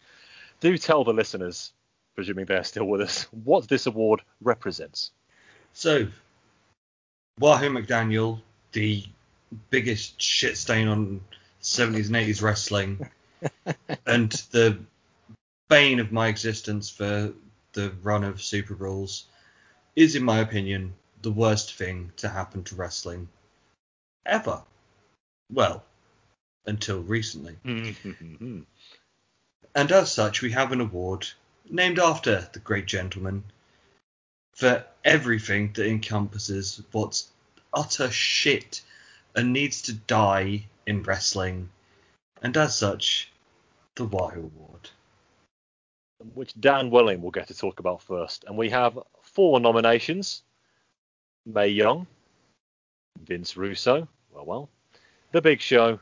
Do 0.60 0.78
tell 0.78 1.02
the 1.02 1.12
listeners, 1.12 1.72
presuming 2.14 2.44
they're 2.44 2.62
still 2.62 2.84
with 2.84 3.00
us, 3.00 3.24
what 3.32 3.66
this 3.66 3.86
award 3.86 4.22
represents. 4.40 5.10
So, 5.72 6.06
Wahoo 7.38 7.70
McDaniel, 7.70 8.40
the 8.72 9.04
biggest 9.70 10.20
shit 10.20 10.56
stain 10.56 10.88
on 10.88 11.20
70s 11.62 12.06
and 12.06 12.16
80s 12.16 12.42
wrestling, 12.42 13.10
and 14.06 14.30
the 14.50 14.78
bane 15.68 16.00
of 16.00 16.12
my 16.12 16.28
existence 16.28 16.90
for 16.90 17.32
the 17.72 17.90
run 18.02 18.24
of 18.24 18.42
Super 18.42 18.74
Bowls, 18.74 19.26
is, 19.96 20.14
in 20.14 20.22
my 20.22 20.38
opinion, 20.38 20.94
the 21.22 21.30
worst 21.30 21.74
thing 21.74 22.12
to 22.18 22.28
happen 22.28 22.62
to 22.64 22.74
wrestling 22.74 23.28
ever. 24.26 24.62
Well, 25.52 25.84
until 26.66 27.00
recently. 27.00 27.56
Mm-hmm. 27.64 28.60
And 29.74 29.92
as 29.92 30.12
such, 30.12 30.42
we 30.42 30.52
have 30.52 30.72
an 30.72 30.80
award 30.80 31.26
named 31.68 31.98
after 31.98 32.48
the 32.52 32.58
great 32.58 32.86
gentleman 32.86 33.44
for 34.54 34.84
everything 35.04 35.72
that 35.74 35.86
encompasses 35.86 36.82
what's 36.92 37.30
utter 37.72 38.10
shit 38.10 38.82
and 39.34 39.52
needs 39.52 39.82
to 39.82 39.92
die 39.92 40.64
in 40.86 41.02
wrestling. 41.02 41.68
And 42.42 42.56
as 42.56 42.76
such, 42.76 43.32
the 43.96 44.04
Wahoo 44.04 44.50
Award. 44.54 44.90
which 46.34 46.58
Dan 46.58 46.90
Welling 46.90 47.20
will 47.20 47.30
get 47.30 47.48
to 47.48 47.54
talk 47.56 47.80
about 47.80 48.02
first. 48.02 48.44
And 48.44 48.56
we 48.56 48.70
have 48.70 48.98
four 49.22 49.60
nominations 49.60 50.42
Mae 51.46 51.68
Young, 51.68 52.06
Vince 53.26 53.56
Russo, 53.56 54.08
well, 54.32 54.46
well, 54.46 54.68
The 55.32 55.42
Big 55.42 55.60
Show, 55.60 56.00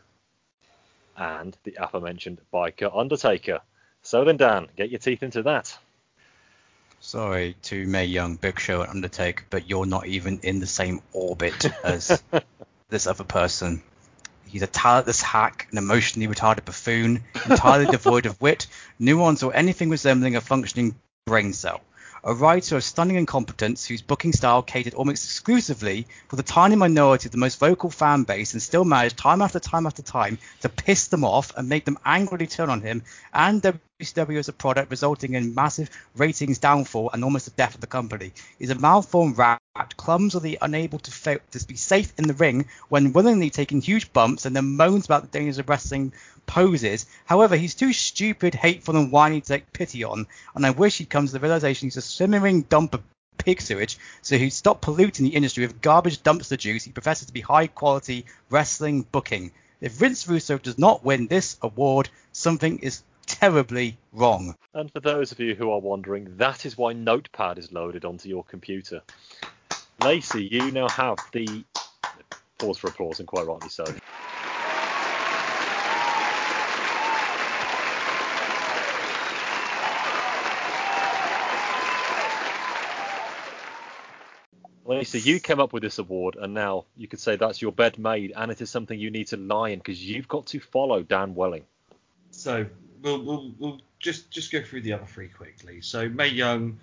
and 1.17 1.57
the 1.65 1.77
aforementioned 1.81 2.41
Biker 2.53 2.97
Undertaker. 2.97 3.61
So 4.03 4.25
then, 4.25 4.37
Dan, 4.37 4.69
get 4.77 4.91
your 4.91 5.01
teeth 5.01 5.23
into 5.23 5.43
that. 5.43 5.77
Sorry 7.05 7.57
to 7.63 7.85
Mae 7.89 8.05
Young, 8.05 8.37
Big 8.37 8.61
Show, 8.61 8.83
and 8.83 8.91
Undertaker, 8.91 9.45
but 9.51 9.69
you're 9.69 9.87
not 9.87 10.07
even 10.07 10.39
in 10.45 10.61
the 10.61 10.69
same 10.69 11.03
orbit 11.13 11.67
as 11.83 12.23
this 12.91 13.09
other 13.09 13.25
person. 13.25 13.83
He's 14.47 14.63
a 14.63 14.69
talentless 14.69 15.21
hack, 15.21 15.67
an 15.73 15.79
emotionally 15.79 16.33
retarded 16.33 16.65
buffoon, 16.65 17.25
entirely 17.51 17.87
devoid 17.87 18.27
of 18.27 18.41
wit, 18.41 18.69
nuance, 19.01 19.43
or 19.43 19.53
anything 19.53 19.91
resembling 19.91 20.37
a 20.37 20.41
functioning 20.41 20.95
brain 21.27 21.53
cell. 21.53 21.81
A 22.23 22.35
writer 22.35 22.77
of 22.77 22.85
stunning 22.85 23.17
incompetence 23.17 23.85
whose 23.85 24.01
booking 24.01 24.33
style 24.33 24.63
catered 24.63 24.95
almost 24.95 25.25
exclusively 25.25 26.07
for 26.29 26.37
the 26.37 26.45
tiny 26.45 26.77
minority 26.77 27.27
of 27.27 27.33
the 27.33 27.39
most 27.39 27.59
vocal 27.59 27.91
fan 27.91 28.23
base 28.23 28.53
and 28.53 28.63
still 28.63 28.85
managed 28.85 29.17
time 29.17 29.43
after 29.43 29.59
time 29.59 29.87
after 29.87 30.03
time 30.03 30.39
to 30.61 30.69
piss 30.69 31.09
them 31.09 31.25
off 31.25 31.53
and 31.57 31.69
make 31.69 31.85
them 31.85 31.99
angrily 32.05 32.47
turn 32.47 32.71
on 32.71 32.81
him 32.81 33.03
and 33.35 33.61
WCW 34.03 34.39
as 34.39 34.49
a 34.49 34.53
product, 34.53 34.91
resulting 34.91 35.35
in 35.35 35.55
massive 35.55 35.89
ratings 36.17 36.59
downfall 36.59 37.11
and 37.13 37.23
almost 37.23 37.45
the 37.45 37.53
death 37.53 37.75
of 37.75 37.81
the 37.81 37.87
company. 37.87 38.33
He's 38.59 38.71
a 38.71 38.75
malformed 38.75 39.39
rat, 39.39 39.61
clumsily 39.97 40.59
unable 40.61 40.99
to, 40.99 41.11
fa- 41.11 41.41
to 41.53 41.67
be 41.67 41.77
safe 41.77 42.13
in 42.19 42.27
the 42.27 42.35
ring 42.35 42.67
when 42.89 43.13
willingly 43.13 43.51
taking 43.51 43.81
huge 43.81 44.13
bumps 44.13 44.45
and 44.45 44.57
then 44.57 44.77
moans 44.77 45.07
about 45.07 45.23
the 45.23 45.39
dangers 45.39 45.59
of 45.59 45.69
wrestling 45.69 46.13
poses. 46.47 47.07
However, 47.25 47.57
he's 47.57 47.75
too 47.75 47.93
stupid, 47.93 48.55
hateful, 48.55 48.97
and 48.97 49.13
whiny 49.13 49.41
to 49.41 49.47
take 49.47 49.73
pity 49.73 50.05
on, 50.05 50.27
and 50.55 50.67
I 50.67 50.71
wish 50.71 50.99
he'd 50.99 51.11
come 51.11 51.27
to 51.27 51.33
the 51.33 51.41
realization 51.41 51.87
he's 51.87 51.97
a 51.97 52.03
swimming 52.03 52.63
dump 52.63 52.95
of 52.95 53.03
pig 53.39 53.61
sewage, 53.61 53.99
so 54.21 54.37
he'd 54.37 54.51
stop 54.51 54.81
polluting 54.81 55.25
the 55.25 55.35
industry 55.35 55.65
with 55.65 55.81
garbage 55.81 56.23
dumpster 56.23 56.59
juice 56.59 56.85
he 56.85 56.91
professes 56.93 57.27
to 57.29 57.33
be 57.33 57.41
high 57.41 57.67
quality 57.67 58.27
wrestling 58.51 59.07
booking. 59.13 59.53
If 59.81 59.93
Vince 59.93 60.29
Russo 60.29 60.59
does 60.59 60.79
not 60.79 61.05
win 61.05 61.27
this 61.27 61.57
award, 61.61 62.09
something 62.31 62.79
is 62.79 63.03
terribly 63.27 63.99
wrong. 64.13 64.55
And 64.75 64.91
for 64.91 65.01
those 65.01 65.33
of 65.33 65.41
you 65.41 65.55
who 65.55 65.71
are 65.71 65.81
wondering, 65.81 66.37
that 66.37 66.65
is 66.65 66.79
why 66.79 66.93
Notepad 66.93 67.59
is 67.59 67.73
loaded 67.73 68.05
onto 68.05 68.29
your 68.29 68.45
computer. 68.45 69.03
Lacey, 70.01 70.45
you 70.45 70.71
now 70.71 70.89
have 70.89 71.19
the 71.33 71.65
pause 72.59 72.79
for 72.79 72.89
applause, 72.89 73.19
and 73.19 73.29
quite 73.29 73.47
rightly 73.47 73.69
so. 73.69 73.85
Lacey, 84.85 85.21
you 85.21 85.41
came 85.41 85.61
up 85.61 85.73
with 85.73 85.83
this 85.83 85.99
award, 85.99 86.37
and 86.37 86.55
now 86.55 86.85
you 86.97 87.07
could 87.09 87.21
say 87.21 87.37
that's 87.37 87.63
your 87.63 87.73
bed 87.73 87.99
made, 87.99 88.33
and 88.37 88.51
it 88.51 88.61
is 88.61 88.71
something 88.71 88.99
you 88.99 89.11
need 89.11 89.29
to 89.29 89.37
lie 89.37 89.71
in 89.71 89.79
because 89.79 90.03
you've 90.05 90.29
got 90.29 90.47
to 90.47 90.61
follow 90.61 91.03
Dan 91.03 91.35
Welling. 91.35 91.65
So 92.31 92.67
we'll, 93.03 93.23
we'll, 93.23 93.53
we'll 93.59 93.81
just 93.99 94.31
just 94.31 94.51
go 94.53 94.63
through 94.63 94.83
the 94.83 94.93
other 94.93 95.07
three 95.07 95.29
quickly. 95.29 95.81
So 95.81 96.09
Mae 96.09 96.29
Young, 96.29 96.79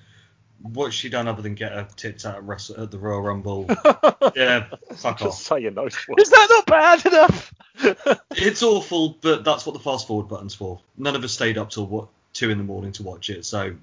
what's 0.62 0.96
she 0.96 1.10
done 1.10 1.28
other 1.28 1.42
than 1.42 1.56
get 1.56 1.72
her 1.72 1.88
tits 1.96 2.26
out 2.26 2.36
at, 2.36 2.44
wrestle, 2.44 2.82
at 2.82 2.92
the 2.92 2.98
Royal 2.98 3.22
Rumble? 3.22 3.66
yeah, 4.36 4.68
fuck 4.96 5.20
Just 5.20 5.22
off. 5.24 5.42
say 5.42 5.60
your 5.62 5.72
nose 5.72 5.96
Is 6.18 6.30
that 6.30 6.48
not 6.50 6.66
bad 6.66 7.06
enough? 7.06 7.54
It's 8.32 8.62
awful, 8.64 9.18
but 9.22 9.44
that's 9.44 9.66
what 9.66 9.74
the 9.74 9.80
fast 9.80 10.06
forward 10.08 10.28
button's 10.28 10.54
for. 10.56 10.80
None 10.98 11.16
of 11.16 11.24
us 11.24 11.32
stayed 11.34 11.58
up 11.58 11.70
till 11.70 11.86
what 11.88 12.08
two 12.34 12.50
in 12.52 12.58
the 12.58 12.64
morning 12.64 12.92
to 12.94 13.04
watch 13.04 13.30
it, 13.30 13.46
so 13.46 13.74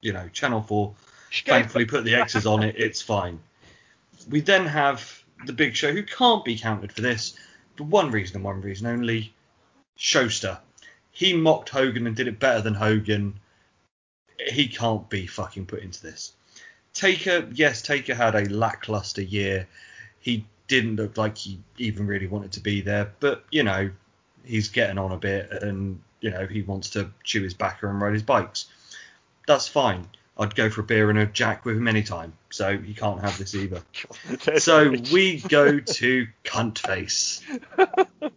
you 0.00 0.12
know, 0.12 0.28
Channel 0.32 0.60
Four 0.62 0.94
She 1.30 1.44
gave- 1.44 1.52
thankfully 1.54 1.84
put 1.84 2.04
the 2.04 2.14
X's 2.14 2.46
on 2.46 2.62
it. 2.62 2.74
It's 2.78 3.00
fine. 3.02 3.38
We 4.28 4.40
then 4.40 4.66
have 4.66 5.22
the 5.44 5.52
Big 5.52 5.76
Show, 5.76 5.92
who 5.92 6.02
can't 6.02 6.44
be 6.44 6.58
counted 6.58 6.92
for 6.92 7.00
this 7.02 7.38
for 7.76 7.84
one 7.84 8.10
reason 8.10 8.36
and 8.36 8.44
one 8.44 8.60
reason 8.60 8.86
only: 8.86 9.32
Showster. 9.98 10.58
He 11.16 11.32
mocked 11.32 11.70
Hogan 11.70 12.06
and 12.06 12.14
did 12.14 12.28
it 12.28 12.38
better 12.38 12.60
than 12.60 12.74
Hogan. 12.74 13.40
He 14.38 14.68
can't 14.68 15.08
be 15.08 15.26
fucking 15.26 15.64
put 15.64 15.80
into 15.80 16.02
this. 16.02 16.32
Taker, 16.92 17.48
yes, 17.54 17.80
Taker 17.80 18.14
had 18.14 18.34
a 18.34 18.44
lackluster 18.50 19.22
year. 19.22 19.66
He 20.20 20.44
didn't 20.68 20.96
look 20.96 21.16
like 21.16 21.38
he 21.38 21.58
even 21.78 22.06
really 22.06 22.26
wanted 22.26 22.52
to 22.52 22.60
be 22.60 22.82
there, 22.82 23.14
but 23.18 23.46
you 23.50 23.62
know, 23.62 23.90
he's 24.44 24.68
getting 24.68 24.98
on 24.98 25.10
a 25.10 25.16
bit, 25.16 25.50
and 25.50 26.02
you 26.20 26.30
know, 26.30 26.46
he 26.46 26.60
wants 26.60 26.90
to 26.90 27.10
chew 27.24 27.42
his 27.42 27.54
backer 27.54 27.88
and 27.88 27.98
ride 27.98 28.12
his 28.12 28.22
bikes. 28.22 28.66
That's 29.46 29.66
fine. 29.66 30.06
I'd 30.36 30.54
go 30.54 30.68
for 30.68 30.82
a 30.82 30.84
beer 30.84 31.08
and 31.08 31.18
a 31.18 31.24
jack 31.24 31.64
with 31.64 31.78
him 31.78 31.88
anytime, 31.88 32.34
so 32.50 32.76
he 32.76 32.92
can't 32.92 33.22
have 33.22 33.38
this 33.38 33.54
either. 33.54 33.80
So 34.58 34.90
we 35.10 35.38
go 35.40 35.80
to 35.80 36.26
cunt 36.44 36.78
face. 36.78 37.42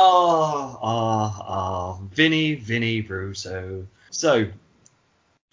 Ah, 0.00 0.78
ah, 0.80 1.42
ah, 1.48 1.98
Vinny, 2.12 2.54
Vinny 2.54 3.00
Russo. 3.00 3.88
So 4.10 4.46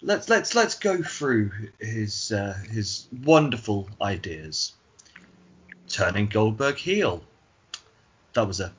let's 0.00 0.28
let's 0.28 0.54
let's 0.54 0.76
go 0.76 1.02
through 1.02 1.50
his 1.80 2.30
uh, 2.30 2.56
his 2.70 3.08
wonderful 3.24 3.88
ideas. 4.00 4.72
Turning 5.88 6.28
Goldberg 6.28 6.76
heel. 6.76 7.24
That 8.34 8.46
was 8.46 8.60
a 8.60 8.72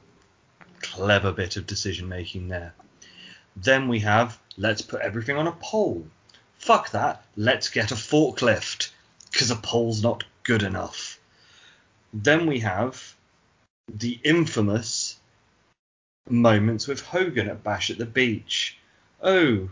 clever 0.80 1.34
bit 1.34 1.58
of 1.58 1.68
decision 1.68 2.08
making 2.08 2.48
there. 2.48 2.74
Then 3.58 3.90
we 3.90 4.00
have 4.00 4.40
let's 4.56 4.82
put 4.82 5.02
everything 5.02 5.36
on 5.36 5.48
a 5.48 5.52
pole. 5.52 6.08
Fuck 6.60 6.92
that. 6.92 7.26
Let's 7.36 7.68
get 7.68 7.92
a 7.92 7.96
forklift 7.96 8.92
because 9.34 9.52
a 9.52 9.58
pole's 9.58 10.02
not 10.02 10.24
good 10.44 10.64
enough. 10.64 11.20
Then 12.14 12.46
we 12.48 12.60
have 12.60 13.16
the 13.90 14.20
infamous 14.24 15.07
moments 16.30 16.88
with 16.88 17.02
Hogan 17.02 17.50
at 17.50 17.64
Bash 17.64 17.90
at 17.90 17.98
the 17.98 18.06
Beach. 18.06 18.78
Oh, 19.22 19.70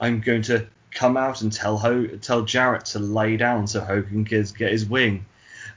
I'm 0.00 0.20
going 0.20 0.42
to 0.42 0.66
come 0.90 1.16
out 1.16 1.42
and 1.42 1.52
tell 1.52 1.78
Ho- 1.78 2.06
tell 2.06 2.42
Jarrett 2.42 2.86
to 2.86 2.98
lay 2.98 3.36
down 3.36 3.66
so 3.66 3.80
Hogan 3.80 4.24
can 4.24 4.44
get 4.44 4.72
his 4.72 4.86
wing. 4.86 5.26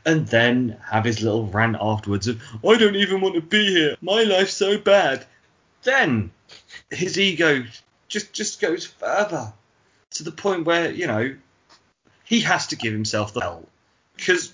And 0.05 0.25
then 0.27 0.77
have 0.89 1.03
his 1.03 1.21
little 1.21 1.47
rant 1.47 1.75
afterwards 1.79 2.27
of, 2.27 2.41
I 2.65 2.77
don't 2.77 2.95
even 2.95 3.19
want 3.19 3.35
to 3.35 3.41
be 3.41 3.67
here. 3.67 3.97
My 4.01 4.23
life's 4.23 4.53
so 4.53 4.77
bad. 4.77 5.25
Then 5.83 6.31
his 6.89 7.19
ego 7.19 7.65
just 8.07 8.33
just 8.33 8.61
goes 8.61 8.85
further 8.85 9.53
to 10.11 10.23
the 10.23 10.31
point 10.31 10.65
where, 10.65 10.91
you 10.91 11.05
know, 11.05 11.35
he 12.23 12.41
has 12.41 12.67
to 12.67 12.75
give 12.75 12.93
himself 12.93 13.33
the 13.33 13.41
belt. 13.41 13.67
Because, 14.15 14.53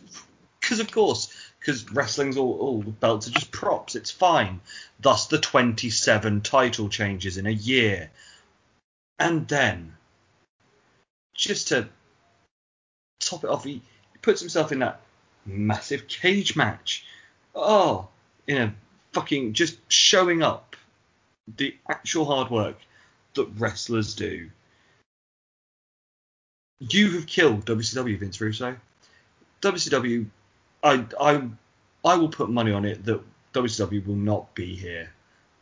of 0.80 0.92
course, 0.92 1.35
because 1.66 1.90
wrestling's 1.92 2.38
all, 2.38 2.60
all 2.60 2.82
the 2.84 2.92
belts 2.92 3.28
are 3.28 3.32
just 3.32 3.52
props. 3.52 3.96
It's 3.96 4.12
fine. 4.12 4.62
Thus 5.00 5.26
the 5.26 5.40
27 5.40 6.42
title 6.42 6.90
changes 6.90 7.38
in 7.38 7.48
a 7.48 7.52
year. 7.52 8.12
And 9.18 9.48
then 9.48 9.96
just 11.34 11.70
to 11.70 11.90
top 13.20 13.44
it 13.44 13.50
off, 13.50 13.64
he 13.64 13.82
puts 14.22 14.42
himself 14.42 14.72
in 14.72 14.80
that 14.80 15.02
massive 15.44 16.08
cage 16.08 16.56
match. 16.56 17.04
Oh, 17.56 18.10
you 18.46 18.60
know, 18.60 18.72
fucking 19.14 19.54
just 19.54 19.80
showing 19.92 20.44
up 20.44 20.76
the 21.58 21.76
actual 21.90 22.26
hard 22.26 22.52
work 22.52 22.78
that 23.34 23.50
wrestlers 23.58 24.14
do. 24.14 24.52
You 26.80 27.12
have 27.14 27.26
killed 27.26 27.66
WCW, 27.66 28.20
Vince 28.20 28.40
Russo. 28.40 28.76
WCW, 29.64 30.28
I, 30.84 31.06
I, 31.20 31.50
I 32.04 32.16
will 32.16 32.30
put 32.30 32.50
money 32.50 32.72
on 32.72 32.86
it 32.86 33.04
that 33.06 33.22
WCW 33.54 34.06
will 34.06 34.16
not 34.16 34.54
be 34.56 34.76
here 34.76 35.12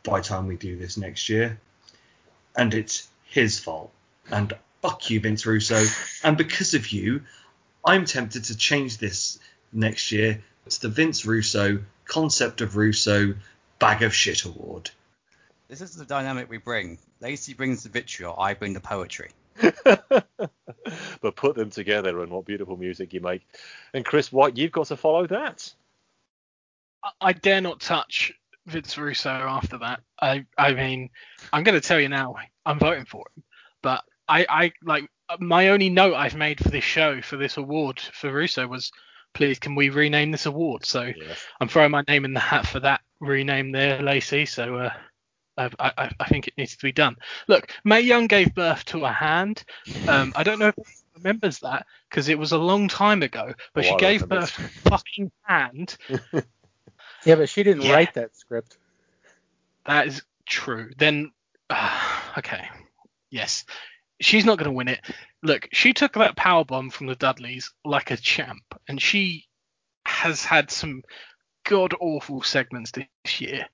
by 0.02 0.20
the 0.20 0.26
time 0.26 0.46
we 0.46 0.56
do 0.56 0.76
this 0.76 0.96
next 0.96 1.28
year. 1.28 1.60
And 2.56 2.74
it's 2.74 3.08
his 3.24 3.58
fault. 3.58 3.90
And 4.30 4.52
fuck 4.82 5.10
you, 5.10 5.20
Vince 5.20 5.46
Russo. 5.46 5.82
And 6.22 6.36
because 6.36 6.74
of 6.74 6.88
you, 6.90 7.22
I'm 7.84 8.04
tempted 8.04 8.44
to 8.44 8.56
change 8.56 8.98
this 8.98 9.38
next 9.72 10.12
year 10.12 10.42
to 10.68 10.80
the 10.80 10.88
Vince 10.88 11.26
Russo 11.26 11.80
Concept 12.04 12.60
of 12.60 12.76
Russo 12.76 13.34
Bag 13.78 14.02
of 14.02 14.14
Shit 14.14 14.44
Award. 14.44 14.90
This 15.68 15.80
is 15.80 15.96
the 15.96 16.04
dynamic 16.04 16.48
we 16.48 16.58
bring. 16.58 16.98
Lacey 17.20 17.54
brings 17.54 17.82
the 17.82 17.88
vitriol, 17.88 18.36
I 18.38 18.54
bring 18.54 18.74
the 18.74 18.80
poetry. 18.80 19.30
but 21.20 21.36
put 21.36 21.54
them 21.56 21.70
together 21.70 22.20
and 22.22 22.30
what 22.30 22.44
beautiful 22.44 22.76
music 22.76 23.12
you 23.12 23.20
make. 23.20 23.46
And 23.92 24.04
Chris 24.04 24.32
White, 24.32 24.56
you've 24.56 24.72
got 24.72 24.86
to 24.88 24.96
follow 24.96 25.26
that. 25.28 25.72
I- 27.20 27.32
dare 27.32 27.60
not 27.60 27.80
touch 27.80 28.32
Vince 28.66 28.96
Russo 28.96 29.30
after 29.30 29.78
that. 29.78 30.00
I 30.20 30.46
I 30.56 30.72
mean, 30.72 31.10
I'm 31.52 31.64
going 31.64 31.78
to 31.80 31.86
tell 31.86 32.00
you 32.00 32.08
now, 32.08 32.36
I'm 32.64 32.78
voting 32.78 33.04
for 33.04 33.24
him. 33.36 33.42
But 33.82 34.02
I 34.28 34.46
I 34.48 34.72
like 34.82 35.08
my 35.38 35.68
only 35.68 35.90
note 35.90 36.14
I've 36.14 36.34
made 36.34 36.62
for 36.62 36.70
this 36.70 36.84
show 36.84 37.20
for 37.20 37.36
this 37.36 37.56
award 37.56 38.00
for 38.00 38.32
Russo 38.32 38.66
was, 38.66 38.90
please 39.34 39.58
can 39.58 39.74
we 39.74 39.88
rename 39.90 40.30
this 40.30 40.46
award? 40.46 40.84
So 40.86 41.02
Yes. 41.16 41.44
I'm 41.60 41.68
throwing 41.68 41.90
my 41.90 42.04
name 42.08 42.24
in 42.24 42.34
the 42.34 42.40
hat 42.40 42.66
for 42.66 42.80
that 42.80 43.00
rename 43.20 43.72
there, 43.72 44.00
Lacey. 44.02 44.46
So 44.46 44.76
uh, 44.76 44.90
I, 45.56 45.70
I, 45.78 46.10
I 46.20 46.28
think 46.28 46.48
it 46.48 46.54
needs 46.58 46.76
to 46.76 46.84
be 46.84 46.92
done. 46.92 47.16
Look, 47.48 47.70
Mae 47.84 48.00
Young 48.00 48.26
gave 48.26 48.54
birth 48.54 48.84
to 48.86 49.04
a 49.04 49.12
hand. 49.12 49.64
Um, 50.06 50.32
I 50.34 50.42
don't 50.42 50.58
know 50.58 50.68
if 50.68 50.74
anyone 50.78 51.22
remembers 51.24 51.60
that 51.60 51.86
because 52.10 52.28
it 52.28 52.38
was 52.38 52.52
a 52.52 52.58
long 52.58 52.88
time 52.88 53.22
ago, 53.22 53.52
but 53.74 53.84
Oh, 53.84 53.88
she 53.88 53.94
I 53.94 53.98
gave 53.98 54.22
remember 54.22 54.40
birth 54.40 54.52
to 54.56 54.64
a 54.64 54.90
fucking 54.90 55.32
hand. 55.42 55.96
Yeah, 57.24 57.36
but 57.36 57.48
she 57.48 57.62
didn't 57.62 57.82
Yeah. 57.82 57.92
write 57.92 58.14
that 58.14 58.36
script. 58.36 58.76
That 59.86 60.06
is 60.08 60.22
true. 60.46 60.90
Then, 60.98 61.30
uh, 61.70 62.20
okay, 62.38 62.68
yes, 63.30 63.64
she's 64.20 64.44
not 64.44 64.58
going 64.58 64.70
to 64.70 64.76
win 64.76 64.88
it. 64.88 65.00
Look, 65.42 65.68
she 65.72 65.92
took 65.94 66.14
that 66.14 66.36
power 66.36 66.64
bomb 66.64 66.90
from 66.90 67.06
the 67.06 67.14
Dudleys 67.14 67.72
like 67.84 68.10
a 68.10 68.16
champ, 68.16 68.62
and 68.88 69.00
she 69.00 69.46
has 70.06 70.44
had 70.44 70.70
some 70.70 71.02
god 71.64 71.94
awful 71.98 72.42
segments 72.42 72.90
this 72.92 73.40
year. 73.40 73.66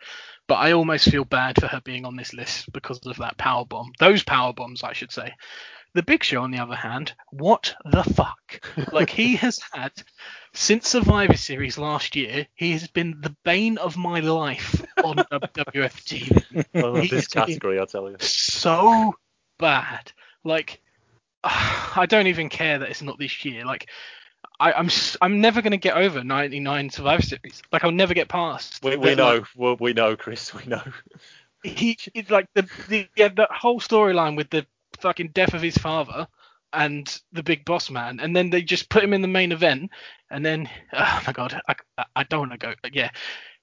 But 0.50 0.56
I 0.56 0.72
almost 0.72 1.08
feel 1.08 1.24
bad 1.24 1.60
for 1.60 1.68
her 1.68 1.80
being 1.80 2.04
on 2.04 2.16
this 2.16 2.34
list 2.34 2.72
because 2.72 2.98
of 3.06 3.18
that 3.18 3.38
power 3.38 3.64
bomb. 3.64 3.92
Those 4.00 4.24
power 4.24 4.52
bombs, 4.52 4.82
I 4.82 4.94
should 4.94 5.12
say. 5.12 5.32
The 5.94 6.02
Big 6.02 6.24
Show, 6.24 6.42
on 6.42 6.50
the 6.50 6.58
other 6.58 6.74
hand, 6.74 7.12
what 7.30 7.72
the 7.84 8.02
fuck? 8.02 8.60
Like 8.92 9.10
he 9.10 9.36
has 9.36 9.60
had 9.70 9.92
since 10.52 10.88
Survivor 10.88 11.36
Series 11.36 11.78
last 11.78 12.16
year, 12.16 12.48
he 12.56 12.72
has 12.72 12.88
been 12.88 13.20
the 13.20 13.36
bane 13.44 13.78
of 13.78 13.96
my 13.96 14.18
life 14.18 14.84
on 15.04 15.16
WWF 15.32 15.94
TV. 16.02 16.66
I 16.74 16.80
love 16.80 16.98
He's 16.98 17.10
this 17.12 17.28
category, 17.28 17.78
I 17.78 17.84
tell 17.84 18.10
you. 18.10 18.16
So 18.18 19.14
bad. 19.60 20.10
Like 20.42 20.80
I 21.44 22.06
don't 22.08 22.26
even 22.26 22.48
care 22.48 22.80
that 22.80 22.90
it's 22.90 23.02
not 23.02 23.20
this 23.20 23.44
year. 23.44 23.64
Like 23.64 23.88
I, 24.60 24.72
I'm 24.74 24.86
s- 24.86 25.16
I'm 25.22 25.40
never 25.40 25.62
gonna 25.62 25.78
get 25.78 25.96
over 25.96 26.22
99 26.22 26.90
Survivor 26.90 27.22
Series. 27.22 27.62
Like 27.72 27.82
I'll 27.82 27.90
never 27.90 28.14
get 28.14 28.28
past. 28.28 28.84
We, 28.84 28.96
we 28.96 29.14
know, 29.14 29.42
like, 29.56 29.80
we, 29.80 29.92
know, 29.94 30.16
Chris, 30.16 30.52
we 30.54 30.64
know. 30.66 30.82
he 31.64 31.98
it's 32.14 32.30
like 32.30 32.46
the 32.54 32.68
the 32.88 33.08
yeah, 33.16 33.28
the 33.28 33.48
whole 33.50 33.80
storyline 33.80 34.36
with 34.36 34.50
the 34.50 34.66
fucking 35.00 35.28
death 35.28 35.54
of 35.54 35.62
his 35.62 35.78
father 35.78 36.28
and 36.72 37.20
the 37.32 37.42
big 37.42 37.64
boss 37.64 37.90
man, 37.90 38.20
and 38.20 38.36
then 38.36 38.50
they 38.50 38.62
just 38.62 38.88
put 38.90 39.02
him 39.02 39.12
in 39.12 39.22
the 39.22 39.28
main 39.28 39.50
event, 39.50 39.90
and 40.30 40.44
then 40.44 40.68
oh 40.92 41.22
my 41.26 41.32
god, 41.32 41.60
I 41.66 41.74
I- 41.98 42.04
I 42.16 42.22
don't 42.24 42.48
want 42.48 42.52
to 42.52 42.58
go 42.58 42.74
yeah, 42.92 43.10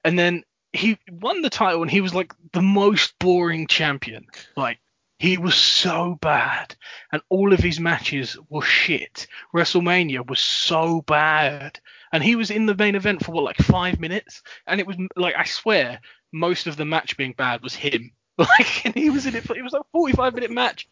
and 0.03 0.17
then 0.17 0.43
he 0.73 0.97
won 1.11 1.41
the 1.41 1.49
title 1.49 1.81
and 1.81 1.89
he 1.91 2.01
was 2.01 2.13
like 2.13 2.33
the 2.53 2.61
most 2.61 3.13
boring 3.19 3.67
champion, 3.67 4.25
like. 4.55 4.79
He 5.19 5.37
was 5.37 5.55
so 5.55 6.17
bad, 6.21 6.75
and 7.11 7.21
all 7.29 7.51
of 7.51 7.59
his 7.59 7.79
matches 7.79 8.37
were 8.49 8.61
shit. 8.61 9.27
WrestleMania 9.53 10.27
was 10.27 10.39
so 10.39 11.01
bad, 11.01 11.79
and 12.11 12.23
he 12.23 12.35
was 12.35 12.51
in 12.51 12.67
the 12.67 12.75
main 12.75 12.93
event 12.93 13.25
for 13.25 13.31
what, 13.31 13.43
like 13.43 13.57
five 13.57 13.99
minutes, 13.99 14.43
and 14.67 14.79
it 14.79 14.85
was 14.85 14.95
like 15.15 15.35
I 15.35 15.43
swear, 15.43 15.99
most 16.31 16.67
of 16.67 16.77
the 16.77 16.85
match 16.85 17.17
being 17.17 17.33
bad 17.33 17.61
was 17.61 17.75
him. 17.75 18.11
Like, 18.39 18.85
and 18.85 18.93
he 18.93 19.09
was 19.09 19.25
in 19.25 19.35
it 19.35 19.45
for 19.45 19.57
it 19.57 19.63
was 19.63 19.73
like 19.73 19.81
a 19.81 19.91
45 19.93 20.35
minute 20.35 20.51
match, 20.51 20.87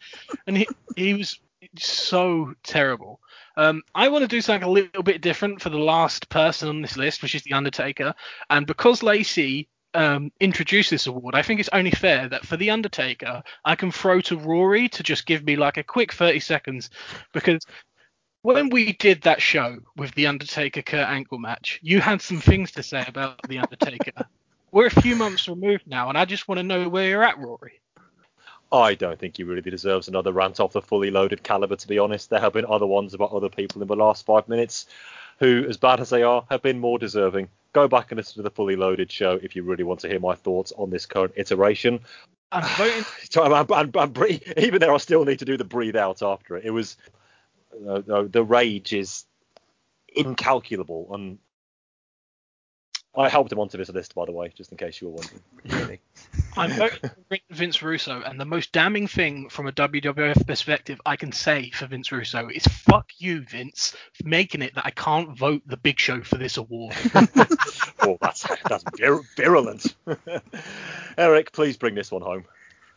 and 0.47 0.57
he 0.57 0.67
he 0.95 1.13
was 1.13 1.39
so 1.77 2.55
terrible. 2.63 3.19
Um, 3.55 3.83
I 3.93 4.07
want 4.07 4.23
to 4.23 4.27
do 4.27 4.41
something 4.41 4.67
a 4.67 4.71
little 4.71 5.03
bit 5.03 5.21
different 5.21 5.61
for 5.61 5.69
the 5.69 5.77
last 5.77 6.27
person 6.29 6.69
on 6.69 6.81
this 6.81 6.97
list, 6.97 7.21
which 7.21 7.35
is 7.35 7.43
the 7.43 7.53
Undertaker, 7.53 8.15
and 8.49 8.65
because 8.65 9.03
Lacey 9.03 9.69
um, 9.95 10.31
introduced 10.39 10.89
this 10.89 11.07
award, 11.07 11.35
I 11.35 11.41
think 11.41 11.59
it's 11.59 11.69
only 11.71 11.91
fair 11.91 12.27
that 12.29 12.45
for 12.45 12.57
the 12.57 12.71
Undertaker, 12.71 13.43
I 13.63 13.75
can 13.75 13.91
throw 13.91 14.21
to 14.21 14.37
Rory 14.37 14.89
to 14.89 15.03
just 15.03 15.25
give 15.25 15.43
me 15.43 15.55
like 15.55 15.77
a 15.77 15.83
quick 15.83 16.13
30 16.13 16.39
seconds, 16.39 16.89
because 17.31 17.65
when 18.41 18.69
we 18.69 18.93
did 18.93 19.21
that 19.23 19.41
show 19.41 19.77
with 19.95 20.13
the 20.13 20.27
Undertaker 20.27 20.81
Kurt 20.81 21.07
Angle 21.07 21.39
match, 21.39 21.79
you 21.81 21.99
had 21.99 22.21
some 22.21 22.39
things 22.39 22.71
to 22.73 22.83
say 22.83 23.03
about 23.07 23.41
the 23.47 23.59
Undertaker. 23.59 24.27
We're 24.71 24.87
a 24.87 25.01
few 25.01 25.15
months 25.15 25.47
removed 25.47 25.87
now, 25.87 26.09
and 26.09 26.17
I 26.17 26.25
just 26.25 26.47
want 26.47 26.59
to 26.59 26.63
know 26.63 26.89
where 26.89 27.09
you're 27.09 27.23
at, 27.23 27.39
Rory. 27.39 27.79
I 28.71 28.95
don't 28.95 29.17
think 29.17 29.37
he 29.37 29.43
really 29.43 29.61
deserves 29.61 30.07
another 30.07 30.33
rant 30.33 30.59
off 30.59 30.73
the 30.73 30.81
fully 30.81 31.11
loaded 31.11 31.43
caliber, 31.43 31.75
to 31.75 31.87
be 31.87 31.97
honest. 31.97 32.29
There 32.29 32.39
have 32.39 32.53
been 32.53 32.65
other 32.67 32.85
ones 32.85 33.13
about 33.13 33.31
other 33.31 33.49
people 33.49 33.81
in 33.81 33.87
the 33.87 33.95
last 33.95 34.25
five 34.25 34.47
minutes 34.49 34.87
who, 35.39 35.65
as 35.69 35.77
bad 35.77 35.99
as 35.99 36.09
they 36.09 36.23
are, 36.23 36.45
have 36.49 36.61
been 36.61 36.79
more 36.79 36.99
deserving. 36.99 37.49
Go 37.75 37.89
back 37.89 38.09
and 38.09 38.17
listen 38.17 38.35
to 38.35 38.41
the 38.41 38.49
fully 38.49 38.77
loaded 38.77 39.11
show 39.11 39.37
if 39.43 39.53
you 39.53 39.61
really 39.61 39.83
want 39.83 39.99
to 39.99 40.07
hear 40.07 40.21
my 40.21 40.33
thoughts 40.33 40.71
on 40.77 40.89
this 40.89 41.05
current 41.05 41.33
iteration. 41.35 41.99
I'm 42.53 42.63
voting. 42.77 43.03
So 43.29 43.43
I'm, 43.43 43.69
I'm, 43.69 43.91
I'm 43.93 44.13
even 44.55 44.79
there, 44.79 44.93
I 44.93 44.97
still 44.97 45.25
need 45.25 45.39
to 45.39 45.45
do 45.45 45.57
the 45.57 45.65
breathe 45.65 45.97
out 45.97 46.23
after 46.23 46.55
it. 46.55 46.63
It 46.63 46.71
was 46.71 46.95
uh, 47.85 48.01
no, 48.07 48.29
the 48.29 48.45
rage 48.45 48.93
is 48.93 49.25
incalculable, 50.15 51.09
and 51.13 51.37
I 53.13 53.27
helped 53.27 53.51
him 53.51 53.59
onto 53.59 53.77
this 53.77 53.89
list, 53.89 54.15
by 54.15 54.23
the 54.23 54.31
way, 54.31 54.53
just 54.55 54.71
in 54.71 54.77
case 54.77 55.01
you 55.01 55.09
were 55.09 55.15
wondering. 55.15 55.41
Really. 55.65 56.01
I'm 56.57 56.71
voting 56.73 57.09
for 57.09 57.37
Vince 57.49 57.81
Russo, 57.81 58.21
and 58.21 58.39
the 58.39 58.45
most 58.45 58.71
damning 58.71 59.07
thing 59.07 59.49
from 59.49 59.67
a 59.67 59.71
WWF 59.71 60.45
perspective 60.47 60.99
I 61.05 61.15
can 61.15 61.31
say 61.31 61.69
for 61.71 61.87
Vince 61.87 62.11
Russo 62.11 62.49
is 62.49 62.65
"fuck 62.65 63.09
you, 63.17 63.41
Vince," 63.41 63.95
for 64.13 64.27
making 64.27 64.61
it 64.61 64.75
that 64.75 64.85
I 64.85 64.91
can't 64.91 65.37
vote 65.37 65.63
the 65.65 65.77
Big 65.77 65.99
Show 65.99 66.21
for 66.21 66.37
this 66.37 66.57
award. 66.57 66.95
oh, 68.01 68.17
that's 68.21 68.45
that's 68.67 68.83
vir- 68.97 69.21
virulent. 69.35 69.95
Eric, 71.17 71.51
please 71.51 71.77
bring 71.77 71.95
this 71.95 72.11
one 72.11 72.21
home. 72.21 72.45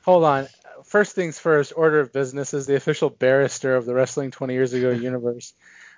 Hold 0.05 0.25
on. 0.25 0.49
First 0.85 1.15
things 1.15 1.39
first, 1.39 1.73
order 1.75 2.01
of 2.01 2.13
business 2.13 2.55
is 2.55 2.67
the 2.67 2.77
official 2.77 3.11
barrister 3.11 3.77
of 3.77 3.85
the 3.85 3.95
Wrestling 3.95 4.31
20 4.31 4.55
Years 4.55 4.73
Ago 4.73 4.91
universe. 4.91 5.53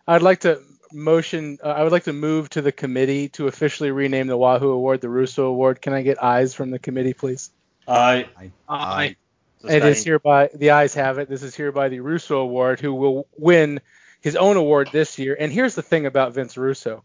I'd 0.06 0.22
like 0.22 0.40
to 0.40 0.60
motion, 0.92 1.58
uh, 1.62 1.68
I 1.68 1.82
would 1.82 1.92
like 1.92 2.04
to 2.04 2.12
move 2.12 2.50
to 2.50 2.62
the 2.62 2.72
committee 2.72 3.28
to 3.30 3.46
officially 3.46 3.90
rename 3.90 4.26
the 4.26 4.36
Wahoo 4.36 4.70
Award 4.70 5.00
the 5.00 5.08
Russo 5.08 5.46
Award. 5.46 5.80
Can 5.80 5.92
I 5.92 6.02
get 6.02 6.22
ayes 6.22 6.54
from 6.54 6.70
the 6.70 6.78
committee, 6.78 7.14
please? 7.14 7.50
I 7.86 8.28
I, 8.68 9.16
It 9.64 9.84
is 9.84 9.98
Sustained. 9.98 10.06
hereby, 10.06 10.50
the 10.54 10.70
ayes 10.70 10.94
have 10.94 11.18
it. 11.18 11.28
This 11.28 11.42
is 11.42 11.54
hereby 11.54 11.88
the 11.88 12.00
Russo 12.00 12.38
Award, 12.38 12.80
who 12.80 12.94
will 12.94 13.26
win 13.36 13.80
his 14.20 14.36
own 14.36 14.56
award 14.56 14.90
this 14.92 15.18
year. 15.18 15.36
And 15.38 15.52
here's 15.52 15.74
the 15.74 15.82
thing 15.82 16.06
about 16.06 16.34
Vince 16.34 16.56
Russo 16.56 17.04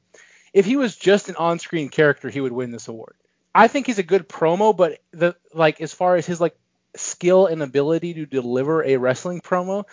if 0.54 0.66
he 0.66 0.78
was 0.78 0.96
just 0.96 1.28
an 1.28 1.36
on 1.36 1.60
screen 1.60 1.90
character, 1.90 2.30
he 2.30 2.40
would 2.40 2.54
win 2.54 2.72
this 2.72 2.88
award. 2.88 3.16
I 3.54 3.68
think 3.68 3.88
he's 3.88 4.00
a 4.00 4.04
good 4.04 4.30
promo, 4.30 4.76
but 4.76 5.00
the 5.12 5.36
like 5.54 5.82
as 5.82 5.94
far 5.94 6.16
as 6.16 6.26
his 6.26 6.40
like 6.40 6.56
skill 6.96 7.46
and 7.48 7.62
ability 7.62 8.14
to 8.16 8.26
deliver 8.26 8.82
a 8.84 8.96
wrestling 8.96 9.42
promo, 9.42 9.84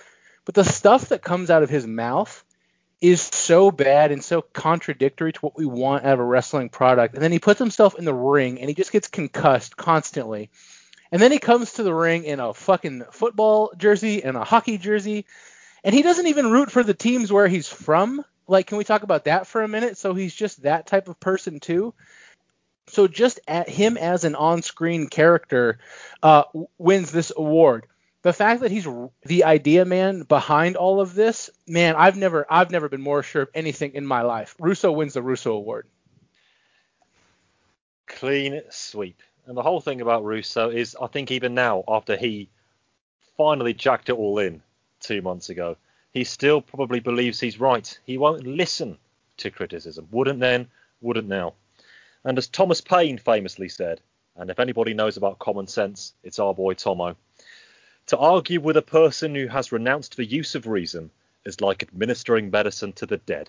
but 0.45 0.55
the 0.55 0.65
stuff 0.65 1.09
that 1.09 1.21
comes 1.21 1.51
out 1.51 1.65
of 1.65 1.71
his 1.71 1.85
mouth 1.85 2.45
is 3.03 3.21
so 3.21 3.73
bad 3.73 4.13
and 4.13 4.23
so 4.23 4.41
contradictory 4.41 5.33
to 5.33 5.41
what 5.41 5.59
we 5.59 5.67
want 5.67 6.05
out 6.05 6.15
of 6.15 6.21
a 6.21 6.25
wrestling 6.25 6.69
product. 6.69 7.15
And 7.15 7.23
then 7.23 7.33
he 7.33 7.41
puts 7.41 7.59
himself 7.59 7.97
in 7.97 8.05
the 8.05 8.15
ring 8.15 8.61
and 8.61 8.69
he 8.69 8.75
just 8.75 8.93
gets 8.93 9.09
concussed 9.09 9.77
constantly. 9.77 10.51
And 11.11 11.21
then 11.21 11.33
he 11.33 11.41
comes 11.41 11.75
to 11.75 11.83
the 11.83 11.93
ring 11.93 12.23
in 12.23 12.39
a 12.39 12.55
fucking 12.55 13.05
football 13.11 13.73
jersey 13.77 14.23
and 14.23 14.37
a 14.37 14.45
hockey 14.45 14.79
jersey. 14.79 15.27
And 15.83 15.93
he 15.93 16.03
doesn't 16.03 16.29
even 16.29 16.53
root 16.53 16.71
for 16.71 16.85
the 16.85 16.95
teams 16.95 17.33
where 17.33 17.49
he's 17.49 17.69
from. 17.69 18.25
Like, 18.47 18.69
can 18.69 18.79
we 18.79 18.85
talk 18.85 19.03
about 19.03 19.25
that 19.25 19.49
for 19.49 19.63
a 19.63 19.69
minute? 19.69 19.99
So 19.99 20.15
he's 20.15 20.35
just 20.35 20.63
that 20.63 20.87
type 20.87 21.09
of 21.09 21.19
person 21.19 21.59
too. 21.59 21.95
So 22.87 23.09
just 23.09 23.41
at 23.49 23.69
him 23.69 23.97
as 23.97 24.23
an 24.23 24.37
on-screen 24.37 25.09
character 25.09 25.79
uh, 26.23 26.45
wins 26.79 27.11
this 27.11 27.33
award. 27.37 27.87
The 28.23 28.33
fact 28.33 28.61
that 28.61 28.71
he's 28.71 28.87
the 29.25 29.45
idea 29.45 29.85
man 29.85 30.23
behind 30.23 30.77
all 30.77 31.01
of 31.01 31.15
this, 31.15 31.51
man, 31.67 31.97
I've 31.97 32.17
never 32.17 32.47
I've 32.49 32.71
never 32.71 32.89
been 32.89 33.03
more 33.03 33.23
sure 33.23 33.43
of 33.43 33.51
anything 33.55 33.95
in 33.95 34.07
my 34.07 34.23
life. 34.23 34.55
Russo 34.59 34.93
wins 34.93 35.15
the 35.15 35.23
Russo 35.23 35.53
Award. 35.53 35.87
Clean 38.07 38.63
sweep. 38.71 39.21
And 39.47 39.57
the 39.57 39.63
whole 39.63 39.81
thing 39.81 40.01
about 40.01 40.25
Russo 40.25 40.71
is, 40.71 40.97
I 41.01 41.09
think 41.09 41.33
even 41.33 41.55
now, 41.55 41.83
after 41.89 42.17
he 42.17 42.49
finally 43.37 43.75
jacked 43.75 44.09
it 44.09 44.13
all 44.13 44.39
in 44.39 44.63
two 45.01 45.21
months 45.21 45.51
ago, 45.51 45.77
he 46.13 46.23
still 46.23 46.61
probably 46.61 47.01
believes 47.01 47.41
he's 47.41 47.59
right. 47.59 47.99
He 48.05 48.19
won't 48.19 48.47
listen 48.47 48.99
to 49.39 49.51
criticism. 49.51 50.07
Wouldn't 50.13 50.39
then, 50.39 50.69
wouldn't 51.01 51.27
now. 51.27 51.55
And 52.25 52.39
as 52.39 52.47
Thomas 52.47 52.81
Paine 52.81 53.19
famously 53.19 53.69
said, 53.69 54.01
and 54.37 54.49
if 54.49 54.61
anybody 54.61 54.95
knows 54.95 55.17
about 55.17 55.41
common 55.41 55.67
sense, 55.67 56.15
it's 56.23 56.39
our 56.39 56.55
boy 56.55 56.75
Tomo. 56.75 57.17
To 58.13 58.19
argue 58.19 58.61
with 58.61 58.77
a 58.77 58.83
person 58.83 59.35
who 59.35 59.47
has 59.47 59.73
renounced 59.73 60.19
the 60.19 60.25
use 60.27 60.55
of 60.55 60.67
reason 60.67 61.11
is 61.47 61.63
like 61.63 61.83
administering 61.83 62.51
medicine 62.51 62.93
to 62.93 63.07
the 63.07 63.17
dead. 63.17 63.49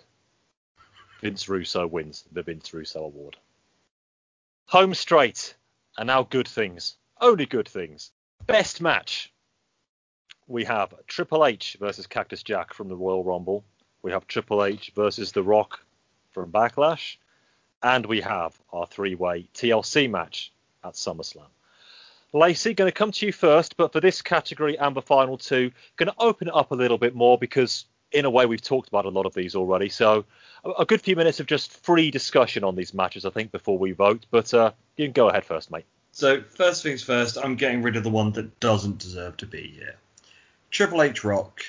Vince 1.19 1.50
Russo 1.50 1.85
wins 1.85 2.24
the 2.32 2.43
Vince 2.43 2.74
Russo 2.74 3.03
Award. 3.03 3.35
Home 4.67 4.93
straight, 4.93 5.53
and 5.98 6.08
now 6.08 6.24
good 6.24 6.48
things. 6.48 6.95
Only 7.19 7.45
good 7.45 7.67
things. 7.67 8.11
Best 8.45 8.80
match. 8.80 9.33
We 10.48 10.64
have 10.64 10.93
Triple 11.08 11.45
H 11.45 11.75
versus 11.77 12.08
Cactus 12.08 12.42
Jack 12.42 12.74
from 12.74 12.88
the 12.88 12.95
Royal 12.95 13.25
Rumble. 13.25 13.66
We 14.01 14.11
have 14.11 14.27
Triple 14.27 14.64
H 14.64 14.93
versus 14.95 15.33
The 15.33 15.43
Rock 15.43 15.83
from 16.32 16.53
Backlash. 16.53 17.17
And 17.82 18.06
we 18.06 18.22
have 18.22 18.58
our 18.72 18.88
three 18.88 19.16
way 19.16 19.50
TLC 19.53 20.09
match 20.09 20.53
at 20.85 20.93
SummerSlam. 20.93 21.50
Lacey, 22.34 22.74
going 22.74 22.92
to 22.92 22.95
come 22.95 23.12
to 23.12 23.26
you 23.26 23.32
first, 23.32 23.78
but 23.78 23.94
for 23.94 24.02
this 24.02 24.22
category 24.22 24.78
and 24.78 24.95
the 24.95 25.02
final 25.02 25.38
two, 25.38 25.72
going 25.98 26.10
to 26.10 26.16
open 26.18 26.48
it 26.48 26.56
up 26.56 26.72
a 26.72 26.76
little 26.76 26.98
bit 26.98 27.16
more 27.16 27.38
because, 27.38 27.86
in 28.12 28.26
a 28.26 28.30
way, 28.30 28.45
we've 28.48 28.62
talked 28.62 28.90
about 28.90 29.06
a 29.06 29.10
lot 29.10 29.26
of 29.26 29.34
these 29.34 29.56
already. 29.56 29.90
So, 29.90 30.26
a, 30.78 30.86
good 30.86 31.02
few 31.02 31.16
minutes 31.16 31.40
of 31.40 31.45
just 31.45 31.72
free 31.84 32.10
discussion 32.10 32.64
on 32.64 32.76
these 32.76 32.94
matches, 32.94 33.26
I 33.26 33.30
think, 33.30 33.52
before 33.52 33.78
we 33.78 33.92
vote. 33.92 34.26
But 34.32 34.53
uh, 34.53 34.72
you 34.98 35.06
can 35.06 35.14
go 35.14 35.30
ahead 35.30 35.45
first, 35.45 35.72
mate. 35.72 35.86
So 36.12 36.44
first 36.44 36.84
things 36.84 37.02
first, 37.02 37.38
I'm 37.44 37.56
getting 37.56 37.82
rid 37.82 37.95
of 37.95 38.03
the 38.03 38.10
one 38.12 38.32
that 38.34 38.60
doesn't 38.60 39.00
deserve 39.00 39.36
to 39.38 39.48
be 39.48 39.74
here. 39.76 39.95
Triple 40.70 41.02
H 41.02 41.24
Rock 41.24 41.62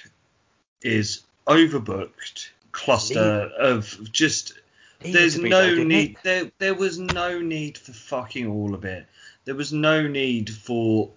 is 0.83 1.23
overbooked 1.47 2.49
cluster 2.73 3.51
of 3.59 3.99
just 4.13 4.53
there's 5.01 5.39
no 5.39 5.71
didn't 5.71 5.89
need 5.89 6.17
there 6.23 6.51
there 6.59 6.75
was 6.75 6.99
no 6.99 7.41
need 7.41 7.79
for 7.79 7.93
fucking 7.93 8.47
all 8.47 8.75
of 8.75 8.85
it. 8.85 9.07
There 9.45 9.55
was 9.55 9.73
no 9.73 10.07
need 10.07 10.49
for 10.51 11.11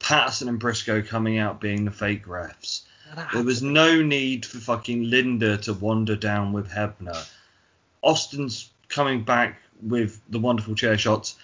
Patterson 0.00 0.48
and 0.48 0.60
Brisco 0.60 1.06
coming 1.06 1.38
out 1.38 1.60
being 1.60 1.84
the 1.84 1.90
fake 1.90 2.26
refs. 2.26 2.82
There 3.32 3.44
was 3.44 3.62
no 3.62 4.02
need 4.02 4.44
for 4.44 4.58
fucking 4.58 5.08
Linda 5.08 5.58
to 5.58 5.74
wander 5.74 6.16
down 6.16 6.52
with 6.52 6.70
Hebner. 6.70 7.28
Austin's 8.00 8.70
coming 8.88 9.22
back 9.22 9.60
with 9.80 10.20
the 10.28 10.38
wonderful 10.38 10.74
chair 10.74 10.98
shots. 10.98 11.36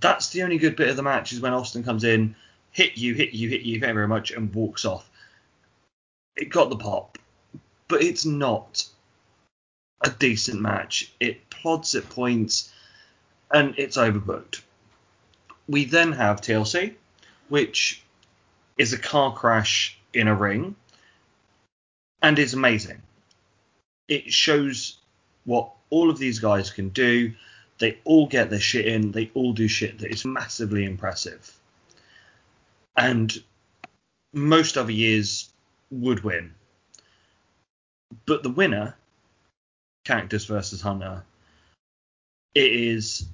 That's 0.00 0.30
the 0.30 0.42
only 0.42 0.58
good 0.58 0.76
bit 0.76 0.88
of 0.88 0.96
the 0.96 1.02
match 1.02 1.32
is 1.32 1.40
when 1.40 1.52
Austin 1.52 1.82
comes 1.82 2.04
in, 2.04 2.36
hit 2.70 2.96
you, 2.96 3.14
hit 3.14 3.32
you, 3.32 3.48
hit 3.48 3.62
you, 3.62 3.80
very, 3.80 3.92
very 3.92 4.08
much, 4.08 4.30
and 4.30 4.54
walks 4.54 4.84
off. 4.84 5.10
It 6.36 6.50
got 6.50 6.70
the 6.70 6.76
pop, 6.76 7.18
but 7.88 8.02
it's 8.02 8.24
not 8.24 8.86
a 10.02 10.10
decent 10.10 10.60
match. 10.60 11.12
It 11.18 11.48
plods 11.50 11.94
at 11.94 12.08
points, 12.08 12.72
and 13.50 13.74
it's 13.78 13.96
overbooked. 13.96 14.60
We 15.68 15.84
then 15.84 16.12
have 16.12 16.40
TLC, 16.40 16.94
which 17.48 18.02
is 18.78 18.92
a 18.92 18.98
car 18.98 19.32
crash 19.32 19.98
in 20.12 20.28
a 20.28 20.34
ring 20.34 20.76
and 22.22 22.38
is 22.38 22.54
amazing. 22.54 23.02
It 24.08 24.32
shows 24.32 24.98
what 25.44 25.72
all 25.90 26.10
of 26.10 26.18
these 26.18 26.38
guys 26.38 26.70
can 26.70 26.90
do. 26.90 27.32
They 27.78 27.98
all 28.04 28.26
get 28.26 28.50
their 28.50 28.60
shit 28.60 28.86
in. 28.86 29.12
They 29.12 29.30
all 29.34 29.52
do 29.52 29.68
shit 29.68 29.98
that 29.98 30.10
is 30.10 30.24
massively 30.24 30.84
impressive. 30.84 31.52
And 32.96 33.32
most 34.32 34.76
other 34.76 34.92
years 34.92 35.50
would 35.90 36.24
win. 36.24 36.54
But 38.24 38.42
the 38.42 38.50
winner, 38.50 38.96
Cactus 40.04 40.46
versus 40.46 40.80
Hunter, 40.80 41.24
it 42.54 42.72
is 42.72 43.26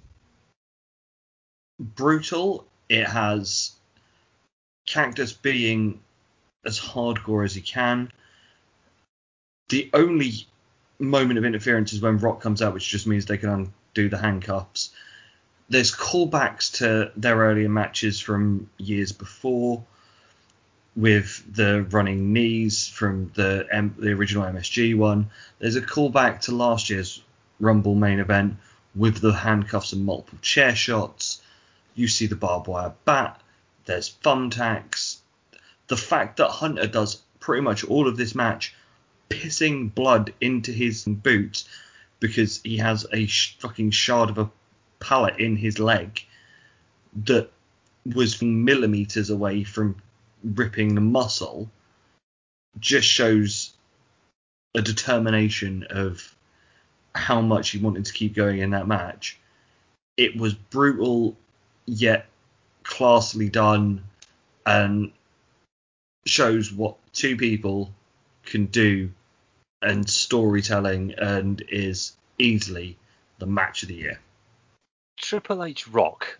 brutal. 1.78 2.66
It 2.88 3.06
has 3.06 3.72
Cactus 4.86 5.32
being 5.32 6.00
as 6.64 6.78
hardcore 6.78 7.44
as 7.44 7.54
he 7.54 7.60
can. 7.60 8.12
The 9.68 9.90
only 9.94 10.46
moment 10.98 11.38
of 11.38 11.44
interference 11.44 11.92
is 11.92 12.00
when 12.00 12.18
Rock 12.18 12.40
comes 12.40 12.62
out, 12.62 12.74
which 12.74 12.88
just 12.88 13.06
means 13.06 13.26
they 13.26 13.38
can 13.38 13.48
undo 13.48 14.08
the 14.08 14.18
handcuffs. 14.18 14.90
There's 15.68 15.94
callbacks 15.94 16.78
to 16.78 17.12
their 17.16 17.36
earlier 17.36 17.68
matches 17.68 18.20
from 18.20 18.68
years 18.78 19.12
before, 19.12 19.84
with 20.94 21.42
the 21.54 21.84
running 21.90 22.32
knees 22.32 22.86
from 22.88 23.30
the 23.34 23.66
M- 23.70 23.94
the 23.98 24.12
original 24.12 24.44
MSG 24.44 24.96
one. 24.96 25.30
There's 25.58 25.76
a 25.76 25.80
callback 25.80 26.42
to 26.42 26.52
last 26.54 26.90
year's 26.90 27.22
Rumble 27.60 27.94
main 27.94 28.18
event 28.18 28.56
with 28.94 29.20
the 29.20 29.32
handcuffs 29.32 29.92
and 29.92 30.04
multiple 30.04 30.38
chair 30.42 30.74
shots. 30.74 31.40
You 31.94 32.08
see 32.08 32.26
the 32.26 32.36
barbed 32.36 32.68
wire 32.68 32.94
bat. 33.04 33.40
There's 33.84 34.16
thumbtacks. 34.22 35.18
The 35.88 35.96
fact 35.96 36.38
that 36.38 36.48
Hunter 36.48 36.86
does 36.86 37.22
pretty 37.40 37.62
much 37.62 37.84
all 37.84 38.08
of 38.08 38.16
this 38.16 38.34
match 38.34 38.74
pissing 39.28 39.94
blood 39.94 40.32
into 40.40 40.72
his 40.72 41.04
boots 41.04 41.68
because 42.20 42.60
he 42.62 42.76
has 42.76 43.06
a 43.12 43.26
fucking 43.26 43.90
shard 43.90 44.30
of 44.30 44.38
a 44.38 44.50
pallet 45.00 45.38
in 45.38 45.56
his 45.56 45.78
leg 45.78 46.24
that 47.24 47.50
was 48.06 48.40
millimeters 48.40 49.30
away 49.30 49.64
from 49.64 49.96
ripping 50.44 50.94
the 50.94 51.00
muscle 51.00 51.70
just 52.78 53.06
shows 53.06 53.72
a 54.74 54.82
determination 54.82 55.84
of 55.90 56.34
how 57.14 57.40
much 57.40 57.70
he 57.70 57.78
wanted 57.78 58.04
to 58.04 58.12
keep 58.12 58.34
going 58.34 58.60
in 58.60 58.70
that 58.70 58.88
match. 58.88 59.38
It 60.16 60.36
was 60.36 60.54
brutal 60.54 61.36
yet 61.86 62.26
classily 62.84 63.50
done 63.50 64.04
and 64.66 65.12
shows 66.26 66.72
what 66.72 66.96
two 67.12 67.36
people 67.36 67.92
can 68.44 68.66
do 68.66 69.10
and 69.80 70.08
storytelling 70.08 71.14
and 71.18 71.62
is 71.68 72.12
easily 72.38 72.96
the 73.38 73.46
match 73.46 73.82
of 73.82 73.88
the 73.88 73.94
year. 73.94 74.20
Triple 75.16 75.64
H 75.64 75.88
Rock. 75.88 76.38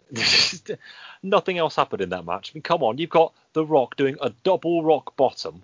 Nothing 1.23 1.59
else 1.59 1.77
happened 1.77 2.03
in 2.03 2.11
that 2.11 2.25
match. 2.25 2.51
I 2.51 2.53
mean, 2.55 2.63
come 2.63 2.83
on, 2.83 2.99
you've 2.99 3.11
got 3.11 3.33
The 3.53 3.65
Rock 3.65 3.97
doing 3.97 4.17
a 4.21 4.31
double 4.43 4.83
rock 4.83 5.17
bottom 5.17 5.63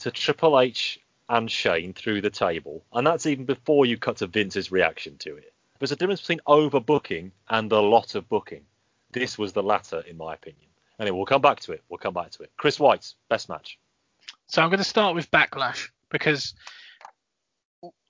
to 0.00 0.10
Triple 0.10 0.60
H 0.60 1.00
and 1.28 1.50
Shane 1.50 1.92
through 1.92 2.20
the 2.20 2.30
table, 2.30 2.82
and 2.92 3.06
that's 3.06 3.26
even 3.26 3.44
before 3.46 3.86
you 3.86 3.96
cut 3.96 4.18
to 4.18 4.26
Vince's 4.26 4.70
reaction 4.70 5.16
to 5.18 5.36
it. 5.36 5.52
There's 5.78 5.92
a 5.92 5.96
difference 5.96 6.20
between 6.20 6.40
overbooking 6.46 7.32
and 7.48 7.70
a 7.72 7.80
lot 7.80 8.14
of 8.14 8.28
booking. 8.28 8.64
This 9.16 9.38
was 9.38 9.54
the 9.54 9.62
latter, 9.62 10.00
in 10.00 10.18
my 10.18 10.34
opinion. 10.34 10.68
Anyway, 11.00 11.16
we'll 11.16 11.24
come 11.24 11.40
back 11.40 11.58
to 11.60 11.72
it. 11.72 11.82
We'll 11.88 11.96
come 11.96 12.12
back 12.12 12.32
to 12.32 12.42
it. 12.42 12.52
Chris 12.58 12.78
White's 12.78 13.14
best 13.30 13.48
match. 13.48 13.78
So 14.46 14.60
I'm 14.60 14.68
going 14.68 14.76
to 14.76 14.84
start 14.84 15.14
with 15.14 15.30
Backlash 15.30 15.88
because 16.10 16.52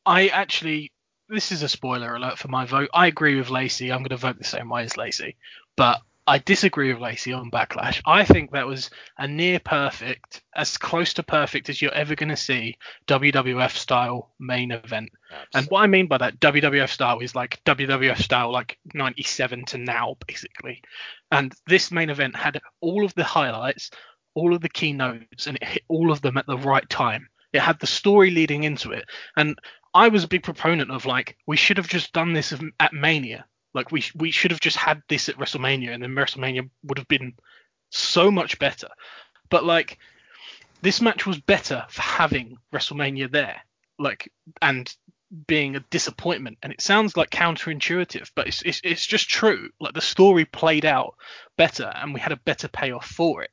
I 0.04 0.26
actually, 0.26 0.90
this 1.28 1.52
is 1.52 1.62
a 1.62 1.68
spoiler 1.68 2.16
alert 2.16 2.38
for 2.38 2.48
my 2.48 2.66
vote. 2.66 2.90
I 2.92 3.06
agree 3.06 3.36
with 3.36 3.50
Lacey. 3.50 3.92
I'm 3.92 4.00
going 4.00 4.08
to 4.08 4.16
vote 4.16 4.36
the 4.36 4.42
same 4.42 4.68
way 4.68 4.82
as 4.82 4.96
Lacey, 4.96 5.36
but 5.76 6.00
I 6.28 6.38
disagree 6.38 6.92
with 6.92 7.00
Lacey 7.00 7.32
on 7.32 7.52
Backlash. 7.52 8.02
I 8.04 8.24
think 8.24 8.50
that 8.50 8.66
was 8.66 8.90
a 9.16 9.28
near 9.28 9.60
perfect, 9.60 10.42
as 10.56 10.76
close 10.76 11.14
to 11.14 11.22
perfect 11.22 11.68
as 11.68 11.80
you're 11.80 11.94
ever 11.94 12.16
going 12.16 12.30
to 12.30 12.36
see 12.36 12.78
WWF 13.06 13.70
style 13.70 14.32
main 14.40 14.72
event. 14.72 15.10
And 15.54 15.66
what 15.66 15.82
I 15.82 15.86
mean 15.86 16.08
by 16.08 16.18
that 16.18 16.40
WWF 16.40 16.88
style 16.88 17.20
is 17.20 17.36
like 17.36 17.62
WWF 17.64 18.18
style, 18.18 18.50
like 18.50 18.76
97 18.92 19.66
to 19.66 19.78
now, 19.78 20.16
basically. 20.26 20.82
And 21.30 21.54
this 21.68 21.92
main 21.92 22.10
event 22.10 22.34
had 22.34 22.60
all 22.80 23.04
of 23.04 23.14
the 23.14 23.24
highlights, 23.24 23.90
all 24.34 24.52
of 24.52 24.60
the 24.62 24.68
keynotes, 24.68 25.46
and 25.46 25.56
it 25.56 25.64
hit 25.64 25.82
all 25.88 26.10
of 26.10 26.22
them 26.22 26.36
at 26.38 26.46
the 26.46 26.58
right 26.58 26.88
time. 26.88 27.28
It 27.52 27.60
had 27.60 27.78
the 27.78 27.86
story 27.86 28.32
leading 28.32 28.64
into 28.64 28.90
it. 28.90 29.04
And 29.36 29.56
I 29.94 30.08
was 30.08 30.24
a 30.24 30.28
big 30.28 30.42
proponent 30.42 30.90
of 30.90 31.06
like, 31.06 31.36
we 31.46 31.56
should 31.56 31.76
have 31.76 31.88
just 31.88 32.12
done 32.12 32.32
this 32.32 32.52
at 32.80 32.92
Mania. 32.92 33.46
Like, 33.76 33.92
we, 33.92 34.04
we 34.16 34.30
should 34.30 34.50
have 34.50 34.60
just 34.60 34.76
had 34.76 35.02
this 35.08 35.28
at 35.28 35.36
WrestleMania, 35.36 35.92
and 35.92 36.02
then 36.02 36.10
WrestleMania 36.10 36.68
would 36.84 36.98
have 36.98 37.08
been 37.08 37.34
so 37.90 38.30
much 38.30 38.58
better. 38.58 38.88
But 39.50 39.64
like, 39.64 39.98
this 40.82 41.00
match 41.00 41.26
was 41.26 41.38
better 41.38 41.86
for 41.88 42.02
having 42.02 42.58
WrestleMania 42.72 43.30
there. 43.30 43.60
Like, 43.98 44.32
and 44.60 44.92
being 45.46 45.76
a 45.76 45.80
disappointment 45.90 46.56
and 46.62 46.72
it 46.72 46.80
sounds 46.80 47.16
like 47.16 47.30
counterintuitive 47.30 48.30
but 48.36 48.46
it's, 48.46 48.62
it's 48.62 48.80
it's 48.84 49.04
just 49.04 49.28
true 49.28 49.68
like 49.80 49.92
the 49.92 50.00
story 50.00 50.44
played 50.44 50.84
out 50.84 51.16
better 51.56 51.92
and 51.96 52.14
we 52.14 52.20
had 52.20 52.30
a 52.30 52.36
better 52.36 52.68
payoff 52.68 53.04
for 53.04 53.42
it 53.42 53.50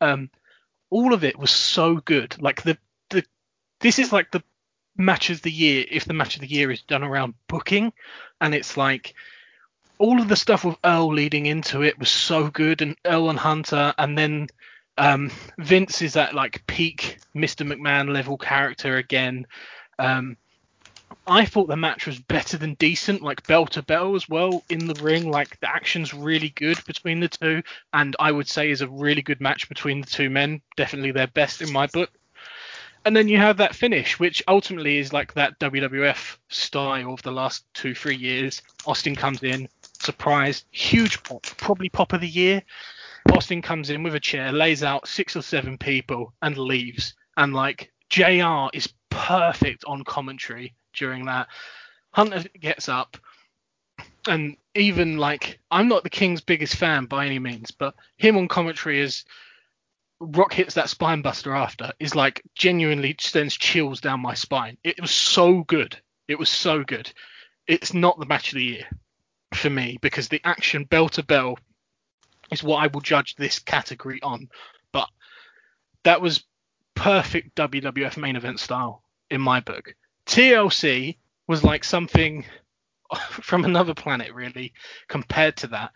um 0.00 0.30
all 0.90 1.14
of 1.14 1.24
it 1.24 1.38
was 1.38 1.50
so 1.50 1.96
good. 1.96 2.36
Like 2.40 2.62
the 2.62 2.76
the 3.08 3.24
this 3.80 3.98
is 3.98 4.12
like 4.12 4.30
the 4.30 4.42
match 4.96 5.30
of 5.30 5.40
the 5.42 5.50
year 5.50 5.86
if 5.90 6.04
the 6.04 6.14
match 6.14 6.34
of 6.34 6.42
the 6.42 6.50
year 6.50 6.70
is 6.70 6.82
done 6.82 7.04
around 7.04 7.34
booking, 7.48 7.92
and 8.40 8.54
it's 8.54 8.76
like 8.76 9.14
all 10.00 10.18
of 10.18 10.28
the 10.28 10.36
stuff 10.36 10.64
with 10.64 10.78
Earl 10.82 11.12
leading 11.12 11.44
into 11.44 11.82
it 11.82 11.98
was 11.98 12.10
so 12.10 12.48
good, 12.48 12.80
and 12.80 12.96
Earl 13.04 13.28
and 13.28 13.38
Hunter, 13.38 13.94
and 13.98 14.16
then 14.16 14.48
um, 14.96 15.30
Vince 15.58 16.00
is 16.00 16.16
at 16.16 16.34
like 16.34 16.66
peak 16.66 17.18
Mr. 17.36 17.70
McMahon 17.70 18.12
level 18.12 18.38
character 18.38 18.96
again. 18.96 19.46
Um, 19.98 20.38
I 21.26 21.44
thought 21.44 21.68
the 21.68 21.76
match 21.76 22.06
was 22.06 22.18
better 22.18 22.56
than 22.56 22.74
decent, 22.74 23.20
like 23.20 23.46
bell 23.46 23.66
to 23.66 23.82
bell 23.82 24.16
as 24.16 24.26
well 24.26 24.64
in 24.70 24.86
the 24.86 24.94
ring. 25.02 25.30
Like 25.30 25.60
the 25.60 25.68
action's 25.68 26.14
really 26.14 26.48
good 26.48 26.82
between 26.86 27.20
the 27.20 27.28
two, 27.28 27.62
and 27.92 28.16
I 28.18 28.32
would 28.32 28.48
say 28.48 28.70
is 28.70 28.80
a 28.80 28.88
really 28.88 29.22
good 29.22 29.40
match 29.40 29.68
between 29.68 30.00
the 30.00 30.06
two 30.06 30.30
men. 30.30 30.62
Definitely 30.78 31.12
their 31.12 31.26
best 31.26 31.60
in 31.60 31.70
my 31.72 31.86
book. 31.88 32.10
And 33.04 33.16
then 33.16 33.28
you 33.28 33.38
have 33.38 33.58
that 33.58 33.74
finish, 33.74 34.18
which 34.18 34.42
ultimately 34.46 34.98
is 34.98 35.12
like 35.12 35.34
that 35.34 35.58
WWF 35.58 36.36
style 36.48 37.14
of 37.14 37.22
the 37.22 37.32
last 37.32 37.64
two, 37.72 37.94
three 37.94 38.16
years. 38.16 38.60
Austin 38.86 39.16
comes 39.16 39.42
in, 39.42 39.68
surprise, 40.00 40.64
huge 40.70 41.22
pop, 41.22 41.42
probably 41.56 41.88
pop 41.88 42.12
of 42.12 42.20
the 42.20 42.28
year. 42.28 42.62
Austin 43.32 43.62
comes 43.62 43.90
in 43.90 44.02
with 44.02 44.14
a 44.14 44.20
chair, 44.20 44.52
lays 44.52 44.82
out 44.82 45.06
six 45.06 45.36
or 45.36 45.42
seven 45.42 45.76
people, 45.78 46.32
and 46.42 46.56
leaves. 46.56 47.14
And 47.36 47.54
like 47.54 47.92
JR 48.08 48.68
is 48.72 48.92
perfect 49.10 49.84
on 49.84 50.04
commentary 50.04 50.74
during 50.94 51.26
that. 51.26 51.48
Hunter 52.12 52.44
gets 52.58 52.88
up, 52.88 53.16
and 54.26 54.56
even 54.74 55.18
like 55.18 55.60
I'm 55.70 55.88
not 55.88 56.02
the 56.02 56.10
King's 56.10 56.40
biggest 56.40 56.76
fan 56.76 57.06
by 57.06 57.26
any 57.26 57.38
means, 57.38 57.70
but 57.70 57.94
him 58.16 58.36
on 58.36 58.48
commentary 58.48 59.00
is 59.00 59.24
Rock 60.22 60.52
hits 60.52 60.74
that 60.74 60.90
spine 60.90 61.22
buster 61.22 61.54
after 61.54 61.92
is 61.98 62.14
like 62.14 62.42
genuinely 62.54 63.16
sends 63.18 63.56
chills 63.56 64.00
down 64.00 64.20
my 64.20 64.34
spine. 64.34 64.76
It 64.84 65.00
was 65.00 65.10
so 65.10 65.62
good. 65.62 65.96
It 66.28 66.38
was 66.38 66.50
so 66.50 66.84
good. 66.84 67.10
It's 67.66 67.94
not 67.94 68.18
the 68.18 68.26
match 68.26 68.52
of 68.52 68.56
the 68.56 68.64
year 68.64 68.86
for 69.60 69.70
me 69.70 69.98
because 70.00 70.28
the 70.28 70.40
action 70.44 70.84
bell 70.84 71.08
to 71.10 71.22
bell 71.22 71.58
is 72.50 72.62
what 72.62 72.82
I 72.82 72.88
will 72.88 73.00
judge 73.00 73.36
this 73.36 73.58
category 73.58 74.20
on. 74.22 74.48
But 74.92 75.08
that 76.04 76.20
was 76.20 76.44
perfect 76.94 77.54
WWF 77.56 78.16
main 78.16 78.36
event 78.36 78.60
style 78.60 79.02
in 79.30 79.40
my 79.40 79.60
book. 79.60 79.94
TLC 80.26 81.16
was 81.46 81.64
like 81.64 81.84
something 81.84 82.44
from 83.30 83.64
another 83.64 83.94
planet, 83.94 84.34
really, 84.34 84.72
compared 85.08 85.56
to 85.58 85.68
that. 85.68 85.92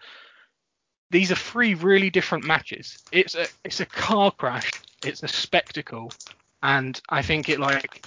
These 1.11 1.31
are 1.31 1.37
three 1.37 1.75
really 1.75 2.11
different 2.11 2.45
matches. 2.45 2.99
It's 3.13 3.35
a 3.35 3.47
it's 3.65 3.81
a 3.81 3.87
car 3.87 4.31
crash. 4.33 4.71
It's 5.05 5.23
a 5.23 5.29
spectacle, 5.29 6.11
and 6.63 7.01
I 7.09 7.23
think 7.23 7.49
it 7.49 7.61
like 7.61 8.05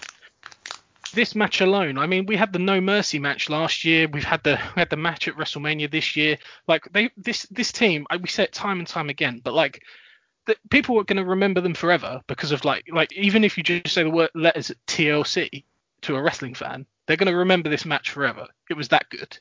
this 1.17 1.33
match 1.33 1.61
alone. 1.61 1.97
I 1.97 2.05
mean, 2.05 2.27
we 2.27 2.35
had 2.35 2.53
the 2.53 2.59
No 2.59 2.79
Mercy 2.79 3.17
match 3.17 3.49
last 3.49 3.83
year. 3.83 4.07
We've 4.07 4.23
had 4.23 4.43
the 4.43 4.59
we 4.75 4.79
had 4.79 4.91
the 4.91 4.97
match 4.97 5.27
at 5.27 5.33
WrestleMania 5.33 5.89
this 5.89 6.15
year. 6.15 6.37
Like 6.67 6.87
they 6.93 7.09
this 7.17 7.47
this 7.49 7.71
team, 7.71 8.05
we 8.21 8.27
say 8.27 8.43
it 8.43 8.53
time 8.53 8.77
and 8.77 8.87
time 8.87 9.09
again, 9.09 9.41
but 9.43 9.55
like 9.55 9.81
the, 10.45 10.55
people 10.69 10.99
are 10.99 11.03
going 11.03 11.17
to 11.17 11.25
remember 11.25 11.59
them 11.59 11.73
forever 11.73 12.21
because 12.27 12.51
of 12.51 12.63
like 12.63 12.85
like 12.93 13.11
even 13.13 13.43
if 13.43 13.57
you 13.57 13.63
just 13.63 13.95
say 13.95 14.03
the 14.03 14.11
word 14.11 14.29
letters 14.35 14.71
TLC 14.85 15.63
to 16.01 16.15
a 16.15 16.21
wrestling 16.21 16.53
fan, 16.53 16.85
they're 17.07 17.17
going 17.17 17.31
to 17.31 17.37
remember 17.37 17.67
this 17.67 17.83
match 17.83 18.11
forever. 18.11 18.45
It 18.69 18.77
was 18.77 18.89
that 18.89 19.09
good. 19.09 19.39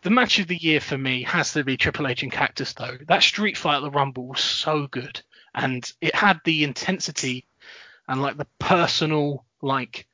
The 0.00 0.10
match 0.10 0.38
of 0.38 0.46
the 0.46 0.56
year 0.56 0.80
for 0.80 0.96
me 0.96 1.22
has 1.24 1.52
to 1.52 1.64
be 1.64 1.76
Triple 1.76 2.08
H 2.08 2.22
and 2.22 2.32
Cactus 2.32 2.72
though. 2.72 2.96
That 3.08 3.22
street 3.22 3.58
fight 3.58 3.76
at 3.76 3.80
the 3.80 3.90
Rumble 3.90 4.28
was 4.28 4.40
so 4.40 4.86
good, 4.86 5.20
and 5.54 5.84
it 6.00 6.14
had 6.14 6.40
the 6.46 6.64
intensity 6.64 7.44
and 8.08 8.22
like 8.22 8.38
the 8.38 8.48
personal 8.58 9.44
like 9.60 10.06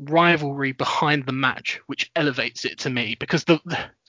rivalry 0.00 0.72
behind 0.72 1.26
the 1.26 1.32
match, 1.32 1.80
which 1.86 2.10
elevates 2.16 2.64
it 2.64 2.78
to 2.80 2.90
me. 2.90 3.16
Because 3.18 3.44
the 3.44 3.60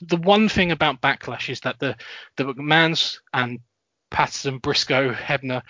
the, 0.02 0.18
one 0.18 0.50
thing 0.50 0.72
about 0.72 1.02
Backlash 1.02 1.50
is 1.50 1.60
that 1.62 1.80
the 1.80 1.96
the 2.38 2.46
McMahons 2.46 3.20
and 3.34 3.60
Patterson, 4.10 4.60
Brisco, 4.60 5.14
Hebner 5.14 5.62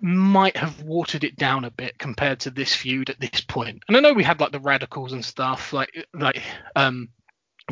might 0.00 0.56
have 0.56 0.82
watered 0.82 1.24
it 1.24 1.36
down 1.36 1.64
a 1.64 1.70
bit 1.70 1.98
compared 1.98 2.40
to 2.40 2.50
this 2.50 2.74
feud 2.74 3.08
at 3.10 3.20
this 3.20 3.40
point. 3.40 3.82
And 3.88 3.96
I 3.96 4.00
know 4.00 4.12
we 4.12 4.24
had 4.24 4.40
like 4.40 4.52
the 4.52 4.60
Radicalz 4.60 5.12
and 5.12 5.24
stuff, 5.24 5.72
like 5.72 6.06
like 6.12 6.42
um, 6.76 7.08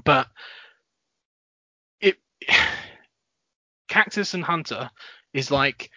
but 0.04 0.28
it 2.00 2.16
Cactus 3.88 4.34
and 4.34 4.44
Hunter 4.44 4.90
is 5.34 5.50
like 5.50 5.90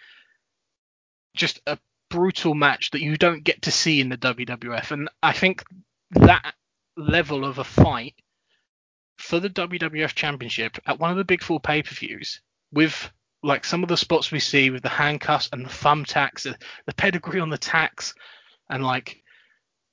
just 1.34 1.60
a 1.66 1.78
brutal 2.16 2.54
match 2.54 2.92
that 2.92 3.02
you 3.02 3.18
don't 3.18 3.44
get 3.44 3.60
to 3.60 3.70
see 3.70 4.00
in 4.00 4.08
the 4.08 4.16
WWF, 4.16 4.90
and 4.90 5.10
I 5.22 5.34
think 5.34 5.62
that 6.12 6.54
level 6.96 7.44
of 7.44 7.58
a 7.58 7.64
fight 7.64 8.14
for 9.18 9.38
the 9.38 9.50
WWF 9.50 10.14
Championship 10.14 10.78
at 10.86 10.98
one 10.98 11.10
of 11.10 11.18
the 11.18 11.24
big 11.24 11.42
four 11.42 11.60
pay 11.60 11.82
per 11.82 11.94
views 11.94 12.40
with 12.72 13.12
like 13.42 13.66
some 13.66 13.82
of 13.82 13.90
the 13.90 13.98
spots 13.98 14.32
we 14.32 14.40
see 14.40 14.70
with 14.70 14.82
the 14.82 14.88
handcuffs 14.88 15.50
and 15.52 15.62
the 15.62 15.68
thumbtacks, 15.70 16.44
the, 16.44 16.56
the 16.86 16.94
pedigree 16.94 17.38
on 17.38 17.50
the 17.50 17.58
tacks, 17.58 18.14
and 18.70 18.82
like 18.82 19.22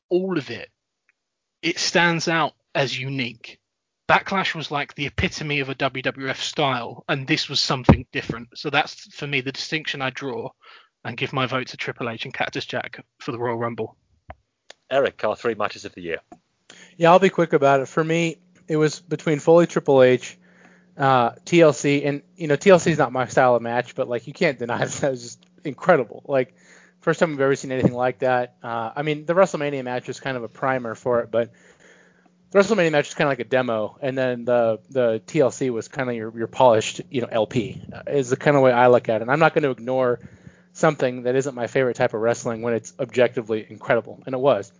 all 0.09 0.37
of 0.37 0.49
it, 0.49 0.69
it 1.61 1.77
stands 1.77 2.29
out 2.29 2.53
as 2.73 2.97
unique. 2.97 3.59
Backlash 4.07 4.55
was 4.55 4.71
like 4.71 4.95
the 4.95 5.07
epitome 5.07 5.59
of 5.59 5.67
a 5.67 5.75
WWF 5.75 6.37
style, 6.37 7.03
and 7.09 7.27
this 7.27 7.49
was 7.49 7.59
something 7.59 8.05
different. 8.13 8.47
So 8.55 8.69
that's 8.69 9.13
for 9.13 9.27
me 9.27 9.41
the 9.41 9.51
distinction 9.51 10.01
I 10.01 10.09
draw, 10.09 10.51
and 11.03 11.17
give 11.17 11.33
my 11.33 11.45
vote 11.45 11.67
to 11.67 11.77
Triple 11.77 12.09
H 12.09 12.25
and 12.25 12.33
Cactus 12.33 12.65
Jack 12.65 13.03
for 13.19 13.31
the 13.31 13.39
Royal 13.39 13.57
Rumble. 13.57 13.95
Eric, 14.89 15.23
our 15.23 15.35
three 15.35 15.55
matches 15.55 15.85
of 15.85 15.93
the 15.93 16.01
year. 16.01 16.19
Yeah, 16.97 17.11
I'll 17.11 17.19
be 17.19 17.29
quick 17.29 17.53
about 17.53 17.81
it. 17.81 17.87
For 17.87 18.03
me, 18.03 18.37
it 18.67 18.77
was 18.77 18.99
between 18.99 19.39
Foley 19.39 19.67
Triple 19.67 20.03
H, 20.03 20.37
uh, 20.97 21.31
TLC, 21.31 22.05
and 22.05 22.21
you 22.35 22.47
know 22.47 22.55
TLC 22.55 22.91
is 22.91 22.97
not 22.97 23.11
my 23.11 23.27
style 23.27 23.55
of 23.55 23.61
match, 23.61 23.95
but 23.95 24.07
like 24.07 24.27
you 24.27 24.33
can't 24.33 24.59
deny 24.59 24.79
that, 24.79 24.91
that 25.01 25.11
was 25.11 25.23
just 25.23 25.45
incredible. 25.63 26.23
Like 26.27 26.55
first 27.01 27.19
time 27.19 27.33
I've 27.33 27.41
ever 27.41 27.55
seen 27.55 27.71
anything 27.71 27.93
like 27.93 28.19
that. 28.19 28.55
Uh, 28.63 28.91
I 28.95 29.01
mean 29.01 29.25
the 29.25 29.33
WrestleMania 29.33 29.83
match 29.83 30.07
was 30.07 30.19
kind 30.19 30.37
of 30.37 30.43
a 30.43 30.49
primer 30.49 30.95
for 30.95 31.21
it, 31.21 31.31
but 31.31 31.51
the 32.51 32.59
WrestleMania 32.59 32.91
match 32.91 33.07
is 33.07 33.13
kind 33.15 33.27
of 33.27 33.31
like 33.31 33.39
a 33.39 33.49
demo, 33.49 33.97
and 34.01 34.17
then 34.17 34.45
the 34.45 34.79
the 34.89 35.21
TLC 35.25 35.71
was 35.71 35.87
kind 35.87 36.09
of 36.09 36.15
your 36.15 36.37
your 36.37 36.47
polished 36.47 37.01
you 37.09 37.21
know 37.21 37.27
LP. 37.31 37.81
Uh, 37.91 38.03
is 38.07 38.29
the 38.29 38.37
kind 38.37 38.55
of 38.55 38.61
way 38.61 38.71
I 38.71 38.87
look 38.87 39.09
at 39.09 39.17
it. 39.17 39.21
And 39.23 39.31
I'm 39.31 39.39
not 39.39 39.55
going 39.55 39.63
to 39.63 39.71
ignore 39.71 40.19
something 40.73 41.23
that 41.23 41.35
isn't 41.35 41.55
my 41.55 41.67
favorite 41.67 41.95
type 41.95 42.13
of 42.13 42.21
wrestling 42.21 42.61
when 42.61 42.73
it's 42.73 42.93
objectively 42.99 43.65
incredible, 43.69 44.21
and 44.25 44.33
it 44.33 44.39
was. 44.39 44.71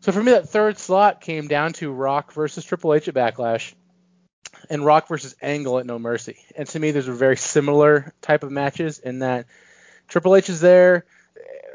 So 0.00 0.12
for 0.12 0.22
me, 0.22 0.32
that 0.32 0.48
third 0.48 0.78
slot 0.78 1.20
came 1.20 1.48
down 1.48 1.72
to 1.74 1.90
Rock 1.90 2.32
versus 2.32 2.64
Triple 2.64 2.94
H 2.94 3.08
at 3.08 3.14
Backlash 3.14 3.74
and 4.70 4.84
Rock 4.84 5.08
versus 5.08 5.34
Angle 5.42 5.78
at 5.78 5.86
No 5.86 5.98
Mercy. 5.98 6.36
And 6.56 6.68
to 6.68 6.78
me, 6.78 6.92
those 6.92 7.08
are 7.08 7.12
very 7.12 7.36
similar 7.36 8.14
type 8.20 8.44
of 8.44 8.52
matches 8.52 8.98
in 8.98 9.20
that 9.20 9.46
Triple 10.06 10.36
H 10.36 10.48
is 10.48 10.60
there, 10.60 11.04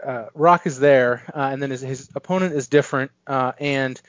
uh, 0.06 0.26
Rock 0.34 0.66
is 0.66 0.80
there, 0.80 1.24
uh, 1.34 1.50
and 1.52 1.62
then 1.62 1.72
his, 1.72 1.82
his, 1.82 2.10
opponent 2.16 2.54
is 2.54 2.68
different. 2.68 3.12
Uh, 3.28 3.54
and 3.60 4.00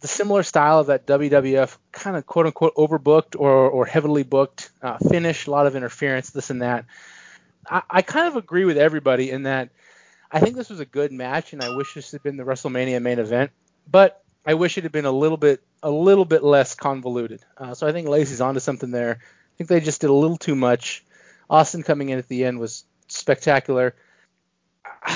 the 0.00 0.08
similar 0.08 0.42
style 0.42 0.80
of 0.80 0.88
that 0.88 1.06
WWF 1.06 1.76
kind 1.92 2.16
of 2.16 2.26
quote 2.26 2.46
unquote 2.46 2.74
overbooked 2.76 3.38
or, 3.38 3.50
or 3.50 3.86
heavily 3.86 4.24
booked 4.24 4.70
uh, 4.82 4.98
finish, 4.98 5.46
a 5.46 5.50
lot 5.50 5.66
of 5.66 5.76
interference, 5.76 6.30
this 6.30 6.50
and 6.50 6.62
that. 6.62 6.84
I, 7.68 7.82
I 7.88 8.02
kind 8.02 8.28
of 8.28 8.36
agree 8.36 8.64
with 8.64 8.78
everybody 8.78 9.30
in 9.30 9.44
that 9.44 9.70
I 10.30 10.40
think 10.40 10.56
this 10.56 10.70
was 10.70 10.80
a 10.80 10.86
good 10.86 11.12
match, 11.12 11.52
and 11.52 11.62
I 11.62 11.76
wish 11.76 11.94
this 11.94 12.12
had 12.12 12.22
been 12.22 12.38
the 12.38 12.44
WrestleMania 12.44 13.02
main 13.02 13.18
event. 13.18 13.50
But 13.90 14.22
I 14.46 14.54
wish 14.54 14.78
it 14.78 14.84
had 14.84 14.92
been 14.92 15.04
a 15.04 15.12
little 15.12 15.36
bit 15.36 15.62
a 15.82 15.90
little 15.90 16.24
bit 16.24 16.42
less 16.42 16.74
convoluted. 16.74 17.44
Uh, 17.56 17.74
so 17.74 17.86
I 17.86 17.92
think 17.92 18.08
Lacey's 18.08 18.40
onto 18.40 18.60
something 18.60 18.90
there. 18.90 19.18
I 19.20 19.52
think 19.58 19.68
they 19.68 19.80
just 19.80 20.00
did 20.00 20.10
a 20.10 20.14
little 20.14 20.38
too 20.38 20.54
much. 20.54 21.04
Austin 21.50 21.82
coming 21.82 22.08
in 22.08 22.18
at 22.18 22.28
the 22.28 22.44
end 22.44 22.58
was 22.58 22.84
spectacular. 23.08 23.94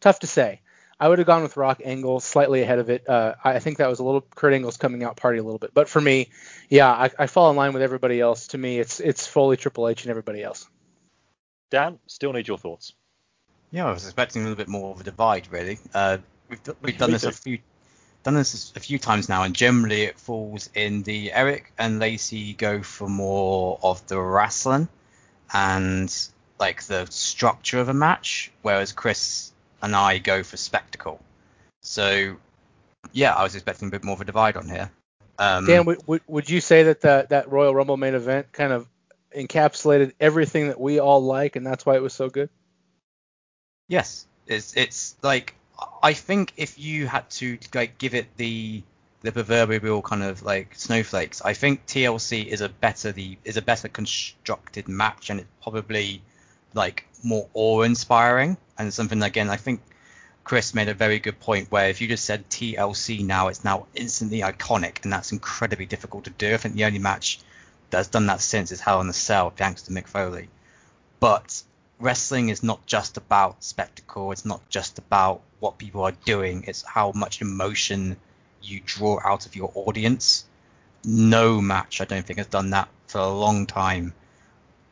Tough 0.00 0.20
to 0.20 0.26
say. 0.26 0.60
I 1.00 1.08
would 1.08 1.18
have 1.18 1.26
gone 1.26 1.42
with 1.42 1.56
Rock 1.56 1.80
Angle 1.84 2.20
slightly 2.20 2.62
ahead 2.62 2.78
of 2.78 2.90
it. 2.90 3.08
Uh, 3.08 3.34
I 3.42 3.60
think 3.60 3.78
that 3.78 3.88
was 3.88 4.00
a 4.00 4.04
little 4.04 4.20
Kurt 4.20 4.52
Angle's 4.52 4.76
coming 4.76 5.04
out 5.04 5.16
party 5.16 5.38
a 5.38 5.42
little 5.42 5.58
bit. 5.58 5.72
But 5.72 5.88
for 5.88 6.00
me, 6.00 6.30
yeah, 6.68 6.90
I, 6.90 7.10
I 7.18 7.26
fall 7.28 7.50
in 7.50 7.56
line 7.56 7.72
with 7.72 7.82
everybody 7.82 8.20
else. 8.20 8.48
To 8.48 8.58
me, 8.58 8.78
it's 8.78 9.00
it's 9.00 9.26
Foley, 9.26 9.56
Triple 9.56 9.88
H, 9.88 10.02
and 10.02 10.10
everybody 10.10 10.42
else. 10.42 10.68
Dan, 11.70 11.98
still 12.06 12.32
need 12.32 12.48
your 12.48 12.58
thoughts. 12.58 12.92
Yeah, 13.70 13.86
I 13.86 13.92
was 13.92 14.04
expecting 14.04 14.42
a 14.42 14.44
little 14.44 14.56
bit 14.56 14.68
more 14.68 14.92
of 14.94 15.00
a 15.00 15.04
divide, 15.04 15.48
really. 15.50 15.78
Uh, 15.92 16.18
we've 16.48 16.60
we've 16.80 16.98
done 16.98 17.10
this 17.10 17.24
a 17.24 17.32
few 17.32 17.58
done 18.22 18.34
this 18.34 18.72
a 18.74 18.80
few 18.80 18.98
times 18.98 19.28
now, 19.28 19.42
and 19.42 19.54
generally 19.54 20.02
it 20.02 20.18
falls 20.18 20.70
in 20.74 21.02
the 21.02 21.32
Eric 21.32 21.72
and 21.78 21.98
Lacey 21.98 22.54
go 22.54 22.82
for 22.82 23.08
more 23.08 23.78
of 23.82 24.06
the 24.06 24.18
wrestling 24.18 24.88
and 25.52 26.14
like 26.58 26.82
the 26.84 27.06
structure 27.06 27.78
of 27.78 27.88
a 27.88 27.94
match, 27.94 28.50
whereas 28.62 28.92
Chris 28.92 29.52
and 29.82 29.94
I 29.94 30.18
go 30.18 30.42
for 30.42 30.56
spectacle. 30.56 31.20
So 31.82 32.36
yeah, 33.12 33.34
I 33.34 33.42
was 33.42 33.54
expecting 33.54 33.88
a 33.88 33.90
bit 33.90 34.04
more 34.04 34.14
of 34.14 34.20
a 34.20 34.24
divide 34.24 34.56
on 34.56 34.68
here. 34.68 34.90
Um, 35.38 35.66
Dan, 35.66 35.84
would, 35.84 36.02
would, 36.06 36.22
would 36.26 36.50
you 36.50 36.60
say 36.60 36.84
that 36.84 37.00
the, 37.00 37.26
that 37.28 37.50
Royal 37.50 37.74
Rumble 37.74 37.96
main 37.96 38.14
event 38.14 38.50
kind 38.52 38.72
of 38.72 38.88
encapsulated 39.36 40.12
everything 40.20 40.68
that 40.68 40.80
we 40.80 40.98
all 40.98 41.22
like, 41.22 41.56
and 41.56 41.66
that's 41.66 41.84
why 41.84 41.96
it 41.96 42.02
was 42.02 42.14
so 42.14 42.28
good? 42.28 42.50
Yes, 43.88 44.26
it's 44.46 44.76
it's 44.76 45.16
like 45.22 45.54
I 46.02 46.12
think 46.12 46.52
if 46.56 46.78
you 46.78 47.06
had 47.06 47.28
to 47.30 47.58
like 47.74 47.98
give 47.98 48.14
it 48.14 48.26
the 48.36 48.82
the 49.22 49.32
proverbial 49.32 50.02
kind 50.02 50.22
of 50.22 50.42
like 50.42 50.74
snowflakes, 50.74 51.42
I 51.42 51.54
think 51.54 51.86
TLC 51.86 52.46
is 52.46 52.60
a 52.60 52.68
better 52.68 53.12
the 53.12 53.38
is 53.44 53.56
a 53.56 53.62
better 53.62 53.88
constructed 53.88 54.88
match, 54.88 55.30
and 55.30 55.40
it's 55.40 55.48
probably 55.62 56.22
like 56.74 57.06
more 57.24 57.48
awe 57.54 57.82
inspiring 57.82 58.56
and 58.76 58.92
something 58.94 59.20
again 59.22 59.48
I 59.48 59.56
think 59.56 59.80
Chris 60.48 60.72
made 60.72 60.88
a 60.88 60.94
very 60.94 61.18
good 61.18 61.38
point 61.40 61.70
where 61.70 61.90
if 61.90 62.00
you 62.00 62.08
just 62.08 62.24
said 62.24 62.48
TLC 62.48 63.22
now, 63.22 63.48
it's 63.48 63.64
now 63.64 63.86
instantly 63.94 64.40
iconic, 64.40 65.04
and 65.04 65.12
that's 65.12 65.30
incredibly 65.30 65.84
difficult 65.84 66.24
to 66.24 66.30
do. 66.30 66.54
I 66.54 66.56
think 66.56 66.74
the 66.74 66.86
only 66.86 66.98
match 66.98 67.40
that's 67.90 68.08
done 68.08 68.26
that 68.26 68.40
since 68.40 68.72
is 68.72 68.80
Hell 68.80 69.00
in 69.00 69.08
a 69.08 69.12
Cell, 69.12 69.50
thanks 69.50 69.82
to 69.82 69.92
Mick 69.92 70.06
Foley. 70.06 70.48
But 71.20 71.62
wrestling 71.98 72.48
is 72.48 72.62
not 72.62 72.86
just 72.86 73.16
about 73.16 73.64
spectacle. 73.64 74.32
It's 74.32 74.44
not 74.44 74.68
just 74.68 74.98
about 74.98 75.42
what 75.60 75.78
people 75.78 76.02
are 76.02 76.12
doing. 76.24 76.64
It's 76.66 76.82
how 76.82 77.12
much 77.14 77.40
emotion 77.40 78.16
you 78.62 78.80
draw 78.84 79.18
out 79.24 79.46
of 79.46 79.56
your 79.56 79.72
audience. 79.74 80.44
No 81.04 81.60
match, 81.60 82.00
I 82.00 82.04
don't 82.04 82.24
think, 82.24 82.38
has 82.38 82.48
done 82.48 82.70
that 82.70 82.88
for 83.06 83.18
a 83.18 83.28
long 83.28 83.66
time 83.66 84.12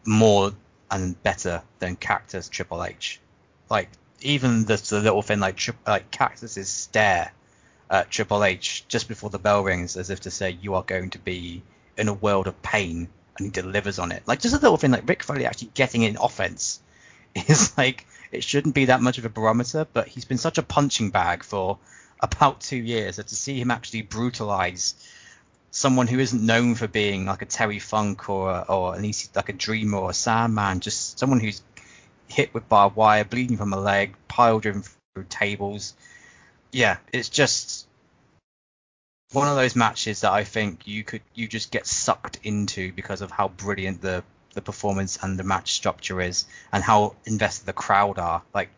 more 0.05 0.53
and 0.91 1.21
better 1.23 1.63
than 1.79 1.97
Cactus 1.97 2.49
Triple 2.49 2.85
H. 2.85 3.21
Like 3.69 3.89
even 4.21 4.65
the, 4.65 4.77
the 4.77 5.01
little 5.01 5.23
thing 5.23 5.41
like 5.41 5.61
like 5.87 6.11
Cactus's 6.11 6.69
stare 6.69 7.33
at 7.91 8.11
Triple 8.11 8.45
H 8.45 8.85
just 8.89 9.09
before 9.09 9.31
the 9.31 9.39
bell 9.39 9.63
rings, 9.63 9.97
as 9.97 10.11
if 10.11 10.21
to 10.21 10.31
say 10.31 10.51
you 10.51 10.75
are 10.75 10.83
going 10.83 11.11
to 11.11 11.19
be 11.19 11.63
in 11.97 12.09
a 12.09 12.15
world 12.15 12.47
of 12.47 12.61
pain, 12.63 13.09
and 13.37 13.47
he 13.47 13.51
delivers 13.51 13.99
on 13.99 14.13
it. 14.13 14.23
Like 14.27 14.41
just 14.41 14.55
a 14.55 14.59
little 14.59 14.77
thing 14.77 14.91
like 14.91 15.09
Rick 15.09 15.23
Foley 15.23 15.47
actually 15.47 15.71
getting 15.75 16.03
in 16.03 16.17
offense 16.17 16.81
is 17.35 17.77
like 17.77 18.07
it 18.33 18.45
shouldn't 18.45 18.75
be 18.75 18.87
that 18.87 19.01
much 19.01 19.19
of 19.19 19.25
a 19.25 19.29
barometer, 19.31 19.87
but 19.93 20.09
he's 20.09 20.25
been 20.25 20.39
such 20.39 20.59
a 20.59 20.63
punching 20.63 21.11
bag 21.11 21.43
for 21.43 21.79
about 22.21 22.61
two 22.61 22.77
years 22.77 23.17
that 23.17 23.29
to 23.29 23.37
see 23.37 23.61
him 23.61 23.71
actually 23.71 24.03
brutalize 24.03 24.95
someone 25.71 26.07
who 26.07 26.19
isn't 26.19 26.45
known 26.45 26.75
for 26.75 26.89
being 26.89 27.27
like 27.27 27.43
a 27.43 27.47
Terry 27.47 27.79
Funk 27.79 28.31
or 28.31 28.71
or 28.71 28.95
an 28.95 29.05
easy 29.05 29.29
like 29.35 29.49
a 29.49 29.53
Dreamer 29.53 29.99
or 29.99 30.11
a 30.11 30.15
Sandman, 30.15 30.81
just 30.81 31.19
someone 31.19 31.41
who's 31.41 31.63
hit 32.29 32.53
with 32.55 32.69
barbed 32.69 32.97
wire, 32.97 33.25
bleeding 33.25 33.57
from 33.57 33.73
a 33.73 33.81
leg, 33.81 34.15
pile 34.29 34.59
driven 34.59 34.83
through 34.83 35.27
tables. 35.29 35.95
Yeah, 36.73 36.97
it's 37.13 37.29
just 37.29 37.86
one 39.33 39.49
of 39.49 39.57
those 39.57 39.77
matches 39.77 40.21
that 40.21 40.33
I 40.33 40.45
think 40.45 40.87
you 40.87 41.05
could 41.05 41.23
you 41.35 41.49
just 41.49 41.71
get 41.71 41.87
sucked 41.87 42.39
into 42.43 42.93
because 42.93 43.21
of 43.23 43.31
how 43.31 43.49
brilliant 43.49 44.01
the 44.01 44.23
the 44.55 44.63
performance 44.63 45.19
and 45.23 45.39
the 45.39 45.45
match 45.45 45.73
structure 45.73 46.21
is 46.21 46.47
and 46.73 46.83
how 46.83 47.15
invested 47.27 47.67
the 47.67 47.73
crowd 47.73 48.19
are. 48.19 48.43
Like 48.55 48.71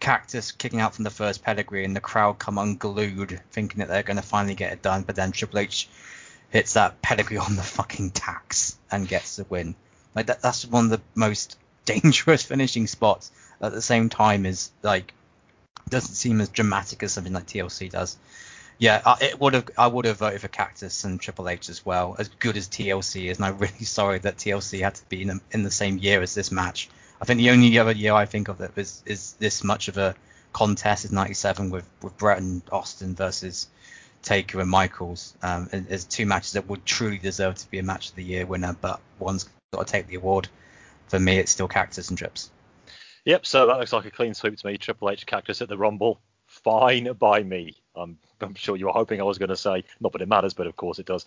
Cactus 0.00 0.52
kicking 0.52 0.80
out 0.80 0.94
from 0.94 1.04
the 1.04 1.10
first 1.10 1.44
pedigree 1.44 1.84
and 1.84 1.94
the 1.94 2.00
crowd 2.00 2.38
come 2.38 2.58
unglued 2.58 3.40
thinking 3.50 3.80
that 3.80 3.88
they're 3.88 4.02
going 4.02 4.16
to 4.16 4.22
finally 4.22 4.54
get 4.54 4.72
it 4.72 4.82
done, 4.82 5.02
but 5.02 5.14
then 5.14 5.32
Triple 5.32 5.60
H 5.60 5.88
hits 6.50 6.72
that 6.74 7.02
pedigree 7.02 7.36
on 7.36 7.56
the 7.56 7.62
fucking 7.62 8.10
tacks 8.10 8.76
and 8.90 9.06
gets 9.06 9.36
the 9.36 9.44
win. 9.44 9.74
Like 10.14 10.26
that, 10.26 10.42
that's 10.42 10.66
one 10.66 10.86
of 10.86 10.90
the 10.90 11.00
most 11.14 11.58
dangerous 11.84 12.42
finishing 12.42 12.86
spots 12.86 13.30
at 13.60 13.72
the 13.72 13.82
same 13.82 14.08
time 14.08 14.46
is 14.46 14.70
like 14.82 15.12
doesn't 15.88 16.14
seem 16.14 16.40
as 16.40 16.48
dramatic 16.48 17.02
as 17.02 17.12
something 17.12 17.32
like 17.32 17.46
TLC 17.46 17.90
does. 17.90 18.16
Yeah, 18.82 19.00
I, 19.06 19.16
it 19.20 19.38
would 19.38 19.54
have. 19.54 19.70
I 19.78 19.86
would 19.86 20.06
have 20.06 20.16
voted 20.16 20.40
for 20.40 20.48
Cactus 20.48 21.04
and 21.04 21.20
Triple 21.20 21.48
H 21.48 21.68
as 21.68 21.86
well, 21.86 22.16
as 22.18 22.26
good 22.26 22.56
as 22.56 22.66
TLC 22.66 23.30
is, 23.30 23.36
and 23.36 23.46
I'm 23.46 23.58
really 23.58 23.84
sorry 23.84 24.18
that 24.18 24.38
TLC 24.38 24.80
had 24.80 24.96
to 24.96 25.08
be 25.08 25.22
in, 25.22 25.40
in 25.52 25.62
the 25.62 25.70
same 25.70 25.98
year 25.98 26.20
as 26.20 26.34
this 26.34 26.50
match. 26.50 26.90
I 27.20 27.24
think 27.24 27.38
the 27.38 27.50
only 27.50 27.78
other 27.78 27.92
year 27.92 28.12
I 28.12 28.26
think 28.26 28.48
of 28.48 28.58
that 28.58 28.76
is, 28.76 29.00
is 29.06 29.34
this 29.34 29.62
much 29.62 29.86
of 29.86 29.98
a 29.98 30.16
contest 30.52 31.04
is 31.04 31.12
'97 31.12 31.70
with 31.70 31.88
with 32.02 32.18
Bret 32.18 32.38
and 32.38 32.60
Austin 32.72 33.14
versus 33.14 33.68
Taker 34.20 34.58
and 34.58 34.68
Michaels. 34.68 35.36
Um, 35.44 35.68
as 35.88 36.04
two 36.04 36.26
matches 36.26 36.54
that 36.54 36.66
would 36.66 36.84
truly 36.84 37.18
deserve 37.18 37.54
to 37.54 37.70
be 37.70 37.78
a 37.78 37.84
match 37.84 38.08
of 38.08 38.16
the 38.16 38.24
year 38.24 38.46
winner, 38.46 38.76
but 38.80 39.00
one's 39.20 39.48
got 39.72 39.86
to 39.86 39.92
take 39.92 40.08
the 40.08 40.16
award. 40.16 40.48
For 41.06 41.20
me, 41.20 41.38
it's 41.38 41.52
still 41.52 41.68
Cactus 41.68 42.08
and 42.08 42.18
Trips. 42.18 42.50
Yep, 43.26 43.46
so 43.46 43.68
that 43.68 43.78
looks 43.78 43.92
like 43.92 44.06
a 44.06 44.10
clean 44.10 44.34
sweep 44.34 44.58
to 44.58 44.66
me. 44.66 44.76
Triple 44.76 45.08
H 45.08 45.24
Cactus 45.24 45.62
at 45.62 45.68
the 45.68 45.78
Rumble. 45.78 46.18
Fine 46.64 47.12
by 47.14 47.42
me. 47.42 47.74
I'm, 47.96 48.18
I'm 48.40 48.54
sure 48.54 48.76
you 48.76 48.86
were 48.86 48.92
hoping 48.92 49.20
I 49.20 49.24
was 49.24 49.38
going 49.38 49.48
to 49.48 49.56
say, 49.56 49.84
not 50.00 50.12
that 50.12 50.22
it 50.22 50.28
matters, 50.28 50.54
but 50.54 50.66
of 50.66 50.76
course 50.76 50.98
it 50.98 51.06
does. 51.06 51.26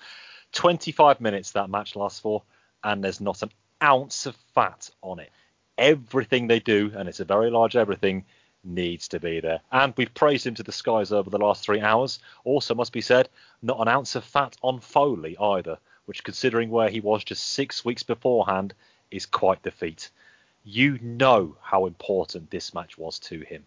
25 0.53 1.19
minutes 1.21 1.51
that 1.51 1.69
match 1.69 1.95
lasts 1.95 2.19
for, 2.19 2.43
and 2.83 3.03
there's 3.03 3.21
not 3.21 3.41
an 3.41 3.51
ounce 3.83 4.25
of 4.25 4.35
fat 4.53 4.89
on 5.01 5.19
it. 5.19 5.29
Everything 5.77 6.47
they 6.47 6.59
do, 6.59 6.91
and 6.95 7.09
it's 7.09 7.19
a 7.19 7.25
very 7.25 7.49
large 7.49 7.75
everything, 7.75 8.23
needs 8.63 9.07
to 9.09 9.19
be 9.19 9.39
there. 9.39 9.61
And 9.71 9.93
we've 9.95 10.13
praised 10.13 10.47
him 10.47 10.55
to 10.55 10.63
the 10.63 10.71
skies 10.71 11.11
over 11.11 11.29
the 11.29 11.37
last 11.37 11.63
three 11.63 11.81
hours. 11.81 12.19
Also, 12.43 12.73
must 12.73 12.93
be 12.93 13.01
said, 13.01 13.29
not 13.61 13.79
an 13.79 13.87
ounce 13.87 14.15
of 14.15 14.23
fat 14.23 14.55
on 14.61 14.79
Foley 14.79 15.37
either, 15.37 15.77
which, 16.05 16.23
considering 16.23 16.69
where 16.69 16.89
he 16.89 16.99
was 16.99 17.23
just 17.23 17.49
six 17.49 17.85
weeks 17.85 18.03
beforehand, 18.03 18.73
is 19.11 19.25
quite 19.25 19.61
the 19.63 19.71
feat. 19.71 20.09
You 20.63 20.97
know 21.01 21.55
how 21.61 21.85
important 21.85 22.49
this 22.49 22.73
match 22.73 22.97
was 22.97 23.19
to 23.19 23.41
him. 23.41 23.65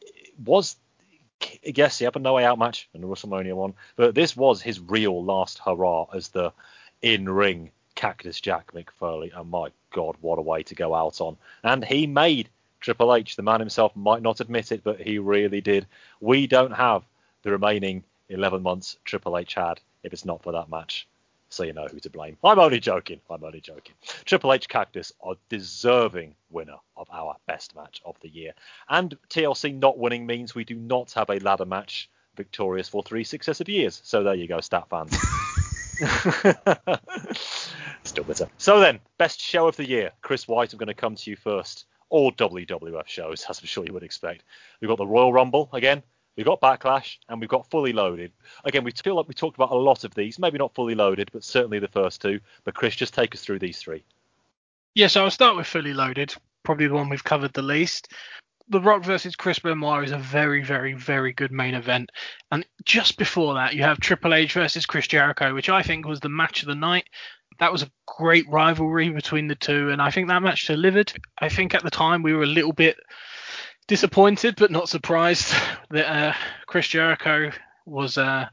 It 0.00 0.32
yes, 1.62 1.98
he 1.98 2.04
had 2.04 2.16
a 2.16 2.18
No 2.18 2.34
Way 2.34 2.44
Out 2.44 2.58
match 2.58 2.88
and 2.94 3.02
the 3.02 3.06
WrestleMania 3.08 3.54
one, 3.54 3.74
but 3.96 4.14
this 4.14 4.36
was 4.36 4.62
his 4.62 4.80
real 4.80 5.22
last 5.24 5.58
hurrah 5.58 6.06
as 6.14 6.28
the 6.28 6.52
in-ring 7.02 7.70
Cactus 7.94 8.40
Jack 8.40 8.72
Mick 8.72 8.90
Foley, 8.90 9.30
and 9.34 9.50
my 9.50 9.68
God, 9.92 10.16
what 10.20 10.38
a 10.38 10.42
way 10.42 10.62
to 10.62 10.74
go 10.74 10.94
out 10.94 11.20
on! 11.20 11.36
And 11.62 11.84
he 11.84 12.06
made 12.06 12.48
Triple 12.80 13.14
H. 13.14 13.36
The 13.36 13.42
man 13.42 13.60
himself 13.60 13.94
might 13.94 14.22
not 14.22 14.40
admit 14.40 14.72
it, 14.72 14.82
but 14.82 15.00
he 15.00 15.18
really 15.18 15.60
did. 15.60 15.86
We 16.20 16.46
don't 16.46 16.72
have 16.72 17.04
the 17.42 17.50
remaining 17.50 18.04
11 18.28 18.62
months 18.62 18.96
Triple 19.04 19.36
H 19.36 19.54
had 19.54 19.80
if 20.02 20.12
it's 20.12 20.24
not 20.24 20.42
for 20.42 20.52
that 20.52 20.70
match. 20.70 21.06
So 21.50 21.64
you 21.64 21.72
know 21.72 21.88
who 21.90 21.98
to 22.00 22.10
blame. 22.10 22.36
I'm 22.44 22.60
only 22.60 22.78
joking. 22.78 23.20
I'm 23.28 23.42
only 23.42 23.60
joking. 23.60 23.94
Triple 24.24 24.52
H 24.52 24.68
Cactus 24.68 25.12
are 25.20 25.34
deserving 25.48 26.36
winner 26.48 26.76
of 26.96 27.08
our 27.12 27.36
best 27.46 27.74
match 27.74 28.00
of 28.04 28.16
the 28.20 28.28
year. 28.28 28.52
And 28.88 29.16
TLC 29.28 29.76
not 29.76 29.98
winning 29.98 30.26
means 30.26 30.54
we 30.54 30.64
do 30.64 30.76
not 30.76 31.12
have 31.12 31.28
a 31.28 31.40
ladder 31.40 31.64
match 31.66 32.08
victorious 32.36 32.88
for 32.88 33.02
three 33.02 33.24
successive 33.24 33.68
years. 33.68 34.00
So 34.04 34.22
there 34.22 34.34
you 34.34 34.46
go, 34.46 34.60
stat 34.60 34.86
fans. 34.88 35.16
Still 38.04 38.24
bitter. 38.24 38.48
So 38.56 38.78
then, 38.78 39.00
best 39.18 39.40
show 39.40 39.66
of 39.66 39.76
the 39.76 39.86
year. 39.86 40.12
Chris 40.22 40.46
White, 40.46 40.72
I'm 40.72 40.78
going 40.78 40.86
to 40.86 40.94
come 40.94 41.16
to 41.16 41.30
you 41.30 41.36
first. 41.36 41.86
All 42.10 42.32
WWF 42.32 43.06
shows, 43.06 43.44
as 43.48 43.60
I'm 43.60 43.66
sure 43.66 43.84
you 43.84 43.92
would 43.92 44.02
expect. 44.02 44.44
We've 44.80 44.88
got 44.88 44.98
the 44.98 45.06
Royal 45.06 45.32
Rumble 45.32 45.68
again. 45.72 46.02
We've 46.36 46.46
got 46.46 46.60
Backlash 46.60 47.18
and 47.28 47.40
we've 47.40 47.50
got 47.50 47.68
Fully 47.70 47.92
Loaded. 47.92 48.32
Again, 48.64 48.84
we 48.84 48.92
feel 48.92 49.16
like 49.16 49.28
we 49.28 49.34
talked 49.34 49.56
about 49.56 49.72
a 49.72 49.76
lot 49.76 50.04
of 50.04 50.14
these, 50.14 50.38
maybe 50.38 50.58
not 50.58 50.74
Fully 50.74 50.94
Loaded, 50.94 51.30
but 51.32 51.44
certainly 51.44 51.78
the 51.78 51.88
first 51.88 52.22
two. 52.22 52.40
But 52.64 52.74
Chris, 52.74 52.96
just 52.96 53.14
take 53.14 53.34
us 53.34 53.42
through 53.42 53.58
these 53.58 53.78
three. 53.78 54.04
Yeah, 54.94 55.08
so 55.08 55.24
I'll 55.24 55.30
start 55.30 55.56
with 55.56 55.66
Fully 55.66 55.92
Loaded, 55.92 56.34
probably 56.62 56.86
the 56.86 56.94
one 56.94 57.08
we've 57.08 57.22
covered 57.22 57.52
the 57.52 57.62
least. 57.62 58.12
The 58.68 58.80
Rock 58.80 59.04
versus 59.04 59.34
Chris 59.34 59.58
Benoit 59.58 60.04
is 60.04 60.12
a 60.12 60.18
very, 60.18 60.62
very, 60.62 60.94
very 60.94 61.32
good 61.32 61.50
main 61.50 61.74
event. 61.74 62.10
And 62.52 62.64
just 62.84 63.18
before 63.18 63.54
that, 63.54 63.74
you 63.74 63.82
have 63.82 63.98
Triple 63.98 64.32
H 64.32 64.52
versus 64.52 64.86
Chris 64.86 65.08
Jericho, 65.08 65.54
which 65.54 65.68
I 65.68 65.82
think 65.82 66.06
was 66.06 66.20
the 66.20 66.28
match 66.28 66.62
of 66.62 66.68
the 66.68 66.74
night. 66.74 67.08
That 67.58 67.72
was 67.72 67.82
a 67.82 67.90
great 68.06 68.48
rivalry 68.48 69.10
between 69.10 69.48
the 69.48 69.56
two, 69.56 69.90
and 69.90 70.00
I 70.00 70.10
think 70.10 70.28
that 70.28 70.42
match 70.42 70.66
delivered. 70.66 71.12
I 71.38 71.48
think 71.48 71.74
at 71.74 71.82
the 71.82 71.90
time 71.90 72.22
we 72.22 72.32
were 72.32 72.44
a 72.44 72.46
little 72.46 72.72
bit 72.72 72.96
disappointed, 73.90 74.54
but 74.56 74.70
not 74.70 74.88
surprised 74.88 75.52
that 75.90 76.08
uh, 76.08 76.32
Chris 76.66 76.86
Jericho 76.86 77.50
was 77.84 78.16
uh, 78.16 78.46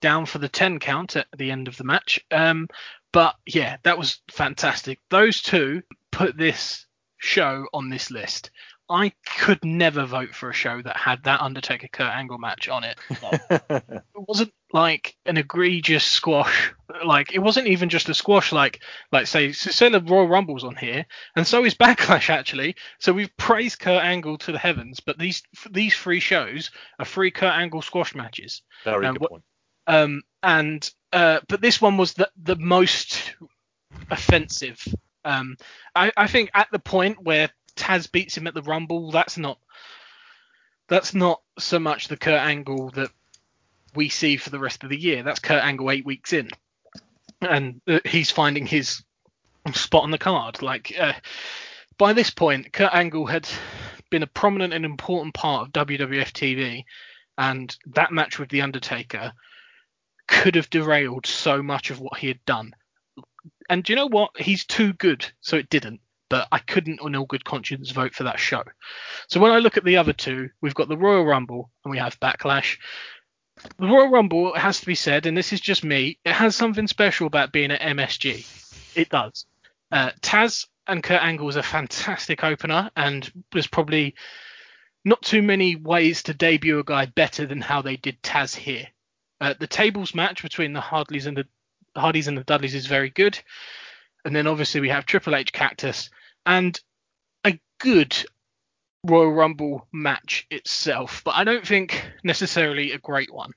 down 0.00 0.26
for 0.26 0.38
the 0.38 0.48
10 0.48 0.80
count 0.80 1.14
at 1.14 1.28
the 1.38 1.52
end 1.52 1.68
of 1.68 1.76
the 1.76 1.84
match. 1.84 2.18
Um, 2.32 2.66
but 3.12 3.36
yeah, 3.46 3.76
that 3.84 3.96
was 3.96 4.20
fantastic. 4.32 4.98
Those 5.10 5.42
two 5.42 5.82
put 6.10 6.36
this 6.36 6.86
show 7.18 7.66
on 7.72 7.88
this 7.88 8.10
list. 8.10 8.50
I 8.88 9.12
could 9.38 9.64
never 9.64 10.04
vote 10.04 10.34
for 10.34 10.50
a 10.50 10.54
show 10.54 10.82
that 10.82 10.96
had 10.96 11.24
that 11.24 11.40
Undertaker 11.40 11.88
Kurt 11.88 12.12
Angle 12.12 12.38
match 12.38 12.68
on 12.68 12.84
it. 12.84 12.98
it 13.50 14.02
wasn't 14.14 14.52
like 14.72 15.16
an 15.24 15.36
egregious 15.38 16.04
squash. 16.04 16.74
Like 17.04 17.32
it 17.32 17.38
wasn't 17.38 17.68
even 17.68 17.88
just 17.88 18.08
a 18.08 18.14
squash. 18.14 18.52
Like 18.52 18.82
like 19.10 19.26
say 19.26 19.52
say 19.52 19.88
the 19.88 20.00
Royal 20.00 20.28
Rumble's 20.28 20.64
on 20.64 20.76
here, 20.76 21.06
and 21.36 21.46
so 21.46 21.64
is 21.64 21.74
Backlash 21.74 22.28
actually. 22.28 22.76
So 22.98 23.12
we've 23.12 23.34
praised 23.36 23.78
Kurt 23.78 24.02
Angle 24.02 24.38
to 24.38 24.52
the 24.52 24.58
heavens, 24.58 25.00
but 25.00 25.18
these 25.18 25.42
these 25.70 25.96
three 25.96 26.20
shows 26.20 26.70
are 26.98 27.06
three 27.06 27.30
Kurt 27.30 27.54
Angle 27.54 27.82
squash 27.82 28.14
matches. 28.14 28.62
Very 28.84 29.06
Um, 29.06 29.14
good 29.14 29.28
point. 29.28 29.44
Um, 29.86 30.22
and 30.42 30.90
uh, 31.12 31.40
but 31.48 31.60
this 31.60 31.80
one 31.80 31.96
was 31.96 32.14
the 32.14 32.30
the 32.36 32.56
most 32.56 33.34
offensive. 34.10 34.86
Um, 35.24 35.56
I, 35.94 36.12
I 36.16 36.26
think 36.26 36.50
at 36.52 36.68
the 36.72 36.78
point 36.80 37.22
where 37.22 37.50
Taz 37.76 38.10
beats 38.10 38.36
him 38.36 38.46
at 38.46 38.54
the 38.54 38.62
Rumble, 38.62 39.10
that's 39.10 39.38
not 39.38 39.58
that's 40.88 41.14
not 41.14 41.40
so 41.58 41.78
much 41.78 42.08
the 42.08 42.16
Kurt 42.16 42.40
Angle 42.40 42.90
that 42.90 43.10
we 43.94 44.08
see 44.08 44.36
for 44.36 44.50
the 44.50 44.58
rest 44.58 44.84
of 44.84 44.90
the 44.90 45.00
year. 45.00 45.22
That's 45.22 45.40
Kurt 45.40 45.62
Angle 45.62 45.90
eight 45.90 46.04
weeks 46.04 46.32
in, 46.32 46.50
and 47.40 47.80
uh, 47.86 48.00
he's 48.04 48.30
finding 48.30 48.66
his 48.66 49.02
spot 49.72 50.02
on 50.02 50.10
the 50.10 50.18
card. 50.18 50.60
Like 50.60 50.94
uh, 50.98 51.14
by 51.98 52.12
this 52.12 52.30
point, 52.30 52.72
Kurt 52.72 52.92
Angle 52.92 53.26
had 53.26 53.48
been 54.10 54.22
a 54.22 54.28
prominent 54.28 54.74
and 54.74 54.84
important 54.84 55.34
part 55.34 55.66
of 55.66 55.72
WWF 55.72 56.32
TV, 56.32 56.84
and 57.38 57.74
that 57.86 58.12
match 58.12 58.38
with 58.38 58.50
The 58.50 58.62
Undertaker 58.62 59.32
could 60.28 60.54
have 60.54 60.70
derailed 60.70 61.26
so 61.26 61.62
much 61.62 61.90
of 61.90 62.00
what 62.00 62.18
he 62.18 62.28
had 62.28 62.44
done. 62.44 62.74
And 63.68 63.82
do 63.82 63.92
you 63.92 63.96
know 63.96 64.08
what? 64.08 64.30
He's 64.38 64.64
too 64.64 64.92
good, 64.92 65.26
so 65.40 65.56
it 65.56 65.70
didn't. 65.70 66.00
But 66.32 66.48
I 66.50 66.60
couldn't, 66.60 67.00
on 67.00 67.14
all 67.14 67.26
good 67.26 67.44
conscience, 67.44 67.90
vote 67.90 68.14
for 68.14 68.22
that 68.22 68.40
show. 68.40 68.62
So 69.28 69.38
when 69.38 69.52
I 69.52 69.58
look 69.58 69.76
at 69.76 69.84
the 69.84 69.98
other 69.98 70.14
two, 70.14 70.48
we've 70.62 70.74
got 70.74 70.88
the 70.88 70.96
Royal 70.96 71.26
Rumble 71.26 71.68
and 71.84 71.90
we 71.90 71.98
have 71.98 72.18
Backlash. 72.20 72.78
The 73.76 73.86
Royal 73.86 74.08
Rumble 74.08 74.54
it 74.54 74.58
has 74.58 74.80
to 74.80 74.86
be 74.86 74.94
said, 74.94 75.26
and 75.26 75.36
this 75.36 75.52
is 75.52 75.60
just 75.60 75.84
me, 75.84 76.18
it 76.24 76.32
has 76.32 76.56
something 76.56 76.86
special 76.86 77.26
about 77.26 77.52
being 77.52 77.70
at 77.70 77.82
MSG. 77.82 78.46
It 78.96 79.10
does. 79.10 79.44
Uh, 79.90 80.12
Taz 80.22 80.68
and 80.86 81.02
Kurt 81.02 81.22
Angle 81.22 81.44
was 81.44 81.56
a 81.56 81.62
fantastic 81.62 82.42
opener, 82.42 82.90
and 82.96 83.30
there's 83.52 83.66
probably 83.66 84.14
not 85.04 85.20
too 85.20 85.42
many 85.42 85.76
ways 85.76 86.22
to 86.22 86.32
debut 86.32 86.78
a 86.78 86.82
guy 86.82 87.04
better 87.04 87.44
than 87.44 87.60
how 87.60 87.82
they 87.82 87.96
did 87.96 88.22
Taz 88.22 88.56
here. 88.56 88.88
Uh, 89.38 89.52
the 89.60 89.66
tables 89.66 90.14
match 90.14 90.42
between 90.42 90.72
the 90.72 90.80
Hardys 90.80 91.26
and 91.26 91.36
the 91.36 91.46
Hardys 91.94 92.26
and 92.26 92.38
the 92.38 92.44
Dudleys 92.44 92.74
is 92.74 92.86
very 92.86 93.10
good, 93.10 93.38
and 94.24 94.34
then 94.34 94.46
obviously 94.46 94.80
we 94.80 94.88
have 94.88 95.04
Triple 95.04 95.36
H 95.36 95.52
Cactus 95.52 96.08
and 96.46 96.78
a 97.44 97.58
good 97.78 98.16
Royal 99.04 99.32
Rumble 99.32 99.86
match 99.92 100.46
itself, 100.50 101.22
but 101.24 101.34
I 101.34 101.44
don't 101.44 101.66
think 101.66 102.04
necessarily 102.22 102.92
a 102.92 102.98
great 102.98 103.32
one. 103.32 103.52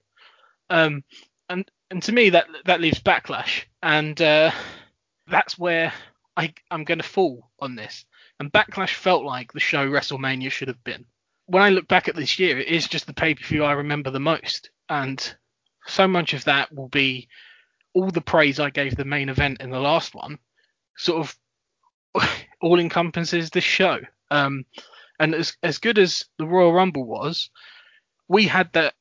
Um, 0.70 1.04
and 1.50 1.70
and 1.92 2.02
to 2.04 2.12
me 2.12 2.32
that 2.32 2.48
that 2.66 2.82
leaves 2.82 3.00
Backlash, 3.00 3.66
and 3.84 4.20
uh, 4.22 4.52
that's 5.28 5.58
where 5.58 5.94
I 6.36 6.54
I'm 6.72 6.84
going 6.84 7.00
to 7.00 7.04
fall 7.04 7.52
on 7.60 7.76
this. 7.76 8.06
And 8.40 8.52
Backlash 8.52 8.96
felt 8.96 9.24
like 9.24 9.54
the 9.54 9.60
show 9.60 9.88
WrestleMania 9.88 10.52
should 10.52 10.68
have 10.68 10.84
been. 10.84 11.06
When 11.46 11.62
I 11.62 11.70
look 11.70 11.88
back 11.88 12.08
at 12.08 12.16
this 12.16 12.40
year, 12.40 12.60
it 12.60 12.68
is 12.68 12.88
just 12.88 13.06
the 13.06 13.14
pay 13.14 13.36
per 13.36 13.46
view 13.46 13.64
I 13.64 13.74
remember 13.74 14.10
the 14.10 14.20
most, 14.20 14.72
and 14.90 15.36
so 15.86 16.08
much 16.08 16.34
of 16.34 16.44
that 16.46 16.74
will 16.74 16.90
be 16.90 17.28
all 17.94 18.10
the 18.10 18.22
praise 18.22 18.60
I 18.60 18.72
gave 18.72 18.96
the 18.96 19.06
main 19.06 19.30
event 19.30 19.62
in 19.62 19.70
the 19.70 19.80
last 19.80 20.16
one, 20.16 20.40
sort 20.98 21.20
of 21.20 21.38
all 22.62 22.80
encompasses 22.80 23.50
this 23.50 23.64
show. 23.64 24.00
Um, 24.32 24.66
and 25.20 25.34
as 25.34 25.56
as 25.64 25.78
good 25.78 25.98
as 25.98 26.26
the 26.38 26.46
Royal 26.46 26.74
Rumble 26.74 27.06
was, 27.06 27.50
we 28.28 28.46
had 28.46 28.72
that 28.74 28.94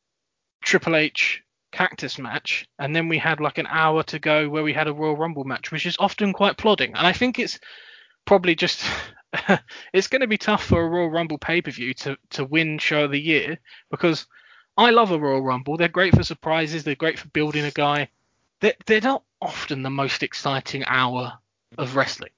Triple 0.63 0.97
H 0.97 1.43
Cactus 1.73 2.19
match, 2.19 2.69
and 2.79 2.95
then 2.95 3.09
we 3.09 3.19
had 3.19 3.41
like 3.41 3.59
an 3.59 3.67
hour 3.67 4.03
to 4.05 4.19
go 4.19 4.49
where 4.49 4.63
we 4.63 4.73
had 4.73 4.87
a 4.87 4.93
Royal 4.93 5.17
Rumble 5.17 5.45
match, 5.45 5.73
which 5.73 5.87
is 5.87 5.97
often 5.99 6.33
quite 6.33 6.57
plodding. 6.57 6.95
And 6.95 7.07
I 7.07 7.13
think 7.13 7.39
it's 7.39 7.59
probably 8.25 8.55
just 8.55 8.85
it's 9.93 10.07
going 10.07 10.21
to 10.21 10.29
be 10.29 10.39
tough 10.39 10.65
for 10.65 10.83
a 10.83 10.89
Royal 10.89 11.11
Rumble 11.11 11.39
pay 11.39 11.61
per 11.61 11.71
view 11.71 11.95
to 11.95 12.17
to 12.31 12.45
win 12.45 12.79
show 12.79 13.05
of 13.05 13.11
the 13.11 13.21
year 13.21 13.59
because 13.91 14.27
I 14.77 14.91
love 14.91 15.11
a 15.11 15.19
Royal 15.19 15.43
Rumble. 15.43 15.77
They're 15.77 15.89
great 15.89 16.15
for 16.15 16.23
surprises. 16.23 16.85
They're 16.85 16.95
great 16.95 17.19
for 17.19 17.29
building 17.29 17.65
a 17.65 17.71
guy. 17.71 18.09
They're, 18.61 18.75
they're 18.87 19.01
not 19.01 19.23
often 19.41 19.83
the 19.83 19.91
most 19.91 20.23
exciting 20.23 20.85
hour 20.87 21.39
of 21.79 21.97
wrestling. 21.97 22.31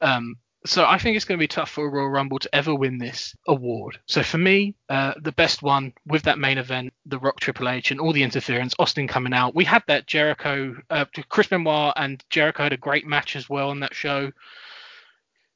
Um, 0.00 0.36
so 0.66 0.84
I 0.84 0.98
think 0.98 1.16
it's 1.16 1.24
going 1.24 1.38
to 1.38 1.42
be 1.42 1.48
tough 1.48 1.70
for 1.70 1.90
Royal 1.90 2.10
Rumble 2.10 2.38
to 2.38 2.54
ever 2.54 2.74
win 2.74 2.98
this 2.98 3.34
award. 3.48 3.98
So 4.06 4.22
for 4.22 4.36
me, 4.36 4.74
uh, 4.90 5.14
the 5.20 5.32
best 5.32 5.62
one 5.62 5.94
with 6.06 6.24
that 6.24 6.38
main 6.38 6.58
event, 6.58 6.92
The 7.06 7.18
Rock, 7.18 7.40
Triple 7.40 7.68
H, 7.68 7.90
and 7.90 7.98
all 7.98 8.12
the 8.12 8.22
interference, 8.22 8.74
Austin 8.78 9.08
coming 9.08 9.32
out. 9.32 9.54
We 9.54 9.64
had 9.64 9.82
that 9.86 10.06
Jericho, 10.06 10.76
uh, 10.90 11.06
Chris 11.30 11.46
Benoit 11.46 11.94
and 11.96 12.22
Jericho 12.28 12.64
had 12.64 12.74
a 12.74 12.76
great 12.76 13.06
match 13.06 13.36
as 13.36 13.48
well 13.48 13.70
on 13.70 13.80
that 13.80 13.94
show. 13.94 14.32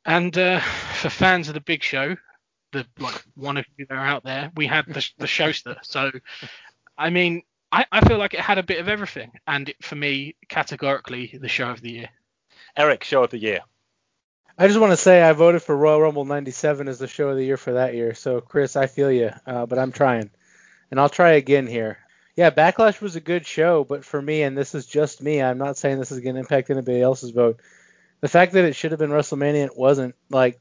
And 0.06 0.36
uh, 0.38 0.60
for 0.60 1.10
fans 1.10 1.48
of 1.48 1.54
the 1.54 1.60
Big 1.60 1.82
Show, 1.82 2.16
the 2.72 2.86
like 2.98 3.22
one 3.34 3.56
of 3.56 3.66
you 3.76 3.86
that 3.86 3.94
are 3.94 4.06
out 4.06 4.24
there, 4.24 4.52
we 4.56 4.66
had 4.66 4.86
the 4.86 5.08
the 5.18 5.26
showster. 5.26 5.76
So, 5.82 6.10
I 6.98 7.10
mean, 7.10 7.42
I, 7.72 7.86
I 7.90 8.06
feel 8.06 8.18
like 8.18 8.34
it 8.34 8.40
had 8.40 8.58
a 8.58 8.62
bit 8.62 8.80
of 8.80 8.88
everything, 8.88 9.32
and 9.46 9.70
it, 9.70 9.82
for 9.82 9.96
me, 9.96 10.36
categorically, 10.48 11.38
the 11.40 11.48
show 11.48 11.70
of 11.70 11.80
the 11.80 11.90
year. 11.90 12.08
Eric, 12.76 13.04
show 13.04 13.24
of 13.24 13.30
the 13.30 13.38
year. 13.38 13.60
I 14.56 14.68
just 14.68 14.78
want 14.78 14.92
to 14.92 14.96
say 14.96 15.20
I 15.20 15.32
voted 15.32 15.62
for 15.62 15.76
Royal 15.76 16.00
Rumble 16.00 16.24
97 16.24 16.86
as 16.86 17.00
the 17.00 17.08
show 17.08 17.28
of 17.28 17.36
the 17.36 17.44
year 17.44 17.56
for 17.56 17.72
that 17.72 17.94
year. 17.94 18.14
So, 18.14 18.40
Chris, 18.40 18.76
I 18.76 18.86
feel 18.86 19.10
you, 19.10 19.30
uh, 19.46 19.66
but 19.66 19.80
I'm 19.80 19.90
trying. 19.90 20.30
And 20.92 21.00
I'll 21.00 21.08
try 21.08 21.32
again 21.32 21.66
here. 21.66 21.98
Yeah, 22.36 22.50
Backlash 22.50 23.00
was 23.00 23.16
a 23.16 23.20
good 23.20 23.46
show, 23.46 23.82
but 23.82 24.04
for 24.04 24.22
me, 24.22 24.42
and 24.42 24.56
this 24.56 24.74
is 24.74 24.86
just 24.86 25.20
me, 25.20 25.42
I'm 25.42 25.58
not 25.58 25.76
saying 25.76 25.98
this 25.98 26.12
is 26.12 26.20
going 26.20 26.36
to 26.36 26.40
impact 26.40 26.70
anybody 26.70 27.02
else's 27.02 27.30
vote. 27.30 27.60
The 28.20 28.28
fact 28.28 28.52
that 28.52 28.64
it 28.64 28.76
should 28.76 28.92
have 28.92 29.00
been 29.00 29.10
WrestleMania 29.10 29.66
it 29.66 29.76
wasn't, 29.76 30.14
like, 30.30 30.60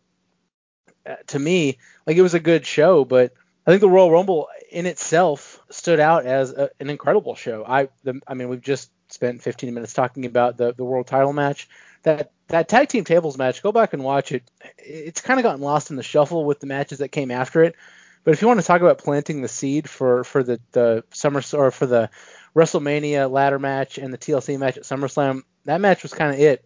uh, 1.05 1.15
to 1.27 1.37
me, 1.37 1.77
like, 2.07 2.17
it 2.17 2.21
was 2.23 2.33
a 2.33 2.39
good 2.39 2.65
show, 2.65 3.05
but 3.05 3.33
I 3.65 3.71
think 3.71 3.81
the 3.81 3.89
Royal 3.89 4.11
Rumble 4.11 4.47
in 4.71 4.87
itself 4.87 5.61
stood 5.69 5.99
out 5.99 6.25
as 6.25 6.51
a, 6.51 6.71
an 6.79 6.89
incredible 6.89 7.35
show. 7.35 7.63
I, 7.67 7.89
the, 8.03 8.19
I 8.27 8.33
mean, 8.33 8.49
we've 8.49 8.59
just 8.59 8.89
spent 9.09 9.43
15 9.43 9.71
minutes 9.71 9.93
talking 9.93 10.25
about 10.25 10.57
the, 10.57 10.73
the 10.73 10.83
world 10.83 11.05
title 11.05 11.33
match. 11.33 11.69
That 12.03 12.31
that 12.47 12.67
tag 12.67 12.89
team 12.89 13.03
tables 13.03 13.37
match, 13.37 13.63
go 13.63 13.71
back 13.71 13.93
and 13.93 14.03
watch 14.03 14.31
it. 14.31 14.43
It's 14.77 15.21
kind 15.21 15.39
of 15.39 15.43
gotten 15.43 15.61
lost 15.61 15.89
in 15.89 15.95
the 15.95 16.03
shuffle 16.03 16.45
with 16.45 16.59
the 16.59 16.67
matches 16.67 16.99
that 16.99 17.09
came 17.09 17.31
after 17.31 17.63
it. 17.63 17.75
But 18.23 18.33
if 18.33 18.41
you 18.41 18.47
want 18.47 18.59
to 18.59 18.65
talk 18.65 18.81
about 18.81 18.99
planting 18.99 19.41
the 19.41 19.47
seed 19.47 19.89
for 19.89 20.23
for 20.23 20.43
the 20.43 20.59
the 20.71 21.03
summer 21.11 21.41
or 21.53 21.71
for 21.71 21.85
the 21.85 22.09
WrestleMania 22.55 23.29
ladder 23.29 23.59
match 23.59 23.97
and 23.97 24.13
the 24.13 24.17
TLC 24.17 24.57
match 24.59 24.77
at 24.77 24.83
SummerSlam, 24.83 25.41
that 25.65 25.81
match 25.81 26.03
was 26.03 26.13
kind 26.13 26.33
of 26.33 26.39
it. 26.39 26.63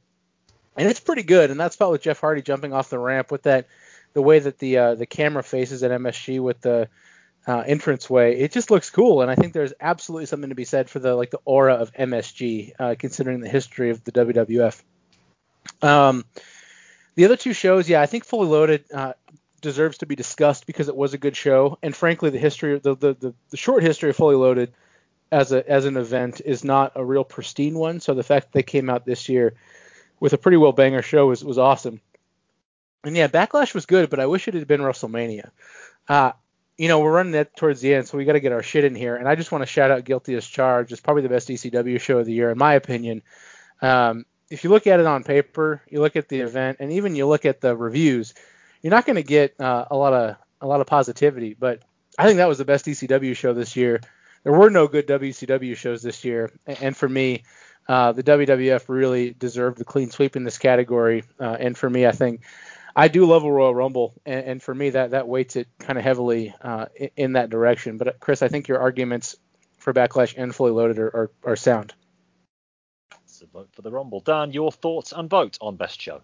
And 0.75 0.87
it's 0.87 0.99
pretty 0.99 1.23
good. 1.23 1.49
And 1.49 1.59
that 1.59 1.73
spot 1.73 1.91
with 1.91 2.03
Jeff 2.03 2.19
Hardy 2.19 2.41
jumping 2.41 2.73
off 2.73 2.89
the 2.89 2.99
ramp 2.99 3.31
with 3.31 3.43
that 3.43 3.67
the 4.13 4.21
way 4.21 4.39
that 4.39 4.59
the 4.59 4.77
uh, 4.77 4.95
the 4.95 5.05
camera 5.05 5.43
faces 5.43 5.83
at 5.83 5.91
MSG 5.91 6.39
with 6.39 6.61
the 6.61 6.89
uh, 7.47 7.63
entranceway, 7.65 8.39
it 8.39 8.51
just 8.51 8.69
looks 8.69 8.89
cool. 8.89 9.21
And 9.21 9.31
I 9.31 9.35
think 9.35 9.53
there's 9.53 9.73
absolutely 9.79 10.25
something 10.25 10.49
to 10.49 10.55
be 10.55 10.65
said 10.65 10.89
for 10.89 10.99
the 10.99 11.15
like 11.15 11.31
the 11.31 11.39
aura 11.45 11.75
of 11.75 11.93
MSG, 11.93 12.73
uh, 12.77 12.95
considering 12.99 13.39
the 13.39 13.49
history 13.49 13.89
of 13.89 14.03
the 14.03 14.11
WWF. 14.11 14.81
Um, 15.81 16.25
the 17.15 17.25
other 17.25 17.37
two 17.37 17.53
shows, 17.53 17.89
yeah, 17.89 18.01
I 18.01 18.05
think 18.05 18.25
Fully 18.25 18.47
Loaded 18.47 18.85
uh, 18.93 19.13
deserves 19.61 19.99
to 19.99 20.05
be 20.05 20.15
discussed 20.15 20.67
because 20.67 20.87
it 20.87 20.95
was 20.95 21.13
a 21.13 21.17
good 21.17 21.35
show, 21.35 21.77
and 21.81 21.95
frankly, 21.95 22.29
the 22.29 22.39
history, 22.39 22.79
the, 22.79 22.95
the 22.95 23.13
the, 23.13 23.33
the 23.49 23.57
short 23.57 23.83
history 23.83 24.09
of 24.09 24.15
Fully 24.15 24.35
Loaded 24.35 24.73
as 25.31 25.51
a 25.51 25.67
as 25.69 25.85
an 25.85 25.97
event 25.97 26.41
is 26.45 26.63
not 26.63 26.93
a 26.95 27.03
real 27.03 27.23
pristine 27.23 27.77
one. 27.77 27.99
So 27.99 28.13
the 28.13 28.23
fact 28.23 28.47
that 28.47 28.51
they 28.53 28.63
came 28.63 28.89
out 28.89 29.05
this 29.05 29.29
year 29.29 29.55
with 30.19 30.33
a 30.33 30.37
pretty 30.37 30.57
well 30.57 30.71
banger 30.71 31.01
show 31.01 31.27
was 31.27 31.43
was 31.43 31.57
awesome. 31.57 32.01
And 33.03 33.15
yeah, 33.15 33.27
Backlash 33.27 33.73
was 33.73 33.85
good, 33.85 34.09
but 34.09 34.19
I 34.19 34.25
wish 34.25 34.47
it 34.47 34.53
had 34.53 34.67
been 34.67 34.81
WrestleMania. 34.81 35.51
Uh, 36.09 36.33
you 36.77 36.87
know, 36.87 36.99
we're 36.99 37.11
running 37.11 37.33
that 37.33 37.55
towards 37.55 37.81
the 37.81 37.93
end, 37.93 38.07
so 38.07 38.17
we 38.17 38.25
got 38.25 38.33
to 38.33 38.39
get 38.39 38.51
our 38.51 38.63
shit 38.63 38.83
in 38.83 38.95
here. 38.95 39.15
And 39.15 39.27
I 39.27 39.35
just 39.35 39.51
want 39.51 39.61
to 39.63 39.65
shout 39.65 39.91
out 39.91 40.03
Guilty 40.03 40.35
as 40.35 40.45
Charged. 40.45 40.91
It's 40.91 41.01
probably 41.01 41.23
the 41.23 41.29
best 41.29 41.47
ECW 41.47 41.99
show 41.99 42.19
of 42.19 42.25
the 42.25 42.33
year, 42.33 42.51
in 42.51 42.57
my 42.57 42.73
opinion. 42.73 43.23
Um, 43.81 44.25
if 44.49 44.63
you 44.63 44.69
look 44.69 44.87
at 44.87 44.99
it 44.99 45.05
on 45.05 45.23
paper, 45.23 45.81
you 45.89 45.99
look 45.99 46.15
at 46.15 46.29
the 46.29 46.41
event, 46.41 46.77
and 46.79 46.91
even 46.91 47.15
you 47.15 47.27
look 47.27 47.45
at 47.45 47.61
the 47.61 47.75
reviews, 47.75 48.33
you're 48.81 48.91
not 48.91 49.05
going 49.05 49.15
to 49.15 49.23
get 49.23 49.59
uh, 49.59 49.85
a 49.89 49.95
lot 49.95 50.13
of 50.13 50.37
a 50.61 50.67
lot 50.67 50.81
of 50.81 50.87
positivity. 50.87 51.53
But 51.53 51.81
I 52.17 52.25
think 52.25 52.37
that 52.37 52.47
was 52.47 52.57
the 52.57 52.65
best 52.65 52.85
ECW 52.85 53.35
show 53.35 53.53
this 53.53 53.75
year. 53.75 54.01
There 54.43 54.53
were 54.53 54.69
no 54.69 54.87
good 54.87 55.07
WCW 55.07 55.75
shows 55.75 56.01
this 56.01 56.23
year, 56.23 56.51
and 56.65 56.95
for 56.95 57.09
me, 57.09 57.43
uh, 57.87 58.13
the 58.13 58.23
WWF 58.23 58.85
really 58.87 59.31
deserved 59.31 59.77
the 59.77 59.85
clean 59.85 60.09
sweep 60.09 60.35
in 60.35 60.43
this 60.43 60.57
category. 60.57 61.23
Uh, 61.39 61.57
and 61.59 61.77
for 61.77 61.89
me, 61.89 62.05
I 62.05 62.11
think 62.11 62.41
I 62.95 63.09
do 63.09 63.25
love 63.25 63.43
a 63.43 63.51
Royal 63.51 63.75
Rumble, 63.75 64.13
and, 64.25 64.45
and 64.45 64.63
for 64.63 64.73
me, 64.73 64.91
that 64.91 65.11
that 65.11 65.27
weights 65.27 65.55
it 65.57 65.67
kind 65.79 65.97
of 65.97 66.03
heavily 66.03 66.53
uh, 66.61 66.85
in, 66.95 67.09
in, 67.17 67.33
that 67.33 67.49
direction. 67.49 67.97
But 67.97 68.19
Chris, 68.19 68.41
I 68.41 68.47
think 68.47 68.67
your 68.67 68.79
arguments 68.79 69.35
for 69.77 69.93
Backlash 69.93 70.33
and 70.37 70.55
Fully 70.55 70.71
Loaded 70.71 70.99
are, 70.99 71.07
are, 71.07 71.31
are 71.43 71.55
sound 71.55 71.93
vote 73.45 73.69
for 73.73 73.81
the 73.81 73.91
Rumble. 73.91 74.19
Dan, 74.19 74.51
your 74.51 74.71
thoughts 74.71 75.13
and 75.15 75.29
vote 75.29 75.57
on 75.61 75.75
Best 75.75 76.01
Show? 76.01 76.21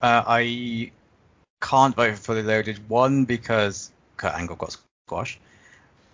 Uh, 0.00 0.22
I 0.26 0.90
can't 1.60 1.94
vote 1.94 2.16
for 2.16 2.22
Fully 2.22 2.42
Loaded. 2.42 2.88
One, 2.88 3.24
because 3.24 3.90
Kurt 4.16 4.34
Angle 4.34 4.56
got 4.56 4.76
squashed. 5.06 5.38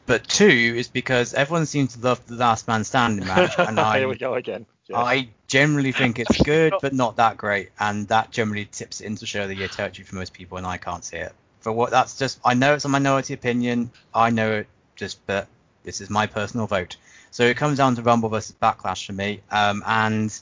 But 0.06 0.26
two 0.26 0.46
is 0.46 0.88
because 0.88 1.34
everyone 1.34 1.66
seems 1.66 1.94
to 1.94 2.00
love 2.00 2.26
the 2.26 2.36
Last 2.36 2.66
Man 2.66 2.84
Standing 2.84 3.26
match, 3.26 3.54
and 3.58 3.78
I 3.78 3.98
here 3.98 4.08
we 4.08 4.16
go 4.16 4.34
again. 4.34 4.64
Yeah. 4.86 5.00
I 5.00 5.28
generally 5.48 5.92
think 5.92 6.18
it's 6.18 6.42
good, 6.42 6.72
but 6.80 6.94
not 6.94 7.16
that 7.16 7.36
great, 7.36 7.70
and 7.78 8.08
that 8.08 8.30
generally 8.30 8.64
tips 8.64 9.02
it 9.02 9.06
into 9.06 9.26
show 9.26 9.46
the 9.46 9.54
year 9.54 9.68
territory 9.68 10.04
for 10.04 10.16
most 10.16 10.32
people, 10.32 10.56
and 10.56 10.66
I 10.66 10.78
can't 10.78 11.04
see 11.04 11.18
it. 11.18 11.32
For 11.60 11.72
what 11.72 11.90
that's 11.90 12.18
just, 12.18 12.40
I 12.42 12.54
know 12.54 12.72
it's 12.72 12.86
a 12.86 12.88
minority 12.88 13.34
opinion. 13.34 13.90
I 14.14 14.30
know 14.30 14.52
it 14.52 14.66
just, 14.96 15.24
but 15.26 15.46
this 15.82 16.00
is 16.00 16.08
my 16.08 16.26
personal 16.26 16.66
vote. 16.66 16.96
So 17.30 17.44
it 17.44 17.56
comes 17.56 17.78
down 17.78 17.96
to 17.96 18.02
Rumble 18.02 18.28
versus 18.28 18.54
Backlash 18.60 19.06
for 19.06 19.12
me. 19.12 19.40
Um, 19.50 19.82
and 19.86 20.38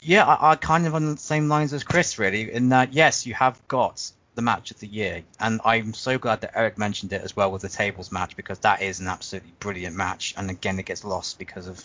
yeah, 0.00 0.24
I, 0.26 0.52
I 0.52 0.56
kind 0.56 0.86
of 0.86 0.94
on 0.94 1.12
the 1.12 1.16
same 1.16 1.48
lines 1.48 1.72
as 1.72 1.84
Chris 1.84 2.18
really, 2.18 2.52
in 2.52 2.70
that 2.70 2.92
yes, 2.92 3.26
you 3.26 3.34
have 3.34 3.60
got 3.68 4.10
the 4.34 4.42
match 4.42 4.70
of 4.70 4.78
the 4.78 4.86
year, 4.86 5.22
and 5.40 5.60
I'm 5.64 5.92
so 5.94 6.16
glad 6.18 6.42
that 6.42 6.56
Eric 6.56 6.78
mentioned 6.78 7.12
it 7.12 7.22
as 7.22 7.34
well 7.34 7.50
with 7.50 7.62
the 7.62 7.68
tables 7.68 8.12
match 8.12 8.36
because 8.36 8.60
that 8.60 8.82
is 8.82 9.00
an 9.00 9.08
absolutely 9.08 9.52
brilliant 9.58 9.96
match. 9.96 10.34
And 10.36 10.48
again, 10.48 10.78
it 10.78 10.86
gets 10.86 11.04
lost 11.04 11.38
because 11.38 11.66
of 11.66 11.84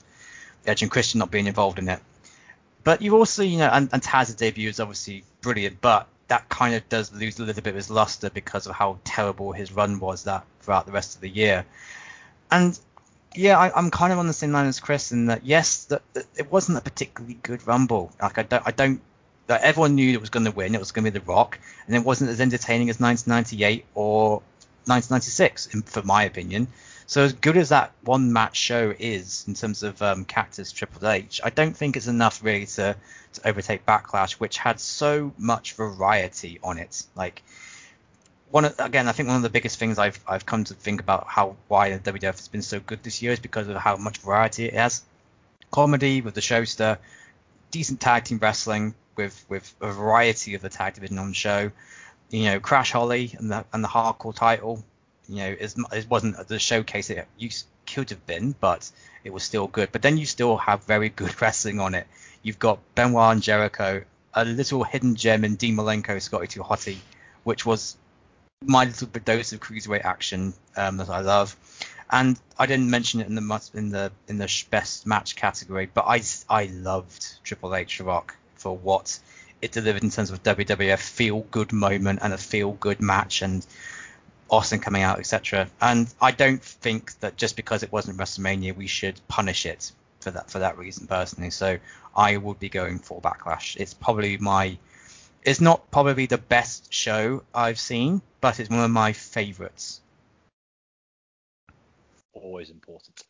Edge 0.66 0.84
and 0.84 0.92
Christian 0.92 1.20
not 1.20 1.32
being 1.32 1.48
involved 1.48 1.80
in 1.80 1.90
it. 1.90 2.00
But 2.84 3.02
you 3.02 3.16
also, 3.16 3.44
you 3.44 3.58
know, 3.58 3.70
and, 3.72 3.90
and 3.92 4.04
Taz's 4.04 4.36
debut 4.36 4.70
is 4.70 4.80
obviously 4.80 5.24
brilliant, 5.42 5.82
but 5.82 6.08
that 6.28 6.50
kind 6.50 6.76
of 6.76 6.88
does 6.90 7.14
lose 7.14 7.40
a 7.40 7.44
little 7.44 7.62
bit 7.62 7.72
of 7.72 7.76
his 7.76 7.90
luster 7.90 8.30
because 8.30 8.68
of 8.68 8.76
how 8.76 9.00
terrible 9.04 9.52
his 9.52 9.72
run 9.72 10.00
was 10.00 10.24
that 10.24 10.46
throughout 10.62 10.86
the 10.86 10.92
rest 10.92 11.16
of 11.16 11.22
the 11.22 11.30
year. 11.30 11.66
And 12.52 12.78
yeah, 13.36 13.58
I, 13.58 13.78
I'm 13.78 13.92
kind 13.92 14.14
of 14.14 14.20
on 14.20 14.28
the 14.28 14.34
same 14.34 14.52
line 14.52 14.68
as 14.68 14.80
Chris 14.80 15.12
in 15.12 15.28
that 15.28 15.46
yes, 15.46 15.86
that, 15.86 16.02
that 16.14 16.26
it 16.36 16.52
wasn't 16.52 16.78
a 16.78 16.82
particularly 16.82 17.36
good 17.42 17.66
Rumble. 17.68 18.12
Like 18.22 18.38
I 18.38 18.44
don't, 18.44 18.64
I 18.66 18.72
don't. 18.72 19.02
Like 19.50 19.62
everyone 19.62 19.96
knew 19.96 20.14
it 20.14 20.22
was 20.22 20.30
going 20.30 20.46
to 20.46 20.52
win. 20.52 20.74
It 20.74 20.80
was 20.80 20.92
going 20.92 21.06
to 21.06 21.12
be 21.12 21.20
The 21.20 21.26
Rock, 21.26 21.60
and 21.88 21.96
it 21.96 22.04
wasn't 22.04 22.30
as 22.30 22.40
entertaining 22.40 22.90
as 22.90 23.00
1998 23.00 23.86
or 23.94 24.42
1996, 24.86 25.68
in, 25.68 25.82
for 25.82 26.02
my 26.04 26.24
opinion. 26.24 26.68
So 27.06 27.24
as 27.24 27.34
good 27.34 27.58
as 27.58 27.70
that 27.70 27.92
one 28.04 28.32
match 28.32 28.56
show 28.56 28.94
is 28.98 29.44
in 29.48 29.54
terms 29.54 29.84
of 29.84 30.02
um, 30.02 30.26
Cactus 30.26 30.72
Triple 30.72 31.08
H, 31.08 31.42
I 31.44 31.50
don't 31.50 31.76
think 31.76 31.98
it's 31.98 32.08
enough 32.08 32.44
really 32.44 32.66
to, 32.66 32.96
to 33.34 33.48
overtake 33.48 33.86
Backlash, 33.86 34.34
which 34.34 34.58
had 34.58 34.80
so 34.80 35.34
much 35.38 35.74
variety 35.74 36.60
on 36.64 36.78
it. 36.78 37.04
Like 37.16 37.44
one 38.54 38.66
of, 38.66 38.76
again, 38.78 39.08
I 39.08 39.14
think 39.14 39.30
one 39.30 39.38
of 39.38 39.42
the 39.42 39.50
biggest 39.50 39.80
things 39.80 39.98
I've 39.98 40.20
I've 40.28 40.46
come 40.46 40.64
to 40.66 40.76
think 40.76 41.02
about 41.02 41.26
how 41.28 41.56
why 41.70 41.90
WWF 41.90 42.38
has 42.38 42.48
been 42.50 42.62
so 42.62 42.80
good 42.80 43.02
this 43.02 43.20
year 43.20 43.32
is 43.32 43.40
because 43.40 43.68
of 43.68 43.76
how 43.78 43.96
much 43.96 44.20
variety 44.20 44.66
it 44.66 44.76
has. 44.76 45.02
Comedy 45.72 46.22
with 46.22 46.36
the 46.36 46.42
showster, 46.42 47.00
decent 47.72 48.00
tag 48.00 48.26
team 48.26 48.38
wrestling 48.38 48.94
with 49.16 49.44
with 49.50 49.74
a 49.82 49.92
variety 49.92 50.54
of 50.54 50.62
the 50.62 50.70
tag 50.70 50.94
division 50.94 51.18
on 51.18 51.34
show. 51.34 51.72
You 52.30 52.44
know, 52.44 52.60
Crash 52.60 52.92
Holly 52.92 53.36
and 53.40 53.50
the 53.50 53.66
and 53.74 53.84
the 53.84 53.88
hardcore 53.88 54.36
title. 54.36 54.84
You 55.28 55.38
know, 55.38 55.56
it 55.60 56.06
wasn't 56.08 56.48
the 56.48 56.60
showcase 56.60 57.10
it 57.10 57.28
used 57.40 57.66
could 57.88 58.12
have 58.12 58.24
been, 58.28 58.54
but 58.62 58.88
it 59.24 59.34
was 59.34 59.42
still 59.42 59.66
good. 59.66 59.92
But 59.92 60.04
then 60.04 60.20
you 60.20 60.28
still 60.28 60.58
have 60.58 60.84
very 60.84 61.10
good 61.10 61.42
wrestling 61.42 61.80
on 61.80 61.96
it. 61.96 62.06
You've 62.44 62.60
got 62.60 62.78
Benoit 62.94 63.34
and 63.34 63.42
Jericho, 63.42 64.04
a 64.32 64.46
little 64.46 64.84
hidden 64.84 65.16
gem 65.16 65.44
in 65.44 65.56
Dean 65.56 65.76
Malenko, 65.76 66.22
Scotty 66.22 66.46
2 66.46 66.62
Hotty, 66.62 66.98
which 67.44 67.66
was 67.66 67.98
my 68.66 68.86
little 68.86 69.08
bit 69.08 69.26
dose 69.26 69.54
of 69.54 69.60
cruiserweight 69.60 70.06
action 70.06 70.54
um, 70.76 70.98
that 70.98 71.10
I 71.10 71.22
love. 71.22 71.56
And 72.10 72.40
I 72.60 72.66
didn't 72.66 72.90
mention 72.90 73.22
it 73.22 73.28
in 73.28 73.36
the 73.36 73.70
in 73.74 73.90
the 73.90 74.12
in 74.28 74.38
the 74.38 74.66
best 74.70 75.08
match 75.08 75.36
category, 75.36 75.90
but 75.92 76.06
I 76.08 76.22
I 76.50 76.66
loved 76.66 77.26
Triple 77.44 77.76
H 77.76 78.00
Rock 78.02 78.36
for 78.56 78.78
what 78.78 79.20
it 79.62 79.72
delivered 79.72 80.04
in 80.04 80.10
terms 80.10 80.30
of 80.30 80.44
WWF 80.44 81.00
feel 81.00 81.40
good 81.50 81.72
moment 81.72 82.20
and 82.22 82.34
a 82.34 82.38
feel 82.38 82.74
good 82.74 83.02
match 83.02 83.42
and 83.42 83.66
Austin 84.50 84.80
coming 84.80 85.02
out, 85.02 85.20
etc. 85.20 85.68
And 85.82 86.14
I 86.22 86.32
don't 86.32 86.62
think 86.62 87.18
that 87.22 87.38
just 87.38 87.56
because 87.56 87.82
it 87.82 87.92
wasn't 87.92 88.18
WrestleMania, 88.18 88.76
we 88.76 88.88
should 88.88 89.20
punish 89.28 89.66
it 89.66 89.92
for 90.20 90.32
that 90.32 90.52
for 90.52 90.60
that 90.60 90.78
reason 90.78 91.08
personally. 91.08 91.50
So 91.50 91.80
I 92.16 92.38
would 92.38 92.60
be 92.60 92.70
going 92.70 93.00
for 93.00 93.20
Backlash. 93.22 93.76
It's 93.78 93.94
probably 93.94 94.38
my 94.38 94.78
it's 95.46 95.62
not 95.62 95.92
probably 95.92 96.26
the 96.26 96.38
best 96.38 96.94
show 96.94 97.44
I've 97.54 97.80
seen, 97.80 98.22
but 98.42 98.60
it's 98.60 98.70
one 98.70 98.80
of 98.80 98.92
my 98.92 99.14
favorites. 99.14 100.02
Always 102.34 102.70
important. 102.70 103.24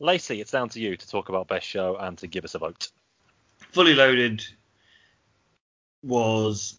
Lacey, 0.00 0.40
it's 0.40 0.52
down 0.52 0.68
to 0.70 0.80
you 0.80 0.96
to 0.96 1.08
talk 1.08 1.28
about 1.28 1.48
best 1.48 1.66
show 1.66 1.96
and 1.96 2.16
to 2.18 2.26
give 2.26 2.44
us 2.44 2.54
a 2.54 2.58
vote. 2.58 2.90
Fully 3.72 3.94
loaded 3.94 4.44
was 6.02 6.78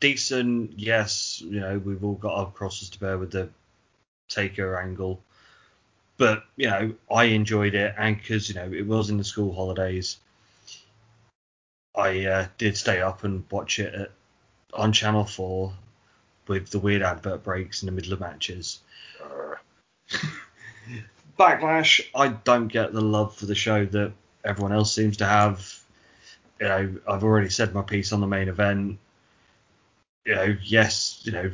decent. 0.00 0.78
Yes, 0.78 1.40
you 1.44 1.60
know 1.60 1.78
we've 1.78 2.04
all 2.04 2.14
got 2.14 2.34
our 2.34 2.50
crosses 2.50 2.90
to 2.90 3.00
bear 3.00 3.16
with 3.16 3.30
the 3.30 3.48
taker 4.28 4.76
angle, 4.80 5.22
but 6.16 6.44
you 6.56 6.68
know 6.68 6.94
I 7.10 7.24
enjoyed 7.24 7.74
it, 7.74 7.94
and 7.96 8.16
because 8.16 8.48
you 8.48 8.56
know 8.56 8.70
it 8.72 8.86
was 8.86 9.10
in 9.10 9.18
the 9.18 9.24
school 9.24 9.54
holidays, 9.54 10.18
I 11.94 12.24
uh, 12.24 12.46
did 12.58 12.76
stay 12.76 13.00
up 13.00 13.24
and 13.24 13.44
watch 13.50 13.78
it 13.78 13.94
at, 13.94 14.10
on 14.72 14.92
Channel 14.92 15.24
Four 15.24 15.74
with 16.46 16.70
the 16.70 16.78
weird 16.78 17.02
advert 17.02 17.42
breaks 17.42 17.82
in 17.82 17.86
the 17.86 17.92
middle 17.92 18.12
of 18.12 18.20
matches. 18.20 18.80
Backlash, 21.38 22.00
I 22.14 22.28
don't 22.28 22.68
get 22.68 22.92
the 22.92 23.00
love 23.00 23.36
for 23.36 23.46
the 23.46 23.54
show 23.54 23.86
that 23.86 24.12
everyone 24.44 24.72
else 24.72 24.94
seems 24.94 25.18
to 25.18 25.26
have. 25.26 25.78
You 26.60 26.68
know, 26.68 26.94
I've 27.08 27.24
already 27.24 27.50
said 27.50 27.74
my 27.74 27.82
piece 27.82 28.12
on 28.12 28.20
the 28.20 28.26
main 28.26 28.48
event. 28.48 28.98
You 30.24 30.34
know, 30.34 30.56
yes, 30.62 31.20
you 31.24 31.32
know, 31.32 31.50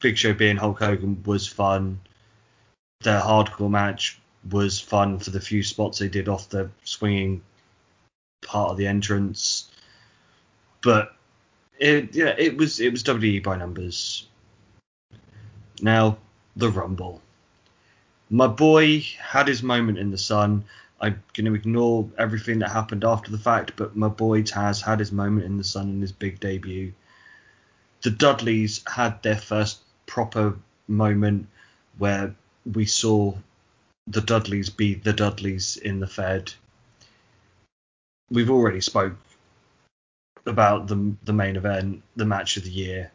Big 0.00 0.16
Show 0.16 0.32
being 0.32 0.56
Hulk 0.56 0.78
Hogan 0.78 1.22
was 1.24 1.46
fun. 1.46 2.00
The 3.00 3.20
hardcore 3.20 3.70
match 3.70 4.20
was 4.50 4.80
fun 4.80 5.18
for 5.18 5.30
the 5.30 5.40
few 5.40 5.62
spots 5.62 5.98
they 5.98 6.08
did 6.08 6.28
off 6.28 6.48
the 6.48 6.70
swinging 6.84 7.42
part 8.42 8.70
of 8.70 8.76
the 8.76 8.86
entrance. 8.86 9.70
But 10.82 11.14
it, 11.78 12.14
yeah, 12.14 12.34
it 12.38 12.56
was 12.56 12.80
it 12.80 12.92
was 12.92 13.02
WWE 13.04 13.42
by 13.42 13.56
numbers. 13.56 14.26
Now 15.80 16.18
the 16.56 16.70
Rumble. 16.70 17.22
My 18.28 18.46
boy 18.46 19.04
had 19.18 19.48
his 19.48 19.62
moment 19.62 19.98
in 19.98 20.10
the 20.10 20.18
sun. 20.18 20.64
I'm 21.00 21.22
going 21.34 21.46
to 21.46 21.54
ignore 21.54 22.08
everything 22.18 22.58
that 22.58 22.70
happened 22.70 23.04
after 23.04 23.30
the 23.30 23.38
fact, 23.38 23.72
but 23.76 23.96
my 23.96 24.08
boy 24.08 24.42
Taz 24.42 24.82
had 24.82 24.98
his 24.98 25.10
moment 25.10 25.46
in 25.46 25.56
the 25.56 25.64
sun 25.64 25.88
in 25.88 26.00
his 26.00 26.12
big 26.12 26.38
debut. 26.38 26.92
The 28.02 28.10
Dudleys 28.10 28.82
had 28.86 29.22
their 29.22 29.36
first 29.36 29.80
proper 30.06 30.58
moment 30.86 31.48
where 31.98 32.34
we 32.70 32.84
saw 32.84 33.34
the 34.06 34.20
Dudleys 34.20 34.70
be 34.70 34.94
the 34.94 35.12
Dudleys 35.12 35.76
in 35.76 36.00
the 36.00 36.06
Fed. 36.06 36.52
We've 38.30 38.50
already 38.50 38.80
spoke 38.80 39.14
about 40.46 40.88
the 40.88 41.14
the 41.24 41.32
main 41.32 41.56
event, 41.56 42.02
the 42.16 42.24
match 42.24 42.56
of 42.56 42.64
the 42.64 42.70
year. 42.70 43.10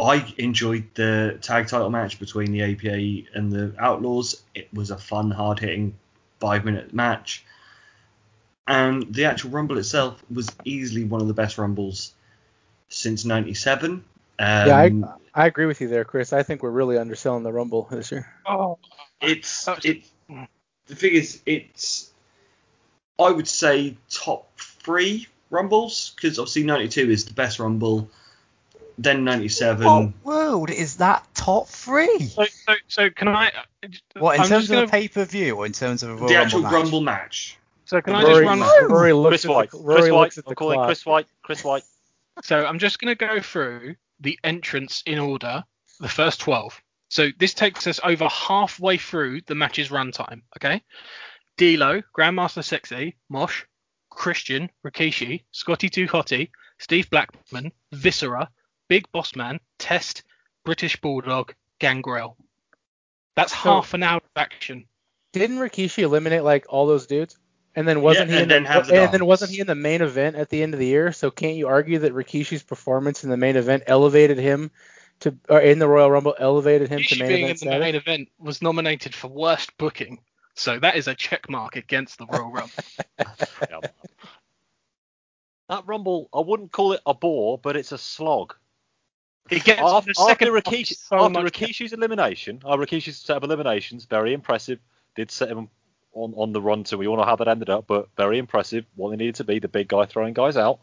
I 0.00 0.32
enjoyed 0.38 0.88
the 0.94 1.38
tag 1.42 1.68
title 1.68 1.90
match 1.90 2.18
between 2.18 2.52
the 2.52 2.62
APA 2.62 3.36
and 3.36 3.52
the 3.52 3.74
Outlaws. 3.78 4.42
It 4.54 4.72
was 4.72 4.90
a 4.90 4.96
fun, 4.96 5.30
hard 5.30 5.58
hitting 5.58 5.94
five 6.38 6.64
minute 6.64 6.94
match. 6.94 7.44
And 8.66 9.12
the 9.12 9.26
actual 9.26 9.50
Rumble 9.50 9.78
itself 9.78 10.22
was 10.30 10.48
easily 10.64 11.04
one 11.04 11.20
of 11.20 11.28
the 11.28 11.34
best 11.34 11.58
Rumbles 11.58 12.14
since 12.88 13.24
97. 13.24 13.92
Um, 13.92 14.04
yeah, 14.38 14.76
I, 14.76 14.92
I 15.34 15.46
agree 15.46 15.66
with 15.66 15.80
you 15.80 15.88
there, 15.88 16.04
Chris. 16.04 16.32
I 16.32 16.42
think 16.44 16.62
we're 16.62 16.70
really 16.70 16.96
underselling 16.96 17.42
the 17.42 17.52
Rumble 17.52 17.86
this 17.90 18.10
year. 18.10 18.26
Oh, 18.46 18.78
it's 19.20 19.68
it. 19.84 20.04
The 20.86 20.94
thing 20.94 21.12
is, 21.12 21.42
it's 21.44 22.09
I 23.20 23.30
would 23.30 23.48
say 23.48 23.96
top 24.10 24.48
three 24.58 25.28
Rumbles 25.50 26.12
because 26.14 26.38
obviously 26.38 26.64
92 26.64 27.10
is 27.10 27.24
the 27.26 27.34
best 27.34 27.58
Rumble. 27.58 28.08
Then 28.98 29.24
97. 29.24 29.86
What 29.86 30.12
world 30.24 30.70
is 30.70 30.96
that 30.96 31.26
top 31.34 31.68
three? 31.68 32.18
so, 32.26 32.44
so, 32.44 32.74
so 32.86 33.10
can 33.10 33.28
I? 33.28 33.48
Uh, 33.48 33.88
what 34.18 34.34
in 34.34 34.42
I'm 34.42 34.48
terms 34.48 34.68
just 34.68 34.72
of 34.72 34.76
gonna, 34.76 34.86
a 34.86 34.90
pay 34.90 35.08
per 35.08 35.24
view 35.24 35.56
or 35.56 35.64
in 35.64 35.72
terms 35.72 36.02
of 36.02 36.10
a 36.10 36.14
Royal 36.16 36.28
the 36.28 36.36
actual 36.36 36.62
Rumble 36.62 36.70
match? 36.70 36.82
Rumble 36.82 37.00
match. 37.00 37.58
So 37.86 38.00
can 38.00 38.14
I 38.14 38.22
just 38.22 38.40
run? 38.42 38.60
Rory 38.88 39.12
looks 39.12 39.30
Chris 39.30 39.44
at 39.46 39.50
White. 39.50 39.70
the, 39.70 39.78
Chris 39.78 40.10
White. 40.10 40.12
looks 40.12 40.38
at 40.38 40.44
I'm 40.46 40.54
calling. 40.54 40.84
Chris 40.84 41.06
White. 41.06 41.26
Chris 41.42 41.64
White. 41.64 41.82
So 42.42 42.64
I'm 42.64 42.78
just 42.78 43.00
going 43.00 43.16
to 43.16 43.26
go 43.26 43.40
through 43.40 43.96
the 44.20 44.38
entrance 44.44 45.02
in 45.06 45.18
order, 45.18 45.64
the 45.98 46.08
first 46.08 46.40
12. 46.40 46.80
So 47.08 47.30
this 47.38 47.54
takes 47.54 47.86
us 47.86 47.98
over 48.04 48.28
halfway 48.28 48.96
through 48.96 49.40
the 49.46 49.56
match's 49.56 49.88
runtime. 49.88 50.42
Okay. 50.56 50.82
D'Lo, 51.60 52.00
Grandmaster 52.16 52.64
Sexy, 52.64 53.16
Mosh, 53.28 53.64
Christian, 54.08 54.70
Rikishi, 54.82 55.42
Scotty 55.52 55.90
2 55.90 56.06
Hotty, 56.06 56.48
Steve 56.78 57.10
Blackman, 57.10 57.70
Viscera, 57.92 58.48
Big 58.88 59.04
Boss 59.12 59.36
Man, 59.36 59.60
Test, 59.78 60.22
British 60.64 60.96
Bulldog, 60.96 61.52
Gangrel. 61.78 62.38
That's 63.36 63.52
half 63.52 63.92
an 63.92 64.02
hour 64.02 64.22
of 64.24 64.30
action. 64.36 64.86
Didn't 65.34 65.58
Rikishi 65.58 66.02
eliminate 66.02 66.44
like 66.44 66.64
all 66.70 66.86
those 66.86 67.06
dudes? 67.06 67.36
And 67.76 67.86
then 67.86 68.00
wasn't 68.00 68.30
Yeah, 68.30 68.36
he 68.36 68.42
and 68.44 68.52
in 68.52 68.64
then 68.64 68.74
the, 68.82 68.90
the 68.90 69.02
and 69.02 69.12
then 69.12 69.26
wasn't 69.26 69.50
he 69.50 69.60
in 69.60 69.66
the 69.66 69.74
main 69.74 70.00
event 70.00 70.36
at 70.36 70.48
the 70.48 70.62
end 70.62 70.72
of 70.72 70.80
the 70.80 70.86
year? 70.86 71.12
So 71.12 71.30
can't 71.30 71.56
you 71.56 71.68
argue 71.68 71.98
that 71.98 72.14
Rikishi's 72.14 72.62
performance 72.62 73.22
in 73.22 73.28
the 73.28 73.36
main 73.36 73.56
event 73.56 73.82
elevated 73.86 74.38
him 74.38 74.70
to 75.20 75.36
or 75.50 75.60
in 75.60 75.78
the 75.78 75.86
Royal 75.86 76.10
Rumble 76.10 76.34
elevated 76.38 76.88
him 76.88 77.02
to 77.02 77.14
Rikishi 77.14 77.18
main 77.18 77.28
being 77.28 77.42
in 77.42 77.50
the 77.50 77.56
status? 77.56 77.80
main 77.80 77.94
event 77.96 78.28
was 78.38 78.62
nominated 78.62 79.14
for 79.14 79.28
worst 79.28 79.76
booking. 79.76 80.20
So 80.60 80.78
that 80.78 80.94
is 80.96 81.08
a 81.08 81.14
check 81.14 81.48
mark 81.48 81.76
against 81.76 82.18
the 82.18 82.26
Royal 82.26 82.50
Rumble. 82.50 82.70
Yeah. 83.70 83.80
That 85.70 85.84
Rumble, 85.86 86.28
I 86.34 86.40
wouldn't 86.40 86.70
call 86.70 86.92
it 86.92 87.00
a 87.06 87.14
bore, 87.14 87.56
but 87.56 87.76
it's 87.76 87.92
a 87.92 87.98
slog. 87.98 88.54
It 89.48 89.64
gets 89.64 89.80
After, 89.80 90.10
the 90.10 90.14
second 90.14 90.48
after, 90.48 90.56
half 90.56 90.64
Rikishi, 90.64 90.96
so 90.96 91.16
after 91.24 91.40
Rikishi's 91.40 91.92
elimination, 91.94 92.60
uh, 92.64 92.76
Rikishi's 92.76 93.16
set 93.16 93.38
of 93.38 93.44
eliminations, 93.44 94.04
very 94.04 94.34
impressive. 94.34 94.80
Did 95.16 95.30
set 95.30 95.48
him 95.48 95.70
on, 96.12 96.34
on 96.36 96.52
the 96.52 96.60
run 96.60 96.84
to, 96.84 96.98
we 96.98 97.06
all 97.06 97.16
know 97.16 97.24
how 97.24 97.36
that 97.36 97.48
ended 97.48 97.70
up, 97.70 97.86
but 97.86 98.08
very 98.16 98.38
impressive. 98.38 98.84
What 98.96 99.10
they 99.10 99.16
needed 99.16 99.36
to 99.36 99.44
be, 99.44 99.60
the 99.60 99.68
big 99.68 99.88
guy 99.88 100.04
throwing 100.04 100.34
guys 100.34 100.56
out. 100.58 100.80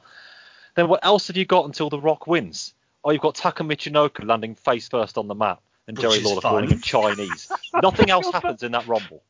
Then 0.76 0.88
what 0.88 1.06
else 1.06 1.28
have 1.28 1.38
you 1.38 1.46
got 1.46 1.66
until 1.66 1.90
The 1.92 2.00
Rock 2.00 2.26
wins? 2.26 2.74
Oh, 3.04 3.12
you've 3.12 3.22
got 3.22 3.36
Taka 3.36 3.64
Michinoku 3.64 4.26
landing 4.26 4.56
face 4.56 4.88
first 4.88 5.18
on 5.20 5.28
the 5.28 5.36
mat 5.36 5.60
and 5.88 5.98
Which 5.98 6.10
Jerry 6.10 6.24
Lawler 6.24 6.42
fun. 6.42 6.52
calling 6.52 6.70
him 6.70 6.82
Chinese. 6.82 7.52
nothing 7.82 8.10
else 8.10 8.32
happens 8.32 8.64
in 8.64 8.72
that 8.72 8.88
Rumble. 8.88 9.22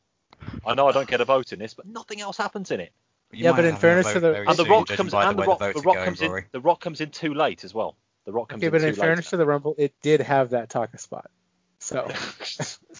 I 0.66 0.74
know 0.74 0.88
I 0.88 0.92
don't 0.92 1.08
get 1.08 1.20
a 1.20 1.24
vote 1.24 1.52
in 1.52 1.58
this, 1.58 1.74
but 1.74 1.86
nothing 1.86 2.20
else 2.20 2.36
happens 2.36 2.70
in 2.70 2.80
it. 2.80 2.92
You 3.32 3.44
Yeah, 3.44 3.52
but 3.52 3.64
in 3.64 3.76
fairness 3.76 4.12
to 4.12 4.20
the- 4.20 4.44
And 4.48 4.56
the 4.58 4.64
Rock 4.64 4.88
comes 4.88 5.12
by 5.12 5.28
and 5.28 5.38
the 5.38 5.42
the 5.42 5.48
Rock, 5.48 5.58
the 5.58 5.72
the 5.72 5.80
Rock 5.80 5.96
are 5.96 6.04
going, 6.04 6.04
comes 6.04 6.22
in 6.22 6.44
the 6.52 6.60
Rock 6.60 6.80
comes 6.80 7.00
in 7.00 7.10
too 7.10 7.34
late 7.34 7.64
as 7.64 7.74
well. 7.74 7.96
The 8.24 8.32
Rock 8.32 8.48
comes 8.48 8.60
Okay, 8.60 8.66
in 8.66 8.72
but 8.72 8.82
in 8.82 8.94
fairness 8.94 9.26
late. 9.26 9.30
to 9.30 9.36
the 9.36 9.46
Rumble, 9.46 9.74
it 9.78 9.94
did 10.02 10.20
have 10.20 10.50
that 10.50 10.68
talking 10.70 10.98
spot. 10.98 11.30
So 11.78 12.08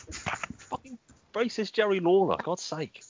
Fucking 0.69 0.99
racist 1.35 1.73
Jerry 1.73 2.01
Lawler, 2.01 2.37
God's 2.43 2.63
sake. 2.63 3.03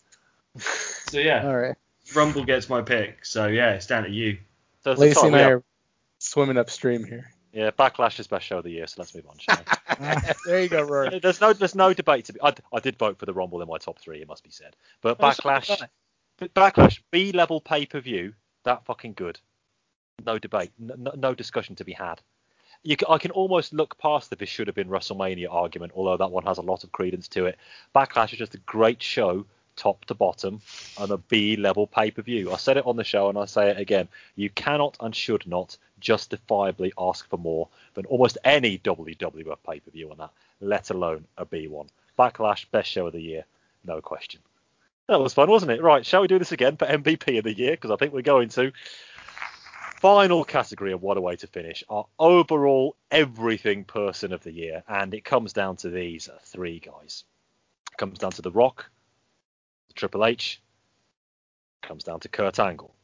So 0.57 1.19
yeah, 1.19 1.47
all 1.47 1.57
right, 1.57 1.77
Rumble 2.15 2.45
gets 2.45 2.69
my 2.69 2.83
pick. 2.83 3.25
So 3.25 3.47
yeah, 3.49 3.73
it's 3.73 3.87
down 3.87 4.05
to 4.05 4.11
you. 4.11 4.39
So 4.85 4.93
Lacey 4.93 5.27
and 5.27 5.37
I 5.37 5.43
are 5.51 5.65
swimming 6.19 6.57
upstream 6.57 7.05
here. 7.05 7.31
Yeah, 7.53 7.71
Backlash 7.71 8.21
is 8.21 8.27
best 8.27 8.45
show 8.45 8.59
of 8.59 8.65
the 8.65 8.71
year, 8.71 8.87
so 8.87 8.97
let's 8.99 9.15
move 9.15 9.27
on. 9.29 9.39
Shall 9.39 9.59
we? 9.99 10.07
there 10.47 10.63
you 10.63 10.69
go, 10.69 10.83
Rory. 10.83 11.19
there's 11.23 11.41
no 11.41 11.53
there's 11.53 11.75
no 11.75 11.95
debate 11.95 12.27
to 12.27 12.35
be. 12.35 12.43
I, 12.43 12.55
I 12.73 12.81
did 12.81 12.99
vote 12.99 13.19
for 13.19 13.27
the 13.27 13.33
Rumble 13.33 13.63
in 13.63 13.69
my 13.69 13.79
top 13.79 13.99
three, 13.99 14.21
it 14.21 14.29
must 14.29 14.45
be 14.45 14.51
said. 14.51 14.77
But 15.01 15.17
Oh, 15.19 15.25
Backlash, 15.25 15.89
Backlash 16.41 17.01
B 17.11 17.33
level 17.33 17.61
pay 17.61 17.87
per 17.87 18.01
view, 18.01 18.35
that 18.65 18.85
fucking 18.85 19.15
good. 19.15 19.41
No 20.27 20.39
debate, 20.39 20.73
no, 20.79 20.95
no, 20.97 21.13
no 21.17 21.35
discussion 21.35 21.77
to 21.77 21.85
be 21.85 21.93
had. 21.93 22.21
You 22.83 22.97
can, 22.97 23.09
I 23.11 23.19
can 23.19 23.31
almost 23.31 23.73
look 23.73 23.99
past 23.99 24.31
the 24.31 24.37
this 24.37 24.49
should 24.49 24.67
have 24.67 24.77
been 24.77 24.89
WrestleMania 24.89 25.49
argument, 25.51 25.93
although 25.95 26.17
that 26.17 26.31
one 26.31 26.45
has 26.45 26.59
a 26.59 26.63
lot 26.63 26.85
of 26.85 26.93
credence 26.93 27.29
to 27.29 27.47
it. 27.47 27.59
Backlash 27.95 28.33
is 28.33 28.39
just 28.39 28.55
a 28.55 28.59
great 28.59 29.03
show, 29.03 29.47
top 29.79 30.05
to 30.07 30.15
bottom, 30.15 30.61
and 30.99 31.11
a 31.11 31.17
B 31.17 31.57
level 31.57 31.87
pay 31.87 32.11
per 32.11 32.21
view. 32.23 32.53
I 32.53 32.57
said 32.57 32.77
it 32.77 32.87
on 32.87 32.97
the 32.97 33.05
show 33.05 33.29
and 33.31 33.39
I 33.39 33.47
say 33.47 33.71
it 33.71 33.79
again. 33.79 34.09
You 34.37 34.51
cannot 34.51 34.99
and 35.01 35.15
should 35.15 35.47
not 35.47 35.79
justifiably 36.01 36.93
ask 36.99 37.29
for 37.29 37.39
more 37.39 37.69
than 37.95 38.05
almost 38.07 38.37
any 38.45 38.79
WWF 38.79 39.59
pay 39.67 39.81
per 39.81 39.91
view 39.91 40.11
on 40.11 40.19
that, 40.19 40.31
let 40.61 40.91
alone 40.91 41.25
a 41.39 41.47
B 41.47 41.69
one. 41.69 41.89
Backlash, 42.19 42.67
best 42.71 42.91
show 42.91 43.07
of 43.07 43.13
the 43.13 43.21
year, 43.21 43.45
no 43.85 44.01
question. 44.01 44.41
That 45.07 45.21
was 45.21 45.33
fun, 45.33 45.49
wasn't 45.49 45.73
it? 45.73 45.83
Right, 45.83 46.05
shall 46.05 46.21
we 46.21 46.29
do 46.29 46.39
this 46.39 46.53
again 46.53 46.77
for 46.77 46.87
MVP 46.87 47.39
of 47.39 47.45
the 47.45 47.57
year? 47.57 47.71
Because 47.71 47.91
I 47.91 47.97
think 47.97 48.13
we're 48.13 48.23
going 48.23 48.51
to. 48.51 48.73
Final 50.01 50.45
category 50.45 50.93
of 50.93 51.03
what 51.03 51.17
a 51.17 51.21
way 51.21 51.35
to 51.35 51.47
finish. 51.49 51.83
Our 51.89 52.07
overall 52.21 52.95
everything 53.11 53.83
person 53.83 54.33
of 54.33 54.45
the 54.45 54.53
year, 54.53 54.85
and 54.87 55.13
it 55.13 55.25
comes 55.25 55.53
down 55.53 55.77
to 55.79 55.91
these 55.91 56.29
three 56.43 56.79
guys. 56.79 57.25
It 57.91 57.97
comes 57.97 58.19
down 58.19 58.31
to 58.33 58.43
The 58.43 58.53
Rock, 58.53 58.91
Triple 59.99 60.25
H, 60.25 60.63
comes 61.83 62.05
down 62.05 62.21
to 62.21 62.29
Kurt 62.29 62.61
Angle. 62.61 62.95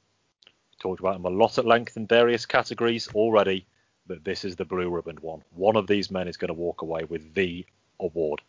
Talked 0.81 1.01
about 1.01 1.17
him 1.17 1.25
a 1.25 1.31
lot 1.31 1.59
at 1.59 1.67
length 1.67 1.97
in 1.97 2.07
various 2.07 2.47
categories 2.47 3.09
already, 3.15 3.67
but 4.07 4.23
this 4.23 4.45
is 4.45 4.55
the 4.55 4.65
blue 4.65 4.89
ribbon 4.89 5.17
one. 5.17 5.43
One 5.57 5.75
of 5.75 5.89
these 5.89 6.11
men 6.13 6.29
is 6.29 6.37
going 6.37 6.49
to 6.49 6.55
walk 6.55 6.83
away 6.83 7.03
with 7.03 7.35
the 7.35 7.67
award 7.99 8.43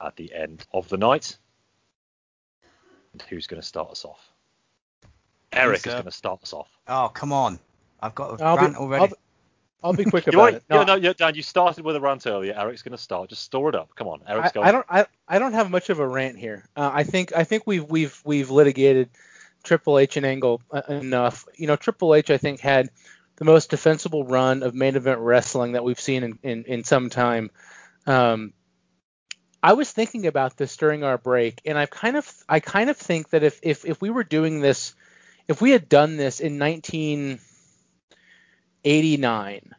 at 0.00 0.14
the 0.14 0.32
end 0.32 0.64
of 0.72 0.88
the 0.88 0.96
night. 0.96 1.36
And 3.12 3.22
who's 3.22 3.48
going 3.48 3.60
to 3.60 3.66
start 3.66 3.90
us 3.90 4.04
off? 4.04 4.20
Eric 5.52 5.80
sir. 5.80 5.90
is 5.90 5.94
going 5.94 6.04
to 6.04 6.12
start 6.12 6.40
us 6.44 6.52
off. 6.52 6.68
Oh, 6.86 7.10
come 7.12 7.32
on. 7.32 7.58
I've 8.00 8.14
got 8.14 8.40
a 8.40 8.44
I'll 8.44 8.56
be, 8.56 8.62
rant 8.62 8.76
already. 8.76 9.02
I'll, 9.02 9.08
be- 9.08 9.14
I'll 9.82 9.92
be 9.92 10.04
quick 10.04 10.26
about 10.28 10.54
it. 10.54 10.64
yeah, 10.70 10.84
no, 10.84 10.94
yeah, 10.96 11.12
Dan, 11.16 11.34
you 11.34 11.42
started 11.42 11.84
with 11.84 11.96
a 11.96 12.00
rant 12.00 12.26
earlier. 12.26 12.54
Eric's 12.58 12.82
going 12.82 12.92
to 12.92 12.98
start. 13.02 13.30
Just 13.30 13.42
store 13.42 13.68
it 13.68 13.74
up. 13.74 13.94
Come 13.94 14.08
on, 14.08 14.22
Eric's 14.26 14.50
I, 14.50 14.52
going. 14.52 14.66
I 14.66 14.72
don't 14.72 14.86
I, 14.88 15.06
I 15.28 15.38
don't 15.38 15.52
have 15.52 15.70
much 15.70 15.90
of 15.90 16.00
a 16.00 16.06
rant 16.06 16.38
here. 16.38 16.64
Uh, 16.76 16.90
I 16.92 17.04
think 17.04 17.32
I 17.34 17.44
think 17.44 17.64
we've 17.66 17.88
we've 17.88 18.20
we've 18.24 18.50
litigated 18.50 19.10
Triple 19.62 19.98
H 19.98 20.16
and 20.16 20.26
Angle 20.26 20.62
uh, 20.70 20.82
enough. 20.88 21.46
You 21.56 21.66
know, 21.66 21.76
Triple 21.76 22.14
H 22.14 22.30
I 22.30 22.38
think 22.38 22.60
had 22.60 22.90
the 23.36 23.44
most 23.44 23.70
defensible 23.70 24.24
run 24.24 24.62
of 24.62 24.74
main 24.74 24.96
event 24.96 25.20
wrestling 25.20 25.72
that 25.72 25.84
we've 25.84 26.00
seen 26.00 26.24
in 26.24 26.38
in, 26.42 26.64
in 26.64 26.84
some 26.84 27.08
time. 27.08 27.50
Um, 28.06 28.52
I 29.62 29.72
was 29.72 29.90
thinking 29.90 30.26
about 30.26 30.56
this 30.56 30.76
during 30.76 31.04
our 31.04 31.18
break, 31.18 31.60
and 31.64 31.78
I 31.78 31.86
kind 31.86 32.16
of 32.16 32.32
I 32.48 32.60
kind 32.60 32.90
of 32.90 32.96
think 32.96 33.30
that 33.30 33.42
if 33.42 33.60
if 33.62 33.84
if 33.84 34.00
we 34.00 34.10
were 34.10 34.24
doing 34.24 34.60
this, 34.60 34.94
if 35.46 35.60
we 35.60 35.70
had 35.70 35.88
done 35.88 36.16
this 36.16 36.40
in 36.40 36.58
1989. 38.84 39.74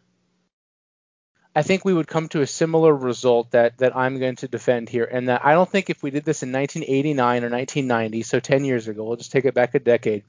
I 1.56 1.64
think 1.64 1.84
we 1.84 1.94
would 1.94 2.08
come 2.08 2.30
to 2.30 2.42
a 2.42 2.48
similar 2.48 2.96
result 2.96 3.52
that 3.52 3.80
that 3.80 3.96
I'm 3.96 4.20
going 4.20 4.36
to 4.38 4.48
defend 4.48 4.88
here, 4.88 5.06
and 5.06 5.28
that 5.30 5.44
I 5.44 5.54
don't 5.54 5.70
think 5.70 5.90
if 5.90 6.04
we 6.04 6.12
did 6.12 6.24
this 6.24 6.44
in 6.44 6.52
1989 6.52 7.44
or 7.44 7.50
1990, 7.50 8.22
so 8.24 8.40
10 8.40 8.66
years 8.66 8.88
ago, 8.88 9.04
we'll 9.04 9.18
just 9.18 9.32
take 9.32 9.46
it 9.46 9.54
back 9.56 9.76
a 9.76 9.80
decade. 9.80 10.24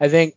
I 0.00 0.08
think 0.08 0.34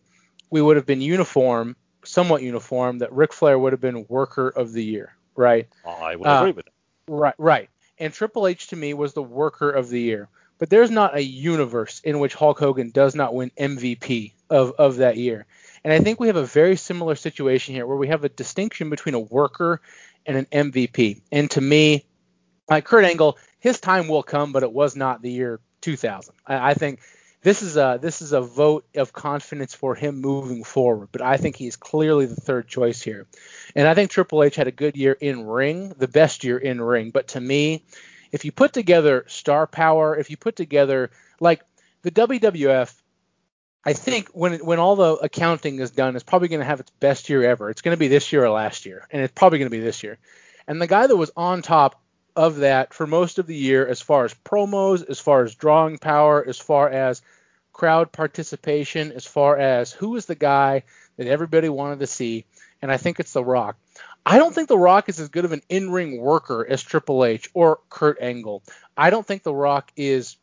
we 0.48 0.62
would 0.62 0.76
have 0.76 0.86
been 0.86 1.00
uniform, 1.00 1.76
somewhat 2.04 2.42
uniform, 2.42 2.98
that 2.98 3.12
Ric 3.12 3.32
Flair 3.32 3.58
would 3.58 3.72
have 3.72 3.80
been 3.80 4.06
Worker 4.08 4.48
of 4.48 4.72
the 4.72 4.84
Year, 4.84 5.14
right? 5.34 5.68
I 5.84 6.16
would 6.16 6.26
Uh, 6.26 6.38
agree 6.38 6.52
with 6.52 6.66
it. 6.66 6.72
Right, 7.08 7.34
right. 7.36 7.68
And 7.98 8.12
Triple 8.12 8.46
H 8.46 8.68
to 8.68 8.76
me 8.76 8.94
was 8.94 9.12
the 9.12 9.22
Worker 9.22 9.70
of 9.70 9.88
the 9.90 10.00
Year, 10.00 10.28
but 10.58 10.70
there's 10.70 10.90
not 10.90 11.16
a 11.16 11.22
universe 11.22 12.00
in 12.04 12.18
which 12.18 12.34
Hulk 12.34 12.58
Hogan 12.58 12.90
does 12.90 13.14
not 13.14 13.34
win 13.34 13.50
MVP 13.58 14.32
of 14.48 14.72
of 14.78 14.96
that 14.98 15.16
year. 15.16 15.46
And 15.84 15.92
I 15.92 16.00
think 16.00 16.20
we 16.20 16.26
have 16.26 16.36
a 16.36 16.44
very 16.44 16.76
similar 16.76 17.14
situation 17.14 17.74
here 17.74 17.86
where 17.86 17.96
we 17.96 18.08
have 18.08 18.24
a 18.24 18.28
distinction 18.28 18.90
between 18.90 19.14
a 19.14 19.20
worker 19.20 19.80
and 20.26 20.36
an 20.36 20.46
MVP. 20.72 21.22
And 21.32 21.50
to 21.52 21.60
me, 21.60 22.04
like 22.68 22.84
Kurt 22.84 23.04
Angle, 23.04 23.38
his 23.58 23.80
time 23.80 24.08
will 24.08 24.22
come, 24.22 24.52
but 24.52 24.62
it 24.62 24.72
was 24.72 24.94
not 24.94 25.22
the 25.22 25.30
year 25.30 25.60
2000. 25.80 26.34
I, 26.46 26.70
I 26.70 26.74
think 26.74 27.00
this 27.42 27.62
is 27.62 27.76
a 27.76 27.98
this 28.00 28.20
is 28.20 28.32
a 28.32 28.40
vote 28.40 28.84
of 28.94 29.12
confidence 29.12 29.74
for 29.74 29.94
him 29.94 30.20
moving 30.20 30.62
forward. 30.62 31.08
But 31.10 31.22
I 31.22 31.38
think 31.38 31.56
he's 31.56 31.76
clearly 31.76 32.26
the 32.26 32.36
third 32.36 32.68
choice 32.68 33.00
here. 33.00 33.26
And 33.74 33.88
I 33.88 33.94
think 33.94 34.10
Triple 34.10 34.42
H 34.42 34.56
had 34.56 34.68
a 34.68 34.72
good 34.72 34.96
year 34.96 35.16
in 35.18 35.46
ring, 35.46 35.94
the 35.96 36.08
best 36.08 36.44
year 36.44 36.58
in 36.58 36.80
ring. 36.80 37.10
But 37.10 37.28
to 37.28 37.40
me, 37.40 37.84
if 38.32 38.44
you 38.44 38.52
put 38.52 38.72
together 38.72 39.24
star 39.26 39.66
power, 39.66 40.16
if 40.16 40.30
you 40.30 40.36
put 40.36 40.56
together 40.56 41.10
like 41.40 41.62
the 42.02 42.10
WWF 42.10 42.99
I 43.84 43.94
think 43.94 44.28
when 44.28 44.58
when 44.64 44.78
all 44.78 44.96
the 44.96 45.14
accounting 45.14 45.78
is 45.78 45.90
done, 45.90 46.14
it's 46.14 46.24
probably 46.24 46.48
going 46.48 46.60
to 46.60 46.66
have 46.66 46.80
its 46.80 46.90
best 47.00 47.28
year 47.28 47.44
ever. 47.44 47.70
It's 47.70 47.82
going 47.82 47.96
to 47.96 47.98
be 47.98 48.08
this 48.08 48.32
year 48.32 48.44
or 48.44 48.50
last 48.50 48.84
year, 48.84 49.06
and 49.10 49.22
it's 49.22 49.32
probably 49.34 49.58
going 49.58 49.70
to 49.70 49.76
be 49.76 49.82
this 49.82 50.02
year. 50.02 50.18
And 50.66 50.80
the 50.80 50.86
guy 50.86 51.06
that 51.06 51.16
was 51.16 51.30
on 51.36 51.62
top 51.62 52.00
of 52.36 52.56
that 52.56 52.92
for 52.94 53.06
most 53.06 53.38
of 53.38 53.46
the 53.46 53.56
year, 53.56 53.86
as 53.86 54.00
far 54.00 54.24
as 54.24 54.34
promos, 54.44 55.08
as 55.08 55.18
far 55.18 55.42
as 55.42 55.54
drawing 55.54 55.98
power, 55.98 56.44
as 56.46 56.58
far 56.58 56.88
as 56.88 57.22
crowd 57.72 58.12
participation, 58.12 59.12
as 59.12 59.24
far 59.24 59.56
as 59.56 59.92
who 59.92 60.16
is 60.16 60.26
the 60.26 60.34
guy 60.34 60.82
that 61.16 61.26
everybody 61.26 61.68
wanted 61.68 62.00
to 62.00 62.06
see, 62.06 62.44
and 62.82 62.92
I 62.92 62.98
think 62.98 63.18
it's 63.18 63.32
The 63.32 63.44
Rock. 63.44 63.76
I 64.24 64.38
don't 64.38 64.54
think 64.54 64.68
The 64.68 64.78
Rock 64.78 65.08
is 65.08 65.18
as 65.18 65.28
good 65.28 65.46
of 65.46 65.52
an 65.52 65.62
in-ring 65.68 66.20
worker 66.20 66.66
as 66.68 66.82
Triple 66.82 67.24
H 67.24 67.48
or 67.54 67.80
Kurt 67.88 68.20
Angle. 68.20 68.62
I 68.96 69.10
don't 69.10 69.26
think 69.26 69.42
The 69.42 69.54
Rock 69.54 69.90
is 69.96 70.36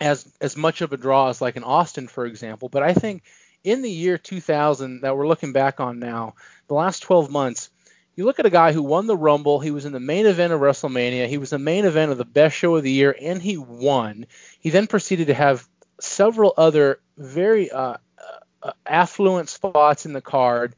as 0.00 0.30
as 0.40 0.56
much 0.56 0.80
of 0.80 0.92
a 0.92 0.96
draw 0.96 1.28
as 1.28 1.40
like 1.40 1.56
an 1.56 1.64
Austin, 1.64 2.08
for 2.08 2.26
example. 2.26 2.68
But 2.68 2.82
I 2.82 2.94
think 2.94 3.22
in 3.64 3.82
the 3.82 3.90
year 3.90 4.18
2000 4.18 5.00
that 5.00 5.16
we're 5.16 5.28
looking 5.28 5.52
back 5.52 5.80
on 5.80 5.98
now, 5.98 6.34
the 6.68 6.74
last 6.74 7.00
12 7.00 7.30
months, 7.30 7.70
you 8.14 8.24
look 8.24 8.38
at 8.38 8.46
a 8.46 8.50
guy 8.50 8.72
who 8.72 8.82
won 8.82 9.06
the 9.06 9.16
Rumble. 9.16 9.60
He 9.60 9.70
was 9.70 9.84
in 9.84 9.92
the 9.92 10.00
main 10.00 10.26
event 10.26 10.52
of 10.52 10.60
WrestleMania. 10.60 11.28
He 11.28 11.38
was 11.38 11.50
the 11.50 11.58
main 11.58 11.84
event 11.84 12.12
of 12.12 12.18
the 12.18 12.24
best 12.24 12.56
show 12.56 12.76
of 12.76 12.82
the 12.82 12.90
year, 12.90 13.14
and 13.20 13.42
he 13.42 13.58
won. 13.58 14.26
He 14.60 14.70
then 14.70 14.86
proceeded 14.86 15.26
to 15.26 15.34
have 15.34 15.66
several 16.00 16.54
other 16.56 17.00
very 17.18 17.70
uh, 17.70 17.96
uh, 18.62 18.72
affluent 18.86 19.48
spots 19.48 20.06
in 20.06 20.12
the 20.12 20.20
card. 20.20 20.74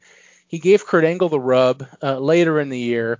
He 0.47 0.59
gave 0.59 0.85
Kurt 0.85 1.05
Angle 1.05 1.29
the 1.29 1.39
rub 1.39 1.85
uh, 2.01 2.19
later 2.19 2.59
in 2.59 2.69
the 2.69 2.79
year. 2.79 3.19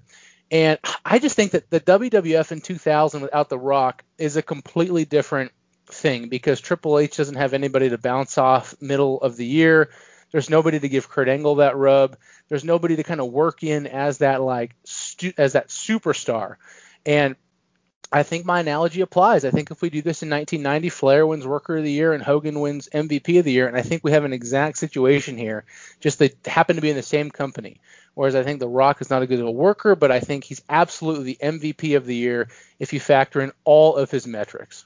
And 0.52 0.80
I 1.06 1.20
just 1.20 1.36
think 1.36 1.52
that 1.52 1.70
the 1.70 1.80
WWF 1.80 2.52
in 2.52 2.62
2000 2.62 3.22
without 3.22 3.50
The 3.50 3.60
Rock 3.60 4.04
is 4.18 4.36
a 4.36 4.42
completely 4.42 5.06
different 5.06 5.52
thing 5.92 6.30
because 6.30 6.62
Triple 6.62 7.00
H 7.00 7.18
doesn't 7.18 7.36
have 7.36 7.54
anybody 7.54 7.90
to 7.90 7.98
bounce 7.98 8.38
off 8.38 8.76
middle 8.82 9.22
of 9.22 9.36
the 9.36 9.46
year. 9.46 9.90
There's 10.32 10.50
nobody 10.50 10.80
to 10.80 10.90
give 10.90 11.10
Kurt 11.10 11.28
Angle 11.28 11.56
that 11.56 11.76
rub. 11.76 12.18
There's 12.50 12.64
nobody 12.64 12.96
to 12.98 13.04
kind 13.04 13.20
of 13.20 13.32
work 13.32 13.64
in 13.64 13.88
as 13.88 14.20
that 14.20 14.42
like 14.42 14.76
stu- 14.84 15.34
as 15.38 15.54
that 15.54 15.70
superstar. 15.70 16.58
And 17.06 17.36
I 18.12 18.24
think 18.24 18.46
my 18.46 18.60
analogy 18.60 19.02
applies. 19.02 19.46
I 19.46 19.52
think 19.52 19.70
if 19.70 19.82
we 19.82 19.90
do 19.92 20.02
this 20.02 20.24
in 20.24 20.30
1990, 20.30 20.90
Flair 20.90 21.28
wins 21.28 21.46
Worker 21.46 21.78
of 21.78 21.84
the 21.84 21.92
Year 21.92 22.14
and 22.14 22.24
Hogan 22.24 22.60
wins 22.60 22.90
MVP 22.92 23.38
of 23.38 23.46
the 23.46 23.52
Year, 23.52 23.68
and 23.68 23.78
I 23.78 23.84
think 23.84 24.04
we 24.04 24.12
have 24.12 24.24
an 24.24 24.34
exact 24.34 24.80
situation 24.80 25.38
here. 25.38 25.66
Just 26.00 26.18
they 26.18 26.32
happen 26.46 26.76
to 26.76 26.82
be 26.82 26.90
in 26.90 26.96
the 26.96 27.04
same 27.04 27.30
company. 27.30 27.80
Whereas 28.16 28.36
I 28.36 28.44
think 28.44 28.60
The 28.60 28.68
Rock 28.68 29.02
is 29.02 29.10
not 29.10 29.22
a 29.22 29.28
good 29.28 29.40
a 29.40 29.50
worker, 29.50 29.96
but 29.96 30.12
I 30.12 30.20
think 30.20 30.44
he's 30.44 30.62
absolutely 30.68 31.24
the 31.24 31.38
MVP 31.42 31.96
of 31.96 32.06
the 32.06 32.16
year 32.16 32.50
if 32.80 32.94
you 32.94 33.00
factor 33.00 33.42
in 33.42 33.52
all 33.64 33.96
of 33.96 34.10
his 34.12 34.28
metrics. 34.28 34.86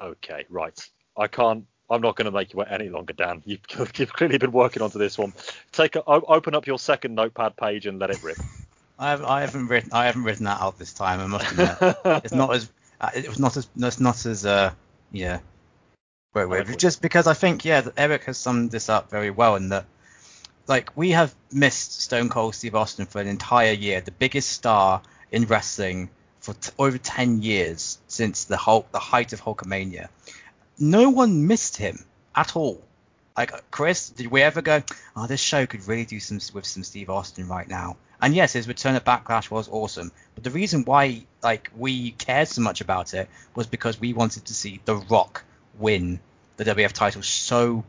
Okay, 0.00 0.44
right. 0.48 0.78
I 1.16 1.26
can't. 1.26 1.64
I'm 1.88 2.00
not 2.00 2.16
going 2.16 2.26
to 2.26 2.32
make 2.32 2.52
you 2.52 2.58
wait 2.58 2.68
any 2.70 2.88
longer, 2.88 3.12
Dan. 3.12 3.42
You've, 3.44 3.60
you've 3.96 4.12
clearly 4.12 4.38
been 4.38 4.52
working 4.52 4.82
onto 4.82 4.98
this 4.98 5.16
one. 5.16 5.32
Take 5.72 5.96
a, 5.96 6.04
open 6.04 6.54
up 6.54 6.66
your 6.66 6.78
second 6.78 7.14
notepad 7.14 7.56
page 7.56 7.86
and 7.86 7.98
let 7.98 8.10
it 8.10 8.22
rip. 8.22 8.38
I, 8.98 9.10
have, 9.10 9.24
I 9.24 9.42
haven't 9.42 9.68
written 9.68 9.90
I 9.92 10.06
haven't 10.06 10.24
written 10.24 10.46
that 10.46 10.60
out 10.60 10.78
this 10.78 10.94
time. 10.94 11.20
I 11.20 11.26
must 11.26 11.50
admit, 11.52 11.96
it's 12.24 12.32
not 12.32 12.54
as 12.54 12.70
uh, 12.98 13.10
it 13.14 13.28
was 13.28 13.38
not 13.38 13.54
as 13.58 13.68
it's 13.76 14.00
not 14.00 14.24
as 14.24 14.46
uh 14.46 14.72
yeah. 15.12 15.40
Wait, 16.32 16.46
wait. 16.46 16.78
Just 16.78 17.02
because 17.02 17.26
I 17.26 17.34
think 17.34 17.66
yeah, 17.66 17.86
Eric 17.96 18.24
has 18.24 18.38
summed 18.38 18.70
this 18.70 18.88
up 18.88 19.10
very 19.10 19.30
well 19.30 19.56
in 19.56 19.68
that 19.68 19.84
like 20.66 20.96
we 20.96 21.10
have 21.10 21.34
missed 21.52 22.00
Stone 22.00 22.30
Cold 22.30 22.54
Steve 22.54 22.74
Austin 22.74 23.04
for 23.04 23.20
an 23.20 23.26
entire 23.26 23.72
year, 23.72 24.00
the 24.00 24.12
biggest 24.12 24.48
star 24.48 25.02
in 25.30 25.44
wrestling 25.44 26.08
for 26.46 26.54
t- 26.54 26.70
over 26.78 26.96
10 26.96 27.42
years 27.42 27.98
since 28.06 28.44
the 28.44 28.56
Hulk, 28.56 28.92
the 28.92 29.00
height 29.00 29.32
of 29.32 29.42
Hulkamania. 29.42 30.08
No 30.78 31.10
one 31.10 31.48
missed 31.48 31.76
him 31.76 32.04
at 32.36 32.54
all. 32.54 32.80
Like 33.36 33.52
uh, 33.52 33.58
Chris, 33.72 34.10
did 34.10 34.28
we 34.28 34.42
ever 34.42 34.62
go? 34.62 34.82
Oh, 35.16 35.26
this 35.26 35.40
show 35.40 35.66
could 35.66 35.88
really 35.88 36.04
do 36.04 36.20
some 36.20 36.38
with 36.54 36.64
some 36.64 36.84
Steve 36.84 37.10
Austin 37.10 37.48
right 37.48 37.68
now. 37.68 37.96
And 38.22 38.34
yes, 38.34 38.52
his 38.52 38.68
return 38.68 38.94
at 38.94 39.04
Backlash 39.04 39.50
was 39.50 39.68
awesome. 39.68 40.12
But 40.36 40.44
the 40.44 40.50
reason 40.50 40.84
why 40.84 41.26
like 41.42 41.70
we 41.76 42.12
cared 42.12 42.46
so 42.46 42.62
much 42.62 42.80
about 42.80 43.12
it 43.12 43.28
was 43.56 43.66
because 43.66 44.00
we 44.00 44.12
wanted 44.12 44.44
to 44.46 44.54
see 44.54 44.80
The 44.84 44.94
Rock 44.94 45.42
win 45.78 46.20
the 46.58 46.64
WF 46.64 46.92
title 46.92 47.22
so 47.22 47.84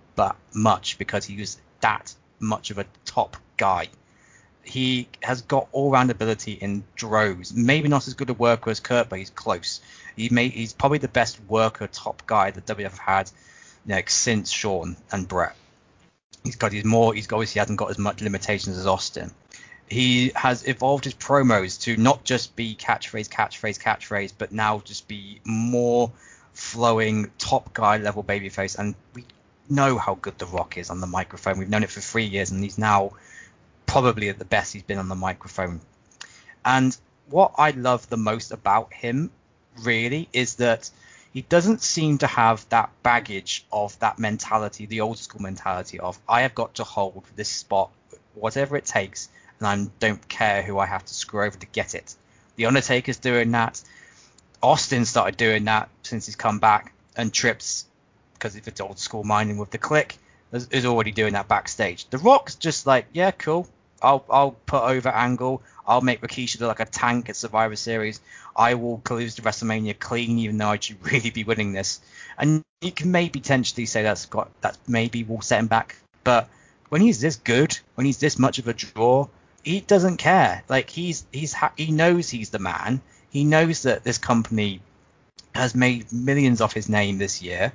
much 0.53 0.97
because 0.97 1.25
he 1.25 1.37
was 1.37 1.57
that 1.81 2.13
much 2.39 2.71
of 2.71 2.79
a 2.79 2.85
top 3.05 3.37
guy. 3.55 3.87
He 4.67 5.07
has 5.23 5.41
got 5.41 5.67
all-round 5.71 6.11
ability 6.11 6.53
in 6.53 6.83
droves. 6.95 7.53
Maybe 7.53 7.87
not 7.87 8.07
as 8.07 8.13
good 8.13 8.29
a 8.29 8.33
worker 8.33 8.69
as 8.69 8.79
Kurt, 8.81 9.07
but 9.07 9.19
he's 9.19 9.29
close. 9.29 9.79
He 10.15 10.29
may, 10.29 10.49
he's 10.49 10.73
probably 10.73 10.97
the 10.97 11.07
best 11.07 11.39
worker 11.47 11.87
top 11.87 12.23
guy 12.25 12.51
that 12.51 12.65
WF 12.65 12.97
had 12.97 13.31
you 13.85 13.95
know, 13.95 14.01
since 14.07 14.51
Shawn 14.51 14.97
and 15.11 15.27
Bret. 15.27 15.55
He's 16.43 16.57
got 16.57 16.73
his 16.73 16.83
more. 16.83 17.13
He's 17.13 17.31
obviously 17.31 17.59
hasn't 17.59 17.79
got 17.79 17.89
as 17.89 17.97
much 17.97 18.21
limitations 18.21 18.77
as 18.77 18.85
Austin. 18.85 19.31
He 19.89 20.33
has 20.35 20.67
evolved 20.67 21.05
his 21.05 21.13
promos 21.13 21.81
to 21.83 21.95
not 21.95 22.25
just 22.25 22.55
be 22.55 22.75
catchphrase, 22.75 23.29
catchphrase, 23.29 23.79
catchphrase, 23.79 24.33
but 24.37 24.51
now 24.51 24.81
just 24.83 25.07
be 25.07 25.39
more 25.45 26.11
flowing 26.53 27.31
top 27.37 27.73
guy 27.73 27.97
level 27.97 28.23
babyface. 28.23 28.77
And 28.77 28.95
we 29.13 29.23
know 29.69 29.97
how 29.97 30.15
good 30.15 30.37
The 30.37 30.45
Rock 30.45 30.77
is 30.77 30.89
on 30.89 30.99
the 30.99 31.07
microphone. 31.07 31.57
We've 31.57 31.69
known 31.69 31.83
it 31.83 31.89
for 31.89 32.01
three 32.01 32.25
years, 32.25 32.51
and 32.51 32.61
he's 32.61 32.77
now 32.77 33.13
probably 34.01 34.29
at 34.29 34.37
the 34.37 34.45
best 34.45 34.73
he's 34.73 34.83
been 34.83 34.99
on 34.99 35.09
the 35.09 35.15
microphone. 35.15 35.81
And 36.63 36.95
what 37.31 37.55
I 37.57 37.71
love 37.71 38.07
the 38.09 38.15
most 38.15 38.51
about 38.51 38.93
him, 38.93 39.31
really, 39.81 40.29
is 40.33 40.57
that 40.57 40.87
he 41.33 41.41
doesn't 41.41 41.81
seem 41.81 42.19
to 42.19 42.27
have 42.27 42.69
that 42.69 42.91
baggage 43.01 43.65
of 43.71 43.97
that 43.97 44.19
mentality, 44.19 44.85
the 44.85 45.01
old 45.01 45.17
school 45.17 45.41
mentality 45.41 45.99
of 45.99 46.19
I 46.29 46.41
have 46.41 46.53
got 46.53 46.75
to 46.75 46.83
hold 46.83 47.23
this 47.35 47.49
spot, 47.49 47.89
whatever 48.35 48.77
it 48.77 48.85
takes, 48.85 49.29
and 49.57 49.67
I 49.67 49.89
don't 49.99 50.29
care 50.29 50.61
who 50.61 50.77
I 50.77 50.85
have 50.85 51.03
to 51.03 51.15
screw 51.15 51.43
over 51.43 51.57
to 51.57 51.65
get 51.65 51.95
it. 51.95 52.13
The 52.55 52.67
Undertaker's 52.67 53.17
doing 53.17 53.49
that. 53.53 53.81
Austin 54.61 55.05
started 55.05 55.37
doing 55.37 55.65
that 55.65 55.89
since 56.03 56.27
he's 56.27 56.35
come 56.35 56.59
back, 56.59 56.93
and 57.15 57.33
Trips, 57.33 57.85
because 58.33 58.55
if 58.55 58.67
it's 58.67 58.79
old 58.79 58.99
school 58.99 59.23
mining 59.23 59.57
with 59.57 59.71
the 59.71 59.79
Kliq, 59.79 60.17
is, 60.51 60.67
is 60.67 60.85
already 60.85 61.11
doing 61.11 61.33
that 61.33 61.47
backstage. 61.47 62.07
The 62.11 62.19
Rock's 62.19 62.53
just 62.53 62.85
like, 62.85 63.07
yeah, 63.11 63.31
cool. 63.31 63.67
I'll 64.01 64.23
I'll 64.29 64.51
put 64.51 64.83
over 64.83 65.09
Angle. 65.09 65.61
I'll 65.87 66.01
make 66.01 66.21
Rikishi 66.21 66.59
look 66.59 66.67
like 66.67 66.87
a 66.87 66.91
tank 66.91 67.29
at 67.29 67.35
Survivor 67.35 67.75
Series. 67.75 68.19
I 68.55 68.73
will 68.73 69.01
lose 69.09 69.35
the 69.35 69.41
WrestleMania 69.41 69.97
clean, 69.97 70.37
even 70.39 70.57
though 70.57 70.69
I 70.69 70.79
should 70.79 71.03
really 71.11 71.29
be 71.29 71.43
winning 71.43 71.73
this. 71.73 72.01
And 72.37 72.63
you 72.81 72.91
can 72.91 73.11
maybe 73.11 73.39
potentially 73.39 73.85
say 73.85 74.03
that's 74.03 74.25
got 74.25 74.49
that 74.61 74.77
maybe 74.87 75.23
will 75.23 75.41
set 75.41 75.59
him 75.59 75.67
back. 75.67 75.95
But 76.23 76.49
when 76.89 77.01
he's 77.01 77.21
this 77.21 77.37
good, 77.37 77.77
when 77.95 78.05
he's 78.05 78.19
this 78.19 78.37
much 78.37 78.59
of 78.59 78.67
a 78.67 78.73
draw, 78.73 79.27
he 79.63 79.81
doesn't 79.81 80.17
care. 80.17 80.63
Like 80.69 80.89
he's 80.89 81.25
he's 81.31 81.53
ha- 81.53 81.73
he 81.75 81.91
knows 81.91 82.29
he's 82.29 82.49
the 82.49 82.59
man. 82.59 83.01
He 83.29 83.43
knows 83.43 83.83
that 83.83 84.03
this 84.03 84.17
company 84.17 84.81
has 85.53 85.75
made 85.75 86.11
millions 86.11 86.61
off 86.61 86.73
his 86.73 86.87
name 86.87 87.17
this 87.17 87.41
year, 87.41 87.73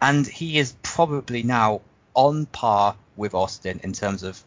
and 0.00 0.26
he 0.26 0.58
is 0.58 0.74
probably 0.82 1.42
now 1.42 1.80
on 2.14 2.46
par 2.46 2.96
with 3.16 3.34
Austin 3.34 3.80
in 3.82 3.92
terms 3.92 4.22
of 4.22 4.42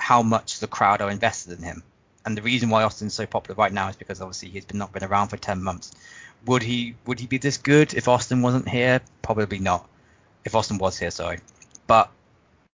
how 0.00 0.22
much 0.22 0.60
the 0.60 0.66
crowd 0.66 1.02
are 1.02 1.10
invested 1.10 1.58
in 1.58 1.62
him. 1.62 1.82
And 2.24 2.36
the 2.36 2.42
reason 2.42 2.70
why 2.70 2.82
Austin's 2.82 3.14
so 3.14 3.26
popular 3.26 3.56
right 3.56 3.72
now 3.72 3.88
is 3.88 3.96
because 3.96 4.20
obviously 4.20 4.48
he's 4.48 4.64
been 4.64 4.78
not 4.78 4.92
been 4.92 5.04
around 5.04 5.28
for 5.28 5.36
10 5.36 5.62
months. 5.62 5.92
Would 6.46 6.62
he 6.62 6.94
would 7.06 7.20
he 7.20 7.26
be 7.26 7.38
this 7.38 7.58
good 7.58 7.92
if 7.94 8.08
Austin 8.08 8.40
wasn't 8.42 8.68
here? 8.68 9.00
Probably 9.20 9.58
not. 9.58 9.86
If 10.44 10.54
Austin 10.54 10.78
was 10.78 10.98
here, 10.98 11.10
sorry. 11.10 11.40
But 11.86 12.10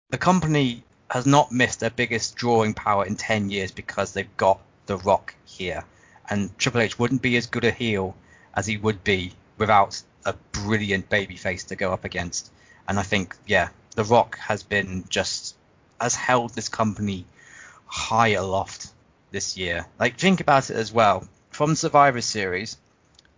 the 0.08 0.18
company 0.18 0.82
has 1.10 1.26
not 1.26 1.52
missed 1.52 1.80
their 1.80 1.90
biggest 1.90 2.36
drawing 2.36 2.72
power 2.72 3.04
in 3.04 3.16
10 3.16 3.50
years 3.50 3.70
because 3.70 4.12
they've 4.12 4.36
got 4.36 4.60
The 4.86 4.96
Rock 4.96 5.34
here. 5.44 5.84
And 6.28 6.56
Triple 6.58 6.80
H 6.80 6.98
wouldn't 6.98 7.22
be 7.22 7.36
as 7.36 7.46
good 7.46 7.64
a 7.64 7.70
heel 7.70 8.16
as 8.54 8.66
he 8.66 8.78
would 8.78 9.04
be 9.04 9.32
without 9.58 10.00
a 10.24 10.34
brilliant 10.52 11.10
babyface 11.10 11.66
to 11.66 11.76
go 11.76 11.92
up 11.92 12.04
against. 12.04 12.50
And 12.88 12.98
I 12.98 13.02
think, 13.02 13.36
yeah, 13.46 13.68
The 13.94 14.04
Rock 14.04 14.38
has 14.38 14.62
been 14.62 15.04
just 15.08 15.56
has 16.00 16.14
held 16.14 16.54
this 16.54 16.68
company 16.68 17.24
high 17.86 18.28
aloft 18.28 18.88
this 19.30 19.56
year. 19.56 19.86
Like 19.98 20.18
think 20.18 20.40
about 20.40 20.70
it 20.70 20.76
as 20.76 20.92
well. 20.92 21.26
From 21.50 21.74
Survivor 21.74 22.20
Series, 22.20 22.76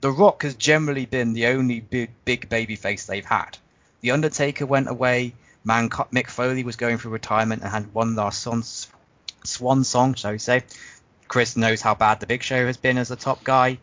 The 0.01 0.11
Rock 0.11 0.43
has 0.43 0.55
generally 0.55 1.07
been 1.07 1.33
the 1.33 1.47
only 1.47 1.81
big 1.81 2.11
big 2.25 2.49
baby 2.49 2.77
face 2.77 3.07
they've 3.07 3.25
had. 3.25 3.59
The 4.01 4.11
Undertaker 4.11 4.67
went 4.67 4.89
away. 4.89 5.35
Man, 5.65 5.89
Mick 5.89 6.29
Foley 6.29 6.65
was 6.65 6.77
going 6.77 6.99
through 6.99 7.13
retirement 7.13 7.63
and 7.63 7.71
had 7.71 7.95
one 7.95 8.17
last 8.17 8.43
son, 8.43 8.65
swan 9.45 9.85
song, 9.85 10.15
shall 10.15 10.33
we 10.33 10.39
say. 10.39 10.65
Chris 11.29 11.57
knows 11.57 11.81
how 11.81 11.95
bad 11.95 12.21
the 12.21 12.27
Big 12.27 12.43
Show 12.43 12.67
has 12.67 12.77
been 12.77 12.99
as 12.99 13.11
a 13.11 13.17
top 13.17 13.45
guy. 13.45 13.79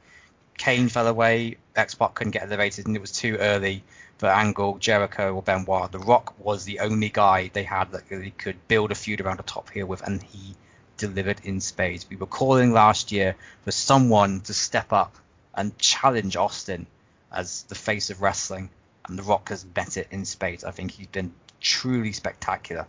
Kane 0.58 0.90
fell 0.90 1.08
away. 1.08 1.58
X 1.76 1.96
Pac 1.96 2.14
couldn't 2.16 2.32
get 2.32 2.44
elevated, 2.44 2.86
and 2.86 2.96
it 2.96 3.02
was 3.02 3.14
too 3.14 3.38
early 3.38 3.84
for 4.20 4.28
Angle, 4.28 4.78
Jericho, 4.80 5.34
or 5.34 5.42
Benoit. 5.42 5.92
The 5.92 5.98
Rock 5.98 6.38
was 6.38 6.66
the 6.66 6.82
only 6.82 7.08
guy 7.08 7.50
they 7.54 7.64
had 7.64 7.94
that 7.94 8.04
really 8.10 8.32
could 8.32 8.68
build 8.68 8.92
a 8.92 8.96
feud 8.96 9.22
around 9.22 9.40
a 9.40 9.44
top 9.44 9.70
heel 9.70 9.88
with, 9.88 10.06
and 10.06 10.22
he 10.22 10.56
delivered 10.98 11.40
in 11.46 11.62
spades. 11.62 12.06
We 12.10 12.18
were 12.18 12.26
calling 12.26 12.74
last 12.74 13.14
year 13.14 13.38
for 13.64 13.72
someone 13.72 14.42
to 14.42 14.54
step 14.54 14.92
up 14.92 15.16
and 15.56 15.78
challenge 15.78 16.36
Austin 16.36 16.86
as 17.32 17.64
the 17.64 17.76
face 17.76 18.10
of 18.10 18.22
wrestling, 18.22 18.70
and 19.08 19.18
The 19.18 19.24
Rock 19.24 19.50
has 19.50 19.66
met 19.74 19.96
it 19.96 20.10
in 20.12 20.26
spades. 20.26 20.66
I 20.66 20.72
think 20.72 20.92
he's 20.92 21.08
been 21.08 21.34
truly 21.62 22.12
spectacular 22.12 22.88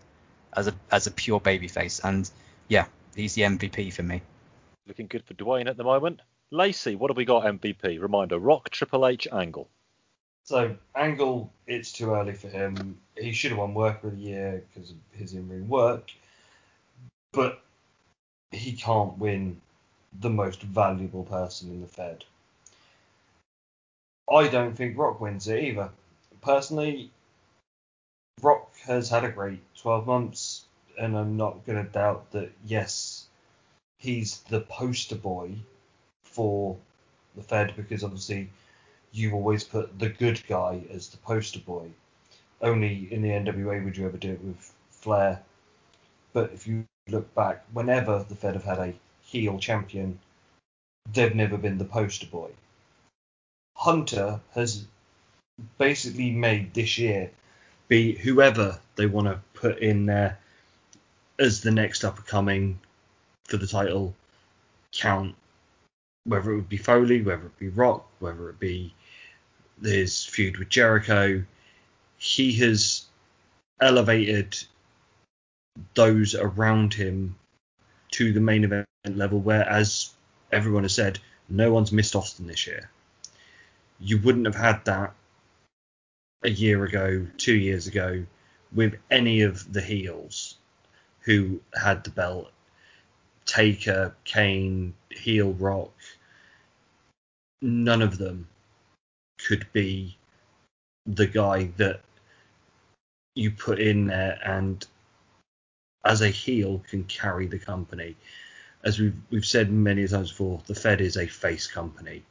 as 0.53 0.67
a 0.67 0.75
as 0.91 1.07
a 1.07 1.13
pure 1.13 1.41
babyface, 1.41 2.01
and 2.03 2.29
yeah, 2.67 2.87
he's 3.15 3.35
the 3.35 3.43
MVP 3.43 3.93
for 3.93 4.03
me. 4.03 4.21
Looking 4.89 5.07
good 5.07 5.25
for 5.25 5.35
Dwayne 5.35 5.69
at 5.69 5.77
the 5.77 5.85
moment. 5.85 6.23
Lacey, 6.51 6.97
what 6.97 7.11
have 7.11 7.17
we 7.17 7.25
got 7.25 7.45
MVP? 7.45 8.01
Reminder: 8.01 8.37
Rock, 8.37 8.71
Triple 8.71 9.07
H, 9.07 9.29
Angle. 9.31 9.69
So 10.45 10.77
Angle, 10.95 11.53
it's 11.67 11.93
too 11.93 12.13
early 12.13 12.35
for 12.35 12.49
him. 12.49 12.99
He 13.17 13.33
should 13.33 13.53
have 13.53 13.59
won 13.59 13.75
Worker 13.75 14.09
of 14.09 14.17
the 14.17 14.23
Year 14.23 14.65
because 14.73 14.91
of 14.91 14.97
his 15.13 15.35
in-ring 15.35 15.69
work, 15.69 16.11
but 17.33 17.63
he 18.51 18.73
can't 18.73 19.17
win 19.19 19.61
the 20.21 20.31
most 20.31 20.63
valuable 20.63 21.25
person 21.25 21.71
in 21.71 21.81
the 21.81 21.87
Fed. 21.87 22.25
I 24.31 24.49
don't 24.49 24.77
think 24.77 24.99
Rock 24.99 25.21
wins 25.21 25.49
it 25.49 25.63
either. 25.63 25.91
Personally, 26.41 27.11
Rock 28.41 28.71
has 28.87 29.09
had 29.09 29.25
a 29.25 29.31
great 29.31 29.61
12 29.77 30.07
months, 30.07 30.65
and 30.99 31.17
I'm 31.17 31.37
not 31.37 31.67
going 31.67 31.85
to 31.85 31.91
doubt 31.91 32.31
that, 32.33 32.51
yes, 32.65 33.27
he's 33.99 34.41
the 34.43 34.61
poster 34.61 35.17
boy 35.17 35.55
for 36.25 36.77
the 37.37 37.43
Fed 37.43 37.75
because 37.77 38.03
obviously 38.03 38.49
you 39.13 39.33
always 39.33 39.65
put 39.65 39.99
the 39.99 40.09
good 40.09 40.43
guy 40.49 40.83
as 40.91 41.09
the 41.09 41.17
poster 41.19 41.59
boy. 41.59 41.91
Only 42.63 43.09
in 43.11 43.23
the 43.23 43.31
NWA 43.31 43.85
would 43.85 43.97
you 43.97 44.07
ever 44.07 44.17
do 44.17 44.33
it 44.33 44.45
with 44.45 44.75
Flair. 44.91 45.43
But 46.33 46.53
if 46.53 46.67
you 46.67 46.85
look 47.09 47.35
back, 47.35 47.65
whenever 47.73 48.25
the 48.29 48.37
Fed 48.37 48.55
have 48.55 48.65
had 48.65 48.79
a 48.79 48.95
heel 49.23 49.59
champion, 49.59 50.19
they've 51.13 51.35
never 51.35 51.57
been 51.57 51.79
the 51.79 51.85
poster 51.85 52.27
boy. 52.27 52.51
Hunter 53.77 54.41
has 54.55 54.85
basically 55.79 56.31
made 56.31 56.75
this 56.75 56.99
year 56.99 57.31
be 57.89 58.15
whoever 58.15 58.79
they 58.97 59.07
want 59.07 59.27
to 59.27 59.41
put 59.55 59.79
in 59.79 60.07
there 60.07 60.39
as 61.39 61.63
the 61.63 61.71
next 61.71 62.05
up 62.05 62.19
and 62.19 62.27
coming 62.27 62.79
for 63.49 63.57
the 63.57 63.67
title 63.67 64.15
count, 64.93 65.35
whether 66.25 66.53
it 66.53 66.57
would 66.57 66.69
be 66.69 66.77
Foley, 66.77 67.23
whether 67.23 67.47
it 67.47 67.59
be 67.59 67.69
Rock, 67.69 68.07
whether 68.21 68.51
it 68.51 68.61
be 68.61 68.95
his 69.83 70.25
feud 70.25 70.59
with 70.59 70.69
Jericho. 70.69 71.45
He 72.19 72.53
has 72.55 73.07
elevated 73.81 74.57
those 75.95 76.35
around 76.35 76.95
him 76.95 77.37
to 78.13 78.33
the 78.33 78.41
main 78.41 78.65
event 78.65 78.87
level, 79.09 79.41
where, 79.41 79.69
as 79.69 80.11
everyone 80.53 80.83
has 80.83 80.95
said, 80.95 81.19
no 81.49 81.73
one's 81.73 81.93
missed 81.93 82.15
Austin 82.17 82.47
this 82.47 82.67
year. 82.67 82.91
You 83.99 84.19
wouldn't 84.19 84.47
have 84.47 84.57
had 84.57 84.85
that 84.85 85.15
a 86.43 86.51
year 86.51 86.85
ago, 86.85 87.27
two 87.37 87.55
years 87.55 87.87
ago, 87.87 88.25
with 88.73 88.95
any 89.11 89.43
of 89.43 89.73
the 89.73 89.81
heels 89.81 90.57
who 91.21 91.61
had 91.75 92.05
the 92.05 92.11
belt. 92.11 92.51
Taker, 93.47 94.15
Kane, 94.25 94.95
Heel 95.11 95.53
Rock, 95.55 95.93
none 97.63 98.01
of 98.01 98.17
them 98.17 98.47
could 99.47 99.67
be 99.73 100.17
the 101.07 101.27
guy 101.27 101.71
that 101.77 102.01
you 103.35 103.51
put 103.51 103.79
in 103.79 104.07
there 104.07 104.39
and 104.45 104.87
as 106.05 106.21
a 106.21 106.29
heel 106.29 106.83
can 106.89 107.05
carry 107.05 107.47
the 107.47 107.59
company. 107.59 108.17
As 108.83 108.99
we've 108.99 109.17
we've 109.31 109.47
said 109.47 109.71
many 109.71 110.07
times 110.09 110.31
before, 110.31 110.63
the 110.67 110.75
Fed 110.75 111.01
is 111.01 111.17
a 111.17 111.27
face 111.27 111.67
company. 111.67 112.23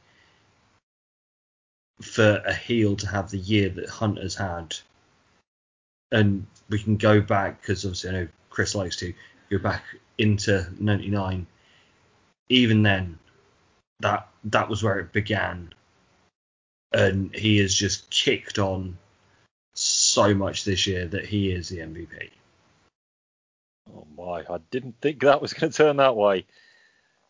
For 2.02 2.42
a 2.44 2.54
heel 2.54 2.96
to 2.96 3.06
have 3.08 3.30
the 3.30 3.38
year 3.38 3.68
that 3.68 3.88
Hunter's 3.88 4.34
had 4.34 4.76
and 6.12 6.46
we 6.68 6.78
can 6.78 6.96
go 6.96 7.20
back 7.20 7.60
because 7.60 7.84
obviously 7.84 8.10
I 8.10 8.12
know 8.12 8.28
Chris 8.48 8.74
likes 8.74 8.96
to 8.96 9.14
go 9.50 9.58
back 9.58 9.84
into 10.18 10.66
'99. 10.78 11.46
Even 12.48 12.82
then, 12.82 13.18
that 14.00 14.28
that 14.44 14.68
was 14.68 14.82
where 14.82 14.98
it 14.98 15.12
began, 15.12 15.72
and 16.92 17.34
he 17.34 17.58
has 17.58 17.74
just 17.74 18.10
kicked 18.10 18.58
on 18.58 18.96
so 19.74 20.34
much 20.34 20.64
this 20.64 20.86
year 20.86 21.06
that 21.06 21.24
he 21.24 21.50
is 21.50 21.68
the 21.68 21.78
MVP. 21.78 22.30
Oh 23.94 24.06
my, 24.16 24.44
I 24.48 24.58
didn't 24.70 24.96
think 25.00 25.20
that 25.22 25.40
was 25.40 25.52
going 25.52 25.70
to 25.70 25.76
turn 25.76 25.96
that 25.96 26.16
way. 26.16 26.46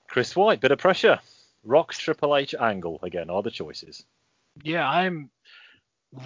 Chris 0.08 0.34
White, 0.34 0.60
bit 0.60 0.72
of 0.72 0.78
pressure. 0.78 1.20
Rock's 1.64 1.98
Triple 1.98 2.36
H 2.36 2.54
Angle 2.58 2.98
again 3.02 3.30
are 3.30 3.42
the 3.42 3.50
choices. 3.50 4.04
Yeah, 4.62 4.88
I'm 4.88 5.30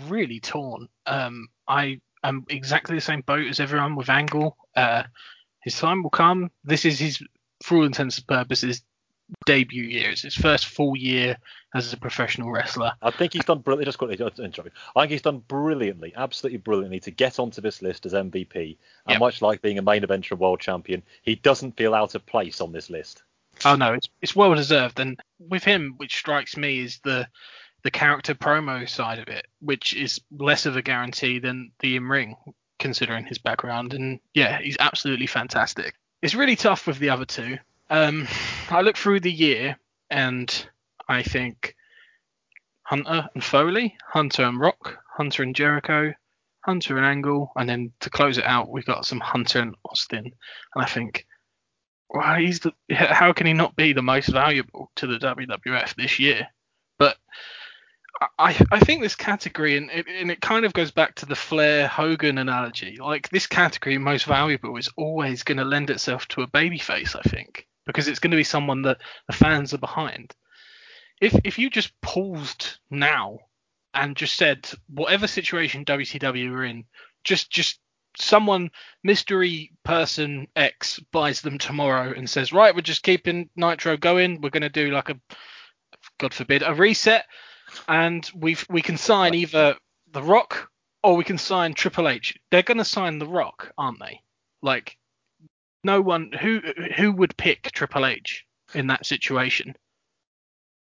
really 0.09 0.41
torn. 0.41 0.89
Um, 1.07 1.49
I 1.69 2.01
am 2.23 2.47
exactly 2.49 2.97
the 2.97 3.03
same 3.03 3.21
boat 3.21 3.47
as 3.47 3.61
everyone 3.61 3.97
with 3.97 4.09
Angle. 4.09 4.57
Uh, 4.75 5.05
his 5.63 5.79
time 5.79 6.03
will 6.03 6.11
come. 6.11 6.51
This 6.65 6.85
is 6.85 6.99
his, 6.99 7.23
for 7.63 7.79
all 7.79 7.85
intents 7.85 8.19
and 8.19 8.27
purposes, 8.27 8.83
debut 9.47 9.85
year. 9.85 10.11
It's 10.11 10.23
his 10.23 10.35
first 10.35 10.67
full 10.67 10.97
year 10.97 11.37
as 11.75 11.93
a 11.93 11.97
professional 11.97 12.51
wrestler. 12.51 12.93
I 13.03 13.11
think 13.11 13.33
he's 13.33 13.45
done 13.45 13.59
brilliantly. 13.59 13.87
Just 13.87 13.99
quickly, 13.99 14.17
just 14.17 14.39
interrupt 14.39 14.71
you. 14.75 14.81
I 14.97 15.03
think 15.03 15.13
he's 15.13 15.23
done 15.23 15.39
brilliantly, 15.49 16.13
absolutely 16.17 16.59
brilliantly 16.59 17.01
to 17.01 17.11
get 17.11 17.39
onto 17.39 17.61
this 17.61 17.83
list 17.83 18.07
as 18.07 18.13
MVP. 18.15 18.77
And 19.07 19.13
Yep. 19.15 19.21
much 19.21 19.43
like 19.43 19.63
being 19.63 19.79
a 19.79 19.83
main 19.83 20.03
eventer 20.03 20.33
and 20.33 20.41
world 20.41 20.61
champion, 20.61 21.03
he 21.23 21.35
doesn't 21.37 21.77
feel 21.77 21.95
out 21.95 22.15
of 22.15 22.25
place 22.27 22.61
on 22.61 22.73
this 22.73 22.91
list. 22.91 23.23
Oh 23.65 23.77
no, 23.77 23.93
it's 23.93 24.09
it's 24.21 24.35
well 24.35 24.55
deserved. 24.55 24.99
And 24.99 25.19
with 25.39 25.63
him, 25.65 25.95
which 25.97 26.17
strikes 26.17 26.57
me 26.57 26.81
is 26.81 26.99
the 27.05 27.29
the 27.83 27.91
character 27.91 28.35
promo 28.35 28.89
side 28.89 29.19
of 29.19 29.29
it, 29.29 29.47
which 29.61 29.95
is 29.95 30.21
less 30.39 30.65
of 30.67 30.77
a 30.77 30.83
guarantee 30.83 31.39
than 31.39 31.71
the 31.81 31.97
in 31.97 32.09
ring, 32.09 32.35
considering 32.79 33.27
his 33.27 33.39
background. 33.39 33.93
And 33.95 34.21
yeah, 34.33 34.59
he's 34.61 34.77
absolutely 34.81 35.27
fantastic. 35.27 35.95
It's 36.23 36.35
really 36.35 36.57
tough 36.57 36.87
with 36.87 36.99
the 36.99 37.11
other 37.11 37.27
two. 37.27 37.59
Um, 37.91 38.27
I 38.71 38.81
look 38.81 38.97
through 38.97 39.21
the 39.21 39.33
year 39.33 39.79
and 40.11 40.69
I 41.09 41.23
think 41.23 41.77
Hunter 42.83 43.29
and 43.35 43.45
Foley, 43.45 43.97
Hunter 44.07 44.45
and 44.45 44.61
Rock, 44.61 44.99
Hunter 45.17 45.43
and 45.43 45.55
Jericho, 45.55 46.13
Hunter 46.65 46.97
and 46.97 47.07
Angle, 47.07 47.53
and 47.57 47.69
then 47.69 47.93
to 48.01 48.11
close 48.11 48.39
it 48.39 48.45
out, 48.45 48.71
we've 48.71 48.87
got 48.87 49.07
some 49.07 49.21
Hunter 49.21 49.61
and 49.61 49.77
Austin. 49.85 50.25
And 50.25 50.85
I 50.85 50.87
think 50.87 51.27
well, 52.11 52.37
he's 52.37 52.61
the, 52.61 52.73
how 52.95 53.33
can 53.33 53.47
he 53.47 53.53
not 53.53 53.77
be 53.77 53.93
the 53.93 54.03
most 54.03 54.29
valuable 54.29 54.91
to 54.97 55.07
the 55.07 55.19
WWF 55.19 55.95
this 55.97 56.19
year? 56.19 56.47
But 56.99 57.17
I, 58.39 58.57
I 58.71 58.81
think 58.81 59.03
this 59.03 59.17
category, 59.17 59.77
and 59.77 59.91
it, 59.91 60.07
and 60.09 60.31
it 60.31 60.41
kind 60.41 60.65
of 60.65 60.73
goes 60.73 60.93
back 60.93 61.17
to 61.17 61.27
the 61.27 61.35
Flair 61.35 61.89
Hogan 61.89 62.39
analogy. 62.39 62.99
Like 63.01 63.29
this 63.31 63.47
category, 63.47 63.99
most 63.99 64.25
valuable, 64.25 64.77
is 64.77 64.91
always 64.97 65.43
going 65.43 65.59
to 65.59 65.65
lend 65.65 65.91
itself 65.91 66.29
to 66.29 66.43
a 66.43 66.47
babyface. 66.47 67.17
I 67.17 67.29
think 67.29 67.67
because 67.87 68.09
it's 68.09 68.19
going 68.19 68.31
to 68.31 68.37
be 68.37 68.45
someone 68.45 68.83
that 68.83 68.99
the 69.27 69.33
fans 69.33 69.75
are 69.75 69.79
behind. 69.79 70.35
If 71.21 71.35
if 71.45 71.59
you 71.59 71.71
just 71.71 71.99
paused 72.01 72.79
now 72.91 73.39
and 73.93 74.17
just 74.17 74.37
said 74.37 74.69
whatever 74.89 75.27
situation 75.27 75.85
WCW 75.85 76.51
are 76.53 76.65
in, 76.65 76.85
just 77.23 77.51
just 77.51 77.79
someone 78.17 78.71
mystery 79.03 79.73
person 79.85 80.47
X 80.55 81.01
buys 81.13 81.41
them 81.41 81.59
tomorrow 81.59 82.13
and 82.17 82.29
says, 82.29 82.53
right, 82.53 82.75
we're 82.75 82.81
just 82.81 83.03
keeping 83.03 83.49
Nitro 83.57 83.97
going. 83.97 84.41
We're 84.41 84.51
going 84.51 84.63
to 84.63 84.69
do 84.69 84.91
like 84.91 85.11
a, 85.11 85.21
God 86.19 86.35
forbid, 86.35 86.63
a 86.65 86.75
reset, 86.75 87.25
and 87.89 88.29
we've 88.35 88.65
we 88.69 88.83
can 88.83 88.97
sign 88.97 89.35
either 89.35 89.77
The 90.13 90.23
Rock 90.23 90.71
or 91.03 91.17
we 91.17 91.25
can 91.25 91.39
sign 91.39 91.75
Triple 91.75 92.09
H. 92.09 92.35
They're 92.51 92.63
going 92.63 92.79
to 92.79 92.85
sign 92.85 93.19
The 93.19 93.27
Rock, 93.27 93.73
aren't 93.77 94.01
they? 94.01 94.21
Like, 94.63 94.97
no 95.85 96.01
one 96.01 96.33
who 96.33 96.61
who 96.97 97.13
would 97.13 97.37
pick 97.37 97.71
Triple 97.73 98.07
H 98.07 98.45
in 98.75 98.89
that 98.89 99.07
situation. 99.07 99.77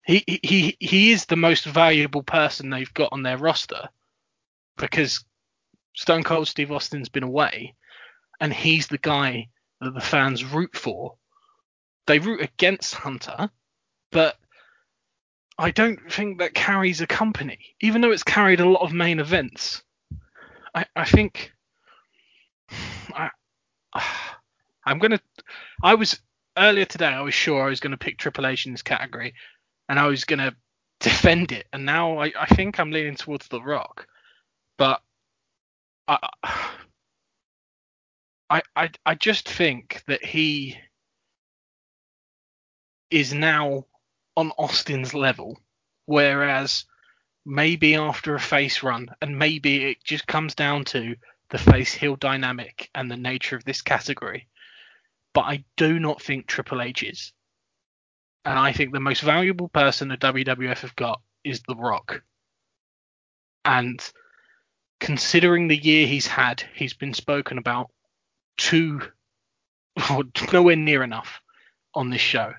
He 0.06 0.24
he 0.26 0.76
he 0.80 1.12
is 1.12 1.26
the 1.26 1.36
most 1.36 1.66
valuable 1.66 2.24
person 2.24 2.70
they've 2.70 2.94
got 2.94 3.14
on 3.14 3.24
their 3.24 3.38
roster 3.38 3.90
because 4.78 5.24
Stone 5.96 6.24
Cold 6.24 6.48
Steve 6.48 6.72
Austin's 6.72 7.10
been 7.10 7.24
away, 7.24 7.76
and 8.40 8.54
he's 8.54 8.88
the 8.88 8.98
guy 8.98 9.50
that 9.82 9.94
the 9.94 10.02
fans 10.02 10.44
root 10.44 10.76
for. 10.76 11.16
They 12.08 12.20
root 12.20 12.42
against 12.42 12.96
Hunter, 12.96 13.52
but 14.12 14.36
I 15.58 15.72
don't 15.72 16.12
think 16.12 16.40
that 16.40 16.54
carries 16.54 17.02
a 17.02 17.08
company, 17.08 17.60
even 17.82 18.02
though 18.02 18.12
it's 18.12 18.24
carried 18.24 18.62
a 18.62 18.70
lot 18.70 18.82
of 18.82 18.94
main 18.94 19.20
events. 19.20 19.84
I, 20.74 20.86
I 20.96 21.06
think 21.06 21.52
I, 23.14 23.30
I'm 24.90 24.98
gonna. 24.98 25.20
I 25.84 25.94
was 25.94 26.20
earlier 26.58 26.86
today. 26.86 27.06
I 27.06 27.22
was 27.22 27.36
sure 27.36 27.64
I 27.64 27.70
was 27.70 27.80
gonna 27.80 27.98
pick 27.98 28.18
Triple 28.18 28.48
H 28.48 28.66
in 28.66 28.72
this 28.72 28.82
category, 28.82 29.36
and 29.88 30.00
I 30.00 30.08
was 30.08 30.26
gonna 30.26 30.56
defend 31.00 31.52
it. 31.52 31.68
And 31.72 31.86
now 31.86 32.18
I, 32.18 32.34
I 32.38 32.48
think 32.48 32.80
I'm 32.80 32.92
leaning 32.92 33.16
towards 33.16 33.48
The 33.48 33.62
Rock, 33.62 34.08
but 34.78 35.02
I, 36.08 36.30
I, 38.50 38.62
I, 38.76 38.90
I 39.06 39.16
just 39.16 39.48
think 39.48 40.04
that 40.08 40.26
he 40.26 40.76
is 43.12 43.32
now 43.32 43.86
on 44.36 44.52
Austin's 44.58 45.14
level, 45.14 45.60
whereas 46.08 46.86
maybe 47.46 47.94
after 47.94 48.34
a 48.34 48.40
face 48.40 48.82
run, 48.82 49.10
and 49.22 49.38
maybe 49.38 49.86
it 49.92 50.04
just 50.04 50.26
comes 50.26 50.56
down 50.56 50.86
to 50.86 51.16
the 51.52 51.60
face 51.60 51.94
heel 51.94 52.16
dynamic 52.16 52.90
and 52.96 53.10
the 53.10 53.18
nature 53.18 53.56
of 53.56 53.66
this 53.66 53.84
category. 53.84 54.48
But 55.34 55.42
I 55.42 55.64
do 55.78 56.00
not 56.00 56.22
think 56.22 56.48
Triple 56.48 56.82
H 56.82 57.04
is. 57.04 57.34
And 58.46 58.58
I 58.58 58.72
think 58.72 58.94
the 58.94 59.00
most 59.00 59.22
valuable 59.22 59.68
person 59.68 60.08
the 60.08 60.18
WWF 60.18 60.80
have 60.80 60.96
got 60.96 61.22
is 61.44 61.62
The 61.68 61.76
Rock. 61.76 62.24
And 63.66 64.02
considering 65.00 65.68
the 65.68 65.78
year 65.78 66.08
he's 66.08 66.28
had, 66.28 66.64
he's 66.74 66.94
been 66.94 67.14
spoken 67.14 67.58
about 67.58 67.92
too, 68.58 69.02
or 70.12 70.24
nowhere 70.52 70.76
near 70.76 71.04
enough 71.04 71.42
on 71.94 72.10
this 72.10 72.22
show. 72.22 72.54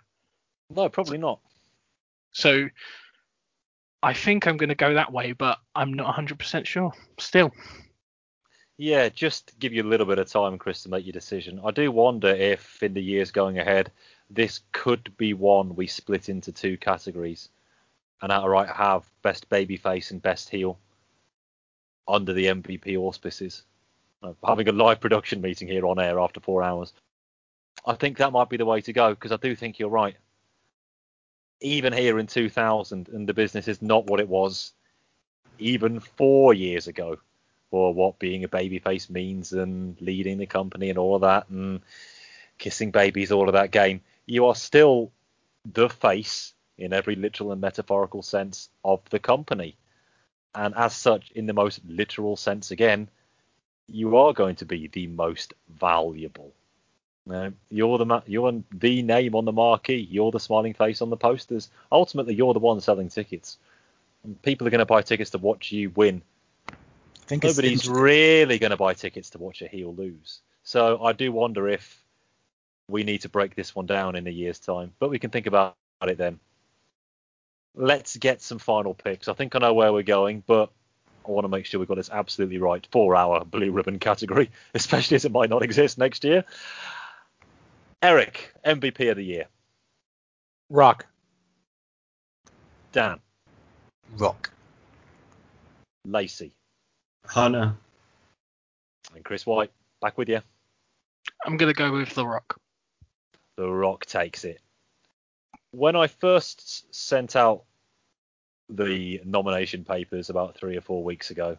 No, 0.70 0.88
probably 0.88 1.18
not. 1.18 1.40
So 2.32 2.68
I 4.02 4.14
think 4.14 4.46
I'm 4.46 4.56
going 4.56 4.68
to 4.68 4.74
go 4.74 4.94
that 4.94 5.12
way, 5.12 5.32
but 5.32 5.58
I'm 5.74 5.92
not 5.92 6.14
100% 6.14 6.66
sure 6.66 6.92
still. 7.18 7.50
Yeah, 8.82 9.10
just 9.10 9.52
give 9.58 9.74
you 9.74 9.82
a 9.82 9.90
little 9.90 10.06
bit 10.06 10.18
of 10.18 10.26
time, 10.26 10.56
Chris, 10.56 10.84
to 10.84 10.88
make 10.88 11.04
your 11.04 11.12
decision. 11.12 11.60
I 11.62 11.70
do 11.70 11.92
wonder 11.92 12.28
if 12.28 12.82
in 12.82 12.94
the 12.94 13.02
years 13.02 13.30
going 13.30 13.58
ahead, 13.58 13.92
this 14.30 14.62
could 14.72 15.14
be 15.18 15.34
one 15.34 15.76
we 15.76 15.86
split 15.86 16.30
into 16.30 16.50
two 16.50 16.78
categories 16.78 17.50
and 18.22 18.32
outright 18.32 18.70
have 18.70 19.04
best 19.20 19.50
babyface 19.50 20.12
and 20.12 20.22
best 20.22 20.48
heel 20.48 20.78
under 22.08 22.32
the 22.32 22.46
MVP 22.46 22.96
auspices. 22.96 23.64
Uh, 24.22 24.32
having 24.46 24.66
a 24.66 24.72
live 24.72 24.98
production 24.98 25.42
meeting 25.42 25.68
here 25.68 25.84
on 25.84 26.00
air 26.00 26.18
after 26.18 26.40
four 26.40 26.62
hours. 26.62 26.94
I 27.84 27.96
think 27.96 28.16
that 28.16 28.32
might 28.32 28.48
be 28.48 28.56
the 28.56 28.64
way 28.64 28.80
to 28.80 28.94
go 28.94 29.10
because 29.10 29.32
I 29.32 29.36
do 29.36 29.54
think 29.54 29.78
you're 29.78 29.90
right. 29.90 30.16
Even 31.60 31.92
here 31.92 32.18
in 32.18 32.26
2000, 32.26 33.10
and 33.10 33.28
the 33.28 33.34
business 33.34 33.68
is 33.68 33.82
not 33.82 34.06
what 34.06 34.20
it 34.20 34.28
was 34.30 34.72
even 35.58 36.00
four 36.00 36.54
years 36.54 36.86
ago 36.86 37.18
for 37.70 37.94
what 37.94 38.18
being 38.18 38.44
a 38.44 38.48
babyface 38.48 39.08
means 39.08 39.52
and 39.52 40.00
leading 40.00 40.38
the 40.38 40.46
company 40.46 40.90
and 40.90 40.98
all 40.98 41.14
of 41.14 41.22
that 41.22 41.48
and 41.48 41.80
kissing 42.58 42.90
babies, 42.90 43.32
all 43.32 43.48
of 43.48 43.54
that 43.54 43.70
game. 43.70 44.00
You 44.26 44.46
are 44.46 44.54
still 44.54 45.10
the 45.64 45.88
face 45.88 46.52
in 46.78 46.92
every 46.92 47.14
literal 47.14 47.52
and 47.52 47.60
metaphorical 47.60 48.22
sense 48.22 48.68
of 48.84 49.00
the 49.10 49.18
company. 49.18 49.76
And 50.54 50.74
as 50.74 50.94
such, 50.94 51.30
in 51.32 51.46
the 51.46 51.52
most 51.52 51.80
literal 51.86 52.36
sense 52.36 52.70
again, 52.70 53.08
you 53.86 54.16
are 54.16 54.32
going 54.32 54.56
to 54.56 54.64
be 54.64 54.88
the 54.88 55.06
most 55.06 55.54
valuable. 55.68 56.52
You're 57.68 57.98
the 57.98 58.06
ma- 58.06 58.22
you're 58.26 58.62
the 58.72 59.02
name 59.02 59.36
on 59.36 59.44
the 59.44 59.52
marquee. 59.52 60.08
You're 60.10 60.32
the 60.32 60.40
smiling 60.40 60.74
face 60.74 61.00
on 61.00 61.10
the 61.10 61.16
posters. 61.16 61.70
Ultimately, 61.92 62.34
you're 62.34 62.54
the 62.54 62.58
one 62.58 62.80
selling 62.80 63.08
tickets. 63.08 63.58
And 64.24 64.40
people 64.42 64.66
are 64.66 64.70
going 64.70 64.80
to 64.80 64.86
buy 64.86 65.02
tickets 65.02 65.30
to 65.30 65.38
watch 65.38 65.70
you 65.70 65.90
win 65.90 66.22
think 67.30 67.44
nobody's 67.44 67.88
really 67.88 68.58
going 68.58 68.72
to 68.72 68.76
buy 68.76 68.92
tickets 68.94 69.30
to 69.30 69.38
watch 69.38 69.62
a 69.62 69.68
heel 69.68 69.94
lose. 69.94 70.40
So 70.64 71.02
I 71.02 71.12
do 71.12 71.30
wonder 71.30 71.68
if 71.68 72.02
we 72.88 73.04
need 73.04 73.20
to 73.22 73.28
break 73.28 73.54
this 73.54 73.74
one 73.74 73.86
down 73.86 74.16
in 74.16 74.26
a 74.26 74.30
year's 74.30 74.58
time, 74.58 74.92
but 74.98 75.10
we 75.10 75.20
can 75.20 75.30
think 75.30 75.46
about 75.46 75.76
it 76.02 76.18
then. 76.18 76.40
Let's 77.76 78.16
get 78.16 78.42
some 78.42 78.58
final 78.58 78.94
picks. 78.94 79.28
I 79.28 79.34
think 79.34 79.54
I 79.54 79.60
know 79.60 79.74
where 79.74 79.92
we're 79.92 80.02
going, 80.02 80.42
but 80.44 80.72
I 81.26 81.30
want 81.30 81.44
to 81.44 81.48
make 81.48 81.66
sure 81.66 81.78
we've 81.78 81.88
got 81.88 81.98
this 81.98 82.10
absolutely 82.10 82.58
right 82.58 82.84
for 82.90 83.14
our 83.14 83.44
blue 83.44 83.70
ribbon 83.70 84.00
category, 84.00 84.50
especially 84.74 85.14
as 85.14 85.24
it 85.24 85.30
might 85.30 85.50
not 85.50 85.62
exist 85.62 85.98
next 85.98 86.24
year. 86.24 86.44
Eric, 88.02 88.52
MVP 88.66 89.08
of 89.08 89.16
the 89.16 89.24
year. 89.24 89.44
Rock. 90.68 91.06
Dan, 92.90 93.20
Rock. 94.16 94.50
Lacey, 96.04 96.52
Hunter, 97.30 97.72
And 99.14 99.24
Chris 99.24 99.46
White, 99.46 99.70
back 100.02 100.18
with 100.18 100.28
you. 100.28 100.40
I'm 101.46 101.56
gonna 101.56 101.72
go 101.72 101.92
with 101.92 102.12
The 102.12 102.26
Rock. 102.26 102.60
The 103.56 103.70
Rock 103.70 104.04
takes 104.06 104.44
it. 104.44 104.60
When 105.70 105.94
I 105.94 106.08
first 106.08 106.92
sent 106.92 107.36
out 107.36 107.62
the 108.68 109.20
nomination 109.24 109.84
papers 109.84 110.28
about 110.28 110.56
three 110.56 110.76
or 110.76 110.80
four 110.80 111.04
weeks 111.04 111.30
ago, 111.30 111.56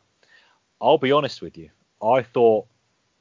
I'll 0.82 0.98
be 0.98 1.14
honest 1.14 1.42
with 1.42 1.58
you. 1.58 1.70
I 2.04 2.22
thought, 2.22 2.68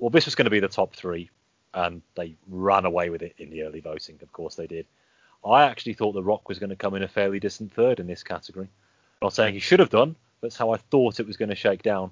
well, 0.01 0.11
this 0.11 0.25
was 0.25 0.35
going 0.35 0.47
to 0.47 0.51
be 0.51 0.59
the 0.59 0.67
top 0.67 0.97
three, 0.97 1.31
and 1.73 2.03
they 2.17 2.35
ran 2.49 2.85
away 2.85 3.11
with 3.11 3.23
it 3.23 3.35
in 3.39 3.51
the 3.51 3.63
early 3.63 3.81
voting. 3.81 4.19
Of 4.23 4.33
course, 4.33 4.57
they 4.57 4.67
did. 4.67 4.87
I 5.45 5.63
actually 5.63 5.95
thought 5.95 6.13
The 6.13 6.23
Rock 6.23 6.49
was 6.49 6.59
going 6.59 6.71
to 6.71 6.77
come 6.77 6.95
in 6.97 7.05
a 7.05 7.09
fairly 7.09 7.39
distant 7.39 7.73
third 7.73 8.01
in 8.01 8.09
this 8.09 8.25
category. 8.25 8.67
I'm 8.67 9.27
not 9.27 9.35
saying 9.35 9.55
he 9.55 9.61
should 9.61 9.79
have 9.79 9.91
done, 9.91 10.17
but 10.41 10.49
that's 10.49 10.57
how 10.57 10.73
I 10.73 10.79
thought 10.79 11.21
it 11.21 11.27
was 11.29 11.37
going 11.37 11.51
to 11.51 11.55
shake 11.55 11.83
down. 11.83 12.11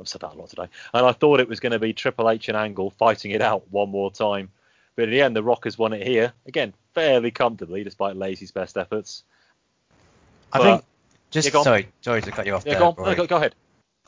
I've 0.00 0.08
said 0.08 0.20
that 0.20 0.32
a 0.34 0.36
lot 0.36 0.48
today. 0.48 0.68
And 0.94 1.04
I 1.06 1.12
thought 1.12 1.40
it 1.40 1.48
was 1.48 1.60
going 1.60 1.72
to 1.72 1.78
be 1.78 1.92
Triple 1.92 2.30
H 2.30 2.48
and 2.48 2.56
Angle 2.56 2.90
fighting 2.90 3.32
it 3.32 3.42
out 3.42 3.64
one 3.70 3.88
more 3.90 4.10
time. 4.10 4.50
But 4.96 5.04
in 5.04 5.10
the 5.10 5.22
end, 5.22 5.34
The 5.36 5.42
Rock 5.42 5.64
has 5.64 5.78
won 5.78 5.92
it 5.92 6.06
here. 6.06 6.32
Again, 6.46 6.72
fairly 6.94 7.30
comfortably, 7.30 7.84
despite 7.84 8.16
Lacey's 8.16 8.50
best 8.52 8.76
efforts. 8.76 9.24
I 10.52 10.58
But- 10.58 10.64
think 10.64 10.84
just 11.30 11.52
Yeah, 11.52 11.62
sorry, 11.62 11.88
sorry 12.00 12.22
to 12.22 12.30
cut 12.30 12.46
you 12.46 12.54
off 12.54 12.64
Yeah, 12.64 12.74
there. 12.74 12.80
go 12.92 13.02
on. 13.02 13.04
No, 13.10 13.14
go, 13.14 13.26
go 13.26 13.36
ahead. 13.36 13.54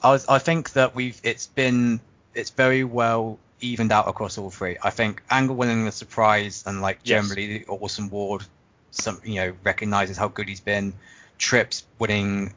I 0.03 0.11
was, 0.13 0.27
I 0.29 0.39
think 0.39 0.73
that 0.73 0.95
we've 0.95 1.21
it's 1.23 1.47
been 1.47 2.01
it's 2.35 2.51
very 2.51 2.85
well 2.85 3.39
evened 3.61 3.93
out 3.93 4.09
across 4.09 4.39
all 4.39 4.51
three. 4.51 4.79
I 4.83 4.89
think 4.89 5.23
Angle 5.31 5.57
winning 5.57 5.85
the 5.85 5.93
surprise 5.93 6.65
and 6.67 6.81
like 6.81 7.01
Yes. 7.05 7.23
generally 7.29 7.59
the 7.59 7.67
awesome 7.67 8.09
Ward, 8.09 8.43
some 8.91 9.21
you 9.23 9.35
know 9.35 9.53
recognizes 9.65 10.17
how 10.17 10.29
good 10.29 10.49
he's 10.49 10.61
been. 10.61 10.95
Trips 11.37 11.85
winning 11.99 12.55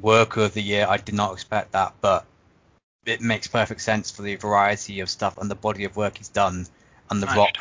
Worker 0.00 0.42
of 0.42 0.54
the 0.54 0.62
Year, 0.62 0.86
I 0.88 0.98
did 0.98 1.14
not 1.16 1.32
expect 1.32 1.72
that, 1.72 1.94
but 2.00 2.24
it 3.06 3.20
makes 3.20 3.46
perfect 3.46 3.80
sense 3.80 4.10
for 4.10 4.22
the 4.22 4.34
variety 4.36 5.00
of 5.00 5.08
stuff 5.08 5.38
and 5.38 5.50
the 5.50 5.54
body 5.54 5.84
of 5.84 5.96
work 5.96 6.18
he's 6.18 6.28
done. 6.28 6.66
And 7.10 7.22
the 7.22 7.26
Rock, 7.28 7.56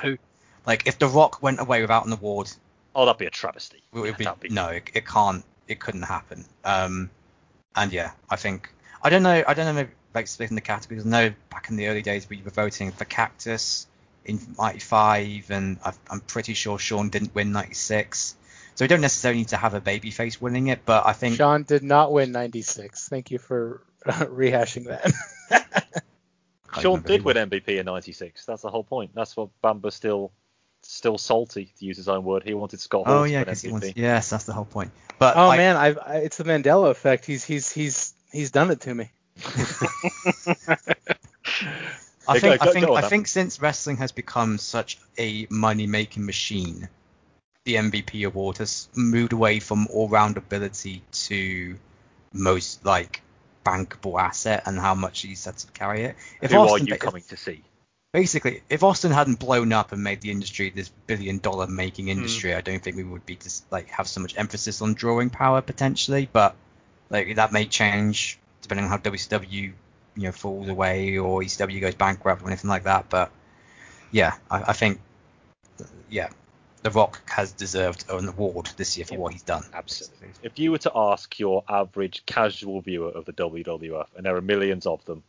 like 0.66 0.88
if 0.88 0.98
the 0.98 1.08
Rock 1.08 1.42
went 1.42 1.60
away 1.62 1.82
without 1.82 2.06
an 2.06 2.12
award, 2.14 2.52
Oh, 2.96 3.06
that'd 3.06 3.20
be 3.20 3.26
a 3.26 3.30
travesty. 3.30 3.82
it 3.94 4.00
would 4.00 4.18
be, 4.18 4.28
be- 4.40 4.50
no, 4.50 4.68
it, 4.70 4.90
it 4.94 5.06
can't, 5.06 5.44
it 5.68 5.80
couldn't 5.80 6.04
happen. 6.04 6.46
Um, 6.64 7.10
and 7.76 7.92
yeah, 7.94 8.12
I 8.30 8.38
think 8.38 8.70
I 9.04 9.10
don't 9.10 9.22
know, 9.24 9.44
I 9.48 9.54
don't 9.54 9.66
know, 9.66 9.74
maybe, 9.74 9.92
like 10.14 10.28
splitting 10.28 10.56
the 10.56 10.62
categories. 10.62 11.06
I 11.06 11.10
know 11.10 11.34
back 11.52 11.70
in 11.70 11.76
the 11.76 11.88
early 11.88 12.02
days 12.02 12.28
we 12.30 12.42
were 12.42 12.52
voting 12.52 12.92
for 12.92 13.06
Cactus 13.06 13.86
in 14.24 14.40
'95, 14.58 15.52
and 15.52 15.78
I, 15.86 15.92
I'm 16.10 16.22
pretty 16.22 16.54
sure 16.54 16.80
Shawn 16.80 17.10
didn't 17.10 17.36
win 17.36 17.52
'96. 17.52 18.36
So 18.76 18.84
we 18.84 18.88
don't 18.88 19.02
necessarily 19.02 19.40
need 19.40 19.48
to 19.50 19.58
have 19.58 19.74
a 19.74 19.82
babyface 19.82 20.42
winning 20.42 20.68
it, 20.68 20.82
but 20.86 21.06
I 21.06 21.14
think 21.14 21.36
Shawn 21.38 21.64
did 21.64 21.82
not 21.82 22.12
win 22.12 22.34
96. 22.34 23.08
Thank 23.08 23.32
you 23.32 23.40
for 23.40 23.82
rehashing 24.06 24.88
that. 24.88 25.12
Shawn 26.82 27.02
did 27.02 27.24
win 27.24 27.38
MVP 27.38 27.70
in 27.80 27.86
'96. 27.86 28.46
That's 28.46 28.62
the 28.62 28.70
whole 28.70 28.84
point. 28.84 29.12
That's 29.16 29.38
what 29.38 29.50
Bamba 29.64 29.94
still, 29.94 30.34
still 30.82 31.18
salty 31.18 31.72
to 31.80 31.86
use 31.86 31.96
his 31.96 32.10
own 32.10 32.26
word. 32.26 32.44
He 32.44 32.54
wanted 32.54 32.82
Scott 32.82 33.08
Hall 33.08 33.22
Oh 33.22 33.24
to 33.24 33.32
yeah, 33.32 33.38
win 33.40 33.46
because 33.46 33.62
he 33.62 33.70
MVP. 33.70 33.72
wants. 33.72 33.94
Yes, 33.96 34.30
that's 34.30 34.44
the 34.44 34.52
whole 34.52 34.66
point. 34.66 34.92
But 35.20 35.38
oh 35.38 35.52
I, 35.52 35.58
man, 35.58 35.78
I, 35.78 35.94
I 35.94 36.16
it's 36.18 36.36
the 36.36 36.44
Mandela 36.44 36.90
effect. 36.90 37.26
He's 37.26 37.46
he's 37.46 37.72
he's 37.72 38.14
he's 38.30 38.52
done 38.52 38.72
it 38.72 38.82
to 38.82 38.94
me. 38.94 39.10
I 42.28 42.40
think 42.40 42.62
go- 42.62 42.70
I 42.70 42.74
think 42.74 42.90
I 42.90 43.02
think 43.08 43.28
since 43.28 43.62
wrestling 43.62 43.98
has 43.98 44.12
become 44.12 44.58
such 44.58 44.98
a 45.18 45.48
money 45.50 45.88
making 45.88 46.26
machine, 46.26 46.90
the 47.66 47.76
MVP 47.76 48.26
award 48.26 48.60
has 48.60 48.88
moved 48.96 49.34
away 49.34 49.60
from 49.60 49.88
all 49.92 50.08
round 50.08 50.38
ability 50.38 51.02
to 51.12 51.76
most 52.32 52.86
like 52.86 53.22
bankable 53.66 54.22
asset 54.22 54.64
and 54.68 54.80
how 54.80 54.94
much 54.94 55.22
he's 55.22 55.46
had 55.46 55.58
to 55.58 55.68
carry 55.72 56.04
it. 56.04 56.16
If 56.42 56.52
Who 56.52 56.58
are 56.60 56.66
Austin, 56.68 56.88
you 56.88 56.94
if- 56.94 57.00
coming 57.00 57.24
to 57.30 57.38
see? 57.38 57.64
basically, 58.14 58.62
if 58.70 58.82
Austin 58.84 59.12
hadn't 59.12 59.40
blown 59.40 59.74
up 59.74 59.92
and 59.92 60.02
made 60.04 60.22
the 60.22 60.32
industry 60.32 60.70
this 60.70 60.90
billion 61.08 61.40
dollar 61.40 61.66
Hmm. 61.66 61.76
making 61.76 62.08
industry, 62.08 62.54
I 62.56 62.62
don't 62.62 62.82
think 62.82 62.96
we 62.96 63.04
would 63.04 63.26
be 63.26 63.36
just 63.36 63.70
like 63.72 63.90
have 63.90 64.08
so 64.08 64.22
much 64.22 64.38
emphasis 64.38 64.82
on 64.82 64.94
drawing 64.94 65.30
power 65.32 65.62
potentially. 65.62 66.30
But 66.32 66.56
like 67.10 67.36
that 67.36 67.52
may 67.52 67.66
change 67.66 68.40
depending 68.62 68.86
on 68.86 68.90
how 68.92 68.98
WCW 68.98 69.74
you 70.18 70.24
know 70.24 70.32
falls 70.32 70.70
away 70.70 71.18
or 71.18 71.42
ECW 71.42 71.82
goes 71.82 71.96
bankrupt 71.96 72.44
or 72.44 72.48
anything 72.48 72.70
like 72.70 72.84
that. 72.84 73.10
But 73.10 73.32
yeah, 74.12 74.36
I, 74.52 74.62
I 74.70 74.74
think 74.74 75.02
yeah, 76.10 76.30
The 76.86 76.92
Rock 76.92 77.28
has 77.32 77.52
deserved 77.52 78.06
an 78.12 78.28
award 78.28 78.68
this 78.78 78.96
year 78.96 79.08
for 79.08 79.16
Yeah. 79.16 79.22
what 79.22 79.34
he's 79.34 79.42
done. 79.42 79.66
Absolutely. 79.74 80.30
If 80.44 80.60
you 80.60 80.70
were 80.72 80.78
to 80.78 80.92
ask 80.94 81.40
your 81.40 81.64
average 81.68 82.24
casual 82.28 82.80
viewer 82.80 83.10
of 83.10 83.26
the 83.26 83.34
WWF, 83.34 84.08
and 84.16 84.24
there 84.24 84.36
are 84.36 84.42
millions 84.42 84.86
of 84.86 85.04
them, 85.06 85.24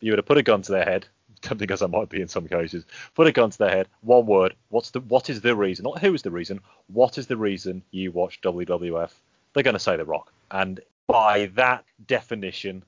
you 0.00 0.12
were 0.12 0.16
to 0.16 0.22
put 0.22 0.38
a 0.38 0.42
gun 0.42 0.62
to 0.62 0.72
their 0.72 0.86
head, 0.86 1.06
as 1.70 1.82
I 1.82 1.88
might 1.88 2.08
be 2.08 2.22
in 2.22 2.28
some 2.28 2.48
cases, 2.48 2.86
put 3.14 3.26
a 3.26 3.32
gun 3.32 3.50
to 3.50 3.58
their 3.58 3.68
head, 3.68 3.88
one 4.00 4.24
word, 4.24 4.54
what's 4.70 4.92
the 4.92 5.00
what 5.00 5.28
is 5.28 5.42
the 5.42 5.54
reason? 5.54 5.82
Not 5.82 5.98
who 5.98 6.14
is 6.14 6.22
the 6.22 6.30
reason, 6.30 6.60
what 6.86 7.18
is 7.18 7.26
the 7.26 7.36
reason 7.36 7.82
you 7.90 8.10
watch 8.10 8.40
WWF? 8.40 9.10
They're 9.52 9.62
going 9.62 9.74
to 9.74 9.80
say 9.80 9.98
The 9.98 10.06
Rock. 10.06 10.32
And 10.50 10.80
by 11.06 11.50
that 11.56 11.84
definition, 12.06 12.82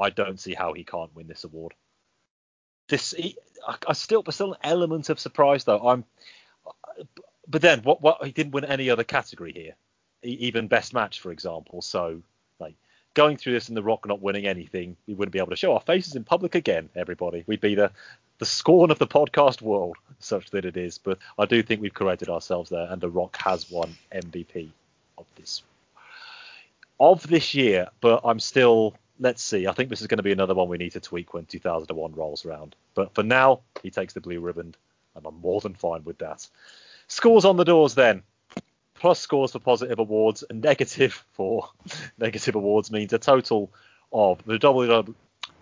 I 0.00 0.10
don't 0.10 0.38
see 0.38 0.54
how 0.54 0.74
he 0.74 0.84
can't 0.84 1.12
win 1.16 1.26
this 1.26 1.42
award. 1.42 1.74
This, 2.88 3.10
he, 3.10 3.36
I, 3.66 3.78
I 3.88 3.92
still, 3.94 4.22
there's 4.22 4.36
still 4.36 4.52
an 4.52 4.60
element 4.62 5.10
of 5.10 5.18
surprise 5.18 5.64
though. 5.64 5.88
I'm, 5.88 6.04
but 7.48 7.62
then 7.62 7.80
what? 7.82 8.02
What 8.02 8.24
he 8.24 8.32
didn't 8.32 8.52
win 8.52 8.64
any 8.64 8.90
other 8.90 9.04
category 9.04 9.52
here 9.52 9.74
even 10.22 10.68
best 10.68 10.94
match, 10.94 11.20
for 11.20 11.32
example. 11.32 11.82
So, 11.82 12.22
like 12.60 12.74
going 13.14 13.36
through 13.36 13.54
this 13.54 13.68
and 13.68 13.76
The 13.76 13.82
Rock 13.82 14.06
not 14.06 14.22
winning 14.22 14.46
anything, 14.46 14.96
we 15.06 15.14
wouldn't 15.14 15.32
be 15.32 15.38
able 15.38 15.50
to 15.50 15.56
show 15.56 15.74
our 15.74 15.80
faces 15.80 16.14
in 16.14 16.24
public 16.24 16.54
again. 16.54 16.88
Everybody, 16.94 17.44
we'd 17.46 17.60
be 17.60 17.74
the 17.74 17.90
the 18.38 18.46
scorn 18.46 18.90
of 18.90 18.98
the 18.98 19.06
podcast 19.06 19.62
world, 19.62 19.96
such 20.18 20.50
that 20.50 20.64
it 20.64 20.76
is. 20.76 20.98
But 20.98 21.18
I 21.38 21.46
do 21.46 21.62
think 21.62 21.80
we've 21.80 21.94
corrected 21.94 22.28
ourselves 22.28 22.70
there, 22.70 22.86
and 22.90 23.00
The 23.00 23.10
Rock 23.10 23.36
has 23.38 23.70
won 23.70 23.94
MVP 24.12 24.70
of 25.18 25.26
this 25.36 25.62
of 26.98 27.26
this 27.26 27.54
year. 27.54 27.88
But 28.00 28.20
I'm 28.24 28.40
still. 28.40 28.96
Let's 29.20 29.42
see. 29.42 29.68
I 29.68 29.72
think 29.72 29.88
this 29.88 30.00
is 30.00 30.08
going 30.08 30.16
to 30.16 30.24
be 30.24 30.32
another 30.32 30.54
one 30.54 30.68
we 30.68 30.78
need 30.78 30.92
to 30.92 31.00
tweak 31.00 31.32
when 31.32 31.44
2001 31.44 32.14
rolls 32.14 32.44
around. 32.44 32.74
But 32.94 33.14
for 33.14 33.22
now, 33.22 33.60
he 33.80 33.90
takes 33.90 34.14
the 34.14 34.20
blue 34.20 34.40
ribbon, 34.40 34.74
and 35.14 35.24
I'm 35.24 35.38
more 35.40 35.60
than 35.60 35.74
fine 35.74 36.02
with 36.02 36.18
that. 36.18 36.48
Scores 37.12 37.44
on 37.44 37.58
the 37.58 37.64
doors 37.64 37.94
then 37.94 38.22
plus 39.02 39.18
scores 39.18 39.50
for 39.50 39.58
positive 39.58 39.98
awards 39.98 40.44
and 40.48 40.62
negative 40.62 41.24
for 41.32 41.68
negative 42.18 42.54
awards 42.54 42.90
means 42.92 43.12
a 43.12 43.18
total 43.18 43.70
of 44.12 44.42
the 44.46 44.58
WW, 44.58 45.14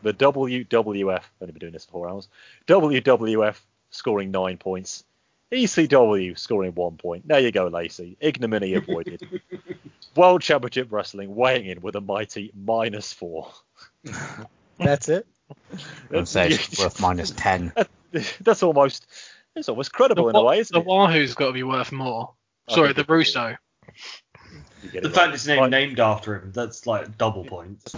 the 0.03 0.12
WWF. 0.12 1.11
I've 1.11 1.31
only 1.41 1.53
been 1.53 1.61
doing 1.61 1.73
this 1.73 1.87
for 1.87 1.93
four 1.93 2.09
hours. 2.09 2.29
WWF 2.67 3.59
scoring 3.91 4.31
nine 4.31 4.59
points. 4.59 5.05
ECW 5.51 6.39
scoring 6.39 6.73
one 6.75 6.99
point. 6.99 7.27
There 7.27 7.41
you 7.41 7.51
go, 7.51 7.67
Lacey. 7.67 8.17
Ignominy 8.20 8.75
avoided. 8.75 9.41
World 10.15 10.43
Championship 10.43 10.89
Wrestling 10.93 11.35
weighing 11.35 11.65
in 11.65 11.81
with 11.81 11.97
a 11.97 12.01
mighty 12.01 12.53
minus 12.55 13.12
four. 13.12 13.51
That's 14.79 15.09
it. 15.09 15.27
I'd 16.15 16.29
say 16.29 16.49
it's 16.49 16.79
worth 16.79 17.01
minus 17.01 17.31
ten. 17.33 17.73
That's 18.41 18.62
almost 18.62 19.07
it's 19.57 19.69
almost 19.69 19.93
credible 19.93 20.29
in 20.29 20.37
a 20.37 20.43
way, 20.43 20.59
isn't 20.59 20.73
the 20.75 20.81
it? 20.81 20.87
Wahoo's 20.87 21.35
got 21.35 21.49
to 21.49 21.53
be 21.53 21.62
worth 21.62 21.93
more. 21.93 22.35
I 22.69 22.75
Sorry, 22.75 22.93
the 22.93 23.01
it 23.01 23.07
probably 23.07 23.19
Russo. 23.19 23.57
The 24.83 24.89
it 24.99 25.03
fact 25.03 25.17
right. 25.17 25.35
it's 25.35 25.47
named, 25.47 25.61
Right. 25.61 25.70
named 25.70 26.01
after 26.01 26.37
him, 26.37 26.53
that's 26.53 26.87
like 26.87 27.19
double 27.19 27.45
points. 27.45 27.95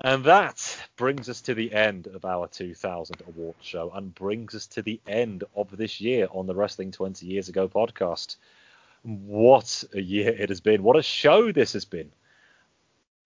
And 0.00 0.24
that 0.24 0.88
brings 0.96 1.28
us 1.28 1.40
to 1.42 1.54
the 1.54 1.72
end 1.72 2.06
of 2.06 2.24
our 2.24 2.46
2000 2.46 3.20
award 3.26 3.56
show 3.60 3.90
and 3.90 4.14
brings 4.14 4.54
us 4.54 4.66
to 4.68 4.82
the 4.82 5.00
end 5.08 5.42
of 5.56 5.76
this 5.76 6.00
year 6.00 6.28
on 6.30 6.46
the 6.46 6.54
Wrestling 6.54 6.92
20 6.92 7.26
Years 7.26 7.48
Ago 7.48 7.68
podcast. 7.68 8.36
What 9.02 9.84
a 9.94 10.00
year 10.00 10.30
it 10.30 10.48
has 10.48 10.60
been. 10.60 10.82
What 10.82 10.96
a 10.96 11.02
show 11.02 11.52
this 11.52 11.72
has 11.72 11.84
been. 11.84 12.10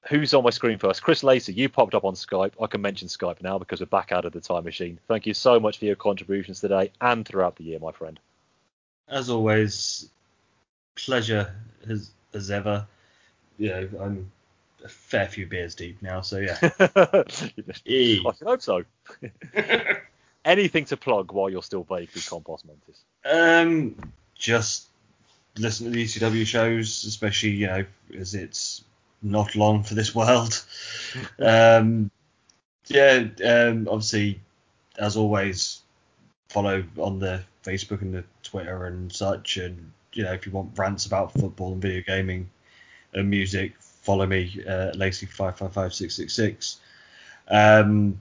Who's 0.09 0.35
on 0.35 0.43
my 0.43 0.51
screen 0.51 0.79
first? 0.79 1.03
Chris 1.03 1.23
Lacey, 1.23 1.53
you 1.53 1.69
popped 1.69 1.95
up 1.95 2.05
on 2.05 2.15
Skype. 2.15 2.53
I 2.61 2.67
can 2.67 2.83
mention 2.83 3.07
Skype 3.09 3.41
now 3.41 3.59
because 3.59 3.81
we're 3.81 3.87
back 3.87 4.11
out 4.11 4.25
of 4.25 4.33
the 4.33 4.41
time 4.41 4.65
machine. 4.65 4.99
Thank 5.07 5.27
you 5.27 5.35
so 5.35 5.61
much 5.61 5.79
for 5.79 5.85
your 5.85 5.95
contributions 5.95 6.61
today 6.61 6.91
and 7.01 7.27
throughout 7.27 7.57
the 7.57 7.65
year, 7.65 7.79
my 7.79 7.93
friend. 7.93 8.19
As 9.09 9.31
always, 9.31 10.09
pleasure 10.97 11.55
as 11.89 12.11
as 12.35 12.51
ever. 12.51 12.87
You 13.59 13.69
know, 13.69 13.89
I'm 14.01 14.33
a 14.85 14.89
fair 14.89 15.29
few 15.29 15.47
beers 15.47 15.75
deep 15.75 16.03
now, 16.03 16.21
so 16.21 16.39
yeah. 16.39 16.59
I 16.63 18.33
hope 18.43 18.63
so. 18.63 18.85
Anything 20.45 20.85
to 20.87 20.97
plug 20.97 21.31
while 21.31 21.49
you're 21.49 21.63
still 21.63 21.85
vaguely 21.85 22.21
compos 22.23 22.65
mentis? 22.65 23.05
um, 23.25 23.95
just 24.35 24.89
listen 25.59 25.87
to 25.87 25.93
the 25.93 26.05
ECW 26.05 26.47
shows, 26.47 27.05
especially 27.05 27.51
you 27.51 27.67
know 27.67 27.85
as 28.19 28.35
it's 28.35 28.85
not 29.23 29.55
long 29.55 29.83
for 29.83 29.95
this 29.95 30.15
world. 30.15 30.65
um, 31.39 32.11
yeah, 32.89 33.25
um, 33.45 33.89
obviously, 33.89 34.41
as 34.99 35.17
always, 35.17 35.83
follow 36.49 36.85
on 36.99 37.19
the 37.19 37.43
Facebook 37.65 38.03
and 38.03 38.15
the 38.15 38.25
Twitter 38.43 38.87
and 38.87 39.13
such. 39.13 39.57
And 39.57 39.93
you 40.13 40.25
know, 40.25 40.33
if 40.33 40.47
you 40.47 40.53
want 40.53 40.77
rants 40.77 41.07
about 41.07 41.33
football 41.33 41.73
and 41.73 41.83
video 41.83 42.03
gaming 42.07 42.51
and 43.15 43.31
music, 43.31 43.75
follow 43.81 44.27
me, 44.27 44.63
uh, 44.69 44.93
Lacey 44.95 45.27
five 45.27 45.57
five 45.57 45.73
five 45.73 45.95
six 45.95 46.15
six 46.15 46.35
six. 46.35 46.81
Um, 47.49 48.21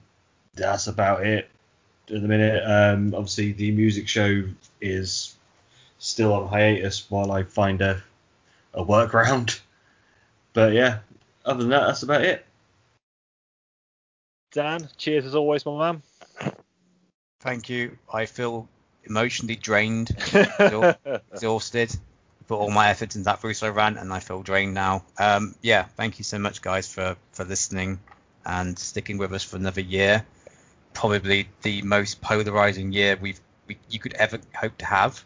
that's 0.54 0.86
about 0.86 1.26
it 1.26 1.48
at 2.08 2.20
the 2.22 2.28
minute. 2.28 2.62
Um, 2.64 3.14
obviously, 3.14 3.52
the 3.52 3.70
music 3.72 4.08
show 4.08 4.44
is 4.80 5.36
still 6.02 6.32
on 6.34 6.48
hiatus 6.48 7.08
while 7.08 7.30
I 7.30 7.44
find 7.44 7.80
a 7.80 8.02
a 8.74 8.84
workaround. 8.84 9.60
But 10.52 10.72
yeah, 10.72 10.98
other 11.44 11.60
than 11.60 11.70
that, 11.70 11.86
that's 11.86 12.02
about 12.02 12.22
it. 12.22 12.44
Dan, 14.52 14.88
cheers 14.98 15.24
as 15.24 15.34
always, 15.34 15.64
my 15.64 15.78
man. 15.78 16.02
Thank 17.40 17.70
you. 17.70 17.96
I 18.12 18.26
feel 18.26 18.68
emotionally 19.04 19.56
drained, 19.56 20.10
exhausted. 20.34 21.22
exhausted. 21.32 21.96
Put 22.48 22.56
all 22.56 22.70
my 22.70 22.88
effort 22.90 23.14
into 23.14 23.24
that 23.24 23.42
Russo 23.42 23.70
rant, 23.70 23.98
and 23.98 24.12
I 24.12 24.20
feel 24.20 24.42
drained 24.42 24.74
now. 24.74 25.04
Um, 25.18 25.54
yeah, 25.62 25.84
thank 25.96 26.18
you 26.18 26.24
so 26.24 26.38
much, 26.38 26.60
guys, 26.60 26.92
for 26.92 27.16
for 27.32 27.44
listening 27.44 28.00
and 28.44 28.78
sticking 28.78 29.16
with 29.16 29.32
us 29.32 29.42
for 29.42 29.56
another 29.56 29.80
year. 29.80 30.26
Probably 30.92 31.48
the 31.62 31.82
most 31.82 32.20
polarizing 32.20 32.92
year 32.92 33.16
we've 33.20 33.40
we, 33.66 33.78
you 33.88 34.00
could 34.00 34.14
ever 34.14 34.38
hope 34.54 34.76
to 34.78 34.84
have, 34.86 35.24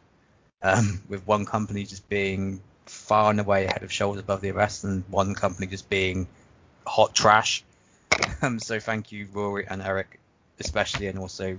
um, 0.66 1.00
with 1.08 1.26
one 1.26 1.44
company 1.46 1.84
just 1.84 2.08
being 2.08 2.60
far 2.86 3.30
and 3.30 3.40
away 3.40 3.64
ahead 3.64 3.82
of 3.82 3.92
shoulders 3.92 4.20
above 4.20 4.40
the 4.40 4.50
rest, 4.50 4.84
and 4.84 5.04
one 5.08 5.34
company 5.34 5.66
just 5.66 5.88
being 5.88 6.26
hot 6.86 7.14
trash. 7.14 7.62
Um, 8.42 8.58
so 8.58 8.80
thank 8.80 9.12
you, 9.12 9.28
Rory 9.32 9.66
and 9.68 9.80
Eric, 9.80 10.18
especially, 10.58 11.06
and 11.06 11.18
also 11.18 11.58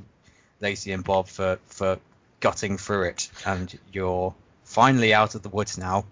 Lacey 0.60 0.92
and 0.92 1.04
Bob 1.04 1.28
for 1.28 1.60
for 1.66 2.00
gutting 2.40 2.78
through 2.78 3.04
it, 3.04 3.30
and 3.46 3.78
you're 3.94 4.34
finally 4.64 5.14
out 5.14 5.36
of 5.36 5.44
the 5.44 5.50
woods 5.50 5.78
now. 5.78 6.06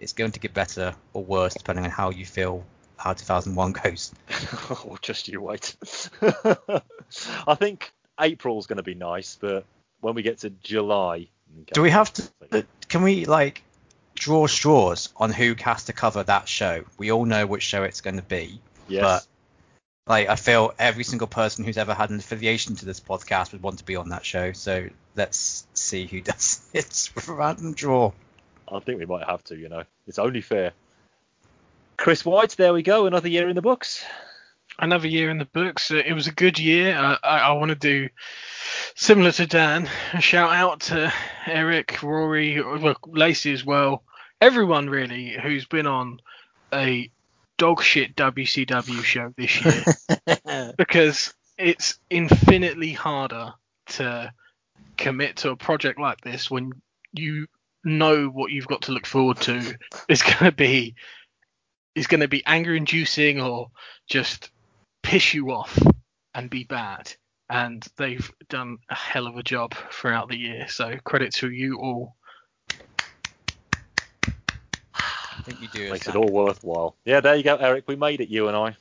It's 0.00 0.12
going 0.12 0.32
to 0.32 0.40
get 0.40 0.52
better 0.52 0.94
or 1.12 1.24
worse 1.24 1.54
depending 1.54 1.84
on 1.84 1.90
how 1.90 2.10
you 2.10 2.26
feel 2.26 2.64
how 2.96 3.12
2001 3.12 3.72
goes. 3.72 4.12
oh, 4.70 4.98
just 5.00 5.28
you 5.28 5.40
wait. 5.40 5.76
I 7.46 7.54
think 7.54 7.92
April's 8.20 8.66
going 8.66 8.76
to 8.78 8.82
be 8.82 8.94
nice, 8.94 9.38
but 9.40 9.64
when 10.00 10.14
we 10.14 10.22
get 10.22 10.38
to 10.38 10.50
July, 10.50 11.28
Do 11.72 11.82
we 11.82 11.90
have 11.90 12.12
to? 12.14 12.66
Can 12.88 13.02
we 13.02 13.24
like 13.24 13.62
draw 14.14 14.46
straws 14.46 15.08
on 15.16 15.32
who 15.32 15.54
has 15.60 15.84
to 15.84 15.92
cover 15.92 16.22
that 16.22 16.48
show? 16.48 16.84
We 16.98 17.10
all 17.12 17.24
know 17.24 17.46
which 17.46 17.62
show 17.62 17.82
it's 17.82 18.00
going 18.00 18.16
to 18.16 18.22
be, 18.22 18.60
Yes. 18.88 19.02
but 19.02 19.26
like 20.10 20.28
I 20.28 20.36
feel 20.36 20.72
every 20.78 21.04
single 21.04 21.26
person 21.26 21.64
who's 21.64 21.78
ever 21.78 21.94
had 21.94 22.10
an 22.10 22.18
affiliation 22.18 22.76
to 22.76 22.84
this 22.84 23.00
podcast 23.00 23.52
would 23.52 23.62
want 23.62 23.78
to 23.78 23.84
be 23.84 23.96
on 23.96 24.10
that 24.10 24.24
show. 24.24 24.52
So 24.52 24.88
let's 25.16 25.66
see 25.74 26.06
who 26.06 26.20
does 26.32 26.68
it 26.72 27.10
with 27.14 27.28
a 27.28 27.32
random 27.32 27.72
draw. 27.74 28.12
I 28.70 28.78
think 28.80 28.98
we 28.98 29.06
might 29.06 29.26
have 29.26 29.42
to. 29.44 29.56
You 29.56 29.68
know, 29.68 29.84
it's 30.06 30.18
only 30.18 30.40
fair. 30.40 30.72
Chris 31.96 32.24
White, 32.24 32.50
there 32.56 32.72
we 32.72 32.82
go, 32.82 33.06
another 33.06 33.28
year 33.28 33.48
in 33.48 33.54
the 33.54 33.62
books. 33.62 34.04
Another 34.78 35.08
year 35.08 35.30
in 35.30 35.38
the 35.38 35.44
books. 35.44 35.90
Uh, 35.90 36.02
It 36.04 36.12
was 36.12 36.26
a 36.26 36.32
good 36.32 36.58
year. 36.58 36.96
Uh, 36.96 37.16
I, 37.22 37.38
I 37.38 37.52
want 37.52 37.70
to 37.70 37.74
do 37.74 38.08
similar 38.94 39.32
to 39.32 39.46
Dan. 39.46 39.88
A 40.12 40.20
shout 40.20 40.52
out 40.52 40.80
to 40.80 41.12
Eric, 41.46 42.02
Rory, 42.02 42.60
well, 42.60 42.96
Lacey 43.06 43.52
as 43.52 43.64
well. 43.64 44.02
Everyone 44.40 44.90
really 44.90 45.30
who's 45.42 45.64
been 45.66 45.86
on 45.86 46.20
a 46.72 47.10
dog 47.56 47.82
shit 47.82 48.16
WCW 48.16 49.02
show 49.02 49.32
this 49.36 49.64
year 49.64 50.72
because 50.76 51.32
it's 51.56 51.98
infinitely 52.10 52.92
harder 52.92 53.54
to 53.86 54.32
commit 54.96 55.36
to 55.36 55.50
a 55.50 55.56
project 55.56 55.98
like 55.98 56.20
this 56.20 56.50
when 56.50 56.72
you 57.12 57.46
know 57.84 58.26
what 58.26 58.50
you've 58.50 58.66
got 58.66 58.82
to 58.82 58.92
look 58.92 59.06
forward 59.06 59.38
to 59.38 59.76
is 60.08 60.22
going 60.22 60.44
to 60.44 60.52
be 60.52 60.94
is 61.94 62.06
going 62.08 62.20
to 62.20 62.28
be 62.28 62.44
anger 62.44 62.74
inducing 62.74 63.40
or 63.40 63.70
just 64.08 64.50
piss 65.04 65.34
you 65.34 65.52
off 65.52 65.78
and 66.34 66.50
be 66.50 66.64
bad. 66.64 67.12
And 67.48 67.86
they've 67.96 68.28
done 68.48 68.78
a 68.88 68.94
hell 68.94 69.26
of 69.26 69.36
a 69.36 69.42
job 69.42 69.74
throughout 69.92 70.28
the 70.28 70.36
year. 70.36 70.66
So 70.68 70.96
credit 71.04 71.34
to 71.34 71.50
you 71.50 71.78
all. 71.78 72.16
I 74.94 75.42
think 75.42 75.60
you 75.60 75.68
do. 75.68 75.90
Makes 75.90 76.08
it 76.08 76.16
all 76.16 76.30
worthwhile. 76.30 76.96
Yeah, 77.04 77.20
there 77.20 77.36
you 77.36 77.42
go, 77.42 77.56
Eric. 77.56 77.84
We 77.86 77.96
made 77.96 78.20
it, 78.20 78.30
you 78.30 78.48
and 78.48 78.56
I. 78.56 78.76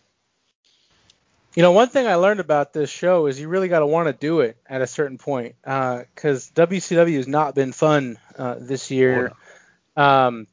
You 1.55 1.61
know, 1.61 1.71
one 1.71 1.89
thing 1.89 2.07
I 2.07 2.15
learned 2.15 2.39
about 2.39 2.73
this 2.73 2.89
show 2.89 3.27
is 3.27 3.39
you 3.39 3.47
really 3.47 3.67
got 3.67 3.79
to 3.79 3.85
want 3.85 4.07
to 4.07 4.13
do 4.13 4.39
it 4.39 4.57
at 4.65 4.81
a 4.81 4.87
certain 4.87 5.17
point, 5.17 5.55
because 5.61 6.49
WCW 6.55 7.17
has 7.17 7.27
not 7.27 7.53
been 7.53 7.73
fun 7.73 8.17
uh, 8.37 8.55
this 8.59 8.89
year. 8.89 9.33
Um, 9.95 10.47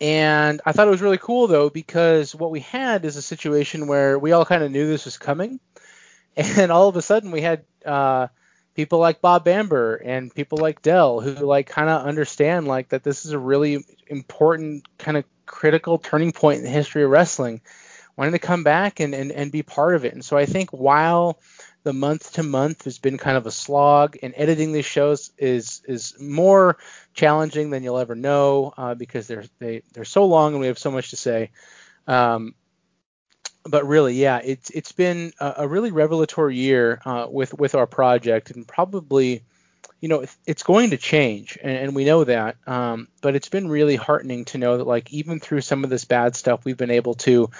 and 0.00 0.60
I 0.64 0.72
thought 0.72 0.86
it 0.86 0.90
was 0.90 1.02
really 1.02 1.18
cool 1.18 1.46
though 1.46 1.70
because 1.70 2.34
what 2.34 2.50
we 2.50 2.60
had 2.60 3.04
is 3.04 3.16
a 3.16 3.22
situation 3.22 3.86
where 3.86 4.18
we 4.18 4.32
all 4.32 4.44
kind 4.44 4.62
of 4.62 4.70
knew 4.70 4.86
this 4.86 5.04
was 5.04 5.18
coming, 5.18 5.60
and 6.36 6.72
all 6.72 6.88
of 6.88 6.96
a 6.96 7.02
sudden 7.02 7.30
we 7.30 7.40
had 7.40 7.64
uh, 7.84 8.28
people 8.74 8.98
like 8.98 9.20
Bob 9.20 9.44
Bamber 9.44 9.96
and 9.96 10.34
people 10.34 10.58
like 10.58 10.82
Dell 10.82 11.20
who 11.20 11.34
like 11.34 11.66
kind 11.66 11.88
of 11.88 12.06
understand 12.06 12.66
like 12.66 12.90
that 12.90 13.02
this 13.02 13.24
is 13.24 13.32
a 13.32 13.38
really 13.38 13.84
important 14.06 14.86
kind 14.98 15.16
of 15.16 15.24
critical 15.46 15.98
turning 15.98 16.32
point 16.32 16.58
in 16.58 16.64
the 16.64 16.70
history 16.70 17.02
of 17.02 17.10
wrestling 17.10 17.60
wanting 18.20 18.32
to 18.32 18.38
come 18.38 18.62
back 18.62 19.00
and, 19.00 19.14
and, 19.14 19.32
and 19.32 19.50
be 19.50 19.62
part 19.62 19.94
of 19.94 20.04
it. 20.04 20.12
And 20.12 20.22
so 20.22 20.36
I 20.36 20.44
think 20.44 20.70
while 20.70 21.38
the 21.82 21.92
month 21.92 22.32
to 22.32 22.42
month 22.42 22.84
has 22.84 22.98
been 22.98 23.18
kind 23.18 23.36
of 23.36 23.46
a 23.46 23.50
slog, 23.50 24.16
and 24.22 24.34
editing 24.36 24.72
these 24.72 24.86
shows 24.86 25.30
is 25.38 25.82
is 25.86 26.20
more 26.20 26.76
challenging 27.14 27.70
than 27.70 27.82
you'll 27.82 27.98
ever 27.98 28.14
know 28.14 28.74
uh, 28.76 28.94
because 28.94 29.26
they're 29.26 29.44
they 29.58 29.82
they're 29.92 30.04
so 30.04 30.26
long 30.26 30.52
and 30.52 30.60
we 30.60 30.66
have 30.66 30.78
so 30.78 30.90
much 30.90 31.10
to 31.10 31.16
say. 31.16 31.50
Um, 32.06 32.54
but 33.64 33.86
really, 33.86 34.14
yeah, 34.14 34.40
it's 34.42 34.70
it's 34.70 34.92
been 34.92 35.32
a, 35.38 35.54
a 35.58 35.68
really 35.68 35.90
revelatory 35.90 36.56
year 36.56 37.00
uh, 37.04 37.26
with 37.30 37.54
with 37.54 37.74
our 37.74 37.86
project, 37.86 38.50
and 38.50 38.66
probably, 38.66 39.44
you 40.00 40.08
know, 40.08 40.24
it's 40.46 40.62
going 40.62 40.90
to 40.90 40.96
change, 40.96 41.58
and, 41.62 41.76
and 41.76 41.94
we 41.94 42.04
know 42.04 42.24
that. 42.24 42.56
Um, 42.66 43.08
but 43.20 43.36
it's 43.36 43.48
been 43.48 43.68
really 43.68 43.96
heartening 43.96 44.46
to 44.46 44.58
know 44.58 44.78
that, 44.78 44.86
like, 44.86 45.12
even 45.12 45.40
through 45.40 45.60
some 45.60 45.84
of 45.84 45.90
this 45.90 46.04
bad 46.04 46.36
stuff, 46.36 46.64
we've 46.64 46.76
been 46.76 46.90
able 46.90 47.14
to 47.14 47.50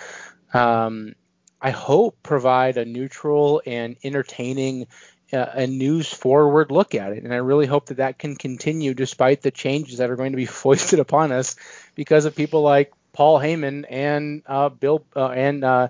um, 0.55 1.15
I 1.61 1.71
hope 1.71 2.23
provide 2.23 2.77
a 2.77 2.85
neutral 2.85 3.63
and 3.67 3.97
entertaining 4.03 4.87
uh, 5.33 5.47
a 5.53 5.67
news 5.67 6.13
forward 6.13 6.71
look 6.71 6.95
at 6.95 7.13
it. 7.13 7.23
And 7.23 7.33
I 7.33 7.39
really 7.39 7.67
hope 7.67 7.87
that 7.87 7.99
that 7.99 8.19
can 8.19 8.37
continue 8.37 8.95
despite 8.95 9.43
the 9.43 9.51
changes 9.51 9.99
that 9.99 10.11
are 10.11 10.17
going 10.17 10.33
to 10.33 10.37
be 10.37 10.47
foisted 10.63 10.99
upon 10.99 11.33
us 11.33 11.57
because 11.95 12.25
of 12.25 12.35
people 12.35 12.63
like 12.63 12.93
Paul 13.13 13.39
Heyman 13.39 13.85
and 13.89 14.43
uh, 14.47 14.69
Bill 14.69 15.05
uh, 15.15 15.29
and 15.29 15.65
uh, 15.65 15.89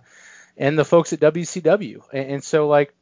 and 0.57 0.78
the 0.78 0.84
folks 0.84 1.12
at 1.12 1.20
WCW. 1.20 2.02
And, 2.12 2.31
and 2.31 2.44
so 2.44 2.68
like. 2.68 2.94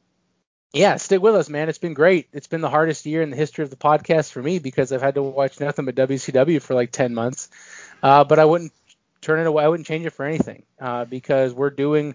Yeah, 0.75 0.97
stick 0.97 1.23
with 1.23 1.35
us, 1.35 1.49
man. 1.49 1.71
It's 1.71 1.79
been 1.79 1.95
great. 1.95 2.29
It's 2.31 2.47
been 2.47 2.61
the 2.61 2.69
hardest 2.69 3.07
year 3.07 3.23
in 3.23 3.31
the 3.31 3.37
history 3.37 3.65
of 3.65 3.71
the 3.71 3.77
podcast 3.77 4.31
for 4.33 4.43
me 4.43 4.59
because 4.59 4.93
I've 4.93 5.01
had 5.01 5.15
to 5.15 5.23
watch 5.23 5.59
nothing 5.61 5.87
but 5.87 5.95
WCW 5.95 6.61
for 6.61 6.75
like 6.75 6.93
10 6.93 7.15
months. 7.15 7.49
Uh, 8.03 8.25
but 8.25 8.39
I 8.39 8.45
wouldn't 8.45 8.75
turn 9.21 9.41
it 9.41 9.47
away. 9.47 9.65
I 9.65 9.69
wouldn't 9.69 9.87
change 9.87 10.07
it 10.07 10.11
for 10.11 10.25
anything 10.25 10.65
uh, 10.79 11.07
because 11.07 11.55
we're 11.55 11.71
doing, 11.71 12.15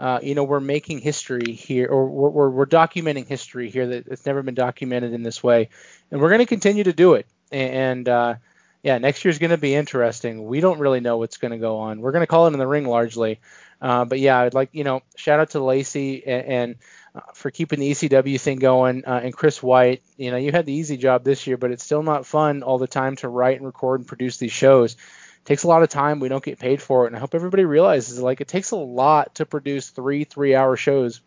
uh, 0.00 0.18
you 0.22 0.34
know, 0.34 0.44
we're 0.44 0.60
making 0.60 0.98
history 0.98 1.52
here, 1.52 1.86
or 1.86 2.06
we're, 2.06 2.30
we're, 2.30 2.50
we're 2.50 2.66
documenting 2.66 3.28
history 3.28 3.68
here 3.68 3.86
that 3.86 4.08
it's 4.08 4.24
never 4.24 4.42
been 4.42 4.54
documented 4.54 5.12
in 5.12 5.22
this 5.22 5.42
way, 5.42 5.68
and 6.10 6.20
we're 6.20 6.30
going 6.30 6.40
to 6.40 6.46
continue 6.46 6.84
to 6.84 6.94
do 6.94 7.14
it. 7.14 7.26
And 7.52 8.08
uh, 8.08 8.36
yeah, 8.82 8.96
next 8.96 9.24
year's 9.26 9.38
going 9.38 9.50
to 9.50 9.58
be 9.58 9.74
interesting. 9.74 10.46
We 10.46 10.60
don't 10.60 10.78
really 10.78 11.00
know 11.00 11.18
what's 11.18 11.36
going 11.36 11.52
to 11.52 11.58
go 11.58 11.80
on. 11.80 12.00
We're 12.00 12.12
going 12.12 12.22
to 12.22 12.26
call 12.26 12.46
it 12.46 12.54
in 12.54 12.58
the 12.58 12.66
ring 12.66 12.86
largely, 12.86 13.40
uh, 13.82 14.06
but 14.06 14.18
yeah, 14.18 14.38
I'd 14.38 14.54
like 14.54 14.70
you 14.72 14.84
know, 14.84 15.02
shout 15.16 15.38
out 15.38 15.50
to 15.50 15.62
Lacey 15.62 16.26
and. 16.26 16.46
and 16.46 16.76
uh, 17.12 17.22
for 17.34 17.50
keeping 17.50 17.80
the 17.80 17.90
ECW 17.90 18.40
thing 18.40 18.60
going, 18.60 19.04
uh, 19.04 19.20
and 19.24 19.34
Chris 19.34 19.60
White. 19.60 20.00
You 20.16 20.30
know, 20.30 20.36
you 20.36 20.52
had 20.52 20.64
the 20.64 20.72
easy 20.72 20.96
job 20.96 21.24
this 21.24 21.44
year, 21.44 21.56
but 21.56 21.72
it's 21.72 21.82
still 21.82 22.04
not 22.04 22.24
fun 22.24 22.62
all 22.62 22.78
the 22.78 22.86
time 22.86 23.16
to 23.16 23.28
write 23.28 23.56
and 23.56 23.66
record 23.66 23.98
and 23.98 24.06
produce 24.06 24.36
these 24.36 24.52
shows 24.52 24.96
takes 25.44 25.64
a 25.64 25.68
lot 25.68 25.82
of 25.82 25.88
time. 25.88 26.20
We 26.20 26.28
don't 26.28 26.44
get 26.44 26.58
paid 26.58 26.80
for 26.82 27.04
it, 27.04 27.08
and 27.08 27.16
I 27.16 27.20
hope 27.20 27.34
everybody 27.34 27.64
realizes 27.64 28.20
like 28.20 28.40
it 28.40 28.48
takes 28.48 28.70
a 28.70 28.76
lot 28.76 29.36
to 29.36 29.46
produce 29.46 29.90
three 29.90 30.24
three 30.24 30.54
hour 30.54 30.76
shows 30.76 31.20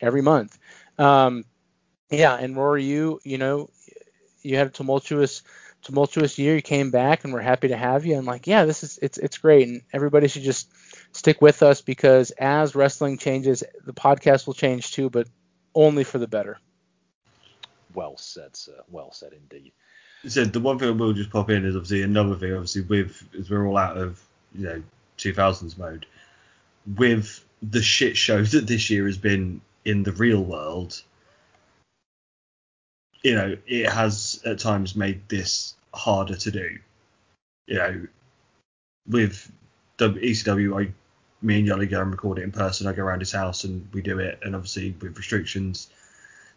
every 0.00 0.22
month. 0.22 0.58
Um, 0.98 1.44
yeah, 2.10 2.34
and 2.34 2.56
Rory, 2.56 2.84
you 2.84 3.20
you 3.24 3.38
know 3.38 3.70
you 4.42 4.56
had 4.56 4.68
a 4.68 4.70
tumultuous 4.70 5.42
tumultuous 5.82 6.38
year. 6.38 6.56
You 6.56 6.62
came 6.62 6.90
back, 6.90 7.24
and 7.24 7.32
we're 7.32 7.40
happy 7.40 7.68
to 7.68 7.76
have 7.76 8.06
you. 8.06 8.16
And 8.16 8.26
like, 8.26 8.46
yeah, 8.46 8.64
this 8.64 8.82
is 8.82 8.98
it's 9.02 9.18
it's 9.18 9.38
great, 9.38 9.68
and 9.68 9.82
everybody 9.92 10.28
should 10.28 10.42
just 10.42 10.68
stick 11.12 11.40
with 11.40 11.62
us 11.62 11.80
because 11.80 12.30
as 12.32 12.74
wrestling 12.74 13.18
changes, 13.18 13.62
the 13.84 13.94
podcast 13.94 14.46
will 14.46 14.54
change 14.54 14.92
too, 14.92 15.10
but 15.10 15.28
only 15.74 16.04
for 16.04 16.18
the 16.18 16.28
better. 16.28 16.58
Well 17.94 18.16
said, 18.16 18.56
sir. 18.56 18.80
Well 18.88 19.12
said 19.12 19.32
indeed. 19.32 19.72
So 20.26 20.44
the 20.44 20.60
one 20.60 20.78
thing 20.78 20.88
I 20.88 20.92
will 20.92 21.12
just 21.12 21.30
pop 21.30 21.50
in 21.50 21.64
is 21.64 21.76
obviously 21.76 22.02
another 22.02 22.34
thing. 22.34 22.52
Obviously, 22.52 22.82
with 22.82 23.22
as 23.38 23.50
we're 23.50 23.66
all 23.66 23.76
out 23.76 23.96
of 23.96 24.20
you 24.54 24.64
know 24.66 24.82
2000s 25.18 25.78
mode, 25.78 26.06
with 26.96 27.44
the 27.62 27.82
shit 27.82 28.16
show 28.16 28.42
that 28.42 28.66
this 28.66 28.90
year 28.90 29.06
has 29.06 29.18
been 29.18 29.60
in 29.84 30.02
the 30.02 30.12
real 30.12 30.42
world, 30.42 31.02
you 33.22 33.34
know, 33.34 33.56
it 33.66 33.90
has 33.90 34.40
at 34.44 34.58
times 34.58 34.96
made 34.96 35.28
this 35.28 35.74
harder 35.94 36.36
to 36.36 36.50
do. 36.50 36.78
You 37.66 37.76
know, 37.76 38.06
with 39.06 39.50
ECW, 39.98 40.86
I, 40.86 40.92
me 41.42 41.60
and 41.60 41.68
Yoli 41.68 41.88
go 41.88 42.00
and 42.00 42.10
record 42.10 42.38
it 42.38 42.42
in 42.42 42.52
person. 42.52 42.86
I 42.86 42.92
go 42.92 43.02
around 43.02 43.20
his 43.20 43.32
house 43.32 43.64
and 43.64 43.88
we 43.92 44.02
do 44.02 44.18
it. 44.18 44.38
And 44.42 44.54
obviously 44.54 44.94
with 45.00 45.16
restrictions, 45.16 45.88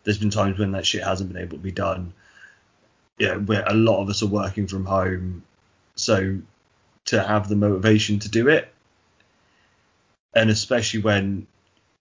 there's 0.03 0.17
been 0.17 0.29
times 0.29 0.59
when 0.59 0.71
that 0.71 0.85
shit 0.85 1.03
hasn't 1.03 1.31
been 1.31 1.41
able 1.41 1.57
to 1.57 1.63
be 1.63 1.71
done. 1.71 2.13
Yeah, 3.21 3.35
where 3.35 3.63
a 3.67 3.75
lot 3.75 4.01
of 4.01 4.09
us 4.09 4.23
are 4.23 4.27
working 4.41 4.65
from 4.65 4.83
home, 4.83 5.43
so 5.93 6.39
to 7.05 7.21
have 7.21 7.47
the 7.47 7.55
motivation 7.55 8.17
to 8.17 8.29
do 8.29 8.47
it, 8.47 8.73
and 10.33 10.49
especially 10.49 11.01
when, 11.01 11.45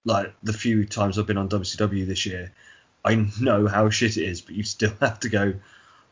like 0.07 0.33
the 0.43 0.55
few 0.55 0.87
times 0.87 1.19
I've 1.19 1.27
been 1.27 1.37
on 1.37 1.51
WCW 1.51 2.07
this 2.07 2.25
year, 2.25 2.51
I 3.05 3.29
know 3.39 3.67
how 3.67 3.91
shit 3.91 4.17
it 4.17 4.25
is, 4.25 4.41
but 4.41 4.55
you 4.55 4.63
still 4.63 4.95
have 5.03 5.21
to 5.21 5.29
go. 5.29 5.53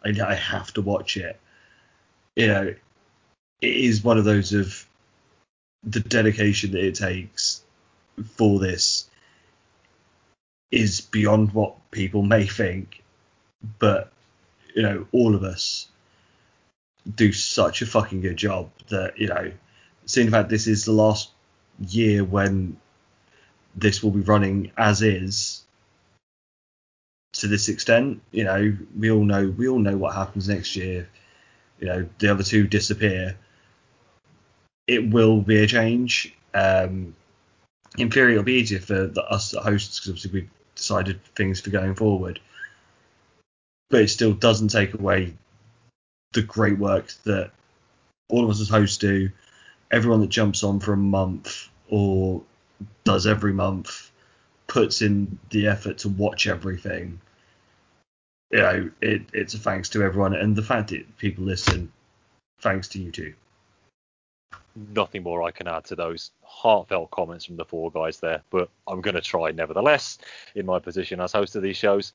I, 0.05 0.11
I 0.23 0.35
have 0.35 0.75
to 0.75 0.83
watch 0.83 1.17
it. 1.17 1.41
You 2.37 2.49
know, 2.49 2.75
it 3.63 3.77
is 3.77 4.05
one 4.05 4.19
of 4.19 4.27
those 4.27 4.53
of 4.53 4.87
the 5.85 6.01
dedication 6.01 6.73
that 6.73 6.85
it 6.85 6.97
takes 6.97 7.63
for 8.37 8.59
this 8.59 9.09
is 10.71 11.01
beyond 11.01 11.53
what 11.55 11.91
people 11.93 12.23
may 12.23 12.45
think, 12.47 13.03
but 13.79 14.13
you 14.79 14.85
know, 14.85 15.09
all 15.11 15.35
of 15.35 15.43
us 15.43 15.89
do 17.17 17.33
such 17.33 17.83
a 17.83 17.87
fucking 17.87 18.21
good 18.21 18.37
job 18.37 18.71
that 18.91 19.19
you 19.19 19.27
know, 19.27 19.51
seeing 20.07 20.27
the 20.27 20.31
fact 20.31 20.51
this 20.51 20.69
is 20.69 20.85
the 20.85 20.93
last 20.93 21.33
year 21.89 22.23
when 22.23 22.77
this 23.75 24.05
will 24.05 24.13
be 24.13 24.21
running 24.21 24.71
as 24.77 25.03
is 25.03 25.65
to 27.33 27.49
this 27.49 27.69
extent, 27.69 28.23
you 28.31 28.45
know, 28.45 28.77
we 28.97 29.11
all 29.11 29.25
know 29.25 29.53
we 29.57 29.67
all 29.67 29.81
know 29.81 29.97
what 29.97 30.15
happens 30.15 30.49
next 30.49 30.77
year. 30.77 31.09
You 31.81 31.89
know, 31.89 32.09
the 32.21 32.31
other 32.31 32.45
two 32.45 32.69
disappear. 32.69 33.37
It 34.87 35.11
will 35.11 35.41
be 35.41 35.59
a 35.59 35.67
change. 35.67 36.33
Um, 36.55 37.17
in 37.97 38.13
theory, 38.13 38.33
it'll 38.33 38.45
be 38.45 38.55
easier 38.55 38.79
for 38.79 39.09
the, 39.09 39.25
us 39.25 39.57
hosts 39.57 39.99
because 39.99 40.11
obviously 40.11 40.41
we've 40.41 40.51
decided 40.77 41.25
things 41.35 41.61
for 41.61 41.71
going 41.71 41.97
forward. 41.97 42.39
But 43.91 44.03
it 44.03 44.09
still 44.09 44.33
doesn't 44.33 44.69
take 44.69 44.95
away 44.95 45.35
the 46.33 46.43
great 46.43 46.79
work 46.79 47.13
that 47.25 47.51
all 48.29 48.45
of 48.45 48.51
us 48.51 48.61
as 48.61 48.69
hosts 48.69 48.99
do. 48.99 49.31
Everyone 49.91 50.21
that 50.21 50.29
jumps 50.29 50.63
on 50.63 50.81
for 50.81 50.93
a 50.93 50.99
month 50.99 51.69
or 51.89 52.43
does 53.05 53.27
every 53.27 53.53
month 53.53 54.11
puts 54.67 55.03
in 55.03 55.39
the 55.51 55.67
effort 55.67 55.99
to 55.99 56.09
watch 56.09 56.47
everything. 56.47 57.21
You 58.51 58.59
know, 58.59 58.91
it, 59.01 59.23
it's 59.33 59.55
a 59.55 59.59
thanks 59.59 59.89
to 59.91 60.03
everyone, 60.03 60.35
and 60.35 60.55
the 60.55 60.63
fact 60.63 60.91
that 60.91 61.19
people 61.19 61.45
listen, 61.45 61.93
thanks 62.61 62.89
to 62.89 62.99
you 62.99 63.11
too. 63.11 63.35
Nothing 64.95 65.23
more 65.23 65.43
I 65.43 65.51
can 65.51 65.67
add 65.67 65.85
to 65.87 65.97
those 65.97 66.31
heartfelt 66.43 67.11
comments 67.11 67.45
from 67.45 67.57
the 67.57 67.65
four 67.65 67.91
guys 67.91 68.21
there, 68.21 68.43
but 68.51 68.71
I'm 68.87 69.01
going 69.01 69.17
to 69.17 69.21
try 69.21 69.51
nevertheless 69.51 70.19
in 70.55 70.67
my 70.67 70.79
position 70.79 71.21
as 71.21 71.33
host 71.33 71.57
of 71.57 71.63
these 71.63 71.77
shows. 71.77 72.13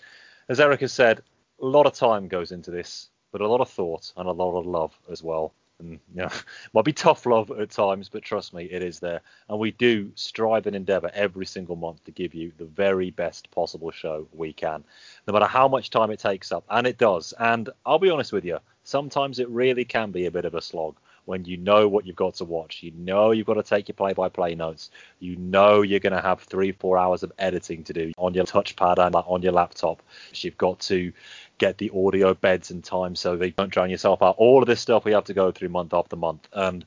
As 0.49 0.59
Eric 0.59 0.81
has 0.81 0.93
said, 0.93 1.21
a 1.61 1.65
lot 1.65 1.85
of 1.85 1.93
time 1.93 2.27
goes 2.27 2.51
into 2.51 2.72
this, 2.72 3.09
but 3.32 3.41
a 3.41 3.48
lot 3.48 3.61
of 3.61 3.69
thought 3.69 4.11
and 4.17 4.27
a 4.27 4.32
lot 4.32 4.57
of 4.57 4.65
love 4.65 4.98
as 5.11 5.23
well. 5.23 5.53
And 5.80 5.99
you 6.14 6.22
know, 6.22 6.30
might 6.73 6.85
be 6.85 6.93
tough 6.93 7.25
love 7.25 7.51
at 7.51 7.69
times, 7.72 8.09
but 8.09 8.23
trust 8.23 8.53
me, 8.53 8.65
it 8.65 8.82
is 8.82 8.99
there. 8.99 9.22
And 9.49 9.59
we 9.59 9.72
do 9.72 10.11
strive 10.15 10.67
and 10.67 10.75
endeavour 10.75 11.11
every 11.14 11.45
single 11.45 11.75
month 11.75 12.03
to 12.06 12.11
give 12.11 12.33
you 12.33 12.51
the 12.57 12.65
very 12.65 13.11
best 13.11 13.49
possible 13.51 13.91
show 13.91 14.27
we 14.33 14.53
can, 14.53 14.83
no 15.27 15.33
matter 15.33 15.48
how 15.48 15.67
much 15.67 15.90
time 15.90 16.11
it 16.11 16.19
takes 16.19 16.51
up, 16.51 16.64
and 16.69 16.85
it 16.85 16.98
does. 16.98 17.33
And 17.40 17.69
I'll 17.85 17.99
be 17.99 18.09
honest 18.09 18.33
with 18.33 18.45
you, 18.45 18.59
sometimes 18.83 19.40
it 19.40 19.49
really 19.49 19.85
can 19.85 20.11
be 20.11 20.25
a 20.25 20.32
bit 20.32 20.45
of 20.45 20.56
a 20.56 20.61
slog 20.61 20.95
when 21.25 21.45
you 21.45 21.57
know 21.57 21.87
what 21.87 22.05
you've 22.05 22.15
got 22.15 22.35
to 22.35 22.45
watch. 22.45 22.83
You 22.83 22.91
know 22.97 23.31
you've 23.31 23.47
got 23.47 23.53
to 23.53 23.63
take 23.63 23.87
your 23.87 23.95
play-by-play 23.95 24.55
notes. 24.55 24.91
You 25.19 25.35
know 25.37 25.81
you're 25.81 25.99
going 25.99 26.13
to 26.13 26.21
have 26.21 26.41
three, 26.41 26.71
four 26.71 26.97
hours 26.97 27.23
of 27.23 27.31
editing 27.39 27.83
to 27.85 27.93
do 27.93 28.11
on 28.17 28.33
your 28.33 28.45
touchpad 28.45 28.97
and 28.97 29.15
on 29.15 29.41
your 29.41 29.53
laptop. 29.53 30.03
You've 30.33 30.57
got 30.57 30.79
to 30.81 31.13
get 31.57 31.77
the 31.77 31.91
audio 31.95 32.33
beds 32.33 32.71
in 32.71 32.81
time 32.81 33.15
so 33.15 33.37
they 33.37 33.51
don't 33.51 33.71
drown 33.71 33.89
yourself 33.89 34.21
out. 34.21 34.35
All 34.37 34.61
of 34.61 34.67
this 34.67 34.81
stuff 34.81 35.05
we 35.05 35.13
have 35.13 35.25
to 35.25 35.33
go 35.33 35.51
through 35.51 35.69
month 35.69 35.93
after 35.93 36.15
month. 36.15 36.47
And 36.51 36.85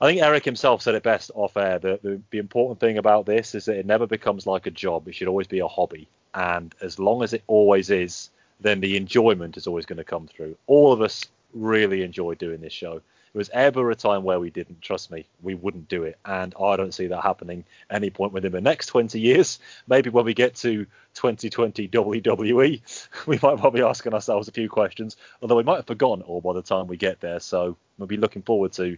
I 0.00 0.08
think 0.08 0.20
Eric 0.20 0.44
himself 0.44 0.82
said 0.82 0.94
it 0.94 1.02
best 1.02 1.30
off 1.34 1.56
air. 1.56 1.78
The, 1.78 1.98
the, 2.02 2.20
the 2.30 2.38
important 2.38 2.80
thing 2.80 2.98
about 2.98 3.26
this 3.26 3.54
is 3.54 3.64
that 3.66 3.78
it 3.78 3.86
never 3.86 4.06
becomes 4.06 4.46
like 4.46 4.66
a 4.66 4.70
job. 4.70 5.08
It 5.08 5.14
should 5.14 5.28
always 5.28 5.46
be 5.46 5.60
a 5.60 5.68
hobby. 5.68 6.08
And 6.34 6.74
as 6.82 6.98
long 6.98 7.22
as 7.22 7.32
it 7.32 7.44
always 7.46 7.90
is, 7.90 8.28
then 8.60 8.80
the 8.80 8.96
enjoyment 8.96 9.56
is 9.56 9.66
always 9.66 9.86
going 9.86 9.98
to 9.98 10.04
come 10.04 10.26
through. 10.26 10.56
All 10.66 10.92
of 10.92 11.00
us 11.00 11.26
really 11.52 12.02
enjoy 12.02 12.34
doing 12.34 12.60
this 12.60 12.72
show. 12.72 13.00
There 13.34 13.40
was 13.40 13.50
ever 13.52 13.90
a 13.90 13.96
time 13.96 14.22
where 14.22 14.38
we 14.38 14.50
didn't. 14.50 14.80
Trust 14.80 15.10
me, 15.10 15.26
we 15.42 15.56
wouldn't 15.56 15.88
do 15.88 16.04
it, 16.04 16.16
and 16.24 16.54
I 16.54 16.76
don't 16.76 16.94
see 16.94 17.08
that 17.08 17.20
happening 17.20 17.64
any 17.90 18.08
point 18.08 18.32
within 18.32 18.52
the 18.52 18.60
next 18.60 18.86
20 18.86 19.18
years. 19.18 19.58
Maybe 19.88 20.08
when 20.08 20.24
we 20.24 20.34
get 20.34 20.54
to 20.56 20.86
2020 21.14 21.88
WWE, 21.88 22.80
we 23.26 23.40
might 23.42 23.60
well 23.60 23.72
be 23.72 23.82
asking 23.82 24.14
ourselves 24.14 24.46
a 24.46 24.52
few 24.52 24.68
questions. 24.68 25.16
Although 25.42 25.56
we 25.56 25.64
might 25.64 25.78
have 25.78 25.86
forgotten 25.88 26.22
all 26.22 26.40
by 26.40 26.52
the 26.52 26.62
time 26.62 26.86
we 26.86 26.96
get 26.96 27.20
there. 27.20 27.40
So 27.40 27.76
we'll 27.98 28.06
be 28.06 28.18
looking 28.18 28.42
forward 28.42 28.72
to 28.74 28.96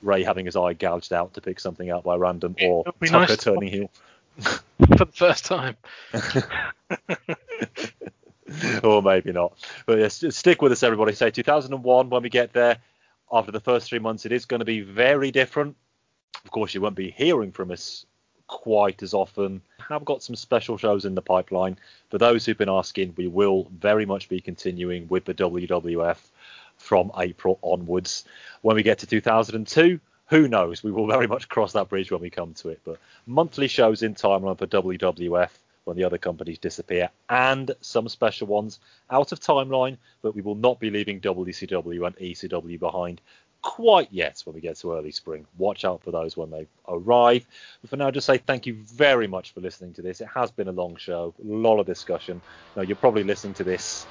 Rey 0.00 0.22
having 0.22 0.46
his 0.46 0.56
eye 0.56 0.72
gouged 0.72 1.12
out 1.12 1.34
to 1.34 1.42
pick 1.42 1.60
something 1.60 1.90
out 1.90 2.04
by 2.04 2.16
random, 2.16 2.56
or 2.62 2.84
Tucker 2.84 3.12
nice 3.12 3.36
turning 3.36 3.68
heel. 3.68 3.90
for 4.38 5.04
the 5.04 5.12
first 5.12 5.44
time. 5.44 5.76
or 8.82 9.02
maybe 9.02 9.32
not. 9.32 9.52
But 9.84 9.98
yes, 9.98 10.20
just 10.20 10.38
stick 10.38 10.62
with 10.62 10.72
us, 10.72 10.82
everybody. 10.82 11.14
Say 11.14 11.30
2001 11.30 12.08
when 12.08 12.22
we 12.22 12.30
get 12.30 12.54
there. 12.54 12.78
After 13.32 13.52
the 13.52 13.60
first 13.60 13.88
three 13.88 13.98
months, 13.98 14.26
it 14.26 14.32
is 14.32 14.44
going 14.44 14.60
to 14.60 14.64
be 14.64 14.80
very 14.80 15.30
different. 15.30 15.76
Of 16.44 16.50
course, 16.50 16.74
you 16.74 16.80
won't 16.80 16.94
be 16.94 17.10
hearing 17.10 17.52
from 17.52 17.70
us 17.70 18.06
quite 18.46 19.02
as 19.02 19.14
often. 19.14 19.62
Have 19.88 20.04
got 20.04 20.22
some 20.22 20.36
special 20.36 20.76
shows 20.76 21.04
in 21.04 21.14
the 21.14 21.22
pipeline. 21.22 21.78
For 22.10 22.18
those 22.18 22.44
who've 22.44 22.58
been 22.58 22.68
asking, 22.68 23.14
we 23.16 23.26
will 23.26 23.68
very 23.78 24.06
much 24.06 24.28
be 24.28 24.40
continuing 24.40 25.08
with 25.08 25.24
the 25.24 25.34
WWF 25.34 26.18
from 26.76 27.10
April 27.18 27.58
onwards. 27.62 28.24
When 28.62 28.76
we 28.76 28.82
get 28.82 28.98
to 28.98 29.06
2002, 29.06 30.00
who 30.26 30.48
knows? 30.48 30.82
We 30.82 30.92
will 30.92 31.06
very 31.06 31.26
much 31.26 31.48
cross 31.48 31.72
that 31.72 31.88
bridge 31.88 32.10
when 32.10 32.20
we 32.20 32.30
come 32.30 32.54
to 32.54 32.68
it. 32.70 32.80
But 32.84 32.98
monthly 33.26 33.68
shows 33.68 34.02
in 34.02 34.14
timeline 34.14 34.58
for 34.58 34.66
WWF 34.66 35.50
when 35.84 35.96
the 35.96 36.04
other 36.04 36.18
companies 36.18 36.58
disappear, 36.58 37.10
and 37.28 37.70
some 37.80 38.08
special 38.08 38.46
ones 38.46 38.80
out 39.10 39.32
of 39.32 39.40
timeline, 39.40 39.96
but 40.22 40.34
we 40.34 40.42
will 40.42 40.54
not 40.54 40.80
be 40.80 40.90
leaving 40.90 41.20
WCW 41.20 42.06
and 42.06 42.16
ECW 42.16 42.78
behind 42.78 43.20
quite 43.64 44.08
yet 44.12 44.42
when 44.44 44.54
we 44.54 44.60
get 44.60 44.76
to 44.76 44.92
early 44.92 45.10
spring. 45.10 45.46
Watch 45.56 45.84
out 45.86 46.02
for 46.02 46.10
those 46.10 46.36
when 46.36 46.50
they 46.50 46.66
arrive. 46.86 47.46
But 47.80 47.90
for 47.90 47.96
now, 47.96 48.10
just 48.10 48.26
say 48.26 48.36
thank 48.36 48.66
you 48.66 48.74
very 48.74 49.26
much 49.26 49.52
for 49.52 49.60
listening 49.60 49.94
to 49.94 50.02
this. 50.02 50.20
It 50.20 50.28
has 50.34 50.50
been 50.50 50.68
a 50.68 50.72
long 50.72 50.96
show, 50.96 51.34
a 51.42 51.46
lot 51.46 51.80
of 51.80 51.86
discussion. 51.86 52.42
Now, 52.76 52.82
you're 52.82 52.96
probably 52.96 53.24
listening 53.24 53.54
to 53.54 53.64
this 53.64 54.06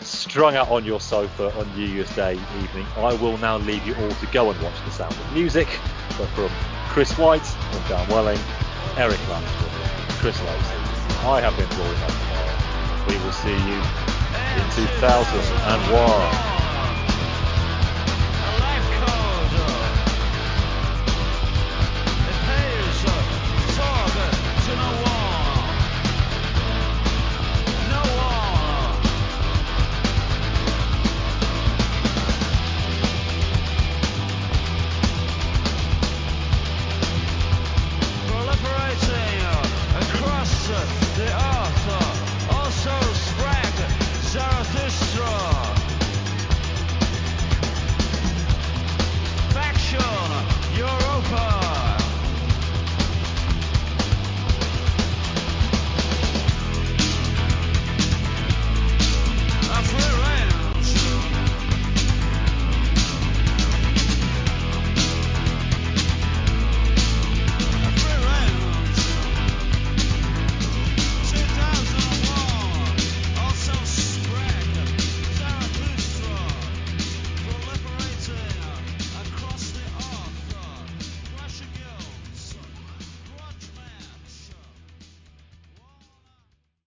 strung 0.00 0.56
out 0.56 0.68
on 0.68 0.84
your 0.84 1.00
sofa 1.00 1.56
on 1.58 1.78
New 1.78 1.86
Year's 1.86 2.14
Day 2.16 2.32
evening. 2.32 2.86
I 2.96 3.14
will 3.14 3.38
now 3.38 3.56
leave 3.58 3.86
you 3.86 3.94
all 3.94 4.10
to 4.10 4.26
go 4.32 4.50
and 4.50 4.60
watch 4.62 4.84
The 4.84 4.90
Sound 4.90 5.14
of 5.14 5.32
Music. 5.32 5.68
But 6.18 6.28
from 6.30 6.50
Chris 6.90 7.16
White, 7.16 7.40
from 7.40 7.88
Dan 7.88 8.08
Welling, 8.10 8.38
Eric 8.96 9.18
Lansford, 9.30 9.63
Chris 10.24 10.40
I 10.40 11.42
have 11.42 11.54
been 11.58 11.68
Rory 11.78 11.94
McNamara. 11.96 13.08
We 13.10 13.18
will 13.22 13.30
see 13.30 13.50
you 13.50 13.76
in 14.56 14.70
2001. 14.70 16.53